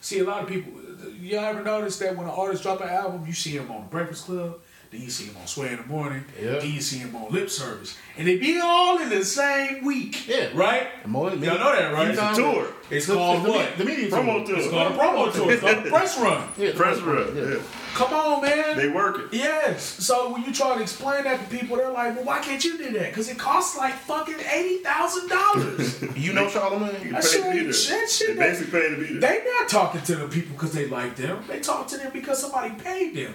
See, 0.00 0.20
a 0.20 0.24
lot 0.24 0.42
of 0.42 0.48
people, 0.48 0.72
y'all 1.18 1.44
ever 1.46 1.62
notice 1.62 1.98
that 1.98 2.14
when 2.14 2.26
an 2.26 2.34
artist 2.34 2.62
drop 2.62 2.82
an 2.82 2.90
album, 2.90 3.24
you 3.26 3.32
see 3.32 3.56
him 3.56 3.70
on 3.70 3.88
Breakfast 3.88 4.26
Club, 4.26 4.60
then 4.94 5.02
you 5.02 5.10
see 5.10 5.24
him 5.24 5.36
on 5.40 5.46
Sway 5.46 5.70
in 5.70 5.76
the 5.76 5.82
Morning, 5.84 6.24
Yeah. 6.40 6.58
then 6.60 6.70
you 6.70 6.80
see 6.80 6.98
him 6.98 7.14
on 7.16 7.30
Lip 7.32 7.50
Service. 7.50 7.96
And 8.16 8.28
they 8.28 8.36
be 8.38 8.60
all 8.60 8.98
in 8.98 9.08
the 9.08 9.24
same 9.24 9.84
week. 9.84 10.28
Yeah. 10.28 10.48
Right? 10.54 10.86
The 11.02 11.08
more- 11.08 11.30
Y'all 11.30 11.38
know 11.58 11.74
that, 11.74 11.92
right? 11.92 12.08
It's 12.08 12.18
a 12.20 12.34
tour. 12.34 12.66
It's 12.90 13.06
The- 13.06 13.14
called 13.14 13.44
the, 13.44 13.50
what? 13.50 13.76
The 13.78 13.84
media 13.84 14.08
Promo 14.08 14.46
tour. 14.46 14.46
tour. 14.46 14.58
It's 14.58 14.68
called 14.70 14.92
a 14.92 14.96
promo 14.96 15.32
tour. 15.34 15.50
It's 15.52 15.60
called 15.62 15.78
a 15.78 15.90
press 15.90 16.18
run. 16.18 16.48
Yeah, 16.56 16.70
Press 16.76 17.00
run. 17.00 17.26
tour, 17.34 17.50
Yeah. 17.54 17.58
Come 17.94 18.12
on, 18.12 18.42
man. 18.42 18.76
They 18.76 18.88
work 18.88 19.18
it. 19.20 19.36
Yes. 19.36 19.82
So 20.04 20.32
when 20.32 20.42
you 20.44 20.52
try 20.52 20.74
to 20.76 20.82
explain 20.82 21.24
that 21.24 21.38
to 21.48 21.56
people, 21.58 21.76
they're 21.76 21.90
like, 21.90 22.16
well, 22.16 22.24
why 22.24 22.40
can't 22.40 22.62
you 22.64 22.76
do 22.78 22.90
that? 22.92 23.10
Because 23.10 23.28
it 23.28 23.38
costs 23.38 23.76
like 23.76 23.94
fucking 23.94 24.34
$80,000. 24.34 26.16
You 26.16 26.32
know 26.32 26.46
Charlamagne? 26.46 27.04
You 27.04 27.12
That 27.12 27.22
pay 27.22 27.28
shit 27.28 27.44
to 27.44 27.50
be 27.52 27.66
that 27.66 27.74
shit 28.10 28.26
They 28.26 28.32
ain't- 28.32 28.38
basically 28.40 28.80
pay 28.80 28.88
to 28.90 28.96
be 28.96 29.18
there. 29.18 29.20
they 29.20 29.44
not 29.58 29.68
talking 29.68 30.02
to 30.02 30.16
the 30.16 30.28
people 30.28 30.52
because 30.56 30.72
they 30.72 30.86
like 30.86 31.16
them. 31.16 31.44
They 31.48 31.60
talk 31.60 31.86
to 31.88 31.96
them 31.98 32.10
because 32.12 32.40
somebody 32.40 32.74
paid 32.82 33.14
them. 33.16 33.34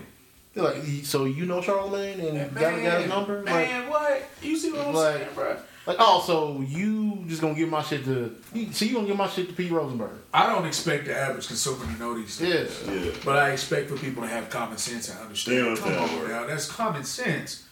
They're 0.53 0.63
like, 0.63 0.83
so 1.03 1.25
you 1.25 1.45
know 1.45 1.61
Charlamagne 1.61 2.27
and 2.27 2.53
got, 2.55 2.81
got 2.81 3.01
his 3.01 3.09
number? 3.09 3.37
Like, 3.43 3.45
Man, 3.45 3.89
what? 3.89 4.23
You 4.41 4.57
see 4.57 4.71
what 4.71 4.87
I'm 4.87 4.93
Like- 4.93 5.15
saying, 5.17 5.29
bro? 5.35 5.57
like, 5.85 5.97
oh, 5.99 6.23
so 6.25 6.61
you 6.67 7.23
just 7.27 7.41
gonna 7.41 7.55
give 7.55 7.69
my 7.69 7.81
shit 7.81 8.03
to? 8.05 8.35
You, 8.53 8.71
so 8.73 8.85
you 8.85 8.93
gonna 8.95 9.07
give 9.07 9.17
my 9.17 9.27
shit 9.27 9.47
to 9.47 9.53
Pete 9.53 9.71
Rosenberg? 9.71 10.11
I 10.33 10.47
don't 10.47 10.65
expect 10.67 11.05
the 11.05 11.17
average 11.17 11.47
consumer 11.47 11.85
to 11.85 11.99
know 11.99 12.15
these 12.15 12.35
things. 12.37 12.83
Yeah. 12.85 12.93
Yeah. 12.93 13.11
But 13.25 13.37
I 13.37 13.51
expect 13.51 13.89
for 13.89 13.97
people 13.97 14.21
to 14.23 14.29
have 14.29 14.49
common 14.49 14.77
sense 14.77 15.09
and 15.09 15.17
They 15.19 15.23
understand. 15.23 15.77
Come 15.79 15.87
understand. 15.93 16.21
on 16.23 16.29
now, 16.29 16.47
that's 16.47 16.69
common 16.69 17.03
sense. 17.03 17.63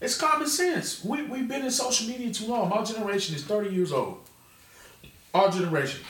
It's 0.00 0.16
common 0.16 0.46
sense. 0.46 1.02
We, 1.04 1.22
we've 1.22 1.48
been 1.48 1.64
in 1.64 1.70
social 1.70 2.06
media 2.08 2.32
too 2.32 2.46
long. 2.46 2.68
My 2.68 2.82
generation 2.84 3.34
is 3.34 3.44
30 3.44 3.70
years 3.70 3.92
old. 3.92 4.18
Our 5.32 5.50
generation, 5.50 6.00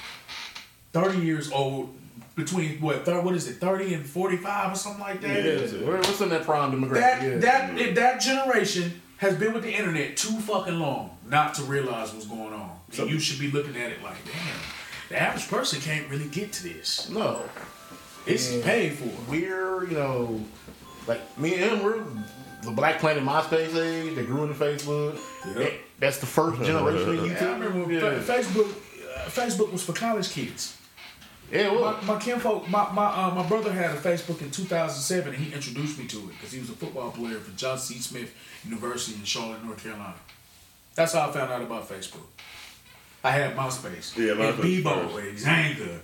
30 0.93 1.19
years 1.21 1.51
old, 1.53 1.95
between 2.37 2.81
what, 2.81 3.05
thir- 3.05 3.21
what 3.23 3.35
is 3.35 3.49
it, 3.49 3.55
30 3.55 3.95
and 3.95 4.07
45 4.07 4.73
or 4.73 4.77
something 4.77 5.01
like 5.01 5.21
that? 5.23 5.45
Yeah. 5.45 5.85
Where- 5.87 5.97
What's 5.97 6.21
in 6.21 6.29
that 6.29 6.45
prime 6.45 6.71
demographic? 6.73 6.93
That, 7.01 7.23
yeah. 7.23 7.37
that, 7.39 7.79
if 7.79 7.95
that 7.97 8.21
generation 8.21 9.01
has 9.19 9.35
been 9.35 9.53
with 9.55 9.63
the 9.63 9.73
internet 9.73 10.17
too 10.17 10.39
fucking 10.41 10.79
long 10.79 11.17
not 11.29 11.55
to 11.55 11.63
realize 11.65 12.13
what's 12.13 12.27
going 12.27 12.53
on. 12.53 12.71
And 12.99 13.11
you 13.11 13.19
should 13.19 13.41
be 13.41 13.51
looking 13.51 13.77
at 13.77 13.91
it 13.91 14.03
like, 14.03 14.17
damn, 14.27 14.57
the 15.09 15.21
average 15.21 15.49
person 15.49 15.81
can't 15.81 16.09
really 16.09 16.29
get 16.29 16.53
to 16.53 16.63
this. 16.63 17.09
no. 17.11 17.41
It's 18.27 18.53
And 18.53 18.63
paid 18.65 18.93
for. 18.95 19.09
We're, 19.31 19.87
you 19.89 19.97
know, 19.97 20.45
like 21.07 21.21
me 21.39 21.55
and 21.55 21.63
him, 21.79 21.85
we're 21.85 22.03
the 22.63 22.73
Black 22.73 22.99
Planet 22.99 23.23
MySpace 23.23 23.77
age 23.77 24.17
that 24.17 24.27
grew 24.27 24.43
into 24.43 24.55
Facebook. 24.55 25.17
Yep. 25.57 25.73
That's 26.01 26.19
the 26.19 26.27
first 26.27 26.61
generation 26.63 27.19
of 27.21 27.27
Yeah, 27.31 27.39
I 27.39 27.53
remember 27.53 27.85
when 27.85 27.91
yeah. 27.91 28.01
Facebook. 28.19 28.69
Uh, 28.73 29.29
Facebook 29.31 29.71
was 29.73 29.85
for 29.85 29.93
college 29.93 30.31
kids. 30.31 30.76
Yeah, 31.53 31.71
well, 31.73 31.97
My, 32.03 32.15
my 32.15 32.21
kinfolk, 32.21 32.69
my 32.69 32.91
my, 32.93 33.07
uh, 33.07 33.31
my 33.35 33.47
brother 33.49 33.73
had 33.73 33.93
a 33.93 33.99
Facebook 33.99 34.41
in 34.43 34.51
2007, 34.51 35.33
and 35.35 35.43
he 35.43 35.53
introduced 35.55 35.99
me 35.99 36.07
to 36.09 36.17
it 36.19 36.29
because 36.29 36.53
he 36.53 36.59
was 36.61 36.71
a 36.71 36.75
football 36.75 37.11
player 37.13 37.39
for 37.39 37.57
Johnson 37.57 37.97
C. 37.97 38.03
Smith 38.03 38.35
University 38.65 39.17
in 39.19 39.25
Charlotte, 39.25 39.65
North 39.65 39.83
Carolina. 39.83 40.15
That's 40.97 41.13
how 41.13 41.29
I 41.29 41.33
found 41.33 41.53
out 41.53 41.63
about 41.63 41.89
Facebook. 41.89 42.27
I 43.25 43.31
had 43.31 43.57
MySpace. 43.57 44.17
Yeah, 44.17 44.33
and 44.33 44.59
MySpace 44.59 44.83
Bebo 44.83 45.29
and 45.29 45.37
Xanga. 45.39 46.01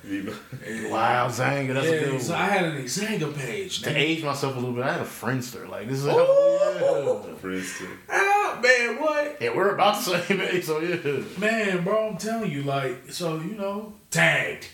and- 0.67 0.91
wow, 0.91 1.29
Xanga, 1.29 1.75
that's 1.75 1.87
a 1.87 1.99
good 2.01 2.13
one. 2.13 2.21
so 2.21 2.35
I 2.35 2.45
had 2.47 2.65
an 2.65 2.83
Xanga 2.85 3.37
page. 3.37 3.83
to 3.83 3.91
man. 3.91 3.97
age 3.97 4.25
myself 4.25 4.57
a 4.57 4.59
little 4.59 4.75
bit, 4.75 4.85
I 4.85 4.93
had 4.93 5.01
a 5.03 5.05
Friendster. 5.05 5.69
Like 5.69 5.89
this 5.89 5.99
is 5.99 6.07
Ooh. 6.07 6.11
how. 6.11 7.25
Yeah. 7.29 7.35
For 7.37 7.53
instance. 7.53 7.91
Ah, 8.11 8.59
man, 8.63 9.01
what? 9.01 9.37
yeah, 9.41 9.55
we're 9.55 9.75
about 9.75 10.05
the 10.05 10.19
same 10.21 10.41
age, 10.53 10.65
so 10.65 10.81
yeah. 10.81 11.23
Man, 11.39 11.85
bro, 11.85 12.09
I'm 12.11 12.17
telling 12.17 12.51
you, 12.51 12.63
like, 12.65 13.11
so 13.13 13.37
you 13.37 13.55
know, 13.55 13.93
tagged. 14.11 14.67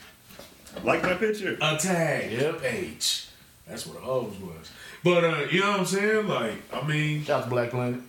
Like 0.85 1.03
my 1.03 1.15
picture. 1.15 1.57
a 1.61 1.77
tag 1.77 2.31
Yep. 2.33 2.61
page. 2.63 3.27
That's 3.67 3.87
what 3.87 3.99
a 3.99 4.01
hose 4.01 4.37
was. 4.39 4.71
But 5.05 5.25
uh, 5.25 5.47
you 5.51 5.61
know 5.61 5.71
what 5.73 5.81
I'm 5.81 5.87
saying? 5.87 6.27
Like, 6.27 6.55
I 6.73 6.87
mean, 6.87 7.25
Shout 7.25 7.41
out 7.41 7.45
to 7.45 7.51
Black 7.51 7.71
Planet. 7.71 8.01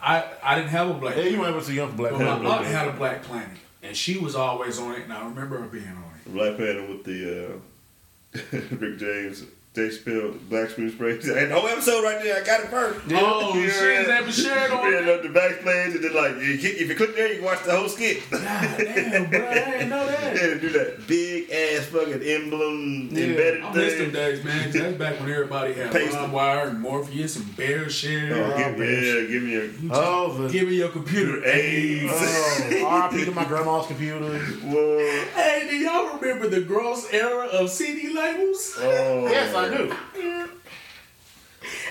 I 0.00 0.24
I 0.42 0.54
didn't 0.54 0.70
have 0.70 0.88
a 0.90 0.94
black. 0.94 1.16
Yeah, 1.16 1.24
you 1.24 1.36
planet, 1.36 1.54
might 1.56 1.60
be 1.60 1.66
too 1.66 1.72
young 1.74 1.90
for 1.90 1.96
Black 1.96 2.12
but 2.12 2.20
my 2.20 2.38
Planet. 2.38 2.66
had 2.66 2.88
a 2.88 2.92
black 2.92 3.22
planet, 3.24 3.56
and 3.82 3.96
she 3.96 4.18
was 4.18 4.36
always 4.36 4.78
on 4.78 4.94
it, 4.94 5.02
and 5.02 5.12
I 5.12 5.24
remember 5.26 5.58
her 5.58 5.66
being 5.66 5.88
on 5.88 6.04
it. 6.24 6.32
Black 6.32 6.56
Planet 6.56 6.88
with 6.88 7.04
the 7.04 7.54
uh, 7.54 8.76
Rick 8.76 8.98
James, 8.98 9.42
Dave 9.74 9.90
Chappelle, 9.90 10.38
Black 10.48 10.70
Spoon 10.70 10.88
Spray. 10.92 11.20
Hey, 11.20 11.46
the 11.46 11.54
whole 11.58 11.66
episode 11.68 12.04
right 12.04 12.22
there, 12.22 12.40
I 12.40 12.46
got 12.46 12.60
it 12.60 12.68
first. 12.68 13.00
Oh, 13.10 13.50
oh 13.52 13.58
Yeah, 13.58 13.70
shit, 13.72 14.06
they 14.06 14.20
was 14.24 14.36
shared 14.40 14.70
on 14.70 14.84
Yeah, 14.92 14.98
it. 15.00 15.22
the 15.24 15.28
backplanes, 15.30 15.96
and 15.96 16.04
then 16.04 16.14
like 16.14 16.36
you 16.36 16.56
hit- 16.56 16.76
if 16.80 16.88
you 16.88 16.94
click 16.94 17.16
there, 17.16 17.26
you 17.26 17.36
can 17.38 17.44
watch 17.44 17.64
the 17.64 17.74
whole 17.76 17.88
skit. 17.88 18.22
God 18.30 18.40
damn, 18.78 19.30
bro, 19.30 19.48
I 19.48 19.54
didn't 19.54 19.88
know 19.88 20.06
that. 20.06 20.34
Yeah, 20.44 20.54
do 20.60 20.68
that 20.70 21.06
big 21.08 21.50
ass 21.50 21.86
fucking 21.86 22.22
emblem 22.22 23.08
Yeah. 23.10 23.24
embedded 23.24 23.62
I 23.64 23.72
miss 23.74 23.94
them 23.94 24.02
thing. 24.04 24.12
days, 24.12 24.44
man. 24.44 24.64
'cause 24.64 24.72
That's 24.80 24.96
back 24.96 25.20
when 25.20 25.30
everybody 25.32 25.72
had 25.74 25.90
Paste 25.90 26.16
LimeWire 26.16 26.68
and 26.70 26.80
Morpheus 26.80 27.34
and 27.36 27.44
BearShare. 27.56 28.30
Oh, 28.32 28.56
give, 28.56 28.78
man. 28.78 28.88
yeah, 29.04 29.20
give 29.26 29.42
me 29.42 29.56
a 29.56 29.70
Oh, 29.92 30.32
the, 30.34 30.48
Give 30.52 30.68
me 30.68 30.76
your 30.76 30.88
computer 30.90 31.44
AIDS. 31.44 32.12
oh, 32.14 33.10
RIP 33.12 33.24
to 33.24 33.32
my 33.32 33.44
grandma's 33.50 33.86
computer. 33.88 34.38
Whoa. 34.38 34.98
Hey, 35.34 35.66
do 35.68 35.76
y'all 35.76 36.16
remember 36.16 36.48
the 36.48 36.60
gross 36.60 37.12
era 37.12 37.46
of 37.46 37.70
CD 37.70 38.12
labels? 38.14 38.76
Oh. 38.78 39.26
Yes, 39.28 39.52
I 39.54 39.63
do. 39.68 39.94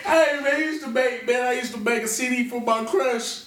Hey 0.03 0.39
man, 0.41 0.53
I 0.55 0.57
used 0.59 0.83
to 0.83 0.89
make 0.89 1.25
man, 1.27 1.43
I 1.47 1.53
used 1.53 1.73
to 1.73 1.79
make 1.79 2.03
a 2.03 2.07
CD 2.07 2.47
for 2.47 2.61
my 2.61 2.83
crush. 2.85 3.45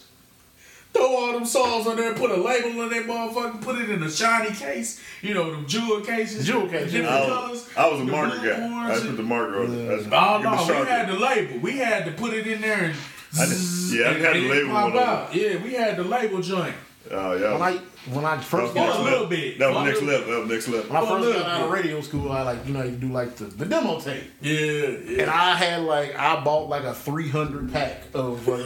Throw 0.92 1.14
all 1.14 1.32
them 1.34 1.44
songs 1.44 1.86
on 1.86 1.96
there, 1.96 2.14
put 2.14 2.30
a 2.30 2.36
label 2.36 2.80
on 2.80 2.88
that 2.88 3.04
motherfucker, 3.06 3.60
put 3.60 3.76
it 3.78 3.90
in 3.90 4.02
a 4.02 4.10
shiny 4.10 4.54
case. 4.54 4.98
You 5.20 5.34
know, 5.34 5.50
them 5.50 5.66
jewel 5.66 6.00
cases. 6.00 6.46
Jewel 6.46 6.68
case, 6.68 6.90
Different 6.90 7.12
I 7.12 7.26
colors. 7.26 7.50
was, 7.50 7.76
I 7.76 7.88
was 7.88 8.00
a 8.00 8.04
marker 8.04 8.36
guy. 8.38 8.86
I 8.88 8.94
just 8.94 9.06
put 9.06 9.16
the 9.18 9.22
marker 9.22 9.62
on 9.64 9.74
it. 9.74 10.12
I 10.12 10.38
Oh 10.38 10.42
no, 10.42 10.56
the 10.56 10.72
we 10.72 10.88
had 10.88 11.06
Sharpie. 11.06 11.12
the 11.12 11.18
label. 11.18 11.58
We 11.58 11.76
had 11.78 12.04
to 12.06 12.12
put 12.12 12.32
it 12.32 12.46
in 12.46 12.60
there 12.62 12.84
and. 12.84 12.94
I 13.38 13.44
did- 13.44 13.58
yeah, 13.92 14.08
I 14.08 14.12
had 14.14 14.36
the 14.36 14.48
label 14.48 14.70
pop 14.70 14.94
out. 14.94 15.34
Yeah, 15.34 15.62
we 15.62 15.74
had 15.74 15.96
the 15.98 16.04
label 16.04 16.40
joint. 16.40 16.74
Oh, 17.10 17.34
yeah. 17.34 17.52
When 17.52 17.62
I 17.62 17.76
when 18.12 18.24
I 18.24 18.38
first 18.38 18.74
That 18.74 18.86
was 18.86 18.94
got 18.96 19.00
a 19.00 19.04
next 19.04 19.04
little 19.04 19.12
level. 19.22 19.26
bit. 19.28 19.58
That 19.58 19.70
was 19.72 19.76
a 19.76 19.84
next 19.90 20.02
level. 20.02 20.30
That 20.32 20.40
was 20.40 20.48
next 20.50 20.68
level. 20.68 20.88
when 20.90 20.96
I 20.96 21.08
first 21.08 21.38
got 21.38 21.46
out 21.50 21.62
of 21.64 21.70
radio 21.70 22.00
school, 22.00 22.32
I 22.32 22.42
like 22.42 22.66
you 22.66 22.72
know 22.74 22.82
you 22.84 22.92
do 22.92 23.08
like 23.08 23.36
the, 23.36 23.44
the 23.44 23.64
demo 23.66 23.98
tape, 24.00 24.24
Yeah, 24.40 24.52
yeah. 24.52 25.22
and 25.22 25.30
I 25.30 25.54
had 25.56 25.82
like 25.82 26.16
I 26.18 26.42
bought 26.44 26.68
like 26.68 26.84
a 26.84 26.94
three 26.94 27.28
hundred 27.28 27.72
pack 27.72 28.02
of 28.14 28.48
uh, 28.48 28.56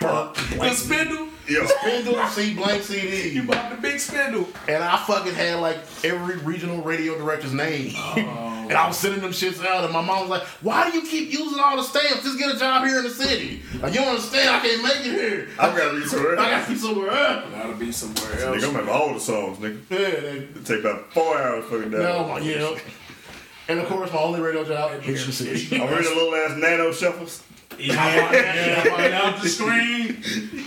burnt 0.00 0.34
the 0.34 0.56
blank 0.56 0.76
spindle. 0.76 1.28
Yo. 1.46 1.66
spindle 1.66 2.26
C 2.28 2.54
blank 2.54 2.82
CD, 2.82 3.30
You 3.30 3.42
bought 3.42 3.70
the 3.70 3.76
big 3.76 4.00
spindle. 4.00 4.48
and 4.68 4.82
I 4.82 4.96
fucking 5.04 5.34
had 5.34 5.60
like 5.60 5.76
every 6.02 6.36
regional 6.38 6.82
radio 6.82 7.18
director's 7.18 7.52
name, 7.52 7.92
oh. 7.96 8.14
and 8.68 8.72
I 8.72 8.86
was 8.88 8.96
sending 8.96 9.20
them 9.20 9.30
shits 9.32 9.64
out, 9.64 9.84
and 9.84 9.92
my 9.92 10.00
mom 10.00 10.20
was 10.22 10.30
like, 10.30 10.42
"Why 10.62 10.90
do 10.90 10.96
you 10.98 11.06
keep 11.06 11.32
using 11.32 11.60
all 11.60 11.76
the 11.76 11.82
stamps? 11.82 12.22
Just 12.22 12.38
get 12.38 12.54
a 12.54 12.58
job 12.58 12.84
here 12.86 12.98
in 12.98 13.04
the 13.04 13.10
city. 13.10 13.62
Like 13.80 13.92
you 13.92 14.00
don't 14.00 14.08
understand, 14.08 14.48
I 14.50 14.60
can't 14.60 14.82
make 14.82 15.00
it 15.06 15.20
here. 15.20 15.48
I 15.58 15.76
gotta 15.76 15.98
be 16.00 16.06
somewhere. 16.06 16.38
I 16.40 16.50
gotta 16.50 16.70
be 16.72 16.76
somewhere 16.78 17.10
else." 17.10 17.44
Gotta 17.52 17.74
be 17.74 17.92
somewhere 17.92 18.24
Nigga, 18.36 18.40
else. 18.54 18.64
I'm 18.64 18.72
gonna 18.72 18.84
have 18.86 18.88
all 18.88 19.14
the 19.14 19.20
songs, 19.20 19.58
nigga. 19.58 19.80
Yeah, 19.90 19.98
they, 19.98 20.38
It 20.38 20.64
take 20.64 20.80
about 20.80 21.12
four 21.12 21.36
hours 21.38 21.64
fucking 21.66 21.90
down. 21.90 22.02
no, 22.02 22.28
my, 22.28 22.38
yeah. 22.40 22.78
And 23.68 23.80
of 23.80 23.86
course, 23.88 24.12
my 24.12 24.18
only 24.18 24.40
radio 24.40 24.64
job, 24.64 24.98
Mission 25.06 25.32
City. 25.32 25.76
I'm 25.80 25.88
reading 25.88 26.14
little 26.16 26.34
ass 26.34 26.56
nano 26.58 26.90
shuffles. 26.92 27.42
Yeah, 27.78 28.32
yeah, 28.32 28.88
right 28.88 29.12
out 29.12 29.42
the 29.42 29.48
screen. 29.48 30.22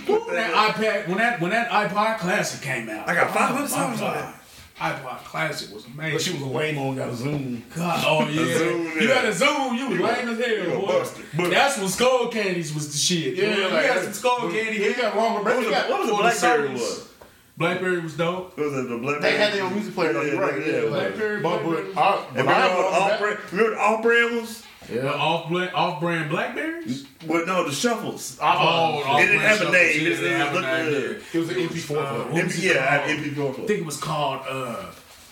When 0.06 0.34
that 0.36 0.74
iPad, 0.74 1.08
when 1.08 1.18
that 1.18 1.40
when 1.40 1.50
that 1.50 1.70
iPod 1.70 2.18
Classic 2.18 2.60
came 2.60 2.88
out, 2.88 3.08
I 3.08 3.14
got 3.14 3.32
500 3.34 3.68
songs 3.68 4.00
on 4.00 4.14
God. 4.14 4.34
iPod 4.78 5.18
Classic 5.24 5.74
was 5.74 5.86
amazing. 5.86 6.12
But 6.12 6.22
she 6.22 6.32
was 6.32 6.42
a 6.42 6.46
lame 6.46 6.78
on, 6.78 6.96
got 6.96 7.08
a 7.08 7.12
Zune. 7.12 7.62
God, 7.74 8.04
oh 8.06 8.28
yeah, 8.28 8.42
Zune, 8.42 8.94
you 9.00 9.08
yeah. 9.08 9.14
had 9.14 9.24
a 9.26 9.32
Zune, 9.32 9.76
you 9.78 9.88
was 9.88 9.98
You 9.98 10.04
lame 10.06 10.28
as 10.28 10.38
a- 10.38 10.48
you 10.48 10.70
hell, 10.70 10.76
a 10.82 10.86
boy. 10.86 11.04
But 11.36 11.50
that's 11.50 11.78
when 11.78 11.86
Skullcandies 11.88 12.74
was 12.74 12.92
the 12.92 12.98
shit. 12.98 13.34
Yeah, 13.36 13.56
Yeah, 13.56 13.66
like- 13.66 13.82
we 13.82 13.88
had 13.88 14.02
some 14.04 14.12
Skull 14.12 14.38
Candy. 14.50 14.78
He 14.84 14.92
got 14.94 15.16
longer, 15.16 15.42
What 15.42 15.44
but 15.44 15.56
was, 15.58 15.66
the, 15.66 15.72
what 15.72 16.00
was 16.00 16.08
the 16.08 16.14
for 16.14 16.22
Blackberry 16.22 16.72
was? 16.72 17.08
Blackberry 17.56 17.98
was 18.00 18.16
dope. 18.16 18.56
What 18.56 18.66
was 18.70 18.74
it, 18.84 18.88
the 18.88 18.98
Blackberry? 18.98 19.32
they 19.32 19.36
had 19.38 19.52
their 19.52 19.64
own 19.64 19.74
music 19.74 19.94
player, 19.94 20.12
though, 20.12 20.22
you're 20.22 20.40
right. 20.40 20.64
Yeah, 20.64 20.80
like, 20.82 20.90
Blackberry, 20.90 21.40
but, 21.40 21.62
Blackberry. 21.64 21.92
but, 21.92 22.00
I, 22.00 22.16
And 22.16 22.34
but 22.34 22.38
remember 22.38 22.52
I 22.52 22.74
what 22.76 22.92
was 22.92 23.00
off 23.12 23.18
brand? 23.18 23.38
Remember 23.52 23.70
the 23.74 23.80
off 23.80 24.02
brand 24.02 24.36
was? 24.36 24.62
The 24.88 24.94
Yeah. 24.96 25.10
off 25.12 25.48
brand 25.50 25.70
off 25.74 26.00
brand 26.00 26.30
Blackberries. 26.30 27.04
Well, 27.26 27.44
no, 27.46 27.64
the 27.68 27.72
shuffles. 27.74 28.38
Oh, 28.40 28.44
I, 28.46 29.20
It 29.22 29.26
didn't 29.26 29.40
have 29.40 29.60
a 29.60 29.64
name. 29.64 29.72
It 29.74 30.06
It 30.06 30.16
didn't 30.16 30.40
have 30.40 30.54
a 30.56 30.60
name. 30.60 31.16
it 31.32 31.38
was 31.38 31.48
an 31.50 31.56
MP4. 31.56 31.96
Uh, 31.98 32.04
phone. 32.04 32.32
what 32.32 32.44
was 32.44 32.54
MP, 32.56 32.62
yeah, 32.74 33.06
MP4 33.08 33.50
I 33.50 33.52
think 33.66 33.80
it 33.80 33.86
was 33.86 33.96
called 33.98 34.40
uh 34.48 34.76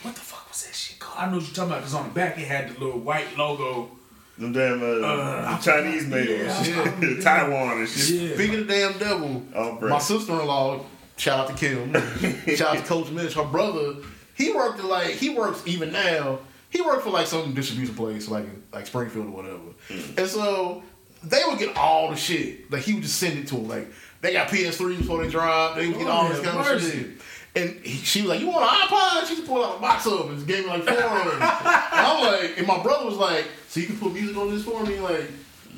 what 0.02 0.14
the 0.14 0.20
fuck 0.20 0.48
was 0.48 0.64
that 0.66 0.74
shit 0.74 0.98
called? 0.98 1.18
I 1.18 1.26
know 1.30 1.36
what 1.38 1.46
you're 1.46 1.54
talking 1.54 1.70
about 1.70 1.80
because 1.80 1.94
on 1.94 2.08
the 2.08 2.14
back 2.14 2.38
it 2.38 2.46
had 2.46 2.68
the 2.76 2.78
little 2.84 3.00
white 3.00 3.36
logo. 3.36 3.90
Them 4.38 4.52
damn 4.52 4.82
uh, 4.82 5.06
Uh, 5.06 5.58
Chinese 5.60 6.06
made 6.06 6.28
yeah, 6.44 6.62
shit. 6.62 7.22
Taiwan 7.22 7.78
and 7.78 7.88
shit. 7.88 8.20
Yeah. 8.20 8.34
Speaking 8.34 8.60
of 8.60 8.68
damn 8.68 8.98
devil, 8.98 9.42
Off 9.54 9.80
brand. 9.80 9.90
my 9.94 9.98
sister-in-law, 9.98 10.84
shout 11.16 11.38
out 11.40 11.48
to 11.48 11.54
Kim, 11.54 11.94
shout 12.56 12.76
out 12.76 12.82
to 12.82 12.82
Coach 12.84 13.08
Mitch, 13.10 13.32
her 13.32 13.44
brother, 13.44 13.94
he 14.34 14.52
worked 14.52 14.84
like 14.84 15.12
he 15.12 15.30
works 15.30 15.62
even 15.64 15.90
now. 15.92 16.40
He 16.76 16.82
worked 16.82 17.02
for 17.04 17.10
like 17.10 17.26
some 17.26 17.54
distribution 17.54 17.94
place, 17.94 18.28
like 18.28 18.46
like 18.72 18.86
Springfield 18.86 19.26
or 19.26 19.30
whatever. 19.30 19.58
Mm. 19.88 20.18
And 20.18 20.28
so 20.28 20.82
they 21.24 21.42
would 21.46 21.58
get 21.58 21.76
all 21.76 22.10
the 22.10 22.16
shit. 22.16 22.70
Like 22.70 22.82
he 22.82 22.94
would 22.94 23.02
just 23.02 23.16
send 23.18 23.38
it 23.38 23.46
to 23.48 23.54
them. 23.54 23.68
Like 23.68 23.88
they 24.20 24.32
got 24.32 24.48
PS3s 24.48 24.98
before 24.98 25.22
they 25.24 25.30
drop. 25.30 25.76
They 25.76 25.88
would 25.88 25.98
get 25.98 26.06
Oh, 26.06 26.10
all 26.10 26.28
this 26.28 26.38
yeah, 26.38 26.44
kind 26.52 26.58
of 26.60 26.66
mercy. 26.66 26.98
shit. 26.98 27.10
And 27.54 27.84
he, 27.84 27.96
she 28.04 28.20
was 28.20 28.28
like, 28.30 28.40
"You 28.40 28.48
want 28.48 28.64
an 28.64 28.68
iPod?" 28.68 29.26
She 29.26 29.36
just 29.36 29.46
pulled 29.48 29.64
out 29.64 29.78
a 29.78 29.80
box 29.80 30.04
of 30.06 30.18
them 30.18 30.28
and 30.28 30.36
just 30.36 30.46
gave 30.46 30.64
me 30.64 30.70
like 30.70 30.82
four 30.82 30.92
of 30.94 31.24
them. 31.24 31.32
and 31.40 31.40
I'm 31.42 32.22
like, 32.24 32.58
and 32.58 32.66
my 32.66 32.82
brother 32.82 33.06
was 33.06 33.16
like, 33.16 33.46
"So 33.68 33.80
you 33.80 33.86
can 33.86 33.98
put 33.98 34.12
music 34.12 34.36
on 34.36 34.50
this 34.50 34.62
for 34.64 34.84
me?" 34.84 35.00
Like, 35.00 35.30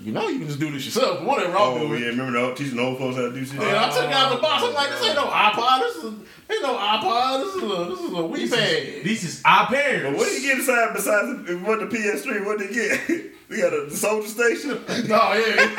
you 0.08 0.14
know, 0.14 0.26
you 0.28 0.38
can 0.38 0.46
just 0.48 0.58
do 0.58 0.70
this 0.72 0.86
yourself. 0.86 1.22
Whatever, 1.22 1.56
I'll 1.58 1.72
Oh, 1.74 1.86
do 1.86 1.92
it. 1.92 2.00
yeah, 2.00 2.06
remember 2.06 2.32
the 2.32 2.40
old, 2.46 2.56
teaching 2.56 2.78
old 2.78 2.96
folks 2.96 3.16
how 3.16 3.22
to 3.22 3.32
do 3.32 3.44
shit? 3.44 3.60
And 3.60 3.76
I 3.76 3.90
took 3.90 4.04
it 4.04 4.12
out 4.12 4.34
the 4.34 4.40
box. 4.40 4.64
I'm 4.64 4.72
like, 4.72 4.88
this 4.90 5.04
ain't 5.04 5.14
no 5.16 5.26
iPod. 5.26 5.80
This 5.80 5.96
is 5.96 6.04
ain't 6.50 6.62
no 6.62 6.74
iPod. 6.76 7.44
This 7.44 7.54
is 7.56 7.62
a 7.62 7.84
this 7.90 8.00
is 8.00 8.12
a 8.12 8.22
Wii 8.24 8.50
pad. 8.50 9.04
These 9.04 9.24
is 9.24 9.42
iPairs. 9.42 10.02
But 10.04 10.16
what 10.16 10.28
did 10.28 10.40
he 10.42 10.48
get 10.48 10.58
inside 10.58 10.94
besides 10.94 11.28
what 11.62 11.78
the 11.80 11.86
PS3? 11.94 12.46
What 12.46 12.58
did 12.58 12.70
he 12.70 12.74
get? 12.74 13.32
we 13.48 13.60
got 13.60 13.72
a 13.72 13.90
soldier 13.90 14.28
station, 14.28 14.70
No, 15.08 15.32
yeah. 15.32 15.74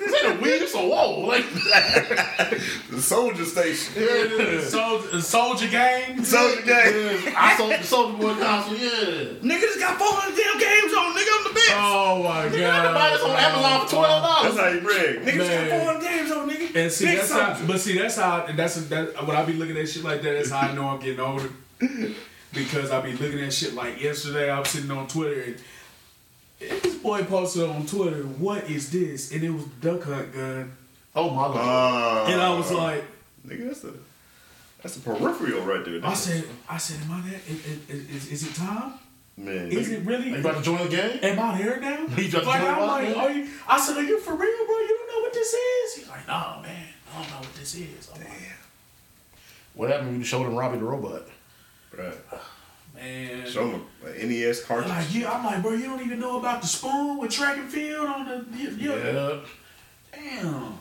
this 0.00 0.24
ain't 0.24 0.34
a 0.38 0.42
Wii. 0.42 0.58
This 0.58 0.74
a 0.74 0.86
wall. 0.86 1.26
Like, 1.26 1.44
the 2.90 3.00
soldier 3.00 3.44
station, 3.44 3.94
yeah. 4.02 4.60
Soldier, 4.68 5.20
soldier 5.20 5.68
gang. 5.68 6.24
soldier 6.24 6.62
game. 6.62 7.20
Yeah, 7.24 7.34
I 7.36 7.56
sold 7.56 7.70
the 7.72 7.82
Soldier 7.84 8.18
Boy 8.18 8.34
console. 8.34 8.76
Yeah. 8.76 8.90
Nigga 9.42 9.60
just 9.60 9.78
got 9.78 9.98
400 9.98 10.36
damn 10.36 10.58
games 10.58 10.92
on. 10.94 11.14
Nigga, 11.14 11.32
I'm 11.38 11.44
the 11.44 11.54
best. 11.54 11.72
Oh 11.76 12.22
my 12.22 12.44
God. 12.44 12.52
You 12.54 12.58
can 12.60 12.94
buy 12.94 13.10
this 13.10 13.22
on 13.22 13.28
god. 13.30 13.38
Amazon 13.38 13.80
for 13.86 13.94
twelve 13.94 14.22
dollars. 14.22 14.42
That's 14.42 14.56
dollars. 14.56 14.72
how 14.72 14.74
you 14.74 14.80
brag. 14.80 15.26
Nigga 15.26 15.36
just 15.36 15.50
Man. 15.50 15.68
got 15.68 16.00
400 16.00 16.08
games 16.08 16.30
on, 16.32 16.50
nigga. 16.50 16.76
And 16.76 16.92
see 16.92 17.04
Big 17.06 17.16
that's 17.18 17.30
how, 17.32 17.54
soldier. 17.54 17.66
but 17.72 17.80
see 17.80 17.98
that's 17.98 18.16
how 18.16 18.44
And 18.46 18.58
that's 18.58 18.74
that 18.88 19.26
when 19.26 19.36
I 19.36 19.44
be 19.44 19.52
looking 19.52 19.76
at 19.76 19.88
shit 19.88 20.02
like 20.04 20.22
that. 20.22 20.32
That's 20.34 20.50
how 20.50 20.68
I 20.68 20.74
know 20.74 20.88
I'm 20.88 20.98
getting 21.00 21.20
older 21.20 21.50
because 22.52 22.90
I 22.90 23.00
be 23.00 23.12
looking 23.12 23.40
at 23.40 23.52
shit 23.52 23.74
like 23.74 24.00
yesterday. 24.00 24.50
I 24.50 24.58
was 24.58 24.68
sitting 24.68 24.90
on 24.90 25.06
Twitter 25.08 25.40
and, 25.40 25.54
and 25.54 25.62
this 26.82 26.96
boy 26.96 27.22
posted 27.24 27.68
on 27.68 27.86
Twitter, 27.86 28.22
"What 28.22 28.68
is 28.70 28.90
this?" 28.90 29.32
And 29.32 29.42
it 29.42 29.50
was 29.50 29.64
Duck 29.80 30.02
Hunt 30.04 30.32
gun, 30.34 30.72
Oh 31.14 31.30
my 31.30 31.48
god. 31.48 32.28
Uh, 32.28 32.32
and 32.32 32.40
I 32.40 32.56
was 32.56 32.72
like, 32.72 33.04
nigga, 33.46 33.68
that's 33.68 33.84
a 33.84 33.92
that's 34.82 34.96
a 34.96 35.00
peripheral 35.00 35.62
right 35.62 35.84
there. 35.84 36.00
Nigga. 36.00 36.04
I 36.04 36.14
said, 36.14 36.44
I 36.68 36.76
said, 36.76 37.00
am 37.04 37.12
I 37.12 37.20
there? 37.28 37.40
Is, 37.48 37.66
is, 37.88 38.10
is, 38.10 38.32
is 38.32 38.48
it 38.50 38.54
time? 38.54 38.94
man, 39.36 39.70
Is 39.72 39.88
nigga. 39.88 39.92
it 39.92 40.06
really? 40.06 40.32
Are 40.32 40.36
you 40.36 40.40
about 40.40 40.56
to 40.56 40.62
join 40.62 40.78
the 40.78 40.88
game? 40.88 41.18
Am 41.22 41.38
I 41.38 41.58
there 41.58 41.80
now? 41.80 42.06
He 42.16 42.28
just 42.28 42.46
like, 42.46 42.60
joined 42.60 42.74
I'm 42.74 42.86
like, 42.88 43.04
man. 43.04 43.16
are 43.16 43.30
you? 43.32 43.48
I 43.68 43.80
said, 43.80 43.96
are 43.96 44.02
you 44.04 44.18
for 44.20 44.32
real, 44.34 44.66
bro? 44.66 44.76
You 44.76 44.88
don't 44.88 45.08
know 45.16 45.20
what 45.22 45.32
this 45.32 45.52
is? 45.54 45.96
He's 45.96 46.08
like, 46.08 46.26
no, 46.28 46.60
man, 46.62 46.86
I 47.12 47.18
don't 47.22 47.30
know 47.30 47.38
what 47.38 47.54
this 47.54 47.74
is. 47.76 48.10
I'm 48.14 48.20
like, 48.20 48.30
What 49.74 49.90
happened 49.90 50.08
when 50.10 50.18
you 50.18 50.24
showed 50.24 50.46
him 50.46 50.54
Robbie 50.54 50.78
the 50.78 50.84
robot? 50.84 51.22
Right. 51.96 52.14
man, 53.04 53.40
and 53.40 53.48
Show 53.48 53.68
them 53.70 53.84
an 54.04 54.28
NES 54.28 54.60
I'm 54.60 54.66
cartridge. 54.66 54.88
like, 54.90 55.14
yeah, 55.14 55.32
I'm 55.32 55.44
like, 55.44 55.62
bro, 55.62 55.72
you 55.72 55.84
don't 55.84 56.00
even 56.04 56.20
know 56.20 56.38
about 56.38 56.62
the 56.62 56.68
spoon 56.68 57.18
with 57.18 57.30
track 57.30 57.56
and 57.58 57.68
field 57.70 58.06
on 58.06 58.26
the, 58.26 58.44
you, 58.58 58.70
you, 58.70 58.92
Yeah. 58.92 59.40
damn. 60.12 60.78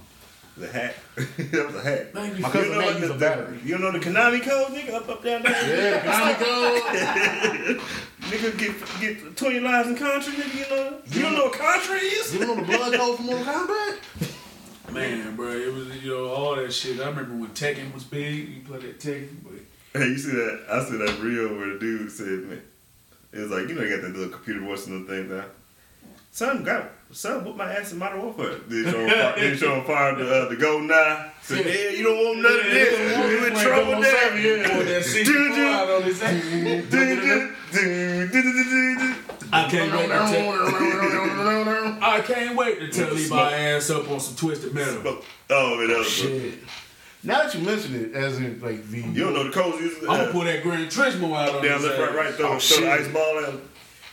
The 0.55 0.67
hat. 0.71 0.95
that 1.15 1.65
was 1.65 1.75
a 1.75 1.81
hack. 1.81 2.13
Made 2.13 2.33
me 2.35 2.39
My 2.41 2.49
feel- 2.49 2.61
cousin 2.61 2.71
know 2.73 2.77
Matt 2.77 2.85
what 2.93 2.99
used 2.99 3.13
the, 3.13 3.17
battery. 3.17 3.59
You 3.65 3.71
don't 3.77 3.81
know 3.81 3.91
the 3.91 4.05
Konami 4.05 4.41
code, 4.43 4.67
nigga? 4.67 4.93
Up, 4.93 5.09
up, 5.09 5.23
down, 5.23 5.41
down. 5.41 5.51
Yeah, 5.51 6.03
Konami 6.05 6.35
code. 6.37 7.81
Nigga 8.23 8.57
get 8.57 8.73
get 9.01 9.35
20 9.37 9.59
lives 9.59 9.89
in 9.89 9.95
Contra, 9.97 10.31
nigga, 10.33 10.55
you 10.55 10.75
know? 10.75 10.97
You 11.07 11.21
don't 11.23 11.33
know 11.33 11.45
what 11.45 11.53
Contra 11.53 11.95
is? 11.97 12.33
You 12.33 12.39
don't 12.39 12.55
know 12.57 12.63
the 12.63 12.77
blood 12.77 12.93
code 12.93 13.17
from 13.17 13.25
Mortal 13.25 13.45
Kombat? 13.45 14.93
Man, 14.93 15.35
bro, 15.35 15.49
it 15.49 15.73
was 15.73 15.87
you 16.03 16.11
know 16.11 16.27
all 16.29 16.55
that 16.55 16.71
shit. 16.71 16.99
I 17.01 17.09
remember 17.09 17.35
when 17.35 17.49
Tekken 17.49 17.93
was 17.93 18.03
big. 18.03 18.47
You 18.49 18.61
play 18.61 18.79
that 18.79 18.99
Tekken, 18.99 19.29
but 19.43 19.53
Hey, 19.93 20.07
you 20.07 20.17
see 20.17 20.31
that? 20.31 20.65
I 20.71 20.83
see 20.83 20.97
that 20.97 21.19
reel 21.19 21.55
where 21.55 21.73
the 21.73 21.79
dude 21.79 22.11
said, 22.11 22.25
man, 22.45 22.61
it 23.31 23.39
was 23.39 23.51
like, 23.51 23.69
you 23.69 23.75
know, 23.75 23.83
you 23.83 23.95
got 23.95 24.01
that 24.01 24.17
little 24.17 24.33
computer 24.33 24.61
voice 24.61 24.87
and 24.87 25.07
little 25.07 25.27
thing 25.27 25.37
now. 25.37 25.45
Son 26.31 26.63
got, 26.63 26.89
son, 27.11 27.45
whoop 27.45 27.55
my 27.55 27.71
ass 27.71 27.91
in 27.91 27.99
Modern 27.99 28.23
Warfare. 28.23 28.57
Then 28.67 28.85
show 28.91 29.07
fire, 29.07 29.35
then 29.37 29.55
show 29.55 29.83
fire 29.83 30.15
the, 30.15 30.33
uh, 30.33 30.49
the 30.49 30.55
GoldenEye. 30.55 31.29
Said, 31.43 31.65
yeah, 31.65 31.89
you 31.95 32.03
don't 32.03 32.25
want 32.25 32.39
none 32.41 32.59
of 32.59 32.65
this. 32.65 33.31
You 33.31 33.45
in 33.45 33.53
trouble 33.53 34.01
there. 34.01 34.65
Pulled 34.71 34.87
that 34.87 35.03
64 35.05 35.63
out 35.63 35.89
on 35.91 36.01
his 36.01 36.19
head. 36.19 36.41
Do, 36.41 36.89
do, 36.89 37.21
do, 37.21 37.55
do, 37.71 38.27
do, 38.29 38.41
do, 38.41 38.63
do, 38.63 38.97
do. 38.97 39.15
I 39.51 39.69
can't 39.69 39.91
wait 39.93 40.07
to 40.07 40.17
tell. 40.31 41.99
I 42.01 42.21
can't 42.21 42.55
wait 42.55 42.79
to 42.79 42.87
tell 42.89 43.13
Levi 43.13 43.53
ass 43.53 43.91
up 43.91 44.09
on 44.09 44.19
some 44.19 44.35
twisted 44.35 44.73
metal. 44.73 45.21
Oh, 45.51 45.77
man, 45.77 45.87
that 45.89 45.97
was 45.99 46.07
Shit. 46.09 46.59
Now 47.25 47.43
that 47.43 47.53
you 47.55 47.61
mention 47.61 47.95
it, 47.95 48.13
as 48.13 48.37
in 48.37 48.59
like 48.61 48.85
the 48.89 48.99
You 49.01 49.23
don't 49.23 49.33
know 49.33 49.43
the 49.45 49.51
codes. 49.51 49.79
You 49.81 49.95
I'm 50.09 50.17
gonna 50.19 50.31
pull 50.31 50.43
that 50.43 50.61
Gran 50.63 50.87
Turismo 50.87 51.33
out 51.35 51.55
on 51.55 51.63
down, 51.63 51.79
his 51.79 51.85
left, 51.85 51.99
right, 51.99 52.09
ass. 52.09 52.15
right. 52.15 52.33
Throw, 52.35 52.45
Oh, 52.47 52.49
throw 52.49 52.55
the 52.55 52.59
shit. 52.59 52.83
ice 52.83 53.07
ball 53.13 53.45
out. 53.45 53.61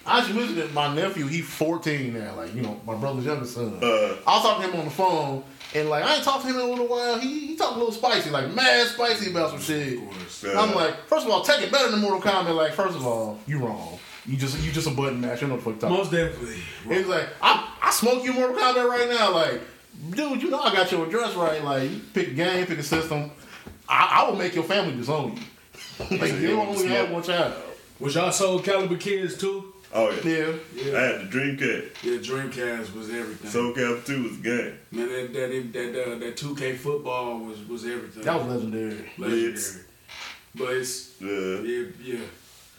I 0.07 0.21
just 0.21 0.33
mentioned 0.35 0.59
it. 0.59 0.73
My 0.73 0.95
nephew, 0.95 1.27
he's 1.27 1.47
14 1.47 2.15
now. 2.15 2.35
Like 2.37 2.55
you 2.55 2.63
know, 2.63 2.81
my 2.87 2.95
brother's 2.95 3.25
youngest 3.25 3.55
son. 3.55 3.79
Uh. 3.83 3.87
I 4.27 4.35
was 4.37 4.43
talking 4.43 4.63
to 4.67 4.71
him 4.73 4.79
on 4.81 4.85
the 4.87 4.91
phone, 4.91 5.45
and 5.75 5.91
like 5.91 6.05
I 6.05 6.15
ain't 6.17 6.25
talked 6.25 6.43
to 6.45 6.49
him 6.49 6.55
in 6.57 6.63
a 6.63 6.65
little 6.65 6.87
while. 6.87 7.19
He 7.19 7.49
he 7.49 7.57
talked 7.57 7.77
a 7.77 7.79
little 7.79 7.93
spicy, 7.93 8.31
like 8.31 8.55
mad 8.55 8.87
spicy 8.87 9.31
about 9.31 9.51
some 9.51 9.61
shit. 9.61 9.99
Uh, 10.45 10.59
I'm 10.61 10.75
like, 10.75 11.07
first 11.07 11.27
of 11.27 11.33
all, 11.33 11.43
take 11.43 11.61
it 11.63 11.71
better 11.73 11.91
than 11.91 12.01
Mortal 12.01 12.21
Kombat. 12.21 12.55
Like, 12.57 12.73
first 12.73 12.97
of 12.97 13.07
all, 13.07 13.39
you 13.47 13.59
wrong. 13.59 13.99
You 14.27 14.37
just 14.37 14.59
you 14.63 14.71
just 14.73 14.87
a 14.87 14.91
button 14.91 15.21
mash. 15.21 15.43
You 15.43 15.49
know 15.49 15.55
what 15.57 15.65
the 15.65 15.71
fuck 15.73 15.83
you're 15.83 15.91
talking. 15.91 15.97
Most 15.97 16.13
definitely. 16.13 16.63
He's 16.89 17.07
like, 17.07 17.27
I 17.43 17.69
I 17.83 17.91
smoke 17.91 18.25
you 18.25 18.33
Mortal 18.33 18.57
Kombat 18.57 18.89
right 18.89 19.09
now. 19.09 19.33
Like, 19.35 19.61
dude, 20.11 20.43
you 20.43 20.51
know 20.51 20.61
I 20.61 20.73
got 20.73 20.91
your 20.91 21.07
address 21.07 21.35
right. 21.35 21.63
Like, 21.63 21.91
you 21.91 22.01
pick 22.13 22.29
a 22.29 22.33
game, 22.33 22.67
pick 22.67 22.79
a 22.79 22.83
system. 22.83 23.31
I, 23.89 24.21
I 24.23 24.31
will 24.31 24.37
make 24.37 24.55
your 24.55 24.65
family 24.65 24.95
disown 24.95 25.37
you. 25.37 26.19
like, 26.19 26.33
you 26.33 26.49
don't 26.49 26.69
only 26.69 26.89
have 26.89 27.11
one 27.11 27.23
child. 27.23 27.55
Was 27.99 28.15
y'all 28.15 28.33
Soul 28.33 28.61
Calibur 28.61 28.99
kids 28.99 29.37
too? 29.37 29.75
oh, 29.93 30.11
yeah. 30.25 30.53
Yeah. 30.75 30.97
I 30.97 31.01
had 31.03 31.21
the 31.21 31.39
Dreamcast. 31.39 32.03
Yeah, 32.03 32.19
Dreamcast 32.19 32.95
was 32.95 33.11
everything. 33.11 33.51
Soul 33.51 33.75
Calibur 33.75 34.05
2 34.05 34.23
was 34.23 34.37
good. 34.39 34.79
Man, 34.93 35.09
that 35.09 35.33
that 35.33 35.73
that 35.73 36.13
uh, 36.13 36.19
that 36.19 36.37
two 36.37 36.55
K 36.55 36.77
football 36.77 37.41
was 37.41 37.67
was 37.69 37.85
everything. 37.85 38.23
That 38.23 38.37
was 38.37 38.47
legendary. 38.47 39.11
legendary. 39.19 39.51
Blitz. 39.51 39.79
But 40.55 40.73
it's 40.75 41.21
yeah 41.21 41.87
yeah. 42.03 42.21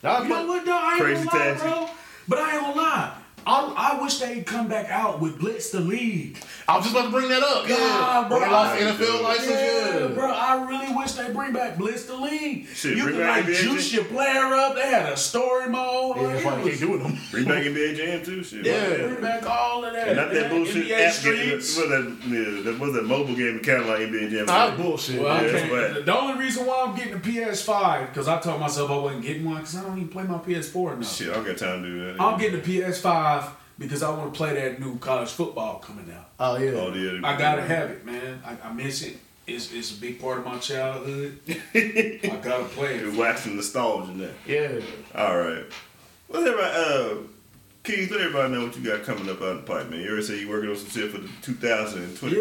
That 0.01 0.23
You 0.23 0.29
know 0.29 0.47
what 0.47 0.65
though? 0.65 0.71
I 0.77 0.93
ain't 0.93 1.01
Crazy 1.01 1.25
gonna 1.25 1.51
lie, 1.51 1.57
bro. 1.57 1.89
But 2.27 2.39
I 2.39 2.53
ain't 2.53 2.61
gonna 2.61 2.75
lie. 2.75 3.17
I, 3.45 3.93
I 3.95 4.01
wish 4.03 4.19
they'd 4.19 4.45
come 4.45 4.67
back 4.67 4.89
out 4.89 5.19
with 5.19 5.39
Blitz 5.39 5.71
the 5.71 5.79
League. 5.79 6.37
I 6.67 6.77
was 6.77 6.85
just 6.85 6.95
about 6.95 7.05
to 7.07 7.11
bring 7.11 7.27
that 7.29 7.41
up. 7.43 7.67
Yeah, 7.67 7.75
God, 7.77 8.29
bro. 8.29 8.39
When 8.39 8.47
they 8.47 8.53
lost 8.53 8.79
the 8.79 8.87
I- 8.87 8.91
NFL 8.93 9.23
license. 9.23 9.49
Yeah, 9.49 9.99
Yeah, 9.99 10.07
bro. 10.07 10.31
I 10.31 10.67
really 10.67 10.95
wish 10.95 11.11
they 11.13 11.31
bring 11.33 11.51
back 11.53 11.77
Blitz 11.77 12.05
the 12.05 12.15
League. 12.15 12.67
Shit, 12.67 12.97
you 12.97 13.03
bring 13.03 13.15
could 13.15 13.21
back 13.23 13.45
like 13.45 13.55
NBA 13.55 13.61
juice 13.61 13.93
your 13.93 14.03
player 14.05 14.45
up. 14.53 14.75
They 14.75 14.87
had 14.87 15.11
a 15.11 15.17
story 15.17 15.69
mode. 15.69 16.17
Yeah, 16.17 16.27
that's 16.27 16.45
why 16.45 16.55
they 16.57 16.63
was- 16.63 16.79
can't 16.79 16.91
do 16.91 16.95
it. 16.95 16.97
no 16.99 17.07
more. 17.09 17.17
bring 17.31 17.45
back 17.45 17.63
NBA 17.63 17.95
Jam 17.95 18.23
too. 18.23 18.43
Shit. 18.43 18.65
Yeah. 18.65 18.97
Bring 19.07 19.21
back 19.21 19.49
all 19.49 19.83
of 19.85 19.93
that. 19.93 20.07
And 20.07 20.17
not 20.17 20.31
that 20.33 20.49
bullshit 20.49 20.85
NBA 20.87 20.99
app. 21.07 21.13
Streets. 21.13 21.77
What 21.77 21.89
that, 21.89 22.17
yeah, 22.27 22.61
that 22.71 22.79
was 22.79 22.93
that 22.93 23.05
mobile 23.05 23.35
game 23.35 23.59
kind 23.59 23.81
of 23.81 23.87
like 23.87 23.99
NBA 24.01 24.29
Jam. 24.31 24.45
Nah, 24.45 24.67
that's 24.67 24.81
bullshit. 24.81 25.21
Well, 25.21 25.43
Yeah, 25.43 25.51
can't- 25.51 25.71
that's 25.71 25.95
whack. 25.95 26.05
the 26.05 26.17
only 26.17 26.39
reason 26.43 26.65
why 26.65 26.85
I'm 26.87 26.95
getting 26.95 27.13
a 27.15 27.19
PS5 27.19 28.07
because 28.09 28.27
I 28.27 28.39
told 28.39 28.59
myself 28.59 28.91
I 28.91 28.97
wasn't 28.97 29.23
getting 29.23 29.45
one 29.45 29.55
because 29.57 29.75
I 29.77 29.81
don't 29.83 29.97
even 29.97 30.09
play 30.09 30.23
my 30.23 30.37
PS4 30.37 30.93
enough. 30.93 31.11
Shit, 31.15 31.29
I 31.29 31.33
don't 31.33 31.45
got 31.45 31.57
time 31.57 31.81
to 31.83 31.89
do 31.89 32.05
that. 32.05 32.21
I'm 32.21 32.39
getting 32.39 32.59
a 32.59 32.63
PS5 32.63 33.30
because 33.77 34.03
I 34.03 34.09
want 34.11 34.33
to 34.33 34.37
play 34.37 34.53
that 34.53 34.79
new 34.79 34.97
college 34.99 35.29
football 35.29 35.79
coming 35.79 36.11
out. 36.15 36.29
Oh 36.39 36.57
yeah. 36.57 36.71
Oh, 36.71 36.93
yeah. 36.93 37.19
I 37.23 37.37
gotta 37.37 37.63
have 37.63 37.89
it, 37.89 38.05
man. 38.05 38.41
I, 38.45 38.69
I 38.69 38.73
miss 38.73 39.01
it. 39.01 39.17
It's, 39.47 39.73
it's 39.73 39.97
a 39.97 39.99
big 39.99 40.21
part 40.21 40.37
of 40.37 40.45
my 40.45 40.59
childhood. 40.59 41.39
I 41.47 42.39
gotta 42.41 42.65
play 42.65 42.95
it. 42.95 43.01
You're 43.01 43.13
it. 43.13 43.17
waxing 43.17 43.55
nostalgia 43.55 44.11
now. 44.11 44.29
Yeah. 44.45 44.79
All 45.15 45.37
right. 45.37 45.65
What's 46.27 46.47
everybody? 46.47 46.73
Uh, 46.73 47.27
Keez, 47.83 48.11
let 48.11 48.21
everybody 48.21 48.53
know 48.53 48.65
what 48.65 48.77
you 48.77 48.83
got 48.83 49.03
coming 49.03 49.27
up 49.27 49.41
out 49.41 49.51
in 49.51 49.57
the 49.57 49.63
pipe, 49.63 49.89
man. 49.89 50.01
You 50.01 50.09
already 50.09 50.23
said 50.23 50.39
you 50.39 50.47
working 50.47 50.69
on 50.69 50.75
some 50.75 50.89
shit 50.89 51.11
for 51.11 51.17
the 51.17 51.27
2024. 51.41 52.29
Yeah, 52.29 52.37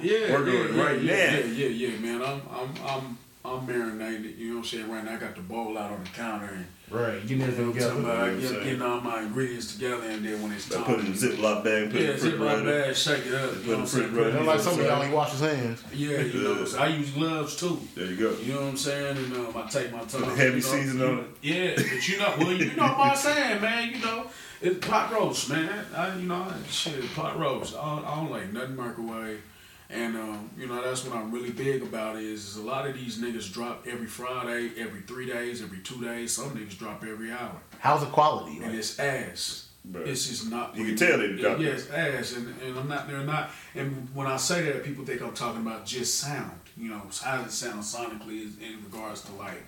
yeah, 0.00 0.32
working 0.32 0.54
yeah, 0.54 0.60
on 0.60 0.66
it 0.66 0.72
yeah, 0.72 0.82
right 0.82 1.02
yeah, 1.02 1.14
now. 1.14 1.38
Yeah, 1.38 1.66
yeah, 1.66 1.88
yeah, 1.88 1.98
man. 1.98 2.22
I'm, 2.22 2.42
I'm, 2.48 2.70
I'm, 2.86 3.18
I'm 3.44 3.66
marinated. 3.66 4.38
You 4.38 4.50
know 4.50 4.54
what 4.54 4.60
I'm 4.60 4.64
saying? 4.66 4.88
Right 4.88 5.04
now, 5.04 5.14
I 5.14 5.16
got 5.16 5.34
the 5.34 5.42
bowl 5.42 5.76
out 5.76 5.90
on 5.90 6.04
the 6.04 6.10
counter 6.10 6.54
and 6.54 6.66
Right. 6.88 7.20
Getting 7.26 7.42
everything 7.42 7.64
I'm 7.66 7.72
talking 7.72 7.96
together. 7.96 8.00
about 8.00 8.26
You 8.26 8.40
know 8.42 8.48
I'm 8.48 8.54
get- 8.54 8.62
getting 8.64 8.82
all 8.82 9.00
my 9.00 9.22
ingredients 9.22 9.74
together, 9.74 10.02
and 10.04 10.24
then 10.24 10.40
when 10.42 10.52
it's 10.52 10.68
But 10.68 10.76
time, 10.76 10.84
put 10.84 10.98
it 11.00 11.06
in 11.06 11.12
a 11.12 11.14
Ziploc 11.16 11.64
bag, 11.64 11.90
put 11.90 12.00
it 12.00 12.02
yeah, 12.04 12.08
in 12.10 12.14
the 12.14 12.18
zip 12.20 12.38
my 12.38 12.44
refrigerator. 12.54 12.82
bag, 12.84 12.96
shake 12.96 13.26
it 13.26 13.34
up. 13.34 13.50
You 13.50 13.58
know 13.66 13.70
what 13.72 13.78
I'm 13.80 13.86
saying? 13.86 14.02
refrigerator. 14.04 14.14
Put 14.14 14.26
it 14.28 14.32
Don't 14.36 14.46
like 14.46 14.56
in 14.58 14.62
some 14.62 14.72
of 14.72 14.78
the- 14.78 14.84
y'all 14.84 15.02
ain't 15.02 15.12
wash 15.12 15.30
his 15.32 15.40
hands. 15.40 15.82
Yeah, 15.92 16.20
you 16.20 16.42
know, 16.42 16.64
so 16.64 16.78
I 16.78 16.86
use 16.86 17.10
gloves 17.10 17.56
too. 17.56 17.80
There 17.96 18.06
you 18.06 18.16
go. 18.16 18.36
You 18.40 18.52
know 18.54 18.60
what 18.60 18.68
I'm 18.68 18.76
saying? 18.76 19.16
And 19.16 19.32
um, 19.34 19.56
I 19.56 19.68
take 19.68 19.92
my 19.92 19.98
time. 19.98 20.08
Put 20.22 20.30
the 20.30 20.36
heavy 20.36 20.46
you 20.58 20.62
know, 20.62 20.68
season 20.68 21.02
on 21.02 21.18
it. 21.18 21.24
Yeah, 21.42 21.72
but 21.76 22.08
you 22.08 22.18
know, 22.18 22.34
well, 22.38 22.52
you 22.52 22.76
know 22.76 22.82
what 22.84 22.98
I'm 23.10 23.16
saying, 23.16 23.60
man. 23.62 23.90
You 23.92 23.98
know, 24.04 24.26
it's 24.62 24.86
pot 24.86 25.12
roast, 25.12 25.50
man. 25.50 25.86
I, 25.94 26.14
you 26.16 26.28
know, 26.28 26.46
shit, 26.70 27.12
pot 27.16 27.36
roast. 27.36 27.74
I 27.76 27.96
don't, 27.96 28.04
I 28.06 28.14
don't 28.14 28.30
like 28.30 28.52
nothing 28.52 28.76
microwave. 28.76 29.42
And 29.88 30.16
um, 30.16 30.50
you 30.58 30.66
know, 30.66 30.82
that's 30.82 31.04
what 31.04 31.16
I'm 31.16 31.30
really 31.30 31.50
big 31.52 31.82
about 31.82 32.16
is, 32.16 32.46
is 32.48 32.56
a 32.56 32.62
lot 32.62 32.88
of 32.88 32.94
these 32.94 33.18
niggas 33.18 33.52
drop 33.52 33.86
every 33.86 34.06
Friday, 34.06 34.72
every 34.78 35.00
three 35.02 35.26
days, 35.26 35.62
every 35.62 35.78
two 35.78 36.02
days. 36.02 36.32
Some 36.32 36.50
niggas 36.56 36.76
drop 36.76 37.04
every 37.04 37.30
hour, 37.30 37.56
How's 37.78 38.00
the 38.00 38.06
quality? 38.10 38.56
and 38.56 38.66
Like, 38.66 38.74
it's 38.74 38.98
ass. 38.98 39.62
Bro. 39.84 40.02
It's 40.02 40.26
just 40.26 40.50
not. 40.50 40.76
You 40.76 40.86
can 40.86 40.96
tell 40.96 41.18
they 41.18 41.36
dropped 41.36 41.60
Yeah, 41.60 41.68
it's 41.70 41.88
ass, 41.90 42.32
and, 42.34 42.52
and 42.60 42.76
I'm 42.76 42.88
not. 42.88 43.06
They're 43.06 43.22
not. 43.22 43.50
And 43.76 44.08
when 44.12 44.26
I 44.26 44.36
say 44.36 44.62
that, 44.62 44.82
people 44.82 45.04
think 45.04 45.22
I'm 45.22 45.32
talking 45.32 45.60
about 45.60 45.86
just 45.86 46.18
sound. 46.18 46.58
You 46.76 46.90
know, 46.90 47.02
how 47.22 47.42
does 47.42 47.46
it 47.46 47.52
sound 47.52 47.82
sonically 47.82 48.60
in 48.60 48.82
regards 48.84 49.22
to 49.22 49.32
like, 49.34 49.62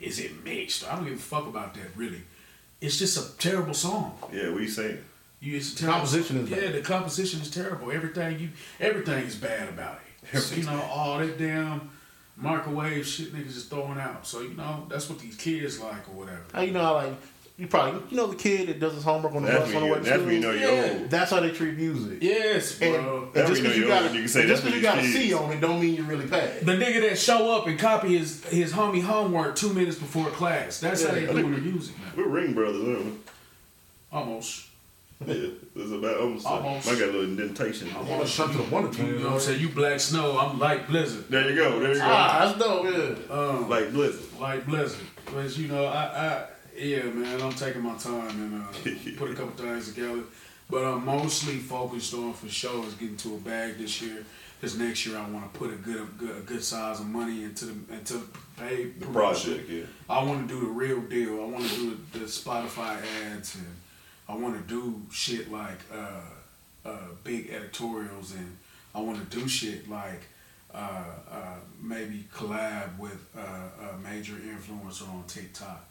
is 0.00 0.18
it 0.18 0.42
mixed? 0.42 0.90
I 0.90 0.96
don't 0.96 1.04
give 1.04 1.14
a 1.14 1.16
fuck 1.18 1.46
about 1.46 1.74
that 1.74 1.94
really. 1.94 2.22
It's 2.80 2.98
just 2.98 3.18
a 3.18 3.36
terrible 3.38 3.74
song. 3.74 4.16
Yeah, 4.32 4.50
what 4.50 4.62
you 4.62 4.68
saying? 4.68 5.04
You, 5.40 5.56
it's 5.56 5.72
a 5.74 5.76
terrible 5.76 5.98
Composition 6.00 6.36
is 6.38 6.50
Yeah, 6.50 6.56
bad. 6.60 6.72
the 6.74 6.80
composition 6.82 7.40
is 7.40 7.50
terrible. 7.50 7.92
Everything 7.92 8.38
you, 8.40 8.48
everything 8.80 9.24
is 9.24 9.36
bad 9.36 9.68
about 9.68 10.00
it. 10.32 10.38
So, 10.38 10.56
you 10.56 10.64
know, 10.64 10.82
all 10.92 11.18
that 11.18 11.38
damn 11.38 11.90
microwave 12.36 13.06
shit 13.06 13.32
niggas 13.34 13.56
is 13.56 13.64
throwing 13.66 13.98
out. 13.98 14.26
So 14.26 14.40
you 14.40 14.54
know, 14.54 14.86
that's 14.88 15.08
what 15.08 15.18
these 15.20 15.36
kids 15.36 15.80
like 15.80 16.08
or 16.08 16.12
whatever. 16.12 16.42
how 16.52 16.60
you 16.62 16.72
know 16.72 16.82
how 16.82 16.94
like 16.94 17.12
you 17.56 17.66
probably 17.66 18.00
you 18.10 18.16
know 18.16 18.26
the 18.28 18.36
kid 18.36 18.68
that 18.68 18.78
does 18.78 18.94
his 18.94 19.02
homework 19.04 19.34
on 19.34 19.42
the 19.44 19.50
That's 19.50 19.64
bus 19.66 19.74
on 19.74 19.82
the 19.82 19.88
way 19.92 19.98
to 19.98 20.04
that's 20.04 20.22
when 20.22 20.34
you 20.34 20.40
know 20.40 20.56
school? 20.56 20.60
you're 20.74 20.86
Yeah. 20.86 20.92
old. 21.00 21.10
That's 21.10 21.30
how 21.32 21.40
they 21.40 21.50
treat 21.50 21.76
music. 21.76 22.18
Yes, 22.22 22.78
bro. 22.78 23.24
and 23.24 23.32
That's 23.34 23.48
just 23.50 23.62
because 23.62 23.76
you 23.76 23.82
you 23.84 23.88
know 23.88 23.94
got 23.94 24.00
you're 24.02 24.08
old, 24.10 24.14
you 24.16 24.20
can 24.22 24.28
say 24.28 24.46
just 24.46 24.62
because 24.64 24.76
you 24.76 24.82
got 24.82 24.98
a 24.98 25.02
these 25.02 25.12
C 25.14 25.20
kids- 25.28 25.34
on 25.34 25.52
it, 25.52 25.60
don't 25.60 25.80
mean 25.80 25.94
you're 25.94 26.04
really 26.04 26.26
bad. 26.26 26.60
The 26.66 26.72
nigga 26.72 27.00
that 27.08 27.18
show 27.18 27.50
up 27.56 27.66
and 27.66 27.78
copy 27.78 28.16
his 28.18 28.44
his 28.44 28.72
homie 28.72 29.02
homework 29.02 29.56
two 29.56 29.72
minutes 29.72 29.98
before 29.98 30.26
class. 30.30 30.78
That's 30.80 31.04
how 31.04 31.12
they 31.14 31.22
Yeah. 31.26 31.32
doing 31.32 31.52
the 31.52 31.60
music, 31.60 31.98
man. 31.98 32.12
We're 32.16 32.28
Ring 32.28 32.54
Brothers, 32.54 32.82
aren't 32.86 33.04
we? 33.06 33.12
Almost. 34.12 34.66
Yeah, 35.26 35.34
it's 35.74 35.90
about 35.92 36.20
almost. 36.20 36.46
Almost. 36.46 36.88
I 36.88 36.92
got 36.92 37.02
a 37.02 37.06
little 37.06 37.24
indentation. 37.24 37.88
I 37.90 37.98
wanna 38.02 38.18
want 38.18 38.30
come 38.30 38.52
to 38.52 38.58
the 38.58 38.62
Wonder 38.64 38.88
You 38.88 38.94
Twins, 38.94 39.20
know 39.20 39.26
what 39.26 39.34
I'm 39.34 39.40
saying? 39.40 39.60
You 39.60 39.68
black 39.70 39.98
snow, 40.00 40.38
I'm 40.38 40.58
light 40.58 40.86
blizzard. 40.86 41.28
There 41.28 41.50
you 41.50 41.56
go. 41.56 41.80
There 41.80 41.92
you 41.92 41.98
go. 41.98 42.04
Ah, 42.04 42.44
that's 42.46 42.58
dope. 42.58 42.84
Yeah. 42.84 43.34
Um, 43.34 43.68
Like 43.68 43.92
Blizzard. 43.92 44.40
like 44.40 44.64
blizzard. 44.66 45.04
But 45.34 45.56
you 45.58 45.68
know, 45.68 45.84
I, 45.86 46.02
I 46.04 46.46
yeah, 46.76 47.02
man, 47.02 47.42
I'm 47.42 47.52
taking 47.52 47.82
my 47.82 47.96
time 47.96 48.28
and 48.28 48.62
uh, 48.62 49.16
put 49.18 49.30
a 49.32 49.34
couple 49.34 49.50
things 49.64 49.92
together. 49.92 50.22
But 50.70 50.84
I'm 50.84 51.04
mostly 51.04 51.56
focused 51.58 52.14
on 52.14 52.32
for 52.34 52.48
sure 52.48 52.84
is 52.86 52.94
getting 52.94 53.16
to 53.16 53.34
a 53.34 53.38
bag 53.38 53.78
this 53.78 54.00
year. 54.00 54.24
Because 54.60 54.78
next 54.78 55.06
year 55.06 55.16
I 55.16 55.28
want 55.30 55.52
to 55.52 55.58
put 55.58 55.70
a 55.72 55.76
good, 55.76 56.00
a 56.02 56.04
good, 56.18 56.36
a 56.36 56.40
good 56.40 56.62
size 56.64 57.00
of 57.00 57.06
money 57.06 57.44
into 57.44 57.66
the 57.66 57.94
into 57.94 58.20
paid 58.56 59.00
The 59.00 59.06
project, 59.06 59.68
yeah. 59.68 59.84
I 60.08 60.22
want 60.22 60.48
to 60.48 60.54
do 60.54 60.60
the 60.60 60.66
real 60.72 61.00
deal. 61.02 61.42
I 61.42 61.46
want 61.46 61.64
to 61.64 61.74
do 61.76 61.98
the, 62.12 62.18
the 62.20 62.24
Spotify 62.26 62.98
ads, 63.24 63.54
and 63.56 63.66
I 64.28 64.34
want 64.36 64.54
to 64.56 64.62
do 64.74 65.02
shit 65.10 65.50
like 65.50 65.78
uh, 65.92 66.20
uh, 66.88 66.98
big 67.24 67.50
editorials, 67.50 68.34
and 68.34 68.56
I 68.94 69.00
want 69.00 69.18
to 69.30 69.38
do 69.38 69.48
shit 69.48 69.88
like 69.88 70.22
uh, 70.74 71.02
uh, 71.30 71.54
maybe 71.80 72.26
collab 72.34 72.98
with 72.98 73.18
uh, 73.36 73.40
a 73.94 73.98
major 73.98 74.34
influencer 74.34 75.08
on 75.08 75.24
TikTok. 75.26 75.84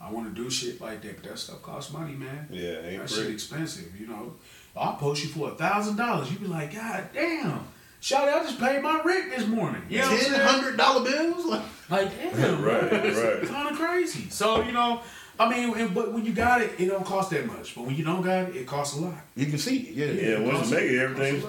I 0.00 0.10
want 0.10 0.34
to 0.34 0.42
do 0.42 0.50
shit 0.50 0.80
like 0.80 1.02
that, 1.02 1.20
but 1.22 1.30
that 1.30 1.38
stuff 1.38 1.62
costs 1.62 1.92
money, 1.92 2.14
man. 2.14 2.48
Yeah, 2.50 2.80
ain't 2.84 3.02
That 3.02 3.10
shit 3.10 3.30
expensive, 3.30 3.98
you 3.98 4.06
know. 4.06 4.34
I'll 4.76 4.94
post 4.96 5.22
you 5.22 5.30
for 5.30 5.50
a 5.50 5.54
thousand 5.54 5.96
dollars. 5.96 6.32
You 6.32 6.38
be 6.38 6.46
like, 6.46 6.74
God 6.74 7.04
damn. 7.12 7.60
Shawty, 8.02 8.34
I 8.34 8.42
just 8.42 8.58
paid 8.58 8.82
my 8.82 9.00
rent 9.02 9.30
this 9.34 9.46
morning. 9.46 9.80
You 9.88 9.98
know 10.00 10.04
what 10.10 10.12
I'm 10.12 10.18
Ten 10.18 10.30
saying? 10.30 10.46
hundred 10.48 10.76
dollar 10.76 11.04
bills. 11.10 11.46
Like, 11.46 11.62
Like, 11.88 12.32
damn, 12.34 12.62
Right, 12.62 12.82
right, 12.92 13.04
right. 13.16 13.46
Kind 13.48 13.68
of 13.70 13.76
crazy. 13.78 14.28
So, 14.28 14.62
you 14.62 14.72
know, 14.72 15.00
I 15.38 15.48
mean, 15.48 15.74
and- 15.76 15.94
but 15.94 16.12
when 16.12 16.24
you 16.24 16.32
got 16.32 16.60
it, 16.62 16.72
it 16.78 16.86
don't 16.86 17.04
cost 17.04 17.30
that 17.30 17.46
much. 17.46 17.74
But 17.74 17.84
when 17.86 17.94
you 17.96 18.04
don't 18.04 18.22
got 18.22 18.48
it, 18.50 18.56
it 18.56 18.66
costs 18.66 18.96
a 18.96 19.00
lot. 19.00 19.14
You 19.34 19.46
can 19.46 19.58
see 19.58 19.78
it. 19.78 19.94
Yeah. 19.94 20.38
Yeah, 20.38 20.40
once 20.40 20.70
you 20.70 20.76
make 20.76 20.90
it, 20.90 20.98
everything. 20.98 21.42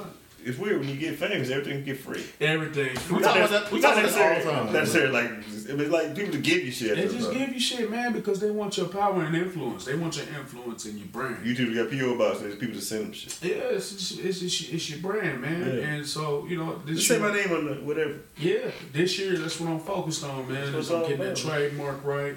It's 0.47 0.59
weird 0.59 0.79
when 0.79 0.87
you 0.87 0.95
get 0.95 1.17
famous, 1.17 1.49
everything 1.49 1.83
get 1.83 1.97
free. 1.99 2.23
Everything. 2.39 2.89
We 3.11 3.23
talk 3.23 3.35
about 3.35 3.49
that. 3.49 3.71
We 3.71 3.81
talk 3.81 3.97
about 3.97 4.11
that 4.11 4.37
all 4.37 4.43
the 4.45 4.51
time. 4.51 4.65
not 4.65 4.73
necessarily 4.73 5.11
like 5.11 5.31
it 5.67 5.75
was 5.75 5.89
like 5.89 6.15
people 6.15 6.33
to 6.33 6.37
give 6.37 6.63
you 6.63 6.71
shit. 6.71 6.95
They 6.95 7.07
just 7.17 7.31
give 7.33 7.51
you 7.51 7.59
shit, 7.59 7.89
man, 7.89 8.13
because 8.13 8.39
they 8.39 8.51
want 8.51 8.77
your 8.77 8.87
power 8.87 9.23
and 9.23 9.35
influence. 9.35 9.85
They 9.85 9.95
want 9.95 10.15
your 10.17 10.27
influence 10.37 10.85
in 10.85 10.99
your 10.99 11.07
brand. 11.07 11.37
YouTube 11.43 11.73
got 11.73 11.89
PO 11.89 12.15
box. 12.19 12.41
There's 12.41 12.57
people 12.57 12.75
to 12.75 12.81
send 12.81 13.05
them 13.05 13.13
shit. 13.13 13.39
yeah, 13.41 13.55
it's, 13.55 13.91
it's, 13.93 14.11
it's, 14.19 14.41
it's, 14.43 14.69
it's 14.69 14.89
your 14.91 14.99
brand, 14.99 15.41
man. 15.41 15.65
Yeah. 15.77 15.83
And 15.83 16.05
so, 16.05 16.45
you 16.45 16.57
know, 16.57 16.79
this 16.85 16.97
Just 16.97 17.07
say 17.07 17.17
year, 17.19 17.27
my 17.27 17.35
name 17.35 17.51
on 17.51 17.65
the 17.65 17.73
whatever. 17.83 18.13
yeah, 18.37 18.69
this 18.93 19.17
year, 19.17 19.35
that's 19.39 19.59
what 19.59 19.71
I'm 19.71 19.79
focused 19.79 20.23
on, 20.23 20.47
man. 20.47 20.71
That's 20.73 20.85
Is 20.85 20.91
I'm 20.91 21.01
getting 21.01 21.21
all 21.21 21.25
that 21.25 21.43
about. 21.43 21.57
trademark 21.57 22.03
right. 22.05 22.35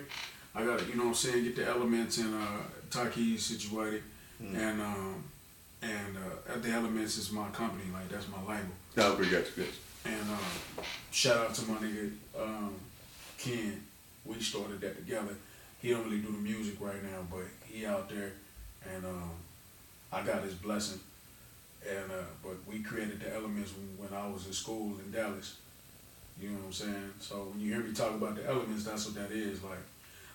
I 0.59 0.65
got, 0.65 0.89
you 0.89 0.97
know 0.97 1.05
what 1.05 1.09
I'm 1.11 1.15
saying, 1.15 1.45
get 1.45 1.57
the 1.57 1.69
elements 1.69 2.19
and 2.19 2.35
uh, 2.35 2.63
Takeez 2.91 3.39
situated. 3.39 4.03
Hmm. 4.39 4.57
And 4.57 4.81
um, 4.83 5.25
and 5.81 6.17
uh, 6.17 6.53
at 6.53 6.63
the 6.65 6.71
elements 6.71 7.17
is 7.17 7.31
my 7.31 7.49
company, 7.51 7.85
like, 7.93 8.09
that's 8.09 8.27
my 8.29 8.41
label. 8.41 8.75
No, 8.97 9.15
we 9.15 9.31
got 9.31 9.45
you. 9.57 9.65
And 10.05 10.31
uh, 10.33 10.83
shout 11.13 11.37
out 11.37 11.55
to 11.55 11.71
my 11.71 11.77
nigga 11.79 12.11
um, 12.41 12.75
Ken. 13.39 13.81
We 14.25 14.41
started 14.41 14.81
that 14.81 14.97
together. 14.97 15.35
He 15.81 15.91
don't 15.91 16.05
really 16.05 16.19
do 16.19 16.33
the 16.33 16.39
music 16.39 16.75
right 16.81 17.03
now, 17.05 17.21
but 17.31 17.45
he 17.65 17.87
out 17.87 18.11
there, 18.11 18.33
and 18.93 19.05
um, 19.05 19.31
I 20.13 20.23
got 20.23 20.43
his 20.43 20.55
blessing. 20.55 20.99
And 21.89 22.11
uh, 22.11 22.25
but 22.43 22.57
we 22.67 22.83
created 22.83 23.21
the 23.21 23.33
elements 23.33 23.73
when, 23.77 24.09
when 24.09 24.21
I 24.21 24.27
was 24.27 24.47
in 24.49 24.53
school 24.53 24.97
in 24.99 25.13
Dallas. 25.13 25.57
You 26.41 26.51
know 26.51 26.57
what 26.57 26.67
I'm 26.67 26.73
saying? 26.73 27.13
So 27.21 27.35
when 27.53 27.61
you 27.61 27.75
hear 27.75 27.85
me 27.85 27.93
talk 27.93 28.15
about 28.15 28.35
the 28.35 28.49
elements, 28.49 28.85
that's 28.85 29.07
what 29.07 29.15
that 29.15 29.31
is. 29.31 29.63
Like 29.63 29.79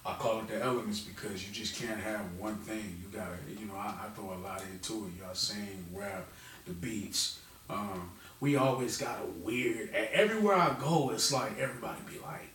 I 0.06 0.14
call 0.16 0.40
it 0.40 0.48
the 0.50 0.62
elements 0.62 1.00
because 1.00 1.46
you 1.48 1.54
just 1.54 1.76
can't 1.82 2.00
have 2.00 2.22
one 2.38 2.56
thing. 2.56 3.02
You 3.02 3.18
gotta, 3.18 3.38
you 3.58 3.66
know, 3.68 3.76
I, 3.76 3.94
I 4.06 4.10
throw 4.16 4.34
a 4.34 4.40
lot 4.44 4.62
into 4.72 5.06
it. 5.08 5.22
Y'all 5.24 5.34
sing, 5.34 5.86
rap, 5.94 6.26
the 6.66 6.74
beats. 6.74 7.40
Um, 7.70 8.12
we 8.42 8.58
always 8.58 8.98
got 8.98 9.20
a 9.22 9.26
weird. 9.46 9.90
Everywhere 9.94 10.56
I 10.56 10.76
go, 10.80 11.12
it's 11.12 11.32
like 11.32 11.58
everybody 11.58 12.00
be 12.12 12.20
like, 12.20 12.50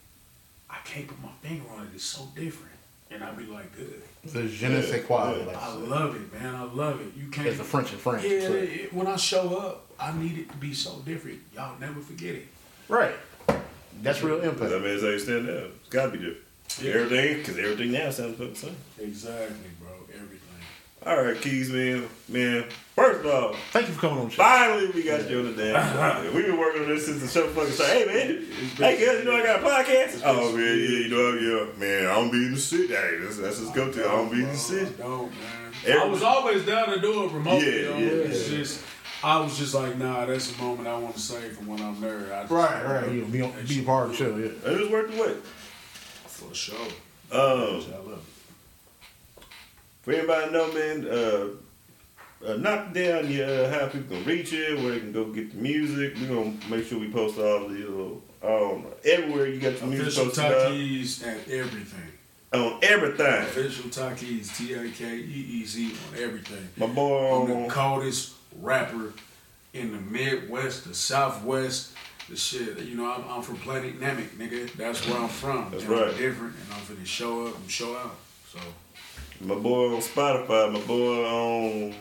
I 0.68 0.76
can't 0.84 1.08
put 1.08 1.20
my 1.22 1.30
finger 1.40 1.64
on 1.74 1.84
it. 1.84 1.88
It's 1.94 2.04
so 2.04 2.28
different, 2.36 2.74
and 3.10 3.24
I 3.24 3.30
be 3.32 3.46
like, 3.46 3.74
good. 3.74 4.02
The 4.26 4.46
je 4.46 4.68
ne 4.68 4.82
sais 4.82 5.06
quoi. 5.06 5.30
Like, 5.46 5.56
I 5.56 5.72
love 5.74 6.14
it, 6.16 6.30
man. 6.38 6.54
I 6.54 6.64
love 6.64 7.00
it. 7.00 7.14
You 7.16 7.30
can't. 7.30 7.46
It's 7.46 7.56
the 7.56 7.64
French 7.64 7.92
and 7.92 8.00
French. 8.00 8.24
Yeah, 8.24 8.40
so- 8.42 8.52
it- 8.52 8.68
it- 8.70 8.92
when 8.92 9.06
I 9.06 9.16
show 9.16 9.56
up, 9.56 9.86
I 9.98 10.12
need 10.12 10.36
it 10.36 10.50
to 10.50 10.56
be 10.58 10.74
so 10.74 10.98
different. 11.06 11.40
Y'all 11.54 11.78
never 11.80 12.00
forget 12.00 12.34
it. 12.34 12.46
Right. 12.90 13.14
That's 14.02 14.22
real 14.22 14.40
impact. 14.42 14.70
That 14.70 14.82
means 14.82 15.00
how 15.00 15.08
you 15.08 15.18
stand 15.18 15.48
out. 15.48 15.70
It's 15.80 15.88
gotta 15.88 16.10
be 16.12 16.18
different. 16.18 16.44
Yeah. 16.81 16.93
Everything, 16.93 17.39
because 17.39 17.59
everything 17.59 17.93
now 17.93 18.11
sounds 18.11 18.39
about 18.39 18.51
the 18.55 18.61
same. 18.61 18.77
Exactly, 19.01 19.57
bro. 19.81 19.90
Everything. 20.15 20.39
All 21.07 21.23
right, 21.23 21.36
Keez, 21.36 21.70
man. 21.70 22.09
Man, 22.28 22.65
first 22.95 23.20
of 23.24 23.27
all, 23.32 23.55
Thank 23.73 23.89
you 23.89 23.95
for 23.95 24.01
coming 24.01 24.19
on 24.24 24.31
finally 24.31 24.90
we 24.90 25.03
got 25.05 25.28
you 25.31 25.39
on 25.40 25.57
the 25.57 25.62
damn 25.65 26.23
show. 26.24 26.32
We've 26.35 26.47
been 26.47 26.59
working 26.59 26.82
on 26.82 26.89
this 26.89 27.07
since 27.07 27.23
the 27.23 27.28
show 27.28 27.49
fucking 27.49 27.73
started. 27.73 28.09
Hey, 28.11 28.36
man. 28.36 28.45
Hey, 28.77 29.05
guys, 29.07 29.19
you 29.19 29.24
know 29.24 29.36
I 29.36 29.43
got 29.45 29.61
a 29.61 29.66
podcast? 29.66 30.23
Oh, 30.24 30.53
man, 30.53 30.61
yeah, 30.61 30.74
you 30.74 31.09
know, 31.09 31.32
yeah. 31.35 31.78
Man, 31.78 32.07
I 32.07 32.15
don't 32.15 32.31
be 32.31 32.45
in 32.47 32.53
the 32.55 32.61
city. 32.61 32.89
Hey, 32.89 33.19
that's, 33.23 33.39
that's 33.39 33.59
just 33.61 33.74
go 33.74 33.90
to. 33.90 34.01
I 34.05 34.12
don't 34.12 34.31
be 34.31 34.43
in 34.43 34.49
the 34.49 34.57
city. 34.57 34.93
Don't, 34.99 35.31
man. 35.31 35.73
Every- 35.86 36.01
I 36.01 36.05
was 36.05 36.23
always 36.23 36.66
down 36.66 36.89
to 36.89 37.01
do 37.01 37.24
it 37.24 37.32
remotely. 37.32 37.66
Yeah, 37.82 37.89
though. 37.89 37.99
yeah, 37.99 38.07
It's 38.09 38.51
yeah. 38.51 38.59
just, 38.59 38.85
I 39.23 39.40
was 39.40 39.57
just 39.57 39.74
like, 39.74 39.97
nah, 39.97 40.27
that's 40.27 40.57
a 40.57 40.62
moment 40.62 40.86
I 40.89 40.97
want 40.99 41.15
to 41.15 41.20
save 41.20 41.57
from 41.57 41.69
when 41.69 41.81
I'm 41.81 42.01
there. 42.01 42.32
I 42.35 42.40
just, 42.43 42.51
Right, 42.53 42.85
right. 42.85 43.11
You 43.12 43.23
know, 43.23 43.28
be, 43.28 43.43
on, 43.43 43.53
be 43.66 43.81
a 43.81 43.85
part 43.85 44.07
of 44.07 44.11
the 44.11 44.16
show, 44.16 44.36
yeah. 44.36 44.47
It 44.73 44.81
was 44.81 44.89
worth 44.90 45.12
the 45.15 45.23
wait. 45.23 45.36
For 46.39 46.55
sure. 46.55 46.77
Um, 47.32 47.82
for 50.02 50.12
anybody 50.12 50.52
know, 50.52 50.73
man, 50.73 51.06
uh, 51.09 51.48
uh, 52.47 52.56
knock 52.56 52.93
down 52.94 53.28
your 53.31 53.48
uh, 53.66 53.70
how 53.70 53.86
people 53.89 54.16
can 54.16 54.24
reach 54.24 54.52
you, 54.52 54.77
where 54.77 54.93
they 54.93 55.01
can 55.01 55.10
go 55.12 55.24
get 55.32 55.51
the 55.52 55.59
music. 55.60 56.15
We're 56.20 56.28
gonna 56.28 56.55
make 56.70 56.86
sure 56.86 57.01
we 57.01 57.10
post 57.10 57.39
all 57.39 57.69
the 57.69 57.74
little, 57.74 58.23
um, 58.43 58.86
everywhere 59.05 59.48
you 59.48 59.59
got 59.60 59.73
it. 59.73 59.81
your 59.81 59.90
music 59.90 60.06
Official 60.24 60.44
up, 60.47 60.52
Takeez 60.70 61.27
and 61.27 61.51
everything. 61.51 62.12
on 62.55 62.78
everything. 62.82 63.43
Official 63.43 63.90
Takeez, 63.90 64.56
T 64.56 64.74
A 64.74 64.89
K 64.90 65.16
E 65.16 65.47
E 65.60 65.65
Z 65.65 65.86
on 66.12 66.23
everything. 66.23 66.69
My 66.77 66.86
boy 66.86 67.43
I'm 67.44 67.51
on 67.51 67.62
the 67.65 67.69
coldest 67.69 68.35
rapper 68.60 69.12
in 69.74 69.90
the 69.90 69.98
Midwest, 70.01 70.85
the 70.86 70.94
Southwest, 70.94 71.93
the 72.28 72.36
shit. 72.36 72.78
You 72.80 72.96
know, 72.96 73.10
I'm, 73.12 73.24
I'm 73.28 73.42
from 73.42 73.56
Planet 73.56 73.98
Namek, 74.00 74.28
nigga. 74.36 74.72
That's 74.74 75.06
where 75.09 75.18
I'm 75.18 75.28
from. 75.28 75.70
That's 75.70 75.84
and 75.84 75.94
I'm 75.94 76.00
right. 76.02 76.16
different, 76.16 76.55
and 76.55 76.72
I'm 76.72 76.80
finna 76.80 77.06
show 77.06 77.46
up 77.46 77.56
and 77.56 77.70
show 77.70 77.96
out. 77.96 78.16
So, 78.52 78.59
my 79.40 79.55
boy 79.55 79.94
on 79.94 80.00
Spotify, 80.00 80.72
my 80.72 80.80
boy 80.80 81.24
on 81.26 81.94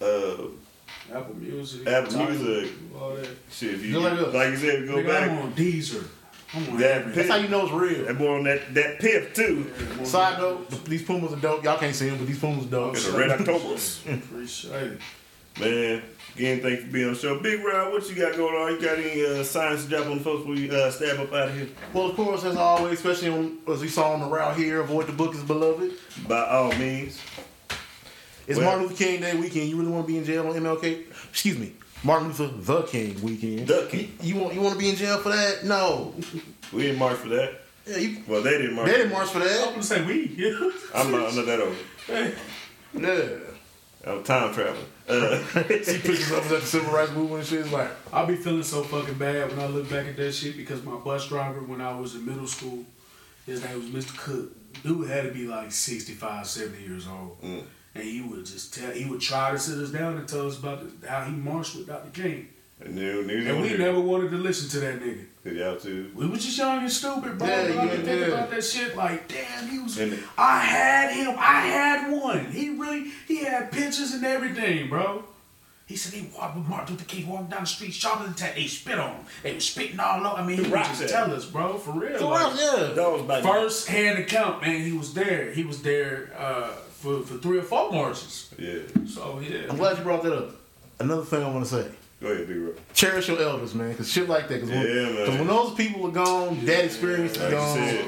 uh, 0.00 1.16
Apple 1.16 1.34
Music, 1.36 1.86
Apple 1.86 2.18
Music. 2.26 2.72
all 2.98 3.14
that. 3.16 3.28
shit. 3.50 3.74
If 3.74 3.84
you, 3.84 4.00
like 4.00 4.32
like 4.32 4.50
you 4.50 4.56
said, 4.56 4.86
go 4.86 4.94
Nigga, 4.96 5.06
back. 5.06 5.30
I'm 5.30 5.38
on 5.38 5.52
Deezer. 5.52 6.04
On 6.54 6.76
That. 6.78 7.14
That's 7.14 7.28
how 7.30 7.36
you 7.36 7.48
know 7.48 7.62
it's 7.64 7.72
real. 7.72 8.04
That 8.04 8.18
boy 8.18 8.34
on 8.38 8.44
that 8.44 8.74
that 8.74 8.98
piff 9.00 9.32
too. 9.34 9.70
Side 10.04 10.38
note, 10.38 10.68
these 10.84 11.02
Pumas 11.02 11.32
are 11.32 11.36
dope. 11.36 11.64
Y'all 11.64 11.78
can't 11.78 11.94
see 11.94 12.08
them, 12.10 12.18
but 12.18 12.26
these 12.26 12.38
Pumas 12.38 12.66
are 12.66 12.70
dope. 12.70 12.94
It's 12.96 13.08
a 13.08 13.16
Red 13.18 13.30
Octobers. 13.30 14.02
Appreciate 14.06 14.92
it. 14.92 15.00
Man, 15.60 16.02
again, 16.34 16.60
thanks 16.60 16.82
for 16.82 16.88
being 16.90 17.06
on 17.08 17.14
the 17.14 17.18
show. 17.18 17.38
Big 17.38 17.64
Rob, 17.64 17.92
what 17.92 18.08
you 18.08 18.14
got 18.16 18.36
going 18.36 18.54
on? 18.54 18.72
You 18.72 18.80
got 18.80 18.98
any 18.98 19.24
uh, 19.24 19.42
signs 19.44 19.84
to 19.84 19.90
drop 19.90 20.06
on 20.06 20.18
the 20.18 20.24
folks 20.24 20.40
before 20.46 20.56
you 20.56 20.72
uh, 20.72 20.90
stab 20.90 21.18
up 21.20 21.32
out 21.32 21.48
of 21.48 21.54
here? 21.56 21.68
Well, 21.92 22.06
of 22.10 22.16
course, 22.16 22.44
as 22.44 22.56
always, 22.56 22.94
especially 22.94 23.28
on, 23.28 23.58
as 23.68 23.80
we 23.80 23.88
saw 23.88 24.12
on 24.12 24.20
the 24.20 24.26
route 24.26 24.56
here, 24.56 24.80
avoid 24.80 25.06
the 25.06 25.12
book 25.12 25.34
is 25.34 25.42
beloved. 25.42 25.92
By 26.28 26.46
all 26.46 26.72
means. 26.74 27.20
It's 28.46 28.58
Well- 28.58 28.66
Martin 28.66 28.88
Luther 28.88 29.04
King 29.04 29.20
Day 29.20 29.36
weekend. 29.36 29.68
You 29.68 29.76
really 29.76 29.90
want 29.92 30.06
to 30.06 30.12
be 30.12 30.18
in 30.18 30.24
jail 30.24 30.46
on 30.48 30.54
MLK? 30.54 31.04
Excuse 31.30 31.58
me, 31.58 31.72
Martin 32.02 32.28
Luther 32.28 32.48
the 32.48 32.82
King 32.82 33.22
weekend. 33.22 33.68
The 33.68 33.86
King. 33.90 34.12
You 34.20 34.36
want 34.36 34.54
you 34.54 34.60
want 34.60 34.72
to 34.74 34.78
be 34.78 34.88
in 34.90 34.96
jail 34.96 35.18
for 35.18 35.28
that? 35.28 35.64
No. 35.64 36.12
We 36.72 36.82
didn't 36.82 36.98
march 36.98 37.18
for 37.18 37.28
that. 37.28 37.60
Yeah, 37.86 37.96
you. 37.98 38.22
Well, 38.26 38.42
they 38.42 38.50
didn't 38.58 38.74
march. 38.74 38.86
They 38.88 38.96
didn't 38.96 39.12
march 39.12 39.28
for 39.28 39.38
that. 39.40 39.48
I'm 39.48 39.58
that. 39.58 39.70
gonna 39.70 39.82
say 39.82 40.04
we. 40.04 40.54
I'm 40.94 41.10
not, 41.12 41.28
I'm 41.30 41.36
not 41.36 41.46
that 41.46 41.60
old. 41.60 41.76
Yeah. 42.08 43.38
I'm 44.04 44.24
time 44.24 44.52
traveling. 44.52 44.84
Uh, 45.08 45.38
See 45.82 45.98
pictures 45.98 46.30
of 46.32 46.50
at 46.52 46.60
the 46.60 46.66
civil 46.66 46.92
rights 46.92 47.12
movement 47.12 47.40
and 47.40 47.46
shit. 47.46 47.60
It's 47.60 47.72
like, 47.72 47.90
I 48.12 48.24
be 48.24 48.36
feeling 48.36 48.62
so 48.62 48.82
fucking 48.82 49.14
bad 49.14 49.50
when 49.50 49.60
I 49.60 49.66
look 49.66 49.88
back 49.88 50.06
at 50.06 50.16
that 50.16 50.32
shit 50.32 50.56
because 50.56 50.82
my 50.82 50.96
bus 50.96 51.28
driver 51.28 51.60
when 51.60 51.80
I 51.80 51.98
was 51.98 52.14
in 52.14 52.26
middle 52.26 52.46
school, 52.46 52.84
his 53.46 53.62
name 53.62 53.92
was 53.92 54.04
Mr. 54.04 54.16
Cook. 54.18 54.82
Dude 54.82 55.08
had 55.08 55.24
to 55.24 55.30
be 55.30 55.46
like 55.46 55.70
65, 55.70 56.46
70 56.46 56.82
years 56.82 57.06
old. 57.06 57.40
Mm. 57.42 57.64
And 57.94 58.04
he 58.04 58.22
would 58.22 58.46
just 58.46 58.74
tell, 58.74 58.90
he 58.90 59.04
would 59.04 59.20
try 59.20 59.50
to 59.50 59.58
sit 59.58 59.78
us 59.78 59.90
down 59.90 60.16
and 60.16 60.26
tell 60.26 60.48
us 60.48 60.58
about 60.58 61.00
the, 61.00 61.08
how 61.08 61.24
he 61.24 61.32
marched 61.32 61.76
with 61.76 61.86
Dr. 61.86 62.10
King. 62.10 62.48
And 62.84 62.96
then, 62.96 63.26
then 63.26 63.46
And 63.46 63.62
we 63.62 63.76
never 63.76 64.00
wanted 64.00 64.30
to 64.30 64.36
listen 64.36 64.68
to 64.70 64.80
that 64.80 65.00
nigga. 65.00 65.26
Y'all 65.44 65.76
too. 65.76 66.10
We 66.14 66.26
was 66.26 66.44
just 66.44 66.56
young 66.56 66.80
and 66.80 66.90
stupid, 66.90 67.38
bro. 67.38 67.48
Yeah, 67.48 67.68
but 67.68 67.78
I 67.78 67.84
yeah, 67.84 67.90
be 67.90 68.02
thinking 68.02 68.18
yeah. 68.20 68.26
about 68.26 68.50
that 68.50 68.64
shit 68.64 68.96
like, 68.96 69.28
damn, 69.28 69.68
he 69.68 69.78
was. 69.80 69.98
And- 69.98 70.22
I 70.38 70.60
had 70.60 71.12
him. 71.12 71.34
I 71.38 71.60
had 71.66 72.12
one. 72.12 72.46
He 72.46 72.70
really, 72.70 73.10
he 73.26 73.44
had 73.44 73.72
pictures 73.72 74.12
and 74.12 74.24
everything, 74.24 74.88
bro. 74.88 75.24
He 75.86 75.96
said 75.96 76.14
he 76.14 76.30
walked 76.34 76.56
with 76.56 76.66
Martin 76.66 76.94
Luther 76.94 77.04
King 77.06 77.28
walking 77.28 77.48
down 77.48 77.62
the 77.62 77.66
street, 77.66 77.92
sharper 77.92 78.24
than 78.24 78.32
that. 78.34 78.54
They 78.54 78.66
spit 78.66 78.98
on 78.98 79.10
him. 79.10 79.24
They 79.42 79.54
was 79.54 79.68
spitting 79.68 80.00
all 80.00 80.26
over. 80.26 80.40
I 80.40 80.46
mean, 80.46 80.56
he 80.56 80.70
would 80.70 80.72
just 80.72 81.00
that. 81.00 81.10
tell 81.10 81.32
us, 81.34 81.44
bro, 81.44 81.76
for 81.76 81.92
real. 81.92 82.18
so 82.18 82.28
like, 82.28 82.56
yeah. 82.58 82.92
Dogs 82.94 83.22
biting. 83.24 83.50
First 83.50 83.88
hand 83.88 84.18
account, 84.20 84.62
man. 84.62 84.80
He 84.80 84.92
was 84.92 85.12
there. 85.12 85.52
He 85.52 85.64
was 85.64 85.82
there 85.82 86.30
uh, 86.38 86.68
for 86.68 87.20
for 87.22 87.36
three 87.38 87.58
or 87.58 87.62
four 87.62 87.90
marches. 87.92 88.54
Yeah. 88.58 88.78
So 89.06 89.40
yeah. 89.40 89.66
I'm 89.68 89.76
glad 89.76 89.98
you 89.98 90.04
brought 90.04 90.22
that 90.22 90.32
up. 90.32 90.50
Another 90.98 91.24
thing 91.24 91.42
I 91.42 91.50
want 91.50 91.66
to 91.66 91.82
say. 91.82 91.90
Go 92.22 92.28
ahead, 92.28 92.46
Big 92.46 92.56
Rob. 92.58 92.74
Cherish 92.94 93.28
your 93.28 93.40
elders, 93.42 93.74
man, 93.74 93.90
because 93.90 94.10
shit 94.10 94.28
like 94.28 94.48
that. 94.48 94.54
Because 94.60 94.70
when, 94.70 94.86
Yeah, 94.86 95.02
man. 95.10 95.26
'cause 95.26 95.34
when 95.38 95.46
those 95.48 95.74
people 95.74 96.06
are 96.06 96.12
gone, 96.12 96.64
that 96.66 96.84
experience 96.84 97.32
is 97.32 97.38
Like 97.38 97.50
you 97.50 97.56
gone, 97.56 97.76
said. 97.76 98.04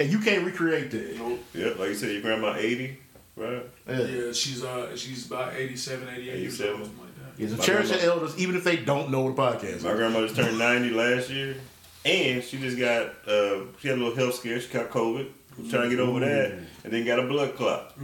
And 0.00 0.10
you 0.10 0.18
can't 0.20 0.44
recreate 0.44 0.90
that. 0.90 1.18
Nope. 1.18 1.38
Yep, 1.54 1.78
like 1.78 1.88
you 1.90 1.94
said, 1.94 2.10
your 2.12 2.22
grandma 2.22 2.54
80, 2.56 2.96
right? 3.36 3.62
Yeah. 3.88 4.00
Yeah, 4.00 4.32
she's 4.32 4.64
uh 4.64 4.96
she's 4.96 5.26
about 5.26 5.54
87, 5.54 6.08
88 6.08 6.24
years 6.24 6.36
87. 6.60 6.72
old, 6.72 6.80
something 6.86 7.04
like 7.04 7.36
that. 7.36 7.42
Yeah, 7.42 7.56
so 7.56 7.62
cherish 7.62 7.90
your 7.90 8.00
elders, 8.00 8.38
even 8.38 8.56
if 8.56 8.64
they 8.64 8.76
don't 8.76 9.10
know 9.10 9.28
the 9.30 9.34
podcast. 9.40 9.82
My 9.82 9.92
grandma 9.92 10.22
just 10.22 10.34
turned 10.36 10.58
90 10.58 10.90
last 10.90 11.30
year, 11.30 11.54
and 12.04 12.42
she 12.42 12.58
just 12.58 12.78
got, 12.78 13.06
uh, 13.28 13.64
she 13.80 13.88
had 13.88 13.98
a 13.98 14.02
little 14.02 14.14
health 14.16 14.34
scare. 14.36 14.58
She 14.60 14.68
caught 14.68 14.90
COVID, 14.90 15.28
was 15.58 15.70
trying 15.70 15.90
to 15.90 15.90
get 15.90 16.00
over 16.00 16.20
that, 16.20 16.52
and 16.84 16.92
then 16.92 17.04
got 17.04 17.18
a 17.18 17.26
blood 17.26 17.54
clot. 17.54 17.96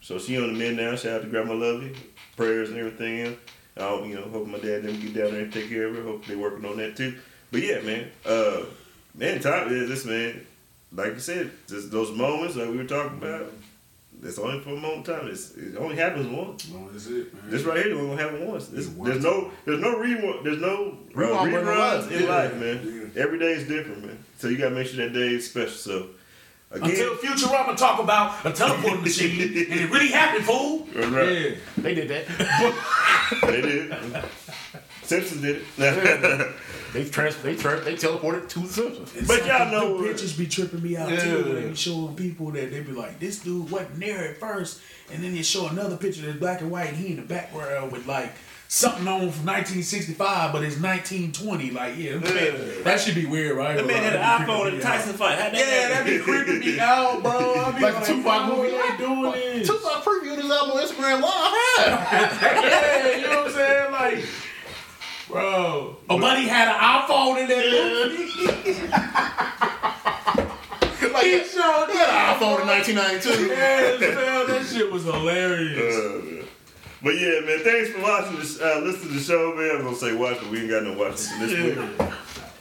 So 0.00 0.18
she 0.18 0.36
on 0.36 0.52
the 0.52 0.58
mend 0.58 0.76
now. 0.76 0.96
Shout 0.96 1.12
out 1.16 1.22
to 1.22 1.28
Grandma 1.28 1.54
Lovey. 1.54 1.92
Prayers 2.36 2.70
and 2.70 2.78
everything 2.78 3.20
else. 3.20 3.36
I 3.76 3.80
don't, 3.80 4.08
you 4.08 4.16
know, 4.16 4.22
hope 4.22 4.46
my 4.46 4.58
dad 4.58 4.82
them 4.82 5.00
get 5.00 5.14
down 5.14 5.32
there 5.32 5.42
and 5.42 5.52
take 5.52 5.68
care 5.68 5.86
of 5.86 5.96
her. 5.96 6.02
Hope 6.02 6.26
they're 6.26 6.38
working 6.38 6.64
on 6.64 6.76
that 6.78 6.96
too. 6.96 7.16
But 7.50 7.62
yeah, 7.62 7.80
man. 7.80 8.08
Uh, 8.24 8.62
man, 9.14 9.40
time 9.40 9.68
is 9.72 9.88
this 9.88 10.04
man. 10.04 10.46
Like 10.94 11.14
you 11.14 11.20
said, 11.20 11.50
just 11.68 11.90
those 11.90 12.10
moments 12.16 12.56
like 12.56 12.68
we 12.68 12.76
were 12.76 12.84
talking 12.84 13.18
about. 13.18 13.50
It's 14.24 14.38
only 14.38 14.60
for 14.60 14.70
a 14.70 14.76
moment 14.76 15.06
time. 15.06 15.26
It's, 15.26 15.52
it 15.56 15.76
only 15.76 15.96
happens 15.96 16.28
once. 16.28 16.68
No, 16.68 16.88
that's 16.92 17.06
it, 17.08 17.34
man. 17.34 17.50
This 17.50 17.62
right 17.64 17.84
here, 17.84 17.96
we're 17.96 18.06
gonna 18.14 18.22
have 18.22 18.34
it 18.34 18.46
once. 18.46 18.68
This, 18.68 18.86
there's 18.88 19.24
no, 19.24 19.50
there's 19.64 19.80
no 19.80 19.98
rewind, 19.98 20.46
there's 20.46 20.60
no 20.60 20.90
uh, 20.92 21.18
Rewind 21.18 21.50
button 21.50 21.54
in 21.54 21.64
reruns 21.74 22.02
life. 22.02 22.12
in 22.12 22.22
Yeah. 22.22 22.28
life, 22.28 22.56
man. 22.56 23.12
Every 23.16 23.38
day 23.40 23.52
is 23.54 23.66
different, 23.66 24.04
man. 24.06 24.18
So 24.38 24.46
you 24.48 24.58
gotta 24.58 24.74
make 24.76 24.86
sure 24.86 25.04
that 25.04 25.12
day 25.12 25.28
is 25.34 25.50
special. 25.50 25.70
So, 25.74 26.06
Again, 26.72 26.90
Until 26.90 27.16
Futurama 27.16 27.76
talk 27.76 28.00
about 28.00 28.46
a 28.46 28.52
teleporting 28.52 29.02
machine 29.02 29.40
and 29.42 29.80
it 29.80 29.90
really 29.90 30.08
happened, 30.08 30.44
fool. 30.44 30.86
Right. 30.94 31.32
Yeah. 31.32 31.50
They 31.76 31.94
did 31.94 32.08
that. 32.08 33.42
they 33.42 33.60
did. 33.60 33.94
Simpsons 35.02 35.42
did 35.42 35.62
it. 35.76 36.52
they 36.94 37.04
trans 37.04 37.36
they 37.42 37.56
tra- 37.56 37.80
they 37.80 37.94
teleported 37.94 38.48
to 38.48 38.60
the 38.60 38.68
Simpsons. 38.68 39.26
but 39.26 39.44
y'all 39.46 39.70
know 39.70 39.96
uh, 39.96 40.00
the 40.02 40.08
pictures 40.08 40.36
be 40.36 40.46
tripping 40.46 40.82
me 40.82 40.96
out 40.96 41.08
too. 41.08 41.14
Yeah. 41.14 41.34
When 41.42 41.54
they 41.56 41.68
be 41.68 41.74
showing 41.74 42.14
people 42.14 42.50
that 42.52 42.70
they 42.70 42.80
be 42.80 42.92
like, 42.92 43.18
this 43.18 43.40
dude 43.40 43.70
wasn't 43.70 44.00
there 44.00 44.30
at 44.30 44.38
first, 44.40 44.80
and 45.12 45.22
then 45.22 45.34
they 45.34 45.42
show 45.42 45.68
another 45.68 45.98
picture 45.98 46.22
that's 46.22 46.38
black 46.38 46.62
and 46.62 46.70
white, 46.70 46.88
and 46.88 46.96
he 46.96 47.08
in 47.08 47.16
the 47.16 47.22
background 47.22 47.92
with 47.92 48.06
like 48.06 48.32
something 48.72 49.06
on 49.06 49.20
from 49.30 49.44
1965, 49.44 50.50
but 50.50 50.62
it's 50.64 50.76
1920. 50.80 51.70
Like, 51.72 51.94
yeah, 51.98 52.12
Yeah. 52.12 52.56
that 52.84 53.00
should 53.00 53.14
be 53.14 53.26
weird, 53.26 53.54
right? 53.56 53.76
the 53.76 53.82
man 53.84 54.02
had 54.02 54.14
an 54.16 54.22
iPhone 54.22 54.46
creeping 54.46 54.66
in 54.68 54.72
me 54.72 54.80
the 54.80 54.86
out. 54.88 54.92
Tyson 54.96 55.12
fight. 55.14 55.38
How'd 55.38 55.52
that 55.52 55.58
Yeah, 55.58 55.88
that'd 55.88 56.06
be 56.06 56.18
creeping 56.24 56.58
me 56.60 56.80
out, 56.80 57.22
bro. 57.22 57.54
I'd 57.54 57.76
be 57.76 57.82
Like 57.82 57.94
like, 57.96 58.06
the 58.06 58.12
Tupac 58.14 58.24
why 58.24 58.48
movie. 58.48 58.74
are 58.74 58.96
they 58.96 59.04
doing 59.04 59.32
this? 59.32 59.68
Tupac 59.68 60.02
previewed 60.04 60.36
his 60.40 60.50
album 60.50 60.70
on 60.70 60.82
Instagram 60.86 61.20
live. 61.20 61.52
yeah, 61.86 63.16
you 63.16 63.22
know 63.26 63.36
what 63.42 63.46
I'm 63.48 63.52
saying? 63.52 63.92
Like, 63.92 64.24
bro, 65.28 65.96
a 66.08 66.18
buddy 66.18 66.42
had 66.48 66.68
an 66.68 66.74
iPhone 66.80 67.42
in 67.42 67.48
that 67.48 67.64
movie. 67.70 68.26
like 71.12 71.24
he 71.26 71.44
showed 71.44 71.88
he 71.90 71.98
had 71.98 72.08
an 72.08 72.38
iPhone 72.40 72.62
in 72.62 72.68
1992. 72.68 73.46
Yeah, 73.48 73.98
man, 74.00 74.46
that 74.46 74.66
shit 74.66 74.90
was 74.90 75.04
hilarious. 75.04 75.94
Uh, 75.94 76.41
but 77.02 77.14
yeah, 77.18 77.40
man, 77.40 77.60
thanks 77.60 77.90
for 77.90 78.02
watching 78.02 78.36
this, 78.38 78.60
uh, 78.60 78.80
listening 78.84 79.08
to 79.08 79.14
the 79.14 79.20
show, 79.20 79.54
man. 79.54 79.76
I'm 79.76 79.84
gonna 79.84 79.96
say 79.96 80.14
watch, 80.14 80.38
but 80.40 80.50
we 80.50 80.60
ain't 80.60 80.70
got 80.70 80.82
no 80.82 80.92
watching 80.96 81.38
this 81.40 81.52
week. 81.52 82.08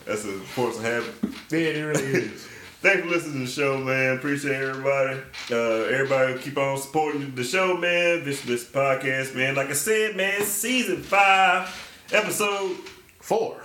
That's 0.05 0.25
a 0.25 0.39
force 0.39 0.77
of 0.77 0.83
habit. 0.83 1.13
Yeah, 1.49 1.59
it 1.59 1.81
really 1.83 2.03
is. 2.03 2.47
Thanks 2.81 3.03
for 3.03 3.09
listening 3.09 3.33
to 3.33 3.39
the 3.45 3.51
show, 3.51 3.77
man. 3.77 4.17
Appreciate 4.17 4.55
everybody. 4.55 5.19
Uh, 5.51 5.83
everybody 5.83 6.39
keep 6.39 6.57
on 6.57 6.77
supporting 6.79 7.35
the 7.35 7.43
show, 7.43 7.77
man. 7.77 8.23
This 8.23 8.41
this 8.41 8.65
podcast, 8.65 9.35
man. 9.35 9.55
Like 9.55 9.69
I 9.69 9.73
said, 9.73 10.15
man, 10.15 10.41
season 10.41 11.03
five, 11.03 11.69
episode 12.11 12.77
Four. 13.21 13.61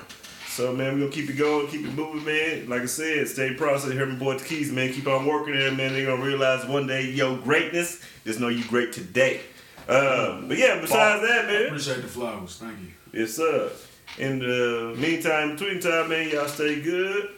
So 0.49 0.73
man, 0.73 0.95
we're 0.95 1.01
gonna 1.01 1.13
keep 1.13 1.31
it 1.31 1.39
going, 1.39 1.67
keep 1.69 1.87
it 1.87 1.95
moving, 1.95 2.25
man. 2.25 2.69
Like 2.69 2.83
I 2.83 2.87
said, 2.87 3.27
stay 3.27 3.55
process. 3.55 3.93
Hear 3.93 4.07
my 4.07 4.15
boy 4.17 4.39
the 4.39 4.45
Keez, 4.45 4.71
man. 4.71 4.93
Keep 4.93 5.07
on 5.07 5.25
working 5.27 5.55
there, 5.55 5.73
man. 5.73 5.95
They're 5.95 6.07
gonna 6.07 6.23
realize 6.23 6.67
one 6.67 6.87
day, 6.87 7.11
yo, 7.11 7.37
greatness. 7.37 8.03
Just 8.25 8.39
know 8.39 8.49
you 8.49 8.65
great 8.65 8.93
today. 8.93 9.41
Um, 9.89 10.49
but 10.49 10.59
yeah, 10.59 10.81
besides 10.81 11.23
that, 11.23 11.47
man. 11.47 11.67
Appreciate 11.67 12.03
the 12.03 12.09
flowers. 12.09 12.57
Thank 12.57 12.79
you. 12.81 13.21
Yes, 13.21 13.35
sir. 13.35 13.71
In 14.19 14.39
the 14.39 14.95
meantime, 14.99 15.57
between 15.57 15.81
time, 15.81 16.09
man, 16.09 16.31
y'all 16.31 16.49
stay 16.49 16.81
good. 16.81 17.31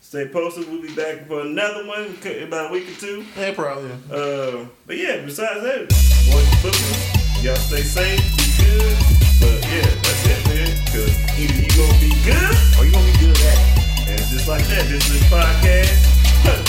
Stay 0.00 0.28
posted. 0.28 0.68
We'll 0.70 0.82
be 0.82 0.94
back 0.94 1.26
for 1.26 1.42
another 1.42 1.86
one 1.86 2.16
in 2.24 2.42
about 2.44 2.70
a 2.70 2.72
week 2.72 2.88
or 2.88 3.00
two. 3.00 3.24
Yeah, 3.36 3.52
probably. 3.54 3.90
Uh, 4.10 4.66
but 4.86 4.96
yeah, 4.96 5.20
besides 5.24 5.62
that, 5.62 5.88
boys 5.88 6.62
booking. 6.62 7.44
Y'all 7.44 7.56
stay 7.56 7.82
safe, 7.82 8.20
be 8.36 8.64
good. 8.64 8.96
But 9.38 9.62
yeah, 9.68 9.86
that's 10.02 10.26
it, 10.26 10.40
man. 10.48 10.76
Cause 10.90 11.14
either 11.38 11.60
you 11.60 11.68
gonna 11.76 12.00
be 12.00 12.10
good 12.24 12.56
or 12.78 12.84
you 12.84 12.92
gonna 12.92 13.12
be 13.12 13.18
good 13.18 13.36
at 13.36 13.58
it. 13.58 14.08
And 14.08 14.18
just 14.18 14.48
like 14.48 14.66
that, 14.66 14.88
this 14.88 15.08
is 15.10 15.20
podcast. 15.24 16.08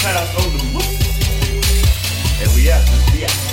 House 0.04 0.46
on 0.46 0.58
the 0.58 0.64
move. 0.74 0.84
And 2.42 2.56
we 2.56 2.72
out. 2.72 2.86
Just 2.86 3.14
be 3.14 3.26
out. 3.26 3.49